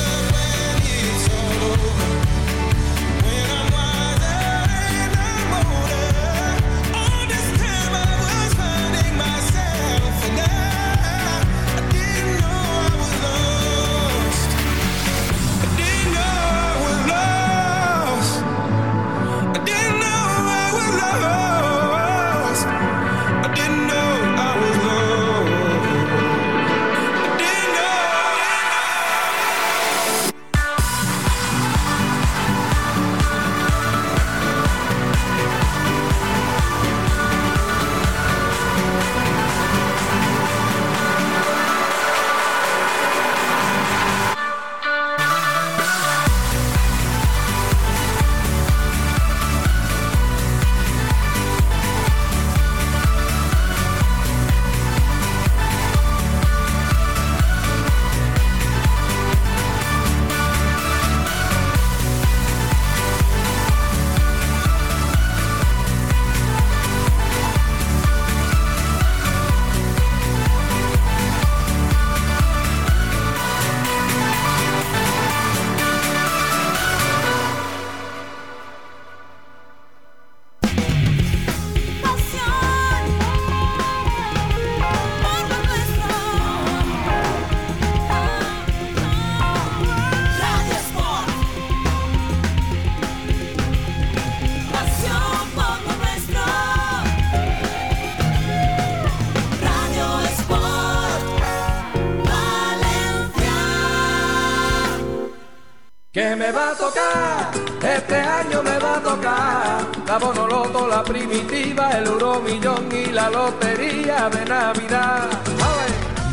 primitiva, 111.03 111.91
el 111.93 112.07
Euromillón 112.07 112.89
y 112.93 113.07
la 113.07 113.31
Lotería 113.31 114.29
de 114.29 114.45
Navidad. 114.45 115.29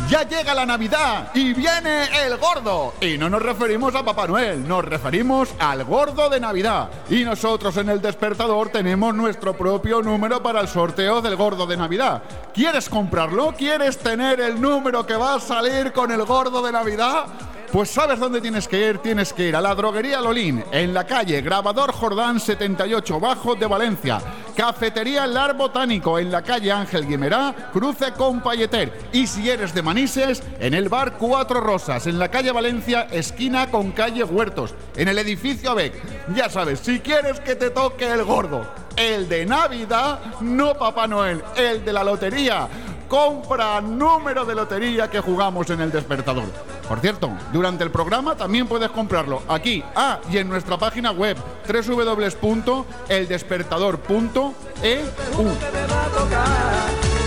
Ya 0.08 0.22
llega 0.22 0.54
la 0.54 0.64
Navidad 0.64 1.32
y 1.34 1.52
viene 1.52 2.04
el 2.24 2.38
gordo. 2.38 2.94
Y 3.02 3.18
no 3.18 3.28
nos 3.28 3.42
referimos 3.42 3.94
a 3.94 4.02
Papá 4.02 4.26
Noel, 4.26 4.66
nos 4.66 4.82
referimos 4.82 5.50
al 5.58 5.84
gordo 5.84 6.30
de 6.30 6.40
Navidad. 6.40 6.88
Y 7.10 7.24
nosotros 7.24 7.76
en 7.76 7.90
el 7.90 8.00
despertador 8.00 8.70
tenemos 8.70 9.14
nuestro 9.14 9.54
propio 9.54 10.00
número 10.00 10.42
para 10.42 10.62
el 10.62 10.68
sorteo 10.68 11.20
del 11.20 11.36
gordo 11.36 11.66
de 11.66 11.76
Navidad. 11.76 12.22
¿Quieres 12.54 12.88
comprarlo? 12.88 13.52
¿Quieres 13.52 13.98
tener 13.98 14.40
el 14.40 14.58
número 14.58 15.04
que 15.04 15.14
va 15.14 15.34
a 15.34 15.40
salir 15.40 15.92
con 15.92 16.10
el 16.10 16.24
gordo 16.24 16.62
de 16.62 16.72
Navidad? 16.72 17.26
Pues 17.70 17.90
sabes 17.90 18.18
dónde 18.18 18.40
tienes 18.40 18.66
que 18.66 18.88
ir, 18.88 18.98
tienes 18.98 19.34
que 19.34 19.48
ir 19.48 19.54
a 19.54 19.60
la 19.60 19.74
droguería 19.74 20.22
Lolín, 20.22 20.64
en 20.72 20.94
la 20.94 21.04
calle 21.04 21.42
Grabador 21.42 21.92
Jordán 21.92 22.40
78 22.40 23.20
Bajo 23.20 23.54
de 23.56 23.66
Valencia. 23.66 24.22
Cafetería 24.58 25.24
Lar 25.28 25.56
Botánico, 25.56 26.18
en 26.18 26.32
la 26.32 26.42
calle 26.42 26.72
Ángel 26.72 27.06
Guimerá, 27.06 27.70
cruce 27.72 28.10
con 28.14 28.40
Payeter. 28.40 28.92
Y 29.12 29.28
si 29.28 29.48
eres 29.48 29.72
de 29.72 29.82
Manises, 29.82 30.42
en 30.58 30.74
el 30.74 30.88
bar 30.88 31.12
Cuatro 31.12 31.60
Rosas, 31.60 32.08
en 32.08 32.18
la 32.18 32.28
calle 32.28 32.50
Valencia, 32.50 33.06
esquina 33.12 33.70
con 33.70 33.92
calle 33.92 34.24
Huertos, 34.24 34.74
en 34.96 35.06
el 35.06 35.18
edificio 35.18 35.70
ABEC. 35.70 35.94
Ya 36.34 36.48
sabes, 36.48 36.80
si 36.80 36.98
quieres 36.98 37.38
que 37.38 37.54
te 37.54 37.70
toque 37.70 38.12
el 38.12 38.24
gordo, 38.24 38.66
el 38.96 39.28
de 39.28 39.46
Navidad, 39.46 40.18
no 40.40 40.74
Papá 40.74 41.06
Noel, 41.06 41.40
el 41.56 41.84
de 41.84 41.92
la 41.92 42.02
lotería. 42.02 42.66
Compra 43.08 43.80
número 43.80 44.44
de 44.44 44.54
lotería 44.54 45.10
que 45.10 45.18
jugamos 45.20 45.68
en 45.70 45.80
el 45.80 45.90
despertador. 45.90 46.44
Por 46.86 47.00
cierto, 47.00 47.32
durante 47.52 47.82
el 47.84 47.90
programa 47.90 48.36
también 48.36 48.68
puedes 48.68 48.90
comprarlo 48.90 49.42
aquí, 49.48 49.82
ah, 49.96 50.20
y 50.30 50.38
en 50.38 50.48
nuestra 50.48 50.78
página 50.78 51.10
web 51.10 51.36
www.eldespertador.eu. 51.66 54.52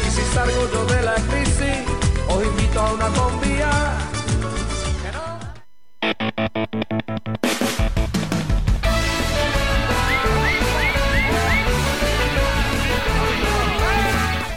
Y 0.06 0.10
si 0.10 0.22
salgo 0.34 0.70
yo 0.72 0.86
de 0.86 1.02
la 1.02 1.16
invito 2.44 2.80
a 2.80 2.94
una. 2.94 3.51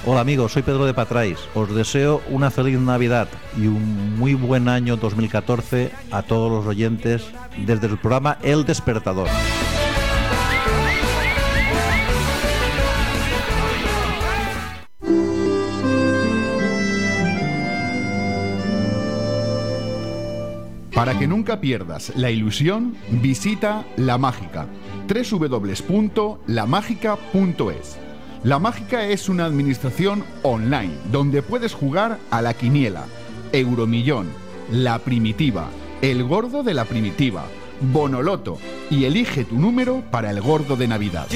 Hola 0.07 0.21
amigos, 0.21 0.53
soy 0.53 0.63
Pedro 0.63 0.85
de 0.85 0.93
Patrais. 0.93 1.39
Os 1.55 1.75
deseo 1.75 2.21
una 2.29 2.51
feliz 2.51 2.79
Navidad 2.79 3.27
y 3.57 3.69
un 3.69 4.19
muy 4.19 4.35
buen 4.35 4.69
año 4.69 4.99
2014 4.99 5.93
a 6.11 6.21
todos 6.21 6.53
los 6.53 6.67
oyentes 6.67 7.25
desde 7.57 7.87
el 7.87 7.97
programa 7.97 8.37
El 8.43 8.67
Despertador. 8.67 9.29
Para 20.95 21.19
que 21.19 21.27
nunca 21.27 21.63
pierdas 21.63 22.13
la 22.15 22.31
ilusión, 22.31 22.95
visita 23.09 23.87
La 23.97 24.19
Mágica, 24.19 24.67
www.lamágica.es. 25.09 28.04
La 28.45 28.59
Mágica 28.59 29.07
es 29.07 29.29
una 29.31 29.47
administración 29.47 30.23
online 30.43 30.93
donde 31.11 31.41
puedes 31.41 31.73
jugar 31.73 32.19
a 32.31 32.43
la 32.43 32.53
quiniela, 32.53 33.07
Euromillón, 33.53 34.27
La 34.71 34.99
Primitiva, 34.99 35.71
El 36.03 36.25
Gordo 36.25 36.63
de 36.63 36.75
la 36.75 36.85
Primitiva, 36.85 37.47
Bonoloto 37.81 38.59
y 38.91 39.07
elige 39.07 39.47
tu 39.47 39.59
número 39.59 40.03
para 40.11 40.31
el 40.31 40.43
Gordo 40.43 40.77
de 40.77 40.87
Navidad. 40.87 41.27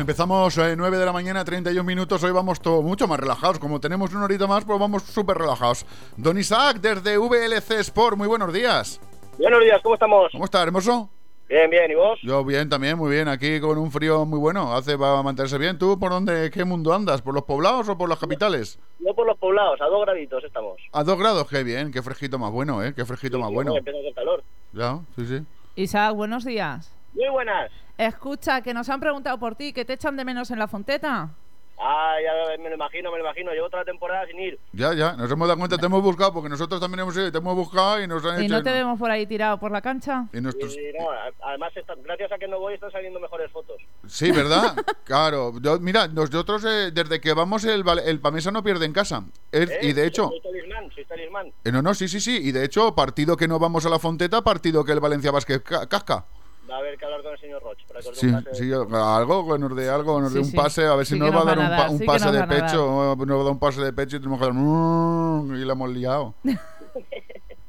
Empezamos 0.06 0.56
eh, 0.60 0.76
9 0.78 1.00
de 1.00 1.06
la 1.08 1.12
mañana, 1.12 1.44
31 1.44 1.84
minutos. 1.84 2.24
Hoy 2.24 2.32
vamos 2.32 2.62
todo 2.62 2.84
mucho 2.84 3.08
más 3.08 3.20
relajados. 3.20 3.58
Como 3.58 3.80
tenemos 3.80 4.14
una 4.14 4.26
horita 4.26 4.46
más, 4.46 4.64
pues 4.64 4.80
vamos 4.80 5.02
súper 5.02 5.36
relajados. 5.36 5.84
Don 6.16 6.38
Isaac, 6.38 6.78
desde 6.78 7.18
VLC 7.18 7.80
Sport, 7.80 8.16
muy 8.16 8.28
buenos 8.28 8.54
días. 8.54 9.02
Buenos 9.40 9.62
días, 9.62 9.82
¿cómo 9.82 9.96
estamos? 9.96 10.32
¿Cómo 10.32 10.46
está, 10.46 10.62
hermoso? 10.62 11.10
Bien, 11.50 11.72
bien, 11.72 11.90
¿y 11.90 11.96
vos? 11.96 12.20
Yo 12.22 12.46
bien 12.46 12.70
también, 12.70 13.00
muy 13.00 13.10
bien. 13.10 13.28
Aquí 13.28 13.60
con 13.60 13.80
un 13.80 13.92
frío 13.92 14.26
muy 14.26 14.38
bueno. 14.38 14.76
Hace 14.76 14.96
para 14.96 15.24
mantenerse 15.24 15.58
bien. 15.58 15.80
¿Tú 15.80 15.98
por 15.98 16.12
dónde, 16.12 16.52
qué 16.52 16.64
mundo 16.66 16.94
andas? 16.94 17.24
¿Por 17.24 17.34
los 17.34 17.44
poblados 17.44 17.90
o 17.90 17.98
por 17.98 18.08
las 18.08 18.20
capitales? 18.20 18.78
Yo 19.00 19.12
por 19.16 19.26
los 19.26 19.40
poblados, 19.40 19.82
a 19.82 19.86
dos 19.86 20.06
graditos 20.06 20.44
estamos. 20.44 20.80
A 20.92 21.04
dos 21.04 21.18
grados, 21.18 21.48
qué 21.50 21.64
bien. 21.64 21.92
Qué 21.92 22.04
fresquito 22.04 22.38
más 22.38 22.52
bueno, 22.52 22.84
¿eh? 22.84 22.94
Qué 22.96 23.06
fresquito 23.06 23.40
más 23.40 23.52
bueno. 23.52 23.76
Empieza 23.76 23.98
hacer 24.02 24.14
calor. 24.14 24.44
Ya, 24.72 25.00
sí, 25.16 25.26
sí. 25.26 25.44
Isaac, 25.76 26.14
buenos 26.14 26.46
días. 26.46 26.96
Muy 27.16 27.30
buenas. 27.30 27.72
Escucha, 27.98 28.62
que 28.62 28.74
nos 28.74 28.90
han 28.90 29.00
preguntado 29.00 29.38
por 29.40 29.56
ti, 29.56 29.72
que 29.74 29.86
te 29.86 29.94
echan 29.94 30.18
de 30.18 30.26
menos 30.26 30.52
en 30.52 30.60
la 30.60 30.68
fonteta. 30.68 31.30
Ah, 31.78 32.16
ya 32.24 32.58
me 32.64 32.70
lo 32.70 32.76
imagino, 32.76 33.12
me 33.12 33.18
lo 33.18 33.26
imagino. 33.26 33.52
Llevo 33.52 33.68
toda 33.70 33.82
la 33.82 33.86
temporada 33.86 34.26
sin 34.28 34.40
ir. 34.40 34.58
Ya, 34.72 34.94
ya, 34.94 35.12
nos 35.14 35.30
hemos 35.30 35.46
dado 35.46 35.60
cuenta, 35.60 35.78
te 35.78 35.86
hemos 35.86 36.02
buscado, 36.02 36.34
porque 36.34 36.48
nosotros 36.48 36.80
también 36.80 37.02
hemos 37.02 37.16
ido, 37.18 37.30
te 37.30 37.38
hemos 37.38 37.54
buscado 37.54 38.02
y 38.02 38.08
nos 38.08 38.24
han 38.26 38.42
¿Y 38.42 38.46
hecho... 38.46 38.56
no 38.56 38.64
te 38.64 38.72
vemos 38.72 38.98
por 38.98 39.12
ahí 39.12 39.26
tirado 39.28 39.60
por 39.60 39.72
la 39.74 39.82
cancha? 39.82 40.26
y 40.32 40.40
nuestros- 40.40 40.74
Y 40.74 40.98
no, 40.98 41.08
además, 41.44 41.76
está- 41.76 41.96
gracias 42.02 42.32
a 42.32 42.38
que 42.38 42.48
no 42.48 42.60
voy, 42.60 42.76
están 42.76 42.92
saliendo 42.94 43.20
mejores 43.20 43.52
fotos. 43.52 43.76
Sí, 44.08 44.32
¿verdad? 44.32 44.74
claro. 45.04 45.52
Yo- 45.62 45.78
mira, 45.82 46.08
nosotros 46.08 46.64
eh, 46.64 46.92
desde 46.94 47.20
que 47.20 47.34
vamos 47.34 47.66
el, 47.66 47.84
el 48.06 48.20
Pamesa 48.22 48.52
no 48.52 48.64
pierde 48.64 48.86
en 48.86 48.94
casa. 48.94 49.26
Es- 49.52 49.70
¿Eh? 49.70 49.80
Y 49.82 49.92
de 49.94 50.08
hecho... 50.08 50.30
Soy 50.30 50.42
talismán, 50.42 50.90
soy 50.96 51.04
talismán. 51.06 51.48
eh, 51.66 51.72
no, 51.74 51.82
no, 51.82 51.94
sí, 51.94 52.08
sí, 52.08 52.22
sí. 52.22 52.40
Y 52.42 52.54
de 52.54 52.64
hecho, 52.64 52.96
partido 52.96 53.36
que 53.36 53.50
no 53.50 53.60
vamos 53.60 53.86
a 53.86 53.90
la 53.90 54.00
Fonteta, 54.00 54.42
partido 54.44 54.86
que 54.86 54.94
el 54.94 55.02
Valencia 55.02 55.30
Vázquez 55.32 55.62
ca- 55.62 55.88
casca. 55.90 56.24
Va 56.70 56.76
a 56.76 56.80
haber 56.80 56.98
que 56.98 57.06
hablar 57.06 57.22
con 57.22 57.32
el 57.34 57.40
señor 57.40 57.62
Roch 57.62 57.78
para 57.88 58.00
que 58.02 58.10
os 58.10 58.16
dé 58.16 58.22
Sí, 58.22 58.28
un 58.28 58.44
pase. 58.44 58.56
sí, 58.56 58.72
algo, 58.74 59.54
que 59.54 59.60
nos 59.60 59.76
dé 59.76 59.90
algo, 59.90 60.20
nos 60.20 60.34
dé 60.34 60.40
Sí, 60.40 60.46
un 60.46 60.52
sí. 60.52 60.58
pase, 60.58 60.86
a 60.86 60.96
ver 60.96 61.06
si 61.06 61.20
nos 61.20 61.32
va 61.36 61.42
a 61.42 61.46
dar 61.46 61.60
un, 61.60 61.66
a 61.66 61.70
pa- 61.70 61.90
dar, 61.94 62.06
pase 62.06 62.32
de 62.32 62.40
a 62.40 62.48
pecho, 62.48 63.16
nos 63.16 63.18
va 63.38 63.42
a 63.42 63.44
dar 63.44 63.52
un 63.52 63.60
pase 63.60 63.82
de 63.82 63.94
pecho 63.94 64.16
y 64.18 64.20
tenemos 64.20 64.40
que 64.40 64.46
dar 64.46 64.54
"Mm", 64.54 65.56
y 65.56 65.66
la 65.66 65.74
hemos 65.74 65.90
liado. 65.92 66.34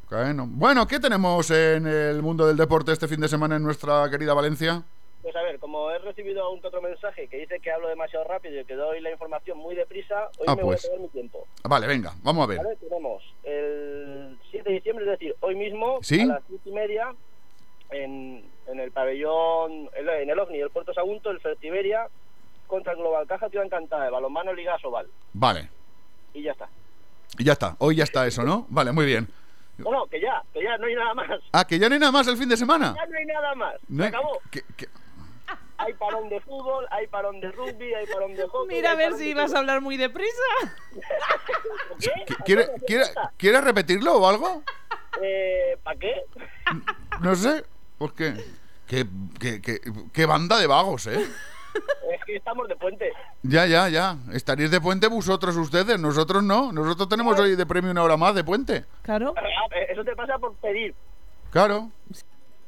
Bueno. 0.08 0.46
bueno, 0.48 0.86
¿qué 0.86 0.98
tenemos 1.00 1.50
en 1.50 1.86
el 1.86 2.22
mundo 2.22 2.46
del 2.46 2.56
deporte 2.56 2.92
este 2.92 3.08
fin 3.08 3.20
de 3.20 3.28
semana 3.28 3.56
en 3.56 3.62
nuestra 3.64 4.08
querida 4.08 4.32
Valencia? 4.34 4.82
Pues 5.20 5.34
a 5.34 5.42
ver, 5.42 5.58
como 5.58 5.90
he 5.90 5.98
recibido 5.98 6.48
un 6.52 6.64
otro 6.64 6.80
mensaje 6.80 7.26
que 7.26 7.38
dice 7.38 7.58
que 7.60 7.70
hablo 7.72 7.88
demasiado 7.88 8.24
rápido 8.24 8.60
y 8.60 8.64
que 8.64 8.76
doy 8.76 9.00
la 9.00 9.10
información 9.10 9.58
muy 9.58 9.74
deprisa, 9.74 10.28
hoy 10.38 10.44
Ah, 10.46 10.54
me 10.54 10.62
pues. 10.62 10.64
voy 10.64 10.74
a 10.76 10.80
tomar 10.94 11.00
mi 11.00 11.08
tiempo. 11.08 11.46
Vale, 11.64 11.86
venga, 11.88 12.14
vamos 12.22 12.44
a 12.44 12.46
ver. 12.46 12.58
¿Vale? 12.58 12.76
Tenemos 12.76 13.22
el 13.42 14.38
7 14.52 14.68
de 14.70 14.74
diciembre, 14.76 15.04
es 15.06 15.10
decir, 15.10 15.34
hoy 15.40 15.56
mismo, 15.56 15.98
¿Sí? 16.02 16.20
a 16.20 16.26
las 16.26 16.42
7 16.48 16.70
y 16.70 16.72
media, 16.72 17.12
en, 17.90 18.44
en 18.66 18.80
el 18.80 18.90
pabellón, 18.90 19.88
en 19.94 20.30
el 20.30 20.38
OVNI 20.38 20.58
del 20.58 20.70
Puerto 20.70 20.92
Sagunto, 20.94 21.30
el 21.30 21.40
Fertiberia 21.40 22.08
contra 22.66 22.92
el 22.92 22.98
Global 22.98 23.26
Caja 23.26 23.48
Ciudad 23.48 23.64
Encantada 23.66 24.04
de 24.04 24.10
balonmano 24.10 24.52
Liga 24.52 24.76
Sobal. 24.78 25.06
Vale, 25.32 25.70
Y 26.34 26.42
ya 26.42 26.52
está. 26.52 26.68
y 27.38 27.44
ya 27.44 27.52
está, 27.52 27.76
hoy 27.78 27.96
ya 27.96 28.04
está 28.04 28.26
eso, 28.26 28.42
¿no? 28.42 28.66
Vale, 28.70 28.92
muy 28.92 29.06
bien. 29.06 29.28
No, 29.78 29.90
no, 29.90 30.06
que 30.06 30.20
ya, 30.20 30.42
que 30.54 30.62
ya 30.62 30.76
no 30.78 30.86
hay 30.86 30.94
nada 30.94 31.14
más. 31.14 31.28
Ah, 31.52 31.66
que 31.66 31.78
ya 31.78 31.88
no 31.88 31.94
hay 31.94 32.00
nada 32.00 32.10
más 32.12 32.26
el 32.28 32.36
fin 32.38 32.48
de 32.48 32.56
semana. 32.56 32.94
Ya 32.96 33.06
no 33.06 33.18
hay 33.18 33.24
nada 33.26 33.54
más. 33.54 33.74
No 33.88 33.96
Se 33.98 34.02
hay- 34.04 34.08
acabó. 34.08 34.40
Hay 35.78 35.92
parón 35.92 36.30
de 36.30 36.40
fútbol, 36.40 36.86
hay 36.90 37.06
parón 37.06 37.38
de 37.38 37.52
rugby, 37.52 37.92
hay 37.92 38.06
parón 38.06 38.34
de 38.34 38.48
hockey. 38.48 38.76
Mira 38.76 38.92
a 38.92 38.94
ver 38.94 39.12
si 39.12 39.34
todo. 39.34 39.54
a 39.54 39.58
hablar 39.58 39.82
muy 39.82 39.98
deprisa. 39.98 40.32
¿qui- 41.98 42.44
¿Quiere, 42.46 42.68
quiere, 42.86 43.04
¿Quiere 43.36 43.60
repetirlo 43.60 44.14
o 44.16 44.26
algo? 44.26 44.62
Eh, 45.22 45.76
¿Para 45.82 45.98
qué? 45.98 46.22
No 47.20 47.34
sé, 47.34 47.64
pues 47.98 48.12
qué. 48.12 48.34
Qué, 48.86 49.04
qué- 49.40 49.60
qué- 49.60 49.80
qué 50.12 50.26
banda 50.26 50.58
de 50.58 50.66
vagos, 50.68 51.06
¿eh? 51.08 51.20
Es 51.20 52.24
que 52.24 52.36
estamos 52.36 52.68
de 52.68 52.76
puente. 52.76 53.12
Ya, 53.42 53.66
ya, 53.66 53.88
ya. 53.88 54.16
Estaréis 54.32 54.70
de 54.70 54.80
puente 54.80 55.08
vosotros 55.08 55.56
ustedes, 55.56 55.98
nosotros 55.98 56.42
no. 56.42 56.72
Nosotros 56.72 57.08
tenemos 57.08 57.38
hoy 57.38 57.56
de 57.56 57.66
premio 57.66 57.90
una 57.90 58.02
hora 58.04 58.16
más 58.16 58.34
de 58.34 58.44
puente. 58.44 58.84
Claro. 59.02 59.34
Eh, 59.74 59.86
Eso 59.90 60.04
te 60.04 60.14
pasa 60.16 60.38
por 60.38 60.54
pedir. 60.56 60.94
Claro, 61.50 61.90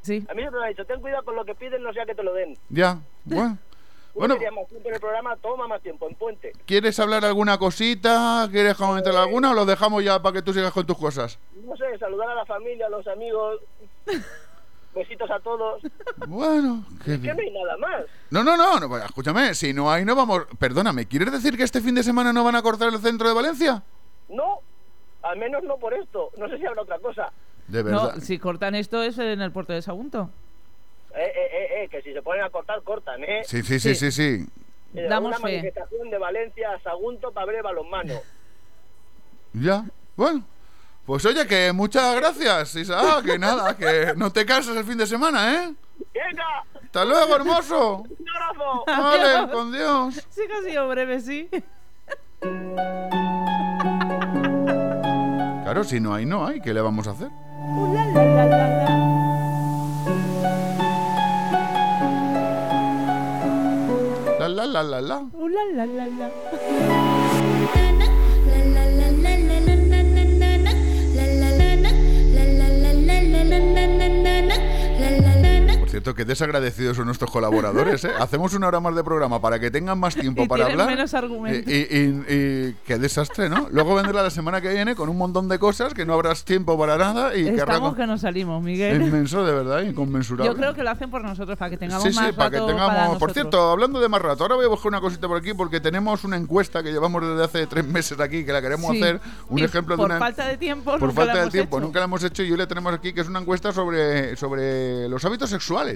Sí. 0.02 0.24
A 0.30 0.34
mí 0.34 0.42
se 0.42 0.50
me 0.50 0.64
ha 0.64 0.68
dicho, 0.68 0.84
ten 0.86 1.00
cuidado 1.00 1.22
con 1.24 1.34
lo 1.36 1.44
que 1.44 1.54
piden, 1.54 1.82
no 1.82 1.92
sea 1.92 2.06
que 2.06 2.14
te 2.14 2.22
lo 2.22 2.32
den. 2.32 2.56
ya. 2.68 2.98
Bueno. 3.24 3.58
Bueno, 4.14 4.36
Bueno, 4.36 4.56
más 4.56 4.68
tiempo 4.68 4.88
en 4.88 4.94
el 4.94 5.00
programa, 5.00 5.36
toma 5.36 5.68
más 5.68 5.80
tiempo 5.82 6.08
en 6.08 6.14
puente. 6.16 6.52
¿quieres 6.66 6.98
hablar 6.98 7.24
alguna 7.24 7.58
cosita? 7.58 8.48
¿Quieres 8.50 8.74
comentar 8.74 9.14
alguna 9.14 9.50
o 9.52 9.54
lo 9.54 9.64
dejamos 9.66 10.02
ya 10.02 10.20
para 10.20 10.32
que 10.32 10.42
tú 10.42 10.52
sigas 10.52 10.72
con 10.72 10.84
tus 10.86 10.96
cosas? 10.98 11.38
No 11.64 11.76
sé, 11.76 11.96
saludar 11.98 12.28
a 12.30 12.34
la 12.34 12.46
familia, 12.46 12.86
a 12.86 12.90
los 12.90 13.06
amigos. 13.06 13.60
Besitos 14.98 15.30
a 15.30 15.38
todos. 15.40 15.82
Bueno, 16.26 16.84
qué 17.04 17.14
Es 17.14 17.20
que 17.20 17.32
no 17.34 17.40
hay 17.40 17.50
nada 17.52 17.76
más. 17.78 18.04
No, 18.30 18.42
no, 18.42 18.56
no, 18.56 18.80
no, 18.80 18.96
escúchame, 18.98 19.54
si 19.54 19.72
no 19.72 19.90
hay, 19.90 20.04
no 20.04 20.16
vamos. 20.16 20.46
Perdóname, 20.58 21.06
¿quieres 21.06 21.30
decir 21.30 21.56
que 21.56 21.62
este 21.62 21.80
fin 21.80 21.94
de 21.94 22.02
semana 22.02 22.32
no 22.32 22.42
van 22.42 22.56
a 22.56 22.62
cortar 22.62 22.88
el 22.92 22.98
centro 22.98 23.28
de 23.28 23.34
Valencia? 23.34 23.82
No, 24.28 24.58
al 25.22 25.38
menos 25.38 25.62
no 25.62 25.76
por 25.76 25.94
esto. 25.94 26.30
No 26.36 26.48
sé 26.48 26.58
si 26.58 26.66
habrá 26.66 26.82
otra 26.82 26.98
cosa. 26.98 27.32
De 27.68 27.82
verdad. 27.82 28.14
No, 28.16 28.20
si 28.20 28.38
cortan 28.38 28.74
esto 28.74 29.02
es 29.02 29.18
en 29.18 29.40
el 29.40 29.52
puerto 29.52 29.72
de 29.72 29.82
Sagunto. 29.82 30.30
Eh, 31.14 31.20
eh, 31.22 31.48
eh, 31.52 31.84
eh, 31.84 31.88
que 31.88 32.02
si 32.02 32.12
se 32.12 32.22
ponen 32.22 32.42
a 32.42 32.50
cortar, 32.50 32.82
cortan, 32.82 33.22
¿eh? 33.22 33.42
Sí, 33.44 33.62
sí, 33.62 33.78
sí, 33.78 33.94
sí, 33.94 34.10
sí. 34.10 34.46
Eh, 34.94 35.06
Damos 35.08 35.28
una 35.28 35.36
fe. 35.36 35.42
manifestación 35.42 36.10
de 36.10 36.18
Valencia 36.18 36.72
a 36.72 36.80
Sagunto 36.80 37.30
para 37.30 37.46
ver 37.46 37.62
balonmano. 37.62 38.14
Ya, 39.52 39.84
bueno. 40.16 40.44
Pues 41.08 41.24
oye, 41.24 41.46
que 41.46 41.72
muchas 41.72 42.14
gracias, 42.16 42.74
Isa. 42.76 43.22
Que 43.24 43.38
nada, 43.38 43.74
que 43.78 44.12
no 44.14 44.30
te 44.30 44.44
cases 44.44 44.76
el 44.76 44.84
fin 44.84 44.98
de 44.98 45.06
semana, 45.06 45.54
¿eh? 45.54 45.74
¡Venga! 46.12 46.64
Hasta 46.84 47.02
luego, 47.06 47.34
hermoso. 47.34 48.04
¡Un 48.06 48.28
abrazo! 48.28 48.84
Vale, 48.86 49.24
Adiós. 49.36 49.50
con 49.50 49.72
Dios. 49.72 50.14
Sí 50.28 50.42
que 50.46 50.52
ha 50.52 50.70
sido 50.70 50.86
breve, 50.86 51.20
sí. 51.20 51.48
Claro, 55.62 55.82
si 55.82 55.98
no 55.98 56.12
hay, 56.12 56.26
no 56.26 56.46
hay. 56.46 56.60
¿Qué 56.60 56.74
le 56.74 56.82
vamos 56.82 57.06
a 57.08 57.12
hacer? 57.12 57.28
Uh, 57.28 57.94
la, 57.94 58.04
la, 58.04 58.24
la, 58.24 58.44
la, 58.44 58.68
la. 58.68 58.88
La, 64.40 64.48
la, 64.48 64.66
la, 64.66 64.82
la, 64.82 65.00
la. 65.00 65.18
Uh, 65.32 65.48
la, 65.48 65.64
la, 65.72 65.86
la, 65.86 66.06
la. 66.06 67.17
Cierto, 76.02 76.14
que 76.14 76.24
desagradecidos 76.24 76.96
son 76.96 77.06
nuestros 77.06 77.30
colaboradores, 77.30 78.04
¿eh? 78.04 78.10
Hacemos 78.18 78.54
una 78.54 78.68
hora 78.68 78.80
más 78.80 78.94
de 78.94 79.04
programa 79.04 79.40
para 79.40 79.58
que 79.58 79.70
tengan 79.70 79.98
más 79.98 80.14
tiempo 80.14 80.42
Y 80.42 80.48
para 80.48 80.66
hablar. 80.66 80.86
menos 80.88 81.12
argumentos. 81.14 81.72
Y, 81.72 81.76
y- 81.76 82.24
y- 82.28 82.76
qué 82.86 82.98
desastre, 82.98 83.48
¿no? 83.48 83.68
Luego 83.70 83.94
vendrá 83.94 84.22
la 84.22 84.30
semana 84.30 84.60
que 84.60 84.68
viene 84.72 84.94
con 84.94 85.08
un 85.08 85.16
montón 85.18 85.48
de 85.48 85.58
cosas 85.58 85.94
que 85.94 86.04
no 86.06 86.14
habrás 86.14 86.44
tiempo 86.44 86.78
para 86.78 86.96
nada 86.96 87.36
y 87.36 87.44
que 87.44 87.56
Estamos 87.56 87.94
que 87.96 88.06
nos 88.06 88.20
salimos, 88.20 88.62
Miguel. 88.62 89.02
inmenso, 89.02 89.44
de 89.44 89.52
verdad, 89.52 89.82
inconmensurable. 89.82 90.50
Yo 90.52 90.56
creo 90.56 90.74
que 90.74 90.82
lo 90.82 90.90
hacen 90.90 91.10
por 91.10 91.22
nosotros, 91.22 91.56
para 91.58 91.70
que 91.70 91.76
tengamos 91.76 92.02
Sí, 92.04 92.12
sí, 92.12 92.18
más 92.18 92.32
para 92.32 92.50
que 92.50 92.56
tengamos. 92.58 92.86
para 92.94 93.18
por 93.18 93.32
cierto, 93.32 93.70
hablando 93.70 94.00
de 94.00 94.08
más 94.08 94.22
rato, 94.22 94.44
ahora 94.44 94.54
voy 94.56 94.64
a 94.64 94.68
buscar 94.68 94.88
una 94.88 95.00
cosita 95.00 95.26
por 95.28 95.36
aquí 95.38 95.52
porque 95.54 95.80
tenemos 95.80 96.24
una 96.24 96.36
encuesta 96.36 96.82
que 96.82 96.90
llevamos 96.92 97.22
desde 97.26 97.44
hace 97.44 97.66
tres 97.66 97.84
meses 97.84 98.18
aquí 98.20 98.44
que 98.44 98.52
la 98.52 98.62
queremos 98.62 98.90
Sí. 98.92 99.02
hacer. 99.02 99.20
Un 99.48 99.58
Y 99.58 99.62
ejemplo 99.64 99.94
de 99.94 100.02
por 100.02 100.06
una. 100.10 100.18
falta 100.18 100.46
de 100.46 100.56
tiempo, 100.56 100.92
por 100.92 101.00
nunca 101.00 101.14
falta 101.14 101.34
la 101.34 101.44
de 101.44 101.50
tiempo, 101.50 101.78
hecho. 101.78 101.86
nunca 101.86 101.98
la 101.98 102.04
hemos 102.06 102.22
hecho 102.24 102.42
y 102.42 102.52
hoy 102.52 102.58
la 102.58 102.66
tenemos 102.66 102.92
aquí 102.94 103.12
que 103.12 103.20
es 103.20 103.28
una 103.28 103.40
encuesta 103.40 103.72
sobre, 103.72 104.36
sobre 104.36 105.08
los 105.08 105.24
hábitos 105.24 105.50
sexuales. 105.50 105.87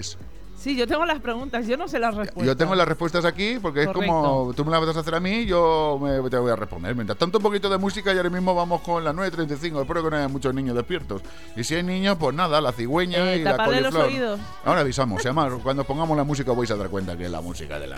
Sí, 0.55 0.77
yo 0.77 0.87
tengo 0.87 1.05
las 1.05 1.19
preguntas, 1.19 1.67
yo 1.67 1.75
no 1.75 1.89
sé 1.89 1.99
las 1.99 2.15
respuestas. 2.15 2.45
Yo 2.45 2.55
tengo 2.55 2.73
las 2.73 2.87
respuestas 2.87 3.25
aquí 3.25 3.57
porque 3.61 3.81
es 3.81 3.87
como 3.89 3.97
Correcto. 4.45 4.53
tú 4.55 4.63
me 4.63 4.71
las 4.71 4.85
vas 4.85 4.95
a 4.95 4.99
hacer 5.01 5.13
a 5.15 5.19
mí, 5.19 5.45
yo 5.45 5.99
me, 6.01 6.29
te 6.29 6.37
voy 6.37 6.51
a 6.51 6.55
responder. 6.55 6.95
Mientras 6.95 7.17
tanto, 7.19 7.39
un 7.39 7.43
poquito 7.43 7.69
de 7.69 7.77
música 7.77 8.13
y 8.13 8.17
ahora 8.17 8.29
mismo 8.29 8.55
vamos 8.55 8.79
con 8.79 9.03
las 9.03 9.13
9.35. 9.13 9.81
Espero 9.81 10.03
que 10.03 10.09
no 10.11 10.15
haya 10.15 10.27
muchos 10.29 10.53
niños 10.53 10.73
despiertos. 10.75 11.21
Y 11.57 11.65
si 11.65 11.75
hay 11.75 11.83
niños, 11.83 12.15
pues 12.17 12.33
nada, 12.33 12.61
la 12.61 12.71
cigüeña 12.71 13.33
Eh, 13.33 13.37
y 13.39 13.43
la 13.43 13.51
taparle 13.57 13.81
los 13.81 13.93
coliflor. 13.93 14.05
oídos. 14.31 14.39
Ahora 14.63 14.81
avisamos. 14.81 15.21
y 15.25 15.27
Además, 15.27 15.51
cuando 15.61 15.83
pongamos 15.83 16.15
la 16.15 16.23
música 16.23 16.53
vais 16.53 16.71
a 16.71 16.77
dar 16.77 16.87
cuenta 16.89 17.17
que 17.17 17.25
es 17.25 17.31
la 17.31 17.41
música 17.41 17.77
de 17.77 17.87
la. 17.87 17.97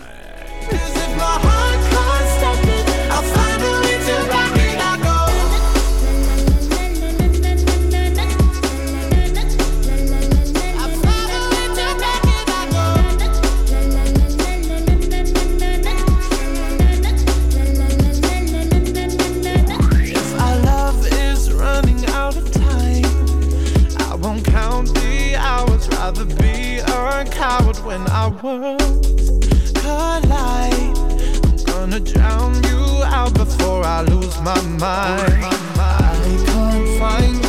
Count 24.56 24.88
the 24.94 25.36
hours. 25.36 25.86
Rather 25.88 26.24
be 26.24 26.78
a 26.78 27.24
coward 27.30 27.78
when 27.88 28.02
our 28.18 28.30
worlds 28.42 29.72
collide. 29.82 30.96
I'm 31.46 31.64
gonna 31.70 32.00
drown 32.00 32.52
you 32.68 32.80
out 33.16 33.34
before 33.34 33.82
I 33.84 34.00
lose 34.12 34.36
my 34.40 34.60
mind. 34.84 35.44
I 35.78 36.14
can't 36.46 36.88
find 37.00 37.45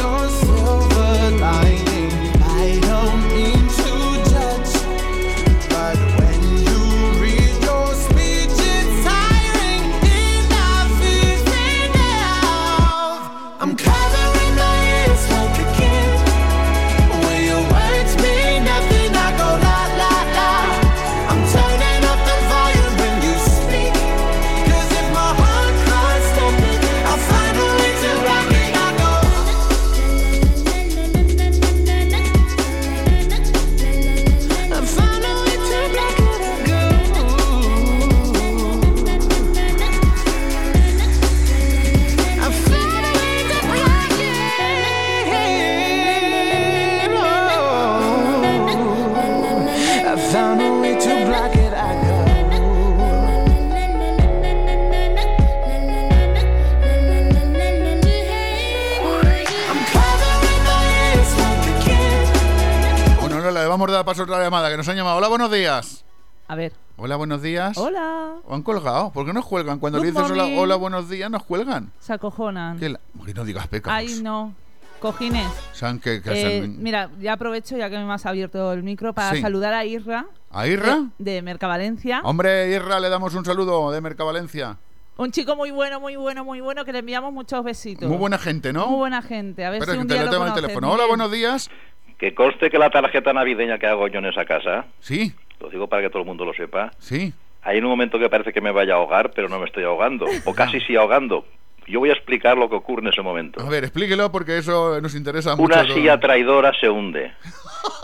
Dar 63.92 64.06
paso 64.06 64.22
a 64.22 64.26
otra 64.26 64.42
llamada 64.44 64.70
que 64.70 64.78
nos 64.78 64.88
han 64.90 64.96
llamado. 64.96 65.18
Hola, 65.18 65.28
buenos 65.28 65.52
días. 65.52 66.04
A 66.48 66.56
ver. 66.56 66.74
Hola, 66.98 67.16
buenos 67.16 67.42
días. 67.42 67.78
Hola. 67.78 68.36
¿O 68.46 68.56
han 68.56 68.64
colgado? 68.64 69.12
¿Por 69.12 69.26
qué 69.26 69.34
nos 69.34 69.46
cuelgan? 69.46 69.80
Cuando 69.80 70.00
le 70.00 70.08
dices 70.12 70.32
hola, 70.58 70.76
buenos 70.76 71.10
días, 71.10 71.30
nos 71.30 71.44
cuelgan. 71.44 71.92
Se 72.00 72.14
acojonan. 72.14 72.80
¿Qué 72.80 72.90
la- 72.90 73.00
no 73.36 73.44
digas 73.46 73.68
pecados. 73.68 73.98
Ay, 74.00 74.22
no. 74.22 74.54
Cojines. 75.00 75.48
¿Saben 75.74 76.00
qué, 76.00 76.22
qué 76.24 76.30
Eh, 76.32 76.58
hacen? 76.60 76.82
mira, 76.82 77.12
ya 77.20 77.34
aprovecho 77.34 77.78
ya 77.78 77.88
que 77.90 77.98
me 78.00 78.12
has 78.12 78.26
abierto 78.26 78.74
el 78.74 78.82
micro 78.82 79.14
para 79.14 79.36
Sí. 79.36 79.42
saludar 79.42 79.74
a 79.76 79.86
Irra. 79.86 80.26
¿A 80.50 80.66
Irra? 80.68 81.10
De, 81.20 81.34
de 81.34 81.42
Mercavalencia. 81.44 82.22
Hombre, 82.24 82.72
Irra, 82.72 83.00
le 83.00 83.10
damos 83.10 83.36
un 83.36 83.46
saludo 83.46 83.92
de 83.92 84.02
Mercavalencia. 84.02 84.78
Un 85.18 85.32
chico 85.32 85.56
muy 85.56 85.72
bueno, 85.72 86.00
muy 86.00 86.16
bueno, 86.16 86.44
muy 86.44 86.62
bueno, 86.62 86.86
que 86.86 86.94
le 86.94 87.00
enviamos 87.00 87.34
muchos 87.34 87.64
besitos. 87.64 88.08
Muy 88.08 88.18
buena 88.18 88.38
gente, 88.38 88.72
¿no? 88.74 88.88
Muy 88.88 88.98
buena 88.98 89.22
gente. 89.22 89.66
A 89.66 89.70
ver 89.72 89.82
Espera, 89.82 89.94
si 89.98 90.02
un 90.02 90.08
día 90.08 90.24
lo 90.24 90.46
el 90.46 90.54
teléfono. 90.54 90.92
Hola, 90.92 91.06
buenos 91.08 91.32
días. 91.32 91.70
Que 92.18 92.34
conste 92.34 92.70
que 92.70 92.78
la 92.80 92.90
tarjeta 92.90 93.32
navideña 93.34 93.78
que 93.78 93.88
hago 93.88 94.08
yo 94.08 94.20
en 94.20 94.26
esa 94.26 94.46
casa, 94.46 94.86
Sí, 95.00 95.34
lo 95.60 95.70
digo 95.70 95.88
para 95.88 96.02
que 96.04 96.10
todo 96.10 96.22
el 96.22 96.28
mundo 96.28 96.46
lo 96.46 96.54
sepa, 96.54 96.92
sí. 97.00 97.34
hay 97.62 97.78
en 97.78 97.84
un 97.86 97.92
momento 97.92 98.18
que 98.20 98.30
parece 98.30 98.52
que 98.54 98.62
me 98.62 98.72
vaya 98.72 98.94
a 98.94 98.98
ahogar, 98.98 99.32
pero 99.32 99.50
no 99.50 99.60
me 99.60 99.66
estoy 99.66 99.84
ahogando, 99.84 100.26
o 100.46 100.54
casi 100.54 100.80
sí 100.82 100.96
ahogando. 100.96 101.46
Yo 101.88 102.00
voy 102.00 102.10
a 102.10 102.14
explicar 102.14 102.58
lo 102.58 102.70
que 102.70 102.76
ocurre 102.76 103.02
en 103.04 103.08
ese 103.08 103.22
momento. 103.22 103.62
A 103.62 103.70
ver, 103.70 103.86
explíquelo 103.86 104.30
porque 104.32 104.58
eso 104.58 105.00
nos 105.00 105.16
interesa 105.16 105.56
mucho. 105.56 105.74
Una 105.74 105.86
todo. 105.86 105.96
silla 105.96 106.20
traidora 106.20 106.74
se 106.78 106.90
hunde. 106.90 107.32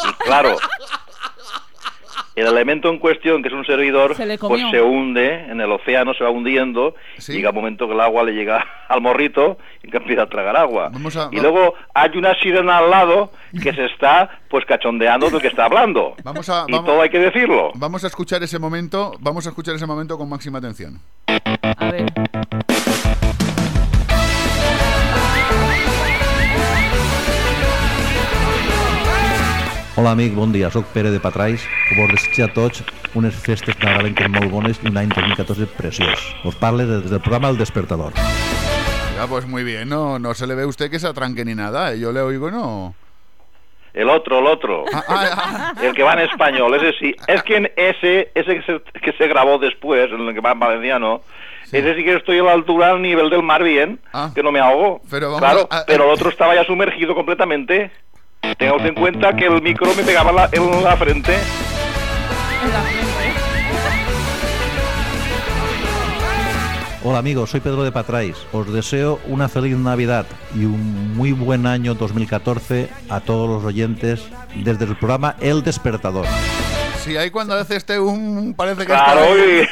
Y 0.07 0.23
claro, 0.23 0.55
el 2.35 2.47
elemento 2.47 2.89
en 2.89 2.97
cuestión, 2.99 3.41
que 3.41 3.47
es 3.49 3.53
un 3.53 3.65
servidor, 3.65 4.15
Se 4.15 4.37
pues 4.37 4.63
se 4.71 4.81
hunde 4.81 5.33
en 5.51 5.61
el 5.61 5.71
océano, 5.71 6.13
se 6.13 6.23
va 6.23 6.29
hundiendo, 6.31 6.95
llega 7.27 7.49
un 7.49 7.55
momento 7.55 7.87
que 7.87 7.93
el 7.93 8.01
agua 8.01 8.23
le 8.23 8.33
llega 8.33 8.65
al 8.89 9.01
morrito 9.01 9.57
y 9.83 9.89
que 9.91 9.97
empieza 9.97 10.23
a 10.23 10.25
tragar 10.27 10.55
agua. 10.57 10.89
Vamos 10.91 11.15
a- 11.15 11.29
y 11.31 11.39
luego 11.39 11.75
hay 11.93 12.09
una 12.17 12.33
sirena 12.39 12.77
al 12.79 12.89
lado 12.89 13.31
que 13.61 13.71
se 13.73 13.85
está 13.85 14.39
pues 14.49 14.65
cachondeando 14.65 15.29
del 15.29 15.41
que 15.41 15.47
está 15.47 15.65
hablando. 15.65 16.15
Vamos 16.23 16.49
a, 16.49 16.65
y 16.67 16.71
vamos- 16.71 16.85
todo 16.87 17.01
hay 17.01 17.09
que 17.09 17.19
decirlo. 17.19 17.71
Vamos 17.75 18.03
a 18.03 18.07
escuchar 18.07 18.41
ese 18.43 18.57
momento, 18.59 19.13
vamos 19.19 19.45
a 19.45 19.49
escuchar 19.49 19.75
ese 19.75 19.85
momento 19.85 20.17
con 20.17 20.27
máxima 20.29 20.57
atención. 20.59 20.99
A 21.27 21.91
ver. 21.91 22.05
Hola 30.03 30.11
amic, 30.19 30.33
bon 30.35 30.51
dia, 30.51 30.67
sóc 30.69 30.83
Pere 30.91 31.11
de 31.11 31.19
Patrais. 31.23 31.63
Vos 31.95 32.09
desitjo 32.11 32.43
a 32.43 32.49
tots 32.51 32.81
unes 33.15 33.37
festes 33.39 33.77
nadalenques 33.79 34.27
molt 34.33 34.49
bones 34.51 34.81
i 34.83 34.89
un 34.91 34.97
any 34.99 35.07
2014 35.13 35.63
preciós. 35.77 36.19
Us 36.43 36.57
parle 36.59 36.83
des 36.89 37.05
del 37.07 37.21
programa 37.23 37.47
El 37.47 37.55
Despertador. 37.57 38.11
Ya, 39.15 39.27
pues 39.31 39.47
muy 39.47 39.63
bien, 39.63 39.87
no, 39.87 40.19
no 40.19 40.33
se 40.33 40.45
le 40.45 40.55
ve 40.55 40.63
a 40.63 40.67
usted 40.67 40.91
que 40.91 40.99
se 40.99 41.07
atranque 41.07 41.45
ni 41.45 41.55
nada. 41.55 41.93
¿eh? 41.93 41.99
Yo 42.01 42.11
le 42.11 42.19
oigo, 42.19 42.51
no. 42.51 42.95
El 43.93 44.09
otro, 44.09 44.39
el 44.39 44.47
otro. 44.47 44.83
Ah, 44.91 45.71
El 45.81 45.93
que 45.95 46.03
va 46.03 46.13
en 46.19 46.27
español, 46.27 46.75
ese 46.75 46.91
sí. 46.99 47.15
Es 47.25 47.41
que 47.43 47.55
en 47.55 47.71
ese, 47.77 48.29
ese 48.35 48.55
que 48.59 48.63
se, 48.63 48.81
que 48.99 49.13
se 49.13 49.27
grabó 49.29 49.57
después, 49.57 50.11
en 50.11 50.27
el 50.27 50.33
que 50.33 50.41
va 50.41 50.51
en 50.51 50.59
valenciano, 50.59 51.21
ese 51.71 51.95
sí 51.95 52.03
que 52.03 52.15
estoy 52.15 52.39
a 52.39 52.43
la 52.43 52.51
altura, 52.51 52.89
al 52.89 53.01
nivel 53.01 53.29
del 53.29 53.41
mar 53.41 53.63
bien, 53.63 54.01
que 54.35 54.43
no 54.43 54.51
me 54.51 54.59
ahogo. 54.59 54.99
Ah. 55.01 55.07
Pero 55.09 55.27
vamos 55.27 55.39
claro, 55.39 55.67
a- 55.71 55.77
a- 55.79 55.85
pero 55.85 56.03
el 56.03 56.09
otro 56.09 56.29
estaba 56.29 56.55
ya 56.55 56.65
sumergido 56.65 57.15
completamente. 57.15 57.89
Tenga 58.57 58.75
usted 58.75 58.89
en 58.89 58.95
cuenta 58.95 59.33
que 59.35 59.45
el 59.45 59.61
micro 59.61 59.93
me 59.95 60.03
pegaba 60.03 60.31
la, 60.31 60.49
en 60.51 60.83
la 60.83 60.97
frente. 60.97 61.33
Hola 67.05 67.19
amigos, 67.19 67.49
soy 67.49 67.61
Pedro 67.61 67.83
de 67.83 67.91
Patrais. 67.91 68.35
Os 68.51 68.71
deseo 68.71 69.19
una 69.27 69.47
feliz 69.47 69.77
Navidad 69.77 70.25
y 70.55 70.65
un 70.65 71.15
muy 71.15 71.31
buen 71.31 71.65
año 71.65 71.95
2014 71.95 72.89
a 73.09 73.21
todos 73.21 73.49
los 73.49 73.63
oyentes 73.63 74.25
desde 74.55 74.85
el 74.85 74.95
programa 74.97 75.35
El 75.39 75.63
Despertador. 75.63 76.25
Sí, 77.03 77.17
ahí 77.17 77.29
cuando 77.31 77.53
hace 77.55 77.75
este 77.75 77.99
un... 77.99 78.53
parece 78.55 78.81
que 78.81 78.85
Claro, 78.87 79.21
está... 79.35 79.69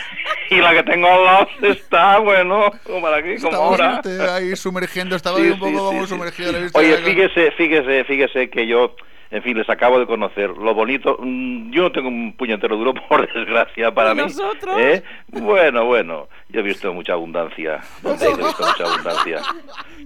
y, 0.49 0.55
y 0.55 0.59
la 0.59 0.73
que 0.73 0.83
tengo 0.83 1.07
al 1.07 1.23
lado 1.23 1.47
está, 1.61 2.17
bueno, 2.19 2.71
como 2.85 3.07
aquí, 3.07 3.37
como 3.41 3.55
ahora. 3.55 4.01
ahí 4.35 4.55
sumergiendo, 4.55 5.15
estaba 5.15 5.37
Sí, 5.37 5.43
ahí 5.43 5.51
un 5.51 5.59
poco 5.59 5.71
sí, 5.71 5.77
como 5.77 5.91
sí, 5.91 5.99
sí. 6.07 6.07
sumergido. 6.07 6.51
Oye, 6.73 6.97
fíjese, 6.97 7.51
fíjese, 7.51 8.03
fíjese 8.03 8.49
que 8.49 8.67
yo, 8.67 8.95
en 9.31 9.41
fin, 9.43 9.57
les 9.57 9.69
acabo 9.69 9.97
de 9.97 10.07
conocer. 10.07 10.49
Lo 10.49 10.73
bonito, 10.73 11.17
mm, 11.21 11.71
yo 11.71 11.83
no 11.83 11.91
tengo 11.93 12.09
un 12.09 12.33
puñetero 12.35 12.75
duro, 12.75 12.93
por 13.09 13.33
desgracia, 13.33 13.91
para 13.93 14.11
¿Y 14.11 14.15
mí. 14.15 14.21
nosotros? 14.23 14.75
¿eh? 14.77 15.01
Bueno, 15.27 15.85
bueno, 15.85 16.27
yo 16.49 16.59
he 16.59 16.63
visto 16.63 16.91
mucha 16.93 17.13
abundancia. 17.13 17.79
Donde 18.01 18.25
he 18.25 18.35
visto 18.35 18.65
mucha 18.65 18.83
abundancia. 18.91 19.39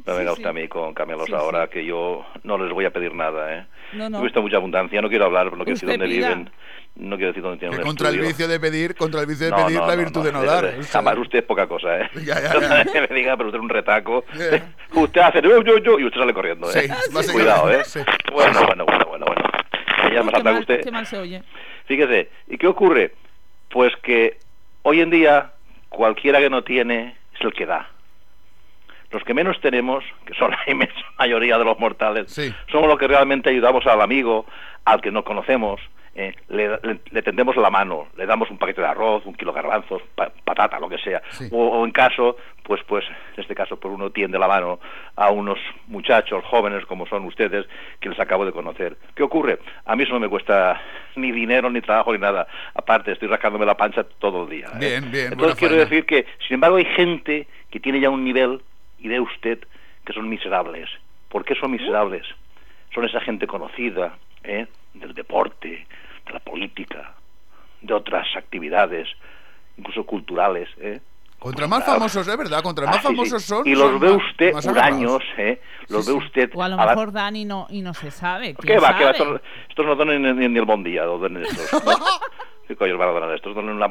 No 0.05 0.15
venga 0.15 0.31
usted 0.33 0.45
a 0.45 0.53
mí 0.53 0.67
con 0.67 0.93
camelos 0.93 1.31
ahora, 1.33 1.67
que 1.67 1.83
yo 1.83 2.23
no 2.43 2.59
les 2.59 2.71
voy 2.71 2.85
a 2.85 2.91
pedir 2.91 3.15
nada, 3.15 3.51
¿eh? 3.55 3.65
No, 3.93 4.09
no. 4.11 4.19
He 4.19 4.23
visto 4.23 4.43
mucha 4.43 4.57
abundancia, 4.57 5.01
no 5.01 5.09
quiero 5.09 5.25
hablar, 5.25 5.45
no 5.53 5.63
quiero 5.63 5.71
decir 5.79 5.89
dónde 5.89 6.05
pida. 6.05 6.29
viven, 6.29 6.49
no 6.95 7.15
quiero 7.17 7.31
decir 7.31 7.43
dónde 7.43 7.57
tienen 7.59 7.75
Que 7.77 7.81
un 7.83 7.87
contra 7.87 8.07
el 8.09 8.15
estudio. 8.15 8.29
vicio 8.29 8.47
de 8.47 8.59
pedir, 8.59 8.95
contra 8.95 9.19
el 9.21 9.27
vicio 9.27 9.45
de 9.47 9.51
No, 9.51 9.65
pedir, 9.65 9.79
no, 9.79 9.87
la 9.87 9.95
virtud 9.95 10.19
no, 10.21 10.25
de 10.25 10.31
no 10.31 10.43
dar. 10.43 10.63
de- 10.73 10.79
Usted- 10.79 10.93
Jamás 10.93 11.17
usted 11.17 11.39
es 11.39 11.45
poca 11.45 11.67
cosa, 11.67 11.99
¿eh? 11.99 12.09
Ya, 12.23 12.39
ya, 12.41 12.59
ya. 12.85 12.85
que 12.85 13.01
me 13.01 13.07
diga, 13.15 13.35
pero 13.37 13.49
usted 13.49 13.57
es 13.59 13.63
un 13.63 13.69
retaco. 13.69 14.23
Usted 14.93 15.21
hace 15.21 15.41
yo, 15.41 15.61
yo, 15.61 15.77
yo, 15.79 15.99
y 15.99 16.05
usted 16.05 16.19
sale 16.21 16.33
corriendo, 16.33 16.69
¿eh? 16.69 16.73
Sí, 16.83 16.87
básicamente, 16.87 17.33
Cuidado, 17.33 17.71
¿eh? 17.71 17.83
sí. 17.83 17.99
Bueno, 18.31 18.65
bueno, 18.65 18.85
bueno, 18.85 19.05
bueno, 19.09 19.25
bueno. 19.25 19.43
Ya 20.13 20.23
me 20.23 20.31
Qué 20.31 20.43
mal, 20.43 20.59
usted. 20.59 20.83
qué 20.83 20.91
mal 20.91 21.05
se 21.05 21.17
oye. 21.17 21.43
Fíjese, 21.85 22.29
¿y 22.47 22.57
qué 22.57 22.67
ocurre? 22.67 23.13
Pues 23.69 23.93
que 23.97 24.37
hoy 24.83 25.01
en 25.01 25.09
día 25.09 25.51
cualquiera 25.89 26.39
que 26.39 26.49
no 26.49 26.63
tiene 26.63 27.15
es 27.33 27.41
el 27.41 27.51
que 27.53 27.65
da. 27.65 27.89
Los 29.11 29.23
que 29.23 29.33
menos 29.33 29.59
tenemos, 29.59 30.03
que 30.25 30.33
son 30.35 30.51
la 30.51 30.59
inmensa 30.67 30.95
mayoría 31.19 31.57
de 31.57 31.65
los 31.65 31.77
mortales, 31.79 32.33
somos 32.71 32.87
los 32.87 32.97
que 32.97 33.07
realmente 33.07 33.49
ayudamos 33.49 33.85
al 33.87 33.99
amigo, 34.01 34.45
al 34.85 35.01
que 35.01 35.11
no 35.11 35.23
conocemos, 35.25 35.81
eh, 36.15 36.33
le, 36.47 36.69
le- 36.81 36.99
le 37.11 37.21
tendemos 37.21 37.55
la 37.57 37.69
mano, 37.69 38.07
le 38.15 38.25
damos 38.25 38.49
un 38.49 38.57
paquete 38.57 38.79
de 38.81 38.87
arroz, 38.87 39.25
un 39.25 39.33
kilo 39.35 39.51
de 39.51 39.61
garbanzos, 39.61 40.01
pa- 40.15 40.31
patata, 40.45 40.79
lo 40.79 40.87
que 40.87 40.97
sea. 40.99 41.21
O, 41.51 41.57
o 41.79 41.85
en 41.85 41.91
caso, 41.91 42.37
pues, 42.63 42.81
pues, 42.87 43.03
en 43.35 43.41
este 43.41 43.53
caso, 43.53 43.77
por 43.77 43.91
uno 43.91 44.09
tiende 44.11 44.39
la 44.39 44.47
mano 44.47 44.79
a 45.17 45.29
unos 45.31 45.59
muchachos 45.87 46.43
jóvenes 46.45 46.85
como 46.85 47.05
son 47.05 47.25
ustedes, 47.25 47.65
que 47.99 48.09
les 48.09 48.19
acabo 48.19 48.45
de 48.45 48.53
conocer. 48.53 48.95
¿Qué 49.13 49.23
ocurre? 49.23 49.59
A 49.85 49.95
mí 49.97 50.03
eso 50.03 50.13
no 50.13 50.21
me 50.21 50.29
cuesta 50.29 50.81
ni 51.17 51.31
dinero, 51.33 51.69
ni 51.69 51.81
trabajo, 51.81 52.13
ni 52.13 52.19
nada. 52.19 52.47
Aparte, 52.73 53.11
estoy 53.11 53.27
rascándome 53.27 53.65
la 53.65 53.75
pancha 53.75 54.05
todo 54.19 54.43
el 54.45 54.49
día. 54.49 54.67
¿eh? 54.75 54.79
Bien, 54.79 55.03
Entonces 55.33 55.55
quiero 55.57 55.75
faena. 55.75 55.89
decir 55.89 56.05
que, 56.05 56.25
sin 56.47 56.55
embargo, 56.55 56.77
hay 56.77 56.85
gente 56.85 57.47
que 57.69 57.79
tiene 57.81 57.99
ya 57.99 58.09
un 58.09 58.23
nivel, 58.23 58.61
y 58.99 59.09
ve 59.09 59.19
usted, 59.19 59.59
que 60.05 60.13
son 60.13 60.29
miserables. 60.29 60.89
¿Por 61.27 61.43
qué 61.43 61.55
son 61.55 61.71
miserables? 61.71 62.25
Son 62.93 63.03
esa 63.03 63.19
gente 63.19 63.47
conocida, 63.47 64.15
¿eh? 64.45 64.67
del 64.93 65.13
deporte, 65.13 65.85
de 66.25 66.33
la 66.33 66.39
política, 66.39 67.13
de 67.81 67.93
otras 67.93 68.27
actividades, 68.35 69.07
incluso 69.77 70.05
culturales. 70.05 70.67
¿eh? 70.77 70.99
Contra 71.39 71.67
más 71.67 71.85
famosos, 71.85 72.27
es 72.27 72.37
verdad, 72.37 72.63
contra 72.63 72.85
Ah, 72.85 72.91
más 72.91 72.95
sí, 72.97 73.01
sí. 73.01 73.07
famosos 73.07 73.43
son. 73.43 73.67
Y 73.67 73.71
los 73.75 73.91
son 73.91 73.99
ve 73.99 74.11
usted 74.11 74.53
más 74.53 74.65
huraños, 74.65 75.21
¿eh? 75.37 75.61
Los 75.89 76.05
Sí, 76.05 76.13
ve 76.13 76.19
sí. 76.19 76.25
usted... 76.25 76.49
O 76.55 76.63
a 76.63 76.69
lo 76.69 76.79
a 76.79 76.85
la- 76.85 76.91
mejor 76.95 77.11
dan 77.11 77.35
y 77.35 77.45
no, 77.45 77.67
y 77.69 77.81
no 77.81 77.93
se 77.93 78.09
sabe. 78.09 78.55
¿Qué 78.55 78.67
¿quién 78.67 78.83
va? 78.83 78.97
¿Qué 78.97 79.05
va? 79.05 79.13
sabe? 79.13 79.35
Estos, 79.35 79.41
estos 79.69 79.85
no 79.85 79.95
donen 79.95 80.21
ni, 80.39 80.47
ni 80.47 80.57
el 80.59 80.65
bon 80.65 80.83
día, 80.83 81.03
lo 81.03 81.17
donen 81.19 81.43
estos. 81.43 81.83
¿Qué 82.67 82.75
coño 82.75 82.97
van 82.97 83.09
a 83.09 83.11
donar 83.11 83.35
estos? 83.35 83.53
Donen 83.53 83.75
una... 83.75 83.87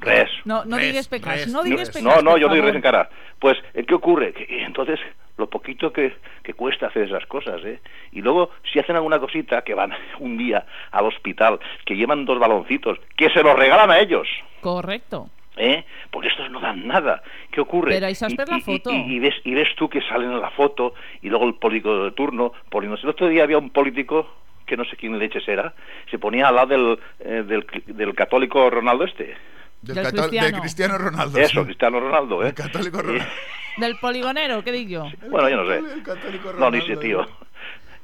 Res. 0.00 0.28
No, 0.44 0.64
no 0.64 0.76
Res, 0.76 0.86
digues 0.86 1.08
pecas, 1.08 1.36
res, 1.36 1.52
no 1.52 1.62
digues 1.62 1.88
pecas. 1.88 2.02
No, 2.02 2.20
no, 2.20 2.36
yo 2.36 2.48
no 2.48 2.54
favor. 2.54 2.64
res 2.64 2.74
en 2.74 2.82
cara. 2.82 3.08
Pues, 3.38 3.56
¿qué 3.86 3.94
ocurre? 3.94 4.32
Que 4.34 4.64
entonces, 4.64 4.98
lo 5.36 5.48
poquito 5.50 5.92
que, 5.92 6.14
que 6.42 6.54
cuesta 6.54 6.86
hacer 6.86 7.02
esas 7.04 7.26
cosas, 7.26 7.60
¿eh? 7.64 7.80
Y 8.12 8.22
luego, 8.22 8.50
si 8.72 8.78
hacen 8.78 8.94
alguna 8.96 9.18
cosita, 9.18 9.62
que 9.62 9.74
van 9.74 9.92
un 10.20 10.36
día 10.36 10.64
al 10.92 11.06
hospital, 11.06 11.58
que 11.84 11.96
llevan 11.96 12.24
dos 12.24 12.38
baloncitos, 12.38 12.98
que 13.16 13.30
se 13.30 13.42
los 13.42 13.58
regalan 13.58 13.90
a 13.90 13.98
ellos. 13.98 14.28
Correcto. 14.60 15.28
¿Eh? 15.56 15.84
Porque 16.10 16.28
estos 16.28 16.50
no 16.50 16.58
dan 16.60 16.84
nada. 16.86 17.22
¿Qué 17.52 17.60
ocurre? 17.60 17.92
Pero 17.92 18.06
ahí 18.06 18.14
sabes 18.16 18.34
Y- 18.34 18.36
ver 18.36 18.48
la 18.48 18.58
y- 18.58 18.60
foto. 18.62 18.90
Y, 18.90 18.96
y 19.14 19.18
ves, 19.20 19.34
y 19.44 19.54
ves 19.54 19.68
tú 19.76 19.88
que 19.88 20.00
salen 20.02 20.32
en 20.32 20.40
la 20.40 20.50
foto 20.50 20.94
y 21.22 21.28
luego 21.28 21.46
el 21.46 21.54
político 21.54 22.04
de 22.04 22.10
turno 22.12 22.52
poniéndose. 22.70 23.04
El 23.04 23.10
otro 23.10 23.28
día 23.28 23.44
había 23.44 23.58
un 23.58 23.70
político 23.70 24.28
que 24.66 24.76
no 24.76 24.84
sé 24.84 24.96
quién 24.96 25.16
leches 25.18 25.46
era, 25.46 25.74
se 26.10 26.18
ponía 26.18 26.48
al 26.48 26.54
lado 26.56 26.66
del, 26.68 26.98
eh, 27.20 27.42
del, 27.46 27.66
del 27.86 28.14
católico 28.14 28.68
Ronaldo 28.70 29.04
este. 29.04 29.36
Del, 29.84 30.04
cató- 30.04 30.28
de 30.28 30.52
Cristiano 30.60 30.98
Ronaldo. 30.98 31.38
Eso, 31.38 31.60
sí. 31.60 31.66
Cristiano 31.66 32.00
Ronaldo, 32.00 32.44
¿eh? 32.46 32.54
católico 32.54 33.02
Ronaldo. 33.02 33.24
Del 33.76 33.96
poligonero, 33.96 34.62
¿qué 34.62 34.70
digo? 34.72 35.10
Bueno, 35.30 35.48
yo 35.48 35.56
no 35.56 35.66
sé. 35.68 35.78
El 35.78 36.02
católico 36.02 36.52
No, 36.52 36.70
ni 36.70 36.78
Ronaldo, 36.80 36.86
sé, 36.86 36.96
tío. 36.96 37.26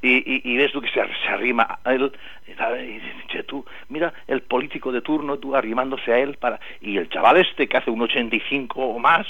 Y, 0.03 0.17
y, 0.17 0.41
y 0.45 0.57
ves 0.57 0.73
tú 0.73 0.81
que 0.81 0.89
se, 0.89 0.95
se 0.95 1.29
arrima 1.29 1.79
a 1.85 1.93
él 1.93 2.11
y 2.47 2.53
dice, 2.95 3.13
"Che, 3.29 3.43
tú, 3.45 3.65
mira 3.91 4.13
el 4.27 4.41
político 4.43 4.91
de 4.91 5.03
turno, 5.03 5.39
tú 5.39 5.55
arrimándose 5.55 6.13
a 6.13 6.19
él 6.19 6.37
para... 6.39 6.59
Y 6.81 6.97
el 6.97 7.09
chaval 7.11 7.37
este 7.37 7.69
que 7.69 7.77
hace 7.77 7.91
un 7.91 8.01
85 8.03 8.81
o 8.81 8.99
más, 8.99 9.27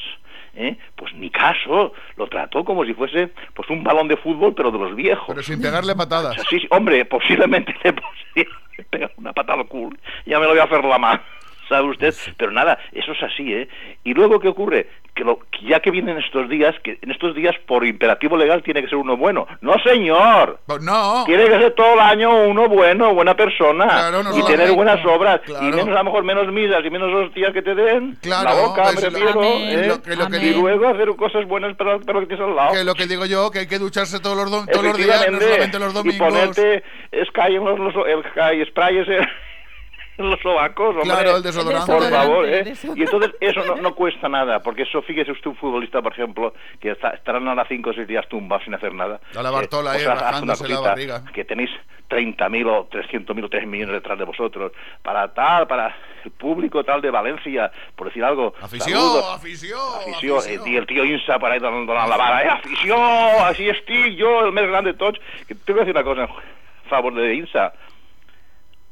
¿eh? 0.54 0.76
pues 0.96 1.12
ni 1.14 1.28
caso, 1.28 1.92
lo 2.16 2.26
trató 2.28 2.64
como 2.64 2.84
si 2.84 2.94
fuese 2.94 3.32
pues 3.52 3.68
un 3.68 3.82
balón 3.82 4.06
de 4.08 4.16
fútbol, 4.16 4.54
pero 4.54 4.70
de 4.70 4.78
los 4.78 4.94
viejos. 4.94 5.26
Pero 5.28 5.42
sin 5.42 5.60
pegarle 5.60 5.94
patadas. 5.96 6.36
Sí, 6.48 6.60
sí, 6.60 6.66
hombre, 6.70 7.04
posiblemente 7.04 7.74
le, 7.82 8.44
pega 8.90 9.10
una 9.16 9.32
patada 9.32 9.60
al 9.62 9.66
culo, 9.68 9.96
ya 10.24 10.38
me 10.38 10.44
lo 10.46 10.52
voy 10.52 10.60
a 10.60 10.64
hacer 10.64 10.84
la 10.84 10.98
mano. 10.98 11.20
¿Sabe 11.70 11.88
usted? 11.88 12.12
Pero 12.36 12.50
nada, 12.52 12.78
eso 12.92 13.12
es 13.12 13.22
así, 13.22 13.54
¿eh? 13.54 13.68
Y 14.04 14.12
luego, 14.12 14.38
¿qué 14.40 14.48
ocurre? 14.48 14.88
Que, 15.14 15.24
lo, 15.24 15.38
ya 15.68 15.80
que 15.80 15.90
vienen 15.90 16.18
estos 16.18 16.48
días, 16.48 16.74
que 16.82 16.98
en 17.00 17.10
estos 17.10 17.34
días, 17.34 17.54
por 17.66 17.84
imperativo 17.86 18.36
legal, 18.36 18.62
tiene 18.62 18.82
que 18.82 18.88
ser 18.88 18.96
uno 18.96 19.16
bueno. 19.16 19.46
¡No, 19.60 19.74
señor! 19.84 20.60
Pues 20.66 20.82
no. 20.82 21.24
Tiene 21.26 21.44
que 21.46 21.58
ser 21.58 21.72
todo 21.72 21.94
el 21.94 22.00
año 22.00 22.44
uno 22.44 22.68
bueno, 22.68 23.14
buena 23.14 23.34
persona. 23.34 23.86
Claro, 23.86 24.22
no 24.22 24.36
y 24.38 24.42
tener 24.44 24.72
buenas 24.72 25.04
obras. 25.06 25.40
Claro. 25.44 25.66
Y 25.66 25.70
menos, 25.70 25.88
a 25.88 25.98
lo 25.98 26.04
mejor, 26.04 26.24
menos 26.24 26.52
misas 26.52 26.84
y 26.84 26.90
menos 26.90 27.12
hostias 27.14 27.52
que 27.52 27.62
te 27.62 27.74
den. 27.74 28.16
Claro, 28.22 28.44
la 28.50 28.54
boca, 28.66 28.90
es 28.90 28.96
me 28.96 29.00
lo- 29.02 29.10
refiero. 29.10 29.40
Amén. 29.40 29.78
¿eh? 29.80 29.86
Lo 29.88 30.02
que- 30.02 30.16
lo 30.16 30.26
que 30.28 30.36
y 30.38 30.54
luego 30.54 30.88
hacer 30.88 31.08
cosas 31.16 31.44
buenas 31.46 31.76
para, 31.76 31.98
para 31.98 32.14
lo 32.14 32.20
que 32.20 32.26
tienes 32.34 32.46
al 32.48 32.56
lado. 32.56 32.72
Que 32.74 32.84
lo 32.84 32.94
que 32.94 33.06
digo 33.06 33.26
yo, 33.26 33.50
que 33.50 33.60
hay 33.60 33.66
que 33.68 33.78
ducharse 33.78 34.18
todos 34.20 34.36
los, 34.36 34.66
todos 34.66 34.84
los 34.84 34.96
días, 34.96 35.24
no 35.30 35.38
solamente 35.40 35.78
los 35.78 35.92
Y 35.92 35.96
domingos. 35.96 36.28
ponerte 36.28 36.82
Sky 37.26 37.54
los, 37.54 37.78
los- 37.78 38.06
el 38.08 38.22
Sky 38.30 38.64
Spray 38.70 38.98
ese 38.98 39.18
los 40.24 40.40
sobacos, 40.40 40.88
hombre. 40.90 41.02
Claro, 41.04 41.36
el 41.36 41.42
desodorante. 41.42 41.92
Por 41.92 42.10
favor, 42.10 42.46
¿eh? 42.46 42.72
Y 42.96 43.02
entonces 43.02 43.30
eso 43.40 43.64
no, 43.64 43.76
no 43.76 43.94
cuesta 43.94 44.28
nada, 44.28 44.60
porque 44.60 44.82
eso, 44.82 45.00
fíjese 45.02 45.32
usted 45.32 45.48
un 45.50 45.56
futbolista, 45.56 46.02
por 46.02 46.12
ejemplo, 46.12 46.52
que 46.80 46.90
está- 46.90 47.10
estarán 47.10 47.46
ahora 47.48 47.64
cinco 47.68 47.90
o 47.90 47.92
seis 47.92 48.06
días 48.08 48.26
tumbados 48.28 48.64
sin 48.64 48.74
hacer 48.74 48.92
nada. 48.94 49.20
A 49.36 49.42
la 49.42 49.50
Bartola 49.50 49.92
una 49.96 50.14
rajándose 50.14 50.68
la 50.68 50.80
barriga. 50.80 51.22
Que 51.32 51.44
tenéis 51.44 51.70
30.000 52.08 52.66
o 52.66 52.88
300.000 52.90 53.44
o 53.44 53.48
3 53.48 53.66
millones 53.66 53.94
detrás 53.94 54.18
de 54.18 54.24
vosotros, 54.24 54.72
para 55.02 55.32
tal, 55.32 55.66
para 55.68 55.94
el 56.24 56.30
público 56.32 56.82
tal 56.84 57.00
de 57.00 57.10
Valencia, 57.10 57.70
por 57.94 58.08
decir 58.08 58.24
algo. 58.24 58.52
Afición, 58.60 58.98
Saludos. 58.98 59.24
afición, 59.36 59.78
Afició, 60.02 60.42
eh, 60.44 60.58
y 60.66 60.76
el 60.76 60.86
tío 60.86 61.04
Insa 61.04 61.38
para 61.38 61.54
ahí 61.54 61.60
donando 61.60 61.94
la 61.94 62.06
vara, 62.06 62.42
eh, 62.44 62.48
afición, 62.48 63.00
así 63.44 63.68
estoy 63.68 64.16
yo, 64.16 64.44
el 64.46 64.52
más 64.52 64.66
grande 64.66 64.92
de 64.92 64.98
tots. 64.98 65.20
Que 65.46 65.54
tengo 65.54 65.78
que 65.80 65.86
decir 65.86 65.94
una 65.96 66.04
cosa 66.04 66.22
en 66.22 66.90
favor 66.90 67.14
de 67.14 67.34
Insa. 67.34 67.72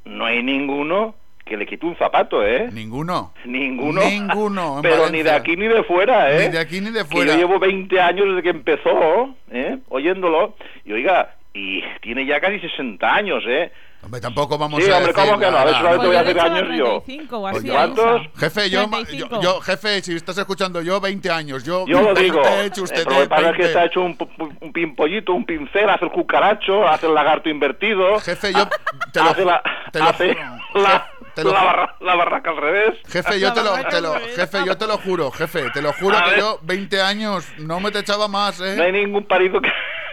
No 0.09 0.25
hay 0.25 0.43
ninguno 0.43 1.15
que 1.45 1.57
le 1.57 1.65
quite 1.67 1.87
un 1.87 1.97
zapato, 1.97 2.45
¿eh? 2.45 2.69
Ninguno. 2.73 3.33
Ninguno. 3.45 4.03
Ninguno 4.03 4.81
Pero 4.83 5.09
ni 5.11 5.23
de 5.23 5.31
aquí 5.31 5.57
ni 5.57 5.67
de 5.67 5.83
fuera, 5.85 6.31
¿eh? 6.31 6.47
Ni 6.47 6.53
de 6.53 6.59
aquí 6.59 6.81
ni 6.81 6.91
de 6.91 7.01
Que 7.01 7.05
fuera. 7.07 7.33
yo 7.33 7.39
llevo 7.39 7.59
20 7.59 8.01
años 8.01 8.27
desde 8.29 8.43
que 8.43 8.51
empezó, 8.51 9.35
¿eh? 9.51 9.79
Oyéndolo. 9.89 10.55
Y 10.85 10.93
oiga, 10.93 11.35
y 11.55 11.83
tiene 12.03 12.27
ya 12.27 12.41
casi 12.41 12.59
60 12.61 13.15
años, 13.15 13.43
¿eh? 13.47 13.71
Hombre, 14.01 14.21
tampoco 14.21 14.57
vamos 14.57 14.83
Sí, 14.85 14.91
a 14.91 14.99
hombre, 14.99 15.13
¿cómo 15.13 15.39
que 15.41 15.51
no? 15.51 15.59
A 15.59 15.65
ver, 15.65 15.75
solamente 15.75 16.07
voy 16.07 16.17
a 16.17 16.21
hacer 16.21 16.33
Pues 16.37 16.45
años 16.45 16.69
yo. 16.79 16.85
35 17.05 17.39
o 17.39 17.47
así 17.49 17.69
¿Cuántos? 17.69 18.23
Jefe, 18.39 18.71
yo, 18.71 18.83
yo, 18.85 18.89
35. 18.91 19.41
yo- 19.43 19.61
jefe, 19.61 20.03
si 20.03 20.15
estás 20.15 20.39
escuchando, 20.39 20.81
yo 20.83 21.01
20 21.01 21.31
años, 21.31 21.65
yo, 21.65 21.85
Yo 21.87 21.99
lo 22.01 22.15
20 22.15 22.23
digo. 22.23 22.41
he 22.47 22.67
hecho 22.67 22.85
usted 22.85 23.01
Eh, 23.01 23.05
pero 23.05 23.17
lo 23.17 23.23
que 23.25 23.29
pasa 23.29 23.41
es 23.51 23.57
que 23.57 23.63
20. 23.63 23.67
está 23.67 23.85
hecho 23.87 24.01
un, 24.03 24.17
un 24.61 24.73
pimpollito, 24.73 25.33
un 25.33 25.45
pincel, 25.45 25.91
hace 25.91 26.05
el 26.05 26.13
cucaracho, 26.13 26.87
hace 26.87 27.07
el 27.09 27.15
lagarto 27.15 27.49
invertido. 27.49 28.21
Jefe, 28.21 28.53
yo 28.53 28.69
te 29.13 29.21
lo- 29.21 29.31
hace 29.31 29.45
la, 29.45 29.63
te 29.93 29.99
lo 29.99 30.05
hace 30.09 30.37
la, 30.75 31.07
te 31.35 31.45
lo 31.45 31.53
la, 31.53 31.65
barra- 31.65 31.97
la 32.01 32.15
barraca 32.15 32.51
al 32.51 32.57
revés. 32.57 32.95
Jefe, 33.09 33.41
yo 33.41 33.53
te 33.53 33.63
lo, 33.65 33.73
te 33.89 34.01
lo- 34.01 34.15
jefe, 34.37 34.59
yo 34.65 34.79
te 34.79 34.87
lo 34.87 34.99
juro, 34.99 35.31
jefe, 35.33 35.71
te 35.71 35.83
lo 35.83 35.93
juro 35.93 36.17
A 36.17 36.23
que 36.25 36.31
ver. 36.31 36.39
yo 36.39 36.59
20 36.63 37.03
años 37.03 37.47
no 37.59 37.81
me 37.81 37.91
te 37.91 37.99
echaba 37.99 38.29
más, 38.29 38.61
¿eh? 38.61 38.75
No 38.77 38.85
hay 38.85 38.93
ningún 38.93 39.25
parido 39.27 39.61
que, 39.61 39.69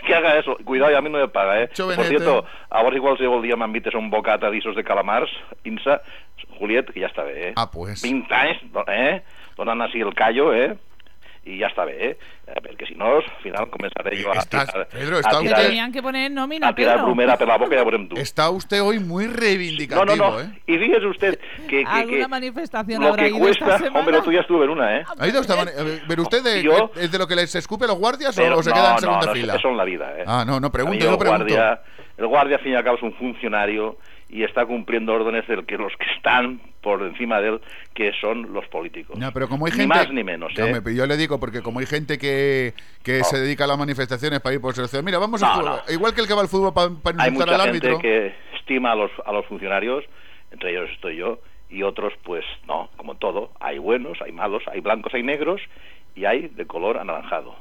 que 0.06 0.16
haga 0.16 0.38
eso. 0.38 0.56
Cuidado, 0.64 0.92
y 0.92 0.96
a 0.96 1.02
mí 1.02 1.10
no 1.10 1.20
me 1.20 1.28
paga, 1.28 1.62
¿eh? 1.62 1.70
Por 1.76 2.06
cierto, 2.06 2.46
a 2.70 2.84
ver 2.84 2.94
si 2.94 3.00
qualsevol 3.00 3.42
dia 3.42 3.58
m'invites 3.58 3.94
a 3.94 4.00
un 4.00 4.10
bocata 4.10 4.50
d'issos 4.50 4.76
de 4.76 4.84
calamars, 4.84 5.32
Insa, 5.66 6.02
Juliet, 6.60 6.92
que 6.94 7.02
ja 7.04 7.10
està 7.12 7.26
bé, 7.28 7.50
eh? 7.50 7.54
Ah, 7.58 7.68
pues. 7.72 8.02
20 8.06 8.32
anys, 8.34 8.62
eh? 8.88 9.22
Donant 9.58 9.82
així 9.84 10.02
el 10.06 10.14
callo, 10.16 10.54
eh? 10.54 10.76
I 11.46 11.60
ja 11.60 11.68
està 11.68 11.86
bé, 11.86 11.94
eh? 12.10 12.18
Eh, 12.48 12.60
Perquè 12.62 12.88
si 12.88 12.96
no, 12.96 13.06
al 13.18 13.24
final 13.44 13.68
començaré 13.70 14.16
jo 14.18 14.32
a 14.32 14.36
Estàs- 14.42 14.66
tirar, 14.72 14.88
Pedro, 14.90 15.18
a 15.18 15.20
està 15.22 15.38
Que 15.42 15.48
tirar, 15.48 15.62
tenían 15.62 15.92
que 15.92 16.02
poner 16.02 16.32
nómina, 16.32 16.70
a 16.70 16.74
tirar 16.76 16.94
Pedro. 16.96 17.06
bromera 17.06 17.38
per 17.38 17.48
la 17.48 17.58
boca 17.58 17.76
ja 17.76 17.84
veurem 17.84 18.08
tu. 18.10 18.18
Está 18.18 18.50
usted 18.50 18.82
hoy 18.82 19.00
muy 19.00 19.28
No, 19.28 19.34
reivindicativo, 19.34 20.06
no, 20.16 20.32
no. 20.32 20.40
¿eh? 20.42 20.50
Y 20.66 20.78
fíjese 20.78 21.06
usted 21.06 21.40
que, 21.70 21.84
que, 21.84 21.86
¿Alguna 21.86 22.18
que 22.18 22.28
manifestación 22.28 23.02
lo 23.02 23.10
habrá 23.10 23.24
que 23.24 23.30
ido 23.30 23.40
cuesta... 23.40 23.66
esta 23.66 23.78
semana? 23.78 24.00
Hombre, 24.00 24.22
tú 24.24 24.32
ya 24.32 24.40
estuve 24.42 24.66
en 24.66 24.72
una, 24.72 24.98
¿eh? 24.98 25.04
¿Ha 25.20 25.28
ido 25.28 25.42
esta 25.42 25.56
mani- 25.56 25.72
eh, 25.78 26.02
¿Pero 26.08 26.22
usted 26.24 26.44
de, 26.44 26.64
Yo- 26.64 26.92
es 26.96 27.12
de 27.12 27.18
lo 27.20 27.28
que 27.28 27.36
les 27.36 27.54
escupe 27.54 27.86
los 27.86 27.98
guardias 28.00 28.36
Pero 28.36 28.58
o 28.58 28.64
se 28.64 28.70
no, 28.72 28.76
queda 28.76 28.88
en 28.90 28.94
no, 28.96 29.00
segunda 29.02 29.26
no, 29.28 29.34
fila? 29.34 29.56
Eso 29.56 29.68
en 29.70 29.78
la 29.78 29.84
vida, 29.86 30.14
¿eh? 30.20 30.24
Ah, 30.26 30.44
no, 30.48 30.60
no, 30.60 30.72
pregunto, 30.72 30.98
A 30.98 31.08
yo 31.08 31.12
el 31.14 31.18
pregunto. 31.20 31.46
guardia, 31.46 31.82
el 32.18 32.28
guardia, 32.28 32.58
al 32.58 32.64
fin 32.64 32.72
y 32.74 32.76
al 32.76 32.84
cabo, 32.84 32.98
es 32.98 33.04
un 33.04 33.14
funcionario 33.14 33.98
y 34.30 34.44
está 34.44 34.66
cumpliendo 34.66 35.14
órdenes 35.14 35.48
del 35.48 35.66
que 35.68 35.78
los 35.78 35.94
que 35.98 36.06
están 36.18 36.60
por 36.86 37.02
encima 37.02 37.42
de 37.42 37.50
él, 37.50 37.62
que 37.96 38.12
son 38.22 38.54
los 38.54 38.68
políticos. 38.68 39.18
No, 39.18 39.32
pero 39.34 39.50
como 39.50 39.66
hay 39.66 39.72
ni 39.72 39.80
gente... 39.80 39.96
más 39.96 40.12
ni 40.12 40.24
menos, 40.24 40.54
No, 40.56 40.66
¿eh? 40.68 40.96
yo 40.96 41.08
le 41.08 41.18
digo, 41.18 41.40
porque 41.40 41.64
como 41.64 41.80
hay 41.80 41.88
gente 41.88 42.20
que, 42.20 42.76
que 43.02 43.24
se 43.24 43.40
dedica 43.40 43.64
a 43.64 43.68
las 43.68 43.80
manifestaciones 43.80 44.40
para 44.40 44.54
ir 44.54 44.62
por 44.62 44.76
selección, 44.76 45.04
mira, 45.04 45.18
vamos 45.18 45.42
a 45.42 45.56
jugar. 45.56 45.82
no. 45.88 45.94
Igual 45.94 46.14
que 46.14 46.22
el 46.22 46.28
que 46.28 46.36
va 46.36 46.42
al 46.42 46.48
fútbol 46.48 46.76
para, 46.76 46.92
para 46.92 47.24
Hay 47.24 47.32
mucha 47.32 47.56
al 47.56 47.72
gente 47.72 47.88
árbitro. 47.88 47.98
que 48.00 48.36
estima 48.56 48.92
a 48.92 48.96
los, 48.96 49.10
a 49.26 49.32
los 49.32 49.48
funcionarios, 49.48 50.04
entre 50.52 50.70
ellos 50.70 50.88
estoy 50.94 51.18
yo, 51.18 51.40
y 51.72 51.82
otros, 51.82 52.14
pues 52.24 52.46
no, 52.68 52.90
como 52.98 53.16
todo. 53.16 53.50
Hay 53.60 53.80
buenos, 53.80 54.22
hay 54.22 54.32
malos, 54.32 54.62
hay 54.72 54.80
blancos, 54.82 55.12
hay 55.16 55.24
negros 55.24 55.60
y 56.14 56.26
hay 56.26 56.50
de 56.50 56.68
color 56.68 57.00
anaranjado. 57.00 57.56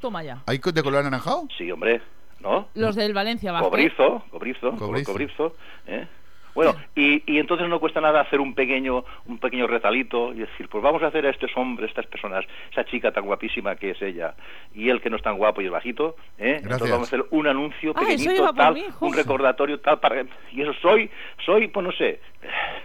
Toma 0.00 0.22
ya. 0.22 0.42
¿Hay 0.46 0.56
de 0.58 0.82
color 0.82 1.00
anaranjado? 1.00 1.46
Sí, 1.58 1.70
hombre, 1.70 2.00
¿no? 2.40 2.68
Los 2.74 2.96
del 2.96 3.12
Valencia 3.12 3.52
Basket. 3.52 3.68
Cobrizo, 3.68 4.24
cobrizo, 4.30 4.70
cobrizo, 4.78 5.12
cobrizo, 5.12 5.56
¿eh? 5.86 6.06
Bueno, 6.54 6.74
y, 6.94 7.22
y 7.32 7.38
entonces 7.38 7.68
no 7.68 7.80
cuesta 7.80 8.00
nada 8.00 8.20
hacer 8.20 8.40
un 8.40 8.54
pequeño 8.54 9.04
un 9.26 9.38
pequeño 9.38 9.66
retalito 9.66 10.32
y 10.32 10.38
decir, 10.38 10.68
pues 10.68 10.82
vamos 10.82 11.02
a 11.02 11.06
hacer 11.06 11.26
a 11.26 11.30
estos 11.30 11.50
hombres, 11.56 11.88
estas 11.88 12.06
personas, 12.06 12.44
esa 12.70 12.84
chica 12.84 13.12
tan 13.12 13.24
guapísima 13.24 13.76
que 13.76 13.90
es 13.90 14.02
ella, 14.02 14.34
y 14.74 14.88
él 14.88 15.00
que 15.00 15.10
no 15.10 15.16
es 15.16 15.22
tan 15.22 15.36
guapo 15.36 15.60
y 15.60 15.66
es 15.66 15.70
bajito, 15.70 16.16
¿eh? 16.38 16.60
Entonces 16.62 16.90
vamos 16.90 17.12
a 17.12 17.16
hacer 17.16 17.26
un 17.30 17.46
anuncio 17.46 17.94
pequeñito, 17.94 18.52
tal, 18.54 18.74
mí, 18.74 18.84
un 19.00 19.14
recordatorio 19.14 19.80
tal 19.80 20.00
para 20.00 20.24
y 20.52 20.62
eso 20.62 20.72
soy, 20.74 21.10
soy, 21.44 21.68
pues 21.68 21.86
no 21.86 21.92
sé, 21.92 22.20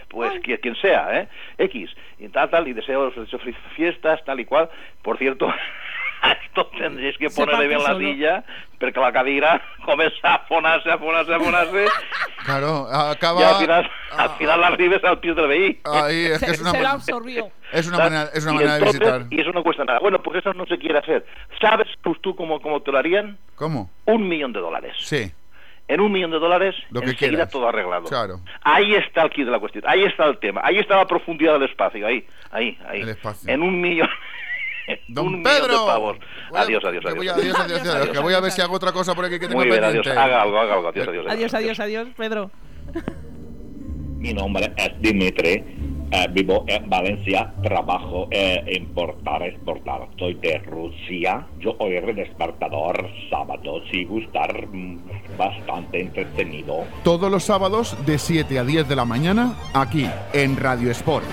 pues 0.09 0.39
quien, 0.41 0.57
quien 0.57 0.75
sea, 0.75 1.21
¿eh? 1.21 1.27
X, 1.57 1.89
y 2.19 2.29
tal, 2.29 2.49
tal, 2.49 2.67
y 2.67 2.73
deseo, 2.73 3.11
deseo 3.11 3.39
felices 3.39 3.61
fiestas, 3.75 4.23
tal 4.25 4.39
y 4.39 4.45
cual. 4.45 4.69
Por 5.01 5.17
cierto, 5.17 5.47
esto 6.45 6.65
tendréis 6.77 7.17
que 7.17 7.29
ponerle 7.29 7.67
bien 7.67 7.83
la 7.83 7.97
silla, 7.97 8.43
porque 8.79 8.99
la 8.99 9.11
cadira 9.11 9.61
comienza 9.85 10.35
a 10.35 10.39
fonarse, 10.39 10.91
a 10.91 10.97
fonarse, 10.97 11.33
a 11.33 11.39
fonarse. 11.39 11.85
Claro, 12.45 12.87
acaba... 12.87 13.41
Y 13.41 13.43
al 13.43 13.55
final, 13.55 13.91
al 14.11 14.29
final 14.31 14.61
la 14.61 14.67
arribes 14.67 15.03
al 15.03 15.19
pie 15.19 15.33
del 15.33 15.47
veí. 15.47 15.79
Ahí, 15.83 16.25
es 16.25 16.39
que 16.39 16.51
es 16.51 16.61
una, 16.61 16.71
Se 16.71 16.85
absorbió. 16.85 17.51
es 17.71 17.87
una 17.87 17.97
manera, 17.97 18.29
es 18.33 18.43
una 18.43 18.53
manera 18.53 18.77
de 18.77 18.85
visitar. 18.85 19.25
Y 19.29 19.41
eso 19.41 19.51
no 19.51 19.63
cuesta 19.63 19.83
nada. 19.83 19.99
Bueno, 19.99 20.21
pues 20.21 20.39
eso 20.39 20.53
no 20.53 20.65
se 20.65 20.77
quiere 20.77 20.99
hacer. 20.99 21.25
¿Sabes 21.59 21.87
pues 22.01 22.19
tú 22.21 22.35
cómo, 22.35 22.61
cómo 22.61 22.81
te 22.81 22.91
lo 22.91 22.97
harían? 22.97 23.37
¿Cómo? 23.55 23.89
Un 24.05 24.27
millón 24.27 24.53
de 24.53 24.59
dólares. 24.59 24.93
Sí, 24.99 25.31
En 25.87 26.01
un 26.01 26.11
millón 26.11 26.31
de 26.31 26.39
dólares, 26.39 26.75
lo 26.91 27.01
que 27.01 27.11
enseguida 27.11 27.29
quieras. 27.29 27.49
todo 27.49 27.67
arreglado. 27.67 28.05
Claro. 28.05 28.39
Ahí 28.61 28.95
está 28.95 29.23
el 29.23 29.29
kit 29.29 29.45
de 29.45 29.51
la 29.51 29.59
cuestión. 29.59 29.83
Ahí 29.87 30.03
está 30.03 30.25
el 30.25 30.37
tema. 30.39 30.61
Ahí 30.63 30.79
está 30.79 30.97
la 30.97 31.07
profundidad 31.07 31.53
del 31.53 31.69
espacio. 31.69 32.05
Ahí, 32.07 32.25
ahí, 32.51 32.77
ahí. 32.87 33.01
El 33.01 33.09
espacio. 33.09 33.51
En 33.51 33.61
un 33.61 33.79
millón. 33.79 34.09
Don 35.07 35.27
un 35.27 35.43
Pedro. 35.43 35.67
millón 35.67 35.81
de 35.85 35.91
pavos. 35.91 36.17
Adiós, 36.55 36.83
adiós, 36.85 37.03
que 37.03 37.09
adiós. 37.09 37.15
voy 37.17 37.27
a- 37.27 37.33
adiós, 37.35 37.59
adiós, 37.59 37.81
adiós, 37.87 38.09
que 38.09 38.19
voy 38.19 38.33
a 38.33 38.39
ver 38.39 38.51
si 38.51 38.61
hago 38.61 38.75
otra 38.75 38.91
cosa 38.91 39.13
por 39.15 39.25
aquí 39.25 39.39
que 39.39 39.47
tengo 39.47 39.59
Muy 39.59 39.69
bien, 39.69 39.83
adiós. 39.83 40.03
pendiente. 40.05 40.19
Haga 40.19 40.41
algo, 40.41 40.57
haga 40.59 40.73
algo. 40.75 40.87
Adiós, 40.89 41.07
adiós. 41.07 41.25
Adiós, 41.29 41.53
adiós, 41.53 41.79
adiós, 41.79 42.07
Pedro. 42.17 42.51
Mi 44.19 44.33
nombre 44.33 44.73
es 44.77 44.91
Dimitri, 44.99 45.63
eh, 46.11 46.25
vivo 46.31 46.65
en 46.67 46.89
Valencia, 46.89 47.53
trabajo 47.61 48.27
en 48.31 48.67
importar, 48.75 49.43
exportar. 49.43 50.07
Soy 50.17 50.33
de 50.35 50.57
Rusia. 50.59 51.45
Yo 51.59 51.75
oiré 51.79 52.09
el 52.09 52.15
despertador 52.15 53.07
sábado, 53.29 53.81
si 53.91 54.05
gustar, 54.05 54.67
mm, 54.67 55.37
bastante 55.37 56.01
entretenido. 56.01 56.83
Todos 57.03 57.29
los 57.31 57.43
sábados 57.43 57.95
de 58.07 58.17
7 58.17 58.57
a 58.57 58.63
10 58.63 58.87
de 58.89 58.95
la 58.95 59.05
mañana, 59.05 59.53
aquí 59.73 60.09
en 60.33 60.57
Radio 60.57 60.89
Sport. 60.91 61.25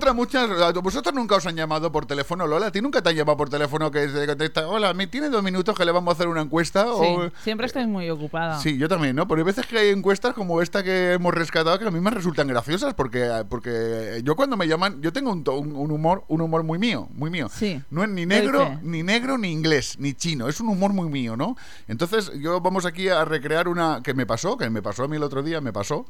Encuentra 0.00 0.12
muchas. 0.14 0.74
Vosotros 0.82 1.14
nunca 1.14 1.36
os 1.36 1.46
han 1.46 1.56
llamado 1.56 1.92
por 1.92 2.06
teléfono, 2.06 2.46
Lola. 2.46 2.66
¿A 2.68 2.72
ti 2.72 2.80
nunca 2.80 3.02
te 3.02 3.10
han 3.10 3.16
llamado 3.16 3.36
por 3.36 3.50
teléfono 3.50 3.90
que 3.90 4.08
se 4.08 4.26
contesta? 4.26 4.66
Hola, 4.66 4.94
¿me 4.94 5.06
tiene 5.06 5.28
dos 5.28 5.42
minutos 5.42 5.76
que 5.76 5.84
le 5.84 5.92
vamos 5.92 6.12
a 6.12 6.14
hacer 6.14 6.28
una 6.28 6.40
encuesta? 6.40 6.84
Sí, 6.84 7.06
O- 7.06 7.30
siempre 7.42 7.66
estoy 7.66 7.86
muy 7.86 8.08
ocupada. 8.08 8.58
Sí, 8.60 8.78
yo 8.78 8.88
también, 8.88 9.14
¿no? 9.16 9.28
Pero 9.28 9.40
hay 9.40 9.44
veces 9.44 9.66
que 9.66 9.78
hay 9.78 9.90
encuestas 9.90 10.32
como 10.34 10.62
esta 10.62 10.82
que 10.82 11.12
hemos 11.12 11.34
rescatado 11.34 11.78
que 11.78 11.84
a 11.86 11.90
mí 11.90 12.00
me 12.00 12.10
resultan 12.10 12.48
graciosas 12.48 12.94
porque, 12.94 13.44
porque 13.48 14.22
yo 14.24 14.36
cuando 14.36 14.56
me 14.56 14.66
llaman, 14.66 15.02
yo 15.02 15.12
tengo 15.12 15.32
un, 15.32 15.90
humor, 15.90 16.24
un 16.28 16.40
humor 16.40 16.62
muy 16.62 16.78
mío, 16.78 17.08
muy 17.12 17.30
mío. 17.30 17.48
Sí. 17.52 17.82
No 17.90 18.02
es 18.02 18.08
ni 18.08 18.24
negro, 18.24 18.78
ni 18.82 19.02
negro, 19.02 19.36
ni 19.36 19.52
inglés, 19.52 19.96
ni 19.98 20.14
chino. 20.14 20.48
Es 20.48 20.60
un 20.60 20.68
humor 20.68 20.92
muy 20.92 21.08
mío, 21.10 21.36
¿no? 21.36 21.56
Entonces, 21.88 22.32
yo 22.40 22.60
vamos 22.60 22.86
aquí 22.86 23.08
a 23.08 23.24
recrear 23.24 23.68
una 23.68 24.00
que 24.02 24.14
me 24.14 24.24
pasó, 24.24 24.56
que 24.56 24.70
me 24.70 24.80
pasó 24.82 25.04
a 25.04 25.08
mí 25.08 25.16
el 25.16 25.22
otro 25.22 25.42
día, 25.42 25.60
me 25.60 25.72
pasó, 25.72 26.06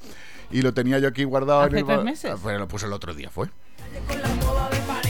y 0.53 0.63
lo 0.63 0.73
tenía 0.75 0.99
yo 1.01 1.09
aquí 1.09 1.25
guardado 1.25 1.63
¿Hace 1.63 1.73
en 1.73 1.79
el 1.79 1.87
tres 1.87 2.05
meses? 2.05 2.41
Bueno, 2.43 2.69
pues 2.69 2.85
el 2.85 2.93
otro 2.93 3.15
día 3.15 3.31
fue 3.31 3.49
con 4.07 4.23
la 4.23 4.29
moda 4.29 4.69
de 4.71 4.77
París. 4.87 5.10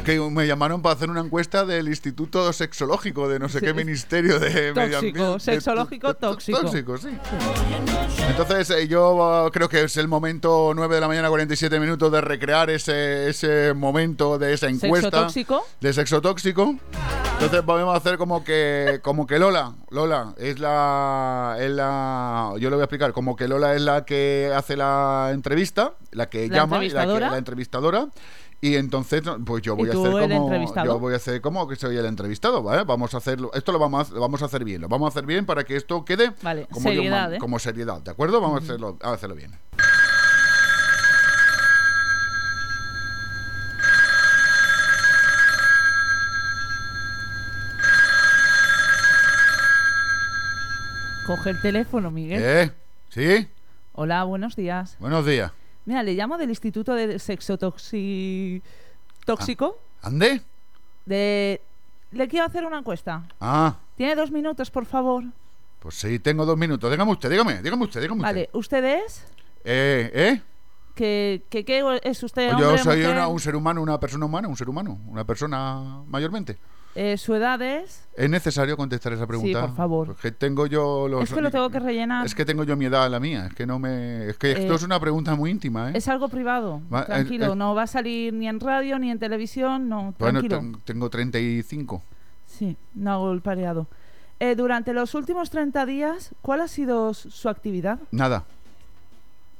Es 0.00 0.06
que 0.06 0.18
me 0.18 0.46
llamaron 0.46 0.80
para 0.80 0.94
hacer 0.94 1.10
una 1.10 1.20
encuesta 1.20 1.66
del 1.66 1.86
Instituto 1.88 2.50
Sexológico 2.54 3.28
de 3.28 3.38
no 3.38 3.50
sé 3.50 3.58
Sí. 3.60 3.66
qué 3.66 3.74
ministerio 3.74 4.38
de 4.40 4.72
Medio 4.72 4.96
Ambiente. 4.98 5.40
sexológico 5.40 6.14
tóxico. 6.14 6.58
Tóxico, 6.58 6.96
sí. 6.96 7.08
Entonces 8.30 8.70
eh, 8.70 8.88
yo 8.88 9.44
uh, 9.46 9.50
creo 9.50 9.68
que 9.68 9.82
es 9.82 9.98
el 9.98 10.08
momento 10.08 10.72
9 10.74 10.94
de 10.94 11.00
la 11.02 11.06
mañana 11.08 11.28
47 11.28 11.78
minutos 11.78 12.10
de 12.10 12.22
recrear 12.22 12.70
ese, 12.70 13.28
ese 13.28 13.74
momento 13.74 14.38
de 14.38 14.54
esa 14.54 14.68
encuesta 14.68 15.10
tóxico? 15.10 15.66
de 15.82 15.92
sexo 15.92 16.22
tóxico. 16.22 16.76
Entonces 17.34 17.64
vamos 17.66 17.92
a 17.94 17.98
hacer 17.98 18.16
como 18.16 18.42
que 18.42 19.00
como 19.02 19.26
que 19.26 19.38
Lola, 19.38 19.74
Lola 19.90 20.34
es 20.38 20.58
la 20.60 21.56
es 21.60 21.70
la 21.70 22.54
yo 22.58 22.70
le 22.70 22.76
voy 22.76 22.82
a 22.82 22.84
explicar, 22.84 23.12
como 23.12 23.36
que 23.36 23.48
Lola 23.48 23.74
es 23.74 23.82
la 23.82 24.06
que 24.06 24.50
hace 24.56 24.76
la 24.78 25.28
entrevista, 25.32 25.92
la 26.12 26.30
que 26.30 26.48
La 26.48 26.56
llama, 26.56 26.82
y 26.84 26.88
la, 26.90 27.06
que- 27.06 27.20
la 27.20 27.36
entrevistadora. 27.38 28.08
Y 28.62 28.76
entonces, 28.76 29.22
pues 29.46 29.62
yo 29.62 29.72
¿Y 29.72 29.76
voy 29.76 29.88
a 29.88 29.92
hacer 29.92 30.02
como 30.02 30.84
yo 30.84 30.98
voy 30.98 31.14
a 31.14 31.16
hacer 31.16 31.40
como 31.40 31.66
que 31.66 31.76
soy 31.76 31.96
el 31.96 32.04
entrevistado, 32.04 32.62
¿vale? 32.62 32.84
Vamos 32.84 33.14
a 33.14 33.16
hacerlo, 33.16 33.50
esto 33.54 33.72
lo 33.72 33.78
vamos 33.78 34.10
a, 34.10 34.14
lo 34.14 34.20
vamos 34.20 34.42
a 34.42 34.44
hacer 34.44 34.64
bien, 34.64 34.82
lo 34.82 34.88
vamos 34.88 35.06
a 35.06 35.08
hacer 35.08 35.24
bien 35.24 35.46
para 35.46 35.64
que 35.64 35.76
esto 35.76 36.04
quede 36.04 36.32
Vale, 36.42 36.66
como 36.70 36.90
yo 36.90 36.96
seriedad, 36.96 37.20
mando, 37.22 37.36
¿eh? 37.36 37.38
como 37.38 37.58
seriedad, 37.58 38.02
¿de 38.02 38.10
acuerdo? 38.10 38.38
Vamos 38.40 38.60
a 38.60 38.64
hacerlo, 38.64 38.98
a 39.00 39.12
hacerlo 39.12 39.34
bien. 39.34 39.52
Coge 51.26 51.50
el 51.50 51.62
teléfono, 51.62 52.10
Miguel. 52.10 52.42
¿Eh? 52.44 52.70
¿Sí? 53.08 53.48
Hola, 53.94 54.24
buenos 54.24 54.56
días. 54.56 54.96
Buenos 54.98 55.24
días. 55.24 55.52
Mira, 55.86 56.02
le 56.02 56.14
llamo 56.14 56.36
del 56.38 56.50
Instituto 56.50 56.94
de 56.94 57.18
Sexo 57.18 57.58
Toxi- 57.58 58.62
Tóxico. 59.24 59.78
¿Ande? 60.02 60.42
De... 61.06 61.60
Le 62.12 62.28
quiero 62.28 62.46
hacer 62.46 62.64
una 62.64 62.78
encuesta. 62.78 63.26
Ah, 63.40 63.76
¿Tiene 63.96 64.14
dos 64.16 64.30
minutos, 64.30 64.70
por 64.70 64.84
favor? 64.86 65.24
pues 65.78 65.94
sí, 65.94 66.18
tengo 66.18 66.44
dos 66.44 66.58
minutos. 66.58 66.90
Dígame 66.90 67.10
usted, 67.12 67.30
dígame, 67.30 67.62
dígame 67.62 67.84
usted, 67.84 68.02
dígame 68.02 68.20
usted. 68.20 68.28
Vale, 68.34 68.50
¿usted 68.52 68.84
es? 68.84 69.24
Eh, 69.64 70.10
¿eh? 70.12 70.42
¿Qué, 70.94 71.42
qué, 71.48 71.64
qué 71.64 72.00
es 72.02 72.22
usted? 72.22 72.50
Yo 72.58 72.68
hombre, 72.68 72.82
soy 72.82 72.98
mujer? 72.98 73.12
una- 73.14 73.28
un 73.28 73.40
ser 73.40 73.56
humano, 73.56 73.80
una 73.80 73.98
persona 73.98 74.26
humana, 74.26 74.48
un 74.48 74.56
ser 74.56 74.68
humano, 74.68 74.98
una 75.06 75.24
persona 75.24 76.02
mayormente. 76.06 76.58
Eh, 76.96 77.16
¿Su 77.16 77.34
edad 77.34 77.62
es? 77.62 78.08
¿Es 78.16 78.28
necesario 78.28 78.76
contestar 78.76 79.12
esa 79.12 79.26
pregunta? 79.26 79.60
por 79.60 79.76
favor. 79.76 80.06
Porque 80.08 80.32
tengo 80.32 80.66
yo 80.66 81.06
los... 81.08 81.22
Es 81.24 81.32
que 81.32 81.40
lo 81.40 81.50
tengo 81.50 81.70
que 81.70 81.78
rellenar. 81.78 82.26
Es 82.26 82.34
que 82.34 82.44
tengo 82.44 82.64
yo 82.64 82.76
mi 82.76 82.86
edad, 82.86 83.08
la 83.08 83.20
mía. 83.20 83.46
Es 83.46 83.54
que 83.54 83.64
no 83.64 83.78
me... 83.78 84.28
Es 84.30 84.36
que 84.36 84.50
esto 84.52 84.72
Eh, 84.72 84.76
es 84.76 84.82
una 84.82 84.98
pregunta 84.98 85.34
muy 85.36 85.50
íntima, 85.50 85.90
¿eh? 85.90 85.92
Es 85.94 86.08
algo 86.08 86.28
privado. 86.28 86.82
Va, 86.92 87.02
eh, 87.02 87.06
tranquilo, 87.06 87.54
no 87.54 87.74
va 87.76 87.82
a 87.84 87.86
salir 87.86 88.32
ni 88.34 88.48
en 88.48 88.58
radio 88.58 88.98
ni 88.98 89.10
en 89.10 89.18
televisión, 89.20 89.88
no. 89.88 90.14
Bueno, 90.18 90.40
tranquilo. 90.40 90.58
ten- 90.58 90.80
tengo 90.84 91.08
35. 91.10 92.02
Sí, 92.46 92.76
no 92.94 93.12
hago 93.12 93.32
el 93.32 93.40
pareado. 93.40 93.86
Eh, 94.40 94.56
durante 94.56 94.92
los 94.92 95.14
últimos 95.14 95.48
30 95.50 95.86
días, 95.86 96.30
¿cuál 96.42 96.60
ha 96.62 96.68
sido 96.68 97.14
su 97.14 97.30
su 97.30 97.48
actividad? 97.48 98.00
Nada, 98.10 98.44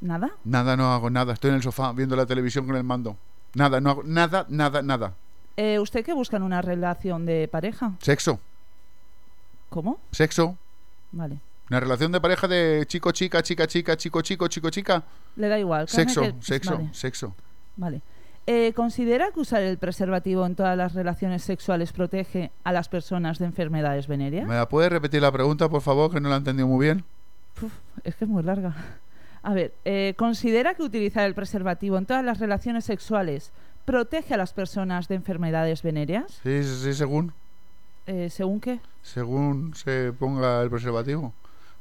¿Nada? 0.00 0.30
nada, 0.44 0.76
no 0.76 0.92
hago 0.92 1.10
nada. 1.10 1.34
Estoy 1.34 1.50
en 1.50 1.56
el 1.56 1.62
sofá 1.62 1.92
viendo 1.92 2.16
la 2.16 2.26
televisión 2.26 2.66
con 2.66 2.74
el 2.76 2.82
mando. 2.84 3.16
Nada, 3.54 3.80
no 3.80 3.90
hago 3.90 4.02
nada, 4.04 4.46
nada, 4.48 4.82
nada. 4.82 5.14
Eh, 5.62 5.78
¿Usted 5.78 6.02
qué 6.02 6.14
busca 6.14 6.38
en 6.38 6.42
una 6.42 6.62
relación 6.62 7.26
de 7.26 7.46
pareja? 7.46 7.92
Sexo, 8.00 8.40
¿Cómo? 9.68 10.00
sexo. 10.10 10.56
Vale. 11.12 11.36
Una 11.68 11.80
relación 11.80 12.10
de 12.12 12.18
pareja 12.18 12.48
de 12.48 12.84
chico, 12.86 13.12
chica, 13.12 13.42
chica, 13.42 13.66
chica, 13.66 13.94
chico, 13.94 14.22
chico, 14.22 14.48
chico, 14.48 14.70
chica. 14.70 15.02
Le 15.36 15.48
da 15.48 15.58
igual. 15.58 15.86
Sexo, 15.86 16.22
que- 16.22 16.34
sexo, 16.40 16.76
Vale. 16.78 16.88
sexo. 16.94 17.34
vale. 17.76 18.00
Eh, 18.46 18.72
¿Considera 18.74 19.32
que 19.32 19.40
usar 19.40 19.60
el 19.62 19.76
preservativo 19.76 20.46
en 20.46 20.54
todas 20.54 20.78
las 20.78 20.94
relaciones 20.94 21.42
sexuales 21.44 21.92
protege 21.92 22.50
a 22.64 22.72
las 22.72 22.88
personas 22.88 23.38
de 23.38 23.44
enfermedades 23.44 24.06
venéreas? 24.06 24.48
¿Me 24.48 24.54
la 24.54 24.66
puede 24.66 24.88
repetir 24.88 25.20
la 25.20 25.30
pregunta, 25.30 25.68
por 25.68 25.82
favor, 25.82 26.10
que 26.10 26.20
no 26.20 26.30
la 26.30 26.36
he 26.36 26.38
entendido 26.38 26.68
muy 26.68 26.86
bien? 26.86 27.04
Uf, 27.60 27.70
es 28.02 28.14
que 28.16 28.24
es 28.24 28.30
muy 28.30 28.42
larga. 28.42 28.74
A 29.42 29.52
ver, 29.52 29.74
eh, 29.84 30.14
¿considera 30.16 30.74
que 30.74 30.82
utilizar 30.82 31.26
el 31.26 31.34
preservativo 31.34 31.98
en 31.98 32.06
todas 32.06 32.24
las 32.24 32.38
relaciones 32.40 32.86
sexuales 32.86 33.52
protege 33.84 34.34
a 34.34 34.36
las 34.36 34.52
personas 34.52 35.08
de 35.08 35.14
enfermedades 35.16 35.82
venéreas? 35.82 36.40
Sí, 36.42 36.62
sí, 36.62 36.76
sí, 36.82 36.94
según, 36.94 37.32
Eh, 38.06 38.28
¿Según 38.30 38.60
qué? 38.60 38.80
según 39.02 39.74
se 39.74 40.12
ponga 40.12 40.62
el 40.62 40.70
preservativo. 40.70 41.32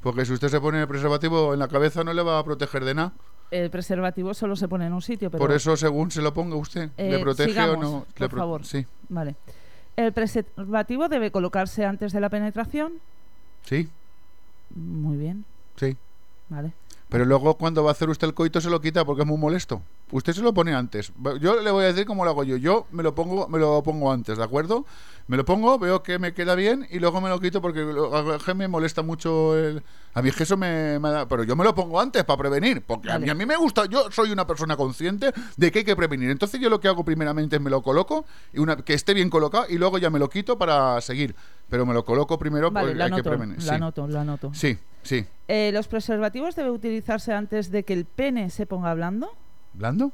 Porque 0.02 0.24
si 0.24 0.32
usted 0.32 0.48
se 0.48 0.60
pone 0.60 0.80
el 0.80 0.88
preservativo 0.88 1.52
en 1.52 1.58
la 1.60 1.68
cabeza 1.68 2.04
no 2.04 2.12
le 2.12 2.22
va 2.22 2.38
a 2.38 2.44
proteger 2.44 2.84
de 2.84 2.94
nada. 2.94 3.12
El 3.50 3.68
preservativo 3.70 4.32
solo 4.32 4.54
se 4.56 4.68
pone 4.68 4.86
en 4.86 4.92
un 4.92 5.02
sitio, 5.02 5.30
pero... 5.30 5.40
Por 5.42 5.52
eso, 5.52 5.76
según 5.76 6.10
se 6.10 6.22
lo 6.22 6.32
ponga 6.32 6.54
usted, 6.56 6.90
Eh, 6.96 7.10
¿le 7.10 7.18
protege 7.18 7.50
sigamos, 7.50 7.76
o 7.76 7.80
no? 7.98 8.06
por 8.16 8.20
Le 8.20 8.28
favor. 8.28 8.64
Sí, 8.64 8.86
Vale. 9.08 9.34
¿El 9.96 10.12
preservativo 10.12 11.08
debe 11.08 11.30
colocarse 11.32 11.84
antes 11.84 12.12
de 12.12 12.20
la 12.20 12.28
penetración? 12.30 12.92
sí, 13.64 13.88
Muy 14.74 15.16
bien, 15.16 15.44
sí. 15.76 15.96
vale. 16.48 16.72
Pero 17.10 17.24
luego 17.24 17.54
cuando 17.58 17.82
va 17.82 17.90
a 17.90 17.92
hacer 17.92 18.08
usted 18.08 18.28
el 18.28 18.34
coito 18.34 18.60
se 18.60 18.70
lo 18.70 18.80
quita 18.80 19.04
porque 19.04 19.22
es 19.22 19.28
muy 19.28 19.36
molesto. 19.36 19.82
Usted 20.12 20.32
se 20.32 20.42
lo 20.42 20.54
pone 20.54 20.74
antes. 20.74 21.12
Yo 21.40 21.60
le 21.60 21.70
voy 21.72 21.84
a 21.84 21.88
decir 21.88 22.06
cómo 22.06 22.24
lo 22.24 22.30
hago 22.30 22.44
yo. 22.44 22.56
Yo 22.56 22.86
me 22.92 23.02
lo 23.02 23.14
pongo, 23.16 23.48
me 23.48 23.58
lo 23.58 23.82
pongo 23.82 24.12
antes, 24.12 24.38
¿de 24.38 24.44
acuerdo? 24.44 24.86
Me 25.26 25.36
lo 25.36 25.44
pongo, 25.44 25.78
veo 25.78 26.02
que 26.02 26.18
me 26.18 26.32
queda 26.34 26.54
bien 26.54 26.86
y 26.90 26.98
luego 26.98 27.20
me 27.20 27.28
lo 27.28 27.40
quito 27.40 27.60
porque 27.60 27.80
a 27.80 28.54
me 28.54 28.68
molesta 28.68 29.02
mucho 29.02 29.56
el... 29.58 29.82
A 30.14 30.22
mí 30.22 30.28
es 30.28 30.36
que 30.36 30.42
eso 30.44 30.56
me, 30.56 30.98
me 30.98 31.10
da... 31.10 31.26
Pero 31.28 31.44
yo 31.44 31.54
me 31.54 31.64
lo 31.64 31.74
pongo 31.74 32.00
antes 32.00 32.24
para 32.24 32.36
prevenir. 32.36 32.82
Porque 32.82 33.10
a, 33.10 33.18
mí, 33.18 33.28
a 33.28 33.34
mí 33.34 33.44
me 33.46 33.56
gusta... 33.56 33.86
Yo 33.86 34.10
soy 34.10 34.30
una 34.30 34.46
persona 34.46 34.76
consciente 34.76 35.32
de 35.56 35.70
que 35.72 35.80
hay 35.80 35.84
que 35.84 35.96
prevenir. 35.96 36.30
Entonces 36.30 36.60
yo 36.60 36.70
lo 36.70 36.80
que 36.80 36.88
hago 36.88 37.04
primeramente 37.04 37.56
es 37.56 37.62
me 37.62 37.70
lo 37.70 37.82
coloco, 37.82 38.24
y 38.52 38.58
una, 38.58 38.76
que 38.76 38.94
esté 38.94 39.14
bien 39.14 39.30
colocado 39.30 39.66
y 39.68 39.78
luego 39.78 39.98
ya 39.98 40.10
me 40.10 40.18
lo 40.18 40.28
quito 40.28 40.58
para 40.58 41.00
seguir. 41.00 41.34
Pero 41.68 41.86
me 41.86 41.94
lo 41.94 42.04
coloco 42.04 42.38
primero 42.38 42.70
Vale, 42.70 42.88
porque 42.88 43.02
hay 43.02 43.10
que 43.12 43.22
prevenir. 43.22 43.60
sí, 44.52 44.78
sí. 45.02 45.26
Eh, 45.48 45.70
¿Los 45.72 45.88
preservativos 45.88 46.54
deben 46.54 46.70
utilizarse 46.72 47.32
antes 47.32 47.70
de 47.70 47.82
que 47.82 47.92
el 47.92 48.04
pene 48.04 48.50
se 48.50 48.66
ponga 48.66 48.94
blando? 48.94 49.30
¿Blando? 49.74 50.12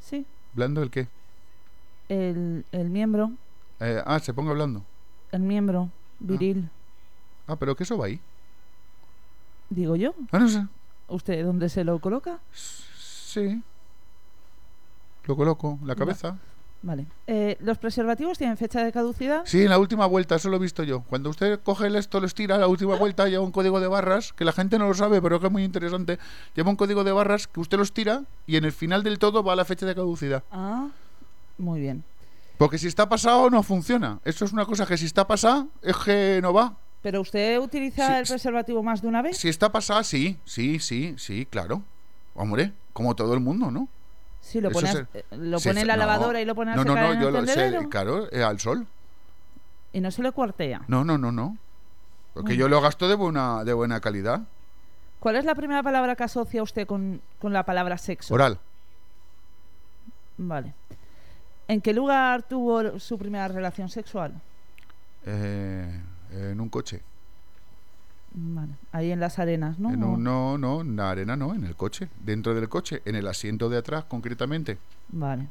Sí. 0.00 0.24
¿Blando 0.54 0.82
el 0.82 0.90
qué? 0.90 1.08
El, 2.08 2.64
el 2.72 2.88
miembro, 2.90 3.32
Eh, 3.80 4.00
ah, 4.06 4.18
se 4.20 4.32
ponga 4.32 4.52
blando. 4.52 4.82
el 5.32 5.40
miembro 5.42 5.90
viril, 6.20 6.68
Ah, 7.48 7.56
pero 7.56 7.74
que 7.76 7.82
eso 7.84 7.98
va 7.98 8.06
ahí. 8.06 8.20
digo 9.70 9.96
yo. 9.96 10.14
Ah, 10.32 10.38
no 10.38 10.48
sé. 10.48 10.64
¿Usted 11.08 11.44
dónde 11.44 11.68
se 11.68 11.84
lo 11.84 11.98
coloca? 12.00 12.38
Sí. 12.52 13.62
Lo 15.24 15.36
coloco 15.36 15.78
la 15.84 15.94
cabeza. 15.96 16.38
Vale. 16.82 17.06
Eh, 17.26 17.56
¿Los 17.60 17.78
preservativos 17.78 18.38
tienen 18.38 18.56
fecha 18.56 18.84
de 18.84 18.92
caducidad? 18.92 19.42
Sí, 19.44 19.62
en 19.62 19.70
la 19.70 19.78
última 19.78 20.06
vuelta, 20.06 20.36
eso 20.36 20.48
lo 20.48 20.56
he 20.56 20.60
visto 20.60 20.84
yo. 20.84 21.02
Cuando 21.02 21.30
usted 21.30 21.58
coge 21.62 21.88
el 21.88 21.96
esto, 21.96 22.20
lo 22.20 22.26
estira, 22.26 22.58
la 22.58 22.68
última 22.68 22.94
vuelta 22.96 23.28
lleva 23.28 23.42
un 23.42 23.50
código 23.50 23.80
de 23.80 23.88
barras, 23.88 24.32
que 24.32 24.44
la 24.44 24.52
gente 24.52 24.78
no 24.78 24.86
lo 24.86 24.94
sabe, 24.94 25.20
pero 25.20 25.40
que 25.40 25.46
es 25.46 25.52
muy 25.52 25.64
interesante. 25.64 26.18
Lleva 26.54 26.70
un 26.70 26.76
código 26.76 27.02
de 27.02 27.12
barras 27.12 27.48
que 27.48 27.58
usted 27.60 27.76
lo 27.78 27.82
estira 27.82 28.22
y 28.46 28.56
en 28.56 28.64
el 28.64 28.72
final 28.72 29.02
del 29.02 29.18
todo 29.18 29.42
va 29.42 29.56
la 29.56 29.64
fecha 29.64 29.84
de 29.86 29.94
caducidad. 29.94 30.44
Ah, 30.52 30.88
muy 31.58 31.80
bien. 31.80 32.04
Porque 32.58 32.78
si 32.78 32.86
está 32.86 33.08
pasado, 33.08 33.50
no 33.50 33.62
funciona. 33.62 34.20
Eso 34.24 34.44
es 34.44 34.52
una 34.52 34.64
cosa 34.64 34.86
que 34.86 34.96
si 34.96 35.06
está 35.06 35.26
pasada, 35.26 35.66
es 35.82 35.96
que 35.96 36.38
no 36.40 36.52
va. 36.52 36.76
¿Pero 37.02 37.20
usted 37.20 37.58
utiliza 37.58 38.06
Sí, 38.06 38.12
el 38.20 38.26
preservativo 38.26 38.82
más 38.82 39.02
de 39.02 39.08
una 39.08 39.22
vez? 39.22 39.36
Si 39.36 39.48
está 39.48 39.70
pasada, 39.72 40.02
sí, 40.04 40.38
sí, 40.44 40.78
sí, 40.78 41.14
sí, 41.18 41.46
claro. 41.50 41.82
Hombre, 42.34 42.72
como 42.92 43.14
todo 43.14 43.34
el 43.34 43.40
mundo, 43.40 43.70
¿no? 43.70 43.88
Sí, 44.46 44.60
lo 44.60 44.68
Eso 44.68 44.78
pone, 44.78 44.92
se- 44.92 44.98
a- 44.98 45.08
eh, 45.12 45.24
lo 45.32 45.58
pone 45.58 45.80
en 45.80 45.86
la 45.88 45.94
no, 45.96 45.98
lavadora 46.06 46.40
y 46.40 46.44
lo 46.44 46.54
pone 46.54 46.70
a 46.70 46.76
No, 46.76 46.84
no, 46.84 46.94
no, 46.94 47.20
yo 47.20 47.30
lo 47.32 47.44
sé, 47.46 47.88
claro, 47.90 48.30
eh, 48.32 48.44
al 48.44 48.60
sol. 48.60 48.86
Y 49.92 50.00
no 50.00 50.12
se 50.12 50.22
le 50.22 50.30
cuartea. 50.30 50.82
No, 50.86 51.04
no, 51.04 51.18
no, 51.18 51.32
no. 51.32 51.58
Porque 52.32 52.56
yo 52.56 52.68
lo 52.68 52.80
gasto 52.80 53.08
de 53.08 53.16
buena, 53.16 53.64
de 53.64 53.72
buena 53.72 53.98
calidad. 54.00 54.42
¿Cuál 55.18 55.34
es 55.34 55.44
la 55.44 55.56
primera 55.56 55.82
palabra 55.82 56.14
que 56.14 56.22
asocia 56.22 56.62
usted 56.62 56.86
con, 56.86 57.20
con 57.40 57.52
la 57.52 57.64
palabra 57.64 57.98
sexo? 57.98 58.34
Oral. 58.34 58.60
Vale. 60.36 60.74
¿En 61.66 61.80
qué 61.80 61.92
lugar 61.92 62.44
tuvo 62.44 63.00
su 63.00 63.18
primera 63.18 63.48
relación 63.48 63.88
sexual? 63.88 64.32
Eh, 65.24 66.00
en 66.30 66.60
un 66.60 66.68
coche. 66.68 67.02
Vale. 68.38 68.72
Ahí 68.92 69.12
en 69.12 69.18
las 69.20 69.38
arenas, 69.38 69.78
¿no? 69.78 69.90
En 69.90 70.04
un- 70.04 70.22
no, 70.22 70.58
no, 70.58 70.82
en 70.82 70.94
la 70.94 71.10
arena 71.10 71.36
no, 71.36 71.54
en 71.54 71.64
el 71.64 71.74
coche, 71.74 72.08
dentro 72.22 72.54
del 72.54 72.68
coche, 72.68 73.00
en 73.06 73.16
el 73.16 73.26
asiento 73.26 73.70
de 73.70 73.78
atrás 73.78 74.04
concretamente. 74.04 74.76
Vale. 75.08 75.44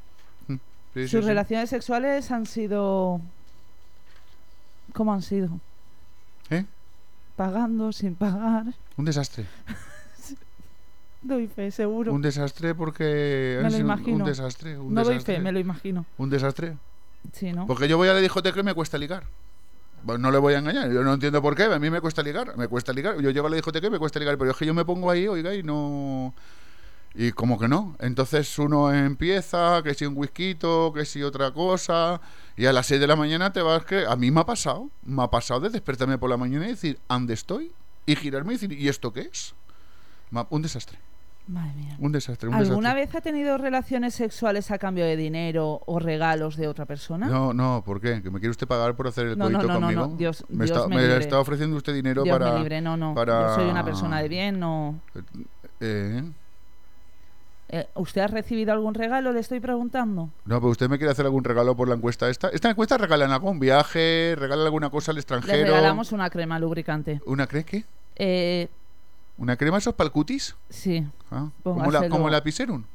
Mm, 0.48 0.54
sí, 0.54 0.60
sí, 0.94 1.08
Sus 1.08 1.22
sí. 1.22 1.28
relaciones 1.28 1.70
sexuales 1.72 2.30
han 2.30 2.46
sido... 2.46 3.20
¿Cómo 4.94 5.14
han 5.14 5.24
sido? 5.24 5.50
¿Eh? 6.52 6.64
Pagando, 7.36 7.92
sin 7.92 8.14
pagar. 8.16 8.66
Un 8.98 9.06
desastre. 9.06 9.46
Doy 11.24 11.48
fe, 11.48 11.72
seguro. 11.72 12.14
Un 12.14 12.22
desastre 12.22 12.76
porque... 12.76 13.60
Me 13.64 13.72
lo 13.72 13.78
imagino. 13.78 14.18
Un 14.18 14.26
desastre. 14.26 14.78
Un 14.78 14.94
no 14.94 15.04
doy 15.04 15.20
fe, 15.20 15.40
me 15.40 15.52
lo 15.52 15.58
imagino. 15.60 16.06
Un 16.20 16.30
desastre. 16.30 16.78
Sí, 17.34 17.52
¿no? 17.52 17.66
Porque 17.66 17.88
yo 17.88 17.98
voy 17.98 18.08
a 18.10 18.14
la 18.14 18.20
discoteca 18.20 18.60
y 18.60 18.64
me 18.64 18.76
cuesta 18.76 19.00
ligar. 19.00 19.24
Pues 20.06 20.20
no 20.20 20.30
le 20.30 20.38
voy 20.38 20.54
a 20.54 20.60
engañar, 20.60 20.92
yo 20.92 21.04
no 21.04 21.14
entiendo 21.14 21.42
por 21.42 21.56
qué, 21.56 21.64
a 21.64 21.80
mí 21.80 21.90
me 21.90 22.00
cuesta 22.00 22.22
ligar, 22.22 22.56
me 22.58 22.68
cuesta 22.68 22.94
ligar. 22.94 23.20
Yo 23.20 23.32
llego 23.32 23.48
a 23.48 23.50
la 23.50 23.56
discoteca 23.56 23.88
y 23.88 23.90
me 23.90 23.98
cuesta 23.98 24.20
ligar, 24.20 24.38
pero 24.38 24.52
es 24.52 24.58
que 24.58 24.66
yo 24.66 24.74
me 24.74 24.86
pongo 24.86 25.10
ahí, 25.10 25.28
oiga, 25.28 25.56
y 25.56 25.64
no... 25.64 26.34
Y 27.18 27.32
como 27.32 27.58
que 27.58 27.68
no. 27.70 27.96
Entonces 28.00 28.60
uno 28.60 28.94
empieza, 28.94 29.82
que 29.84 29.94
si 29.94 30.06
un 30.06 30.18
whisky, 30.18 30.56
que 30.94 31.06
si 31.06 31.24
otra 31.24 31.52
cosa, 31.52 32.20
y 32.58 32.66
a 32.66 32.74
las 32.74 32.88
6 32.88 33.00
de 33.00 33.08
la 33.08 33.16
mañana 33.16 33.54
te 33.54 33.62
vas 33.62 33.86
que... 33.86 34.06
A 34.06 34.16
mí 34.16 34.30
me 34.32 34.42
ha 34.42 34.46
pasado, 34.46 34.90
me 35.04 35.24
ha 35.24 35.28
pasado 35.28 35.62
de 35.62 35.70
despertarme 35.70 36.18
por 36.18 36.30
la 36.30 36.38
mañana 36.38 36.66
y 36.66 36.72
decir, 36.72 37.00
¿dónde 37.10 37.34
estoy? 37.34 37.72
Y 38.06 38.16
girarme 38.16 38.54
y 38.54 38.58
decir, 38.58 38.74
¿y 38.74 38.90
esto 38.90 39.12
qué 39.12 39.22
es? 39.22 39.56
Un 40.50 40.62
desastre, 40.62 41.00
Madre 41.48 41.74
mía. 41.76 41.96
un 42.00 42.12
desastre, 42.12 42.50
un 42.50 42.56
¿Alguna 42.56 42.90
desastre. 42.96 43.02
vez 43.06 43.16
ha 43.16 43.22
tenido 43.22 43.58
relaciones 43.60 44.16
sexuales 44.16 44.72
a 44.72 44.80
cambio 44.80 45.06
de 45.06 45.16
dinero 45.16 45.82
o 45.86 46.00
regalos 46.00 46.58
de 46.58 46.68
otra 46.68 46.86
persona? 46.86 47.28
No, 47.28 47.54
no, 47.54 47.84
¿por 47.86 48.02
qué? 48.02 48.22
¿Que 48.24 48.32
me 48.32 48.40
quiere 48.40 48.50
usted 48.52 48.68
pagar 48.68 48.96
por 48.96 49.08
hacer 49.08 49.28
el 49.28 49.38
No, 49.38 49.46
coito 49.46 49.62
no, 49.62 49.68
no, 49.68 49.80
conmigo? 49.82 50.08
no, 50.08 50.16
Dios- 50.16 50.44
me, 50.50 50.66
Dios 50.66 50.78
está, 50.78 50.88
me 50.90 51.18
está 51.18 51.40
ofreciendo 51.40 51.78
usted 51.78 51.94
dinero 51.94 52.24
Dios 52.24 52.38
para... 52.38 52.54
me 52.54 52.60
libre, 52.60 52.82
no, 52.82 52.98
no. 52.98 53.14
para- 53.14 53.50
Yo 53.50 53.56
soy 53.56 53.70
una 53.70 53.86
persona 53.86 54.22
de 54.22 54.28
bien, 54.30 54.60
no. 54.60 55.00
Eh, 55.80 56.24
Eh, 57.68 57.88
¿Usted 57.96 58.22
ha 58.22 58.28
recibido 58.28 58.72
algún 58.72 58.94
regalo? 58.94 59.32
Le 59.34 59.40
estoy 59.40 59.60
preguntando. 59.60 60.30
No, 60.46 60.60
pero 60.60 60.70
usted 60.70 60.88
me 60.88 60.98
quiere 61.00 61.12
hacer 61.12 61.26
algún 61.26 61.44
regalo 61.44 61.76
por 61.76 61.88
la 61.90 61.96
encuesta 61.96 62.30
esta. 62.30 62.50
¿Esta 62.50 62.70
encuesta 62.70 62.96
regalan 62.98 63.32
algún 63.32 63.60
viaje? 63.60 64.36
¿Regalan 64.38 64.66
alguna 64.68 64.92
cosa 64.92 65.12
al 65.12 65.16
Le 65.16 65.22
extranjero? 65.22 65.66
regalamos 65.74 66.12
una 66.12 66.30
crema 66.30 66.60
lubricante. 66.60 67.22
¿Una 67.26 67.48
crema 67.48 67.66
qué? 67.66 67.84
Eh, 68.18 68.68
¿Una 69.38 69.58
crema 69.58 69.78
esos 69.78 69.94
para 69.94 70.08
el 70.08 70.12
cutis? 70.12 70.56
sí. 70.70 71.06
Ah, 71.32 71.50
¿Como 71.64 71.80
la, 71.92 72.08
como? 72.08 72.30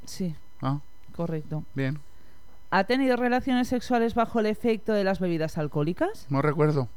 Sí, 0.06 0.34
Ah, 0.62 0.78
correcto. 1.14 1.64
bien. 1.74 1.98
¿Ha 2.70 2.84
tenido 2.84 3.16
relaciones 3.16 3.66
sexuales 3.68 4.14
bajo 4.14 4.38
el 4.40 4.46
efecto 4.46 4.92
de 4.92 5.02
las 5.04 5.18
bebidas 5.18 5.58
alcohólicas? 5.58 6.26
No 6.30 6.40
recuerdo. 6.40 6.88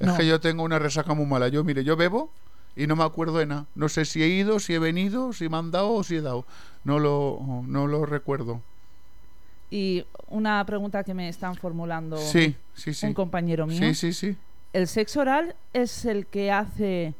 Es 0.00 0.08
No. 0.08 0.16
que 0.16 0.26
yo 0.26 0.40
tengo 0.40 0.64
una 0.64 0.78
resaca 0.80 1.14
muy 1.14 1.24
mala. 1.26 1.46
Yo, 1.48 1.62
mire, 1.62 1.84
yo 1.84 1.96
bebo 1.96 2.30
y 2.74 2.88
no 2.88 2.96
me 2.96 3.04
acuerdo 3.04 3.38
de 3.38 3.46
nada. 3.46 3.66
No 3.76 3.88
sé 3.88 4.04
si 4.04 4.22
he 4.22 4.26
ido, 4.28 4.58
si 4.58 4.74
he 4.74 4.78
venido, 4.80 5.32
si 5.32 5.48
me 5.48 5.56
han 5.56 5.70
dado 5.70 5.92
o 5.92 6.02
si 6.02 6.16
he 6.16 6.20
dado. 6.20 6.44
No 6.82 6.98
lo, 6.98 7.62
no 7.66 7.86
lo 7.86 8.04
recuerdo. 8.04 8.60
Y 9.70 10.04
una 10.28 10.64
pregunta 10.66 11.04
que 11.04 11.14
me 11.14 11.28
están 11.28 11.54
formulando 11.54 12.16
Sí, 12.16 12.56
sí, 12.74 12.92
sí. 12.92 13.06
un 13.06 13.14
compañero 13.14 13.66
mío. 13.66 13.78
Sí, 13.78 13.94
sí, 13.94 14.12
sí. 14.12 14.36
¿El 14.72 14.88
sexo 14.88 15.20
oral 15.20 15.54
es 15.72 16.04
el 16.04 16.26
que 16.26 16.50
hace 16.50 17.14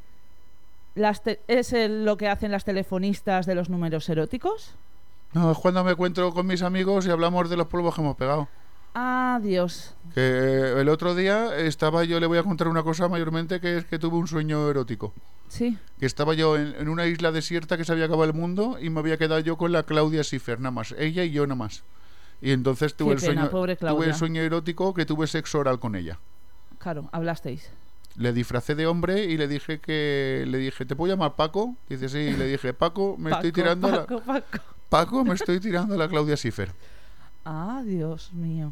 las 0.95 1.21
es 1.47 1.73
lo 1.89 2.17
que 2.17 2.27
hacen 2.27 2.51
las 2.51 2.65
telefonistas 2.65 3.45
de 3.45 3.55
los 3.55 3.69
números 3.69 4.09
eróticos? 4.09 4.75
No, 5.33 5.51
es 5.51 5.57
cuando 5.57 5.83
me 5.83 5.91
encuentro 5.91 6.33
con 6.33 6.47
mis 6.47 6.61
amigos 6.61 7.05
y 7.05 7.11
hablamos 7.11 7.49
de 7.49 7.57
los 7.57 7.67
polvos 7.67 7.93
que 7.93 8.01
hemos 8.01 8.15
pegado. 8.15 8.47
Ah, 8.97 9.39
Dios. 9.43 9.93
Que 10.13 10.79
el 10.79 10.87
otro 10.87 11.13
día 11.13 11.57
estaba 11.57 12.05
yo, 12.05 12.21
le 12.21 12.27
voy 12.27 12.37
a 12.37 12.43
contar 12.43 12.69
una 12.69 12.81
cosa 12.83 13.09
mayormente, 13.09 13.59
que 13.59 13.77
es 13.77 13.85
que 13.85 13.99
tuve 13.99 14.15
un 14.15 14.27
sueño 14.27 14.69
erótico. 14.69 15.13
Sí. 15.49 15.77
Que 15.99 16.05
estaba 16.05 16.33
yo 16.33 16.55
en, 16.55 16.73
en 16.79 16.87
una 16.87 17.05
isla 17.05 17.33
desierta 17.33 17.75
que 17.77 17.83
se 17.83 17.91
había 17.91 18.05
acabado 18.05 18.23
el 18.23 18.33
mundo 18.33 18.77
y 18.81 18.89
me 18.89 19.01
había 19.01 19.17
quedado 19.17 19.41
yo 19.41 19.57
con 19.57 19.73
la 19.73 19.83
Claudia 19.83 20.23
Schiffer, 20.23 20.59
nada 20.59 20.71
más. 20.71 20.95
Ella 20.97 21.25
y 21.25 21.31
yo 21.31 21.45
nada 21.45 21.55
más. 21.55 21.83
Y 22.41 22.51
entonces 22.51 22.95
tuve, 22.95 23.15
Qué 23.15 23.25
el, 23.25 23.33
pena, 23.33 23.49
sueño, 23.49 23.75
tuve 23.77 24.05
el 24.05 24.13
sueño 24.15 24.41
erótico 24.41 24.93
que 24.93 25.05
tuve 25.05 25.27
sexo 25.27 25.59
oral 25.59 25.79
con 25.79 25.95
ella. 25.95 26.19
Claro, 26.77 27.09
hablasteis. 27.11 27.69
Le 28.17 28.31
disfracé 28.33 28.75
de 28.75 28.87
hombre 28.87 29.25
y 29.25 29.37
le 29.37 29.47
dije 29.47 29.79
que 29.79 30.45
le 30.47 30.57
dije, 30.57 30.85
¿te 30.85 30.95
puedo 30.95 31.13
llamar 31.13 31.35
Paco? 31.35 31.75
Dice, 31.89 32.07
sí, 32.09 32.17
y 32.19 32.33
le 32.33 32.47
dije, 32.47 32.73
Paco, 32.73 33.15
me 33.17 33.29
estoy 33.31 33.51
Paco, 33.51 33.61
tirando 33.61 33.87
a 33.87 33.91
la 33.91 34.05
Paco, 34.05 34.21
Paco. 34.21 34.57
Paco, 34.89 35.25
me 35.25 35.33
estoy 35.33 35.59
tirando 35.59 35.95
a 35.95 35.97
la 35.97 36.07
Claudia 36.07 36.37
Schiffer. 36.37 36.71
Ah, 37.43 37.81
Dios 37.85 38.31
mío. 38.33 38.71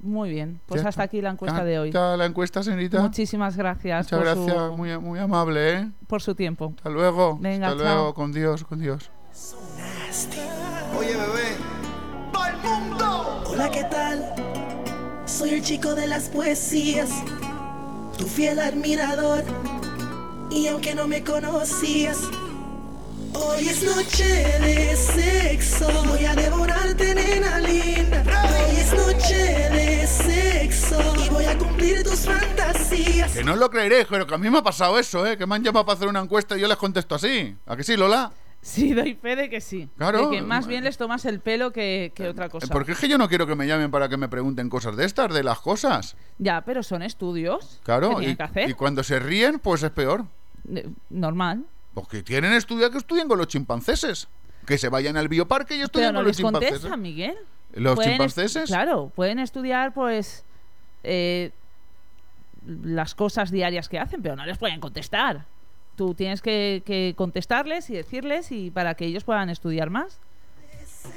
Muy 0.00 0.30
bien. 0.30 0.60
Pues 0.66 0.82
Ya 0.82 0.88
hasta 0.88 1.02
está. 1.04 1.10
aquí 1.10 1.20
la 1.22 1.30
encuesta 1.30 1.58
Ya 1.58 1.64
de 1.64 1.78
hoy. 1.78 1.88
está 1.88 2.16
la 2.16 2.26
encuesta, 2.26 2.62
señorita. 2.62 3.00
Muchísimas 3.00 3.56
gracias. 3.56 4.06
Muchas 4.12 4.18
por 4.18 4.26
gracias, 4.46 4.56
su- 4.70 4.76
muy, 4.76 4.98
muy 4.98 5.18
amable, 5.18 5.72
¿eh? 5.80 5.90
por 6.06 6.20
su 6.22 6.34
tiempo. 6.34 6.72
Hasta 6.76 6.90
luego. 6.90 7.38
Venga, 7.40 7.68
Hasta 7.68 7.82
chao. 7.82 7.94
luego, 7.94 8.14
con 8.14 8.32
Dios, 8.32 8.64
con 8.64 8.78
Dios. 8.80 9.10
Oye, 10.98 11.08
bebé. 11.16 11.56
¡Todo 12.32 12.44
el 12.46 12.56
mundo! 12.58 13.42
Hola, 13.48 13.70
¿qué 13.70 13.84
tal? 13.84 14.34
Soy 15.26 15.50
el 15.50 15.62
chico 15.62 15.94
de 15.94 16.06
las 16.06 16.28
poesías, 16.28 17.10
tu 18.16 18.26
fiel 18.26 18.58
admirador. 18.58 19.44
Y 20.50 20.68
aunque 20.68 20.94
no 20.94 21.06
me 21.08 21.24
conocías, 21.24 22.18
hoy 23.32 23.68
es 23.68 23.82
noche 23.82 24.24
de 24.24 24.96
sexo. 24.96 25.88
Voy 26.06 26.24
a 26.24 26.34
devorarte, 26.34 27.14
nena 27.14 27.58
linda. 27.60 28.22
Hoy 28.68 28.76
es 28.76 28.92
noche 28.92 29.34
de 29.70 30.06
sexo. 30.06 30.98
Y 31.24 31.28
voy 31.30 31.44
a 31.46 31.58
cumplir 31.58 32.02
tus 32.04 32.20
fantasías. 32.20 33.32
Que 33.32 33.42
no 33.42 33.56
lo 33.56 33.68
creeréis, 33.70 34.06
pero 34.08 34.26
que 34.26 34.34
a 34.34 34.38
mí 34.38 34.48
me 34.50 34.58
ha 34.58 34.62
pasado 34.62 34.98
eso, 34.98 35.26
¿eh? 35.26 35.36
Que 35.36 35.46
me 35.46 35.56
han 35.56 35.64
llamado 35.64 35.84
para 35.86 35.96
hacer 35.96 36.08
una 36.08 36.20
encuesta 36.20 36.56
y 36.56 36.60
yo 36.60 36.68
les 36.68 36.76
contesto 36.76 37.14
así. 37.14 37.56
¿A 37.66 37.76
que 37.76 37.82
sí, 37.82 37.96
Lola? 37.96 38.32
Sí, 38.64 38.94
doy 38.94 39.14
fe 39.14 39.36
de 39.36 39.50
que 39.50 39.60
sí. 39.60 39.90
Claro. 39.98 40.30
De 40.30 40.36
que 40.36 40.42
más 40.42 40.66
bien 40.66 40.84
les 40.84 40.96
tomas 40.96 41.26
el 41.26 41.40
pelo 41.40 41.70
que, 41.70 42.12
que 42.14 42.30
otra 42.30 42.48
cosa. 42.48 42.66
Porque 42.72 42.92
es 42.92 42.98
que 42.98 43.08
yo 43.08 43.18
no 43.18 43.28
quiero 43.28 43.46
que 43.46 43.54
me 43.54 43.66
llamen 43.66 43.90
para 43.90 44.08
que 44.08 44.16
me 44.16 44.26
pregunten 44.26 44.70
cosas 44.70 44.96
de 44.96 45.04
estas, 45.04 45.34
de 45.34 45.44
las 45.44 45.58
cosas. 45.60 46.16
Ya, 46.38 46.62
pero 46.62 46.82
son 46.82 47.02
estudios. 47.02 47.78
Claro, 47.82 48.08
¿Qué 48.08 48.14
y, 48.14 48.18
tienen 48.20 48.36
que 48.38 48.42
hacer? 48.42 48.70
y 48.70 48.72
cuando 48.72 49.02
se 49.04 49.18
ríen, 49.18 49.58
pues 49.58 49.82
es 49.82 49.90
peor. 49.90 50.24
Eh, 50.74 50.88
Normal. 51.10 51.66
Porque 51.92 52.22
tienen 52.22 52.54
estudios 52.54 52.88
que 52.88 52.96
estudien 52.96 53.28
con 53.28 53.36
los 53.36 53.48
chimpancéses. 53.48 54.28
Que 54.64 54.78
se 54.78 54.88
vayan 54.88 55.18
al 55.18 55.28
bioparque 55.28 55.76
y 55.76 55.80
no 55.80 55.88
con 55.90 56.14
los 56.14 56.24
les 56.24 56.36
chimpancéses. 56.38 56.72
contestan, 56.80 57.02
Miguel. 57.02 57.36
¿Los 57.74 58.00
chimpancéses? 58.00 58.70
Claro, 58.70 59.12
pueden 59.14 59.40
estudiar, 59.40 59.92
pues, 59.92 60.42
eh, 61.02 61.50
las 62.82 63.14
cosas 63.14 63.50
diarias 63.50 63.90
que 63.90 63.98
hacen, 63.98 64.22
pero 64.22 64.36
no 64.36 64.46
les 64.46 64.56
pueden 64.56 64.80
contestar. 64.80 65.44
Tú 65.96 66.14
tienes 66.14 66.42
que, 66.42 66.82
que 66.84 67.14
contestarles 67.16 67.88
y 67.90 67.94
decirles 67.94 68.50
y 68.52 68.70
para 68.70 68.94
que 68.94 69.06
ellos 69.06 69.24
puedan 69.24 69.50
estudiar 69.50 69.90
más. 69.90 70.20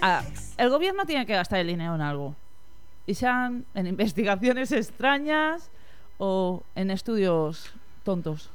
Ah, 0.01 0.23
el 0.57 0.69
gobierno 0.69 1.05
tiene 1.05 1.25
que 1.25 1.33
gastar 1.33 1.59
el 1.59 1.67
dinero 1.67 1.95
en 1.95 2.01
algo. 2.01 2.35
Y 3.05 3.15
sean 3.15 3.65
en 3.73 3.87
investigaciones 3.87 4.71
extrañas 4.71 5.71
o 6.17 6.63
en 6.75 6.91
estudios 6.91 7.73
tontos. 8.03 8.51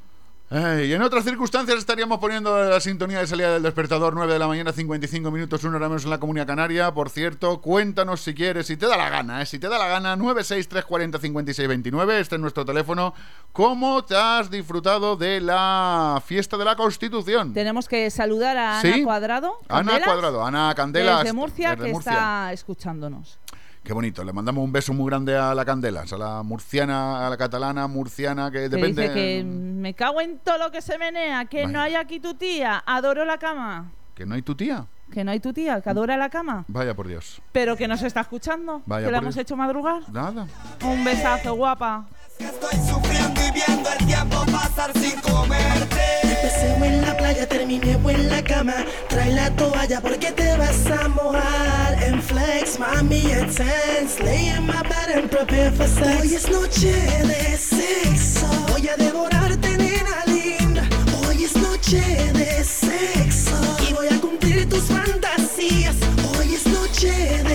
Eh, 0.51 0.85
y 0.89 0.93
en 0.93 1.01
otras 1.01 1.23
circunstancias 1.23 1.79
estaríamos 1.79 2.19
poniendo 2.19 2.55
la 2.69 2.79
sintonía 2.79 3.17
de 3.19 3.25
salida 3.25 3.53
del 3.53 3.63
despertador 3.63 4.13
9 4.13 4.33
de 4.33 4.37
la 4.39 4.47
mañana, 4.47 4.71
55 4.71 5.31
minutos, 5.31 5.63
una 5.63 5.77
hora 5.77 5.89
menos 5.89 6.03
en 6.03 6.11
la 6.11 6.19
Comunidad 6.19 6.45
Canaria. 6.45 6.93
Por 6.93 7.09
cierto, 7.09 7.59
cuéntanos 7.59 8.21
si 8.21 8.35
quieres, 8.35 8.67
si 8.67 8.77
te 8.77 8.85
da 8.85 8.95
la 8.95 9.09
gana, 9.09 9.41
¿eh? 9.41 9.47
si 9.47 9.57
te 9.57 9.67
da 9.67 9.79
la 9.79 9.87
gana, 9.87 10.15
963405629, 10.17 12.11
este 12.19 12.35
es 12.35 12.41
nuestro 12.41 12.65
teléfono. 12.65 13.15
¿Cómo 13.51 14.03
te 14.05 14.15
has 14.15 14.51
disfrutado 14.51 15.15
de 15.15 15.41
la 15.41 16.21
fiesta 16.23 16.55
de 16.57 16.65
la 16.65 16.75
Constitución? 16.75 17.53
Tenemos 17.53 17.87
que 17.87 18.11
saludar 18.11 18.55
a 18.57 18.79
Ana 18.79 18.93
¿Sí? 18.93 19.03
Cuadrado. 19.03 19.57
Ana 19.69 19.91
Candelas, 19.91 20.03
Cuadrado, 20.07 20.45
Ana 20.45 20.73
Candelas. 20.75 21.23
Desde 21.23 21.33
Murcia, 21.33 21.71
desde 21.71 21.85
que 21.85 21.91
Murcia. 21.93 22.11
está 22.11 22.53
escuchándonos. 22.53 23.39
Qué 23.83 23.91
bonito, 23.91 24.23
le 24.23 24.31
mandamos 24.31 24.63
un 24.63 24.71
beso 24.71 24.93
muy 24.93 25.09
grande 25.09 25.35
a 25.37 25.53
la 25.53 25.65
Candelas, 25.65 26.13
a 26.13 26.17
la 26.17 26.41
murciana, 26.43 27.27
a 27.27 27.29
la 27.29 27.35
catalana, 27.35 27.85
murciana, 27.87 28.49
que 28.49 28.59
Que 28.59 28.69
depende... 28.69 29.01
dice 29.01 29.13
que 29.13 29.43
me 29.43 29.93
cago 29.93 30.21
en 30.21 30.39
todo 30.39 30.57
lo 30.57 30.71
que 30.71 30.81
se 30.81 30.97
menea, 30.97 31.45
que 31.45 31.67
no 31.67 31.81
hay 31.81 31.95
aquí 31.95 32.21
tu 32.21 32.33
tía, 32.35 32.81
adoro 32.85 33.25
la 33.25 33.37
cama. 33.37 33.91
que 34.15 34.25
no 34.25 34.35
hay 34.35 34.41
tu 34.41 34.55
tía. 34.55 34.85
Que 35.11 35.23
no 35.25 35.31
hay 35.31 35.39
tu 35.41 35.51
tía, 35.53 35.81
que 35.81 35.89
adora 35.89 36.15
la 36.17 36.29
cama. 36.29 36.63
Vaya 36.69 36.95
por 36.95 37.07
Dios. 37.07 37.41
Pero 37.51 37.75
que 37.75 37.87
nos 37.87 38.01
está 38.03 38.21
escuchando, 38.21 38.81
Vaya 38.85 39.05
que 39.07 39.11
la 39.11 39.17
hemos 39.17 39.35
Dios. 39.35 39.41
hecho 39.43 39.57
madrugar. 39.57 40.01
Nada. 40.11 40.47
Un 40.83 41.03
besazo, 41.03 41.53
guapa. 41.55 42.05
Sufriendo 42.39 43.41
y 43.47 43.51
viendo 43.51 43.89
el 43.99 44.05
tiempo 44.07 44.43
pasar 44.51 44.91
sin 44.97 45.19
comerte. 45.19 46.32
Empecé 46.53 46.85
en 46.85 47.01
la 47.01 47.17
playa, 47.17 47.47
terminé 47.47 47.91
en 47.93 48.29
la 48.29 48.43
cama. 48.43 48.73
Trae 49.09 49.31
la 49.31 49.49
toalla 49.55 50.01
porque 50.01 50.31
te 50.31 50.55
vas 50.57 50.85
a 50.87 51.07
mojar. 51.07 52.03
En 52.03 52.21
flex, 52.21 52.77
mami, 52.79 53.21
intense. 53.21 54.21
Lay 54.23 54.49
in 54.49 54.65
my 54.67 54.81
bed 54.83 55.17
and 55.17 55.29
prepare 55.29 55.71
for 55.71 55.87
sex. 55.87 56.21
Hoy 56.21 56.35
es 56.35 56.49
noche 56.49 56.91
de 56.91 57.57
sexo. 57.57 58.47
Voy 58.71 58.87
a 58.87 58.95
devorarte, 58.97 59.77
nena 59.77 60.25
linda. 60.27 60.87
Hoy 61.27 61.43
es 61.43 61.55
noche 61.55 62.01
de 62.33 62.63
sexo. 62.63 63.55
Y 63.89 63.93
voy 63.93 64.07
a 64.07 64.19
cumplir 64.19 64.69
tus 64.69 64.83
fantasías. 64.83 65.95
Hoy 66.37 66.55
es 66.55 66.67
noche 66.67 67.11
de 67.43 67.52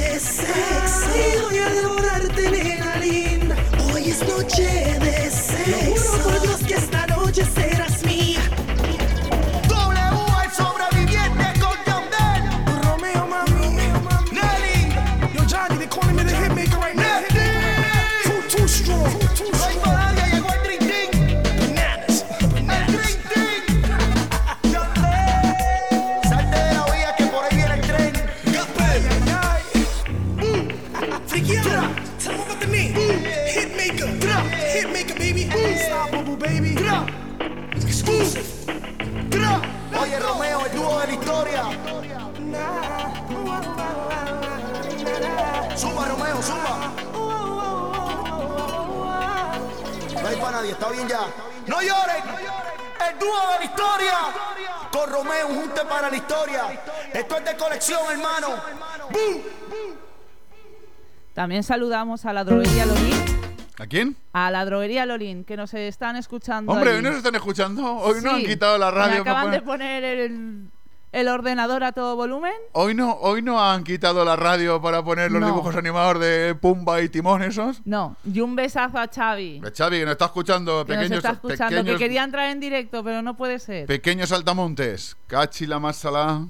Romeo, 40.16 40.66
el 40.66 40.76
dúo 40.76 41.00
de 41.00 41.06
la 41.06 41.12
historia. 41.12 41.62
Suba, 45.76 46.04
Romeo, 46.06 46.42
suba. 46.42 46.92
No 50.22 50.28
hay 50.28 50.36
para 50.36 50.50
nadie, 50.52 50.70
está 50.72 50.88
bien 50.90 51.08
ya. 51.08 51.20
¡No 51.66 51.80
lloren! 51.80 52.24
El 53.08 53.18
dúo 53.18 53.40
de 53.52 53.58
la 53.58 53.64
historia. 53.64 54.14
Con 54.90 55.10
Romeo, 55.10 55.48
un 55.48 55.60
junte 55.60 55.84
para 55.84 56.10
la 56.10 56.16
historia. 56.16 56.62
Esto 57.12 57.36
es 57.36 57.44
de 57.44 57.56
colección, 57.56 58.00
hermano. 58.10 58.48
¡Bum! 59.10 59.42
También 61.34 61.62
saludamos 61.62 62.24
a 62.24 62.32
la 62.32 62.44
droguería 62.44 62.86
Lolín. 62.86 63.27
¿A 63.78 63.86
quién? 63.86 64.16
A 64.32 64.50
la 64.50 64.64
droguería 64.64 65.06
Lolín, 65.06 65.44
que 65.44 65.56
nos 65.56 65.72
están 65.74 66.16
escuchando. 66.16 66.72
Hombre, 66.72 66.90
allí. 66.90 66.96
hoy 66.98 67.02
nos 67.04 67.16
están 67.16 67.34
escuchando. 67.36 67.96
Hoy 67.98 68.20
no 68.22 68.32
han 68.32 68.42
quitado 68.44 68.76
la 68.78 68.90
radio. 68.90 69.14
Me 69.14 69.20
acaban 69.20 69.44
para 69.46 69.56
de 69.56 69.62
poner- 69.62 70.04
el, 70.04 70.70
el 71.12 71.28
ordenador 71.28 71.84
a 71.84 71.92
todo 71.92 72.16
volumen. 72.16 72.52
Hoy 72.72 72.94
no, 72.94 73.12
hoy 73.20 73.40
no 73.40 73.62
han 73.62 73.84
quitado 73.84 74.24
la 74.24 74.34
radio 74.34 74.82
para 74.82 75.04
poner 75.04 75.30
los 75.30 75.40
No. 75.40 75.46
dibujos 75.46 75.76
animados 75.76 76.18
de 76.20 76.56
Pumba 76.60 77.00
y 77.02 77.08
Timón 77.08 77.42
esos. 77.44 77.80
No, 77.84 78.16
y 78.24 78.40
un 78.40 78.56
besazo 78.56 78.98
a 78.98 79.06
Xavi. 79.06 79.62
Eh, 79.64 79.72
Xavi, 79.76 79.98
que 80.00 80.04
nos 80.04 80.12
está 80.12 80.24
escuchando, 80.26 80.84
Que 80.84 80.94
nos 80.94 81.02
pequeños, 81.04 81.18
está 81.18 81.30
escuchando, 81.30 81.76
pequeños, 81.76 81.98
que 81.98 82.04
quería 82.04 82.24
entrar 82.24 82.50
en 82.50 82.58
directo, 82.58 83.04
pero 83.04 83.22
no 83.22 83.36
puede 83.36 83.60
ser. 83.60 83.86
pequeños 83.86 84.30
saltamontes. 84.30 85.16
Cachi 85.28 85.66
la 85.66 85.78
más 85.78 85.96
salada. 85.96 86.46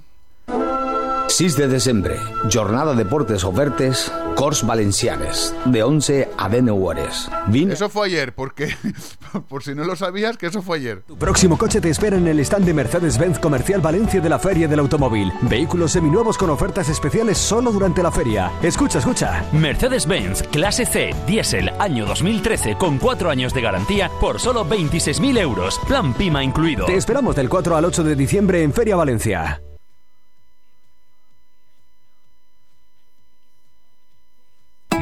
6 1.29 1.57
de 1.57 1.69
desembre, 1.69 2.17
jornada 2.51 2.95
de 2.95 3.05
deportes 3.05 3.45
ofertes, 3.45 4.11
Corts 4.35 4.67
Valencianes, 4.67 5.55
de 5.67 5.83
11 5.83 6.31
a 6.37 6.49
19 6.49 6.85
hores. 6.85 7.31
Vin 7.49 7.71
Eso 7.71 7.91
fue 7.91 8.07
ayer, 8.07 8.35
porque 8.35 8.75
por 9.49 9.63
si 9.63 9.75
no 9.75 9.85
lo 9.85 9.95
sabías, 9.95 10.39
que 10.39 10.47
eso 10.47 10.63
fue 10.63 10.79
ayer. 10.79 11.03
Próximo 11.19 11.59
coche 11.59 11.81
te 11.81 11.91
espera 11.91 12.17
en 12.17 12.27
el 12.27 12.41
stand 12.41 12.65
de 12.65 12.73
Mercedes-Benz 12.73 13.39
Comercial 13.39 13.81
Valencia 13.81 14.21
de 14.21 14.29
la 14.29 14.39
Feria 14.39 14.69
del 14.69 14.81
Automóvil. 14.81 15.31
Vehículos 15.43 15.93
seminuevos 15.93 16.39
con 16.39 16.49
ofertas 16.49 16.89
especiales 16.89 17.37
solo 17.37 17.73
durante 17.73 18.03
la 18.03 18.11
feria. 18.11 18.51
Escucha, 18.63 18.99
escucha. 18.99 19.45
Mercedes-Benz 19.53 20.45
Clase 20.45 20.87
C 20.87 21.11
Diesel 21.27 21.69
año 21.79 22.07
2013 22.07 22.77
con 22.77 22.99
4 22.99 23.29
años 23.31 23.53
de 23.53 23.61
garantía 23.61 24.11
por 24.21 24.41
solo 24.41 24.65
26.000 24.65 25.39
euros. 25.39 25.79
Plan 25.87 26.15
PIMA 26.15 26.43
incluido. 26.43 26.87
Te 26.87 26.97
esperamos 26.97 27.37
del 27.37 27.51
4 27.51 27.77
al 27.77 27.85
8 27.85 28.03
de 28.03 28.17
diciembre 28.17 28.63
en 28.63 28.73
Feria 28.73 28.97
Valencia. 28.97 29.61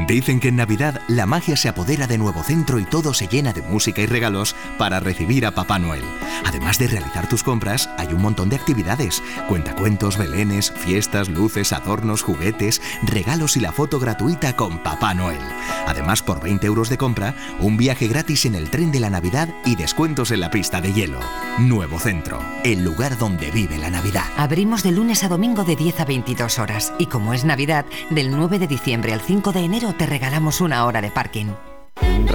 Dicen 0.07 0.39
que 0.39 0.49
en 0.49 0.57
Navidad 0.57 1.01
la 1.09 1.27
magia 1.27 1.57
se 1.57 1.69
apodera 1.69 2.07
de 2.07 2.17
Nuevo 2.17 2.45
Centro 2.45 2.79
y 2.79 2.85
todo 2.85 3.13
se 3.13 3.27
llena 3.27 3.53
de 3.53 3.63
música 3.63 4.03
y 4.03 4.07
regalos 4.07 4.55
para 4.79 5.01
recibir 5.01 5.45
a 5.45 5.51
Papá 5.51 5.81
Noel. 5.81 6.05
Además 6.45 6.79
de 6.79 6.87
realizar 6.87 7.29
tus 7.29 7.43
compras, 7.43 7.91
hay 7.99 8.09
un 8.13 8.23
montón 8.23 8.49
de 8.49 8.55
actividades. 8.55 9.21
Cuentacuentos, 9.49 10.17
belenes, 10.17 10.71
fiestas, 10.71 11.29
luces, 11.29 11.73
adornos, 11.73 12.23
juguetes, 12.23 12.81
regalos 13.03 13.57
y 13.57 13.61
la 13.61 13.73
foto 13.73 13.99
gratuita 13.99 14.55
con 14.55 14.79
Papá 14.79 15.13
Noel. 15.13 15.41
Además, 15.89 16.23
por 16.23 16.41
20 16.41 16.65
euros 16.69 16.89
de 16.89 16.99
compra, 16.99 17.35
un 17.59 17.77
viaje 17.77 18.07
gratis 18.07 18.45
en 18.45 18.55
el 18.55 18.71
tren 18.71 18.93
de 18.93 19.01
la 19.01 19.11
Navidad 19.11 19.49
y 19.65 19.75
descuentos 19.75 20.31
en 20.31 20.39
la 20.39 20.53
pista 20.53 20.81
de 20.81 20.93
hielo. 20.93 21.19
Nuevo 21.59 21.99
Centro, 21.99 22.41
el 22.63 22.85
lugar 22.85 23.19
donde 23.19 23.51
vive 23.51 23.77
la 23.77 23.91
Navidad. 23.91 24.27
Abrimos 24.37 24.85
de 24.85 24.93
lunes 24.93 25.25
a 25.25 25.29
domingo 25.29 25.65
de 25.65 25.75
10 25.75 26.01
a 26.01 26.05
22 26.05 26.61
horas 26.61 26.93
y 26.99 27.07
como 27.07 27.35
es 27.35 27.45
Navidad, 27.45 27.87
del 28.11 28.31
9 28.31 28.61
de 28.61 28.69
diciembre 28.69 29.13
al 29.13 29.21
5 29.21 29.51
de 29.51 29.61
enero 29.61 29.96
te 29.97 30.07
regalamos 30.07 30.61
una 30.61 30.85
hora 30.85 31.01
de 31.01 31.11
parking. 31.11 31.47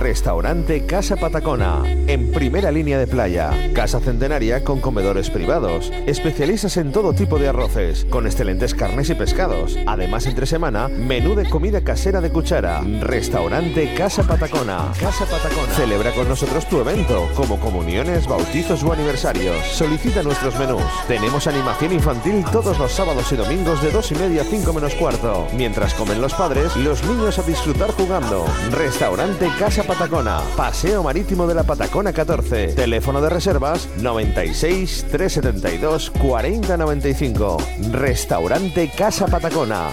Restaurante 0.01 0.87
Casa 0.87 1.15
Patacona, 1.15 1.83
en 1.85 2.31
primera 2.31 2.71
línea 2.71 2.97
de 2.97 3.05
playa. 3.05 3.51
Casa 3.73 3.99
centenaria 3.99 4.63
con 4.63 4.79
comedores 4.79 5.29
privados. 5.29 5.91
Especialistas 6.07 6.77
en 6.77 6.91
todo 6.91 7.13
tipo 7.13 7.37
de 7.37 7.49
arroces, 7.49 8.05
con 8.05 8.25
excelentes 8.25 8.73
carnes 8.73 9.11
y 9.11 9.13
pescados. 9.13 9.77
Además, 9.85 10.25
entre 10.25 10.47
semana, 10.47 10.87
menú 10.87 11.35
de 11.35 11.47
comida 11.47 11.81
casera 11.81 12.19
de 12.19 12.31
cuchara. 12.31 12.81
Restaurante 13.01 13.93
Casa 13.93 14.23
Patacona. 14.23 14.91
Casa 14.99 15.25
Patacona. 15.25 15.71
Celebra 15.75 16.11
con 16.13 16.27
nosotros 16.27 16.67
tu 16.67 16.79
evento, 16.79 17.29
como 17.35 17.59
comuniones, 17.59 18.25
bautizos 18.25 18.83
o 18.83 18.91
aniversarios. 18.91 19.63
Solicita 19.67 20.23
nuestros 20.23 20.57
menús. 20.57 20.81
Tenemos 21.07 21.45
animación 21.45 21.93
infantil 21.93 22.43
todos 22.51 22.79
los 22.79 22.91
sábados 22.91 23.31
y 23.31 23.35
domingos 23.35 23.83
de 23.83 23.91
2 23.91 24.11
y 24.13 24.15
media 24.15 24.41
a 24.41 24.45
5 24.45 24.73
menos 24.73 24.95
cuarto. 24.95 25.47
Mientras 25.55 25.93
comen 25.93 26.21
los 26.21 26.33
padres, 26.33 26.75
los 26.75 27.03
niños 27.03 27.37
a 27.37 27.43
disfrutar 27.43 27.91
jugando. 27.91 28.47
Restaurante 28.71 29.47
Casa 29.57 29.83
Patacona, 29.83 30.41
Paseo 30.57 31.03
Marítimo 31.03 31.45
de 31.47 31.55
la 31.55 31.63
Patacona 31.63 32.11
14. 32.11 32.73
Teléfono 32.73 33.21
de 33.21 33.29
reservas 33.29 33.87
96 33.97 35.05
372 35.11 36.11
4095. 36.11 37.57
Restaurante 37.91 38.91
Casa 38.95 39.27
Patacona. 39.27 39.91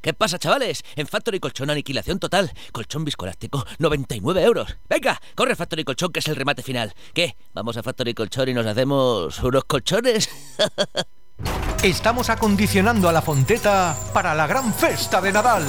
¿Qué 0.00 0.14
pasa, 0.14 0.38
chavales? 0.38 0.82
En 0.96 1.06
Factory 1.06 1.40
Colchón 1.40 1.70
Aniquilación 1.70 2.18
Total. 2.18 2.50
Colchón 2.72 3.04
viscoelástico, 3.04 3.66
99 3.78 4.42
euros. 4.42 4.76
Venga, 4.88 5.20
corre 5.34 5.54
Factory 5.54 5.84
Colchón, 5.84 6.10
que 6.10 6.20
es 6.20 6.28
el 6.28 6.36
remate 6.36 6.62
final. 6.62 6.94
¿Qué? 7.12 7.36
¿Vamos 7.52 7.76
a 7.76 7.82
Factory 7.82 8.14
Colchón 8.14 8.48
y 8.48 8.54
nos 8.54 8.66
hacemos 8.66 9.38
unos 9.40 9.64
colchones? 9.64 10.28
Estamos 11.82 12.30
acondicionando 12.30 13.08
a 13.08 13.12
la 13.12 13.22
Fonteta 13.22 13.96
para 14.12 14.34
la 14.34 14.46
gran 14.46 14.72
festa 14.72 15.20
de 15.20 15.32
Nadal. 15.32 15.64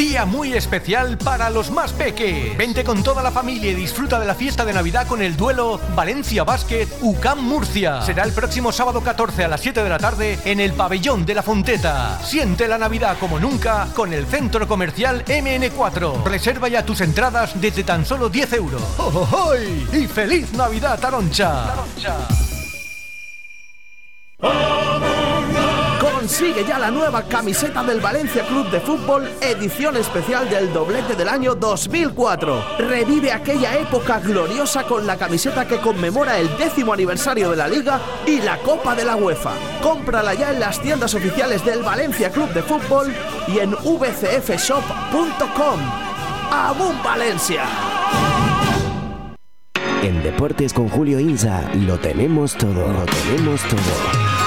Día 0.00 0.24
muy 0.24 0.54
especial 0.54 1.18
para 1.18 1.50
los 1.50 1.70
más 1.70 1.92
peques. 1.92 2.56
Vente 2.56 2.84
con 2.84 3.02
toda 3.02 3.22
la 3.22 3.30
familia 3.30 3.70
y 3.70 3.74
disfruta 3.74 4.18
de 4.18 4.24
la 4.24 4.34
fiesta 4.34 4.64
de 4.64 4.72
Navidad 4.72 5.06
con 5.06 5.20
el 5.20 5.36
duelo 5.36 5.78
Valencia 5.94 6.42
Basket 6.42 6.88
UCAM 7.02 7.44
Murcia. 7.44 8.00
Será 8.00 8.24
el 8.24 8.32
próximo 8.32 8.72
sábado 8.72 9.02
14 9.02 9.44
a 9.44 9.48
las 9.48 9.60
7 9.60 9.82
de 9.82 9.88
la 9.90 9.98
tarde 9.98 10.38
en 10.46 10.58
el 10.58 10.72
pabellón 10.72 11.26
de 11.26 11.34
la 11.34 11.42
Fonteta. 11.42 12.18
Siente 12.24 12.66
la 12.66 12.78
Navidad 12.78 13.18
como 13.20 13.38
nunca 13.38 13.88
con 13.94 14.14
el 14.14 14.24
centro 14.24 14.66
comercial 14.66 15.22
MN4. 15.26 16.24
Reserva 16.24 16.68
ya 16.68 16.82
tus 16.82 17.02
entradas 17.02 17.60
desde 17.60 17.84
tan 17.84 18.06
solo 18.06 18.30
10 18.30 18.54
euros. 18.54 18.82
¡Oh, 18.96 19.12
oh, 19.14 19.28
oh! 19.30 19.54
¡Y 19.94 20.06
feliz 20.06 20.50
Navidad, 20.54 20.98
Taroncha! 20.98 21.74
Consigue 26.00 26.64
ya 26.64 26.78
la 26.78 26.90
nueva 26.90 27.22
camiseta 27.24 27.82
del 27.82 28.00
Valencia 28.00 28.46
Club 28.46 28.70
de 28.70 28.80
Fútbol, 28.80 29.28
edición 29.42 29.98
especial 29.98 30.48
del 30.48 30.72
doblete 30.72 31.14
del 31.14 31.28
año 31.28 31.54
2004. 31.54 32.78
Revive 32.78 33.30
aquella 33.30 33.78
época 33.78 34.18
gloriosa 34.18 34.84
con 34.84 35.06
la 35.06 35.18
camiseta 35.18 35.68
que 35.68 35.76
conmemora 35.76 36.38
el 36.38 36.56
décimo 36.56 36.94
aniversario 36.94 37.50
de 37.50 37.56
la 37.56 37.68
Liga 37.68 38.00
y 38.26 38.40
la 38.40 38.56
Copa 38.58 38.94
de 38.94 39.04
la 39.04 39.16
UEFA. 39.16 39.52
Cómprala 39.82 40.32
ya 40.32 40.52
en 40.52 40.60
las 40.60 40.80
tiendas 40.80 41.14
oficiales 41.14 41.62
del 41.66 41.82
Valencia 41.82 42.30
Club 42.30 42.48
de 42.54 42.62
Fútbol 42.62 43.14
y 43.46 43.58
en 43.58 43.72
vcfshop.com. 43.72 44.80
¡Amun 46.50 47.02
Valencia! 47.04 47.64
En 50.02 50.22
Deportes 50.22 50.72
con 50.72 50.88
Julio 50.88 51.20
Insa 51.20 51.70
lo 51.74 51.98
tenemos 51.98 52.54
todo, 52.56 52.88
lo 52.90 53.04
tenemos 53.04 53.60
todo. 53.64 54.39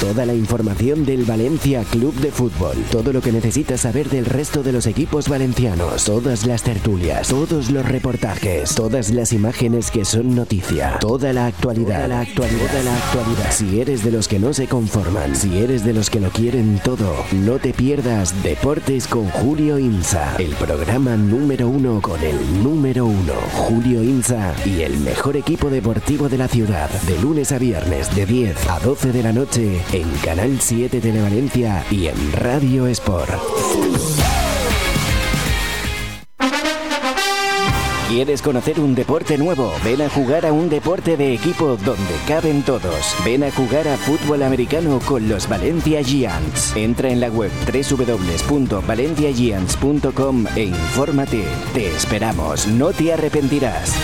Toda 0.00 0.24
la 0.24 0.32
información 0.32 1.04
del 1.04 1.24
Valencia 1.24 1.84
Club 1.84 2.14
de 2.14 2.30
Fútbol, 2.30 2.74
todo 2.90 3.12
lo 3.12 3.20
que 3.20 3.32
necesitas 3.32 3.82
saber 3.82 4.08
del 4.08 4.24
resto 4.24 4.62
de 4.62 4.72
los 4.72 4.86
equipos 4.86 5.28
valencianos, 5.28 6.04
todas 6.06 6.46
las 6.46 6.62
tertulias, 6.62 7.28
todos 7.28 7.70
los 7.70 7.84
reportajes, 7.84 8.74
todas 8.74 9.10
las 9.10 9.34
imágenes 9.34 9.90
que 9.90 10.06
son 10.06 10.34
noticia, 10.34 10.96
toda 11.00 11.34
la 11.34 11.44
actualidad, 11.44 11.96
toda 11.96 12.08
la 12.08 12.20
actualidad, 12.20 12.66
toda 12.66 12.82
la 12.82 12.96
actualidad. 12.96 13.52
Si 13.52 13.78
eres 13.78 14.02
de 14.02 14.10
los 14.10 14.26
que 14.26 14.38
no 14.38 14.54
se 14.54 14.68
conforman, 14.68 15.36
si 15.36 15.58
eres 15.58 15.84
de 15.84 15.92
los 15.92 16.08
que 16.08 16.20
lo 16.20 16.30
quieren 16.30 16.80
todo, 16.82 17.14
no 17.32 17.58
te 17.58 17.74
pierdas 17.74 18.42
Deportes 18.42 19.06
con 19.06 19.28
Julio 19.28 19.78
Insa, 19.78 20.34
el 20.38 20.54
programa 20.54 21.14
número 21.16 21.68
uno 21.68 22.00
con 22.00 22.22
el 22.22 22.62
número 22.62 23.04
uno, 23.04 23.34
Julio 23.52 24.02
Insa 24.02 24.54
y 24.64 24.80
el 24.80 24.96
mejor 25.00 25.36
equipo 25.36 25.68
deportivo 25.68 26.30
de 26.30 26.38
la 26.38 26.48
ciudad, 26.48 26.88
de 27.02 27.18
lunes 27.18 27.52
a 27.52 27.58
viernes 27.58 28.16
de 28.16 28.24
10 28.24 28.66
a 28.70 28.80
12 28.80 29.12
de 29.12 29.22
la 29.22 29.34
noche 29.34 29.82
en 29.92 30.08
Canal 30.24 30.58
7 30.60 31.00
Televalencia 31.00 31.84
y 31.90 32.06
en 32.06 32.32
Radio 32.32 32.86
Sport. 32.86 33.30
¿Quieres 38.08 38.40
conocer 38.42 38.78
un 38.80 38.94
deporte 38.94 39.38
nuevo? 39.38 39.72
Ven 39.84 40.02
a 40.02 40.08
jugar 40.08 40.46
a 40.46 40.52
un 40.52 40.68
deporte 40.68 41.16
de 41.16 41.32
equipo 41.32 41.76
donde 41.76 42.14
caben 42.26 42.62
todos. 42.62 43.14
Ven 43.24 43.44
a 43.44 43.50
jugar 43.50 43.88
a 43.88 43.96
fútbol 43.96 44.42
americano 44.42 45.00
con 45.06 45.28
los 45.28 45.48
Valencia 45.48 46.02
Giants. 46.02 46.74
Entra 46.76 47.10
en 47.10 47.20
la 47.20 47.28
web 47.28 47.50
www.valenciagiants.com 47.66 50.46
e 50.56 50.64
infórmate. 50.64 51.44
Te 51.72 51.86
esperamos, 51.86 52.66
no 52.66 52.92
te 52.92 53.12
arrepentirás. 53.12 53.94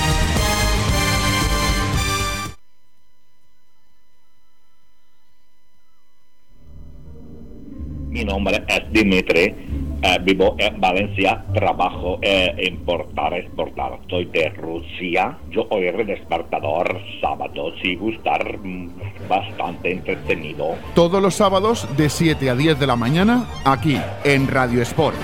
Mi 8.17 8.25
nombre 8.25 8.65
es 8.67 8.91
Dimitri 8.91 9.55
eh, 10.01 10.19
vivo 10.23 10.57
en 10.59 10.81
Valencia, 10.81 11.45
trabajo 11.53 12.19
eh, 12.23 12.55
importar, 12.67 13.35
exportar. 13.35 13.99
Soy 14.09 14.25
de 14.25 14.49
Rusia. 14.49 15.36
Yo 15.51 15.67
oiré 15.69 16.03
despertador 16.03 16.99
sábado, 17.20 17.75
si 17.83 17.95
gustar, 17.97 18.57
mm, 18.59 18.89
bastante 19.28 19.93
entretenido. 19.93 20.77
Todos 20.95 21.20
los 21.20 21.35
sábados 21.35 21.86
de 21.99 22.09
7 22.09 22.49
a 22.49 22.55
10 22.55 22.81
de 22.81 22.86
la 22.86 22.97
mañana, 22.97 23.51
aquí 23.65 23.99
en 24.25 24.49
Radio 24.49 24.81
Sport. 24.81 25.17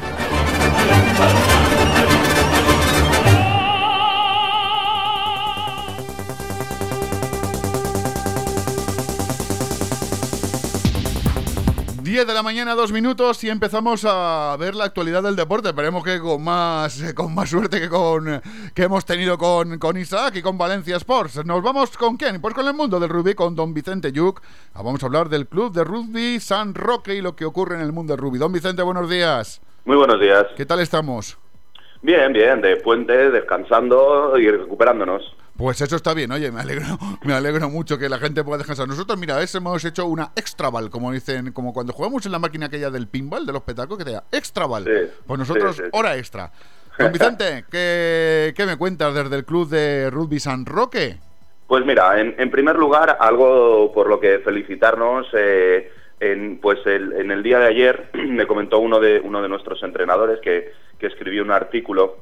10 12.12 12.26
de 12.26 12.34
la 12.34 12.42
mañana, 12.42 12.74
dos 12.74 12.92
minutos 12.92 13.42
y 13.42 13.48
empezamos 13.48 14.04
a 14.06 14.54
ver 14.60 14.74
la 14.74 14.84
actualidad 14.84 15.22
del 15.22 15.34
deporte. 15.34 15.68
Esperemos 15.68 16.04
que 16.04 16.20
con 16.20 16.44
más, 16.44 17.00
eh, 17.00 17.14
con 17.14 17.34
más 17.34 17.48
suerte 17.48 17.80
que 17.80 17.88
con 17.88 18.42
que 18.74 18.82
hemos 18.82 19.06
tenido 19.06 19.38
con, 19.38 19.78
con 19.78 19.96
Isaac 19.96 20.36
y 20.36 20.42
con 20.42 20.58
Valencia 20.58 20.96
Sports. 20.96 21.42
Nos 21.46 21.62
vamos 21.62 21.96
con 21.96 22.18
quién? 22.18 22.42
Pues 22.42 22.52
con 22.52 22.68
el 22.68 22.74
mundo 22.74 23.00
del 23.00 23.08
rugby, 23.08 23.32
con 23.32 23.56
don 23.56 23.72
Vicente 23.72 24.12
Yuc. 24.12 24.42
Ah, 24.74 24.82
Vamos 24.82 25.02
a 25.02 25.06
hablar 25.06 25.30
del 25.30 25.46
club 25.46 25.72
de 25.72 25.84
rugby 25.84 26.38
San 26.38 26.74
Roque 26.74 27.14
y 27.14 27.22
lo 27.22 27.34
que 27.34 27.46
ocurre 27.46 27.76
en 27.76 27.80
el 27.80 27.92
mundo 27.92 28.12
del 28.12 28.20
rugby. 28.20 28.38
Don 28.38 28.52
Vicente, 28.52 28.82
buenos 28.82 29.08
días. 29.08 29.62
Muy 29.86 29.96
buenos 29.96 30.20
días. 30.20 30.44
¿Qué 30.54 30.66
tal 30.66 30.80
estamos? 30.80 31.38
Bien, 32.02 32.30
bien, 32.34 32.60
de 32.60 32.76
puente, 32.76 33.30
descansando 33.30 34.36
y 34.36 34.50
recuperándonos. 34.50 35.34
Pues 35.56 35.80
eso 35.80 35.96
está 35.96 36.14
bien, 36.14 36.32
oye, 36.32 36.50
me 36.50 36.60
alegro, 36.60 36.84
me 37.24 37.34
alegro 37.34 37.68
mucho 37.68 37.98
que 37.98 38.08
la 38.08 38.18
gente 38.18 38.42
pueda 38.42 38.58
descansar. 38.58 38.88
Nosotros, 38.88 39.18
mira, 39.18 39.36
ves, 39.36 39.54
hemos 39.54 39.84
hecho 39.84 40.06
una 40.06 40.32
extraval, 40.34 40.90
como 40.90 41.12
dicen, 41.12 41.52
como 41.52 41.72
cuando 41.72 41.92
jugamos 41.92 42.24
en 42.26 42.32
la 42.32 42.38
máquina 42.38 42.66
aquella 42.66 42.90
del 42.90 43.06
pinball, 43.06 43.44
de 43.46 43.52
los 43.52 43.62
petacos, 43.62 43.98
que 43.98 44.04
te 44.04 44.12
da 44.12 44.24
extraval. 44.32 44.84
pues 45.26 45.38
nosotros, 45.38 45.76
sí, 45.76 45.82
sí. 45.84 45.88
hora 45.92 46.16
extra. 46.16 46.50
Don 46.98 47.12
Vicente, 47.12 47.64
¿qué, 47.70 48.54
¿qué 48.56 48.66
me 48.66 48.76
cuentas 48.76 49.14
desde 49.14 49.36
el 49.36 49.44
club 49.44 49.68
de 49.68 50.10
rugby 50.10 50.40
San 50.40 50.64
Roque? 50.66 51.18
Pues 51.66 51.84
mira, 51.86 52.18
en, 52.20 52.34
en 52.38 52.50
primer 52.50 52.76
lugar, 52.76 53.16
algo 53.20 53.92
por 53.92 54.08
lo 54.08 54.20
que 54.20 54.40
felicitarnos. 54.40 55.26
eh, 55.34 55.90
en, 56.20 56.58
pues 56.60 56.78
el- 56.86 57.14
en 57.14 57.32
el 57.32 57.42
día 57.42 57.58
de 57.58 57.66
ayer 57.66 58.10
me 58.14 58.46
comentó 58.46 58.78
uno 58.78 59.00
de 59.00 59.18
uno 59.20 59.42
de 59.42 59.48
nuestros 59.48 59.82
entrenadores 59.82 60.38
que, 60.40 60.70
que 60.98 61.06
escribió 61.08 61.42
un 61.42 61.50
artículo 61.50 62.18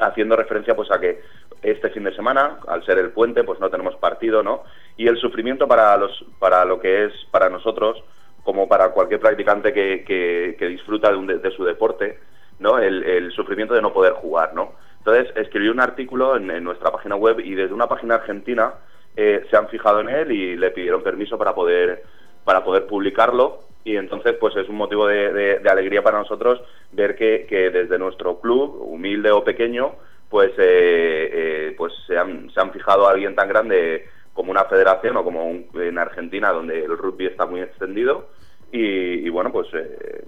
haciendo 0.00 0.36
referencia 0.36 0.74
pues 0.76 0.90
a 0.90 1.00
que 1.00 1.20
este 1.62 1.90
fin 1.90 2.04
de 2.04 2.14
semana, 2.14 2.58
al 2.66 2.84
ser 2.84 2.98
el 2.98 3.10
puente, 3.10 3.44
pues 3.44 3.60
no 3.60 3.70
tenemos 3.70 3.94
partido, 3.96 4.42
¿no? 4.42 4.64
Y 4.96 5.06
el 5.08 5.16
sufrimiento 5.18 5.68
para 5.68 5.96
los 5.96 6.24
para 6.38 6.64
lo 6.64 6.80
que 6.80 7.04
es 7.04 7.12
para 7.30 7.48
nosotros, 7.48 8.02
como 8.44 8.68
para 8.68 8.90
cualquier 8.90 9.20
practicante 9.20 9.72
que, 9.72 10.04
que- 10.04 10.56
que 10.58 10.66
disfruta 10.68 11.10
de, 11.10 11.16
un 11.16 11.26
de- 11.26 11.50
su 11.52 11.64
deporte, 11.64 12.18
¿no? 12.58 12.78
El, 12.78 13.04
sufrimiento 13.32 13.74
de 13.74 13.82
no 13.82 13.92
poder 13.92 14.14
jugar, 14.14 14.54
¿no? 14.54 14.72
Entonces 14.98 15.32
escribió 15.36 15.72
un 15.72 15.80
artículo 15.80 16.36
en, 16.36 16.50
en 16.50 16.64
nuestra 16.64 16.90
página 16.90 17.16
web 17.16 17.40
y 17.40 17.54
desde 17.54 17.74
una 17.74 17.88
página 17.88 18.16
argentina 18.16 18.74
eh, 19.16 19.44
se 19.50 19.56
han 19.56 19.68
fijado 19.68 20.00
en 20.00 20.08
él 20.08 20.32
y 20.32 20.56
le 20.56 20.70
pidieron 20.70 21.02
permiso 21.02 21.36
para 21.38 21.54
poder 21.54 22.02
para 22.44 22.64
poder 22.64 22.86
publicarlo 22.86 23.60
y 23.84 23.96
entonces 23.96 24.34
pues 24.40 24.54
es 24.56 24.68
un 24.68 24.76
motivo 24.76 25.06
de, 25.06 25.32
de- 25.32 25.58
de 25.58 25.70
alegría 25.70 26.02
para 26.02 26.18
nosotros 26.18 26.60
ver 26.92 27.16
que, 27.16 27.46
que 27.48 27.70
desde 27.70 27.98
nuestro 27.98 28.40
club 28.40 28.76
humilde 28.82 29.30
o 29.30 29.42
pequeño 29.44 29.92
pues 30.28 30.50
eh, 30.58 31.30
eh, 31.32 31.74
pues 31.76 31.92
se 32.06 32.16
han, 32.16 32.50
se 32.50 32.60
han 32.60 32.72
fijado 32.72 33.06
a 33.06 33.10
alguien 33.10 33.34
tan 33.34 33.48
grande 33.48 34.06
como 34.32 34.50
una 34.50 34.64
federación 34.64 35.16
o 35.16 35.24
como 35.24 35.44
un- 35.46 35.66
en 35.74 35.98
Argentina 35.98 36.50
donde 36.52 36.84
el 36.84 36.96
rugby 36.96 37.26
está 37.26 37.44
muy 37.46 37.60
extendido 37.60 38.28
y, 38.70 38.80
y 39.26 39.28
bueno 39.28 39.50
pues 39.52 39.66
eh, 39.74 40.24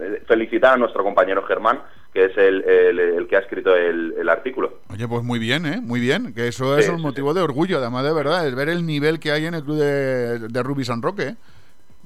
eh, 0.00 0.22
felicitar 0.26 0.74
a 0.74 0.76
nuestro 0.76 1.04
compañero 1.04 1.42
Germán 1.44 1.82
que 2.12 2.24
es 2.26 2.36
el, 2.38 2.62
el- 2.64 2.98
el 3.00 3.26
que 3.26 3.36
ha 3.36 3.40
escrito 3.40 3.76
el, 3.76 4.14
el 4.18 4.28
artículo 4.28 4.78
Oye, 4.90 5.06
pues 5.08 5.22
muy 5.24 5.38
bien, 5.40 5.66
¿eh? 5.66 5.80
Muy 5.82 5.98
bien, 6.00 6.32
que 6.32 6.46
eso 6.48 6.78
es 6.78 6.84
Sí, 6.86 6.90
un 6.92 6.98
sí, 6.98 7.02
motivo 7.02 7.34
de 7.34 7.40
orgullo, 7.42 7.78
además 7.78 8.04
de 8.04 8.12
verdad, 8.12 8.46
es 8.46 8.54
ver 8.54 8.68
el 8.68 8.86
nivel 8.86 9.18
que 9.18 9.32
hay 9.32 9.46
en 9.46 9.54
el 9.54 9.64
club 9.64 9.76
de, 9.78 10.38
de 10.48 10.62
rugby 10.62 10.84
San 10.84 11.02
Roque. 11.02 11.22
¿eh? 11.30 11.34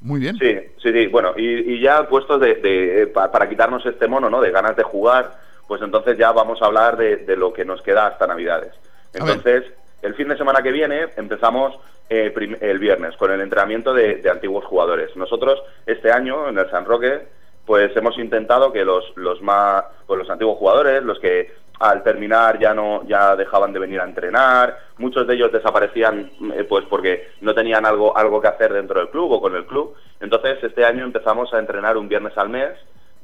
Muy 0.01 0.21
bien. 0.21 0.37
Sí, 0.39 0.57
sí, 0.83 0.93
sí. 0.93 1.07
Bueno, 1.09 1.33
y, 1.37 1.75
y 1.75 1.81
ya 1.81 2.09
puestos 2.09 2.41
de, 2.41 2.55
de- 2.57 3.07
pa- 3.09 3.31
para 3.33 3.49
quitarnos 3.49 3.85
este 3.87 4.07
mono, 4.09 4.31
¿no? 4.31 4.41
De 4.41 4.51
ganas 4.51 4.77
de 4.77 4.83
jugar, 4.85 5.33
pues 5.67 5.83
entonces 5.83 6.17
ya 6.17 6.33
vamos 6.33 6.63
a 6.63 6.67
hablar 6.67 6.97
de, 6.97 7.17
de 7.17 7.37
lo 7.37 7.53
que 7.53 7.65
nos 7.65 7.83
queda 7.83 8.07
hasta 8.07 8.27
Navidades. 8.27 8.73
Entonces, 9.13 9.65
el 10.03 10.15
fin 10.15 10.29
de 10.29 10.37
semana 10.37 10.63
que 10.63 10.71
viene 10.73 11.09
empezamos 11.17 11.79
eh, 12.11 12.33
el 12.61 12.79
viernes 12.79 13.17
con 13.17 13.33
el 13.33 13.41
entrenamiento 13.41 13.93
de, 13.93 14.17
de 14.17 14.31
antiguos 14.31 14.65
jugadores. 14.65 15.15
Nosotros 15.17 15.61
este 15.87 16.11
año 16.13 16.49
en 16.49 16.59
el 16.59 16.71
San 16.71 16.85
Roque, 16.85 17.27
pues 17.67 17.95
hemos 17.97 18.17
intentado 18.19 18.73
que 18.73 18.85
los, 18.85 19.05
los 19.17 19.43
más, 19.43 19.85
pues 20.07 20.19
los 20.21 20.31
antiguos 20.31 20.57
jugadores, 20.59 21.03
los 21.03 21.19
que 21.19 21.53
al 21.79 22.03
terminar 22.03 22.59
ya 22.59 22.75
no 22.75 23.05
ya 23.07 23.37
dejaban 23.37 23.73
de 23.73 23.79
venir 23.79 24.01
a 24.01 24.05
entrenar, 24.05 24.79
muchos 24.99 25.27
de 25.27 25.35
ellos 25.35 25.53
desaparecían 25.53 26.31
eh, 26.55 26.65
pues 26.65 26.85
porque 26.89 27.29
no 27.41 27.55
tenían 27.55 27.87
algo 27.87 28.17
algo 28.17 28.41
que 28.41 28.49
hacer 28.49 28.73
dentro 28.73 29.01
del 29.01 29.11
club 29.11 29.33
o 29.33 29.41
con 29.41 29.55
el 29.55 29.67
club. 29.67 29.95
Entonces 30.21 30.59
este 30.63 30.85
año 30.85 31.05
empezamos 31.05 31.53
a 31.55 31.59
entrenar 31.59 31.97
un 31.97 32.09
viernes 32.09 32.37
al 32.37 32.49
mes 32.49 32.73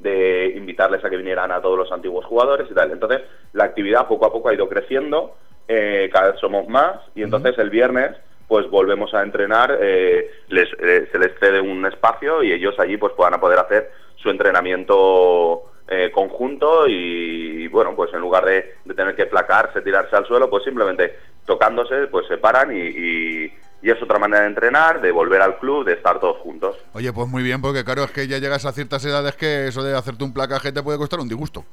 de 0.00 0.52
invitarles 0.56 1.04
a 1.04 1.10
que 1.10 1.16
vinieran 1.16 1.50
a 1.50 1.60
todos 1.60 1.78
los 1.78 1.92
antiguos 1.92 2.24
jugadores 2.26 2.68
y 2.70 2.74
tal. 2.74 2.92
Entonces 2.92 3.22
la 3.52 3.64
actividad 3.64 4.06
poco 4.06 4.26
a 4.26 4.32
poco 4.32 4.48
ha 4.48 4.54
ido 4.54 4.68
creciendo, 4.68 5.36
eh, 5.66 6.10
cada 6.12 6.32
vez 6.32 6.40
somos 6.40 6.68
más 6.68 7.00
y 7.14 7.22
entonces 7.22 7.58
el 7.58 7.70
viernes 7.70 8.16
pues 8.46 8.68
volvemos 8.68 9.14
a 9.14 9.22
entrenar, 9.22 9.78
eh, 9.80 10.30
les, 10.48 10.68
eh, 10.78 11.08
se 11.10 11.18
les 11.18 11.38
cede 11.38 11.60
un 11.60 11.86
espacio 11.86 12.42
y 12.42 12.52
ellos 12.52 12.78
allí 12.78 12.96
pues 12.96 13.14
puedan 13.14 13.40
poder 13.40 13.58
hacer 13.58 13.90
su 14.16 14.30
entrenamiento 14.30 15.64
eh, 15.88 16.10
conjunto 16.12 16.86
y 16.88 17.68
bueno 17.68 17.94
pues 17.94 18.12
en 18.14 18.20
lugar 18.20 18.44
de, 18.44 18.74
tener 18.94 19.14
que 19.14 19.26
placarse, 19.26 19.82
tirarse 19.82 20.16
al 20.16 20.26
suelo, 20.26 20.48
pues 20.48 20.64
simplemente 20.64 21.16
tocándose 21.46 22.06
pues 22.06 22.26
se 22.26 22.38
paran 22.38 22.74
y, 22.74 22.80
y- 22.80 23.52
y 23.82 23.90
es 23.90 24.02
otra 24.02 24.18
manera 24.18 24.40
de 24.42 24.48
entrenar, 24.48 25.02
de 25.02 25.12
volver 25.12 25.42
al 25.42 25.58
club, 25.58 25.84
de 25.84 25.92
estar 25.92 26.18
todos 26.18 26.38
juntos. 26.38 26.74
Oye, 26.94 27.12
pues 27.12 27.28
muy 27.28 27.42
bien, 27.42 27.60
porque 27.60 27.84
claro, 27.84 28.04
es 28.04 28.12
que 28.12 28.26
ya 28.26 28.38
llegas 28.38 28.64
a 28.64 28.72
ciertas 28.72 29.04
edades 29.04 29.36
que 29.36 29.68
eso 29.68 29.82
de 29.82 29.94
hacerte 29.94 30.24
un 30.24 30.32
placaje 30.32 30.72
te 30.72 30.82
puede 30.82 30.96
costar 30.96 31.20
un 31.20 31.28
disgusto. 31.28 31.66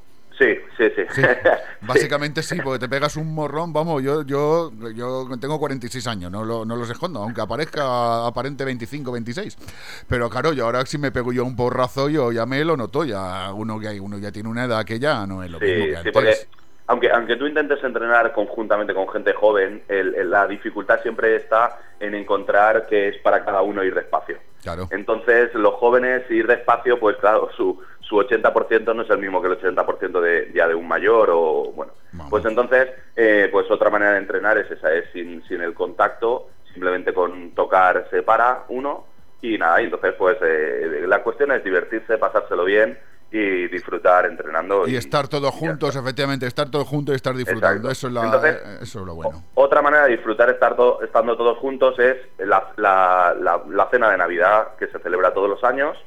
Sí, 0.81 0.87
sí, 0.95 1.03
sí. 1.13 1.21
Sí, 1.81 1.87
básicamente 1.87 2.43
sí, 2.43 2.57
porque 2.63 2.79
te 2.79 2.89
pegas 2.89 3.15
un 3.15 3.33
morrón, 3.33 3.73
vamos, 3.73 4.01
yo 4.03 4.23
yo 4.23 4.71
yo 4.95 5.27
tengo 5.39 5.59
46 5.59 6.07
años, 6.07 6.31
no, 6.31 6.43
lo, 6.43 6.63
no 6.63 6.75
los 6.75 6.89
escondo, 6.89 7.21
aunque 7.23 7.41
aparezca 7.41 8.25
aparente 8.25 8.63
25, 8.65 9.11
26. 9.11 9.57
Pero 10.07 10.29
claro, 10.29 10.53
yo 10.53 10.65
ahora 10.65 10.85
si 10.85 10.97
me 10.97 11.11
pego 11.11 11.33
yo 11.33 11.43
un 11.43 11.55
porrazo, 11.55 12.09
yo 12.09 12.31
ya 12.31 12.45
me 12.45 12.63
lo 12.63 12.77
noto, 12.77 13.03
ya 13.03 13.51
uno 13.53 13.79
que 13.79 13.99
uno 13.99 14.17
ya 14.17 14.31
tiene 14.31 14.49
una 14.49 14.65
edad 14.65 14.85
que 14.85 14.99
ya 14.99 15.25
no 15.27 15.43
es 15.43 15.51
lo 15.51 15.59
mismo 15.59 15.85
que 15.85 15.97
antes. 15.97 16.13
porque 16.13 16.47
aunque, 16.91 17.09
aunque 17.09 17.37
tú 17.37 17.47
intentes 17.47 17.81
entrenar 17.85 18.33
conjuntamente 18.33 18.93
con 18.93 19.07
gente 19.07 19.31
joven, 19.31 19.81
el- 19.87 20.13
el- 20.13 20.29
la 20.29 20.45
dificultad 20.45 21.01
siempre 21.01 21.37
está 21.37 21.79
en 22.01 22.13
encontrar 22.15 22.85
que 22.85 23.07
es 23.07 23.17
para 23.19 23.45
cada 23.45 23.61
uno 23.61 23.81
ir 23.81 23.95
despacio. 23.95 24.37
Claro. 24.61 24.89
Entonces, 24.91 25.53
los 25.53 25.73
jóvenes 25.75 26.29
ir 26.29 26.45
despacio, 26.47 26.99
pues 26.99 27.15
claro, 27.15 27.49
su, 27.55 27.81
su 28.01 28.17
80% 28.17 28.93
no 28.93 29.03
es 29.03 29.09
el 29.09 29.19
mismo 29.19 29.41
que 29.41 29.47
el 29.47 29.57
80% 29.57 30.19
de, 30.19 30.51
ya 30.53 30.67
de 30.67 30.75
un 30.75 30.85
mayor 30.85 31.29
o, 31.31 31.71
bueno. 31.73 31.93
Pues 32.29 32.43
entonces, 32.43 32.89
eh, 33.15 33.47
pues 33.49 33.71
otra 33.71 33.89
manera 33.89 34.11
de 34.11 34.17
entrenar 34.17 34.57
es 34.57 34.69
esa, 34.69 34.93
es 34.93 35.05
sin, 35.13 35.41
sin 35.47 35.61
el 35.61 35.73
contacto, 35.73 36.49
simplemente 36.73 37.13
con 37.13 37.51
tocar 37.55 38.05
se 38.11 38.21
para 38.21 38.65
uno 38.67 39.05
y 39.41 39.57
nada, 39.57 39.81
y 39.81 39.85
entonces 39.85 40.13
pues 40.17 40.35
eh, 40.41 41.05
la 41.07 41.23
cuestión 41.23 41.53
es 41.53 41.63
divertirse, 41.63 42.17
pasárselo 42.17 42.65
bien 42.65 42.99
y 43.31 43.67
disfrutar 43.69 44.25
entrenando. 44.25 44.87
Y 44.87 44.95
estar 44.97 45.27
todos 45.29 45.51
juntos, 45.51 45.95
efectivamente, 45.95 46.45
estar 46.47 46.69
todos 46.69 46.87
juntos 46.87 47.13
y 47.13 47.15
estar 47.15 47.33
disfrutando, 47.35 47.89
eso 47.89 48.07
es, 48.07 48.13
la, 48.13 48.25
Entonces, 48.25 48.55
eh, 48.55 48.77
eso 48.81 48.99
es 48.99 49.05
lo 49.05 49.15
bueno. 49.15 49.43
Otra 49.55 49.81
manera 49.81 50.03
de 50.05 50.11
disfrutar 50.11 50.49
estar 50.49 50.75
to- 50.75 51.01
estando 51.01 51.37
todos 51.37 51.57
juntos 51.59 51.97
es 51.99 52.17
la, 52.39 52.71
la- 52.75 53.33
la- 53.39 53.61
la 53.69 53.89
cena 53.89 54.11
de 54.11 54.17
Navidad 54.17 54.75
que 54.77 54.87
se 54.87 54.99
celebra 54.99 55.33
todos 55.33 55.49
los 55.49 55.63
años, 55.63 55.97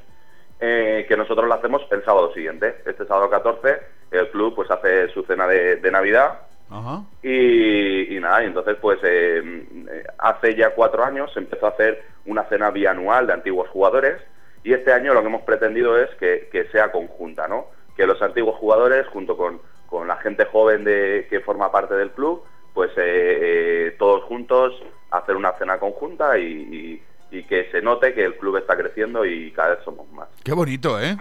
eh, 0.60 1.06
que 1.08 1.16
nosotros 1.16 1.48
la 1.48 1.54
hacemos 1.56 1.82
el 1.90 2.04
sábado 2.04 2.32
siguiente. 2.34 2.82
Este 2.84 3.06
sábado 3.06 3.30
14 3.30 3.80
el 4.10 4.28
club 4.30 4.54
pues 4.54 4.70
hace 4.70 5.08
su 5.08 5.22
cena 5.24 5.46
de, 5.48 5.76
de 5.76 5.90
Navidad 5.90 6.40
Ajá. 6.70 7.02
y, 7.22 8.16
y 8.16 8.20
nada, 8.20 8.42
y 8.42 8.46
entonces 8.46 8.76
pues 8.80 8.98
eh, 9.02 9.42
eh, 9.90 10.04
hace 10.18 10.54
ya 10.54 10.70
cuatro 10.74 11.04
años 11.04 11.32
se 11.32 11.40
empezó 11.40 11.66
a 11.66 11.70
hacer 11.70 12.04
una 12.26 12.44
cena 12.44 12.70
bianual 12.70 13.26
de 13.26 13.32
antiguos 13.32 13.68
jugadores 13.70 14.20
y 14.64 14.72
este 14.72 14.92
año 14.92 15.14
lo 15.14 15.20
que 15.20 15.28
hemos 15.28 15.42
pretendido 15.42 15.96
es 15.98 16.10
que, 16.16 16.48
que 16.50 16.64
sea 16.72 16.90
conjunta, 16.90 17.46
¿no? 17.46 17.66
Que 17.96 18.06
los 18.06 18.20
antiguos 18.22 18.56
jugadores 18.56 19.06
junto 19.08 19.36
con, 19.36 19.60
con 19.86 20.08
la 20.08 20.16
gente 20.16 20.44
joven 20.46 20.82
de, 20.84 21.26
que 21.30 21.40
forma 21.40 21.70
parte 21.70 21.94
del 21.94 22.10
club, 22.10 22.42
pues 22.72 22.90
eh, 22.96 22.96
eh, 22.98 23.96
todos 23.98 24.24
juntos 24.24 24.72
hacer 25.10 25.36
una 25.36 25.52
cena 25.52 25.78
conjunta 25.78 26.36
y, 26.38 26.42
y- 26.44 27.02
y 27.30 27.42
que 27.44 27.68
se 27.72 27.82
note 27.82 28.14
que 28.14 28.24
el 28.24 28.36
club 28.36 28.56
está 28.56 28.76
creciendo 28.76 29.24
y 29.24 29.50
cada 29.52 29.74
vez 29.76 29.84
somos 29.84 30.08
más. 30.12 30.28
Qué 30.44 30.52
bonito, 30.52 31.00
¿eh? 31.00 31.16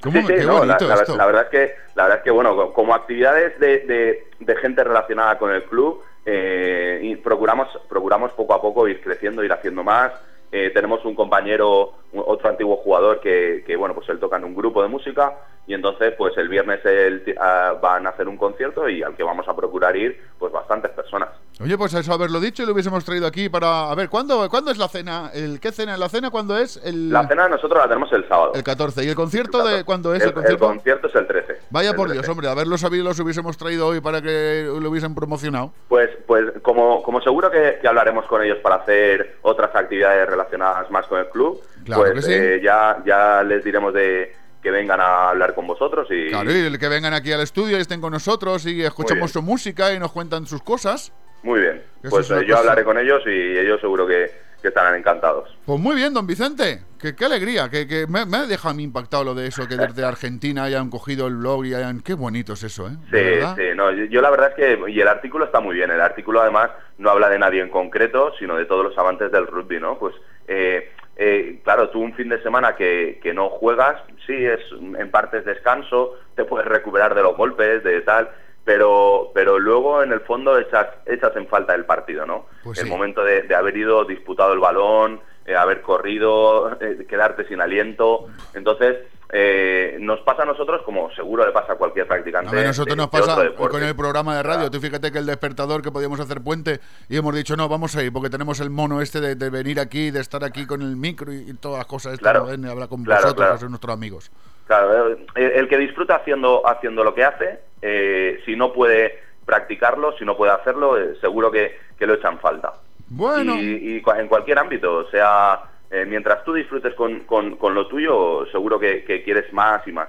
¿Cómo, 0.00 0.20
Sí, 0.20 0.26
sí, 0.28 0.34
qué 0.34 0.44
no, 0.44 0.58
bonito 0.58 0.86
la, 0.86 0.94
la- 0.96 1.02
esto. 1.02 1.16
la 1.16 1.26
verdad 1.26 1.42
es 1.44 1.48
que 1.50 1.74
la 1.96 2.02
verdad 2.04 2.18
es 2.18 2.24
que 2.24 2.30
bueno 2.30 2.54
co- 2.54 2.72
como 2.72 2.94
actividades 2.94 3.58
de, 3.58 3.78
de- 3.80 4.30
de 4.38 4.56
gente 4.56 4.84
relacionada 4.84 5.36
con 5.38 5.50
el 5.52 5.64
club 5.64 6.02
eh, 6.24 7.00
y 7.02 7.16
procuramos 7.16 7.68
procuramos 7.88 8.32
poco 8.32 8.54
a 8.54 8.62
poco 8.62 8.86
ir 8.86 9.00
creciendo 9.00 9.42
ir 9.42 9.52
haciendo 9.52 9.82
más 9.82 10.12
tenemos 10.50 11.04
un 11.04 11.14
compañero 11.14 11.92
otro 12.14 12.48
antiguo 12.48 12.76
jugador 12.76 13.20
que, 13.20 13.62
que, 13.66 13.76
bueno 13.76 13.94
pues 13.94 14.08
él 14.08 14.18
toca 14.18 14.36
en 14.36 14.44
un 14.44 14.54
grupo 14.54 14.82
de 14.82 14.88
música 14.88 15.36
y 15.66 15.74
entonces 15.74 16.14
pues 16.16 16.36
el 16.38 16.48
viernes 16.48 16.84
el, 16.86 17.22
ah, 17.38 17.74
van 17.80 18.06
a 18.06 18.10
hacer 18.10 18.26
un 18.26 18.38
concierto 18.38 18.88
y 18.88 19.02
al 19.02 19.14
que 19.14 19.22
vamos 19.22 19.46
a 19.48 19.54
procurar 19.54 19.94
ir 19.96 20.18
pues 20.38 20.50
bastantes 20.50 20.90
personas. 20.92 21.28
Oye, 21.60 21.76
pues 21.76 21.92
eso 21.92 22.12
haberlo 22.12 22.38
dicho 22.38 22.62
y 22.62 22.66
lo 22.66 22.72
hubiésemos 22.72 23.04
traído 23.04 23.26
aquí 23.26 23.48
para... 23.48 23.90
A 23.90 23.94
ver, 23.96 24.08
¿cuándo, 24.08 24.48
¿cuándo 24.48 24.70
es 24.70 24.78
la 24.78 24.86
cena? 24.86 25.30
¿El 25.34 25.58
¿Qué 25.58 25.72
cena? 25.72 25.96
¿La 25.96 26.08
cena 26.08 26.30
cuándo 26.30 26.56
es? 26.56 26.80
El... 26.84 27.10
La 27.12 27.26
cena 27.26 27.48
nosotros 27.48 27.80
la 27.82 27.88
tenemos 27.88 28.12
el 28.12 28.28
sábado. 28.28 28.52
El 28.54 28.62
14. 28.62 29.04
¿Y 29.04 29.08
el 29.08 29.16
concierto 29.16 29.66
de 29.66 29.82
cuándo 29.82 30.14
es? 30.14 30.22
El, 30.22 30.28
El, 30.28 30.34
concierto? 30.34 30.64
el 30.66 30.76
concierto 30.76 31.08
es 31.08 31.14
el 31.16 31.26
13. 31.26 31.56
Vaya 31.70 31.90
El 31.90 31.96
por 31.96 32.06
13. 32.06 32.20
Dios, 32.20 32.28
hombre, 32.30 32.48
haberlo 32.48 32.78
sabido 32.78 33.04
los 33.04 33.18
hubiésemos 33.18 33.58
traído 33.58 33.88
hoy 33.88 34.00
para 34.00 34.22
que 34.22 34.70
lo 34.80 34.88
hubiesen 34.88 35.16
promocionado. 35.16 35.72
Pues, 35.88 36.10
pues 36.28 36.44
como, 36.62 37.02
como 37.02 37.20
seguro 37.20 37.50
que, 37.50 37.78
que 37.82 37.88
hablaremos 37.88 38.24
con 38.26 38.40
ellos 38.42 38.58
para 38.58 38.76
hacer 38.76 39.38
otras 39.42 39.74
actividades 39.74 40.28
relacionadas 40.28 40.88
más 40.92 41.06
con 41.06 41.18
el 41.18 41.28
club, 41.28 41.60
Claro 41.88 42.02
pues 42.12 42.26
que 42.26 42.32
sí. 42.32 42.32
eh, 42.32 42.60
ya, 42.62 43.02
ya 43.04 43.42
les 43.42 43.64
diremos 43.64 43.92
de 43.92 44.32
que 44.62 44.70
vengan 44.70 45.00
a 45.00 45.30
hablar 45.30 45.54
con 45.54 45.66
vosotros 45.66 46.06
y 46.10 46.28
Claro, 46.28 46.50
y 46.50 46.56
el 46.66 46.78
que 46.78 46.88
vengan 46.88 47.14
aquí 47.14 47.32
al 47.32 47.40
estudio 47.40 47.78
y 47.78 47.80
estén 47.80 48.00
con 48.00 48.12
nosotros 48.12 48.66
y 48.66 48.82
escuchamos 48.82 49.30
su 49.32 49.42
música 49.42 49.92
y 49.92 49.98
nos 49.98 50.12
cuentan 50.12 50.46
sus 50.46 50.62
cosas. 50.62 51.12
muy 51.42 51.60
bien. 51.60 51.82
Pues 52.10 52.30
eh, 52.30 52.34
yo 52.46 52.54
cosa- 52.54 52.58
hablaré 52.60 52.84
con 52.84 52.98
ellos 52.98 53.22
y 53.26 53.30
ellos 53.58 53.80
seguro 53.80 54.06
que, 54.06 54.30
que 54.60 54.68
estarán 54.68 54.96
encantados. 54.96 55.56
Pues 55.64 55.78
muy 55.78 55.94
bien, 55.94 56.12
don 56.12 56.26
Vicente. 56.26 56.82
Que, 57.00 57.14
qué 57.14 57.24
alegría. 57.26 57.68
Que, 57.68 57.86
que 57.86 58.08
me, 58.08 58.26
me 58.26 58.38
ha 58.38 58.46
dejado 58.46 58.70
a 58.70 58.74
mí 58.74 58.82
impactado 58.82 59.22
lo 59.22 59.34
de 59.36 59.46
eso, 59.46 59.68
que 59.68 59.76
desde 59.76 60.04
Argentina 60.04 60.64
hayan 60.64 60.90
cogido 60.90 61.28
el 61.28 61.36
blog 61.36 61.64
y 61.66 61.74
hayan... 61.74 62.00
Qué 62.00 62.14
bonito 62.14 62.54
es 62.54 62.64
eso, 62.64 62.88
¿eh? 62.88 62.96
¿De 63.12 63.40
Sí, 63.40 63.46
sí, 63.56 63.62
no, 63.76 63.92
yo, 63.92 64.06
yo 64.06 64.20
la 64.20 64.30
verdad 64.30 64.48
es 64.50 64.54
que, 64.56 64.90
y 64.90 65.00
el 65.00 65.06
artículo 65.08 65.44
está 65.44 65.60
muy 65.60 65.76
bien, 65.76 65.92
el 65.92 66.00
artículo 66.00 66.40
además 66.42 66.70
no 66.98 67.10
habla 67.10 67.28
de 67.28 67.38
nadie 67.38 67.62
en 67.62 67.70
concreto, 67.70 68.32
sino 68.40 68.56
de 68.56 68.64
todos 68.64 68.84
los 68.84 68.98
amantes 68.98 69.30
del 69.30 69.46
rugby, 69.46 69.78
¿no? 69.78 69.96
Pues, 70.00 70.16
eh, 70.48 70.90
eh, 71.20 71.58
claro, 71.64 71.90
tú 71.90 72.00
un 72.00 72.14
fin 72.14 72.28
de 72.28 72.40
semana 72.42 72.76
que, 72.76 73.18
que 73.20 73.34
no 73.34 73.50
juegas, 73.50 74.00
sí, 74.24 74.32
es 74.32 74.60
en 74.70 75.10
parte 75.10 75.38
es 75.38 75.44
descanso, 75.44 76.14
te 76.36 76.44
puedes 76.44 76.66
recuperar 76.68 77.12
de 77.16 77.24
los 77.24 77.36
golpes, 77.36 77.82
de 77.82 78.00
tal, 78.02 78.30
pero, 78.64 79.32
pero 79.34 79.58
luego 79.58 80.02
en 80.04 80.12
el 80.12 80.20
fondo 80.20 80.56
echas, 80.56 80.86
echas 81.06 81.34
en 81.34 81.48
falta 81.48 81.74
el 81.74 81.86
partido, 81.86 82.24
¿no? 82.24 82.46
Pues 82.62 82.78
el 82.78 82.84
sí. 82.84 82.90
momento 82.90 83.24
de, 83.24 83.42
de 83.42 83.54
haber 83.56 83.76
ido, 83.76 84.04
disputado 84.04 84.52
el 84.52 84.60
balón, 84.60 85.20
eh, 85.44 85.56
haber 85.56 85.82
corrido, 85.82 86.76
eh, 86.80 87.04
quedarte 87.08 87.46
sin 87.48 87.60
aliento, 87.60 88.28
entonces... 88.54 88.98
eh, 89.30 89.96
nos 90.00 90.20
pasa 90.20 90.42
a 90.42 90.46
nosotros 90.46 90.80
como 90.84 91.10
seguro 91.14 91.44
le 91.44 91.52
pasa 91.52 91.74
a 91.74 91.76
cualquier 91.76 92.06
practicante 92.06 92.58
A 92.58 92.64
nosotros 92.68 92.96
de- 92.96 93.02
nos 93.02 93.08
pasa 93.10 93.36
con 93.56 93.82
el 93.82 93.94
programa 93.94 94.36
de 94.36 94.42
radio. 94.42 94.70
Tú 94.70 94.80
fíjate 94.80 95.12
que 95.12 95.18
el 95.18 95.26
despertador 95.26 95.82
que 95.82 95.90
podíamos 95.92 96.18
hacer 96.20 96.40
puente 96.40 96.80
y 97.08 97.16
hemos 97.18 97.34
dicho, 97.34 97.54
no, 97.56 97.68
vamos 97.68 97.94
a 97.96 98.02
ir 98.02 98.12
porque 98.12 98.30
tenemos 98.30 98.60
el 98.60 98.70
mono 98.70 99.00
este 99.02 99.20
de, 99.20 99.34
de 99.34 99.50
venir 99.50 99.80
aquí, 99.80 100.10
de 100.10 100.20
estar 100.20 100.42
aquí 100.44 100.66
con 100.66 100.80
el 100.82 100.96
micro 100.96 101.32
y, 101.32 101.50
y 101.50 101.54
todas 101.54 101.78
las 101.78 101.86
cosas. 101.86 102.14
Esto 102.14 102.22
Claro. 102.22 102.46
¿no? 102.56 102.70
Habla 102.70 102.86
con 102.88 103.04
Claro, 103.04 103.22
vosotros, 103.22 103.46
claro. 103.48 103.68
nuestros 103.68 103.92
amigos. 103.94 104.30
Claro, 104.66 105.10
eh, 105.12 105.26
el, 105.34 105.50
el 105.52 105.68
que 105.68 105.78
disfruta 105.78 106.16
haciendo, 106.16 106.66
haciendo 106.66 107.04
lo 107.04 107.14
que 107.14 107.24
hace, 107.24 107.60
eh, 107.82 108.40
si 108.46 108.56
no 108.56 108.72
puede 108.72 109.18
practicarlo, 109.44 110.16
si 110.18 110.24
no 110.24 110.36
puede 110.36 110.52
hacerlo, 110.52 110.98
eh, 110.98 111.16
seguro 111.20 111.50
que, 111.50 111.78
que 111.98 112.06
lo 112.06 112.14
echan 112.14 112.38
falta. 112.38 112.74
Bueno. 113.08 113.54
Y, 113.56 113.96
y 113.96 114.02
en 114.18 114.28
cualquier 114.28 114.58
ámbito, 114.58 115.08
sea, 115.10 115.60
eh, 115.90 116.04
mientras 116.06 116.44
tú 116.44 116.52
disfrutes 116.52 116.94
con, 116.94 117.20
con- 117.20 117.56
con 117.56 117.74
lo 117.74 117.86
tuyo, 117.88 118.44
seguro 118.52 118.78
que, 118.78 119.04
que 119.04 119.22
quieres 119.22 119.52
más 119.52 119.86
y 119.86 119.92
más. 119.92 120.08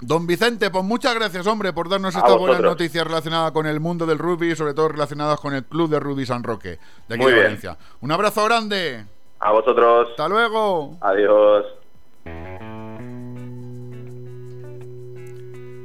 Don 0.00 0.26
Vicente, 0.26 0.70
pues 0.70 0.82
muchas 0.84 1.14
gracias, 1.14 1.46
hombre, 1.46 1.72
por 1.72 1.88
darnos 1.88 2.14
estas 2.16 2.36
buenas 2.36 2.60
noticias 2.60 3.06
relacionadas 3.06 3.52
con 3.52 3.66
el 3.66 3.78
mundo 3.78 4.04
del 4.06 4.18
rugby 4.18 4.50
y 4.52 4.56
sobre 4.56 4.74
todo 4.74 4.88
relacionadas 4.88 5.38
con 5.38 5.54
el 5.54 5.64
club 5.64 5.88
de 5.90 6.00
rugby 6.00 6.26
San 6.26 6.42
Roque, 6.42 6.78
de 7.08 7.14
aquí 7.14 7.18
Muy 7.22 7.26
de 7.30 7.34
bien. 7.34 7.44
Valencia. 7.44 7.76
Un 8.00 8.10
abrazo 8.10 8.44
grande. 8.44 9.04
A 9.38 9.52
vosotros. 9.52 10.08
Hasta 10.10 10.28
luego. 10.28 10.96
Adiós. 11.00 11.66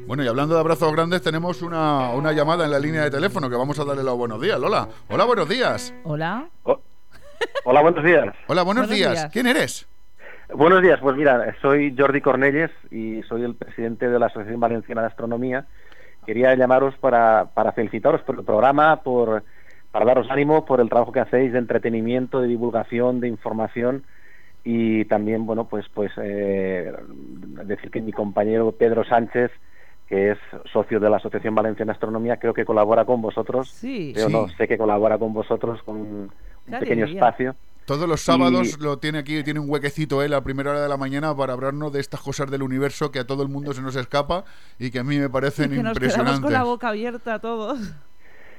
Bueno, 0.08 0.24
y 0.24 0.28
hablando 0.28 0.54
de 0.56 0.62
abrazos 0.62 0.92
grandes, 0.94 1.22
tenemos 1.22 1.62
una, 1.62 2.12
una 2.12 2.32
llamada 2.32 2.64
en 2.66 2.72
la 2.72 2.80
línea 2.80 3.04
de 3.04 3.12
teléfono 3.12 3.50
que 3.50 3.58
vamos 3.58 3.78
a 3.78 3.84
darle 3.84 4.04
los 4.04 4.16
buenos 4.16 4.40
días. 4.42 4.58
Lola. 4.60 4.88
Hola, 5.10 5.26
buenos 5.26 5.50
días. 5.50 5.94
Hola. 6.06 6.48
Hola, 7.64 7.82
buenos 7.82 8.04
días. 8.04 8.26
Hola, 8.48 8.64
buenos, 8.64 8.88
Buenos 8.88 8.96
días. 8.96 9.12
días. 9.14 9.30
¿Quién 9.32 9.48
eres? 9.48 9.88
Buenos 10.54 10.82
días, 10.82 11.00
pues 11.02 11.18
mira, 11.18 11.54
soy 11.62 11.94
Jordi 11.98 12.22
Cornelles 12.22 12.72
y 12.90 13.22
soy 13.24 13.44
el 13.44 13.56
presidente 13.56 14.08
de 14.10 14.18
la 14.18 14.28
Asociación 14.28 14.60
Valenciana 14.62 15.02
de 15.02 15.08
Astronomía. 15.08 15.66
Quería 16.26 16.56
llamaros 16.56 16.96
para, 16.98 17.50
para 17.54 17.74
felicitaros 17.74 18.22
por 18.22 18.40
el 18.40 18.46
programa, 18.46 19.02
por, 19.04 19.44
para 19.92 20.06
daros 20.06 20.28
ánimo 20.32 20.66
por 20.66 20.80
el 20.80 20.88
trabajo 20.90 21.12
que 21.12 21.20
hacéis 21.20 21.52
de 21.52 21.60
entretenimiento, 21.60 22.40
de 22.40 22.48
divulgación, 22.48 23.20
de 23.20 23.28
información 23.28 24.04
y 24.64 25.04
también, 25.06 25.46
bueno, 25.46 25.66
pues, 25.68 25.86
pues 25.94 26.12
eh, 26.22 26.94
decir 27.66 27.92
que 27.92 28.02
mi 28.02 28.12
compañero 28.14 28.72
Pedro 28.72 29.04
Sánchez, 29.04 29.52
que 30.08 30.32
es 30.32 30.38
socio 30.72 31.02
de 31.02 31.10
la 31.10 31.18
Asociación 31.18 31.56
Valenciana 31.56 31.92
de 31.92 31.96
Astronomía, 31.96 32.38
creo 32.38 32.54
que 32.54 32.64
colabora 32.66 33.04
con 33.04 33.22
vosotros. 33.22 33.70
Sí. 33.70 34.14
Yo 34.14 34.28
Sí. 34.28 34.32
no 34.34 34.48
sé 34.50 34.68
que 34.68 34.78
colabora 34.78 35.18
con 35.18 35.34
vosotros 35.34 35.84
con 35.84 36.32
un, 36.68 36.80
pequeño 36.80 37.06
espacio. 37.06 37.56
Todos 37.86 38.08
los 38.10 38.20
sábados 38.22 38.78
Y- 38.78 38.84
lo 38.84 38.98
tiene 39.00 39.20
aquí, 39.20 39.44
tiene 39.44 39.60
un 39.62 39.70
huequecito 39.70 40.22
él 40.22 40.34
a 40.34 40.42
primera 40.42 40.72
hora 40.72 40.82
de 40.82 40.90
la 40.90 40.98
mañana 40.98 41.36
para 41.36 41.54
hablarnos 41.54 41.94
de 41.94 42.02
estas 42.02 42.20
cosas 42.20 42.52
del 42.52 42.62
universo 42.64 43.12
que 43.12 43.20
a 43.20 43.26
todo 43.28 43.44
el 43.44 43.50
mundo 43.50 43.74
se 43.74 43.82
nos 43.82 43.96
escapa 43.96 44.44
y 44.78 44.92
que 44.92 45.00
a 45.00 45.04
mí 45.04 45.18
me 45.18 45.30
parecen 45.30 45.70
que 45.70 45.76
nos 45.78 45.94
quedamos 45.94 45.96
impresionantes. 45.98 46.42
con 46.42 46.54
la 46.54 46.64
boca 46.64 46.90
abierta 46.90 47.40
todos. 47.40 47.80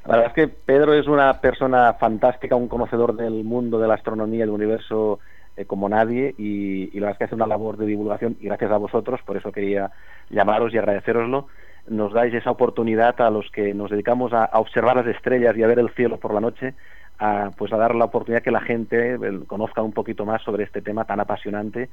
La 0.07 0.17
verdad 0.17 0.27
es 0.29 0.33
que 0.33 0.49
Pedro 0.49 0.95
es 0.95 1.07
una 1.07 1.41
persona 1.43 1.93
fantástica, 1.95 2.57
un 2.57 2.69
conocedor 2.69 3.15
del 3.17 3.45
mundo 3.45 3.79
de 3.79 3.89
la 3.89 3.95
astronomía 3.95 4.39
y 4.39 4.41
del 4.41 4.51
universo 4.51 5.19
eh, 5.59 5.67
como 5.67 5.91
nadie 5.91 6.35
y, 6.39 6.85
y 6.97 7.01
la 7.01 7.09
verdad 7.09 7.13
es 7.13 7.19
que 7.19 7.25
hace 7.25 7.35
una 7.35 7.47
labor 7.47 7.77
de 7.77 7.85
divulgación 7.85 8.39
y 8.41 8.47
gracias 8.47 8.71
a 8.71 8.79
vosotros, 8.79 9.21
por 9.27 9.37
eso 9.37 9.53
quería 9.53 9.91
llamaros 10.31 10.73
y 10.73 10.79
agradeceroslo, 10.79 11.49
nos 11.89 12.15
dais 12.15 12.33
esa 12.33 12.51
oportunidad 12.51 13.21
a 13.21 13.29
los 13.29 13.51
que 13.51 13.75
nos 13.75 13.91
dedicamos 13.91 14.33
a, 14.33 14.45
a 14.45 14.59
observar 14.61 14.97
las 14.97 15.07
estrellas 15.09 15.55
y 15.57 15.63
a 15.63 15.67
ver 15.67 15.79
el 15.81 15.91
cielo 15.91 16.19
por 16.19 16.33
la 16.33 16.41
noche, 16.41 16.75
a, 17.19 17.51
pues 17.57 17.73
a 17.73 17.77
dar 17.77 17.95
la 17.95 18.05
oportunidad 18.07 18.43
que 18.43 18.51
la 18.51 18.61
gente 18.61 19.19
conozca 19.47 19.83
un 19.83 19.93
poquito 19.93 20.25
más 20.25 20.43
sobre 20.43 20.65
este 20.65 20.83
tema 20.83 21.05
tan 21.05 21.21
apasionante 21.21 21.89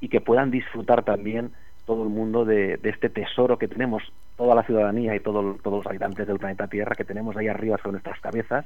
y 0.00 0.08
que 0.08 0.20
puedan 0.20 0.50
disfrutar 0.50 1.04
también 1.04 1.52
todo 1.84 2.02
el 2.02 2.08
mundo 2.08 2.44
de, 2.44 2.76
de 2.76 2.90
este 2.90 3.10
tesoro 3.10 3.58
que 3.58 3.68
tenemos 3.68 4.02
toda 4.36 4.54
la 4.54 4.62
ciudadanía 4.62 5.14
y 5.14 5.20
todo- 5.20 5.56
todos 5.62 5.78
los 5.78 5.86
habitantes 5.86 6.26
del 6.26 6.38
planeta 6.38 6.68
Tierra 6.68 6.94
que 6.94 7.04
tenemos 7.04 7.36
ahí 7.36 7.48
arriba 7.48 7.76
sobre 7.78 7.92
nuestras 7.92 8.20
cabezas 8.20 8.64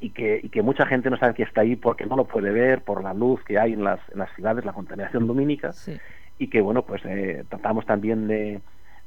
y 0.00 0.10
que, 0.10 0.40
y 0.42 0.48
que 0.48 0.62
mucha 0.62 0.86
gente 0.86 1.10
no 1.10 1.16
sabe 1.18 1.34
que 1.34 1.42
está 1.42 1.60
ahí 1.60 1.76
porque 1.76 2.06
no 2.06 2.16
lo 2.16 2.24
puede 2.24 2.50
ver 2.50 2.82
por 2.82 3.02
la 3.02 3.14
luz 3.14 3.42
que 3.44 3.58
hay 3.58 3.74
en 3.74 3.84
las, 3.84 4.00
en 4.12 4.18
las 4.18 4.34
ciudades, 4.34 4.64
la 4.64 4.72
contaminación 4.72 5.26
lumínica 5.26 5.72
y 6.38 6.48
que 6.48 6.60
bueno 6.60 6.82
pues 6.82 7.02
eh, 7.04 7.44
tratamos 7.48 7.86
también 7.86 8.26
de, 8.26 8.60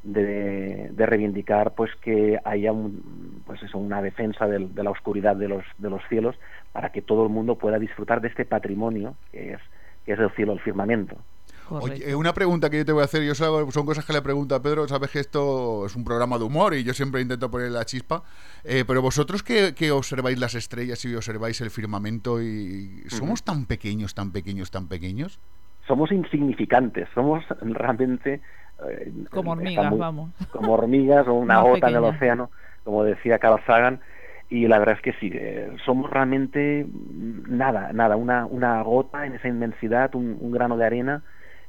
de, 0.03 0.89
de 0.91 1.05
reivindicar 1.05 1.73
pues 1.75 1.91
que 2.01 2.37
haya 2.43 2.71
un, 2.71 3.41
pues 3.45 3.61
eso, 3.63 3.77
una 3.77 4.01
defensa 4.01 4.47
de 4.47 4.83
la 4.83 4.89
oscuridad 4.91 5.35
de 5.35 5.47
los, 5.47 5.63
de 5.77 5.89
los 5.89 6.01
cielos 6.09 6.35
para 6.71 6.91
que 6.91 7.01
todo 7.01 7.23
el 7.23 7.29
mundo 7.29 7.55
pueda 7.55 7.79
disfrutar 7.79 8.19
de 8.21 8.27
este 8.27 8.45
patrimonio 8.45 9.15
que 9.31 9.53
es, 9.53 9.59
que 10.05 10.13
es 10.13 10.19
el 10.19 10.29
cielo, 10.31 10.53
el 10.53 10.59
firmamento. 10.59 11.15
Oye, 11.69 12.13
una 12.13 12.33
pregunta 12.33 12.69
que 12.69 12.77
yo 12.79 12.85
te 12.85 12.91
voy 12.91 13.01
a 13.01 13.05
hacer, 13.05 13.23
yo 13.23 13.33
sabo- 13.33 13.71
son 13.71 13.85
cosas 13.85 14.05
que 14.05 14.11
le 14.11 14.21
pregunto 14.21 14.53
a 14.53 14.61
Pedro, 14.61 14.85
sabes 14.87 15.09
que 15.09 15.19
esto 15.19 15.85
es 15.85 15.95
un 15.95 16.03
programa 16.03 16.37
de 16.37 16.43
humor 16.43 16.73
y 16.75 16.83
yo 16.83 16.93
siempre 16.93 17.21
intento 17.21 17.49
poner 17.49 17.71
la 17.71 17.85
chispa, 17.85 18.21
eh, 18.65 18.83
pero 18.85 19.01
vosotros 19.01 19.41
que, 19.43 19.73
que 19.73 19.89
observáis 19.91 20.37
las 20.37 20.55
estrellas 20.55 21.03
y 21.05 21.15
observáis 21.15 21.61
el 21.61 21.71
firmamento 21.71 22.41
y 22.41 23.03
somos 23.07 23.43
tan 23.43 23.65
pequeños, 23.65 24.13
tan 24.13 24.31
pequeños, 24.31 24.69
tan 24.71 24.87
pequeños. 24.89 25.39
somos 25.87 26.11
insignificantes, 26.11 27.07
somos 27.15 27.43
realmente 27.61 28.41
Como 29.29 29.53
está 29.53 29.81
hormigas, 29.81 29.91
muy- 29.91 29.99
vamos. 29.99 30.31
como 30.51 30.73
hormigas 30.73 31.27
o 31.27 31.33
una 31.33 31.61
gota 31.61 31.89
en 31.89 31.95
el 31.95 32.03
océano, 32.03 32.51
como 32.83 33.03
decía 33.03 33.39
Carl 33.39 33.61
Sagan. 33.65 34.01
Y 34.49 34.67
la 34.67 34.77
verdad 34.77 34.95
es 34.95 35.01
que 35.01 35.13
sí, 35.13 35.31
eh, 35.33 35.71
somos 35.83 36.11
realmente 36.11 36.85
nada, 37.47 37.91
nada, 37.93 38.15
una, 38.17 38.45
una 38.45 38.81
gota 38.83 39.25
en 39.25 39.33
esa 39.33 39.47
inmensidad, 39.47 40.13
un, 40.15 40.37
un 40.39 40.51
grano 40.51 40.77
de 40.77 40.85
arena. 40.85 41.23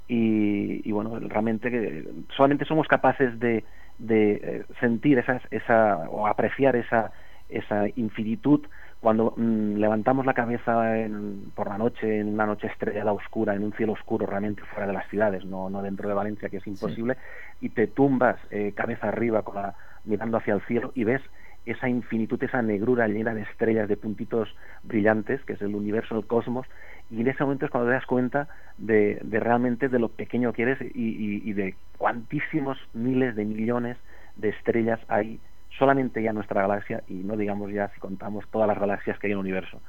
Y, 0.07 0.87
y 0.87 0.93
bueno, 0.93 1.19
realmente 1.19 1.71
que 1.71 2.07
solamente 2.37 2.67
somos 2.67 2.87
capaces 2.89 3.39
de, 3.41 3.65
de 3.99 4.33
eh, 4.33 4.65
sentir 4.81 5.19
esa, 5.19 5.41
esa, 5.51 5.97
o 6.11 6.27
apreciar 6.27 6.77
esa, 6.77 7.11
esa 7.49 7.87
infinitud 7.97 8.61
cuando 9.05 9.35
mm, 9.37 9.75
levantamos 9.77 10.25
la 10.25 10.33
cabeza 10.33 10.99
en- 10.99 11.51
por 11.55 11.69
la 11.69 11.77
noche, 11.77 12.21
en 12.21 12.29
una 12.33 12.47
noche 12.47 12.69
estrellada 12.69 13.13
oscura, 13.13 13.55
en 13.55 13.63
un 13.63 13.75
cielo 13.75 13.93
oscuro 13.93 14.25
realmente 14.25 14.63
fuera 14.63 14.87
de 14.87 14.95
las 14.95 15.07
ciudades, 15.11 15.45
no, 15.45 15.69
no 15.69 15.83
dentro 15.83 16.09
de 16.09 16.15
Valencia, 16.15 16.49
que 16.49 16.57
es 16.57 16.67
imposible, 16.67 17.19
y 17.61 17.69
te 17.69 17.87
tumbas 17.87 18.37
eh, 18.51 18.73
cabeza 18.75 19.09
arriba 19.09 19.43
con 19.43 19.57
la, 19.57 19.75
mirando 20.05 20.39
hacia 20.39 20.55
el 20.55 20.63
cielo 20.63 20.91
y 20.95 21.05
ves 21.05 21.21
esa 21.67 21.87
infinitud, 21.87 22.43
esa 22.43 22.63
negrura 22.63 23.07
llena 23.07 23.35
de 23.35 23.43
estrellas, 23.43 23.89
de 23.91 23.99
puntitos 23.99 24.49
brillantes, 24.83 25.45
que 25.45 25.53
es 25.53 25.61
el 25.61 25.75
universo, 25.75 26.17
el 26.17 26.27
cosmos, 26.27 26.67
y 27.11 27.21
en 27.21 27.29
ese 27.29 27.45
momento 27.45 27.67
es 27.67 27.71
cuando 27.71 27.89
te 27.91 27.95
das 27.97 28.07
cuenta 28.07 28.49
de, 28.79 29.19
de 29.23 29.39
realmente 29.39 29.91
de 29.91 29.99
lo 29.99 30.09
pequeño 30.09 30.55
que 30.55 30.63
eres 30.63 30.79
y, 30.81 30.87
y- 30.95 31.43
y 31.45 31.53
de 31.53 31.75
cuantísimos 31.99 32.79
miles 32.95 33.37
de 33.37 33.45
millones 33.45 33.99
de 34.37 34.49
estrellas 34.49 34.99
hay 35.09 35.41
solamente 35.79 36.23
ya 36.23 36.33
nuestra 36.33 36.63
galaxia 36.63 37.03
y 37.09 37.15
no 37.15 37.37
digamos 37.37 37.73
ya 37.73 37.89
si 37.95 38.01
contamos 38.01 38.47
todas 38.51 38.69
las 38.69 38.79
galaxias 38.79 39.19
que 39.19 39.27
hay 39.27 39.33
en 39.33 39.39
el 39.39 39.43
universo. 39.45 39.81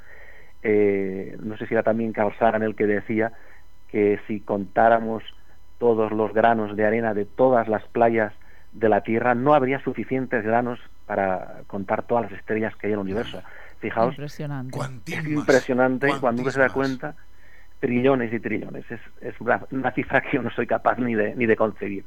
Eh, 0.64 1.38
no 1.42 1.58
sé 1.58 1.68
si 1.68 1.74
era 1.74 1.84
también 1.84 2.12
Carl 2.12 2.34
Sagan 2.40 2.64
el 2.64 2.76
que 2.76 2.88
decía 2.88 3.32
que 3.92 4.20
si 4.28 4.40
contáramos 4.40 5.24
todos 5.78 6.12
los 6.12 6.34
granos 6.34 6.76
de 6.76 6.86
arena 6.86 7.14
de 7.14 7.26
todas 7.26 7.68
las 7.68 7.84
playas 7.90 8.34
de 8.72 8.90
la 8.90 9.02
Tierra, 9.02 9.36
no 9.36 9.54
habría 9.54 9.80
suficientes 9.80 10.44
granos 10.44 10.80
para 11.06 11.62
contar 11.68 12.04
todas 12.04 12.30
las 12.30 12.40
estrellas 12.40 12.76
que 12.76 12.88
hay 12.88 12.94
en 12.94 13.00
el 13.00 13.04
universo. 13.06 13.42
Fijaos, 13.80 14.14
Impresionante. 14.16 14.80
es 15.06 15.28
impresionante 15.28 16.08
cuando 16.20 16.42
uno 16.42 16.52
se 16.52 16.60
da 16.60 16.70
cuenta, 16.70 17.16
trillones 17.80 18.34
y 18.34 18.40
trillones. 18.40 18.90
Es, 18.90 19.00
es 19.22 19.40
una, 19.40 19.62
una 19.72 19.92
cifra 19.92 20.22
que 20.22 20.38
yo 20.38 20.42
no 20.42 20.50
soy 20.50 20.66
capaz 20.66 20.98
ni 20.98 21.14
de, 21.14 21.36
ni 21.36 21.46
de 21.46 21.56
concebir. 21.56 22.06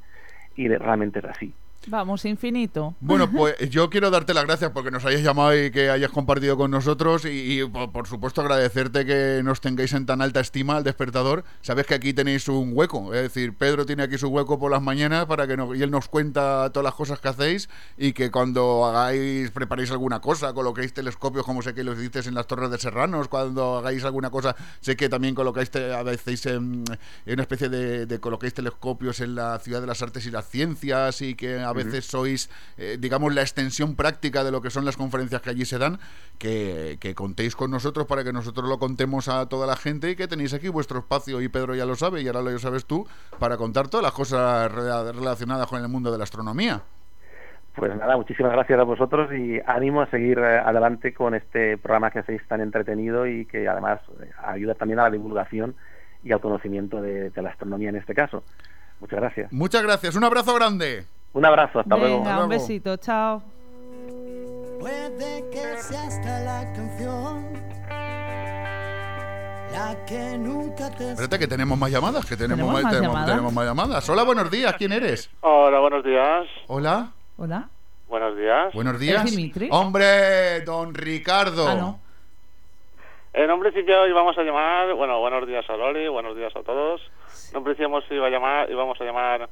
Y 0.56 0.66
de- 0.68 0.78
realmente 0.78 1.20
es 1.20 1.24
así. 1.26 1.54
Vamos, 1.86 2.24
infinito. 2.24 2.94
Bueno, 3.00 3.30
pues 3.32 3.54
yo 3.70 3.88
quiero 3.88 4.10
darte 4.10 4.34
las 4.34 4.44
gracias 4.44 4.70
porque 4.72 4.90
nos 4.90 5.04
hayas 5.04 5.22
llamado 5.22 5.56
y 5.56 5.70
que 5.70 5.88
hayas 5.90 6.10
compartido 6.10 6.56
con 6.56 6.70
nosotros 6.70 7.24
y, 7.24 7.60
y, 7.60 7.64
por, 7.66 7.92
por 7.92 8.06
supuesto 8.06 8.40
agradecerte 8.42 9.06
que 9.06 9.40
nos 9.44 9.60
tengáis 9.60 9.92
en 9.94 10.04
tan 10.04 10.20
alta 10.20 10.40
estima 10.40 10.76
al 10.76 10.84
despertador. 10.84 11.44
Sabes 11.62 11.86
que 11.86 11.94
aquí 11.94 12.12
tenéis 12.12 12.48
un 12.48 12.72
hueco, 12.74 13.14
es 13.14 13.22
decir, 13.22 13.56
Pedro 13.56 13.86
tiene 13.86 14.02
aquí 14.02 14.18
su 14.18 14.28
hueco 14.28 14.58
por 14.58 14.70
las 14.70 14.82
mañanas 14.82 15.26
para 15.26 15.46
que 15.46 15.56
nos- 15.56 15.76
y 15.76 15.82
él 15.82 15.90
nos 15.90 16.08
cuenta 16.08 16.70
todas 16.72 16.84
las 16.84 16.94
cosas 16.94 17.20
que 17.20 17.28
hacéis 17.28 17.68
y 17.96 18.12
que 18.12 18.30
cuando 18.30 18.84
hagáis, 18.84 19.50
preparéis 19.52 19.90
alguna 19.90 20.20
cosa, 20.20 20.52
coloquéis 20.52 20.92
telescopios 20.92 21.46
como 21.46 21.62
sé 21.62 21.74
que 21.74 21.84
los 21.84 21.96
dices 21.98 22.26
en 22.26 22.34
las 22.34 22.46
Torres 22.46 22.70
de 22.70 22.78
Serranos, 22.78 23.28
cuando 23.28 23.78
hagáis 23.78 24.04
alguna 24.04 24.30
cosa, 24.30 24.56
sé 24.80 24.96
que 24.96 25.08
también 25.08 25.34
colocáis 25.34 25.70
a 25.76 26.02
veces 26.02 26.44
en, 26.46 26.84
en 27.24 27.32
una 27.34 27.42
especie 27.42 27.68
de, 27.68 28.04
de 28.06 28.20
coloquéis 28.20 28.52
telescopios 28.54 29.20
en 29.20 29.36
la 29.36 29.58
Ciudad 29.60 29.80
de 29.80 29.86
las 29.86 30.02
Artes 30.02 30.26
y 30.26 30.30
las 30.30 30.48
Ciencias 30.48 31.22
y 31.22 31.34
que 31.34 31.60
a 31.68 31.72
veces 31.72 32.06
sois, 32.06 32.50
eh, 32.76 32.96
digamos, 32.98 33.34
la 33.34 33.42
extensión 33.42 33.94
práctica 33.96 34.44
de 34.44 34.50
lo 34.50 34.60
que 34.60 34.70
son 34.70 34.84
las 34.84 34.96
conferencias 34.96 35.40
que 35.42 35.50
allí 35.50 35.64
se 35.64 35.78
dan, 35.78 35.98
que, 36.38 36.98
que 37.00 37.14
contéis 37.14 37.54
con 37.54 37.70
nosotros 37.70 38.06
para 38.06 38.24
que 38.24 38.32
nosotros 38.32 38.68
lo 38.68 38.78
contemos 38.78 39.28
a 39.28 39.48
toda 39.48 39.66
la 39.66 39.76
gente 39.76 40.10
y 40.10 40.16
que 40.16 40.28
tenéis 40.28 40.54
aquí 40.54 40.68
vuestro 40.68 40.98
espacio, 40.98 41.40
y 41.40 41.48
Pedro 41.48 41.74
ya 41.74 41.86
lo 41.86 41.96
sabe, 41.96 42.22
y 42.22 42.26
ahora 42.26 42.42
lo 42.42 42.58
sabes 42.58 42.84
tú, 42.84 43.06
para 43.38 43.56
contar 43.56 43.88
todas 43.88 44.02
las 44.04 44.12
cosas 44.12 44.72
rela- 44.72 45.12
relacionadas 45.12 45.66
con 45.68 45.80
el 45.82 45.88
mundo 45.88 46.10
de 46.10 46.18
la 46.18 46.24
astronomía. 46.24 46.82
Pues 47.76 47.94
nada, 47.94 48.16
muchísimas 48.16 48.50
gracias 48.50 48.80
a 48.80 48.82
vosotros 48.82 49.30
y 49.32 49.60
ánimo 49.64 50.02
a 50.02 50.10
seguir 50.10 50.38
eh, 50.38 50.58
adelante 50.58 51.14
con 51.14 51.36
este 51.36 51.78
programa 51.78 52.10
que 52.10 52.18
hacéis 52.18 52.42
tan 52.48 52.60
entretenido 52.60 53.24
y 53.28 53.46
que 53.46 53.68
además 53.68 54.00
eh, 54.20 54.30
ayuda 54.44 54.74
también 54.74 54.98
a 54.98 55.04
la 55.04 55.10
divulgación 55.10 55.76
y 56.24 56.32
al 56.32 56.40
conocimiento 56.40 57.00
de, 57.00 57.30
de 57.30 57.42
la 57.42 57.50
astronomía 57.50 57.90
en 57.90 57.96
este 57.96 58.14
caso. 58.14 58.42
Muchas 58.98 59.20
gracias. 59.20 59.52
Muchas 59.52 59.82
gracias, 59.84 60.16
un 60.16 60.24
abrazo 60.24 60.56
grande. 60.56 61.04
Un 61.32 61.44
abrazo, 61.44 61.80
hasta 61.80 61.96
luego. 61.96 62.18
Un 62.22 62.48
besito, 62.48 62.96
chao. 62.96 63.42
Puede 64.80 65.50
que 65.50 65.76
sea 65.82 66.02
hasta 66.06 66.40
la 66.40 66.72
canción 66.72 67.52
la 69.72 70.04
que 70.06 70.38
nunca 70.38 70.90
te 70.96 71.10
Espérate 71.12 71.38
que 71.38 71.46
tenemos 71.46 71.76
más 71.78 71.90
llamadas, 71.90 72.24
que 72.26 72.36
tenemos, 72.36 72.56
¿Tenemos 72.66 72.82
más 72.82 72.92
tenemos- 72.92 73.08
llamadas? 73.14 73.30
tenemos 73.30 73.52
más 73.52 73.64
llamadas. 73.66 74.08
Hola, 74.08 74.22
buenos 74.24 74.50
días, 74.50 74.74
¿quién 74.78 74.92
eres? 74.92 75.30
Hola, 75.40 75.78
buenos 75.80 76.04
días. 76.04 76.46
Hola, 76.68 77.10
Hola. 77.36 77.68
Buenos 78.08 78.36
días. 78.36 78.72
buenos 78.72 78.98
días. 78.98 79.24
¿Es 79.24 79.30
Dimitri? 79.36 79.68
Hombre, 79.70 80.62
don 80.62 80.94
Ricardo. 80.94 81.68
Ah, 81.68 81.74
no. 81.74 82.00
En 83.34 83.50
un 83.50 83.60
principio 83.60 84.06
íbamos 84.06 84.36
a 84.38 84.42
llamar, 84.42 84.94
bueno, 84.94 85.20
buenos 85.20 85.46
días 85.46 85.68
a 85.68 85.76
Lori, 85.76 86.08
buenos 86.08 86.34
días 86.34 86.54
a 86.56 86.62
todos. 86.62 87.00
En 87.52 87.58
un 87.58 87.64
principio 87.64 88.00
iba 88.10 88.26
a 88.26 88.30
llamar, 88.30 88.70
íbamos 88.70 88.98
a 89.00 89.04
llamar 89.04 89.48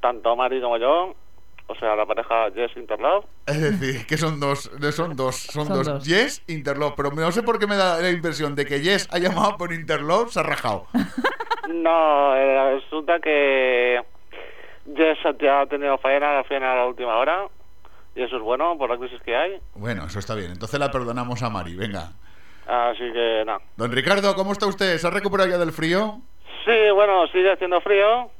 tanto 0.00 0.34
Mari 0.36 0.60
como 0.60 0.76
yo, 0.78 1.14
o 1.66 1.74
sea, 1.74 1.94
la 1.96 2.06
pareja 2.06 2.50
Jess 2.54 2.76
Interlove. 2.76 3.26
Es 3.46 3.60
decir, 3.60 4.06
que 4.06 4.16
son 4.16 4.40
dos, 4.40 4.70
son 4.92 5.16
dos, 5.16 5.36
son, 5.36 5.66
Son 5.66 5.76
dos. 5.76 5.86
dos. 5.86 6.04
Yes, 6.06 6.42
Interlove. 6.48 6.94
Pero 6.96 7.10
no 7.10 7.32
sé 7.32 7.42
por 7.42 7.58
qué 7.58 7.66
me 7.66 7.76
da 7.76 8.00
la 8.00 8.10
impresión 8.10 8.54
de 8.54 8.64
que 8.64 8.80
Yes 8.80 9.08
ha 9.12 9.18
llamado 9.18 9.56
por 9.58 9.72
Interlove, 9.72 10.30
se 10.30 10.40
ha 10.40 10.42
rajado. 10.42 10.86
No, 11.68 12.34
eh, 12.34 12.76
resulta 12.76 13.20
que 13.20 14.00
Jess 14.96 15.18
ya 15.38 15.60
ha 15.60 15.66
tenido 15.66 15.98
faena 15.98 16.38
al 16.38 16.44
final 16.46 16.62
a 16.70 16.76
la 16.76 16.86
última 16.86 17.18
hora, 17.18 17.46
y 18.16 18.22
eso 18.22 18.36
es 18.36 18.42
bueno 18.42 18.78
por 18.78 18.88
la 18.88 18.96
crisis 18.96 19.20
que 19.22 19.36
hay. 19.36 19.60
Bueno, 19.74 20.06
eso 20.06 20.18
está 20.18 20.34
bien. 20.34 20.50
Entonces 20.50 20.80
la 20.80 20.90
perdonamos 20.90 21.42
a 21.42 21.50
Mari. 21.50 21.76
Venga. 21.76 22.12
Así 22.66 23.12
que 23.12 23.42
nada. 23.44 23.60
Don 23.76 23.92
Ricardo, 23.92 24.34
¿cómo 24.34 24.52
está 24.52 24.64
usted? 24.66 24.96
¿Se 24.96 25.06
ha 25.06 25.10
recuperado 25.10 25.50
ya 25.50 25.58
del 25.58 25.72
frío? 25.72 26.22
Sí, 26.64 26.90
bueno, 26.94 27.26
sigue 27.28 27.52
haciendo 27.52 27.82
frío, 27.82 28.30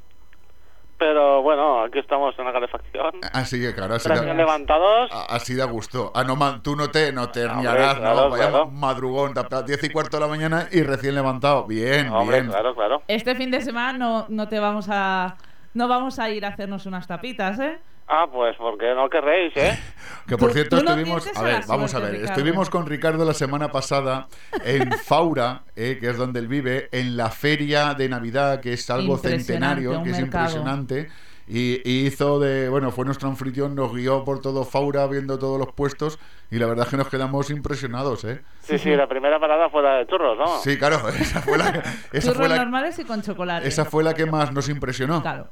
pero 0.99 1.41
bueno, 1.41 1.81
aquí 1.83 1.97
estamos 1.97 2.37
en 2.37 2.45
la 2.45 2.51
calefacción. 2.53 3.11
Así 3.33 3.59
que, 3.59 3.73
claro, 3.73 3.95
así 3.95 4.07
da, 4.09 4.33
levantados. 4.33 5.09
así 5.29 5.55
da 5.55 5.65
gusto. 5.65 6.11
Ah, 6.13 6.23
no, 6.23 6.35
ma- 6.35 6.61
tú 6.61 6.75
no 6.75 6.89
te, 6.91 7.11
no 7.11 7.29
te 7.29 7.45
Hombre, 7.45 7.55
herniarás, 7.55 7.95
claro, 7.95 8.15
¿no? 8.25 8.29
Vaya 8.29 8.49
claro. 8.49 8.65
madrugón, 8.67 9.33
a 9.37 9.61
10 9.63 9.83
y 9.85 9.89
cuarto 9.89 10.17
de 10.17 10.21
la 10.21 10.29
mañana 10.29 10.67
y 10.71 10.83
recién 10.83 11.15
levantado. 11.15 11.65
Bien, 11.65 12.09
Hombre, 12.09 12.41
bien. 12.41 12.51
claro, 12.51 12.75
claro. 12.75 13.01
Este 13.07 13.33
fin 13.35 13.49
de 13.49 13.61
semana 13.61 13.97
no, 13.97 14.25
no 14.29 14.47
te 14.47 14.59
vamos 14.59 14.87
a. 14.91 15.37
No 15.73 15.87
vamos 15.87 16.19
a 16.19 16.29
ir 16.29 16.45
a 16.45 16.49
hacernos 16.49 16.85
unas 16.85 17.07
tapitas, 17.07 17.59
¿eh? 17.59 17.79
Ah, 18.11 18.25
pues 18.31 18.55
porque 18.57 18.93
no 18.95 19.07
querréis, 19.09 19.55
¿eh? 19.55 19.77
Que 20.27 20.37
por 20.37 20.51
cierto 20.51 20.77
estuvimos, 20.77 21.27
a 21.35 21.41
ver, 21.41 21.63
vamos 21.67 21.93
a 21.95 21.99
ver, 21.99 22.11
Ricardo. 22.11 22.33
estuvimos 22.33 22.69
con 22.69 22.85
Ricardo 22.85 23.25
la 23.25 23.33
semana 23.33 23.71
pasada 23.71 24.27
en 24.63 24.91
Faura, 24.91 25.61
eh, 25.75 25.97
que 25.99 26.09
es 26.09 26.17
donde 26.17 26.39
él 26.39 26.47
vive, 26.47 26.87
en 26.91 27.17
la 27.17 27.29
feria 27.31 27.93
de 27.95 28.09
Navidad, 28.09 28.61
que 28.61 28.73
es 28.73 28.89
algo 28.89 29.17
centenario, 29.17 30.03
que 30.03 30.11
es 30.11 30.19
mercado. 30.19 30.43
impresionante. 30.45 31.09
Y, 31.47 31.81
y 31.83 32.05
hizo 32.05 32.39
de, 32.39 32.69
bueno, 32.69 32.91
fue 32.91 33.05
nuestro 33.05 33.27
anfitrión, 33.27 33.73
nos 33.73 33.91
guió 33.91 34.23
por 34.23 34.39
todo 34.39 34.65
Faura 34.65 35.07
viendo 35.07 35.39
todos 35.39 35.57
los 35.57 35.71
puestos 35.73 36.19
y 36.51 36.59
la 36.59 36.67
verdad 36.67 36.85
es 36.85 36.91
que 36.91 36.97
nos 36.97 37.09
quedamos 37.09 37.49
impresionados, 37.49 38.23
¿eh? 38.23 38.41
Sí, 38.61 38.77
sí, 38.77 38.95
la 38.95 39.07
primera 39.07 39.39
parada 39.39 39.67
fue 39.71 39.81
la 39.81 39.95
de 39.95 40.05
churros, 40.05 40.37
¿no? 40.37 40.59
Sí, 40.59 40.77
claro, 40.77 41.09
esa 41.19 41.41
fue 41.41 41.57
la, 41.57 41.69
esa 42.11 42.27
Churros 42.27 42.37
fue 42.37 42.49
la, 42.49 42.57
normales 42.57 42.99
y 42.99 43.03
con 43.03 43.23
chocolate. 43.23 43.67
esa 43.67 43.85
fue 43.85 44.03
la 44.03 44.13
que 44.13 44.27
más 44.27 44.51
nos 44.53 44.69
impresionó. 44.69 45.23
Claro. 45.23 45.49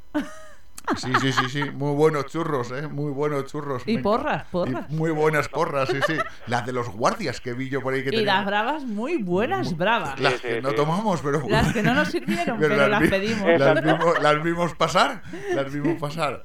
Sí, 0.95 1.11
sí, 1.19 1.32
sí, 1.33 1.49
sí, 1.49 1.64
muy 1.72 1.93
buenos 1.95 2.27
churros, 2.27 2.72
¿eh? 2.72 2.88
Muy 2.88 3.11
buenos 3.11 3.45
churros. 3.45 3.83
Y 3.85 3.98
Me- 3.98 4.01
porras, 4.03 4.45
porras. 4.51 4.85
y 4.90 4.93
muy 4.95 5.11
buenas 5.11 5.49
porras, 5.49 5.90
sí, 5.90 5.99
sí. 6.07 6.16
Las 6.48 6.66
de 6.66 6.72
los 6.72 6.88
guardias 6.90 7.41
que 7.41 7.53
vi 7.53 7.69
yo 7.69 7.82
por 7.82 7.93
ahí 7.93 8.03
que 8.03 8.16
Y 8.16 8.24
las 8.24 8.45
bravas, 8.45 8.83
muy 8.85 9.22
buenas 9.22 9.75
bravas. 9.75 10.19
Las 10.19 10.40
que 10.41 10.61
no 10.61 10.72
tomamos, 10.74 11.22
pero... 11.22 11.41
Las 11.49 11.74
que 11.74 11.83
no 11.83 11.93
nos 11.93 12.07
sirvieron, 12.07 12.57
pero 12.59 12.88
las 12.88 13.01
vi- 13.01 13.09
pedimos. 13.09 13.59
Las 13.59 13.83
vimos, 13.83 14.22
las 14.22 14.43
vimos 14.43 14.75
pasar, 14.75 15.22
las 15.53 15.72
vimos 15.74 15.99
pasar. 15.99 16.41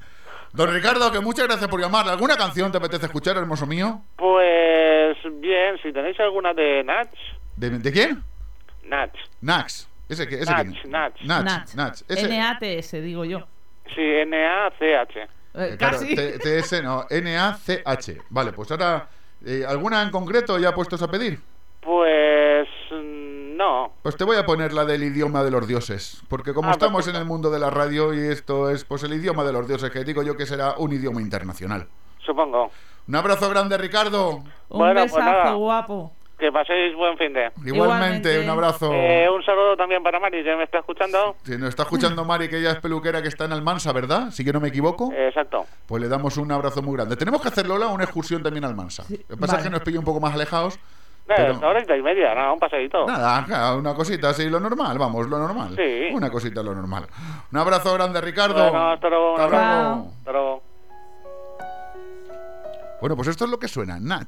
Don 0.51 0.71
Ricardo, 0.71 1.11
que 1.11 1.19
muchas 1.19 1.47
gracias 1.47 1.69
por 1.69 1.79
llamar. 1.81 2.07
¿Alguna 2.09 2.35
canción 2.37 2.71
te 2.71 2.77
apetece 2.77 3.05
escuchar, 3.07 3.37
hermoso 3.37 3.65
mío? 3.65 4.01
Pues 4.17 5.17
bien, 5.41 5.77
si 5.81 5.91
tenéis 5.93 6.19
alguna 6.19 6.53
de 6.53 6.83
Natch, 6.83 7.17
¿De, 7.55 7.69
de 7.69 7.91
quién? 7.91 8.23
Natch. 8.85 9.15
Nax. 9.41 9.87
¿Ese, 10.09 10.27
qué- 10.27 10.39
ese 10.41 10.51
Nach? 10.51 10.65
Nach. 10.85 11.11
Nach, 11.23 11.43
Nach. 11.43 11.75
Nach. 11.75 11.93
Ese- 12.09 12.25
N-A-T-S, 12.25 13.01
digo 13.01 13.23
yo. 13.25 13.47
Sí, 13.95 14.01
N-A-C-H. 14.01 15.19
Eh, 15.21 15.27
Eh, 15.55 15.75
claro, 15.77 15.99
TS 15.99 16.81
no, 16.83 17.05
N-A-C-H. 17.09 18.17
Vale, 18.29 18.53
pues 18.53 18.71
ahora, 18.71 19.07
eh, 19.45 19.63
¿alguna 19.67 20.01
en 20.01 20.09
concreto 20.09 20.57
ya 20.57 20.73
puestos 20.73 21.01
a 21.03 21.07
pedir? 21.11 21.39
Pues 21.81 22.67
mm, 22.91 23.55
no. 23.57 23.93
Pues 24.01 24.15
te 24.17 24.23
voy 24.23 24.37
a 24.37 24.45
poner 24.45 24.73
la 24.73 24.85
del 24.85 25.03
idioma 25.03 25.43
de 25.43 25.51
los 25.51 25.67
dioses, 25.67 26.21
porque 26.27 26.53
como 26.53 26.69
Ah, 26.69 26.71
estamos 26.71 27.07
en 27.07 27.15
el 27.17 27.25
mundo 27.25 27.51
de 27.51 27.59
la 27.59 27.69
radio 27.69 28.13
y 28.13 28.19
esto 28.31 28.69
es 28.69 28.83
pues 28.85 29.03
el 29.03 29.13
idioma 29.13 29.43
de 29.43 29.53
los 29.53 29.67
dioses, 29.67 29.91
que 29.91 30.03
digo 30.03 30.23
yo 30.23 30.35
que 30.35 30.45
será 30.45 30.73
un 30.77 30.91
idioma 30.93 31.21
internacional. 31.21 31.87
Supongo. 32.25 32.71
Un 33.07 33.15
abrazo 33.15 33.49
grande, 33.49 33.77
Ricardo. 33.77 34.37
Un 34.37 34.49
Bueno, 34.69 35.01
pues 35.01 35.13
besazo, 35.13 35.57
guapo. 35.57 36.11
Que 36.43 36.51
paséis 36.51 36.93
buen 36.93 37.17
fin 37.17 37.31
de. 37.31 37.49
Igualmente, 37.65 38.37
un 38.43 38.49
abrazo. 38.49 38.91
Eh, 38.91 39.29
un 39.33 39.41
saludo 39.45 39.77
también 39.77 40.03
para 40.03 40.19
Mari, 40.19 40.43
que 40.43 40.53
me 40.57 40.63
está 40.65 40.79
escuchando. 40.79 41.37
Si 41.43 41.57
nos 41.57 41.69
está 41.69 41.83
escuchando 41.83 42.25
Mari, 42.25 42.49
que 42.49 42.57
ella 42.57 42.71
es 42.71 42.79
peluquera 42.81 43.21
que 43.21 43.29
está 43.29 43.45
en 43.45 43.53
Almansa, 43.53 43.93
¿verdad? 43.93 44.29
Si 44.31 44.43
yo 44.43 44.51
no 44.51 44.59
me 44.59 44.67
equivoco. 44.67 45.09
Exacto. 45.13 45.65
Pues 45.87 46.01
le 46.03 46.09
damos 46.09 46.35
un 46.35 46.51
abrazo 46.51 46.81
muy 46.81 46.97
grande. 46.97 47.15
Tenemos 47.15 47.41
que 47.41 47.47
hacer, 47.47 47.65
Lola, 47.65 47.87
una 47.87 48.03
excursión 48.03 48.43
también 48.43 48.65
a 48.65 48.67
Almansa. 48.67 49.05
Lo 49.09 49.17
que 49.35 49.37
pasa 49.37 49.55
es 49.59 49.63
que 49.63 49.69
nos 49.69 49.79
pilla 49.83 49.99
un 49.99 50.03
poco 50.03 50.19
más 50.19 50.33
alejados. 50.33 50.75
Eh, 50.75 50.79
Pero- 51.27 51.53
hasta 51.53 51.65
hora 51.65 51.97
y 51.97 52.01
media, 52.01 52.35
nada, 52.35 52.51
un 52.51 52.59
paseíto. 52.59 53.05
Nada, 53.07 53.75
una 53.77 53.93
cosita 53.93 54.31
así, 54.31 54.49
lo 54.49 54.59
normal, 54.59 54.97
vamos, 54.97 55.25
lo 55.29 55.37
normal. 55.37 55.77
Sí. 55.77 56.09
Una 56.11 56.29
cosita, 56.29 56.61
lo 56.61 56.75
normal. 56.75 57.07
Un 57.53 57.57
abrazo 57.57 57.93
grande, 57.93 58.19
Ricardo. 58.19 58.69
Bueno, 58.69 58.91
hasta 58.91 59.07
luego. 59.07 59.37
Hasta 59.37 59.47
luego. 59.47 60.11
Hasta 60.19 60.31
luego. 60.33 60.63
Bueno, 62.99 63.15
pues 63.15 63.29
esto 63.29 63.45
es 63.45 63.51
lo 63.51 63.57
que 63.57 63.69
suena, 63.69 63.97
Nach. 63.97 64.27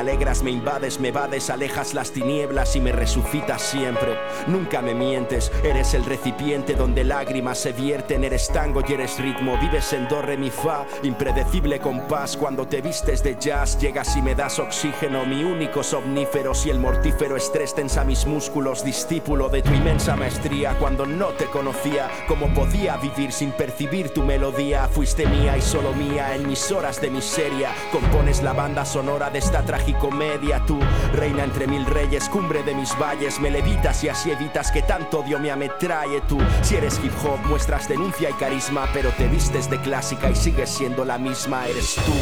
alegras, 0.01 0.41
me 0.41 0.49
invades, 0.49 0.99
me 0.99 1.11
vades, 1.11 1.51
alejas 1.51 1.93
las 1.93 2.11
tinieblas 2.11 2.75
y 2.75 2.81
me 2.81 2.91
resucitas 2.91 3.61
siempre. 3.61 4.17
Nunca 4.47 4.81
me 4.81 4.95
mientes, 4.95 5.51
eres 5.63 5.93
el 5.93 6.03
recipiente 6.05 6.73
donde 6.73 7.03
lágrimas 7.03 7.59
se 7.59 7.71
vierten, 7.71 8.23
eres 8.23 8.47
tango 8.47 8.81
y 8.87 8.93
eres 8.93 9.19
ritmo, 9.19 9.57
vives 9.59 9.93
en 9.93 10.07
do, 10.07 10.21
re, 10.23 10.37
mi, 10.37 10.49
fa, 10.49 10.85
impredecible 11.03 11.79
compás. 11.79 12.35
Cuando 12.35 12.67
te 12.67 12.81
vistes 12.81 13.21
de 13.21 13.37
jazz, 13.39 13.79
llegas 13.79 14.15
y 14.17 14.23
me 14.23 14.33
das 14.33 14.57
oxígeno, 14.57 15.23
mi 15.25 15.43
único 15.43 15.83
somnífero. 15.83 16.55
Si 16.55 16.71
el 16.71 16.79
mortífero 16.79 17.37
estrés 17.37 17.75
tensa 17.75 18.03
mis 18.03 18.25
músculos, 18.25 18.83
discípulo 18.83 19.49
de 19.49 19.61
tu 19.61 19.73
inmensa 19.73 20.15
maestría. 20.15 20.75
Cuando 20.79 21.05
no 21.05 21.27
te 21.27 21.45
conocía, 21.45 22.09
cómo 22.27 22.51
podía 22.53 22.97
vivir 22.97 23.31
sin 23.31 23.51
percibir 23.51 24.09
tu 24.09 24.23
melodía. 24.23 24.87
Fuiste 24.87 25.27
mía 25.27 25.57
y 25.57 25.61
solo 25.61 25.93
mía 25.93 26.35
en 26.35 26.47
mis 26.47 26.71
horas 26.71 26.99
de 26.99 27.11
miseria. 27.11 27.69
Compones 27.91 28.41
la 28.41 28.53
banda 28.53 28.83
sonora 28.83 29.29
de 29.29 29.39
esta 29.39 29.61
tragicomedia. 29.91 30.63
Tú, 30.65 30.79
reina 31.13 31.43
entre 31.43 31.67
mil 31.67 31.85
reyes, 31.85 32.29
cumbre 32.29 32.63
de 32.63 32.73
mis 32.73 32.97
valles, 32.97 33.39
me 33.39 33.51
levitas 33.51 34.03
y 34.03 34.09
así 34.09 34.31
evitas 34.31 34.71
que 34.71 34.81
tanto 34.81 35.19
odio 35.19 35.39
me 35.39 35.51
ametrae. 35.51 36.21
Tú, 36.27 36.39
si 36.61 36.75
eres 36.75 36.99
hip 37.03 37.13
hop, 37.23 37.39
muestras 37.47 37.87
denuncia 37.87 38.29
y 38.29 38.33
carisma, 38.33 38.87
pero 38.93 39.09
te 39.11 39.27
vistes 39.27 39.69
de 39.69 39.79
clásica 39.81 40.29
y 40.29 40.35
sigues 40.35 40.69
siendo 40.69 41.05
la 41.05 41.17
misma. 41.17 41.67
Eres 41.67 41.95
tú, 41.95 42.13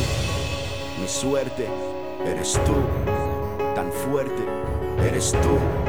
mi 1.02 1.08
suerte, 1.08 1.68
eres 2.26 2.54
tú, 2.66 2.76
tan 3.76 3.92
fuerte, 3.92 4.44
eres 5.06 5.32
tú. 5.32 5.89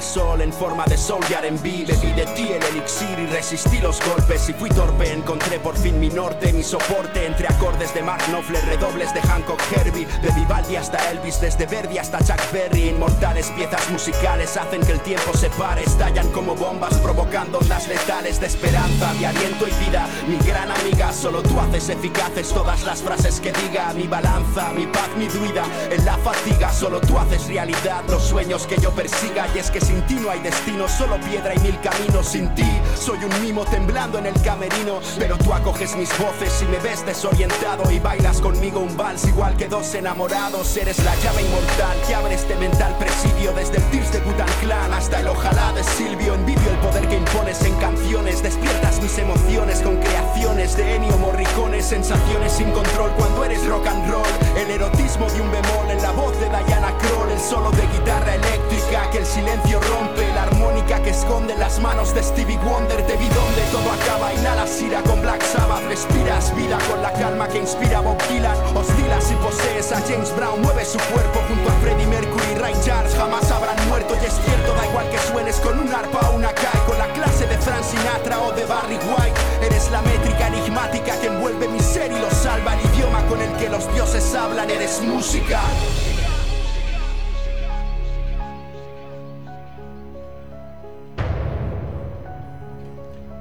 sol 0.00 0.40
en 0.40 0.52
forma 0.52 0.84
de 0.86 0.96
soul 0.96 1.24
y 1.30 1.34
R&B 1.34 1.84
Bebí 1.86 2.12
de 2.12 2.26
ti 2.34 2.48
el 2.52 2.62
elixir 2.62 3.18
y 3.18 3.26
resistí 3.26 3.78
los 3.78 4.00
golpes 4.04 4.48
Y 4.48 4.52
fui 4.52 4.70
torpe, 4.70 5.12
encontré 5.12 5.58
por 5.58 5.76
fin 5.76 5.98
mi 5.98 6.08
norte 6.08 6.52
Mi 6.52 6.62
soporte 6.62 7.26
entre 7.26 7.46
acordes 7.48 7.92
de 7.94 8.02
Mark 8.02 8.22
Knopfler 8.28 8.64
Redobles 8.64 9.12
de 9.14 9.20
Hancock 9.20 9.60
Herbie. 9.72 10.06
De 10.22 10.30
Vivaldi 10.32 10.76
hasta 10.76 10.98
Elvis, 11.10 11.40
desde 11.40 11.66
Verdi 11.66 11.98
hasta 11.98 12.18
Chuck 12.18 12.40
Berry. 12.52 12.88
Inmortales 12.88 13.50
piezas 13.50 13.88
musicales 13.90 14.56
hacen 14.56 14.80
que 14.82 14.92
el 14.92 15.00
tiempo 15.00 15.36
se 15.36 15.50
pare. 15.50 15.82
Estallan 15.82 16.28
como 16.32 16.54
bombas 16.54 16.94
provocando 16.98 17.58
ondas 17.58 17.88
letales 17.88 18.40
De 18.40 18.46
esperanza, 18.46 19.12
de 19.14 19.26
aliento 19.26 19.66
y 19.66 19.84
vida. 19.84 20.06
Mi 20.26 20.36
gran 20.46 20.70
amiga, 20.70 21.12
solo 21.12 21.42
tú 21.42 21.58
haces 21.60 21.88
eficaces 21.88 22.48
Todas 22.48 22.84
las 22.84 23.02
frases 23.02 23.40
que 23.40 23.52
diga. 23.52 23.92
Mi 23.94 24.06
balanza, 24.06 24.72
mi 24.74 24.86
paz, 24.86 25.08
mi 25.16 25.26
druida 25.26 25.64
En 25.90 26.04
la 26.04 26.16
fatiga, 26.18 26.72
solo 26.72 27.00
tú 27.00 27.18
haces 27.18 27.46
realidad 27.48 28.04
Los 28.08 28.24
sueños 28.24 28.66
que 28.66 28.76
yo 28.80 28.90
persiga. 28.90 29.46
Y 29.54 29.58
es 29.58 29.70
que 29.70 29.77
sin 29.80 30.00
ti 30.06 30.14
no 30.14 30.30
hay 30.30 30.40
destino, 30.40 30.88
solo 30.88 31.18
piedra 31.20 31.54
y 31.54 31.58
mil 31.60 31.78
caminos 31.80 32.28
sin 32.28 32.54
ti. 32.54 32.68
Soy 32.96 33.18
un 33.24 33.42
mimo 33.42 33.64
temblando 33.64 34.18
en 34.18 34.26
el 34.26 34.42
camerino, 34.42 35.00
pero 35.18 35.36
tú 35.38 35.52
acoges 35.52 35.96
mis 35.96 36.10
voces 36.18 36.62
y 36.62 36.64
me 36.66 36.78
ves 36.78 37.04
desorientado 37.04 37.90
y 37.90 37.98
bailas 37.98 38.40
conmigo 38.40 38.80
un 38.80 38.96
vals 38.96 39.24
igual 39.26 39.56
que 39.56 39.68
dos 39.68 39.94
enamorados. 39.94 40.76
Eres 40.76 40.98
la 41.04 41.14
llave 41.16 41.42
inmortal 41.42 41.96
que 42.06 42.14
abre 42.14 42.34
este 42.34 42.56
mental 42.56 42.96
presidio 42.98 43.52
desde 43.52 43.76
el 43.76 43.82
Tears 43.90 44.12
de 44.12 44.20
Butan 44.20 44.48
Clan 44.60 44.92
hasta 44.92 45.20
el 45.20 45.28
ojalá 45.28 45.72
de 45.72 45.84
Silvio. 45.84 46.34
Envidio 46.34 46.70
el 46.70 46.78
poder 46.78 47.08
que 47.08 47.16
impones 47.16 47.62
en 47.62 47.74
canciones, 47.76 48.42
despiertas 48.42 49.00
mis 49.02 49.16
emociones 49.18 49.80
con 49.80 49.96
creaciones 49.96 50.76
de 50.76 50.96
Ennio 50.96 51.16
Morricone, 51.18 51.82
sensaciones 51.82 52.52
sin 52.52 52.70
control 52.70 53.10
cuando 53.16 53.44
eres 53.44 53.64
rock 53.66 53.86
and 53.86 54.10
roll. 54.10 54.26
El 54.56 54.70
erotismo 54.70 55.28
de 55.30 55.40
un 55.40 55.50
bemol 55.50 55.90
en 55.90 56.02
la 56.02 56.12
voz 56.12 56.38
de 56.40 56.48
Diana 56.48 56.92
Kroll, 56.98 57.30
el 57.30 57.40
solo 57.40 57.70
de 57.72 57.86
guitarra 57.86 58.34
eléctrica 58.34 59.10
que 59.10 59.18
el 59.18 59.26
silencio 59.26 59.67
rompe 59.74 60.26
la 60.34 60.44
armónica 60.44 61.02
que 61.02 61.10
esconde 61.10 61.56
las 61.56 61.78
manos 61.80 62.14
de 62.14 62.22
Stevie 62.22 62.58
Wonder. 62.58 63.06
Te 63.06 63.16
vi 63.16 63.28
donde 63.28 63.62
todo 63.72 63.90
acaba 63.92 64.32
inhalas 64.32 64.80
ira 64.80 65.02
con 65.02 65.20
Black 65.20 65.42
Sabbath. 65.42 65.84
Respiras 65.88 66.54
vida 66.56 66.78
con 66.90 67.02
la 67.02 67.12
calma 67.12 67.48
que 67.48 67.58
inspira 67.58 68.00
Bob 68.00 68.18
Dylan. 68.28 68.56
Oscilas 68.76 69.30
y 69.30 69.34
posees 69.36 69.92
a 69.92 70.00
James 70.02 70.34
Brown 70.36 70.62
mueve 70.62 70.84
su 70.84 70.98
cuerpo 71.12 71.40
junto 71.48 71.68
a 71.70 71.72
Freddie 71.80 72.06
Mercury 72.06 72.54
Ray 72.60 72.74
Charles. 72.84 73.14
Jamás 73.14 73.50
habrán 73.50 73.76
muerto 73.88 74.14
y 74.22 74.26
es 74.26 74.34
cierto 74.44 74.74
da 74.74 74.86
igual 74.86 75.10
que 75.10 75.18
suenes 75.18 75.56
con 75.60 75.78
un 75.78 75.92
arpa 75.92 76.30
o 76.30 76.36
una 76.36 76.52
kai 76.52 76.80
con 76.86 76.98
la 76.98 77.12
clase 77.12 77.46
de 77.46 77.58
Frank 77.58 77.84
Sinatra 77.84 78.40
o 78.40 78.52
de 78.52 78.64
Barry 78.64 78.96
White 78.96 79.38
eres 79.62 79.90
la 79.90 80.02
métrica 80.02 80.48
enigmática 80.48 81.18
que 81.20 81.26
envuelve 81.26 81.68
mi 81.68 81.80
ser 81.80 82.12
y 82.12 82.18
lo 82.18 82.30
salva 82.30 82.74
el 82.74 82.94
idioma 82.94 83.24
con 83.26 83.40
el 83.40 83.52
que 83.56 83.68
los 83.68 83.92
dioses 83.94 84.34
hablan. 84.34 84.70
Eres 84.70 85.00
música 85.02 85.60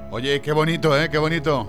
Oye, 0.10 0.42
qué 0.42 0.52
bonito, 0.52 0.98
¿eh? 0.98 1.10
Qué 1.10 1.18
bonito. 1.18 1.68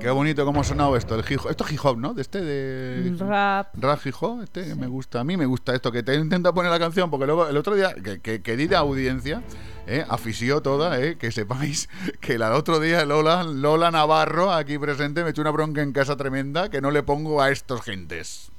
Qué 0.00 0.10
bonito 0.10 0.44
cómo 0.44 0.62
ha 0.62 0.64
sonado 0.64 0.96
esto. 0.96 1.14
El 1.14 1.24
hip 1.30 1.40
hop. 1.44 1.50
Esto 1.50 1.64
es 1.64 1.72
hip 1.72 1.80
hop, 1.84 1.96
¿no? 1.96 2.12
De 2.12 2.22
este, 2.22 2.40
de... 2.40 3.14
Rap. 3.16 3.68
Rap 3.74 4.00
hip 4.04 4.14
hop. 4.20 4.42
Este 4.42 4.74
me 4.74 4.88
gusta. 4.88 5.20
A 5.20 5.24
mí 5.24 5.36
me 5.36 5.46
gusta 5.46 5.72
esto. 5.74 5.92
Que 5.92 6.02
te 6.02 6.16
intenta 6.16 6.52
poner 6.52 6.72
la 6.72 6.80
canción 6.80 7.08
porque 7.08 7.26
luego 7.26 7.46
el 7.46 7.56
otro 7.56 7.76
día, 7.76 7.94
que, 7.94 8.20
que, 8.20 8.42
que 8.42 8.56
di 8.56 8.74
audiencia, 8.74 9.42
¿eh? 9.86 10.04
afició 10.08 10.60
toda, 10.62 11.00
¿eh? 11.00 11.16
que 11.16 11.30
sepáis 11.30 11.88
que 12.20 12.34
el 12.34 12.42
otro 12.42 12.80
día 12.80 13.04
Lola, 13.04 13.44
Lola 13.44 13.92
Navarro, 13.92 14.52
aquí 14.52 14.76
presente, 14.78 15.22
me 15.22 15.30
echó 15.30 15.42
una 15.42 15.52
bronca 15.52 15.82
en 15.82 15.92
casa 15.92 16.16
tremenda 16.16 16.68
que 16.68 16.80
no 16.80 16.90
le 16.90 17.04
pongo 17.04 17.40
a 17.40 17.50
estos 17.50 17.82
gentes. 17.82 18.50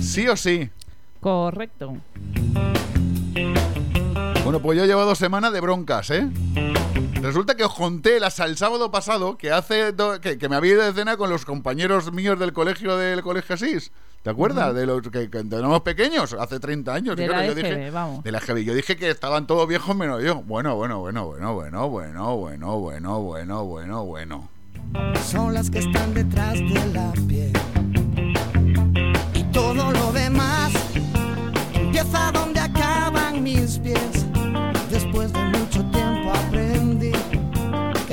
Sí 0.00 0.28
o 0.28 0.36
sí. 0.36 0.70
Correcto. 1.20 1.96
Bueno, 4.44 4.62
pues 4.62 4.78
yo 4.78 4.84
llevo 4.84 5.04
dos 5.04 5.18
semanas 5.18 5.52
de 5.52 5.60
broncas, 5.60 6.10
¿eh? 6.10 6.28
Resulta 7.22 7.54
que 7.56 7.64
os 7.64 7.74
conté 7.74 8.20
las, 8.20 8.38
el 8.40 8.56
sábado 8.56 8.90
pasado 8.90 9.36
que 9.36 9.50
hace 9.50 9.92
do- 9.92 10.20
que, 10.20 10.38
que 10.38 10.48
me 10.48 10.56
había 10.56 10.72
ido 10.72 10.82
de 10.84 10.92
cena 10.92 11.16
con 11.16 11.28
los 11.30 11.44
compañeros 11.44 12.12
míos 12.12 12.38
del 12.38 12.52
colegio 12.52 12.96
del 12.96 13.22
colegio 13.22 13.54
Asís. 13.54 13.90
¿Te 14.22 14.30
acuerdas? 14.30 14.68
Ujú. 14.68 14.76
De 14.76 14.86
los 14.86 15.02
que, 15.02 15.30
que 15.30 15.38
éramos 15.38 15.80
pequeños, 15.82 16.32
hace 16.34 16.58
30 16.60 16.92
años. 16.94 17.16
De 17.16 17.24
fíjate, 17.26 17.40
la 17.42 17.46
yo 17.48 17.54
dije, 17.54 17.72
EGB, 17.86 17.92
vamos. 17.92 18.24
De 18.24 18.32
la 18.32 18.38
EGB. 18.38 18.58
Yo 18.64 18.74
dije 18.74 18.96
que 18.96 19.10
estaban 19.10 19.46
todos 19.46 19.66
viejos 19.68 19.94
menos 19.96 20.22
yo. 20.22 20.36
Bueno, 20.42 20.74
bueno, 20.76 20.98
bueno, 21.00 21.26
bueno, 21.26 21.54
bueno, 21.54 21.88
bueno, 21.88 22.36
bueno, 22.36 22.78
bueno, 22.80 23.20
bueno, 23.20 23.64
bueno, 23.64 24.04
bueno. 24.04 24.48
son 25.30 25.54
las 25.54 25.70
que 25.70 25.78
están 25.80 26.12
detrás 26.14 26.54
de 26.54 26.86
la 26.92 27.12
piel. 27.28 27.52
Y 29.34 29.42
todo 29.52 29.90
lo 29.92 30.12
demás 30.12 30.72
empieza 31.74 32.30
donde 32.32 32.60
acaban 32.60 33.42
mis 33.42 33.78
pies. 33.78 34.26
Después 34.90 35.32
de 35.32 35.40
mucho 35.44 35.80
tiempo 35.90 35.95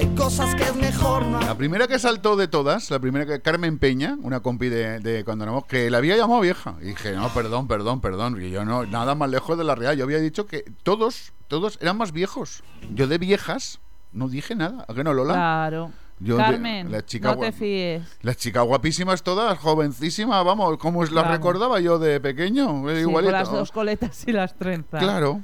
hay 0.04 0.16
cosas 0.16 0.54
que 0.56 0.64
es 0.64 0.76
mejor 0.76 1.26
no 1.28 1.40
La 1.40 1.56
primera 1.56 1.88
que 1.88 1.98
saltó 1.98 2.36
de 2.36 2.50
todas, 2.50 2.92
la 2.92 3.00
primera 3.00 3.26
que 3.26 3.42
Carmen 3.42 3.80
Peña, 3.80 4.18
una 4.22 4.42
compi 4.42 4.68
de, 4.68 5.00
de 5.00 5.24
cuando 5.24 5.46
éramos, 5.46 5.66
que 5.66 5.90
la 5.90 6.00
había 6.00 6.18
llamado 6.18 6.42
vieja. 6.42 6.76
Y 6.82 6.88
dije, 6.88 7.14
no, 7.14 7.30
perdón, 7.34 7.68
perdón, 7.70 8.02
perdón. 8.02 8.42
Y 8.42 8.50
yo 8.50 8.66
no, 8.66 8.86
nada 8.86 9.16
más 9.16 9.30
lejos 9.30 9.58
de 9.58 9.64
la 9.64 9.76
real. 9.76 9.96
Yo 9.96 10.04
había 10.04 10.20
dicho 10.20 10.46
que 10.46 10.66
todos, 10.84 11.32
todos 11.48 11.78
eran 11.82 11.98
más 11.98 12.12
viejos. 12.12 12.64
Yo 12.94 13.08
de 13.08 13.18
viejas 13.18 13.80
no 14.12 14.28
dije 14.28 14.56
nada. 14.56 14.86
¿A 14.90 14.94
qué 14.94 15.06
no, 15.06 15.14
Lola? 15.14 15.34
Claro. 15.36 15.92
Yo 16.20 16.38
de- 16.38 16.44
Carmen, 16.44 16.92
la 16.92 17.06
chica 17.06 17.34
no 17.34 17.40
te 17.40 17.52
fíes. 17.52 18.04
Las 18.22 18.38
chicas 18.38 18.64
guapísimas 18.66 19.24
todas, 19.24 19.58
jovencísimas, 19.60 20.44
vamos, 20.46 20.78
como 20.78 21.04
las 21.04 21.14
Vamos. 21.14 21.32
recordaba 21.32 21.80
yo 21.80 21.98
de 21.98 22.20
pequeño, 22.20 22.84
Sí, 22.90 23.00
igualito. 23.00 23.32
con 23.32 23.32
las 23.32 23.52
dos 23.52 23.72
coletas 23.72 24.24
y 24.28 24.32
las 24.32 24.54
trenzas. 24.56 25.02
Claro. 25.02 25.42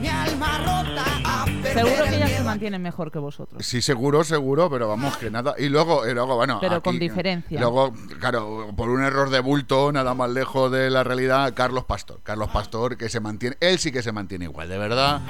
Mi 0.00 0.08
alma 0.08 0.58
rota 0.58 1.04
a 1.24 1.46
Seguro 1.72 2.04
que 2.04 2.16
ellas 2.16 2.30
se 2.30 2.42
mantienen 2.42 2.82
mejor 2.82 3.12
que 3.12 3.18
vosotros. 3.18 3.64
Sí, 3.64 3.82
seguro, 3.82 4.24
seguro, 4.24 4.70
pero 4.70 4.88
vamos, 4.88 5.16
que 5.16 5.30
nada. 5.30 5.54
Y 5.58 5.68
luego, 5.68 6.06
y 6.06 6.14
luego 6.14 6.36
bueno. 6.36 6.58
Pero 6.60 6.82
con 6.82 6.98
diferencia. 6.98 7.60
Luego, 7.60 7.92
claro, 8.18 8.72
por 8.76 8.88
un 8.88 9.02
error 9.02 9.30
de 9.30 9.40
bulto, 9.40 9.92
nada 9.92 10.14
más 10.14 10.30
lejos 10.30 10.72
de 10.72 10.90
la 10.90 11.04
realidad, 11.04 11.52
Carlos 11.54 11.84
Pastor. 11.84 12.20
Carlos 12.22 12.48
Pastor, 12.50 12.96
que 12.96 13.08
se 13.08 13.20
mantiene, 13.20 13.56
él 13.60 13.78
sí 13.78 13.92
que 13.92 14.02
se 14.02 14.12
mantiene 14.12 14.46
igual, 14.46 14.68
de 14.68 14.78
verdad. 14.78 15.20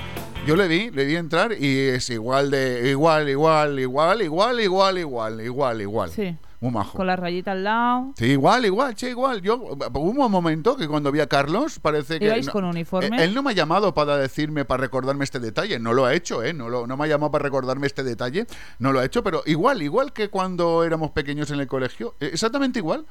Yo 0.46 0.56
le 0.56 0.68
vi, 0.68 0.90
le 0.90 1.04
vi 1.04 1.16
entrar 1.16 1.52
y 1.52 1.88
es 1.88 2.08
igual 2.10 2.50
de. 2.50 2.88
Igual, 2.90 3.28
igual, 3.28 3.78
igual, 3.78 4.22
igual, 4.22 4.60
igual, 4.60 4.98
igual, 4.98 5.40
igual, 5.40 5.80
igual. 5.80 6.10
Sí. 6.10 6.36
Muy 6.60 6.72
majo. 6.72 6.96
Con 6.96 7.06
la 7.06 7.14
rayita 7.14 7.52
al 7.52 7.62
lado. 7.62 8.12
Sí, 8.16 8.26
igual, 8.26 8.66
igual, 8.66 8.94
che, 8.96 9.10
igual. 9.10 9.40
Yo 9.42 9.56
hubo 9.58 10.00
un 10.26 10.30
momento 10.32 10.76
que 10.76 10.88
cuando 10.88 11.12
vi 11.12 11.20
a 11.20 11.28
Carlos 11.28 11.78
parece 11.78 12.18
que 12.18 12.24
¿Ibais 12.26 12.46
no- 12.46 12.52
con 12.52 12.64
uniforme? 12.64 13.16
Eh, 13.16 13.24
Él 13.24 13.34
no 13.34 13.44
me 13.44 13.50
ha 13.50 13.54
llamado 13.54 13.94
para 13.94 14.16
decirme, 14.16 14.64
para 14.64 14.80
recordarme 14.80 15.22
este 15.22 15.38
detalle. 15.38 15.78
No 15.78 15.92
lo 15.92 16.04
ha 16.04 16.14
hecho, 16.14 16.42
¿eh? 16.42 16.52
No, 16.52 16.68
lo, 16.68 16.86
no 16.88 16.96
me 16.96 17.04
ha 17.04 17.06
llamado 17.08 17.30
para 17.30 17.44
recordarme 17.44 17.86
este 17.86 18.02
detalle. 18.02 18.46
No 18.80 18.92
lo 18.92 18.98
ha 18.98 19.04
hecho, 19.04 19.22
pero 19.22 19.42
igual, 19.46 19.82
igual 19.82 20.12
que 20.12 20.30
cuando 20.30 20.82
éramos 20.82 21.12
pequeños 21.12 21.50
en 21.52 21.60
el 21.60 21.68
colegio. 21.68 22.16
eh, 22.18 22.30
Exactamente 22.32 22.80
igual. 22.80 23.06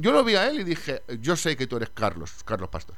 Yo 0.00 0.10
lo 0.10 0.24
vi 0.24 0.34
a 0.34 0.48
él 0.50 0.58
y 0.60 0.64
dije, 0.64 1.02
yo 1.20 1.36
sé 1.36 1.56
que 1.56 1.68
tú 1.68 1.76
eres 1.76 1.90
Carlos, 1.90 2.42
Carlos 2.44 2.70
Pastor. 2.70 2.96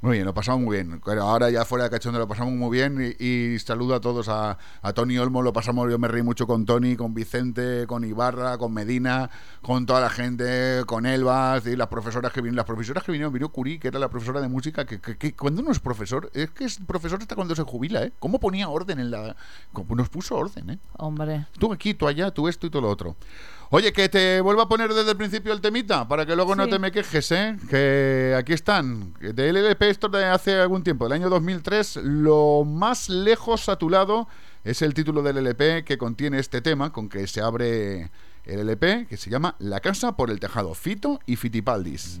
Muy 0.00 0.12
bien, 0.12 0.26
lo 0.26 0.32
pasamos 0.32 0.60
muy 0.60 0.76
bien. 0.76 1.00
Pero 1.04 1.22
ahora 1.22 1.50
ya 1.50 1.64
fuera 1.64 1.84
de 1.84 1.90
cachondo 1.90 2.20
lo 2.20 2.28
pasamos 2.28 2.54
muy 2.54 2.70
bien 2.70 3.16
y, 3.18 3.24
y 3.54 3.58
saludo 3.58 3.96
a 3.96 4.00
todos, 4.00 4.28
a, 4.28 4.56
a 4.80 4.92
Tony 4.92 5.18
Olmo, 5.18 5.42
lo 5.42 5.52
pasamos, 5.52 5.90
yo 5.90 5.98
me 5.98 6.06
reí 6.06 6.22
mucho 6.22 6.46
con 6.46 6.64
Tony, 6.64 6.94
con 6.94 7.14
Vicente, 7.14 7.84
con 7.88 8.04
Ibarra, 8.04 8.58
con 8.58 8.72
Medina, 8.72 9.28
con 9.60 9.86
toda 9.86 10.00
la 10.00 10.08
gente, 10.08 10.82
con 10.86 11.04
Elbas 11.04 11.66
y 11.66 11.74
las 11.74 11.88
profesoras 11.88 12.32
que 12.32 12.40
vinieron, 12.40 12.54
las 12.56 12.64
profesoras 12.64 13.02
que 13.02 13.10
vinieron, 13.10 13.32
vino 13.32 13.48
Curí, 13.48 13.80
que 13.80 13.88
era 13.88 13.98
la 13.98 14.08
profesora 14.08 14.40
de 14.40 14.46
música, 14.46 14.86
que, 14.86 15.00
que- 15.00 15.16
que 15.18 15.34
cuando 15.34 15.62
uno 15.62 15.72
es 15.72 15.80
profesor, 15.80 16.30
es 16.32 16.50
que 16.50 16.64
es 16.66 16.78
profesor 16.78 17.18
hasta 17.20 17.34
cuando 17.34 17.56
se 17.56 17.64
jubila, 17.64 18.04
¿eh? 18.04 18.12
¿Cómo 18.20 18.38
ponía 18.38 18.68
orden 18.68 19.00
en 19.00 19.10
la... 19.10 19.34
cómo 19.72 19.96
nos 19.96 20.08
puso 20.08 20.36
orden, 20.36 20.70
¿eh? 20.70 20.78
Hombre. 20.96 21.46
Tú 21.58 21.72
aquí, 21.72 21.94
tú 21.94 22.06
allá, 22.06 22.30
tú 22.30 22.46
esto 22.46 22.68
y 22.68 22.70
todo 22.70 22.82
lo 22.82 22.88
otro. 22.90 23.16
Oye, 23.70 23.92
que 23.92 24.08
te 24.08 24.40
vuelva 24.40 24.62
a 24.62 24.68
poner 24.68 24.94
desde 24.94 25.10
el 25.10 25.16
principio 25.16 25.52
el 25.52 25.60
temita, 25.60 26.08
para 26.08 26.24
que 26.24 26.34
luego 26.34 26.56
no 26.56 26.68
te 26.68 26.78
me 26.78 26.90
quejes, 26.90 27.30
¿eh? 27.32 27.56
Que 27.68 28.34
aquí 28.36 28.54
están. 28.54 29.12
De 29.20 29.52
LLP, 29.52 29.82
esto 29.82 30.08
de 30.08 30.24
hace 30.24 30.54
algún 30.54 30.82
tiempo, 30.82 31.04
del 31.04 31.12
año 31.12 31.28
2003, 31.28 31.96
lo 32.02 32.64
más 32.64 33.10
lejos 33.10 33.68
a 33.68 33.76
tu 33.76 33.90
lado 33.90 34.26
es 34.64 34.80
el 34.80 34.94
título 34.94 35.22
del 35.22 35.36
LP 35.36 35.84
que 35.84 35.98
contiene 35.98 36.38
este 36.38 36.62
tema, 36.62 36.92
con 36.92 37.10
que 37.10 37.26
se 37.26 37.42
abre 37.42 38.10
el 38.44 38.60
LP, 38.60 39.06
que 39.06 39.18
se 39.18 39.28
llama 39.28 39.54
La 39.58 39.80
casa 39.80 40.12
por 40.16 40.30
el 40.30 40.40
tejado, 40.40 40.74
Fito 40.74 41.20
y 41.26 41.36
Fitipaldis. 41.36 42.20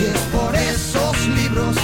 Si 0.00 0.06
es 0.06 0.18
por 0.32 0.56
esos 0.56 1.28
libros, 1.28 1.76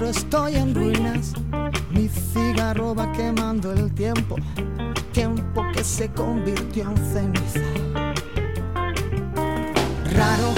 por 0.00 0.06
dentro 0.06 0.08
estoy 0.08 0.56
en 0.56 0.74
ruinas. 0.74 1.32
Mi 1.90 2.08
cigarro 2.08 2.94
va 2.94 3.12
quemando 3.12 3.72
el 3.72 3.92
tiempo, 3.92 4.36
tiempo 5.12 5.64
que 5.72 5.84
se 5.84 6.08
convirtió 6.10 6.84
en 6.90 6.96
ceniza. 6.96 7.60
Raro, 10.12 10.54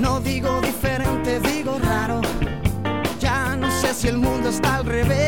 no 0.00 0.20
digo 0.20 0.60
diferente, 0.62 1.40
digo 1.40 1.78
raro. 1.78 2.20
Ya 3.20 3.56
no 3.56 3.70
sé 3.70 3.92
si 3.94 4.08
el 4.08 4.18
mundo 4.18 4.48
está 4.48 4.76
al 4.76 4.86
revés 4.86 5.27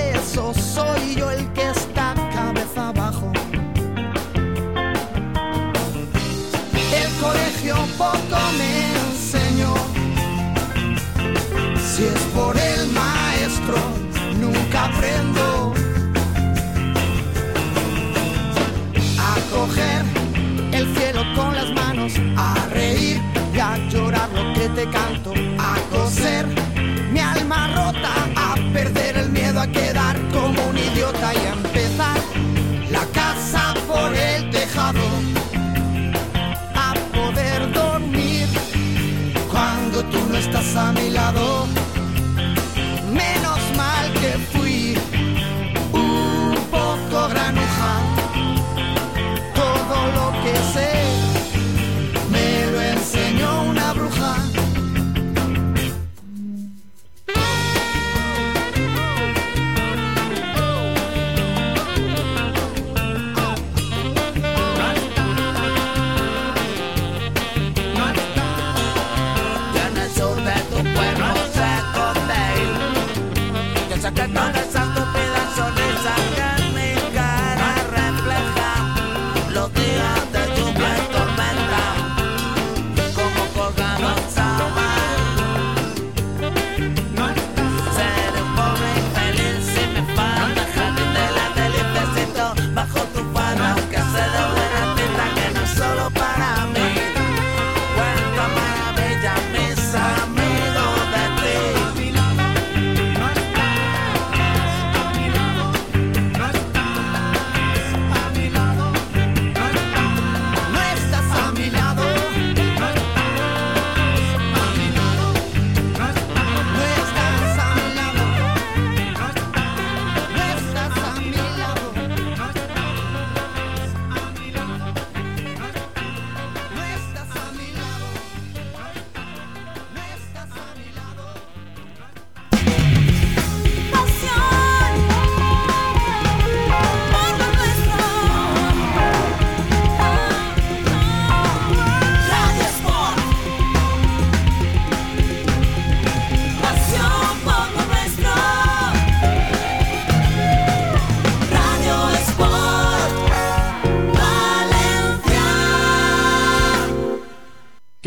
estás 40.41 40.75
a 40.77 40.93
mi 40.93 41.10
lado. 41.10 41.80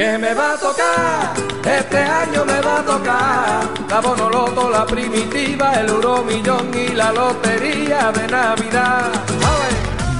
Que 0.04 0.18
me 0.18 0.34
va 0.34 0.54
a 0.54 0.58
tocar, 0.58 1.34
este 1.64 1.98
año 1.98 2.44
me 2.44 2.60
va 2.60 2.80
a 2.80 2.84
tocar 2.84 3.70
la 3.90 4.02
bonoloto, 4.02 4.70
la 4.70 4.86
primitiva, 4.86 5.80
el 5.80 5.88
euromillón 5.88 6.72
y 6.74 6.90
la 6.90 7.14
lotería 7.14 8.12
de 8.12 8.28
Navidad. 8.28 9.12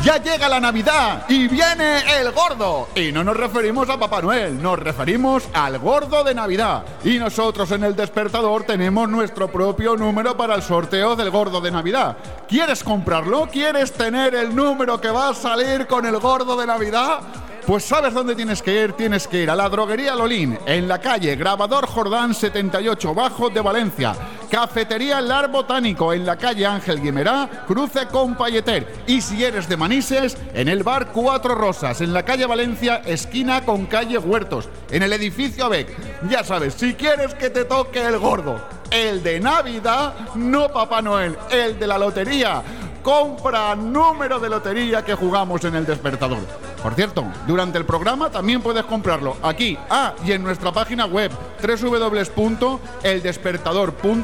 Ya 0.04 0.18
llega 0.18 0.50
la 0.50 0.60
Navidad 0.60 1.24
y 1.30 1.48
viene 1.48 2.00
el 2.20 2.32
gordo. 2.34 2.90
Y 2.94 3.14
no 3.14 3.24
nos 3.24 3.38
referimos 3.38 3.90
a 3.90 3.98
Papá 3.98 4.22
Noel, 4.22 4.62
nos 4.62 4.78
referimos 4.78 5.48
al 5.54 5.80
gordo 5.80 6.26
de 6.26 6.36
Navidad. 6.36 6.84
Y 7.06 7.18
nosotros 7.20 7.72
en 7.72 7.86
el 7.86 7.96
despertador 7.96 8.64
tenemos 8.64 9.08
nuestro 9.08 9.50
propio 9.50 9.96
número 9.96 10.36
para 10.36 10.56
el 10.56 10.62
sorteo 10.62 11.16
del 11.16 11.30
gordo 11.30 11.62
de 11.62 11.72
Navidad. 11.72 12.18
¿Quieres 12.50 12.84
comprarlo? 12.84 13.48
¿Quieres 13.50 13.94
tener 13.94 14.36
el 14.36 14.54
número 14.54 15.00
que 15.00 15.10
va 15.10 15.30
a 15.30 15.34
salir 15.34 15.88
con 15.88 16.06
el 16.06 16.20
gordo 16.20 16.58
de 16.58 16.68
Navidad? 16.68 17.22
Pues 17.66 17.86
sabes 17.86 18.14
dónde 18.14 18.36
tienes 18.36 18.62
que 18.62 18.84
ir, 18.84 18.92
tienes 18.92 19.26
que 19.26 19.44
ir 19.44 19.50
a 19.50 19.56
la 19.56 19.70
droguería 19.70 20.16
Lolín, 20.16 20.60
en 20.66 20.86
la 20.86 21.00
calle 21.00 21.38
Grabador 21.38 21.88
Jordán 21.88 22.34
78, 22.34 23.16
Bajo 23.16 23.50
de 23.50 23.62
Valencia. 23.62 24.14
Cafetería 24.52 25.22
Lar 25.22 25.50
Botánico, 25.50 26.12
en 26.12 26.26
la 26.26 26.36
calle 26.36 26.66
Ángel 26.66 27.02
Guimerá, 27.02 27.64
cruce 27.66 28.08
con 28.08 28.36
Payeter. 28.36 29.04
Y 29.08 29.22
si 29.22 29.46
eres 29.46 29.70
de 29.70 29.78
Manises, 29.78 30.38
en 30.54 30.68
el 30.68 30.84
bar 30.84 31.14
Cuatro 31.14 31.56
Rosas, 31.56 32.02
en 32.02 32.12
la 32.12 32.24
calle 32.24 32.46
Valencia, 32.46 33.02
esquina 33.06 33.64
con 33.64 33.86
calle 33.86 34.18
Huertos, 34.18 34.68
en 34.92 35.02
el 35.02 35.14
edificio 35.14 35.66
ABEC. 35.66 35.88
Ya 36.30 36.44
sabes, 36.44 36.74
si 36.74 36.96
quieres 36.96 37.34
que 37.34 37.50
te 37.50 37.64
toque 37.64 38.06
el 38.06 38.20
gordo, 38.20 38.60
el 38.92 39.24
de 39.24 39.40
Navidad, 39.40 40.14
no 40.36 40.68
Papá 40.68 41.02
Noel, 41.02 41.38
el 41.50 41.80
de 41.80 41.88
la 41.88 41.98
lotería 41.98 42.62
compra 43.04 43.76
número 43.76 44.40
de 44.40 44.50
lotería 44.50 45.04
que 45.04 45.14
jugamos 45.14 45.64
en 45.66 45.76
el 45.76 45.86
despertador. 45.86 46.40
Por 46.84 46.94
cierto, 46.96 47.26
durante 47.48 47.78
el 47.78 47.86
programa 47.86 48.30
también 48.30 48.62
puedes 48.62 48.84
comprarlo 48.84 49.38
aquí, 49.42 49.78
ah, 49.90 50.14
y 50.26 50.34
en 50.34 50.44
nuestra 50.44 50.74
página 50.74 51.06
web 51.06 51.32
www.eldespertador.eu. 51.62 54.18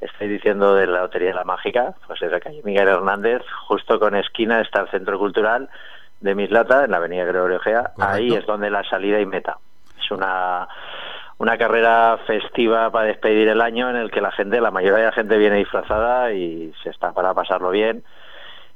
estoy 0.02 0.28
diciendo 0.28 0.74
de 0.74 0.88
la 0.88 1.02
Lotería 1.02 1.30
de 1.30 1.36
la 1.36 1.44
Mágica, 1.44 1.94
pues 2.08 2.20
es 2.20 2.32
la 2.32 2.40
calle 2.40 2.62
Miguel 2.64 2.88
Hernández, 2.88 3.44
justo 3.68 4.00
con 4.00 4.16
esquina 4.16 4.60
está 4.60 4.82
el 4.82 4.90
Centro 4.90 5.20
Cultural 5.20 5.70
de 6.20 6.34
Mislata, 6.34 6.86
en 6.86 6.92
la 6.92 6.98
Avenida 6.98 7.26
Gregorio 7.26 7.58
Egea, 7.58 7.92
ahí 8.00 8.34
es 8.34 8.48
donde 8.48 8.72
la 8.72 8.84
salida 8.84 9.20
y 9.20 9.28
meta. 9.28 9.60
Es 10.04 10.10
una 10.10 10.68
una 11.38 11.58
carrera 11.58 12.18
festiva 12.26 12.90
para 12.92 13.08
despedir 13.08 13.48
el 13.50 13.62
año 13.62 13.90
en 13.90 13.98
el 13.98 14.12
que 14.12 14.22
la 14.22 14.32
gente, 14.32 14.62
la 14.62 14.72
mayoría 14.72 15.00
de 15.00 15.06
la 15.06 15.12
gente 15.12 15.38
viene 15.38 15.58
disfrazada 15.58 16.32
y 16.34 16.74
se 16.84 16.90
está 16.90 17.12
para 17.12 17.34
pasarlo 17.34 17.72
bien. 17.72 18.04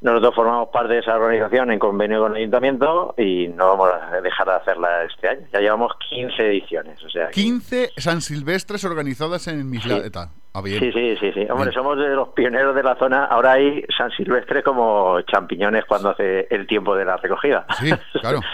Nosotros 0.01 0.33
formamos 0.33 0.69
parte 0.69 0.93
de 0.93 0.99
esa 0.99 1.15
organización 1.17 1.71
en 1.71 1.79
convenio 1.79 2.21
con 2.21 2.31
el 2.31 2.37
ayuntamiento 2.37 3.13
y 3.17 3.49
no 3.49 3.67
vamos 3.67 3.89
a 3.91 4.21
dejar 4.21 4.47
de 4.47 4.53
hacerla 4.53 5.03
este 5.03 5.27
año. 5.27 5.41
Ya 5.51 5.59
llevamos 5.59 5.91
15 6.09 6.47
ediciones, 6.47 7.03
o 7.03 7.09
sea, 7.09 7.27
que- 7.27 7.33
15 7.33 7.89
San 7.97 8.21
Silvestres 8.21 8.85
organizadas 8.85 9.47
en 9.49 9.69
Mislata. 9.69 10.29
Ah, 10.53 10.61
bien. 10.61 10.79
Sí, 10.79 10.91
sí, 10.93 11.17
sí, 11.19 11.31
sí. 11.33 11.47
Hombre, 11.49 11.71
somos 11.73 11.97
de 11.97 12.09
los 12.09 12.29
pioneros 12.29 12.73
de 12.75 12.81
la 12.83 12.95
zona. 12.95 13.25
Ahora 13.25 13.53
hay 13.53 13.83
San 13.95 14.09
Silvestre 14.11 14.63
como 14.63 15.19
champiñones 15.21 15.83
cuando 15.85 16.09
hace 16.11 16.47
el 16.49 16.65
tiempo 16.65 16.95
de 16.95 17.03
la 17.05 17.17
recogida. 17.17 17.65
Sí, 17.79 17.91
claro. 18.19 18.39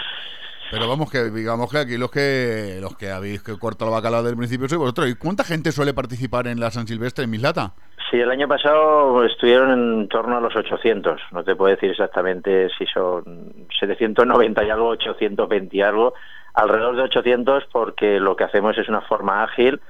Pero 0.70 0.88
vamos 0.88 1.10
que 1.10 1.30
digamos 1.30 1.70
que 1.70 1.78
aquí 1.78 1.96
los 1.96 2.10
que 2.10 2.78
los 2.80 2.96
que 2.96 3.10
habéis 3.10 3.42
que 3.42 3.58
cortado 3.58 3.90
la 3.90 3.98
bacalao 3.98 4.22
del 4.22 4.36
principio 4.36 4.68
sois 4.68 4.78
vosotros. 4.78 5.08
¿Y 5.08 5.14
cuánta 5.14 5.44
gente 5.44 5.70
suele 5.70 5.94
participar 5.94 6.48
en 6.48 6.58
la 6.58 6.70
San 6.70 6.86
Silvestre 6.86 7.24
en 7.24 7.30
Mislata? 7.30 7.72
Sí, 8.10 8.18
el 8.18 8.30
año 8.30 8.46
pasado 8.46 9.24
estuvieron 9.24 9.72
en 9.72 10.08
torno 10.08 10.36
a 10.36 10.40
los 10.40 10.54
800. 10.54 11.20
No 11.32 11.44
te 11.44 11.56
puedo 11.56 11.74
decir 11.74 11.90
exactamente 11.90 12.68
si 12.78 12.86
son 12.86 13.66
790 13.78 14.64
y 14.64 14.70
algo, 14.70 14.88
820 14.88 15.76
y 15.76 15.82
algo. 15.82 16.14
Alrededor 16.54 16.96
de 16.96 17.02
800 17.02 17.64
porque 17.72 18.20
lo 18.20 18.36
que 18.36 18.44
hacemos 18.44 18.78
es 18.78 18.88
una 18.88 19.02
forma 19.02 19.42
ágil, 19.42 19.80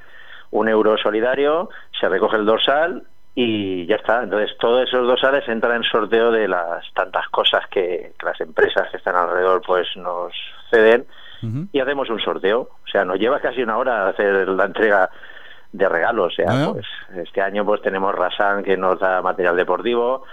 un 0.50 0.68
euro 0.68 0.96
solidario, 0.98 1.68
se 1.98 2.08
recoge 2.08 2.36
el 2.36 2.46
dorsal 2.46 3.04
y 3.34 3.86
ya 3.86 3.96
está. 3.96 4.22
Entonces 4.22 4.56
todos 4.58 4.88
esos 4.88 5.06
dorsales 5.06 5.46
entran 5.48 5.76
en 5.76 5.82
sorteo 5.84 6.30
de 6.32 6.48
las 6.48 6.84
tantas 6.94 7.28
cosas 7.28 7.66
que, 7.70 8.12
que 8.18 8.26
las 8.26 8.40
empresas 8.40 8.90
que 8.90 8.96
están 8.96 9.14
alrededor 9.14 9.62
pues 9.64 9.86
nos 9.96 10.32
ceden 10.70 11.06
y 11.72 11.78
hacemos 11.80 12.10
un 12.10 12.18
sorteo. 12.20 12.60
O 12.62 12.88
sea, 12.90 13.04
nos 13.04 13.18
lleva 13.18 13.38
casi 13.40 13.62
una 13.62 13.76
hora 13.78 14.08
hacer 14.08 14.48
la 14.48 14.64
entrega 14.64 15.08
de 15.72 15.88
regalos. 15.88 16.32
O 16.32 16.36
sea, 16.36 16.46
Ah. 16.48 16.70
pues 16.72 16.86
este 17.14 17.40
año 17.40 17.64
pues 17.64 17.82
tenemos 17.82 18.14
Rasan 18.14 18.64
que 18.64 18.76
nos 18.76 18.98
da 18.98 19.22
material 19.22 19.56
deportivo. 19.56 20.24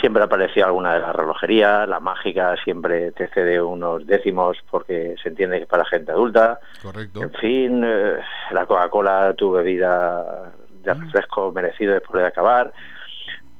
Siempre 0.00 0.22
apareció 0.22 0.64
alguna 0.64 0.94
de 0.94 1.00
la 1.00 1.12
relojería, 1.12 1.86
la 1.86 2.00
mágica 2.00 2.56
siempre 2.64 3.12
te 3.12 3.28
cede 3.28 3.60
unos 3.60 4.06
décimos 4.06 4.56
porque 4.70 5.16
se 5.22 5.28
entiende 5.28 5.58
que 5.58 5.64
es 5.64 5.68
para 5.68 5.84
gente 5.84 6.12
adulta. 6.12 6.60
Correcto. 6.82 7.22
En 7.22 7.32
fin, 7.34 7.82
eh, 7.84 8.16
la 8.52 8.64
Coca-Cola, 8.64 9.34
tu 9.36 9.52
bebida 9.52 10.50
de 10.82 10.94
refresco 10.94 11.52
merecido 11.52 11.92
después 11.92 12.22
de 12.22 12.28
acabar. 12.28 12.72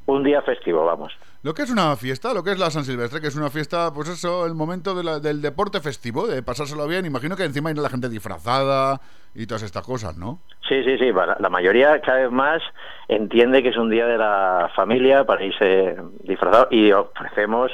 Un 0.07 0.23
día 0.25 0.41
festivo, 0.43 0.85
vamos. 0.87 1.13
Lo 1.45 1.55
que 1.55 1.63
es 1.63 1.71
una 1.73 1.97
fiesta, 1.97 2.33
lo 2.35 2.45
que 2.45 2.53
es 2.53 2.59
la 2.59 2.71
San 2.71 2.85
Silvestre, 2.85 3.21
que 3.21 3.27
es 3.27 3.35
una 3.37 3.51
fiesta, 3.51 3.93
pues 3.93 4.09
eso, 4.09 4.47
el 4.47 4.55
momento 4.55 4.95
de 4.95 5.03
la- 5.03 5.19
del 5.19 5.43
deporte 5.43 5.81
festivo, 5.81 6.29
de 6.29 6.41
pasárselo 6.43 6.87
bien. 6.87 7.05
Imagino 7.05 7.35
que 7.37 7.43
encima 7.45 7.69
hay 7.71 7.75
la 7.75 7.89
gente 7.89 8.09
disfrazada 8.09 9.01
y 9.35 9.47
todas 9.47 9.65
estas 9.65 9.85
cosas, 9.85 10.17
¿no? 10.17 10.39
Sí, 10.69 10.85
sí, 10.85 10.99
sí. 10.99 11.11
La 11.41 11.49
mayoría 11.49 12.01
cada 12.01 12.19
vez 12.21 12.31
más 12.31 12.63
entiende 13.09 13.61
que 13.63 13.71
es 13.71 13.77
un 13.77 13.91
día 13.91 14.07
de 14.07 14.19
la 14.19 14.71
familia 14.77 15.25
para 15.25 15.45
irse 15.45 15.97
disfrazado 16.23 16.69
y 16.71 16.93
ofrecemos 16.93 17.73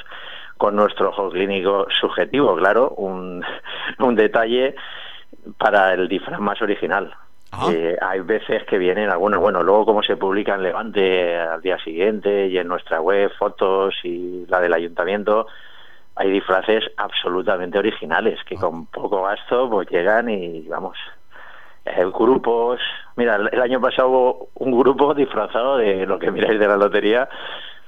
con 0.56 0.74
nuestro 0.74 1.12
juego 1.12 1.30
clínico 1.30 1.86
subjetivo, 2.00 2.56
claro, 2.56 2.90
un, 2.96 3.44
un 3.98 4.14
detalle 4.14 4.74
para 5.58 5.92
el 5.92 6.08
disfraz 6.08 6.40
más 6.40 6.60
original. 6.62 7.14
Eh, 7.70 7.96
hay 8.00 8.20
veces 8.20 8.64
que 8.64 8.76
vienen 8.76 9.08
algunos, 9.08 9.40
bueno, 9.40 9.62
luego 9.62 9.86
como 9.86 10.02
se 10.02 10.16
publica 10.16 10.54
en 10.54 10.62
Levante 10.62 11.36
al 11.36 11.62
día 11.62 11.78
siguiente 11.78 12.46
y 12.48 12.58
en 12.58 12.68
nuestra 12.68 13.00
web 13.00 13.30
fotos 13.38 13.94
y 14.04 14.44
la 14.46 14.60
del 14.60 14.74
ayuntamiento, 14.74 15.46
hay 16.14 16.30
disfraces 16.30 16.84
absolutamente 16.96 17.78
originales 17.78 18.38
que 18.44 18.56
con 18.56 18.86
poco 18.86 19.22
gasto 19.22 19.70
pues 19.70 19.88
llegan 19.88 20.28
y 20.28 20.68
vamos, 20.68 20.98
eh, 21.86 22.04
grupos, 22.12 22.80
mira, 23.16 23.36
el, 23.36 23.60
año 23.60 23.80
pasado 23.80 24.08
hubo 24.08 24.48
un 24.56 24.78
grupo 24.78 25.14
disfrazado 25.14 25.78
de 25.78 26.04
lo 26.06 26.18
que 26.18 26.30
miráis 26.30 26.60
de 26.60 26.68
la 26.68 26.76
lotería 26.76 27.28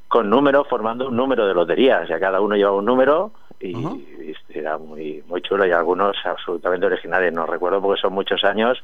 con 0.08 0.30
números 0.30 0.66
formando 0.68 1.08
un 1.08 1.16
número 1.16 1.46
de 1.46 1.54
lotería, 1.54 2.00
o 2.02 2.06
sea, 2.06 2.18
cada 2.18 2.40
uno 2.40 2.56
lleva 2.56 2.72
un 2.72 2.86
número 2.86 3.32
y, 3.60 3.76
y 3.76 4.34
era 4.48 4.78
muy 4.78 5.22
muy 5.28 5.42
chulo 5.42 5.66
y 5.66 5.70
algunos 5.70 6.16
absolutamente 6.24 6.86
originales, 6.86 7.32
no 7.32 7.44
recuerdo 7.44 7.82
porque 7.82 8.00
son 8.00 8.14
muchos 8.14 8.42
años 8.42 8.82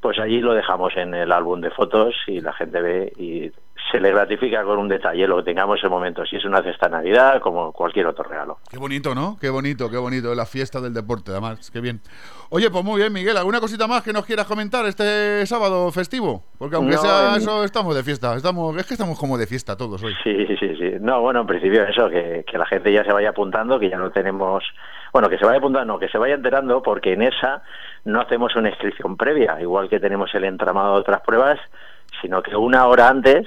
pues 0.00 0.18
allí 0.18 0.40
lo 0.40 0.54
dejamos 0.54 0.96
en 0.96 1.14
el 1.14 1.32
álbum 1.32 1.60
de 1.60 1.70
fotos 1.70 2.14
y 2.26 2.40
la 2.40 2.52
gente 2.52 2.80
ve 2.80 3.12
y 3.16 3.50
se 3.90 4.00
le 4.00 4.10
gratifica 4.12 4.62
con 4.64 4.78
un 4.78 4.88
detalle 4.88 5.26
lo 5.26 5.38
que 5.38 5.44
tengamos 5.44 5.78
en 5.78 5.84
el 5.86 5.90
momento, 5.90 6.24
si 6.26 6.36
es 6.36 6.44
una 6.44 6.62
cesta 6.62 6.88
Navidad 6.88 7.40
como 7.40 7.72
cualquier 7.72 8.06
otro 8.06 8.22
regalo. 8.24 8.58
Qué 8.70 8.76
bonito, 8.76 9.14
¿no? 9.14 9.38
Qué 9.40 9.48
bonito, 9.48 9.88
qué 9.90 9.96
bonito. 9.96 10.34
La 10.34 10.44
fiesta 10.44 10.80
del 10.80 10.92
deporte, 10.92 11.30
además. 11.30 11.70
Qué 11.70 11.80
bien. 11.80 12.00
Oye, 12.50 12.70
pues 12.70 12.84
muy 12.84 13.00
bien, 13.00 13.12
Miguel. 13.12 13.36
¿Alguna 13.38 13.60
cosita 13.60 13.86
más 13.86 14.02
que 14.02 14.12
nos 14.12 14.26
quieras 14.26 14.46
comentar 14.46 14.84
este 14.84 15.46
sábado 15.46 15.90
festivo? 15.90 16.44
Porque 16.58 16.76
aunque 16.76 16.96
No, 16.96 17.00
sea 17.00 17.30
en- 17.36 17.40
eso, 17.40 17.64
estamos 17.64 17.94
de 17.96 18.02
fiesta. 18.02 18.34
Estamos, 18.36 18.76
es 18.76 18.86
que 18.86 18.94
estamos 18.94 19.18
como 19.18 19.38
de 19.38 19.46
fiesta 19.46 19.76
todos 19.76 20.02
hoy. 20.02 20.14
Sí, 20.22 20.46
sí, 20.46 20.56
sí. 20.58 20.92
No, 21.00 21.22
bueno, 21.22 21.40
en 21.40 21.46
principio 21.46 21.82
eso, 21.84 22.10
que, 22.10 22.44
que 22.46 22.58
la 22.58 22.66
gente 22.66 22.92
ya 22.92 23.04
se 23.04 23.12
vaya 23.12 23.30
apuntando, 23.30 23.78
que 23.78 23.88
ya 23.88 23.96
no 23.96 24.10
tenemos... 24.10 24.64
Bueno, 25.12 25.30
que 25.30 25.38
se 25.38 25.46
vaya 25.46 25.58
apuntando, 25.58 25.94
no, 25.94 25.98
que 25.98 26.08
se 26.08 26.18
vaya 26.18 26.34
enterando, 26.34 26.82
porque 26.82 27.14
en 27.14 27.22
esa 27.22 27.62
no 28.04 28.20
hacemos 28.20 28.56
una 28.56 28.70
inscripción 28.70 29.16
previa, 29.16 29.60
igual 29.60 29.88
que 29.88 30.00
tenemos 30.00 30.34
el 30.34 30.44
entramado 30.44 30.94
de 30.94 31.00
otras 31.00 31.20
pruebas, 31.22 31.58
sino 32.20 32.42
que 32.42 32.56
una 32.56 32.86
hora 32.86 33.08
antes 33.08 33.46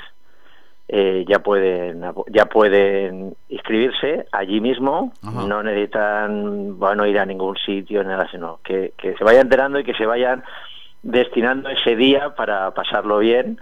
eh, 0.94 1.24
ya 1.28 1.40
pueden 1.40 2.04
ya 2.28 2.48
pueden 2.48 3.36
inscribirse 3.48 4.26
allí 4.32 4.60
mismo, 4.60 5.14
Ajá. 5.24 5.48
no 5.48 5.64
necesitan 5.64 6.78
bueno 6.78 7.06
ir 7.06 7.18
a 7.18 7.26
ningún 7.26 7.56
sitio 7.58 8.04
nada, 8.04 8.28
sino 8.30 8.60
que, 8.64 8.94
que 8.98 9.16
se 9.16 9.24
vayan 9.24 9.44
enterando 9.44 9.80
y 9.80 9.86
que 9.86 9.94
se 9.94 10.06
vayan 10.06 10.44
destinando 11.02 11.70
ese 11.70 11.96
día 11.96 12.36
para 12.36 12.72
pasarlo 12.72 13.20
bien 13.20 13.60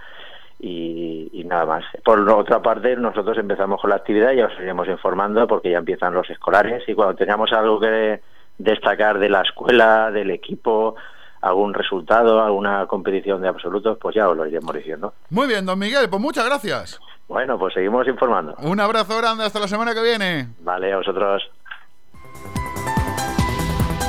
y, 0.59 1.29
y 1.31 1.43
nada 1.43 1.65
más. 1.65 1.85
Por 2.03 2.27
otra 2.29 2.61
parte, 2.61 2.95
nosotros 2.95 3.37
empezamos 3.37 3.79
con 3.79 3.91
la 3.91 3.97
actividad, 3.97 4.33
ya 4.33 4.47
os 4.47 4.59
iremos 4.59 4.87
informando 4.87 5.47
porque 5.47 5.69
ya 5.69 5.77
empiezan 5.77 6.13
los 6.13 6.29
escolares 6.31 6.83
y 6.87 6.95
cuando 6.95 7.15
tengamos 7.15 7.53
algo 7.53 7.79
que 7.79 8.21
destacar 8.59 9.17
de 9.17 9.29
la 9.29 9.41
escuela, 9.41 10.11
del 10.11 10.29
equipo, 10.29 10.95
algún 11.41 11.73
resultado, 11.73 12.43
alguna 12.43 12.85
competición 12.85 13.41
de 13.41 13.47
absolutos, 13.47 13.97
pues 13.99 14.15
ya 14.15 14.29
os 14.29 14.37
lo 14.37 14.45
iremos 14.45 14.75
diciendo. 14.75 15.13
Muy 15.29 15.47
bien, 15.47 15.65
don 15.65 15.79
Miguel, 15.79 16.09
pues 16.09 16.21
muchas 16.21 16.45
gracias. 16.45 16.99
Bueno, 17.27 17.57
pues 17.57 17.73
seguimos 17.73 18.07
informando. 18.07 18.55
Un 18.61 18.79
abrazo 18.79 19.17
grande, 19.17 19.45
hasta 19.45 19.59
la 19.59 19.67
semana 19.67 19.93
que 19.93 20.01
viene. 20.01 20.49
Vale, 20.59 20.91
a 20.91 20.97
vosotros. 20.97 21.49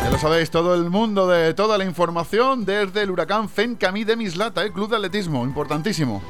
Ya 0.02 0.10
lo 0.10 0.18
sabéis, 0.18 0.50
todo 0.50 0.74
el 0.74 0.90
mundo 0.90 1.28
de 1.28 1.54
toda 1.54 1.78
la 1.78 1.84
información 1.84 2.64
desde 2.64 3.02
el 3.02 3.10
huracán 3.10 3.48
Fencamí 3.48 4.04
de 4.04 4.16
Mislata, 4.16 4.62
el 4.62 4.72
club 4.72 4.90
de 4.90 4.96
atletismo, 4.96 5.44
importantísimo. 5.44 6.22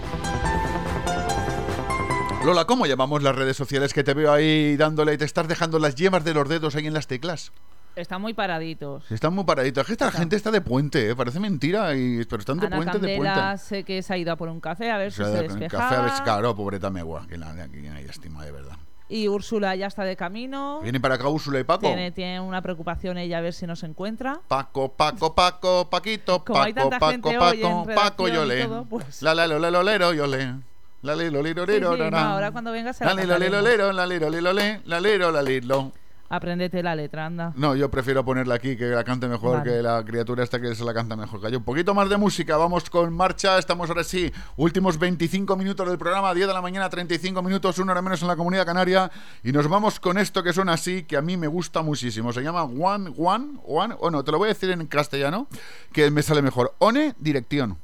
Lola, 2.45 2.65
¿cómo 2.65 2.87
llamamos 2.87 3.23
las 3.23 3.37
redes 3.37 3.57
sociales 3.57 3.95
que 3.95 4.03
te 4.03 4.15
veo 4.15 4.33
ahí 4.33 4.77
dándole 4.77 5.15
y 5.15 5.19
te 5.19 5.27
estás 5.27 5.47
dejando 5.47 5.79
las 5.79 5.95
yemas 5.95 6.25
de 6.25 6.35
los 6.35 6.49
dedos 6.49 6.75
ahí 6.75 6.87
en 6.87 6.95
las 6.95 7.07
teclas? 7.07 7.53
Están 7.97 8.23
muy 8.23 8.35
paraditos. 8.35 9.11
Están 9.11 9.35
muy 9.35 9.45
paraditos. 9.45 9.83
Es 9.83 9.87
que 9.87 9.93
esta 9.93 10.11
gente 10.11 10.37
está 10.37 10.51
de 10.51 10.61
puente, 10.61 11.11
¿eh? 11.11 11.17
parece 11.17 11.41
mentira, 11.41 11.95
y, 11.97 12.25
pero 12.25 12.41
están 12.41 12.59
de 12.59 12.67
Ana 12.67 12.77
puente, 12.77 12.99
de 12.99 13.17
Candela 13.17 13.35
puente. 13.49 13.59
sé 13.65 13.85
que 13.85 14.03
se 14.03 14.15
ha 14.15 14.17
ido 14.17 14.33
a 14.33 14.37
por 14.37 14.49
un 14.49 14.61
café 14.61 14.91
a 14.91 14.99
ver 14.99 15.13
si 15.13 15.23
se 15.25 15.29
despejaba. 15.31 15.69
café 15.89 15.97
a 15.97 16.03
ver 16.03 16.13
claro, 16.25 16.55
pobreta 16.55 16.91
megua, 16.91 17.27
que 17.29 17.37
la, 17.37 17.53
que 17.69 17.89
hay 17.91 18.05
estima 18.05 18.45
de 18.45 18.53
verdad. 18.53 18.77
Y 19.09 19.27
Úrsula 19.27 19.75
ya 19.75 19.89
está 19.89 20.05
de 20.05 20.15
camino. 20.15 20.79
Viene 20.83 21.01
para 21.01 21.17
acá 21.17 21.27
Úrsula 21.29 21.59
y 21.59 21.65
Paco. 21.65 21.81
Tiene, 21.81 22.13
tiene 22.13 22.39
una 22.41 22.63
preocupación 22.63 23.19
ella 23.19 23.39
a 23.39 23.41
ver 23.41 23.53
si 23.53 23.67
nos 23.67 23.83
encuentra. 23.83 24.41
Paco, 24.47 24.93
Paco, 24.93 25.35
Paco, 25.35 25.91
Paquito, 25.91 26.45
Como 26.45 26.63
hay 26.63 26.73
Paco, 26.73 26.91
tanta 26.91 26.99
Paco, 27.01 27.11
gente 27.11 27.29
hoy 27.39 27.61
Paco, 27.61 27.81
en 27.89 27.95
Paco, 27.97 28.27
redacción 28.27 28.29
y 28.29 28.35
Yole. 28.35 28.65
todo, 28.67 28.85
pues- 28.85 29.21
La 29.23 29.35
la 29.35 29.49
lo 29.49 29.59
le 29.59 29.71
lo 29.73 29.83
lero, 29.83 30.13
Yole. 30.15 30.55
La 31.03 31.17
li 31.17 31.29
lo 31.31 31.43
liro 31.43 31.65
Sí, 31.67 31.73
liro, 31.73 31.95
sí, 31.95 31.99
no, 32.03 32.11
ra. 32.11 32.31
ahora 32.33 32.51
cuando 32.53 32.71
venga 32.73 32.93
se 32.93 33.05
La 33.05 33.15
la 33.15 33.23
li 33.23 33.27
lo 33.27 33.39
li 33.39 33.49
lo 33.49 33.63
lero, 33.63 33.91
la 33.93 34.07
liro 34.07 34.31
li 34.31 34.41
lo 34.41 34.53
le, 34.53 34.81
la 34.85 35.01
liro 35.01 35.33
la 35.33 35.43
liro. 35.43 35.65
Apréndete 35.75 35.81
la 35.81 36.00
letra, 36.31 37.27
anda. 37.27 37.53
No, 37.57 37.75
yo 37.75 37.91
prefiero 37.91 38.25
ponerla 38.25 38.55
aquí, 38.55 38.77
que 38.77 38.87
la 38.87 39.03
cante 39.03 39.27
mejor, 39.27 39.59
Vale. 39.59 39.71
que 39.71 39.83
la 39.83 40.05
criatura 40.05 40.45
esta 40.45 40.61
que 40.61 40.75
se 40.77 40.85
la 40.85 40.95
canta 40.95 41.17
mejor. 41.17 41.41
que 41.41 41.51
yo. 41.51 41.59
Un 41.59 41.65
poquito 41.65 41.93
más 41.93 42.09
de 42.09 42.17
música, 42.17 42.57
vamos 42.57 42.89
con 42.89 43.13
marcha. 43.13 43.59
Estamos 43.59 43.89
ahora 43.91 44.05
sí, 44.05 44.33
últimos 44.57 44.99
25 44.99 45.57
minutos 45.57 45.89
del 45.89 45.99
programa, 45.99 46.33
10 46.33 46.47
de 46.47 46.55
la 46.55 46.63
mañana, 46.63 46.89
35 46.89 47.43
minutos, 47.43 47.79
una 47.79 47.93
hora 47.93 48.03
menos 48.03 48.23
en 48.23 48.29
la 48.29 48.37
comunidad 48.37 48.65
canaria. 48.65 49.11
Y 49.43 49.51
nos 49.51 49.67
vamos 49.69 49.99
con 49.99 50.19
esto 50.19 50.43
que 50.43 50.53
suena 50.53 50.75
así, 50.75 51.03
que 51.03 51.17
a 51.17 51.23
mí 51.23 51.37
me 51.37 51.49
gusta 51.49 51.83
muchísimo. 51.83 52.33
Se 52.33 52.43
llama 52.43 52.63
One, 52.63 53.13
One, 53.17 53.59
One, 53.67 53.97
o 53.99 54.11
no, 54.11 54.23
te 54.23 54.31
lo 54.31 54.39
voy 54.39 54.47
a 54.47 54.53
decir 54.53 54.71
en 54.71 54.87
castellano, 54.87 55.49
que 55.93 56.11
me 56.11 56.23
sale 56.23 56.43
mejor. 56.43 56.75
One 56.79 57.15
Dirección. 57.19 57.77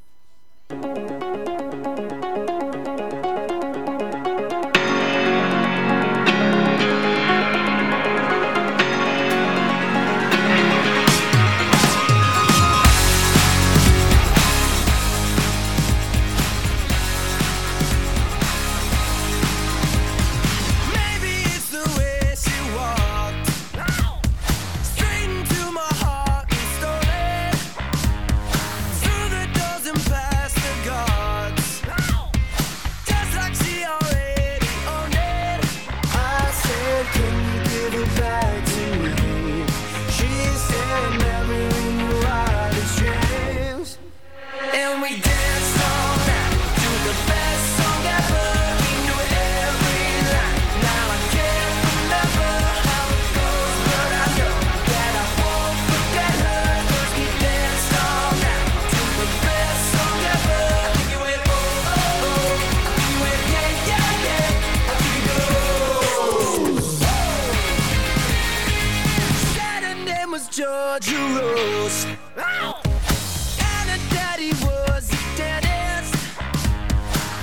Georgia 70.57 71.20
Rose. 71.36 72.07
And 72.35 73.91
her 73.91 74.01
daddy 74.09 74.52
was. 74.65 75.05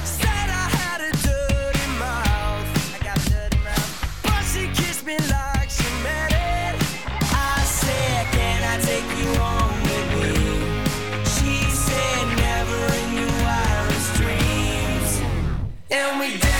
Said 0.03 0.49
I 0.49 0.67
had 0.81 0.99
a 0.99 1.11
dirty 1.21 1.87
mouth. 1.99 2.65
But 4.23 4.41
she 4.51 4.65
kissed 4.69 5.05
me 5.05 5.15
like 5.29 5.69
she 5.69 5.85
meant 6.01 6.33
it. 6.33 6.75
I 7.21 7.61
said, 7.63 8.25
Can 8.31 8.63
I 8.63 8.81
take 8.81 9.07
you 9.19 9.29
home 9.37 9.79
with 9.83 10.09
me? 10.23 10.33
She 11.35 11.69
said, 11.69 12.25
Never 12.35 12.81
in 12.97 13.13
your 13.13 13.33
wildest 13.45 14.09
dreams. 14.15 15.21
And 15.91 16.19
we 16.19 16.37
danced 16.39 16.52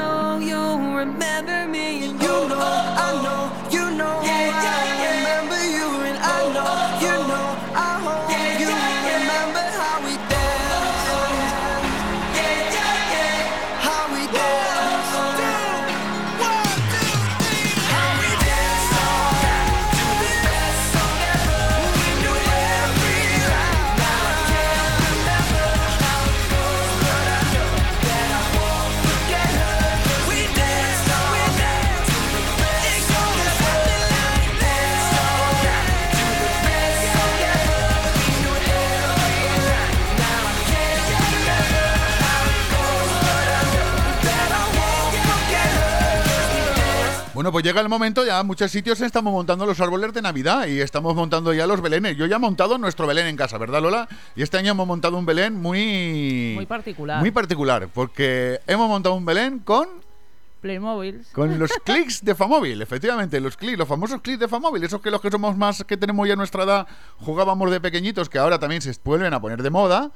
know 0.00 0.38
you're 0.38 0.69
Bueno, 47.40 47.52
pues 47.52 47.64
llega 47.64 47.80
el 47.80 47.88
momento, 47.88 48.22
ya 48.26 48.38
en 48.38 48.46
muchos 48.46 48.70
sitios 48.70 49.00
estamos 49.00 49.32
montando 49.32 49.64
los 49.64 49.80
árboles 49.80 50.12
de 50.12 50.20
Navidad 50.20 50.66
y 50.66 50.78
estamos 50.82 51.14
montando 51.14 51.54
ya 51.54 51.66
los 51.66 51.80
belenes. 51.80 52.14
Yo 52.18 52.26
ya 52.26 52.36
he 52.36 52.38
montado 52.38 52.76
nuestro 52.76 53.06
belén 53.06 53.28
en 53.28 53.36
casa, 53.38 53.56
¿verdad, 53.56 53.80
Lola? 53.80 54.06
Y 54.36 54.42
este 54.42 54.58
año 54.58 54.72
hemos 54.72 54.86
montado 54.86 55.16
un 55.16 55.24
belén 55.24 55.54
muy... 55.54 56.52
Muy 56.54 56.66
particular. 56.66 57.20
Muy 57.20 57.30
particular, 57.30 57.88
porque 57.94 58.60
hemos 58.66 58.90
montado 58.90 59.14
un 59.14 59.24
belén 59.24 59.60
con... 59.60 59.88
Playmobil. 60.60 61.22
Con 61.32 61.58
los 61.58 61.70
clics 61.84 62.22
de 62.22 62.34
Famóvil, 62.34 62.82
efectivamente, 62.82 63.40
los 63.40 63.56
clics, 63.56 63.78
los 63.78 63.88
famosos 63.88 64.20
clics 64.20 64.40
de 64.40 64.46
Famóvil, 64.46 64.84
esos 64.84 65.00
que 65.00 65.10
los 65.10 65.22
que 65.22 65.30
somos 65.30 65.56
más, 65.56 65.82
que 65.84 65.96
tenemos 65.96 66.28
ya 66.28 66.36
nuestra 66.36 66.64
edad, 66.64 66.86
jugábamos 67.20 67.70
de 67.70 67.80
pequeñitos, 67.80 68.28
que 68.28 68.38
ahora 68.38 68.58
también 68.58 68.82
se 68.82 68.94
vuelven 69.02 69.32
a 69.32 69.40
poner 69.40 69.62
de 69.62 69.70
moda. 69.70 70.12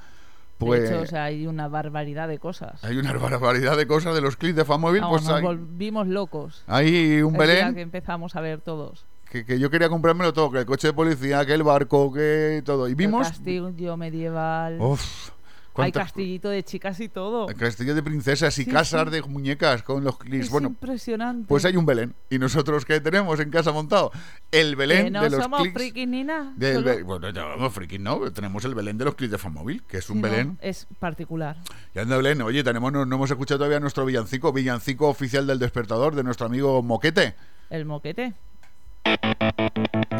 Pues 0.58 0.82
De 0.82 0.88
hecho, 0.88 1.02
o 1.02 1.06
sea, 1.06 1.24
hay 1.24 1.46
una 1.46 1.68
barbaridad 1.68 2.28
de 2.28 2.38
cosas. 2.38 2.82
hay 2.84 2.96
una 2.96 3.12
barbaridad 3.12 3.76
de 3.76 3.86
cosas 3.86 4.14
de 4.14 4.20
los 4.20 4.36
clics 4.36 4.56
de 4.56 4.64
Famóvil, 4.64 5.00
Vamos, 5.00 5.22
pues 5.22 5.28
nos 5.28 5.36
hay, 5.38 5.42
volvimos 5.42 6.06
locos. 6.06 6.62
hay 6.66 7.22
un 7.22 7.32
día 7.32 7.40
belén 7.40 7.74
que 7.74 7.80
empezamos 7.80 8.36
a 8.36 8.40
ver 8.40 8.60
todos. 8.60 9.04
que, 9.30 9.44
que 9.44 9.58
yo 9.58 9.68
quería 9.68 9.88
comprármelo 9.88 10.32
todo, 10.32 10.50
que 10.52 10.58
el 10.60 10.66
coche 10.66 10.88
de 10.88 10.92
policía, 10.94 11.44
que 11.44 11.54
el 11.54 11.64
barco, 11.64 12.12
que 12.12 12.62
todo. 12.64 12.88
Y 12.88 12.94
vimos... 12.94 13.26
El 13.26 13.32
castillo 13.32 13.96
medieval. 13.96 14.80
Uf, 14.80 15.30
Hay 15.76 15.90
castillito 15.92 16.48
de 16.50 16.62
chicas 16.62 17.00
y 17.00 17.08
todo. 17.08 17.46
castillo 17.46 17.94
de 17.94 18.02
princesas 18.02 18.56
y 18.58 18.64
Sí, 18.64 18.70
casas 18.70 19.04
sí. 19.06 19.10
de 19.10 19.22
muñecas 19.22 19.82
con 19.82 20.04
los 20.04 20.18
clics. 20.18 20.48
Bueno, 20.50 20.68
impresionante. 20.68 21.46
pues 21.48 21.64
hay 21.64 21.76
un 21.76 21.84
Belén. 21.84 22.14
¿Y 22.30 22.38
nosotros 22.38 22.84
qué 22.84 23.00
tenemos 23.00 23.40
en 23.40 23.50
casa 23.50 23.72
montado? 23.72 24.12
El 24.52 24.76
Belén 24.76 25.06
que 25.06 25.10
no 25.10 25.22
de 25.22 25.30
los 25.30 25.42
somos 25.42 25.60
clics. 25.62 25.74
frikis 25.74 26.06
ni 26.08 26.22
nada. 26.22 26.52
del 26.56 26.74
solo- 26.76 26.86
Be- 26.96 27.02
bueno, 27.02 27.30
ya 27.30 27.44
vamos 27.44 27.72
frikis, 27.72 27.98
¿no? 28.00 28.30
Tenemos 28.32 28.64
el 28.64 28.74
Belén 28.74 28.98
de 28.98 29.04
los 29.04 29.14
clics 29.16 29.32
de 29.32 29.38
Famóvil, 29.38 29.82
que 29.82 29.98
es 29.98 30.08
un 30.10 30.16
Sí, 30.18 30.22
no, 30.22 30.28
Belén. 30.30 30.58
es 30.62 30.86
particular. 31.00 31.56
Y 31.94 31.98
anda 31.98 32.16
Belén, 32.18 32.40
oye, 32.42 32.62
tenemos, 32.62 32.92
no, 32.92 33.04
no 33.04 33.16
hemos 33.16 33.30
escuchado 33.30 33.58
todavía 33.58 33.80
nuestro 33.80 34.04
villancico, 34.04 34.52
villancico 34.52 35.08
oficial 35.08 35.46
del 35.46 35.58
despertador 35.58 36.14
de 36.14 36.22
nuestro 36.22 36.46
amigo 36.46 36.82
Moquete. 36.82 37.34
El 37.70 37.84
moquete. 37.84 38.32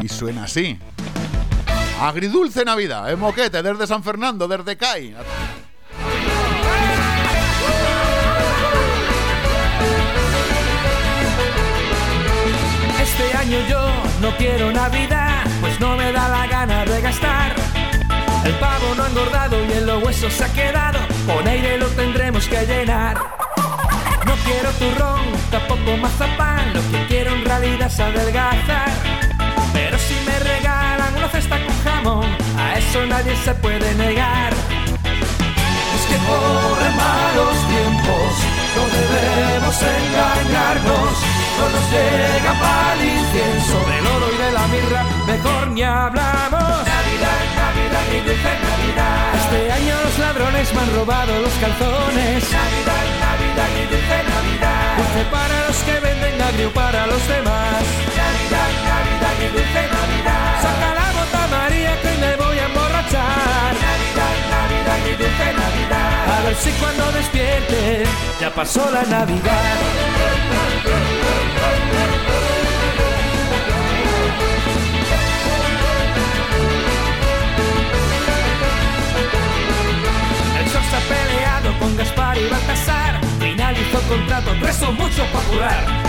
Y 0.01 0.07
suena 0.09 0.43
así. 0.43 0.77
Agridulce 2.01 2.65
Navidad, 2.65 3.09
el 3.09 3.17
Moquete, 3.17 3.63
desde 3.63 3.87
San 3.87 4.03
Fernando, 4.03 4.47
desde 4.47 4.75
CAI. 4.75 5.15
Este 13.01 13.37
año 13.37 13.57
yo 13.69 13.79
no 14.21 14.35
quiero 14.37 14.71
Navidad, 14.71 15.43
pues 15.61 15.79
no 15.79 15.95
me 15.95 16.11
da 16.11 16.27
la 16.27 16.47
gana 16.47 16.85
de 16.85 17.01
gastar. 17.01 17.55
El 18.43 18.53
pavo 18.55 18.93
no 18.95 19.03
ha 19.03 19.07
engordado 19.07 19.65
y 19.65 19.71
en 19.71 19.85
los 19.85 20.03
huesos 20.03 20.33
se 20.33 20.43
ha 20.43 20.53
quedado, 20.53 20.99
con 21.25 21.47
aire 21.47 21.77
lo 21.77 21.87
tendremos 21.87 22.45
que 22.47 22.65
llenar. 22.65 23.17
No 24.25 24.33
quiero 24.43 24.69
turrón, 24.71 25.21
tampoco 25.49 25.97
mazapán, 25.97 26.73
lo 26.73 26.81
que 26.91 27.05
quiero 27.07 27.33
en 27.35 27.45
realidad 27.45 27.87
es 27.87 27.99
adelgazar. 27.99 28.91
Pero 29.71 29.97
si 29.97 30.14
cesta 31.29 31.57
con 31.65 31.75
jamón, 31.83 32.25
a 32.57 32.77
eso 32.77 33.05
nadie 33.05 33.35
se 33.43 33.53
puede 33.55 33.93
negar. 33.95 34.53
Es 35.95 36.03
que 36.09 36.17
corren 36.27 36.95
malos 36.95 37.57
tiempos, 37.71 38.31
no 38.75 38.83
debemos 38.97 39.75
engañarnos. 39.81 41.13
No 41.55 41.69
nos 41.69 41.85
llega 41.89 42.51
pa'l 42.59 42.99
incienso, 43.01 43.77
del 43.89 44.05
oro 44.15 44.27
y 44.33 44.37
de 44.43 44.51
la 44.51 44.67
mirra, 44.67 45.03
mejor 45.25 45.67
ni 45.69 45.83
hablamos. 45.83 46.83
Navidad, 46.83 47.41
Navidad, 47.55 48.05
y 48.11 48.19
dulce 48.27 48.53
Navidad. 48.67 49.35
Este 49.39 49.71
año 49.71 49.95
los 50.03 50.19
ladrones 50.19 50.73
me 50.73 50.79
han 50.81 50.95
robado 50.95 51.39
los 51.39 51.53
calzones. 51.53 52.43
Navidad, 52.51 53.05
Navidad, 53.23 53.71
y 53.71 53.83
dulce 53.87 54.17
Navidad. 54.35 54.97
Dulce 54.97 55.23
para 55.31 55.67
los 55.67 55.77
que 55.77 55.99
venden 56.01 56.41
agrio 56.41 56.69
para 56.73 57.07
los 57.07 57.25
demás. 57.25 57.83
Navidad, 58.19 58.71
Navidad, 58.83 59.35
dulce 59.55 59.81
Navidad. 59.95 61.04
María 61.47 62.01
que 62.01 62.07
hoy 62.09 62.17
me 62.17 62.35
voy 62.35 62.57
a 62.59 62.65
emborrachar. 62.65 63.73
Navidad, 63.85 64.35
Navidad, 64.51 64.99
y 65.05 65.11
dulce 65.11 65.53
Navidad. 65.53 66.37
A 66.37 66.41
ver 66.43 66.55
si 66.55 66.71
cuando 66.71 67.11
despierte 67.11 68.03
ya 68.39 68.49
pasó 68.53 68.89
la 68.91 69.03
Navidad. 69.03 69.75
El 80.59 80.69
sol 80.69 80.81
se 80.89 80.95
ha 80.95 80.99
peleado 80.99 81.79
con 81.79 81.97
Gaspar 81.97 82.37
y 82.37 82.47
Baltasar. 82.49 83.21
Finalizó 83.39 84.01
contrato, 84.07 84.51
tres 84.61 84.75
son 84.75 84.95
muchos 84.95 85.27
para 85.27 85.45
curar. 85.45 86.05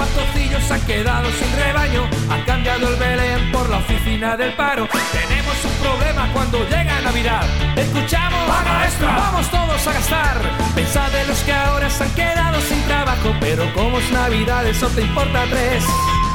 Los 0.00 0.08
pobres 0.08 0.24
pastorcillos 0.24 0.62
se 0.64 0.74
han 0.74 0.80
quedado 0.86 1.28
sin 1.30 1.56
rebaño. 1.56 2.08
Han 2.30 2.42
cambiado 2.44 2.88
el 2.88 2.96
Belén 2.96 3.52
por 3.52 3.68
la 3.68 3.78
oficina 3.78 4.36
del 4.36 4.54
paro. 4.54 4.88
Tenemos 5.12 5.64
un 5.64 5.72
problema 5.84 6.32
cuando 6.32 6.58
llega 6.64 7.00
Navidad. 7.02 7.44
Escuchamos, 7.76 8.40
paga 8.48 8.84
extra, 8.86 9.16
vamos 9.16 9.50
todos 9.50 9.86
a 9.86 9.92
gastar. 9.92 10.40
Pensad 10.74 11.14
en 11.14 11.28
los 11.28 11.38
que 11.40 11.52
ahora 11.52 11.90
se 11.90 12.04
han 12.04 12.14
quedado 12.14 12.60
sin 12.62 12.82
trabajo. 12.84 13.34
Pero 13.40 13.72
como 13.74 13.98
es 13.98 14.10
Navidad, 14.10 14.66
eso 14.66 14.88
te 14.88 15.02
importa 15.02 15.44
tres. 15.50 15.84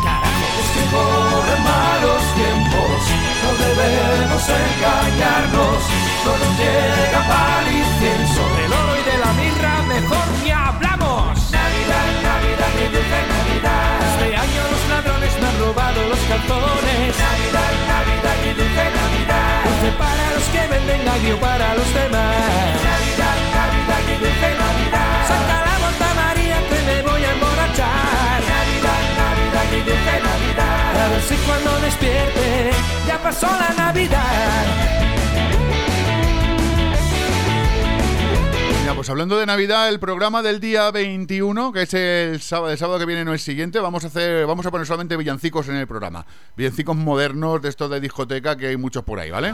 Carajo, 0.04 0.60
es 0.62 0.70
que 0.76 0.84
corren 0.94 1.64
malos 1.64 2.24
tiempos. 2.36 3.02
No 3.42 3.50
debemos 3.66 4.44
engañarnos. 4.46 5.80
No 6.26 6.32
nos 6.38 6.54
llega 6.60 7.20
pa'l 7.28 7.68
incienso. 7.68 8.42
Del 8.58 8.74
oro 8.74 8.94
y 9.00 9.04
de 9.10 9.18
la 9.18 9.34
mirra, 9.34 9.82
mejor 9.88 10.26
ni 10.44 10.52
hablamos. 10.52 11.52
Navidad, 11.52 12.15
Y 12.76 12.88
dulce 12.94 13.20
Navidad. 13.34 14.00
Este 14.12 14.28
año 14.36 14.62
los 14.74 14.84
ladrones 14.90 15.34
me 15.40 15.48
han 15.48 15.58
robado 15.60 16.00
los 16.12 16.22
cartones. 16.32 17.12
Navidad, 17.26 17.74
Navidad, 17.94 18.38
y 18.44 18.52
dulce 18.60 18.84
Navidad. 19.00 19.58
Dulce 19.66 19.90
para 20.04 20.26
los 20.36 20.46
que 20.54 20.62
venden 20.74 21.08
agrio 21.08 21.38
para 21.40 21.68
los 21.80 21.90
demás. 21.94 22.36
Navidad, 22.92 23.38
Navidad, 23.60 24.04
y 24.12 24.16
dulce 24.24 24.50
Navidad. 24.64 25.16
Saca 25.32 25.58
la 25.68 25.76
bota 25.84 26.10
María 26.22 26.58
que 26.70 26.80
me 26.88 26.98
voy 27.08 27.22
a 27.24 27.32
emborrachar. 27.32 28.40
Navidad, 28.56 29.04
Navidad, 29.24 29.68
y 29.72 29.82
dulce 29.88 30.14
Navidad. 30.30 30.90
A 31.04 31.08
ver 31.12 31.24
si 31.30 31.36
cuando 31.48 31.80
despierte 31.80 32.72
ya 33.08 33.18
pasó 33.24 33.48
la 33.48 33.72
Navidad. 33.84 35.15
Pues 39.06 39.12
hablando 39.12 39.38
de 39.38 39.46
Navidad, 39.46 39.88
el 39.88 40.00
programa 40.00 40.42
del 40.42 40.60
día 40.60 40.90
21, 40.90 41.72
que 41.72 41.84
es 41.84 41.94
el 41.94 42.42
sábado, 42.42 42.72
el 42.72 42.78
sábado 42.80 42.98
que 42.98 43.06
viene, 43.06 43.24
no 43.24 43.36
es 43.36 43.44
siguiente, 43.44 43.80
vamos 43.80 44.04
a 44.04 44.08
hacer, 44.08 44.48
vamos 44.48 44.66
a 44.66 44.72
poner 44.72 44.88
solamente 44.88 45.16
villancicos 45.16 45.70
en 45.70 45.76
el 45.76 45.86
programa. 45.86 46.26
Villancicos 46.58 46.96
modernos 46.96 47.62
de 47.62 47.70
estos 47.70 47.88
de 47.92 48.00
discoteca 48.00 48.58
que 48.58 48.66
hay 48.66 48.78
muchos 48.78 49.04
por 49.04 49.20
ahí, 49.20 49.30
¿vale? 49.30 49.54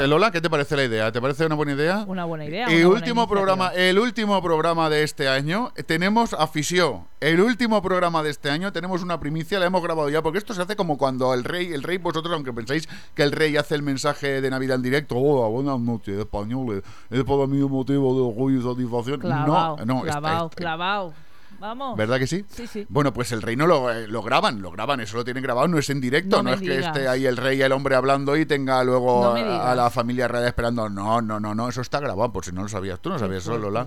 Eh, 0.00 0.06
Lola, 0.06 0.30
¿qué 0.30 0.40
te 0.40 0.48
parece 0.48 0.76
la 0.76 0.84
idea? 0.84 1.12
¿Te 1.12 1.20
parece 1.20 1.44
una 1.44 1.56
buena 1.56 1.72
idea? 1.72 2.04
Una 2.06 2.24
buena 2.24 2.46
idea. 2.46 2.66
El 2.68 2.86
buena 2.86 3.00
último 3.00 3.28
programa, 3.28 3.68
el 3.74 3.98
último 3.98 4.42
programa 4.42 4.88
de 4.88 5.02
este 5.02 5.28
año 5.28 5.70
tenemos 5.86 6.32
afición. 6.32 7.06
El 7.20 7.40
último 7.40 7.82
programa 7.82 8.22
de 8.22 8.30
este 8.30 8.48
año 8.48 8.72
tenemos 8.72 9.02
una 9.02 9.20
primicia, 9.20 9.58
la 9.58 9.66
hemos 9.66 9.82
grabado 9.82 10.08
ya, 10.08 10.22
porque 10.22 10.38
esto 10.38 10.54
se 10.54 10.62
hace 10.62 10.74
como 10.74 10.96
cuando 10.96 11.34
el 11.34 11.44
rey, 11.44 11.72
el 11.72 11.82
rey 11.82 11.98
vosotros, 11.98 12.32
aunque 12.32 12.52
pensáis 12.52 12.88
que 13.14 13.22
el 13.22 13.32
rey 13.32 13.56
hace 13.58 13.74
el 13.74 13.82
mensaje 13.82 14.40
de 14.40 14.50
Navidad 14.50 14.76
en 14.76 14.82
directo, 14.82 15.16
hola, 15.16 15.48
buenas 15.48 15.80
noches, 15.80 16.18
españoles, 16.18 16.82
es 17.10 17.24
para 17.24 17.46
mí 17.46 17.60
un 17.60 17.72
motivo 17.72 18.14
de 18.14 18.20
orgullo 18.20 18.53
y 18.58 18.62
satisfacción. 18.62 19.20
Clavao, 19.20 19.76
no, 19.78 19.84
no, 19.84 20.02
clavao, 20.02 20.46
está- 20.46 20.56
clavao. 20.56 21.12
Vamos. 21.60 21.96
¿Verdad 21.96 22.18
que 22.18 22.26
sí? 22.26 22.44
Sí, 22.50 22.66
sí. 22.66 22.84
Bueno, 22.90 23.12
pues 23.14 23.30
el 23.32 23.40
rey 23.40 23.56
no 23.56 23.66
lo, 23.66 23.90
eh, 23.90 24.06
lo 24.08 24.22
graban, 24.22 24.60
lo 24.60 24.70
graban, 24.72 25.00
eso 25.00 25.16
lo 25.16 25.24
tienen 25.24 25.42
grabado, 25.42 25.68
no 25.68 25.78
es 25.78 25.88
en 25.88 26.00
directo, 26.00 26.42
No 26.42 26.52
es 26.52 26.60
que 26.60 26.78
esté 26.80 27.08
ahí 27.08 27.24
el 27.26 27.36
rey 27.36 27.58
y 27.58 27.62
el 27.62 27.72
hombre 27.72 27.94
hablando 27.94 28.36
y 28.36 28.44
tenga 28.44 28.82
luego 28.84 29.22
No 29.34 29.62
a, 29.62 29.74
la 29.74 29.88
familia 29.88 30.28
real 30.28 30.44
esperando. 30.46 30.88
No, 30.90 31.22
no, 31.22 31.38
no, 31.40 31.54
no, 31.54 31.68
eso 31.68 31.80
está 31.80 32.00
grabado, 32.00 32.32
por 32.32 32.44
si 32.44 32.52
no 32.52 32.62
lo 32.62 32.68
sabías. 32.68 33.00
Tú 33.00 33.08
no 33.10 33.18
sabías 33.18 33.44
eso. 33.44 33.56
Lola. 33.56 33.86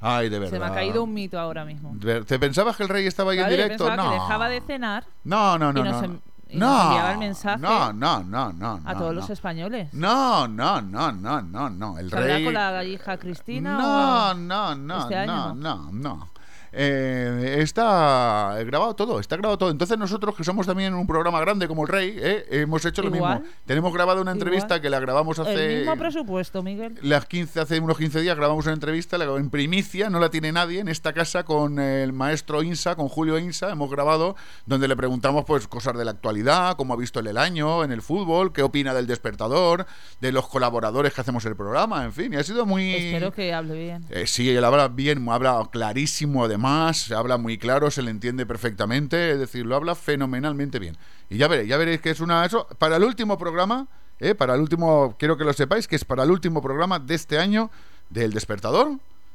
Ay, 0.00 0.30
de 0.30 0.38
verdad. 0.40 0.54
Se 0.54 0.58
me 0.58 0.66
ha 0.66 0.72
caído 0.74 1.04
un 1.04 1.14
mito 1.14 1.38
ahora 1.38 1.64
mismo. 1.64 1.94
¿Te 2.26 2.38
pensabas 2.40 2.76
que 2.76 2.82
el 2.82 2.88
rey 2.88 3.06
estaba 3.06 3.32
ahí 3.32 3.38
Claro, 3.38 3.52
en 3.52 3.56
directo? 3.62 3.94
No. 3.94 4.08
que 4.08 4.14
dejaba 4.14 4.48
de 4.48 4.60
cenar 4.62 5.04
No, 5.22 5.58
no, 5.58 5.72
no, 5.72 5.80
y 5.80 5.84
no. 5.84 5.90
nos, 5.92 6.00
no. 6.00 6.06
en- 6.06 6.22
y 6.52 6.58
nos 6.58 6.68
No, 6.68 6.82
enviaba 6.84 7.12
el 7.12 7.18
mensaje 7.18 7.58
no, 7.60 7.92
no, 7.92 8.22
no, 8.24 8.52
no, 8.52 8.80
a 8.84 8.92
todos 8.94 9.14
no. 9.14 9.20
los 9.20 9.30
españoles. 9.30 9.88
No, 9.92 10.46
no, 10.48 10.80
no, 10.82 11.10
no, 11.12 11.40
no, 11.42 11.70
no. 11.70 11.98
El 11.98 12.10
¿Saldrá 12.10 12.34
rey. 12.34 12.44
con 12.44 12.54
la 12.54 12.84
hija 12.84 13.16
Cristina? 13.16 13.78
No, 13.78 14.30
o- 14.30 14.34
no, 14.34 14.74
no, 14.74 15.00
este 15.02 15.26
no, 15.26 15.54
no, 15.54 15.90
no. 15.92 16.28
Eh, 16.74 17.58
está 17.60 18.56
grabado 18.64 18.94
todo, 18.96 19.20
está 19.20 19.36
grabado 19.36 19.58
todo. 19.58 19.70
Entonces 19.70 19.98
nosotros 19.98 20.34
que 20.34 20.42
somos 20.42 20.66
también 20.66 20.94
un 20.94 21.06
programa 21.06 21.38
grande 21.40 21.68
como 21.68 21.82
el 21.82 21.88
Rey, 21.88 22.16
eh, 22.18 22.46
hemos 22.50 22.84
hecho 22.86 23.02
lo 23.02 23.14
Igual. 23.14 23.40
mismo. 23.40 23.54
Tenemos 23.66 23.92
grabado 23.92 24.22
una 24.22 24.32
entrevista 24.32 24.66
Igual. 24.76 24.80
que 24.80 24.90
la 24.90 25.00
grabamos 25.00 25.38
hace 25.38 25.72
El 25.74 25.78
mismo 25.80 25.96
presupuesto, 25.96 26.62
Miguel. 26.62 26.98
las 27.02 27.26
15, 27.26 27.60
hace 27.60 27.78
unos 27.78 27.98
15 27.98 28.20
días 28.22 28.36
grabamos 28.36 28.64
una 28.64 28.74
entrevista 28.74 29.18
la 29.18 29.24
en 29.36 29.50
primicia, 29.50 30.08
no 30.08 30.18
la 30.18 30.30
tiene 30.30 30.50
nadie 30.50 30.80
en 30.80 30.88
esta 30.88 31.12
casa 31.12 31.44
con 31.44 31.78
el 31.78 32.12
maestro 32.12 32.62
Insa, 32.62 32.96
con 32.96 33.08
Julio 33.08 33.38
Insa, 33.38 33.70
hemos 33.70 33.90
grabado 33.90 34.34
donde 34.66 34.88
le 34.88 34.96
preguntamos 34.96 35.44
pues 35.44 35.68
cosas 35.68 35.96
de 35.96 36.04
la 36.06 36.12
actualidad, 36.12 36.76
cómo 36.76 36.94
ha 36.94 36.96
visto 36.96 37.20
él 37.20 37.26
el 37.26 37.36
año 37.38 37.84
en 37.84 37.92
el 37.92 38.00
fútbol, 38.02 38.52
qué 38.52 38.62
opina 38.62 38.94
del 38.94 39.06
despertador, 39.06 39.86
de 40.20 40.32
los 40.32 40.48
colaboradores 40.48 41.12
que 41.12 41.20
hacemos 41.20 41.44
el 41.44 41.54
programa, 41.56 42.04
en 42.04 42.12
fin, 42.12 42.32
y 42.32 42.36
ha 42.36 42.42
sido 42.42 42.64
muy 42.64 42.94
Espero 42.94 43.32
que 43.32 43.52
hable 43.52 43.74
bien. 43.74 44.06
eh, 44.10 44.26
sí, 44.26 44.48
él 44.50 44.64
habla 44.64 44.88
bien, 44.88 45.28
habla 45.28 45.68
clarísimo 45.70 46.44
además. 46.44 46.61
Demás, 46.62 46.98
se 46.98 47.14
habla 47.16 47.38
muy 47.38 47.58
claro, 47.58 47.90
se 47.90 48.02
le 48.02 48.12
entiende 48.12 48.46
perfectamente, 48.46 49.32
es 49.32 49.38
decir, 49.40 49.66
lo 49.66 49.74
habla 49.74 49.96
fenomenalmente 49.96 50.78
bien. 50.78 50.96
Y 51.28 51.36
ya 51.36 51.48
veréis, 51.48 51.68
ya 51.68 51.76
veréis 51.76 52.00
que 52.00 52.10
es 52.10 52.20
una 52.20 52.46
eso 52.46 52.68
para 52.78 52.96
el 52.96 53.02
último 53.02 53.36
programa, 53.36 53.88
¿eh? 54.20 54.36
para 54.36 54.54
el 54.54 54.60
último, 54.60 55.16
quiero 55.18 55.36
que 55.36 55.42
lo 55.42 55.52
sepáis 55.52 55.88
que 55.88 55.96
es 55.96 56.04
para 56.04 56.22
el 56.22 56.30
último 56.30 56.62
programa 56.62 57.00
de 57.00 57.16
este 57.16 57.40
año 57.40 57.68
del 58.10 58.32
despertador. 58.32 58.92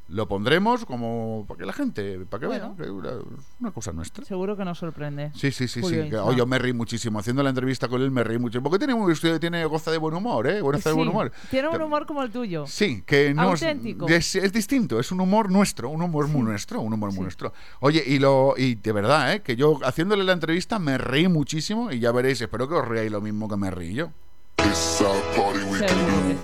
Lo 0.10 0.28
pondremos 0.28 0.86
como 0.86 1.44
para 1.48 1.58
que 1.60 1.66
la 1.66 1.74
gente, 1.74 2.20
para 2.30 2.40
que 2.40 2.48
Bueno. 2.48 2.76
vea 2.78 2.92
una, 2.92 3.10
una 3.60 3.72
cosa 3.72 3.92
nuestra. 3.92 4.24
Seguro 4.24 4.56
que 4.56 4.64
nos 4.64 4.78
sorprende. 4.78 5.32
Sí, 5.36 5.52
sí, 5.52 5.68
sí, 5.68 5.82
Julio 5.82 6.04
sí. 6.06 6.10
que- 6.10 6.16
oh, 6.18 6.32
yo 6.32 6.46
me 6.46 6.58
reí 6.60 6.72
muchísimo. 6.72 7.20
Haciendo 7.20 7.44
la 7.44 7.50
entrevista 7.50 7.90
con 7.90 8.02
él 8.02 8.10
me 8.10 8.24
reí 8.24 8.38
mucho. 8.38 8.64
Porque 8.64 8.78
tiene, 8.80 8.96
tiene 9.40 9.66
goza 9.66 9.92
de 9.92 9.98
buen 9.98 10.16
humor, 10.16 10.48
¿eh? 10.48 10.62
Goza 10.62 10.90
de 10.90 10.96
buen 10.96 11.10
humor. 11.10 11.32
Tiene 11.50 11.68
un 11.68 11.82
humor 11.82 12.06
como 12.06 12.24
el 12.24 12.32
tuyo. 12.32 12.66
Sí, 12.68 13.04
que 13.06 13.34
no 13.34 13.42
Auténtico. 13.42 14.08
es, 14.08 14.36
es 14.36 14.54
distinto, 14.54 14.98
es 15.00 15.12
un 15.12 15.20
humor 15.20 15.52
nuestro, 15.52 15.90
un 15.90 16.02
humor 16.02 16.28
muy 16.30 16.42
nuestro, 16.44 16.80
un 16.80 16.94
humor 16.94 17.12
muy 17.12 17.24
nuestro. 17.24 17.52
Oye, 17.82 18.02
y 18.08 18.20
lo 18.20 18.54
y 18.58 18.76
de 18.76 18.92
verdad, 18.94 19.34
¿eh? 19.34 19.42
que 19.42 19.58
yo 19.58 19.78
haciéndole 19.84 20.24
la 20.24 20.32
entrevista 20.34 20.80
me 20.80 20.98
reí 20.98 21.28
muchísimo 21.28 21.92
y 21.92 22.00
ya 22.00 22.12
veréis, 22.14 22.40
espero 22.40 22.70
que 22.70 22.76
os 22.76 22.88
reáis 22.88 23.12
lo 23.12 23.20
mismo 23.20 23.50
que 23.50 23.58
me 23.58 23.72
reí 23.72 23.94
yo. 23.94 24.12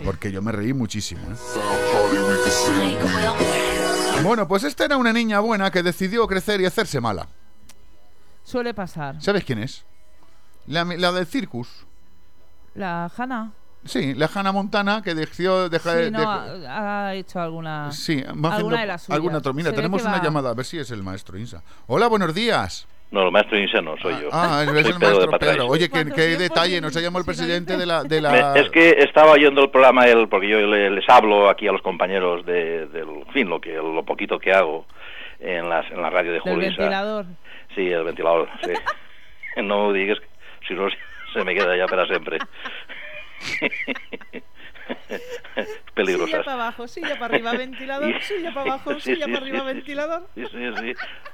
Porque 0.06 0.32
yo 0.32 0.42
me 0.42 0.52
reí 0.52 0.74
muchísimo. 0.74 1.22
¿eh? 1.32 1.36
Bueno, 4.24 4.48
pues 4.48 4.64
esta 4.64 4.86
era 4.86 4.98
una 4.98 5.12
niña 5.14 5.40
buena 5.40 5.72
que 5.72 5.84
decidió 5.84 6.28
crecer 6.28 6.62
y 6.62 6.66
hacerse 6.66 7.02
mala. 7.02 7.28
Suele 8.44 8.74
pasar. 8.74 9.22
¿Sabes 9.22 9.44
quién 9.44 9.60
es? 9.60 9.84
La, 10.68 10.84
la 10.84 11.12
del 11.12 11.26
circus. 11.26 11.68
La 12.76 13.12
Hanna. 13.18 13.52
Sí, 13.86 14.14
la 14.14 14.30
Hannah 14.34 14.54
Montana 14.54 15.02
que 15.02 15.14
decidió 15.14 15.68
dejar 15.68 16.06
Sí, 16.06 16.10
de- 16.12 16.68
ha, 16.68 17.08
ha 17.08 17.14
hecho 17.16 17.42
alguna. 17.42 17.92
Sí, 17.92 18.24
alguna 18.26 18.80
de 18.80 18.86
las 18.88 19.02
suyas. 19.04 19.16
alguna. 19.16 19.42
Mira, 19.54 19.74
tenemos 19.74 20.02
una 20.04 20.18
va- 20.20 20.24
llamada, 20.24 20.52
a 20.52 20.54
ver 20.54 20.66
si 20.66 20.80
es 20.80 20.90
el 20.92 21.04
maestro 21.04 21.38
Insa. 21.38 21.62
Hola, 21.88 22.08
buenos 22.08 22.34
días. 22.34 22.88
No, 23.14 23.28
el 23.28 23.32
maestro 23.32 23.60
Insa 23.60 23.80
no, 23.80 23.96
soy 23.98 24.16
yo. 24.20 24.30
Ah, 24.32 24.64
es 24.64 24.70
el 24.70 24.74
Pedro 24.96 25.20
de 25.20 25.28
maestro. 25.28 25.38
Pedro. 25.38 25.68
Oye, 25.68 25.88
qué, 25.88 26.04
qué 26.16 26.22
detalle, 26.36 26.82
nos 26.82 26.98
ha 26.98 27.00
llamado 27.00 27.20
el 27.20 27.26
presidente 27.28 27.78
de 27.78 27.86
la... 27.86 28.04
De 28.04 28.20
la... 28.20 28.32
Me- 28.54 28.60
es 28.60 28.72
que 28.72 28.90
estaba 29.04 29.34
oyendo 29.34 29.62
el 29.62 29.70
programa 29.70 30.08
él, 30.08 30.28
porque 30.28 30.50
yo 30.50 30.58
le- 30.62 30.90
les 30.90 31.08
hablo 31.08 31.48
aquí 31.48 31.68
a 31.68 31.72
los 31.72 31.84
compañeros 31.84 32.44
de, 32.44 32.88
del 32.88 33.08
en 33.10 33.28
fin, 33.32 33.48
lo 33.50 33.62
que 33.62 33.74
lo 33.76 34.04
poquito 34.04 34.40
que 34.40 34.52
hago 34.52 34.88
en, 35.40 35.70
las, 35.70 35.86
en 35.92 36.02
la 36.02 36.10
radio 36.10 36.32
de 36.34 36.40
Julio 36.40 36.68
Insa. 36.68 36.82
ventilador. 36.82 37.26
Sí, 37.76 37.88
el 37.88 38.04
ventilador, 38.04 38.50
sí. 38.64 38.72
no 39.62 39.94
digas, 39.94 40.18
si 40.68 40.74
no 40.74 40.88
se 41.34 41.44
me 41.44 41.54
queda 41.54 41.78
ya 41.78 41.86
para 41.86 42.08
siempre. 42.08 42.40
Silla 44.88 45.66
Peligrosas. 45.96 46.44
para 46.46 46.54
abajo, 46.54 46.88
silla 46.88 47.18
para 47.20 47.36
arriba, 47.36 47.52
ventilador, 47.54 48.22
silla 48.22 48.52
para 48.54 48.72
abajo, 48.74 48.94
Sí, 49.00 49.14
silla 49.16 49.26
sí, 49.26 49.32
para 49.32 49.38
arriba, 49.46 49.60
sí, 49.60 49.66
ventilador. 49.66 50.28
Sí, 50.36 50.44
sí, 50.52 50.58
sí. 50.80 50.94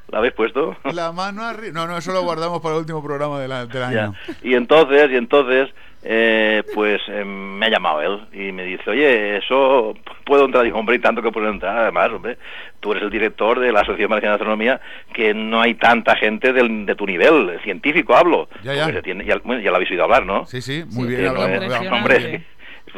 ¿La 0.09 0.17
habéis 0.17 0.33
puesto? 0.33 0.75
La 0.91 1.11
mano 1.11 1.43
arriba. 1.43 1.71
No, 1.73 1.87
no, 1.87 1.97
eso 1.97 2.11
lo 2.11 2.23
guardamos 2.23 2.61
para 2.61 2.75
el 2.75 2.81
último 2.81 3.03
programa 3.03 3.39
de 3.39 3.47
la- 3.47 3.65
del 3.65 3.81
Ya. 3.81 3.87
año. 4.05 4.15
Y 4.43 4.55
entonces, 4.55 5.09
y 5.11 5.15
entonces, 5.15 5.69
eh, 6.01 6.63
pues 6.73 6.99
eh, 7.09 7.23
me 7.25 7.65
ha 7.65 7.69
llamado 7.69 8.01
él 8.01 8.21
y 8.33 8.51
me 8.51 8.63
dice, 8.63 8.89
oye, 8.89 9.37
eso 9.37 9.93
puedo 10.25 10.45
entrar. 10.45 10.63
Digo, 10.63 10.79
hombre, 10.79 10.95
y 10.95 10.99
tanto 10.99 11.21
que 11.21 11.31
puedo 11.31 11.47
entrar. 11.47 11.77
Además, 11.77 12.09
hombre, 12.11 12.37
tú 12.79 12.91
eres 12.91 13.03
el 13.03 13.11
director 13.11 13.59
de 13.59 13.71
la 13.71 13.81
Asociación 13.81 14.09
Valenciana 14.09 14.31
de 14.33 14.41
Astronomía, 14.41 14.81
que 15.13 15.33
no 15.35 15.61
hay 15.61 15.75
tanta 15.75 16.15
gente 16.15 16.53
del- 16.53 16.85
de 16.87 16.95
tu 16.95 17.05
nivel, 17.05 17.59
científico 17.63 18.15
hablo. 18.15 18.49
Ya, 18.63 18.73
ya. 18.73 19.01
Tiene- 19.03 19.25
ya, 19.25 19.37
bueno, 19.43 19.61
ya 19.61 19.69
lo 19.69 19.75
habéis 19.75 19.91
oído 19.91 20.03
hablar, 20.05 20.25
¿no? 20.25 20.45
Sí, 20.47 20.61
sí, 20.61 20.83
muy 20.87 21.07
Sí, 21.07 21.15
bien. 21.15 21.33
no 21.33 21.41
hablamos, 21.41 21.91
hombre, 21.91 22.45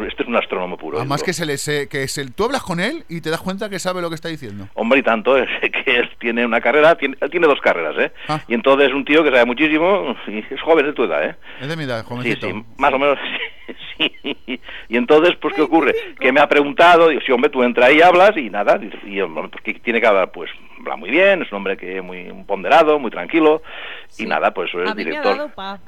este 0.08 0.24
es 0.24 0.28
un 0.30 0.36
astrónomo 0.36 0.78
puro. 0.78 0.98
Además 0.98 1.18
esto. 1.22 1.26
que 1.28 1.34
se 1.34 1.46
le 1.46 1.58
se- 1.58 1.88
que 1.90 2.08
se, 2.08 2.30
tú 2.32 2.46
hablas 2.46 2.64
con 2.64 2.80
él 2.80 3.04
y 3.10 3.22
te 3.22 3.30
das 3.30 3.42
cuenta 3.42 3.70
que 3.70 3.80
sabe 3.80 4.02
lo 4.02 4.10
que 4.10 4.16
está 4.16 4.30
diciendo. 4.30 4.68
Hombre, 4.74 5.00
y 5.00 5.04
tanto, 5.04 5.38
es 5.38 5.48
que 5.62 5.96
él 5.98 6.10
tiene 6.20 6.46
una 6.46 6.62
carrera, 6.62 6.96
tiene, 6.96 7.16
él 7.20 7.30
tiene 7.30 7.48
dos 7.48 7.60
carreras, 7.62 7.96
¿eh? 7.98 8.12
Ah. 8.28 8.42
Y 8.48 8.54
entonces 8.54 8.90
es 8.90 8.94
un 8.94 9.06
tío 9.06 9.24
que 9.24 9.30
sabe 9.32 9.46
muchísimo 9.46 10.16
y 10.28 10.40
es 10.54 10.62
joven 10.62 10.86
de 10.86 10.94
tu 10.94 11.04
edad, 11.04 11.24
¿eh? 11.26 11.36
Es 11.60 11.68
de 11.68 11.76
mi 11.78 11.84
edad, 11.84 12.02
Sí, 12.02 12.08
jovencito. 12.08 12.48
sí, 12.48 12.66
más 12.78 12.94
o 12.94 13.00
menos. 13.00 13.18
sí. 13.98 14.60
Y 14.90 14.98
entonces, 14.98 15.36
pues, 15.42 15.54
¿qué 15.56 15.62
ocurre? 15.62 15.94
Que 16.20 16.32
me 16.32 16.40
ha 16.42 16.50
preguntado, 16.50 17.08
digo, 17.10 17.22
sí, 17.26 17.32
hombre, 17.32 17.50
tú 17.50 17.64
entra 17.64 17.86
ahí 17.88 17.98
y 17.98 18.02
hablas 18.02 18.36
y 18.36 18.50
nada. 18.50 18.80
Y, 19.06 19.20
y, 19.20 19.22
pues, 19.24 19.62
¿qué 19.64 19.74
tiene 19.76 20.02
que 20.02 20.08
hablar? 20.08 20.32
Pues, 20.32 20.50
habla 20.80 20.96
muy 20.98 21.10
bien, 21.10 21.42
es 21.44 21.52
un 21.52 21.58
hombre 21.58 21.78
que 21.78 22.02
muy 22.02 22.32
ponderado, 22.46 23.00
muy 23.00 23.12
tranquilo. 23.12 23.62
Y 24.18 24.26
nada, 24.26 24.54
pues, 24.54 24.70
es 24.74 24.96
director. 24.96 25.38
dado 25.38 25.50
paz. 25.50 25.80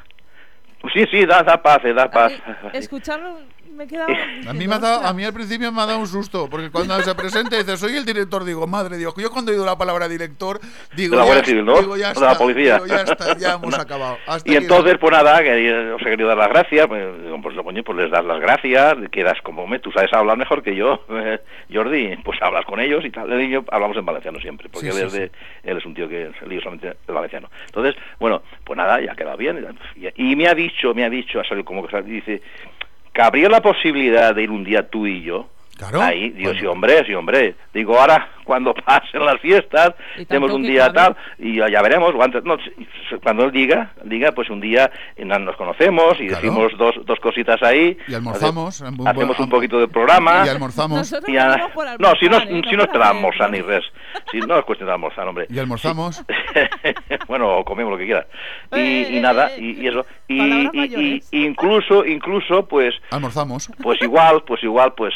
Sí, 0.93 1.05
sí, 1.11 1.25
da, 1.25 1.43
da 1.43 1.61
paz, 1.61 1.79
eh, 1.85 1.93
da 1.93 2.09
paz. 2.11 2.33
Escucharlo 2.73 3.39
me 3.73 3.83
he 3.85 3.87
quedado. 3.87 4.13
A 4.47 4.53
mí, 4.53 4.67
me 4.67 4.75
ha 4.75 4.79
dado, 4.79 5.05
a 5.05 5.13
mí 5.13 5.23
al 5.23 5.33
principio 5.33 5.71
me 5.71 5.81
ha 5.81 5.85
dado 5.85 5.99
un 5.99 6.07
susto, 6.07 6.49
porque 6.49 6.69
cuando 6.69 6.99
se 7.01 7.15
presenta 7.15 7.55
y 7.55 7.59
dice, 7.59 7.77
soy 7.77 7.95
el 7.95 8.05
director, 8.05 8.43
digo, 8.43 8.67
madre 8.67 8.97
Dios, 8.97 9.13
yo 9.17 9.31
cuando 9.31 9.51
he 9.51 9.55
oído 9.55 9.65
la 9.65 9.77
palabra 9.77 10.07
director, 10.07 10.59
digo, 10.95 11.15
la 11.15 11.25
ya, 11.25 11.53
¿no? 11.63 11.79
digo, 11.79 11.97
ya 11.97 12.11
O 12.11 12.13
de 12.13 12.19
la 12.21 12.31
está, 12.31 12.37
policía. 12.37 12.73
digo, 12.75 12.87
ya 12.87 13.01
está, 13.01 13.37
ya 13.37 13.53
hemos 13.61 13.77
acabado. 13.77 14.17
Hasta 14.27 14.49
Y 14.51 14.55
aquí 14.55 14.65
entonces, 14.65 14.97
pues 14.99 15.11
nada, 15.11 15.41
que 15.41 15.69
eh, 15.69 15.91
os 15.93 16.01
he 16.01 16.05
querido 16.05 16.27
dar 16.29 16.37
las 16.37 16.49
gracias, 16.49 16.87
pues, 16.87 17.23
digo, 17.23 17.41
pues 17.41 17.55
lo 17.55 17.63
coño, 17.63 17.83
pues 17.83 17.97
les 17.97 18.11
das 18.11 18.25
las 18.25 18.39
gracias, 18.39 18.95
quedas 19.11 19.41
como, 19.41 19.63
"Hombre, 19.63 19.79
tú 19.79 19.91
sabes 19.91 20.11
hablar 20.13 20.37
mejor 20.37 20.61
que 20.63 20.75
yo, 20.75 21.03
eh, 21.09 21.39
Jordi, 21.71 22.15
pues 22.23 22.41
hablas 22.41 22.65
con 22.65 22.79
ellos 22.79 23.03
y 23.05 23.09
tal, 23.11 23.31
el 23.31 23.39
niño 23.39 23.65
hablamos 23.71 23.97
en 23.97 24.05
valenciano 24.05 24.39
siempre, 24.39 24.69
porque 24.69 24.91
Sí, 24.91 24.99
él, 25.01 25.09
sí, 25.09 25.17
es 25.21 25.31
él 25.63 25.77
es 25.77 25.85
un 25.85 25.93
tío 25.93 26.07
que 26.09 26.31
se 26.39 26.47
lío 26.47 26.59
solamente 26.61 26.95
el 27.07 27.13
valenciano. 27.13 27.49
Entonces, 27.65 27.95
bueno, 28.19 28.41
pues 28.63 28.77
nada, 28.77 29.01
ya 29.01 29.13
ha 29.13 29.15
quedado 29.15 29.37
bien, 29.37 29.65
y, 29.95 30.31
y 30.31 30.35
me 30.35 30.47
ha 30.47 30.53
dicho, 30.55 30.93
me 30.93 31.03
ha 31.05 31.09
dicho, 31.09 31.39
ha 31.39 31.43
salido 31.43 31.65
como 31.65 31.85
que 31.87 32.01
dice, 32.03 32.41
que 33.13 33.21
habría 33.21 33.49
la 33.49 33.61
posibilidad 33.61 34.33
de 34.33 34.43
ir 34.43 34.51
un 34.51 34.63
día 34.63 34.89
tú 34.89 35.05
y 35.05 35.21
yo, 35.21 35.49
Claro. 35.77 36.01
Ahí, 36.01 36.29
digo, 36.29 36.53
sí, 36.53 36.65
hombre, 36.67 37.03
sí, 37.05 37.13
hombre. 37.15 37.55
Digo, 37.73 37.99
ahora, 37.99 38.29
cuando 38.43 38.73
pasen 38.75 39.25
las 39.25 39.39
fiestas, 39.41 39.93
Y 40.17 40.25
tenemos 40.25 40.51
un 40.51 40.61
día 40.61 40.91
tal, 40.93 41.15
y 41.39 41.55
ya, 41.57 41.81
veremos. 41.81 42.13
o 42.13 42.21
antes- 42.21 42.43
no, 42.43 42.57
cuando 43.23 43.45
él 43.45 43.51
diga, 43.51 43.91
diga, 44.03 44.31
pues 44.33 44.49
un 44.49 44.61
día 44.61 44.91
eh, 45.15 45.25
nos 45.25 45.55
conocemos 45.55 46.13
y 46.19 46.27
Claro. 46.27 46.41
decimos 46.41 46.71
dos, 46.77 46.95
dos 47.05 47.19
cositas 47.19 47.61
ahí. 47.63 47.97
Y 48.07 48.13
almorzamos, 48.13 48.81
Hace- 48.81 49.09
hacemos 49.09 49.39
un 49.39 49.49
poquito 49.49 49.79
de 49.79 49.87
programa. 49.87 50.43
Y 50.45 50.49
almorzamos. 50.49 51.11
Y 51.27 51.37
a- 51.37 51.69
por 51.73 51.85
no, 51.99 52.13
si 52.19 52.27
no, 52.29 52.37
¿eh? 52.37 52.61
si 52.69 52.75
No 52.77 52.85
no 52.85 53.03
almorzar 53.03 53.49
ni 53.49 53.61
res. 53.61 53.83
Si 54.31 54.39
no 54.39 54.57
es 54.59 54.65
cuestión 54.65 54.87
de 54.87 54.93
almorzar, 54.93 55.27
hombre. 55.27 55.47
Y 55.49 55.57
almorzamos. 55.59 56.23
bueno, 57.27 57.57
o 57.57 57.65
comemos 57.65 57.91
lo 57.93 57.97
que 57.97 58.05
quieras. 58.05 58.27
Y, 58.73 58.79
Eh, 58.79 59.07
y 59.11 59.17
eh, 59.17 59.21
nada, 59.21 59.49
eh, 59.55 59.59
y, 59.59 59.81
y 59.81 59.87
eso. 59.87 60.05
Y, 60.27 60.41
y- 60.41 61.21
y- 61.31 61.45
incluso, 61.45 62.05
incluso, 62.05 62.67
pues, 62.67 62.93
Almorzamos. 63.11 63.69
pues 63.81 64.01
igual, 64.01 64.43
pues 64.45 64.63
igual, 64.63 64.93
pues 64.95 65.13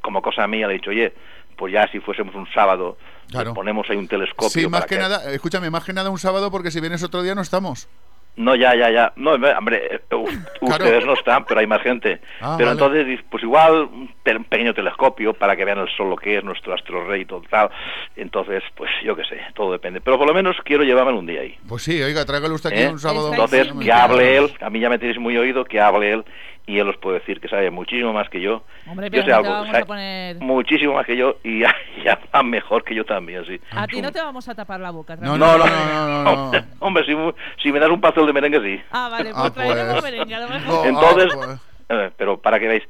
como 0.00 0.22
cosa 0.22 0.46
mía 0.46 0.66
le 0.66 0.74
he 0.74 0.78
dicho, 0.78 0.90
oye, 0.90 1.12
pues 1.56 1.72
ya 1.72 1.86
si 1.88 2.00
fuésemos 2.00 2.34
un 2.34 2.46
sábado, 2.52 2.96
Claro. 3.30 3.54
ponemos 3.54 3.88
ahí 3.90 3.96
un 3.96 4.08
telescopio. 4.08 4.48
Sí, 4.50 4.66
más 4.68 4.80
para 4.82 4.86
que 4.88 4.98
nada, 4.98 5.30
escúchame, 5.32 5.70
más 5.70 5.84
que 5.84 5.92
nada 5.92 6.10
un 6.10 6.18
sábado, 6.18 6.50
porque 6.50 6.70
si 6.70 6.80
vienes 6.80 7.02
otro 7.02 7.22
día 7.22 7.34
no 7.34 7.42
estamos. 7.42 7.88
No, 8.36 8.54
ya, 8.54 8.74
ya, 8.76 8.90
ya. 8.90 9.12
No, 9.16 9.32
hombre, 9.32 9.82
eh, 9.90 10.00
ustedes 10.60 11.04
no 11.04 11.14
están, 11.14 11.44
pero 11.44 11.60
hay 11.60 11.66
más 11.66 11.82
gente. 11.82 12.20
Ah, 12.40 12.54
pero 12.56 12.70
vale. 12.70 12.80
entonces, 13.02 13.24
pues 13.28 13.42
igual 13.42 13.82
un 13.92 14.14
pe- 14.22 14.36
un 14.36 14.44
pequeño 14.44 14.72
telescopio 14.72 15.34
para 15.34 15.56
que 15.56 15.64
vean 15.64 15.78
el 15.78 15.88
sol 15.96 16.08
lo 16.10 16.16
que 16.16 16.38
es, 16.38 16.44
nuestro 16.44 16.72
astro 16.72 17.06
rey 17.06 17.22
y 17.22 17.24
todo 17.24 17.42
tal. 17.50 17.70
Entonces, 18.16 18.62
pues 18.76 18.90
yo 19.04 19.14
qué 19.16 19.24
sé, 19.24 19.40
todo 19.54 19.72
depende. 19.72 20.00
Pero 20.00 20.16
por 20.16 20.26
lo 20.26 20.32
menos 20.32 20.56
quiero 20.64 20.84
llevarme 20.84 21.12
un 21.12 21.26
día 21.26 21.40
ahí. 21.40 21.58
Pues 21.68 21.82
sí, 21.82 22.00
oiga, 22.02 22.24
tráigalo 22.24 22.54
usted 22.54 22.70
aquí 22.70 22.82
¿eh? 22.82 22.88
un 22.88 22.98
sábado. 23.00 23.30
Entonces, 23.30 23.68
que 23.80 23.92
hable 23.92 24.36
él, 24.38 24.52
a 24.60 24.70
mí 24.70 24.80
ya 24.80 24.88
me 24.88 24.98
tenéis 24.98 25.18
muy 25.18 25.36
oído, 25.36 25.64
que 25.64 25.80
hable 25.80 26.12
él, 26.12 26.24
y 26.66 26.78
él 26.78 26.88
os 26.88 26.96
puede 26.98 27.18
decir 27.18 27.40
que 27.40 27.48
sabe 27.48 27.70
muchísimo 27.70 28.12
más 28.12 28.28
que 28.28 28.40
yo. 28.40 28.62
Hombre, 28.86 29.10
yo 29.10 29.22
sé 29.22 29.32
algo, 29.32 29.50
vamos 29.50 29.66
sabe 29.68 29.78
a 29.82 29.86
poner. 29.86 30.36
muchísimo 30.40 30.94
más 30.94 31.06
que 31.06 31.16
yo, 31.16 31.36
y, 31.42 31.62
habla 32.08 32.42
mejor 32.42 32.84
que 32.84 32.94
yo 32.94 33.04
también, 33.04 33.44
sí. 33.46 33.60
A 33.72 33.86
ti 33.86 34.00
no 34.00 34.12
te 34.12 34.20
vamos 34.20 34.48
a 34.48 34.54
tapar 34.54 34.80
la 34.80 34.90
boca. 34.90 35.16
No, 35.16 35.36
no, 35.36 35.58
no, 35.58 36.22
no, 36.24 36.52
Hombre, 36.80 37.04
si, 37.04 37.12
si 37.62 37.72
me 37.72 37.78
das 37.80 37.90
un 37.90 38.00
pastel 38.00 38.26
de 38.26 38.32
merengue, 38.32 38.60
sí. 38.60 38.82
Ah, 38.92 39.08
vale, 39.10 39.30
pues 39.32 39.44
Ah, 39.44 39.50
traeremos 39.52 39.92
pues. 40.00 40.04
merengue, 40.04 40.34
a 40.34 40.40
lo 40.40 40.48
mejor. 40.48 40.86
Entonces, 40.86 41.34
pues. 41.34 42.12
pero 42.16 42.38
para 42.40 42.58
que 42.60 42.68
veáis, 42.68 42.82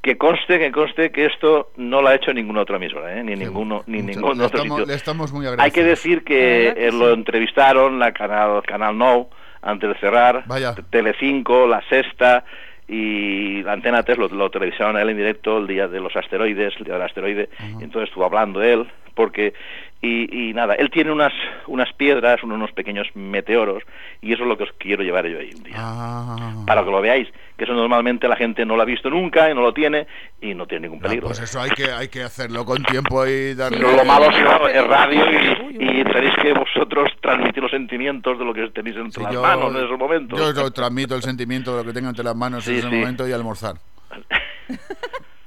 que 0.00 0.16
conste, 0.16 0.58
que 0.60 0.70
conste 0.72 1.10
que 1.10 1.26
esto 1.26 1.70
no 1.76 2.00
lo 2.00 2.08
ha 2.08 2.14
hecho 2.14 2.32
ninguna 2.32 2.62
otra 2.62 2.76
emisora, 2.76 3.18
¿eh? 3.18 3.22
ni 3.24 3.34
ninguno, 3.34 3.82
ni 3.86 4.00
Mucho- 4.00 4.20
ningún 4.20 4.38
le 4.38 4.44
otro 4.44 4.58
estamos- 4.60 4.78
sitio. 4.78 4.86
le 4.86 4.94
estamos 4.94 5.32
muy 5.32 5.44
Hay 5.46 5.52
agradecidos. 5.52 5.74
que 5.74 5.84
decir 5.90 6.24
que, 6.24 6.90
lo 6.92 7.10
entrevistaron 7.12 7.98
la 7.98 8.12
canal 8.12 8.62
Canal 8.62 8.96
No 8.96 9.28
antes 9.60 9.88
de 9.90 9.96
cerrar, 9.98 10.44
Vaya. 10.46 10.74
Telecinco, 10.88 11.66
La 11.66 11.82
Sexta 11.88 12.44
y 12.88 13.62
la 13.62 13.74
Antena 13.74 14.02
3 14.02 14.16
lo, 14.16 14.28
lo 14.28 14.50
televisaron 14.50 14.96
a 14.96 15.02
él 15.02 15.10
en 15.10 15.18
directo 15.18 15.58
el 15.58 15.66
día 15.66 15.86
de 15.86 16.00
los 16.00 16.16
asteroides, 16.16 16.74
el 16.78 16.84
día 16.84 16.94
del 16.94 17.02
asteroide, 17.02 17.50
y 17.78 17.84
entonces 17.84 18.08
estuvo 18.08 18.24
hablando 18.24 18.62
él, 18.62 18.86
porque 19.14 19.52
y, 20.00 20.50
y 20.50 20.54
nada, 20.54 20.74
él 20.74 20.90
tiene 20.90 21.10
unas 21.10 21.32
unas 21.66 21.92
piedras, 21.94 22.42
unos 22.44 22.70
pequeños 22.72 23.08
meteoros 23.14 23.82
y 24.22 24.32
eso 24.32 24.42
es 24.44 24.48
lo 24.48 24.56
que 24.56 24.64
os 24.64 24.72
quiero 24.78 25.02
llevar 25.02 25.26
yo 25.26 25.38
ahí 25.40 25.50
un 25.56 25.62
día. 25.64 25.74
Ah. 25.76 26.62
Para 26.66 26.84
que 26.84 26.90
lo 26.90 27.00
veáis, 27.00 27.28
que 27.56 27.64
eso 27.64 27.72
normalmente 27.74 28.28
la 28.28 28.36
gente 28.36 28.64
no 28.64 28.76
lo 28.76 28.82
ha 28.82 28.84
visto 28.84 29.10
nunca 29.10 29.50
y 29.50 29.54
no 29.54 29.60
lo 29.62 29.74
tiene 29.74 30.06
y 30.40 30.54
no 30.54 30.66
tiene 30.66 30.82
ningún 30.86 31.00
peligro. 31.00 31.26
Pues 31.26 31.40
eso 31.40 31.60
hay 31.60 31.70
que, 31.70 31.90
hay 31.90 32.06
que 32.08 32.22
hacerlo 32.22 32.64
con 32.64 32.82
tiempo 32.84 33.26
y 33.26 33.54
darle... 33.54 33.78
Pero 33.78 33.96
lo 33.96 34.04
malo 34.04 34.30
es 34.30 34.86
radio 34.86 35.24
y, 35.72 35.76
y 36.00 36.04
tenéis 36.04 36.34
que 36.40 36.52
vosotros 36.52 37.10
transmitir 37.20 37.60
los 37.62 37.72
sentimientos 37.72 38.38
de 38.38 38.44
lo 38.44 38.54
que 38.54 38.68
tenéis 38.70 38.96
entre 38.96 39.24
las 39.24 39.32
yo- 39.32 39.42
manos 39.42 39.74
en 39.74 39.84
esos 39.84 39.98
momentos. 39.98 40.38
Yo, 40.38 40.54
yo 40.54 40.70
transmito 40.70 41.16
el 41.16 41.22
sentimiento 41.22 41.72
de 41.76 41.82
lo 41.82 41.86
que 41.88 41.92
tengo 41.92 42.08
entre 42.08 42.24
las 42.24 42.36
manos 42.36 42.62
Sí, 42.64 42.70
en 42.70 42.78
ese 42.78 42.88
sí. 42.90 42.94
momento 42.96 43.26
y 43.28 43.32
almorzar. 43.32 43.74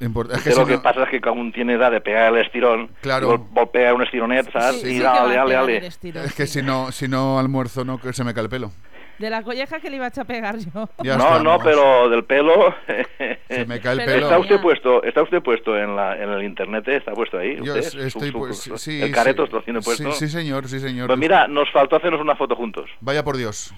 Import- 0.01 0.31
es 0.33 0.43
que 0.43 0.49
lo 0.51 0.55
si 0.57 0.65
que 0.65 0.75
no- 0.77 0.81
pasa 0.83 1.03
es 1.03 1.09
que 1.21 1.29
aún 1.29 1.51
tiene 1.51 1.73
edad 1.73 1.91
de 1.91 2.01
pegar 2.01 2.33
el 2.33 2.41
estirón, 2.43 2.89
Claro. 3.01 3.29
vol- 3.37 3.49
vol- 3.53 3.71
pega 3.71 3.93
un 3.93 4.01
estironet, 4.03 4.51
¿sabes? 4.51 4.83
y 4.83 4.99
dale, 4.99 5.35
dale, 5.35 5.53
dale. 5.53 5.87
Es 6.25 6.33
que 6.35 6.47
si 6.47 6.61
no, 6.61 6.91
si 6.91 7.07
no 7.07 7.37
almuerzo, 7.39 7.85
no 7.85 7.99
que 7.99 8.11
se 8.13 8.23
me 8.23 8.33
cae 8.33 8.43
el 8.43 8.49
pelo. 8.49 8.71
De 9.19 9.29
la 9.29 9.43
colleja 9.43 9.79
que 9.79 9.91
le 9.91 9.97
iba 9.97 10.05
a 10.05 10.07
echar 10.07 10.23
a 10.23 10.27
pegar 10.27 10.57
yo. 10.57 10.89
Ya 11.03 11.15
no, 11.15 11.23
estamos. 11.25 11.43
no, 11.43 11.59
pero 11.59 12.09
del 12.09 12.23
pelo. 12.23 12.73
Se 13.49 13.65
me 13.67 13.79
cae 13.79 13.93
el 13.99 14.05
pelo. 14.05 14.25
Está 14.25 14.39
usted 14.39 14.59
puesto, 14.59 15.03
está 15.03 15.21
usted 15.21 15.43
puesto 15.43 15.77
en, 15.77 15.95
la, 15.95 16.15
en 16.15 16.27
el 16.29 16.41
internet, 16.43 16.87
está 16.87 17.11
puesto 17.11 17.37
ahí. 17.37 17.57
Yo 17.61 17.75
usted? 17.75 17.99
estoy 18.07 18.31
pues, 18.31 18.57
su- 18.57 18.77
sí, 18.79 18.99
el 18.99 19.11
careto 19.11 19.45
sí. 19.45 19.51
lo 19.53 19.61
tiene 19.61 19.79
puesto. 19.81 20.11
Sí, 20.13 20.25
sí, 20.27 20.31
señor, 20.31 20.67
sí, 20.67 20.79
señor. 20.79 21.05
Pues 21.05 21.19
mira, 21.19 21.47
nos 21.47 21.69
faltó 21.71 21.97
hacernos 21.97 22.19
una 22.19 22.35
foto 22.35 22.55
juntos. 22.55 22.89
Vaya 22.99 23.23
por 23.23 23.37
Dios. 23.37 23.71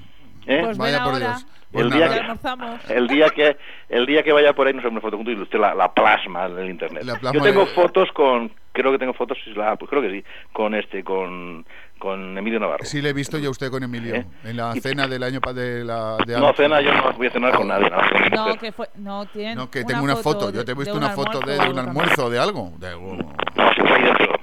¿eh? 0.48 0.62
Pues 0.64 0.78
Vaya 0.78 1.04
por 1.04 1.14
ahora. 1.16 1.28
Dios. 1.32 1.48
Pues 1.74 1.86
el, 1.86 1.90
nada. 1.90 2.08
día 2.14 2.22
almorzamos. 2.22 2.80
que, 2.82 2.94
el 2.94 3.08
día 3.08 3.30
que 3.30 3.58
el 3.90 4.06
día 4.06 4.24
que 4.24 4.32
vaya 4.32 4.54
por 4.54 4.68
ahí 4.68 4.74
nos 4.74 4.82
hacemos 4.82 4.94
una 4.94 5.02
foto 5.02 5.18
juntos 5.18 5.34
y 5.36 5.42
usted 5.42 5.60
la, 5.60 5.74
la 5.74 5.92
plasma 5.94 6.46
en 6.46 6.58
el 6.60 6.70
internet. 6.70 7.04
Plasma 7.04 7.32
Yo 7.34 7.42
tengo 7.42 7.62
de- 7.66 7.72
fotos 7.72 8.10
con, 8.14 8.52
creo 8.72 8.92
que 8.92 9.00
tengo 9.00 9.14
fotos, 9.14 9.38
sí, 9.44 9.52
la- 9.56 9.76
pues 9.76 9.90
creo 9.90 10.02
que 10.02 10.12
sí, 10.12 10.24
con 10.54 10.76
este, 10.76 11.04
con, 11.04 11.66
con 12.00 12.38
Emilio 12.38 12.60
Navarro. 12.60 12.86
Sí, 12.86 13.02
le 13.02 13.10
he 13.10 13.14
visto 13.14 13.38
yo 13.40 13.48
a 13.48 13.52
usted 13.52 13.72
con 13.72 13.82
Emilio. 13.84 14.16
¿Eh? 14.16 14.26
En 14.44 14.58
la 14.58 14.74
cena 14.74 15.08
del 15.08 15.24
año 15.24 15.40
de 15.54 15.84
la. 15.84 16.18
De 16.26 16.40
No 16.40 16.54
cena, 16.54 16.80
yo 16.82 16.94
no 16.94 17.12
voy 17.14 17.28
a 17.28 17.32
cenar 17.32 17.56
con 17.56 17.68
nadie. 17.68 17.90
No, 17.90 18.44
mujer. 18.46 18.60
que 18.60 18.72
fue. 18.72 18.88
No, 18.96 19.26
tiene. 19.26 19.56
No, 19.56 19.70
que 19.72 19.84
tengo 19.84 20.04
una 20.04 20.16
foto. 20.18 20.52
Yo 20.52 20.64
te 20.64 20.72
he 20.74 20.76
visto 20.76 20.94
una 20.96 21.08
un 21.10 21.14
foto 21.16 21.40
de, 21.40 21.58
un 21.70 21.80
almuerzo, 21.80 22.30
de 22.30 22.38
algo. 22.40 22.72
De 22.78 22.88
algo. 22.90 23.16
No, 23.16 23.74
siempre 23.74 23.96
ahí 23.96 24.04
dentro. 24.04 24.34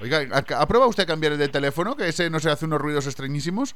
Oiga, 0.00 0.18
¿ha- 0.32 0.60
¿ha 0.62 0.66
probado 0.68 0.90
usted 0.90 1.06
cambiar 1.06 1.32
el 1.32 1.38
de 1.38 1.48
teléfono? 1.48 1.96
Que 1.96 2.08
ese 2.08 2.28
no 2.30 2.38
se 2.38 2.50
hace 2.50 2.66
unos 2.66 2.80
ruidos 2.80 3.06
extrañísimos. 3.06 3.74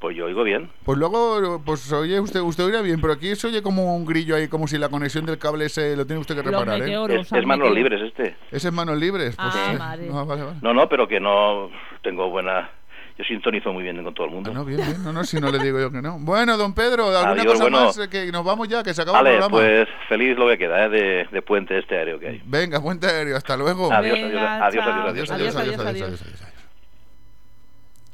Pues 0.00 0.16
yo 0.16 0.24
oigo 0.24 0.42
bien. 0.44 0.70
Pues 0.84 0.96
luego, 0.98 1.60
pues 1.64 1.92
oye, 1.92 2.18
usted, 2.20 2.40
usted 2.40 2.64
oirá 2.64 2.80
bien, 2.80 3.00
pero 3.02 3.12
aquí 3.12 3.36
se 3.36 3.48
oye 3.48 3.62
como 3.62 3.94
un 3.94 4.06
grillo 4.06 4.34
ahí, 4.34 4.48
como 4.48 4.66
si 4.66 4.78
la 4.78 4.88
conexión 4.88 5.26
del 5.26 5.36
cable 5.36 5.66
ese 5.66 5.94
lo 5.94 6.06
tiene 6.06 6.20
usted 6.20 6.34
que 6.34 6.42
Los 6.42 6.52
reparar, 6.52 6.80
¿eh? 6.82 7.20
Es, 7.20 7.46
manos 7.46 7.70
libres 7.70 8.00
este. 8.00 8.34
Ese 8.50 8.68
es 8.68 8.72
manos 8.74 8.96
libres. 8.96 9.36
Pues, 9.36 9.54
Ah, 9.54 9.74
madre. 9.78 10.08
Ah, 10.10 10.24
vale, 10.24 10.42
vale. 10.42 10.56
No, 10.62 10.72
no, 10.72 10.88
pero 10.88 11.06
que 11.06 11.20
no 11.20 11.68
tengo 12.02 12.30
buena... 12.30 12.70
Yo 13.18 13.24
sintonizo 13.24 13.70
muy 13.74 13.82
bien 13.82 14.02
con 14.02 14.14
todo 14.14 14.28
el 14.28 14.32
mundo. 14.32 14.50
Ah, 14.50 14.54
no, 14.54 14.64
bien, 14.64 14.78
bien. 14.80 15.04
No, 15.04 15.12
no, 15.12 15.22
si 15.24 15.38
no 15.38 15.50
le 15.52 15.58
digo 15.58 15.78
yo 15.78 15.90
que 15.92 16.00
no. 16.00 16.16
Bueno, 16.18 16.56
don 16.56 16.72
Pedro, 16.72 17.08
¿alguna 17.14 17.32
Adiós, 17.32 17.52
cosa 17.52 17.64
bueno. 17.64 17.84
más? 17.84 18.08
Que 18.08 18.32
nos 18.32 18.42
vamos 18.42 18.66
ya, 18.68 18.82
que 18.82 18.94
se 18.94 19.02
acaba 19.02 19.18
Vale, 19.18 19.34
el 19.34 19.40
programa. 19.40 19.58
pues 19.68 19.88
feliz 20.08 20.38
lo 20.38 20.48
que 20.48 20.56
queda 20.56 20.86
¿eh? 20.86 20.88
de, 20.88 21.28
de 21.30 21.42
puente 21.42 21.78
este 21.78 21.98
aéreo 21.98 22.18
que 22.18 22.28
hay. 22.28 22.42
Venga, 22.46 22.80
puente 22.80 23.06
aéreo, 23.06 23.36
hasta 23.36 23.58
luego. 23.58 23.92
Adiós, 23.92 24.14
Venga, 24.18 24.64
adiós, 24.64 24.86
adiós, 24.86 25.06
adiós, 25.10 25.30
adiós, 25.30 25.30
adiós, 25.30 25.56
adiós, 25.56 25.56
adiós, 25.56 26.02
adiós, 26.04 26.22
adiós. 26.22 26.49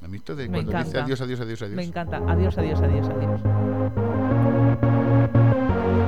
A 0.06 0.08
mí 0.08 0.18
esto 0.18 0.36
de 0.36 0.46
cuando 0.46 0.70
dice 0.70 0.98
adiós, 1.00 1.20
adiós, 1.20 1.40
adiós, 1.40 1.62
adiós. 1.62 1.76
Me 1.76 1.82
encanta. 1.82 2.18
Adiós, 2.28 2.56
adiós, 2.56 2.80
adiós, 2.80 3.08
adiós. 3.08 3.40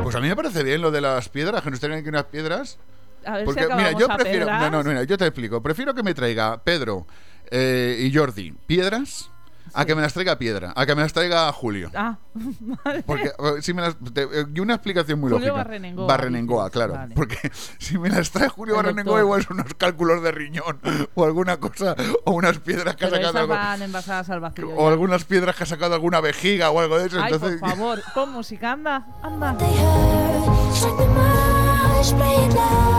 Pues 0.05 0.15
a 0.15 0.21
mí 0.21 0.29
me 0.29 0.37
parece 0.37 0.63
bien 0.63 0.81
lo 0.81 0.93
de 0.93 1.01
las 1.01 1.29
piedras, 1.29 1.65
que 1.65 1.71
nos 1.73 1.81
traigan 1.81 1.99
aquí 1.99 2.09
unas 2.09 2.27
piedras. 2.27 2.79
A 3.25 3.39
ver 3.39 3.45
Porque, 3.45 3.67
si 3.67 3.75
mira, 3.75 3.91
yo 3.99 4.09
a 4.09 4.15
prefiero. 4.15 4.47
Pedras. 4.47 4.71
no, 4.71 4.85
no, 4.85 4.89
mira, 4.89 5.03
yo 5.03 5.19
te 5.19 5.27
explico. 5.27 5.61
Prefiero 5.61 5.95
que 5.95 6.05
me 6.05 6.15
traiga 6.15 6.63
Pedro 6.63 7.09
eh, 7.51 7.97
y 7.99 8.17
Jordi 8.17 8.53
piedras 8.69 9.33
a 9.75 9.85
que 9.85 9.95
me 9.95 10.03
las 10.03 10.13
traiga 10.13 10.39
Piedra, 10.39 10.73
a 10.77 10.87
que 10.87 10.95
me 10.95 11.03
las 11.03 11.13
traiga 11.13 11.51
Julio. 11.53 11.91
Ah, 11.95 12.17
vale. 12.85 13.03
Porque 13.05 13.27
eh, 13.29 13.63
si 13.63 13.73
me 13.75 13.83
las, 13.83 13.97
te- 14.13 14.23
eh, 14.23 14.47
y 14.55 14.61
una 14.61 14.75
explicación 14.75 15.21
muy 15.21 15.31
Julio 15.31 15.49
lógica. 15.49 15.65
Barrenengoa, 15.65 16.07
Barrenengoa, 16.07 16.71
claro. 16.71 16.95
Vale. 16.95 17.15
Porque 17.15 17.39
si 17.79 17.99
me 17.99 18.09
las 18.11 18.31
trae 18.31 18.49
Julio 18.49 18.75
El 18.75 18.83
Barrenengoa, 18.83 19.21
doctor. 19.21 19.25
igual 19.25 19.43
son 19.45 19.61
unos 19.61 19.75
cálculos 19.75 20.23
de 20.23 20.33
riñón 20.33 20.81
o 21.15 21.25
alguna 21.25 21.59
cosa, 21.59 21.95
o 22.25 22.33
unas 22.33 22.59
piedras 22.59 22.97
que 22.97 23.05
ha 23.07 23.11
sacado 23.11 23.29
esas 23.31 23.43
algo- 23.43 23.55
van 23.55 23.83
envasadas 23.83 24.31
al 24.31 24.41
vacío. 24.41 24.69
o 24.77 24.85
ya. 24.87 24.93
algunas 24.93 25.25
piedras 25.25 25.57
que 25.57 25.63
ha 25.65 25.67
sacado 25.67 25.95
alguna 25.95 26.21
vejiga 26.21 26.71
o 26.71 26.81
algo 26.81 26.99
de 26.99 27.07
eso. 27.07 27.21
Ay, 27.21 27.33
entonces, 27.33 27.61
por 27.61 27.69
favor, 27.77 28.03
pon 28.15 28.33
música, 28.33 28.73
anda, 28.73 29.07
anda. 29.23 29.57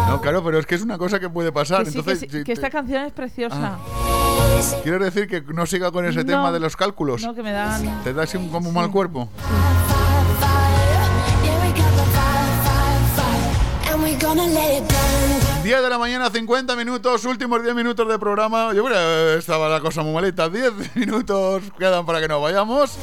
No, 0.07 0.19
claro, 0.21 0.43
pero 0.43 0.59
es 0.59 0.65
que 0.65 0.75
es 0.75 0.81
una 0.81 0.97
cosa 0.97 1.19
que 1.19 1.29
puede 1.29 1.51
pasar. 1.51 1.85
Que 1.85 1.91
sí, 1.91 1.93
que, 1.93 1.99
entonces, 1.99 2.19
sí, 2.19 2.27
que 2.39 2.43
te- 2.43 2.51
esta 2.53 2.69
canción 2.69 3.05
es 3.05 3.13
preciosa. 3.13 3.77
¿Quieres 4.83 5.01
decir 5.13 5.27
que 5.27 5.41
no 5.53 5.65
siga 5.65 5.91
con 5.91 6.05
ese 6.05 6.19
No. 6.19 6.25
tema 6.25 6.51
de 6.51 6.59
los 6.59 6.75
cálculos? 6.75 7.21
No, 7.23 7.33
que 7.33 7.41
me 7.43 7.51
dan. 7.51 8.03
¿Te 8.03 8.13
da 8.13 8.23
así 8.23 8.35
un, 8.37 8.49
como 8.49 8.69
un 8.69 8.75
mal 8.75 8.91
cuerpo? 8.91 9.29
10 15.63 15.81
de 15.83 15.89
la 15.89 15.97
mañana, 15.99 16.29
50 16.29 16.75
minutos, 16.75 17.25
últimos 17.25 17.61
10 17.61 17.75
minutos 17.75 18.07
de 18.07 18.17
programa. 18.17 18.73
Yo 18.73 18.83
creo 18.85 19.33
que 19.33 19.39
estaba 19.39 19.69
la 19.69 19.79
cosa 19.79 20.01
muy 20.01 20.13
malita. 20.13 20.49
10 20.49 20.71
minutos 20.95 21.63
quedan 21.77 22.05
para 22.05 22.19
que 22.19 22.27
nos 22.27 22.41
vayamos. 22.41 22.97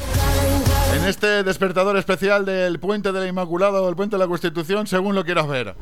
En 1.06 1.10
este 1.10 1.44
despertador 1.44 1.96
especial 1.98 2.44
del 2.44 2.80
Puente 2.80 3.12
de 3.12 3.20
la 3.20 3.28
Inmaculada 3.28 3.80
o 3.80 3.88
el 3.88 3.94
Puente 3.94 4.16
de 4.16 4.18
la 4.18 4.26
Constitución, 4.26 4.88
según 4.88 5.14
lo 5.14 5.24
quieras 5.24 5.46
ver. 5.46 5.76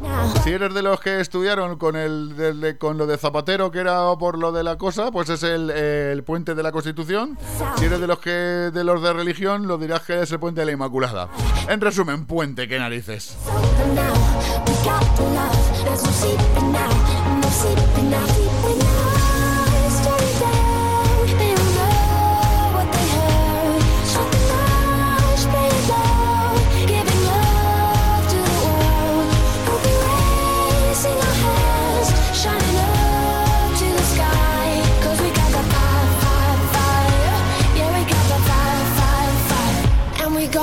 Si 0.44 0.51
eres 0.51 0.75
de 0.75 0.83
los 0.83 1.01
que 1.01 1.19
estudiaron 1.19 1.78
con 1.78 1.97
el 1.97 2.36
de- 2.36 2.77
con 2.77 2.99
lo 2.99 3.07
de 3.07 3.17
Zapatero, 3.17 3.70
que 3.70 3.78
era 3.78 4.03
por 4.19 4.36
lo 4.36 4.53
de 4.53 4.62
la 4.62 4.77
cosa, 4.77 5.11
pues 5.11 5.31
es 5.31 5.43
el, 5.43 5.70
eh, 5.75 6.11
el 6.12 6.25
Puente 6.25 6.55
de 6.55 6.62
la 6.62 6.73
Constitución. 6.73 7.39
Si 7.78 7.86
eres 7.86 8.01
de 8.01 8.07
los 8.07 8.19
que 8.19 8.31
de 8.31 8.85
los 8.85 9.01
de 9.03 9.15
religión, 9.15 9.67
lo 9.67 9.78
dirás 9.78 10.03
que 10.03 10.20
es 10.20 10.31
el 10.31 10.39
Puente 10.39 10.61
de 10.61 10.67
la 10.67 10.73
Inmaculada. 10.73 11.31
En 11.70 11.81
resumen, 11.81 12.27
puente, 12.27 12.69
qué 12.69 12.78
narices. 12.78 13.39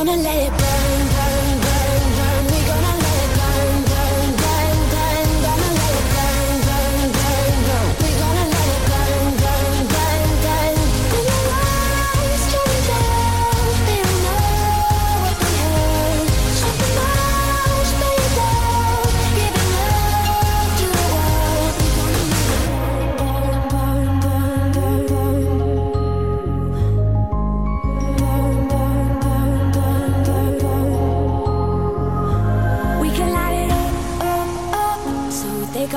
Gonna 0.05 0.19
let 0.23 0.47
it 0.47 0.50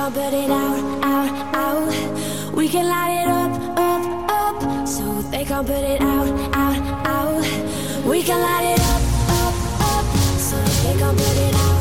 can't 0.05 0.13
put 0.13 0.33
it 0.33 0.51
out, 0.51 1.03
out, 1.03 1.55
out. 1.55 2.53
We 2.53 2.69
can 2.69 2.87
light 2.87 3.21
it 3.21 3.27
up, 3.27 3.51
up, 3.75 4.61
up, 4.61 4.87
so 4.87 5.03
they 5.31 5.43
can't 5.45 5.65
put 5.65 5.77
it 5.77 5.99
out, 5.99 6.27
out, 6.53 7.07
out. 7.07 8.05
We 8.05 8.21
can 8.21 8.39
light 8.39 8.75
it 8.75 8.79
up, 8.81 9.01
up, 9.41 9.55
up, 9.81 10.05
so 10.37 10.57
they 10.83 10.99
can't 10.99 11.17
put 11.17 11.37
it 11.37 11.55
out, 11.55 11.74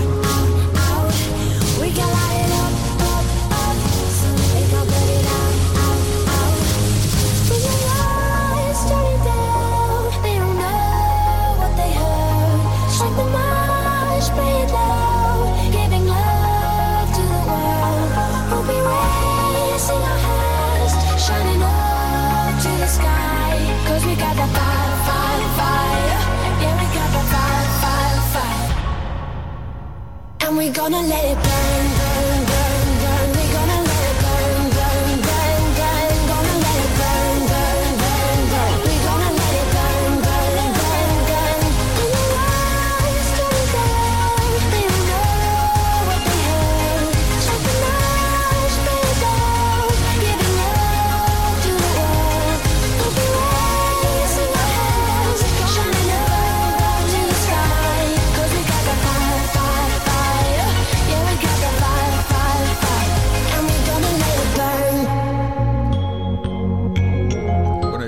And 30.54 30.62
we're 30.62 30.72
gonna 30.72 31.00
let 31.00 31.24
it 31.24 31.34
burn, 31.34 31.83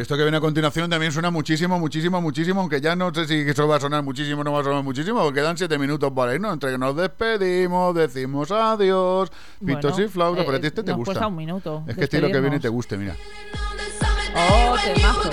esto 0.06 0.16
que 0.16 0.22
viene 0.22 0.36
a 0.36 0.40
continuación 0.40 0.88
también 0.88 1.10
suena 1.10 1.32
muchísimo, 1.32 1.80
muchísimo, 1.80 2.20
muchísimo, 2.20 2.60
aunque 2.60 2.80
ya 2.80 2.94
no 2.94 3.12
sé 3.12 3.26
si 3.26 3.40
eso 3.40 3.66
va 3.66 3.74
a 3.74 3.80
sonar 3.80 4.04
muchísimo 4.04 4.42
o 4.42 4.44
no 4.44 4.52
va 4.52 4.60
a 4.60 4.62
sonar 4.62 4.84
muchísimo, 4.84 5.20
porque 5.20 5.40
quedan 5.40 5.58
siete 5.58 5.78
minutos 5.78 6.12
para 6.14 6.32
irnos, 6.32 6.52
entre 6.52 6.70
que 6.70 6.78
nos 6.78 6.94
despedimos, 6.94 7.92
decimos 7.92 8.52
adiós, 8.52 9.32
pitos 9.58 9.90
Bueno, 9.90 10.04
y 10.04 10.08
flautas, 10.08 10.44
pero 10.44 10.58
a 10.58 10.60
ti 10.60 10.66
eh, 10.66 10.68
este 10.68 10.84
te 10.84 10.92
nos 10.92 10.98
gusta. 10.98 11.12
cuesta 11.14 11.26
un 11.26 11.34
minuto 11.34 11.82
Es 11.88 11.96
que 11.96 12.04
este 12.04 12.20
lo 12.20 12.28
que 12.28 12.40
viene 12.40 12.60
despedirnos. 12.60 12.62
te 12.62 12.68
guste, 12.68 12.96
mira. 12.96 13.16
Oh, 14.36 14.76
temazo. 14.94 15.30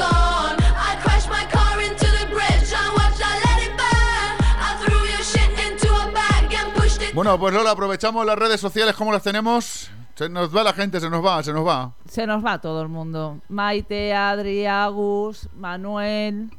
Bueno, 7.13 7.37
pues 7.37 7.53
Lola, 7.53 7.69
aprovechamos 7.69 8.25
las 8.25 8.39
redes 8.39 8.59
sociales, 8.59 8.95
¿cómo 8.95 9.11
las 9.11 9.21
tenemos? 9.21 9.91
Se 10.15 10.29
nos 10.29 10.55
va 10.55 10.63
la 10.63 10.73
gente, 10.73 10.99
se 10.99 11.09
nos 11.09 11.25
va, 11.25 11.41
se 11.41 11.51
nos 11.51 11.65
va. 11.65 11.93
Se 12.07 12.27
nos 12.27 12.45
va 12.45 12.61
todo 12.61 12.81
el 12.81 12.87
mundo. 12.87 13.39
Maite, 13.49 14.13
Adri, 14.13 14.65
Agus, 14.65 15.49
Manuel. 15.57 16.51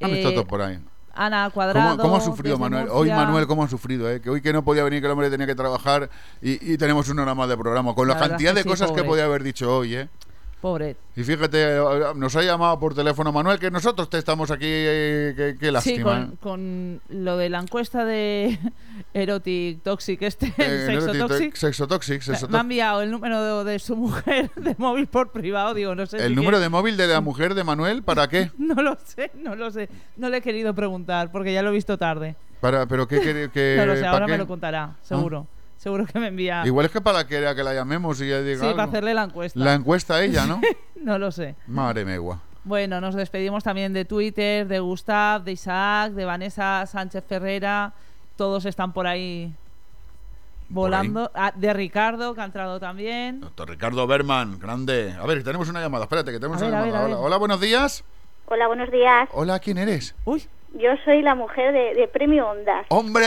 Han 0.00 0.10
eh, 0.10 0.14
visto 0.14 0.32
todo 0.32 0.46
por 0.46 0.62
ahí. 0.62 0.78
Ana 1.14 1.50
Cuadrado. 1.50 1.90
¿Cómo, 1.96 2.02
cómo 2.02 2.16
ha 2.16 2.20
sufrido 2.20 2.58
Manuel? 2.58 2.88
Hoy. 2.90 3.10
Manuel, 3.10 3.46
¿cómo 3.46 3.64
ha 3.64 3.68
sufrido? 3.68 4.08
Eh? 4.10 4.20
Que 4.20 4.30
hoy 4.30 4.40
que 4.40 4.52
no 4.52 4.64
podía 4.64 4.84
venir, 4.84 5.00
que 5.00 5.06
el 5.06 5.12
hombre 5.12 5.30
tenía 5.30 5.46
que 5.46 5.54
trabajar 5.54 6.08
y, 6.40 6.72
y 6.72 6.78
tenemos 6.78 7.08
una 7.08 7.22
hora 7.22 7.34
más 7.34 7.48
de 7.48 7.56
programa. 7.56 7.94
Con 7.94 8.08
la, 8.08 8.16
cantidad 8.16 8.54
de 8.54 8.62
sí, 8.62 8.68
cosas 8.68 8.92
que 8.92 9.02
podía 9.04 9.24
haber 9.24 9.42
dicho 9.42 9.76
hoy, 9.76 9.96
¿eh? 9.96 10.08
Pobre. 10.62 10.96
Y 11.16 11.24
fíjate, 11.24 11.76
eh, 11.76 11.82
nos 12.14 12.36
ha 12.36 12.42
llamado 12.42 12.78
por 12.78 12.94
teléfono 12.94 13.32
Manuel, 13.32 13.58
que 13.58 13.68
nosotros 13.68 14.08
te 14.08 14.18
estamos 14.18 14.48
aquí, 14.52 14.64
eh, 14.68 15.34
qué, 15.36 15.56
qué 15.58 15.66
Sí, 15.66 15.72
lástima. 15.72 16.04
con, 16.04 16.22
¿eh? 16.22 16.36
con 17.08 17.24
lo 17.24 17.36
de 17.36 17.48
la 17.50 17.58
encuesta 17.58 18.04
de 18.04 18.60
Erotic 19.14 19.82
Toxic, 19.82 20.22
este, 20.22 20.46
Eh, 20.58 20.86
Sexo 20.86 21.12
Erotic- 21.12 21.28
Toxic. 21.28 21.54
Sexo 21.56 21.86
Toxic, 21.88 22.22
Sexo 22.22 22.48
Me 22.48 22.58
ha 22.58 22.60
enviado 22.62 23.02
el 23.02 23.10
número 23.10 23.64
de, 23.64 23.72
de 23.72 23.78
su 23.78 23.96
mujer 23.96 24.50
de 24.56 24.74
móvil 24.78 25.06
por 25.06 25.32
privado, 25.32 25.74
digo, 25.74 25.94
no 25.94 26.06
sé. 26.06 26.16
¿El 26.18 26.30
si 26.30 26.34
número 26.34 26.60
de 26.60 26.68
móvil 26.68 26.96
de 26.96 27.06
la 27.06 27.20
mujer 27.20 27.54
de 27.54 27.64
Manuel 27.64 28.02
para 28.02 28.28
qué? 28.28 28.50
No 28.58 28.82
lo 28.82 28.96
sé, 29.04 29.30
no 29.34 29.54
lo 29.54 29.70
sé. 29.70 29.88
No 30.16 30.28
le 30.28 30.38
he 30.38 30.40
querido 30.42 30.74
preguntar 30.74 31.30
porque 31.30 31.52
ya 31.52 31.62
lo 31.62 31.68
he 31.70 31.72
visto 31.72 31.98
tarde. 31.98 32.36
Para, 32.60 32.86
¿Pero 32.86 33.06
qué 33.06 33.20
quiere 33.20 33.50
que.? 33.50 33.74
no 33.78 33.86
lo 33.86 33.94
sé, 33.94 34.00
¿para 34.02 34.12
ahora 34.12 34.26
qué? 34.26 34.32
Ah. 34.32 34.34
me 34.34 34.38
lo 34.38 34.46
contará, 34.46 34.96
seguro. 35.02 35.46
Seguro 35.76 36.06
que 36.06 36.18
me 36.20 36.28
envía. 36.28 36.62
Igual 36.64 36.86
es 36.86 36.92
que 36.92 37.00
para 37.00 37.26
que, 37.26 37.40
que 37.56 37.62
la 37.64 37.74
llamemos 37.74 38.20
y 38.20 38.26
ella 38.26 38.40
diga. 38.40 38.60
sí, 38.68 38.70
para 38.70 38.84
hacerle 38.84 39.14
la 39.14 39.24
encuesta. 39.24 39.58
La 39.58 39.74
encuesta 39.74 40.14
a 40.14 40.22
ella, 40.22 40.46
¿no? 40.46 40.60
no 40.94 41.18
lo 41.18 41.32
sé. 41.32 41.56
Madre 41.66 42.04
megua. 42.04 42.40
Bueno, 42.64 43.00
nos 43.00 43.16
despedimos 43.16 43.64
también 43.64 43.92
de 43.92 44.04
Twitter, 44.04 44.68
de 44.68 44.78
Gustav, 44.78 45.42
de 45.42 45.50
Isaac, 45.50 46.12
de 46.12 46.24
Vanessa 46.24 46.86
Sánchez 46.86 47.24
Ferrera. 47.28 47.92
Todos 48.36 48.64
están 48.64 48.92
por 48.92 49.06
ahí 49.06 49.52
volando. 50.68 51.30
Ah, 51.34 51.52
de 51.54 51.72
Ricardo, 51.72 52.34
que 52.34 52.40
ha 52.40 52.44
entrado 52.44 52.80
también. 52.80 53.40
Doctor 53.40 53.68
Ricardo 53.70 54.06
Berman, 54.06 54.58
grande. 54.58 55.14
A 55.20 55.26
ver, 55.26 55.42
tenemos 55.44 55.68
una 55.68 55.80
llamada. 55.80 56.04
Espérate, 56.04 56.32
que 56.32 56.38
tenemos 56.38 56.60
A 56.62 56.66
una 56.66 56.80
ver, 56.82 56.92
llamada. 56.92 57.06
ver, 57.08 57.16
Hola, 57.18 57.36
buenos 57.36 57.60
días. 57.60 58.04
Hola, 58.46 58.66
buenos 58.66 58.90
días. 58.90 59.28
Hola, 59.32 59.58
¿quién 59.58 59.78
eres? 59.78 60.14
Uy. 60.24 60.46
Yo 60.74 60.88
soy 61.04 61.20
la 61.20 61.34
mujer 61.34 61.72
de, 61.74 61.94
de 61.94 62.08
Premio 62.08 62.48
Ondas. 62.48 62.86
¡Hombre! 62.88 63.26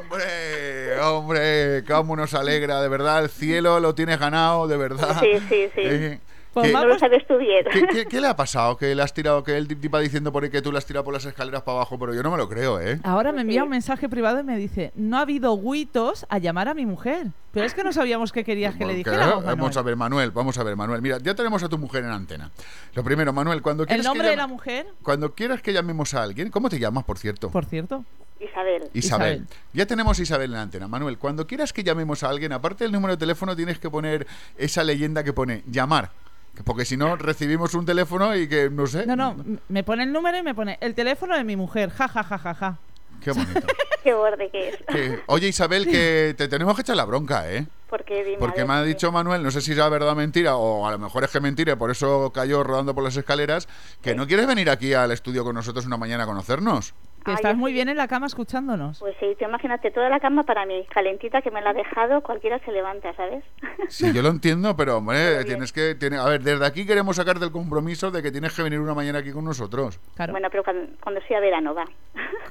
¡Hombre! 0.00 0.98
¡Hombre! 1.02 1.84
¿Cómo 1.86 2.16
nos 2.16 2.32
alegra? 2.32 2.80
De 2.80 2.88
verdad, 2.88 3.22
el 3.22 3.28
cielo 3.28 3.80
lo 3.80 3.94
tienes 3.94 4.18
ganado, 4.18 4.66
de 4.66 4.78
verdad. 4.78 5.20
Sí, 5.20 5.38
sí, 5.48 5.68
sí. 5.74 5.80
Eh, 5.82 6.20
Pues 6.52 6.66
¿qué- 6.66 6.72
no 6.72 6.84
lo 6.84 6.98
sabes 6.98 7.26
tú 7.26 7.38
bien. 7.38 7.64
¿Qué, 7.72 7.86
qué, 7.86 8.06
qué 8.10 8.20
le 8.20 8.26
ha 8.28 8.36
pasado? 8.36 8.76
Que 8.76 8.94
le 8.94 9.02
has 9.02 9.14
tirado, 9.14 9.42
que 9.42 9.56
el 9.56 9.66
tip 9.68 9.92
va 9.94 10.00
diciendo 10.00 10.32
por 10.32 10.44
ahí 10.44 10.50
que 10.50 10.60
tú 10.60 10.70
le 10.70 10.78
has 10.78 10.84
tirado 10.86 11.04
por 11.04 11.14
las 11.14 11.24
escaleras 11.24 11.62
para 11.62 11.76
abajo, 11.78 11.98
pero 11.98 12.14
yo 12.14 12.22
no 12.22 12.30
me 12.30 12.36
lo 12.36 12.48
creo, 12.48 12.78
¿eh? 12.80 13.00
Ahora 13.04 13.32
me 13.32 13.40
envía 13.40 13.64
un 13.64 13.70
mensaje 13.70 14.08
privado 14.08 14.40
y 14.40 14.42
me 14.44 14.56
dice, 14.58 14.92
no 14.94 15.16
ha 15.18 15.22
habido 15.22 15.56
guitos 15.58 16.26
a 16.28 16.38
llamar 16.38 16.68
a 16.68 16.74
mi 16.74 16.84
mujer. 16.86 17.28
Pero 17.52 17.66
es 17.66 17.74
que 17.74 17.84
no 17.84 17.92
sabíamos 17.92 18.32
qué 18.32 18.44
querías 18.44 18.74
que 18.76 18.84
le 18.86 18.92
Que- 18.92 18.96
dijéramos, 19.10 19.44
vamos 19.44 19.76
a 19.76 19.82
ver, 19.82 19.96
Manuel, 19.96 20.30
vamos 20.30 20.56
a 20.58 20.62
ver, 20.62 20.74
Manuel. 20.76 21.02
Mira, 21.02 21.18
ya 21.22 21.34
tenemos 21.34 21.62
a 21.62 21.68
tu 21.68 21.76
mujer 21.78 22.04
en 22.04 22.10
antena. 22.10 22.50
Lo 22.94 23.02
primero, 23.04 23.32
Manuel, 23.32 23.60
cuando 23.62 23.82
¿El 23.84 23.88
quieres 23.88 24.04
nombre 24.06 24.26
que 24.26 24.30
de 24.30 24.36
la 24.36 24.46
mujer? 24.46 24.86
cuando 25.02 25.34
quieras 25.34 25.60
que 25.62 25.72
llamemos 25.72 26.14
a 26.14 26.22
alguien, 26.22 26.50
¿cómo 26.50 26.68
te 26.68 26.78
llamas, 26.78 27.04
por 27.04 27.18
cierto? 27.18 27.50
Por 27.50 27.64
cierto. 27.66 28.04
Isabel. 28.40 28.82
Isabel. 28.92 29.46
Ya 29.72 29.86
tenemos 29.86 30.18
a 30.18 30.22
Isabel 30.22 30.50
en 30.50 30.56
la 30.56 30.62
antena. 30.62 30.88
Manuel, 30.88 31.16
cuando 31.16 31.46
quieras 31.46 31.72
que 31.72 31.84
llamemos 31.84 32.22
a 32.24 32.28
alguien, 32.28 32.52
aparte 32.52 32.84
del 32.84 32.92
número 32.92 33.12
de 33.14 33.18
teléfono, 33.18 33.54
tienes 33.54 33.78
que 33.78 33.88
poner 33.88 34.26
esa 34.58 34.82
leyenda 34.82 35.22
que 35.22 35.32
pone 35.32 35.62
llamar. 35.70 36.10
Que- 36.56 36.62
Porque 36.64 36.84
si 36.84 36.96
no, 36.96 37.16
recibimos 37.16 37.74
un 37.74 37.86
teléfono 37.86 38.36
y 38.36 38.48
que 38.48 38.68
no 38.70 38.86
sé. 38.86 39.06
No, 39.06 39.16
no, 39.16 39.36
me 39.68 39.82
pone 39.84 40.02
el 40.04 40.12
número 40.12 40.36
y 40.38 40.42
me 40.42 40.54
pone 40.54 40.78
el 40.80 40.94
teléfono 40.94 41.36
de 41.36 41.44
mi 41.44 41.56
mujer. 41.56 41.90
Ja, 41.90 42.08
ja, 42.08 42.22
ja, 42.22 42.38
ja, 42.38 42.54
ja. 42.54 42.78
Qué 43.22 43.30
bonito. 43.32 43.60
Qué 44.02 44.14
borde 44.14 44.50
que 44.50 44.70
es. 44.70 44.76
Que- 44.88 45.20
oye, 45.26 45.46
Isabel, 45.48 45.86
que 45.86 46.34
te 46.36 46.48
tenemos 46.48 46.74
que 46.74 46.82
echar 46.82 46.96
la 46.96 47.04
bronca, 47.04 47.48
¿eh? 47.52 47.66
Porque, 47.88 48.24
dime, 48.24 48.36
a 48.36 48.38
Porque 48.40 48.64
me 48.64 48.72
ha 48.74 48.82
dicho 48.82 49.12
Manuel, 49.12 49.42
no 49.44 49.50
sé 49.52 49.60
si 49.60 49.70
es 49.72 49.76
verdad 49.76 50.08
o 50.08 50.14
mentira, 50.16 50.56
o 50.56 50.86
a 50.88 50.90
lo 50.90 50.98
mejor 50.98 51.22
es 51.24 51.30
que 51.30 51.38
mentira, 51.40 51.74
y 51.74 51.76
por 51.76 51.90
eso 51.92 52.32
cayó 52.34 52.64
rodando 52.64 52.94
por 52.94 53.04
las 53.04 53.16
escaleras, 53.16 53.68
que 54.00 54.14
no 54.16 54.26
quieres 54.26 54.46
venir 54.48 54.70
aquí 54.70 54.92
al 54.94 55.12
estudio 55.12 55.44
con 55.44 55.54
nosotros 55.54 55.86
una 55.86 55.98
mañana 55.98 56.24
a 56.24 56.26
conocernos. 56.26 56.94
Que 57.24 57.32
estás 57.32 57.56
muy 57.56 57.72
bien 57.72 57.88
en 57.88 57.96
la 57.96 58.08
cama 58.08 58.26
escuchándonos. 58.26 58.98
Pues 58.98 59.14
sí, 59.20 59.26
tú 59.38 59.44
imagínate 59.44 59.90
toda 59.90 60.08
la 60.08 60.18
cama 60.20 60.42
para 60.42 60.66
mí, 60.66 60.84
calentita 60.92 61.40
que 61.42 61.50
me 61.50 61.60
la 61.62 61.70
ha 61.70 61.72
dejado, 61.72 62.20
cualquiera 62.22 62.58
se 62.64 62.72
levanta, 62.72 63.14
¿sabes? 63.14 63.44
Sí, 63.88 64.12
yo 64.12 64.22
lo 64.22 64.28
entiendo, 64.30 64.76
pero 64.76 64.98
hombre, 64.98 65.44
tienes 65.44 65.72
que... 65.72 65.94
tiene- 65.94 66.16
a 66.18 66.24
ver, 66.24 66.42
desde 66.42 66.64
aquí 66.66 66.86
queremos 66.86 67.16
sacarte 67.16 67.44
el 67.44 67.52
compromiso 67.52 68.10
de 68.10 68.22
que 68.22 68.30
tienes 68.32 68.54
que 68.54 68.62
venir 68.62 68.80
una 68.80 68.94
mañana 68.94 69.20
aquí 69.20 69.32
con 69.32 69.44
nosotros. 69.44 70.00
Bueno, 70.30 70.48
pero 70.50 70.64
cuando, 70.64 70.92
cuando 71.00 71.20
sea 71.28 71.40
verano 71.40 71.74
va. 71.74 71.84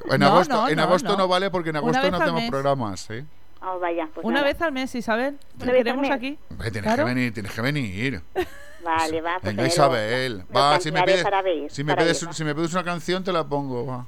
En 0.10 0.20
No, 0.20 0.28
agosto, 0.28 0.54
no, 0.56 0.70
en 0.70 0.76
no, 0.78 0.84
agosto 0.84 1.10
no. 1.12 1.18
no. 1.18 1.28
vale 1.28 1.50
porque 1.50 1.70
en 1.72 1.76
agosto 1.78 2.10
no 2.12 2.18
hacemos 2.18 2.42
mes. 2.42 2.50
programas, 2.52 3.10
¿eh? 3.12 3.26
Oh, 3.64 3.78
vaya, 3.80 4.08
pues 4.14 4.26
Una 4.26 4.38
nada. 4.40 4.48
vez 4.48 4.62
al 4.62 4.72
mes, 4.72 4.96
Isabel. 4.96 5.38
Te 5.58 5.64
Una 5.64 5.72
vez 5.74 5.80
al 5.82 5.84
queremos 5.84 6.02
mes. 6.02 6.12
aquí. 6.12 6.40
Hombre, 6.50 6.72
tienes 6.72 6.88
Claro. 6.94 7.06
que 7.06 7.14
venir, 7.14 7.34
tienes 7.34 7.52
que 7.54 7.62
venir. 7.62 8.22
Vale, 8.84 9.22
va. 9.22 9.38
Pues 9.40 9.56
Venga, 9.56 9.68
Isabel. 9.68 10.44
Va, 10.56 10.80
si 10.80 10.92
me 10.92 11.04
pides, 11.04 11.24
si 11.70 11.84
me 11.84 11.96
pides, 11.96 12.28
si 12.32 12.44
me 12.44 12.56
pides 12.56 12.74
una 12.74 12.84
canción 12.84 13.24
te 13.24 13.32
la 13.32 13.44
pongo, 13.44 13.86
va. 13.86 14.08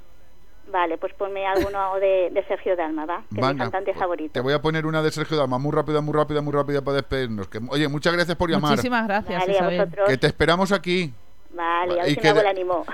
Vale, 0.73 0.97
pues 0.97 1.13
ponme 1.13 1.45
alguno 1.45 1.95
de, 2.01 2.31
de 2.31 2.43
Sergio 2.47 2.75
Dalma, 2.75 3.05
¿va? 3.05 3.23
Que 3.33 3.39
es 3.39 3.47
mi 3.47 3.57
cantante 3.59 3.93
favorito. 3.93 4.33
Te 4.33 4.41
voy 4.41 4.53
a 4.53 4.61
poner 4.61 4.87
una 4.87 5.03
de 5.03 5.11
Sergio 5.11 5.37
Dalma, 5.37 5.59
muy 5.59 5.71
rápida, 5.71 6.01
muy 6.01 6.13
rápida, 6.13 6.41
muy 6.41 6.51
rápida 6.51 6.81
para 6.83 6.95
despedirnos. 6.97 7.47
Que, 7.47 7.59
oye, 7.69 7.87
muchas 7.87 8.11
gracias 8.11 8.35
por 8.35 8.49
llamar. 8.49 8.71
Muchísimas 8.71 9.07
gracias, 9.07 9.39
Vale, 9.39 9.51
a 9.51 9.55
Isabel. 9.55 9.77
vosotros. 9.77 10.09
Que 10.09 10.17
te 10.17 10.27
esperamos 10.27 10.71
aquí. 10.71 11.13
Vale, 11.55 11.93
a 12.01 12.03
ver 12.03 12.11
Y 12.11 12.15
si 12.15 12.21
que 12.21 12.33
me 12.33 12.41
de-. 12.41 12.43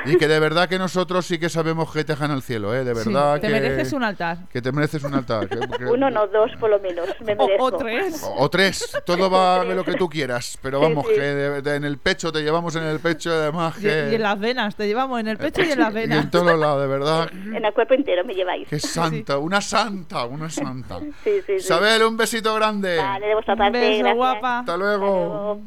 Y 0.05 0.17
que 0.17 0.27
verdad 0.39 0.67
que 0.67 0.77
nosotros 0.77 1.25
sí 1.25 1.39
que 1.39 1.47
sabemos 1.49 1.91
que 1.93 2.03
te 2.03 2.11
dejan 2.13 2.29
al 2.31 2.41
cielo, 2.41 2.73
¿eh? 2.75 2.83
De 2.83 2.93
Sí, 2.93 3.07
verdad 3.09 3.39
te 3.39 3.47
que... 3.47 3.53
mereces 3.53 3.93
un 3.93 4.03
altar. 4.03 4.37
Que 4.51 4.61
te 4.61 4.71
mereces 4.73 5.03
un 5.03 5.13
altar. 5.13 5.47
que- 5.47 5.59
que- 5.77 5.85
Uno, 5.85 6.09
no, 6.09 6.27
dos, 6.27 6.51
por 6.59 6.69
lo 6.69 6.79
menos. 6.79 7.07
Me 7.21 7.33
O- 7.37 7.45
merezco. 7.47 7.63
o 7.65 7.71
tres. 7.77 8.23
O, 8.23 8.43
o 8.43 8.49
tres, 8.49 8.97
todo 9.05 9.29
va 9.29 9.63
de 9.65 9.75
lo 9.75 9.83
que 9.85 9.93
tú 9.93 10.09
quieras, 10.09 10.57
pero 10.61 10.81
vamos, 10.81 11.05
sí. 11.07 11.13
que 11.15 11.21
de- 11.21 11.61
de- 11.61 11.75
en 11.75 11.85
el 11.85 11.97
pecho 11.99 12.31
te 12.33 12.41
llevamos 12.41 12.75
en 12.75 12.83
el 12.83 12.99
pecho, 12.99 13.31
además 13.31 13.75
Y, 13.77 13.81
que... 13.83 14.09
y 14.11 14.15
en 14.15 14.21
las 14.23 14.39
venas, 14.39 14.75
te 14.75 14.87
llevamos 14.87 15.19
en 15.21 15.27
el 15.29 15.37
pecho 15.37 15.61
y 15.63 15.71
en 15.71 15.79
las 15.79 15.91
y 15.91 15.95
venas. 15.95 16.23
en 16.25 16.31
todos 16.31 16.59
lados, 16.59 16.81
de 16.81 16.87
verdad. 16.87 17.29
En 17.31 17.63
el 17.63 17.73
cuerpo 17.73 17.93
entero 17.93 18.25
me 18.25 18.33
lleváis. 18.33 18.67
Que 18.67 18.79
santa, 18.79 19.37
una 19.37 19.61
santa, 19.61 20.25
una 20.25 20.49
santa. 20.49 20.99
Sí, 20.99 21.11
sí, 21.23 21.41
sí. 21.47 21.53
Isabel, 21.53 22.03
un 22.03 22.17
besito 22.17 22.53
grande. 22.55 22.97
Vale, 22.97 23.27
de 23.27 23.33
vuestra 23.33 23.53
Un 23.53 23.57
parte, 23.59 23.79
beso, 23.79 23.99
gracias. 23.99 24.15
guapa. 24.17 24.59
Hasta 24.59 24.77
luego. 24.77 25.61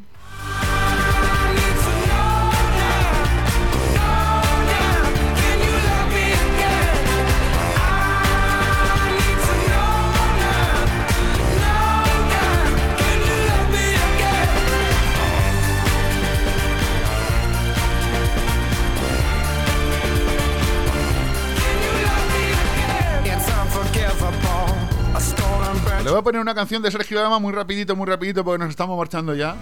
Voy 26.13 26.21
a 26.21 26.23
poner 26.23 26.41
una 26.43 26.55
canción 26.55 26.83
de 26.83 26.91
Sergio 26.91 27.19
Dalma 27.19 27.39
muy 27.39 27.53
rapidito, 27.53 27.97
muy 27.97 28.07
rapidito, 28.07 28.45
porque 28.45 28.59
nos 28.59 28.69
estamos 28.69 28.99
marchando 28.99 29.35
ya. 29.35 29.57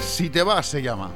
Si 0.00 0.30
te 0.30 0.42
vas, 0.42 0.66
se 0.66 0.80
llama. 0.80 1.10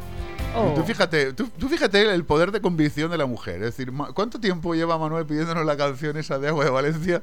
Oh. 0.55 0.75
Tú 0.75 0.83
fíjate, 0.83 1.33
tú, 1.33 1.49
tú 1.59 1.69
fíjate 1.69 2.15
el 2.15 2.27
poder 2.27 2.53
de 2.53 2.61
convicción 2.61 3.11
de 3.11 3.17
la 3.17 3.25
mujer. 3.25 3.62
Es 3.62 3.77
decir, 3.77 3.91
¿cuánto 4.15 4.39
tiempo 4.39 4.75
lleva 4.75 4.99
Manuel 4.99 5.25
pidiéndonos 5.25 5.65
la 5.65 5.77
canción 5.77 6.19
esa 6.19 6.39
de 6.39 6.49
Agua 6.49 6.67
de 6.67 6.71
Valencia? 6.71 7.23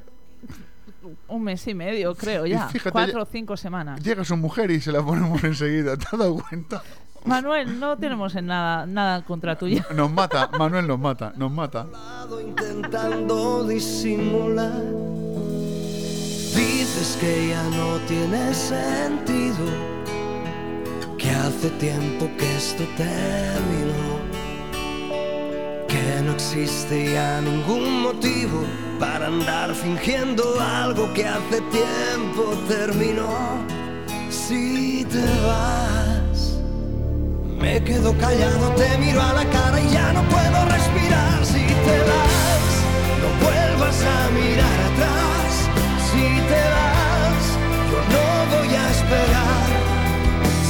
Un 1.28 1.44
mes 1.44 1.64
y 1.68 1.74
medio, 1.74 2.16
creo 2.16 2.46
ya. 2.46 2.68
fíjate, 2.68 2.90
Cuatro 2.90 3.22
o 3.22 3.26
cinco 3.26 3.56
semanas. 3.56 4.02
Llega 4.02 4.24
su 4.24 4.36
mujer 4.36 4.72
y 4.72 4.80
se 4.80 4.90
la 4.90 5.04
ponemos 5.04 5.42
enseguida. 5.44 5.96
¿Te 5.96 6.06
has 6.06 6.18
dado 6.18 6.34
cuenta? 6.34 6.82
Manuel, 7.24 7.78
no 7.78 7.96
tenemos 7.96 8.34
en 8.34 8.46
nada, 8.46 8.86
nada 8.86 9.22
contra 9.24 9.56
tuya. 9.56 9.86
Nos 9.94 10.10
mata, 10.10 10.50
Manuel 10.58 10.88
nos 10.88 10.98
mata, 10.98 11.32
nos 11.36 11.52
mata. 11.52 11.86
intentando 12.42 13.68
disimular. 13.68 15.29
Dices 16.92 17.16
que 17.20 17.50
ya 17.50 17.62
no 17.62 17.98
tiene 18.08 18.52
sentido, 18.52 19.64
que 21.16 21.30
hace 21.30 21.70
tiempo 21.78 22.28
que 22.36 22.56
esto 22.56 22.82
terminó, 22.96 24.18
que 25.86 26.20
no 26.24 26.32
existe 26.32 27.12
ya 27.12 27.40
ningún 27.42 28.02
motivo 28.02 28.64
para 28.98 29.28
andar 29.28 29.72
fingiendo 29.72 30.42
algo 30.60 31.12
que 31.14 31.28
hace 31.28 31.60
tiempo 31.70 32.58
terminó. 32.66 33.38
Si 34.28 35.06
te 35.08 35.24
vas, 35.46 36.58
Me 37.60 37.80
quedo 37.84 38.12
callado, 38.18 38.68
te 38.74 38.98
miro 38.98 39.22
a 39.22 39.32
la 39.32 39.44
cara 39.48 39.80
y 39.80 39.90
ya 39.90 40.12
no 40.12 40.28
puedo 40.28 40.64
respirar. 40.64 41.46
Si 41.46 41.64
te 41.86 41.98
vas, 42.10 42.68
no 43.22 43.46
vuelvas 43.46 44.02
a 44.02 44.30
mirar 44.32 44.80
atrás. 44.92 45.29
Si 46.20 46.26
te 46.26 46.62
vas, 46.76 47.44
yo 47.90 47.98
no 48.14 48.24
voy 48.52 48.70
a 48.76 48.84
esperar. 48.90 49.68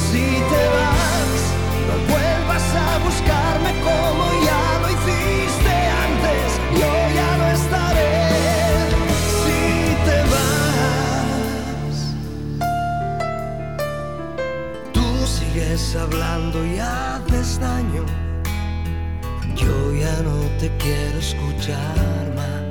Si 0.07 0.25
te 0.51 0.63
vas, 0.75 1.39
no 1.87 1.95
vuelvas 2.11 2.67
a 2.85 2.89
buscarme 3.05 3.71
como 3.87 4.23
ya 4.47 4.63
lo 4.81 4.87
hiciste 4.95 5.75
antes. 6.07 6.47
Yo 6.79 6.91
ya 7.17 7.31
no 7.39 7.45
estaré. 7.59 8.15
Si 9.41 9.61
te 10.07 10.19
vas, 10.33 11.95
tú 14.93 15.05
sigues 15.27 15.83
hablando 15.97 16.57
y 16.65 16.79
haces 16.79 17.59
daño. 17.59 18.05
Yo 19.57 19.75
ya 19.95 20.15
no 20.23 20.37
te 20.59 20.67
quiero 20.77 21.17
escuchar 21.19 22.33
más. 22.37 22.70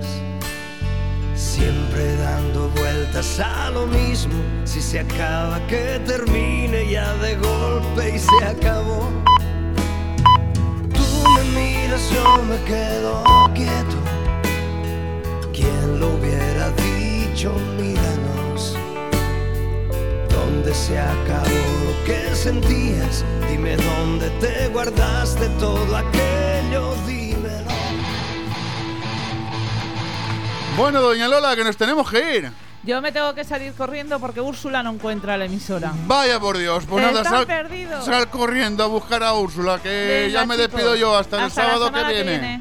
Siempre 1.40 2.16
dando 2.16 2.68
vueltas 2.68 3.40
a 3.40 3.70
lo 3.70 3.86
mismo. 3.86 4.34
Si 4.64 4.82
se 4.82 5.00
acaba, 5.00 5.58
que 5.68 5.98
termine 6.06 6.90
ya 6.90 7.14
de 7.14 7.34
golpe 7.36 8.14
y 8.14 8.18
se 8.18 8.44
acabó. 8.44 9.08
Tú 10.92 11.28
me 11.34 11.42
miras, 11.58 12.10
yo 12.10 12.42
me 12.42 12.62
quedo 12.64 13.24
quieto. 13.54 13.96
¿Quién 15.54 15.98
lo 15.98 16.08
hubiera 16.08 16.70
dicho? 16.72 17.54
Míranos. 17.78 18.76
¿Dónde 20.28 20.74
se 20.74 20.98
acabó 20.98 21.48
lo 21.86 22.04
que 22.04 22.36
sentías? 22.36 23.24
Dime 23.50 23.76
dónde 23.76 24.28
te 24.40 24.68
guardaste 24.68 25.48
todo 25.58 25.96
aquello, 25.96 26.94
dímelo. 27.06 27.19
Bueno, 30.76 31.00
doña 31.00 31.28
Lola, 31.28 31.54
que 31.56 31.64
nos 31.64 31.76
tenemos 31.76 32.10
que 32.10 32.36
ir. 32.36 32.50
Yo 32.82 33.02
me 33.02 33.12
tengo 33.12 33.34
que 33.34 33.44
salir 33.44 33.74
corriendo 33.74 34.18
porque 34.18 34.40
Úrsula 34.40 34.82
no 34.82 34.90
encuentra 34.92 35.36
la 35.36 35.44
emisora. 35.44 35.92
Vaya 36.06 36.40
por 36.40 36.56
Dios, 36.56 36.84
pues 36.88 37.04
nada, 37.04 37.22
sal, 37.24 37.46
sal 38.02 38.30
corriendo 38.30 38.84
a 38.84 38.86
buscar 38.86 39.22
a 39.22 39.34
Úrsula, 39.34 39.78
que 39.82 39.88
Venga, 40.28 40.40
ya 40.40 40.46
me 40.46 40.54
chicos. 40.54 40.70
despido 40.72 40.96
yo 40.96 41.14
hasta, 41.16 41.36
el 41.36 41.42
Hasta 41.44 41.62
sábado 41.62 41.92
que 41.92 42.12
viene. 42.12 42.60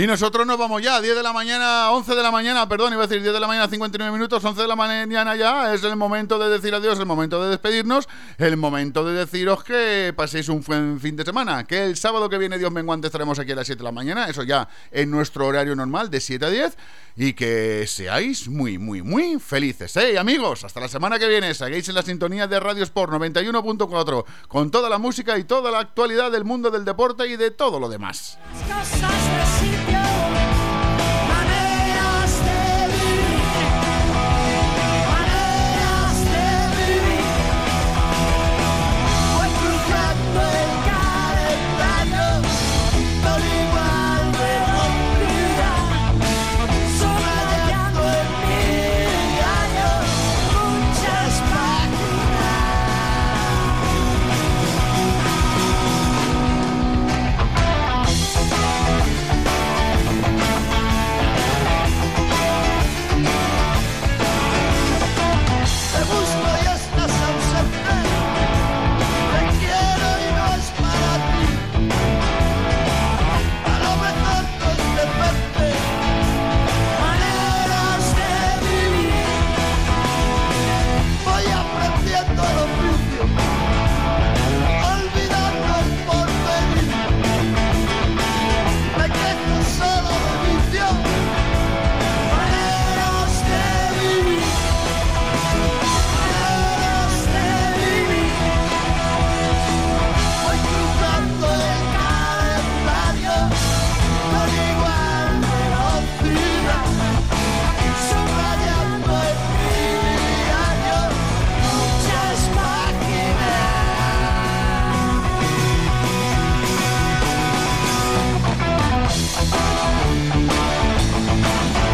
Y 0.00 0.06
nosotros 0.06 0.46
nos 0.46 0.56
vamos 0.56 0.80
ya, 0.80 0.98
10 0.98 1.14
de 1.14 1.22
la 1.22 1.34
mañana, 1.34 1.90
11 1.90 2.14
de 2.14 2.22
la 2.22 2.30
mañana, 2.30 2.66
perdón, 2.66 2.94
iba 2.94 3.04
a 3.04 3.06
decir 3.06 3.20
10 3.20 3.34
de 3.34 3.38
la 3.38 3.46
mañana, 3.46 3.68
59 3.68 4.10
minutos, 4.10 4.42
11 4.42 4.62
de 4.62 4.66
la 4.66 4.74
mañana 4.74 5.36
ya, 5.36 5.74
es 5.74 5.84
el 5.84 5.94
momento 5.94 6.38
de 6.38 6.48
decir 6.48 6.74
adiós, 6.74 6.98
el 6.98 7.04
momento 7.04 7.44
de 7.44 7.50
despedirnos, 7.50 8.08
el 8.38 8.56
momento 8.56 9.04
de 9.04 9.12
deciros 9.12 9.62
que 9.62 10.14
paséis 10.16 10.48
un 10.48 10.62
buen 10.62 10.98
fin 11.00 11.16
de 11.16 11.24
semana, 11.26 11.64
que 11.64 11.84
el 11.84 11.98
sábado 11.98 12.30
que 12.30 12.38
viene, 12.38 12.56
Dios 12.56 12.72
menguante, 12.72 13.08
estaremos 13.08 13.38
aquí 13.38 13.52
a 13.52 13.56
las 13.56 13.66
7 13.66 13.76
de 13.76 13.84
la 13.84 13.92
mañana, 13.92 14.26
eso 14.26 14.42
ya 14.42 14.70
en 14.90 15.10
nuestro 15.10 15.46
horario 15.46 15.76
normal 15.76 16.08
de 16.08 16.18
7 16.22 16.46
a 16.46 16.48
10, 16.48 16.78
y 17.16 17.34
que 17.34 17.84
seáis 17.86 18.48
muy, 18.48 18.78
muy, 18.78 19.02
muy 19.02 19.38
felices, 19.38 19.94
¿eh? 19.98 20.18
Amigos, 20.18 20.64
hasta 20.64 20.80
la 20.80 20.88
semana 20.88 21.18
que 21.18 21.28
viene, 21.28 21.52
seguéis 21.52 21.86
en 21.90 21.96
la 21.96 22.02
sintonía 22.02 22.46
de 22.46 22.58
Radio 22.58 22.84
Sport 22.84 23.12
91.4, 23.12 24.24
con 24.48 24.70
toda 24.70 24.88
la 24.88 24.96
música 24.96 25.36
y 25.36 25.44
toda 25.44 25.70
la 25.70 25.80
actualidad 25.80 26.32
del 26.32 26.44
mundo 26.44 26.70
del 26.70 26.86
deporte 26.86 27.26
y 27.26 27.36
de 27.36 27.50
todo 27.50 27.78
lo 27.78 27.90
demás. 27.90 28.38
yo. 29.90 30.19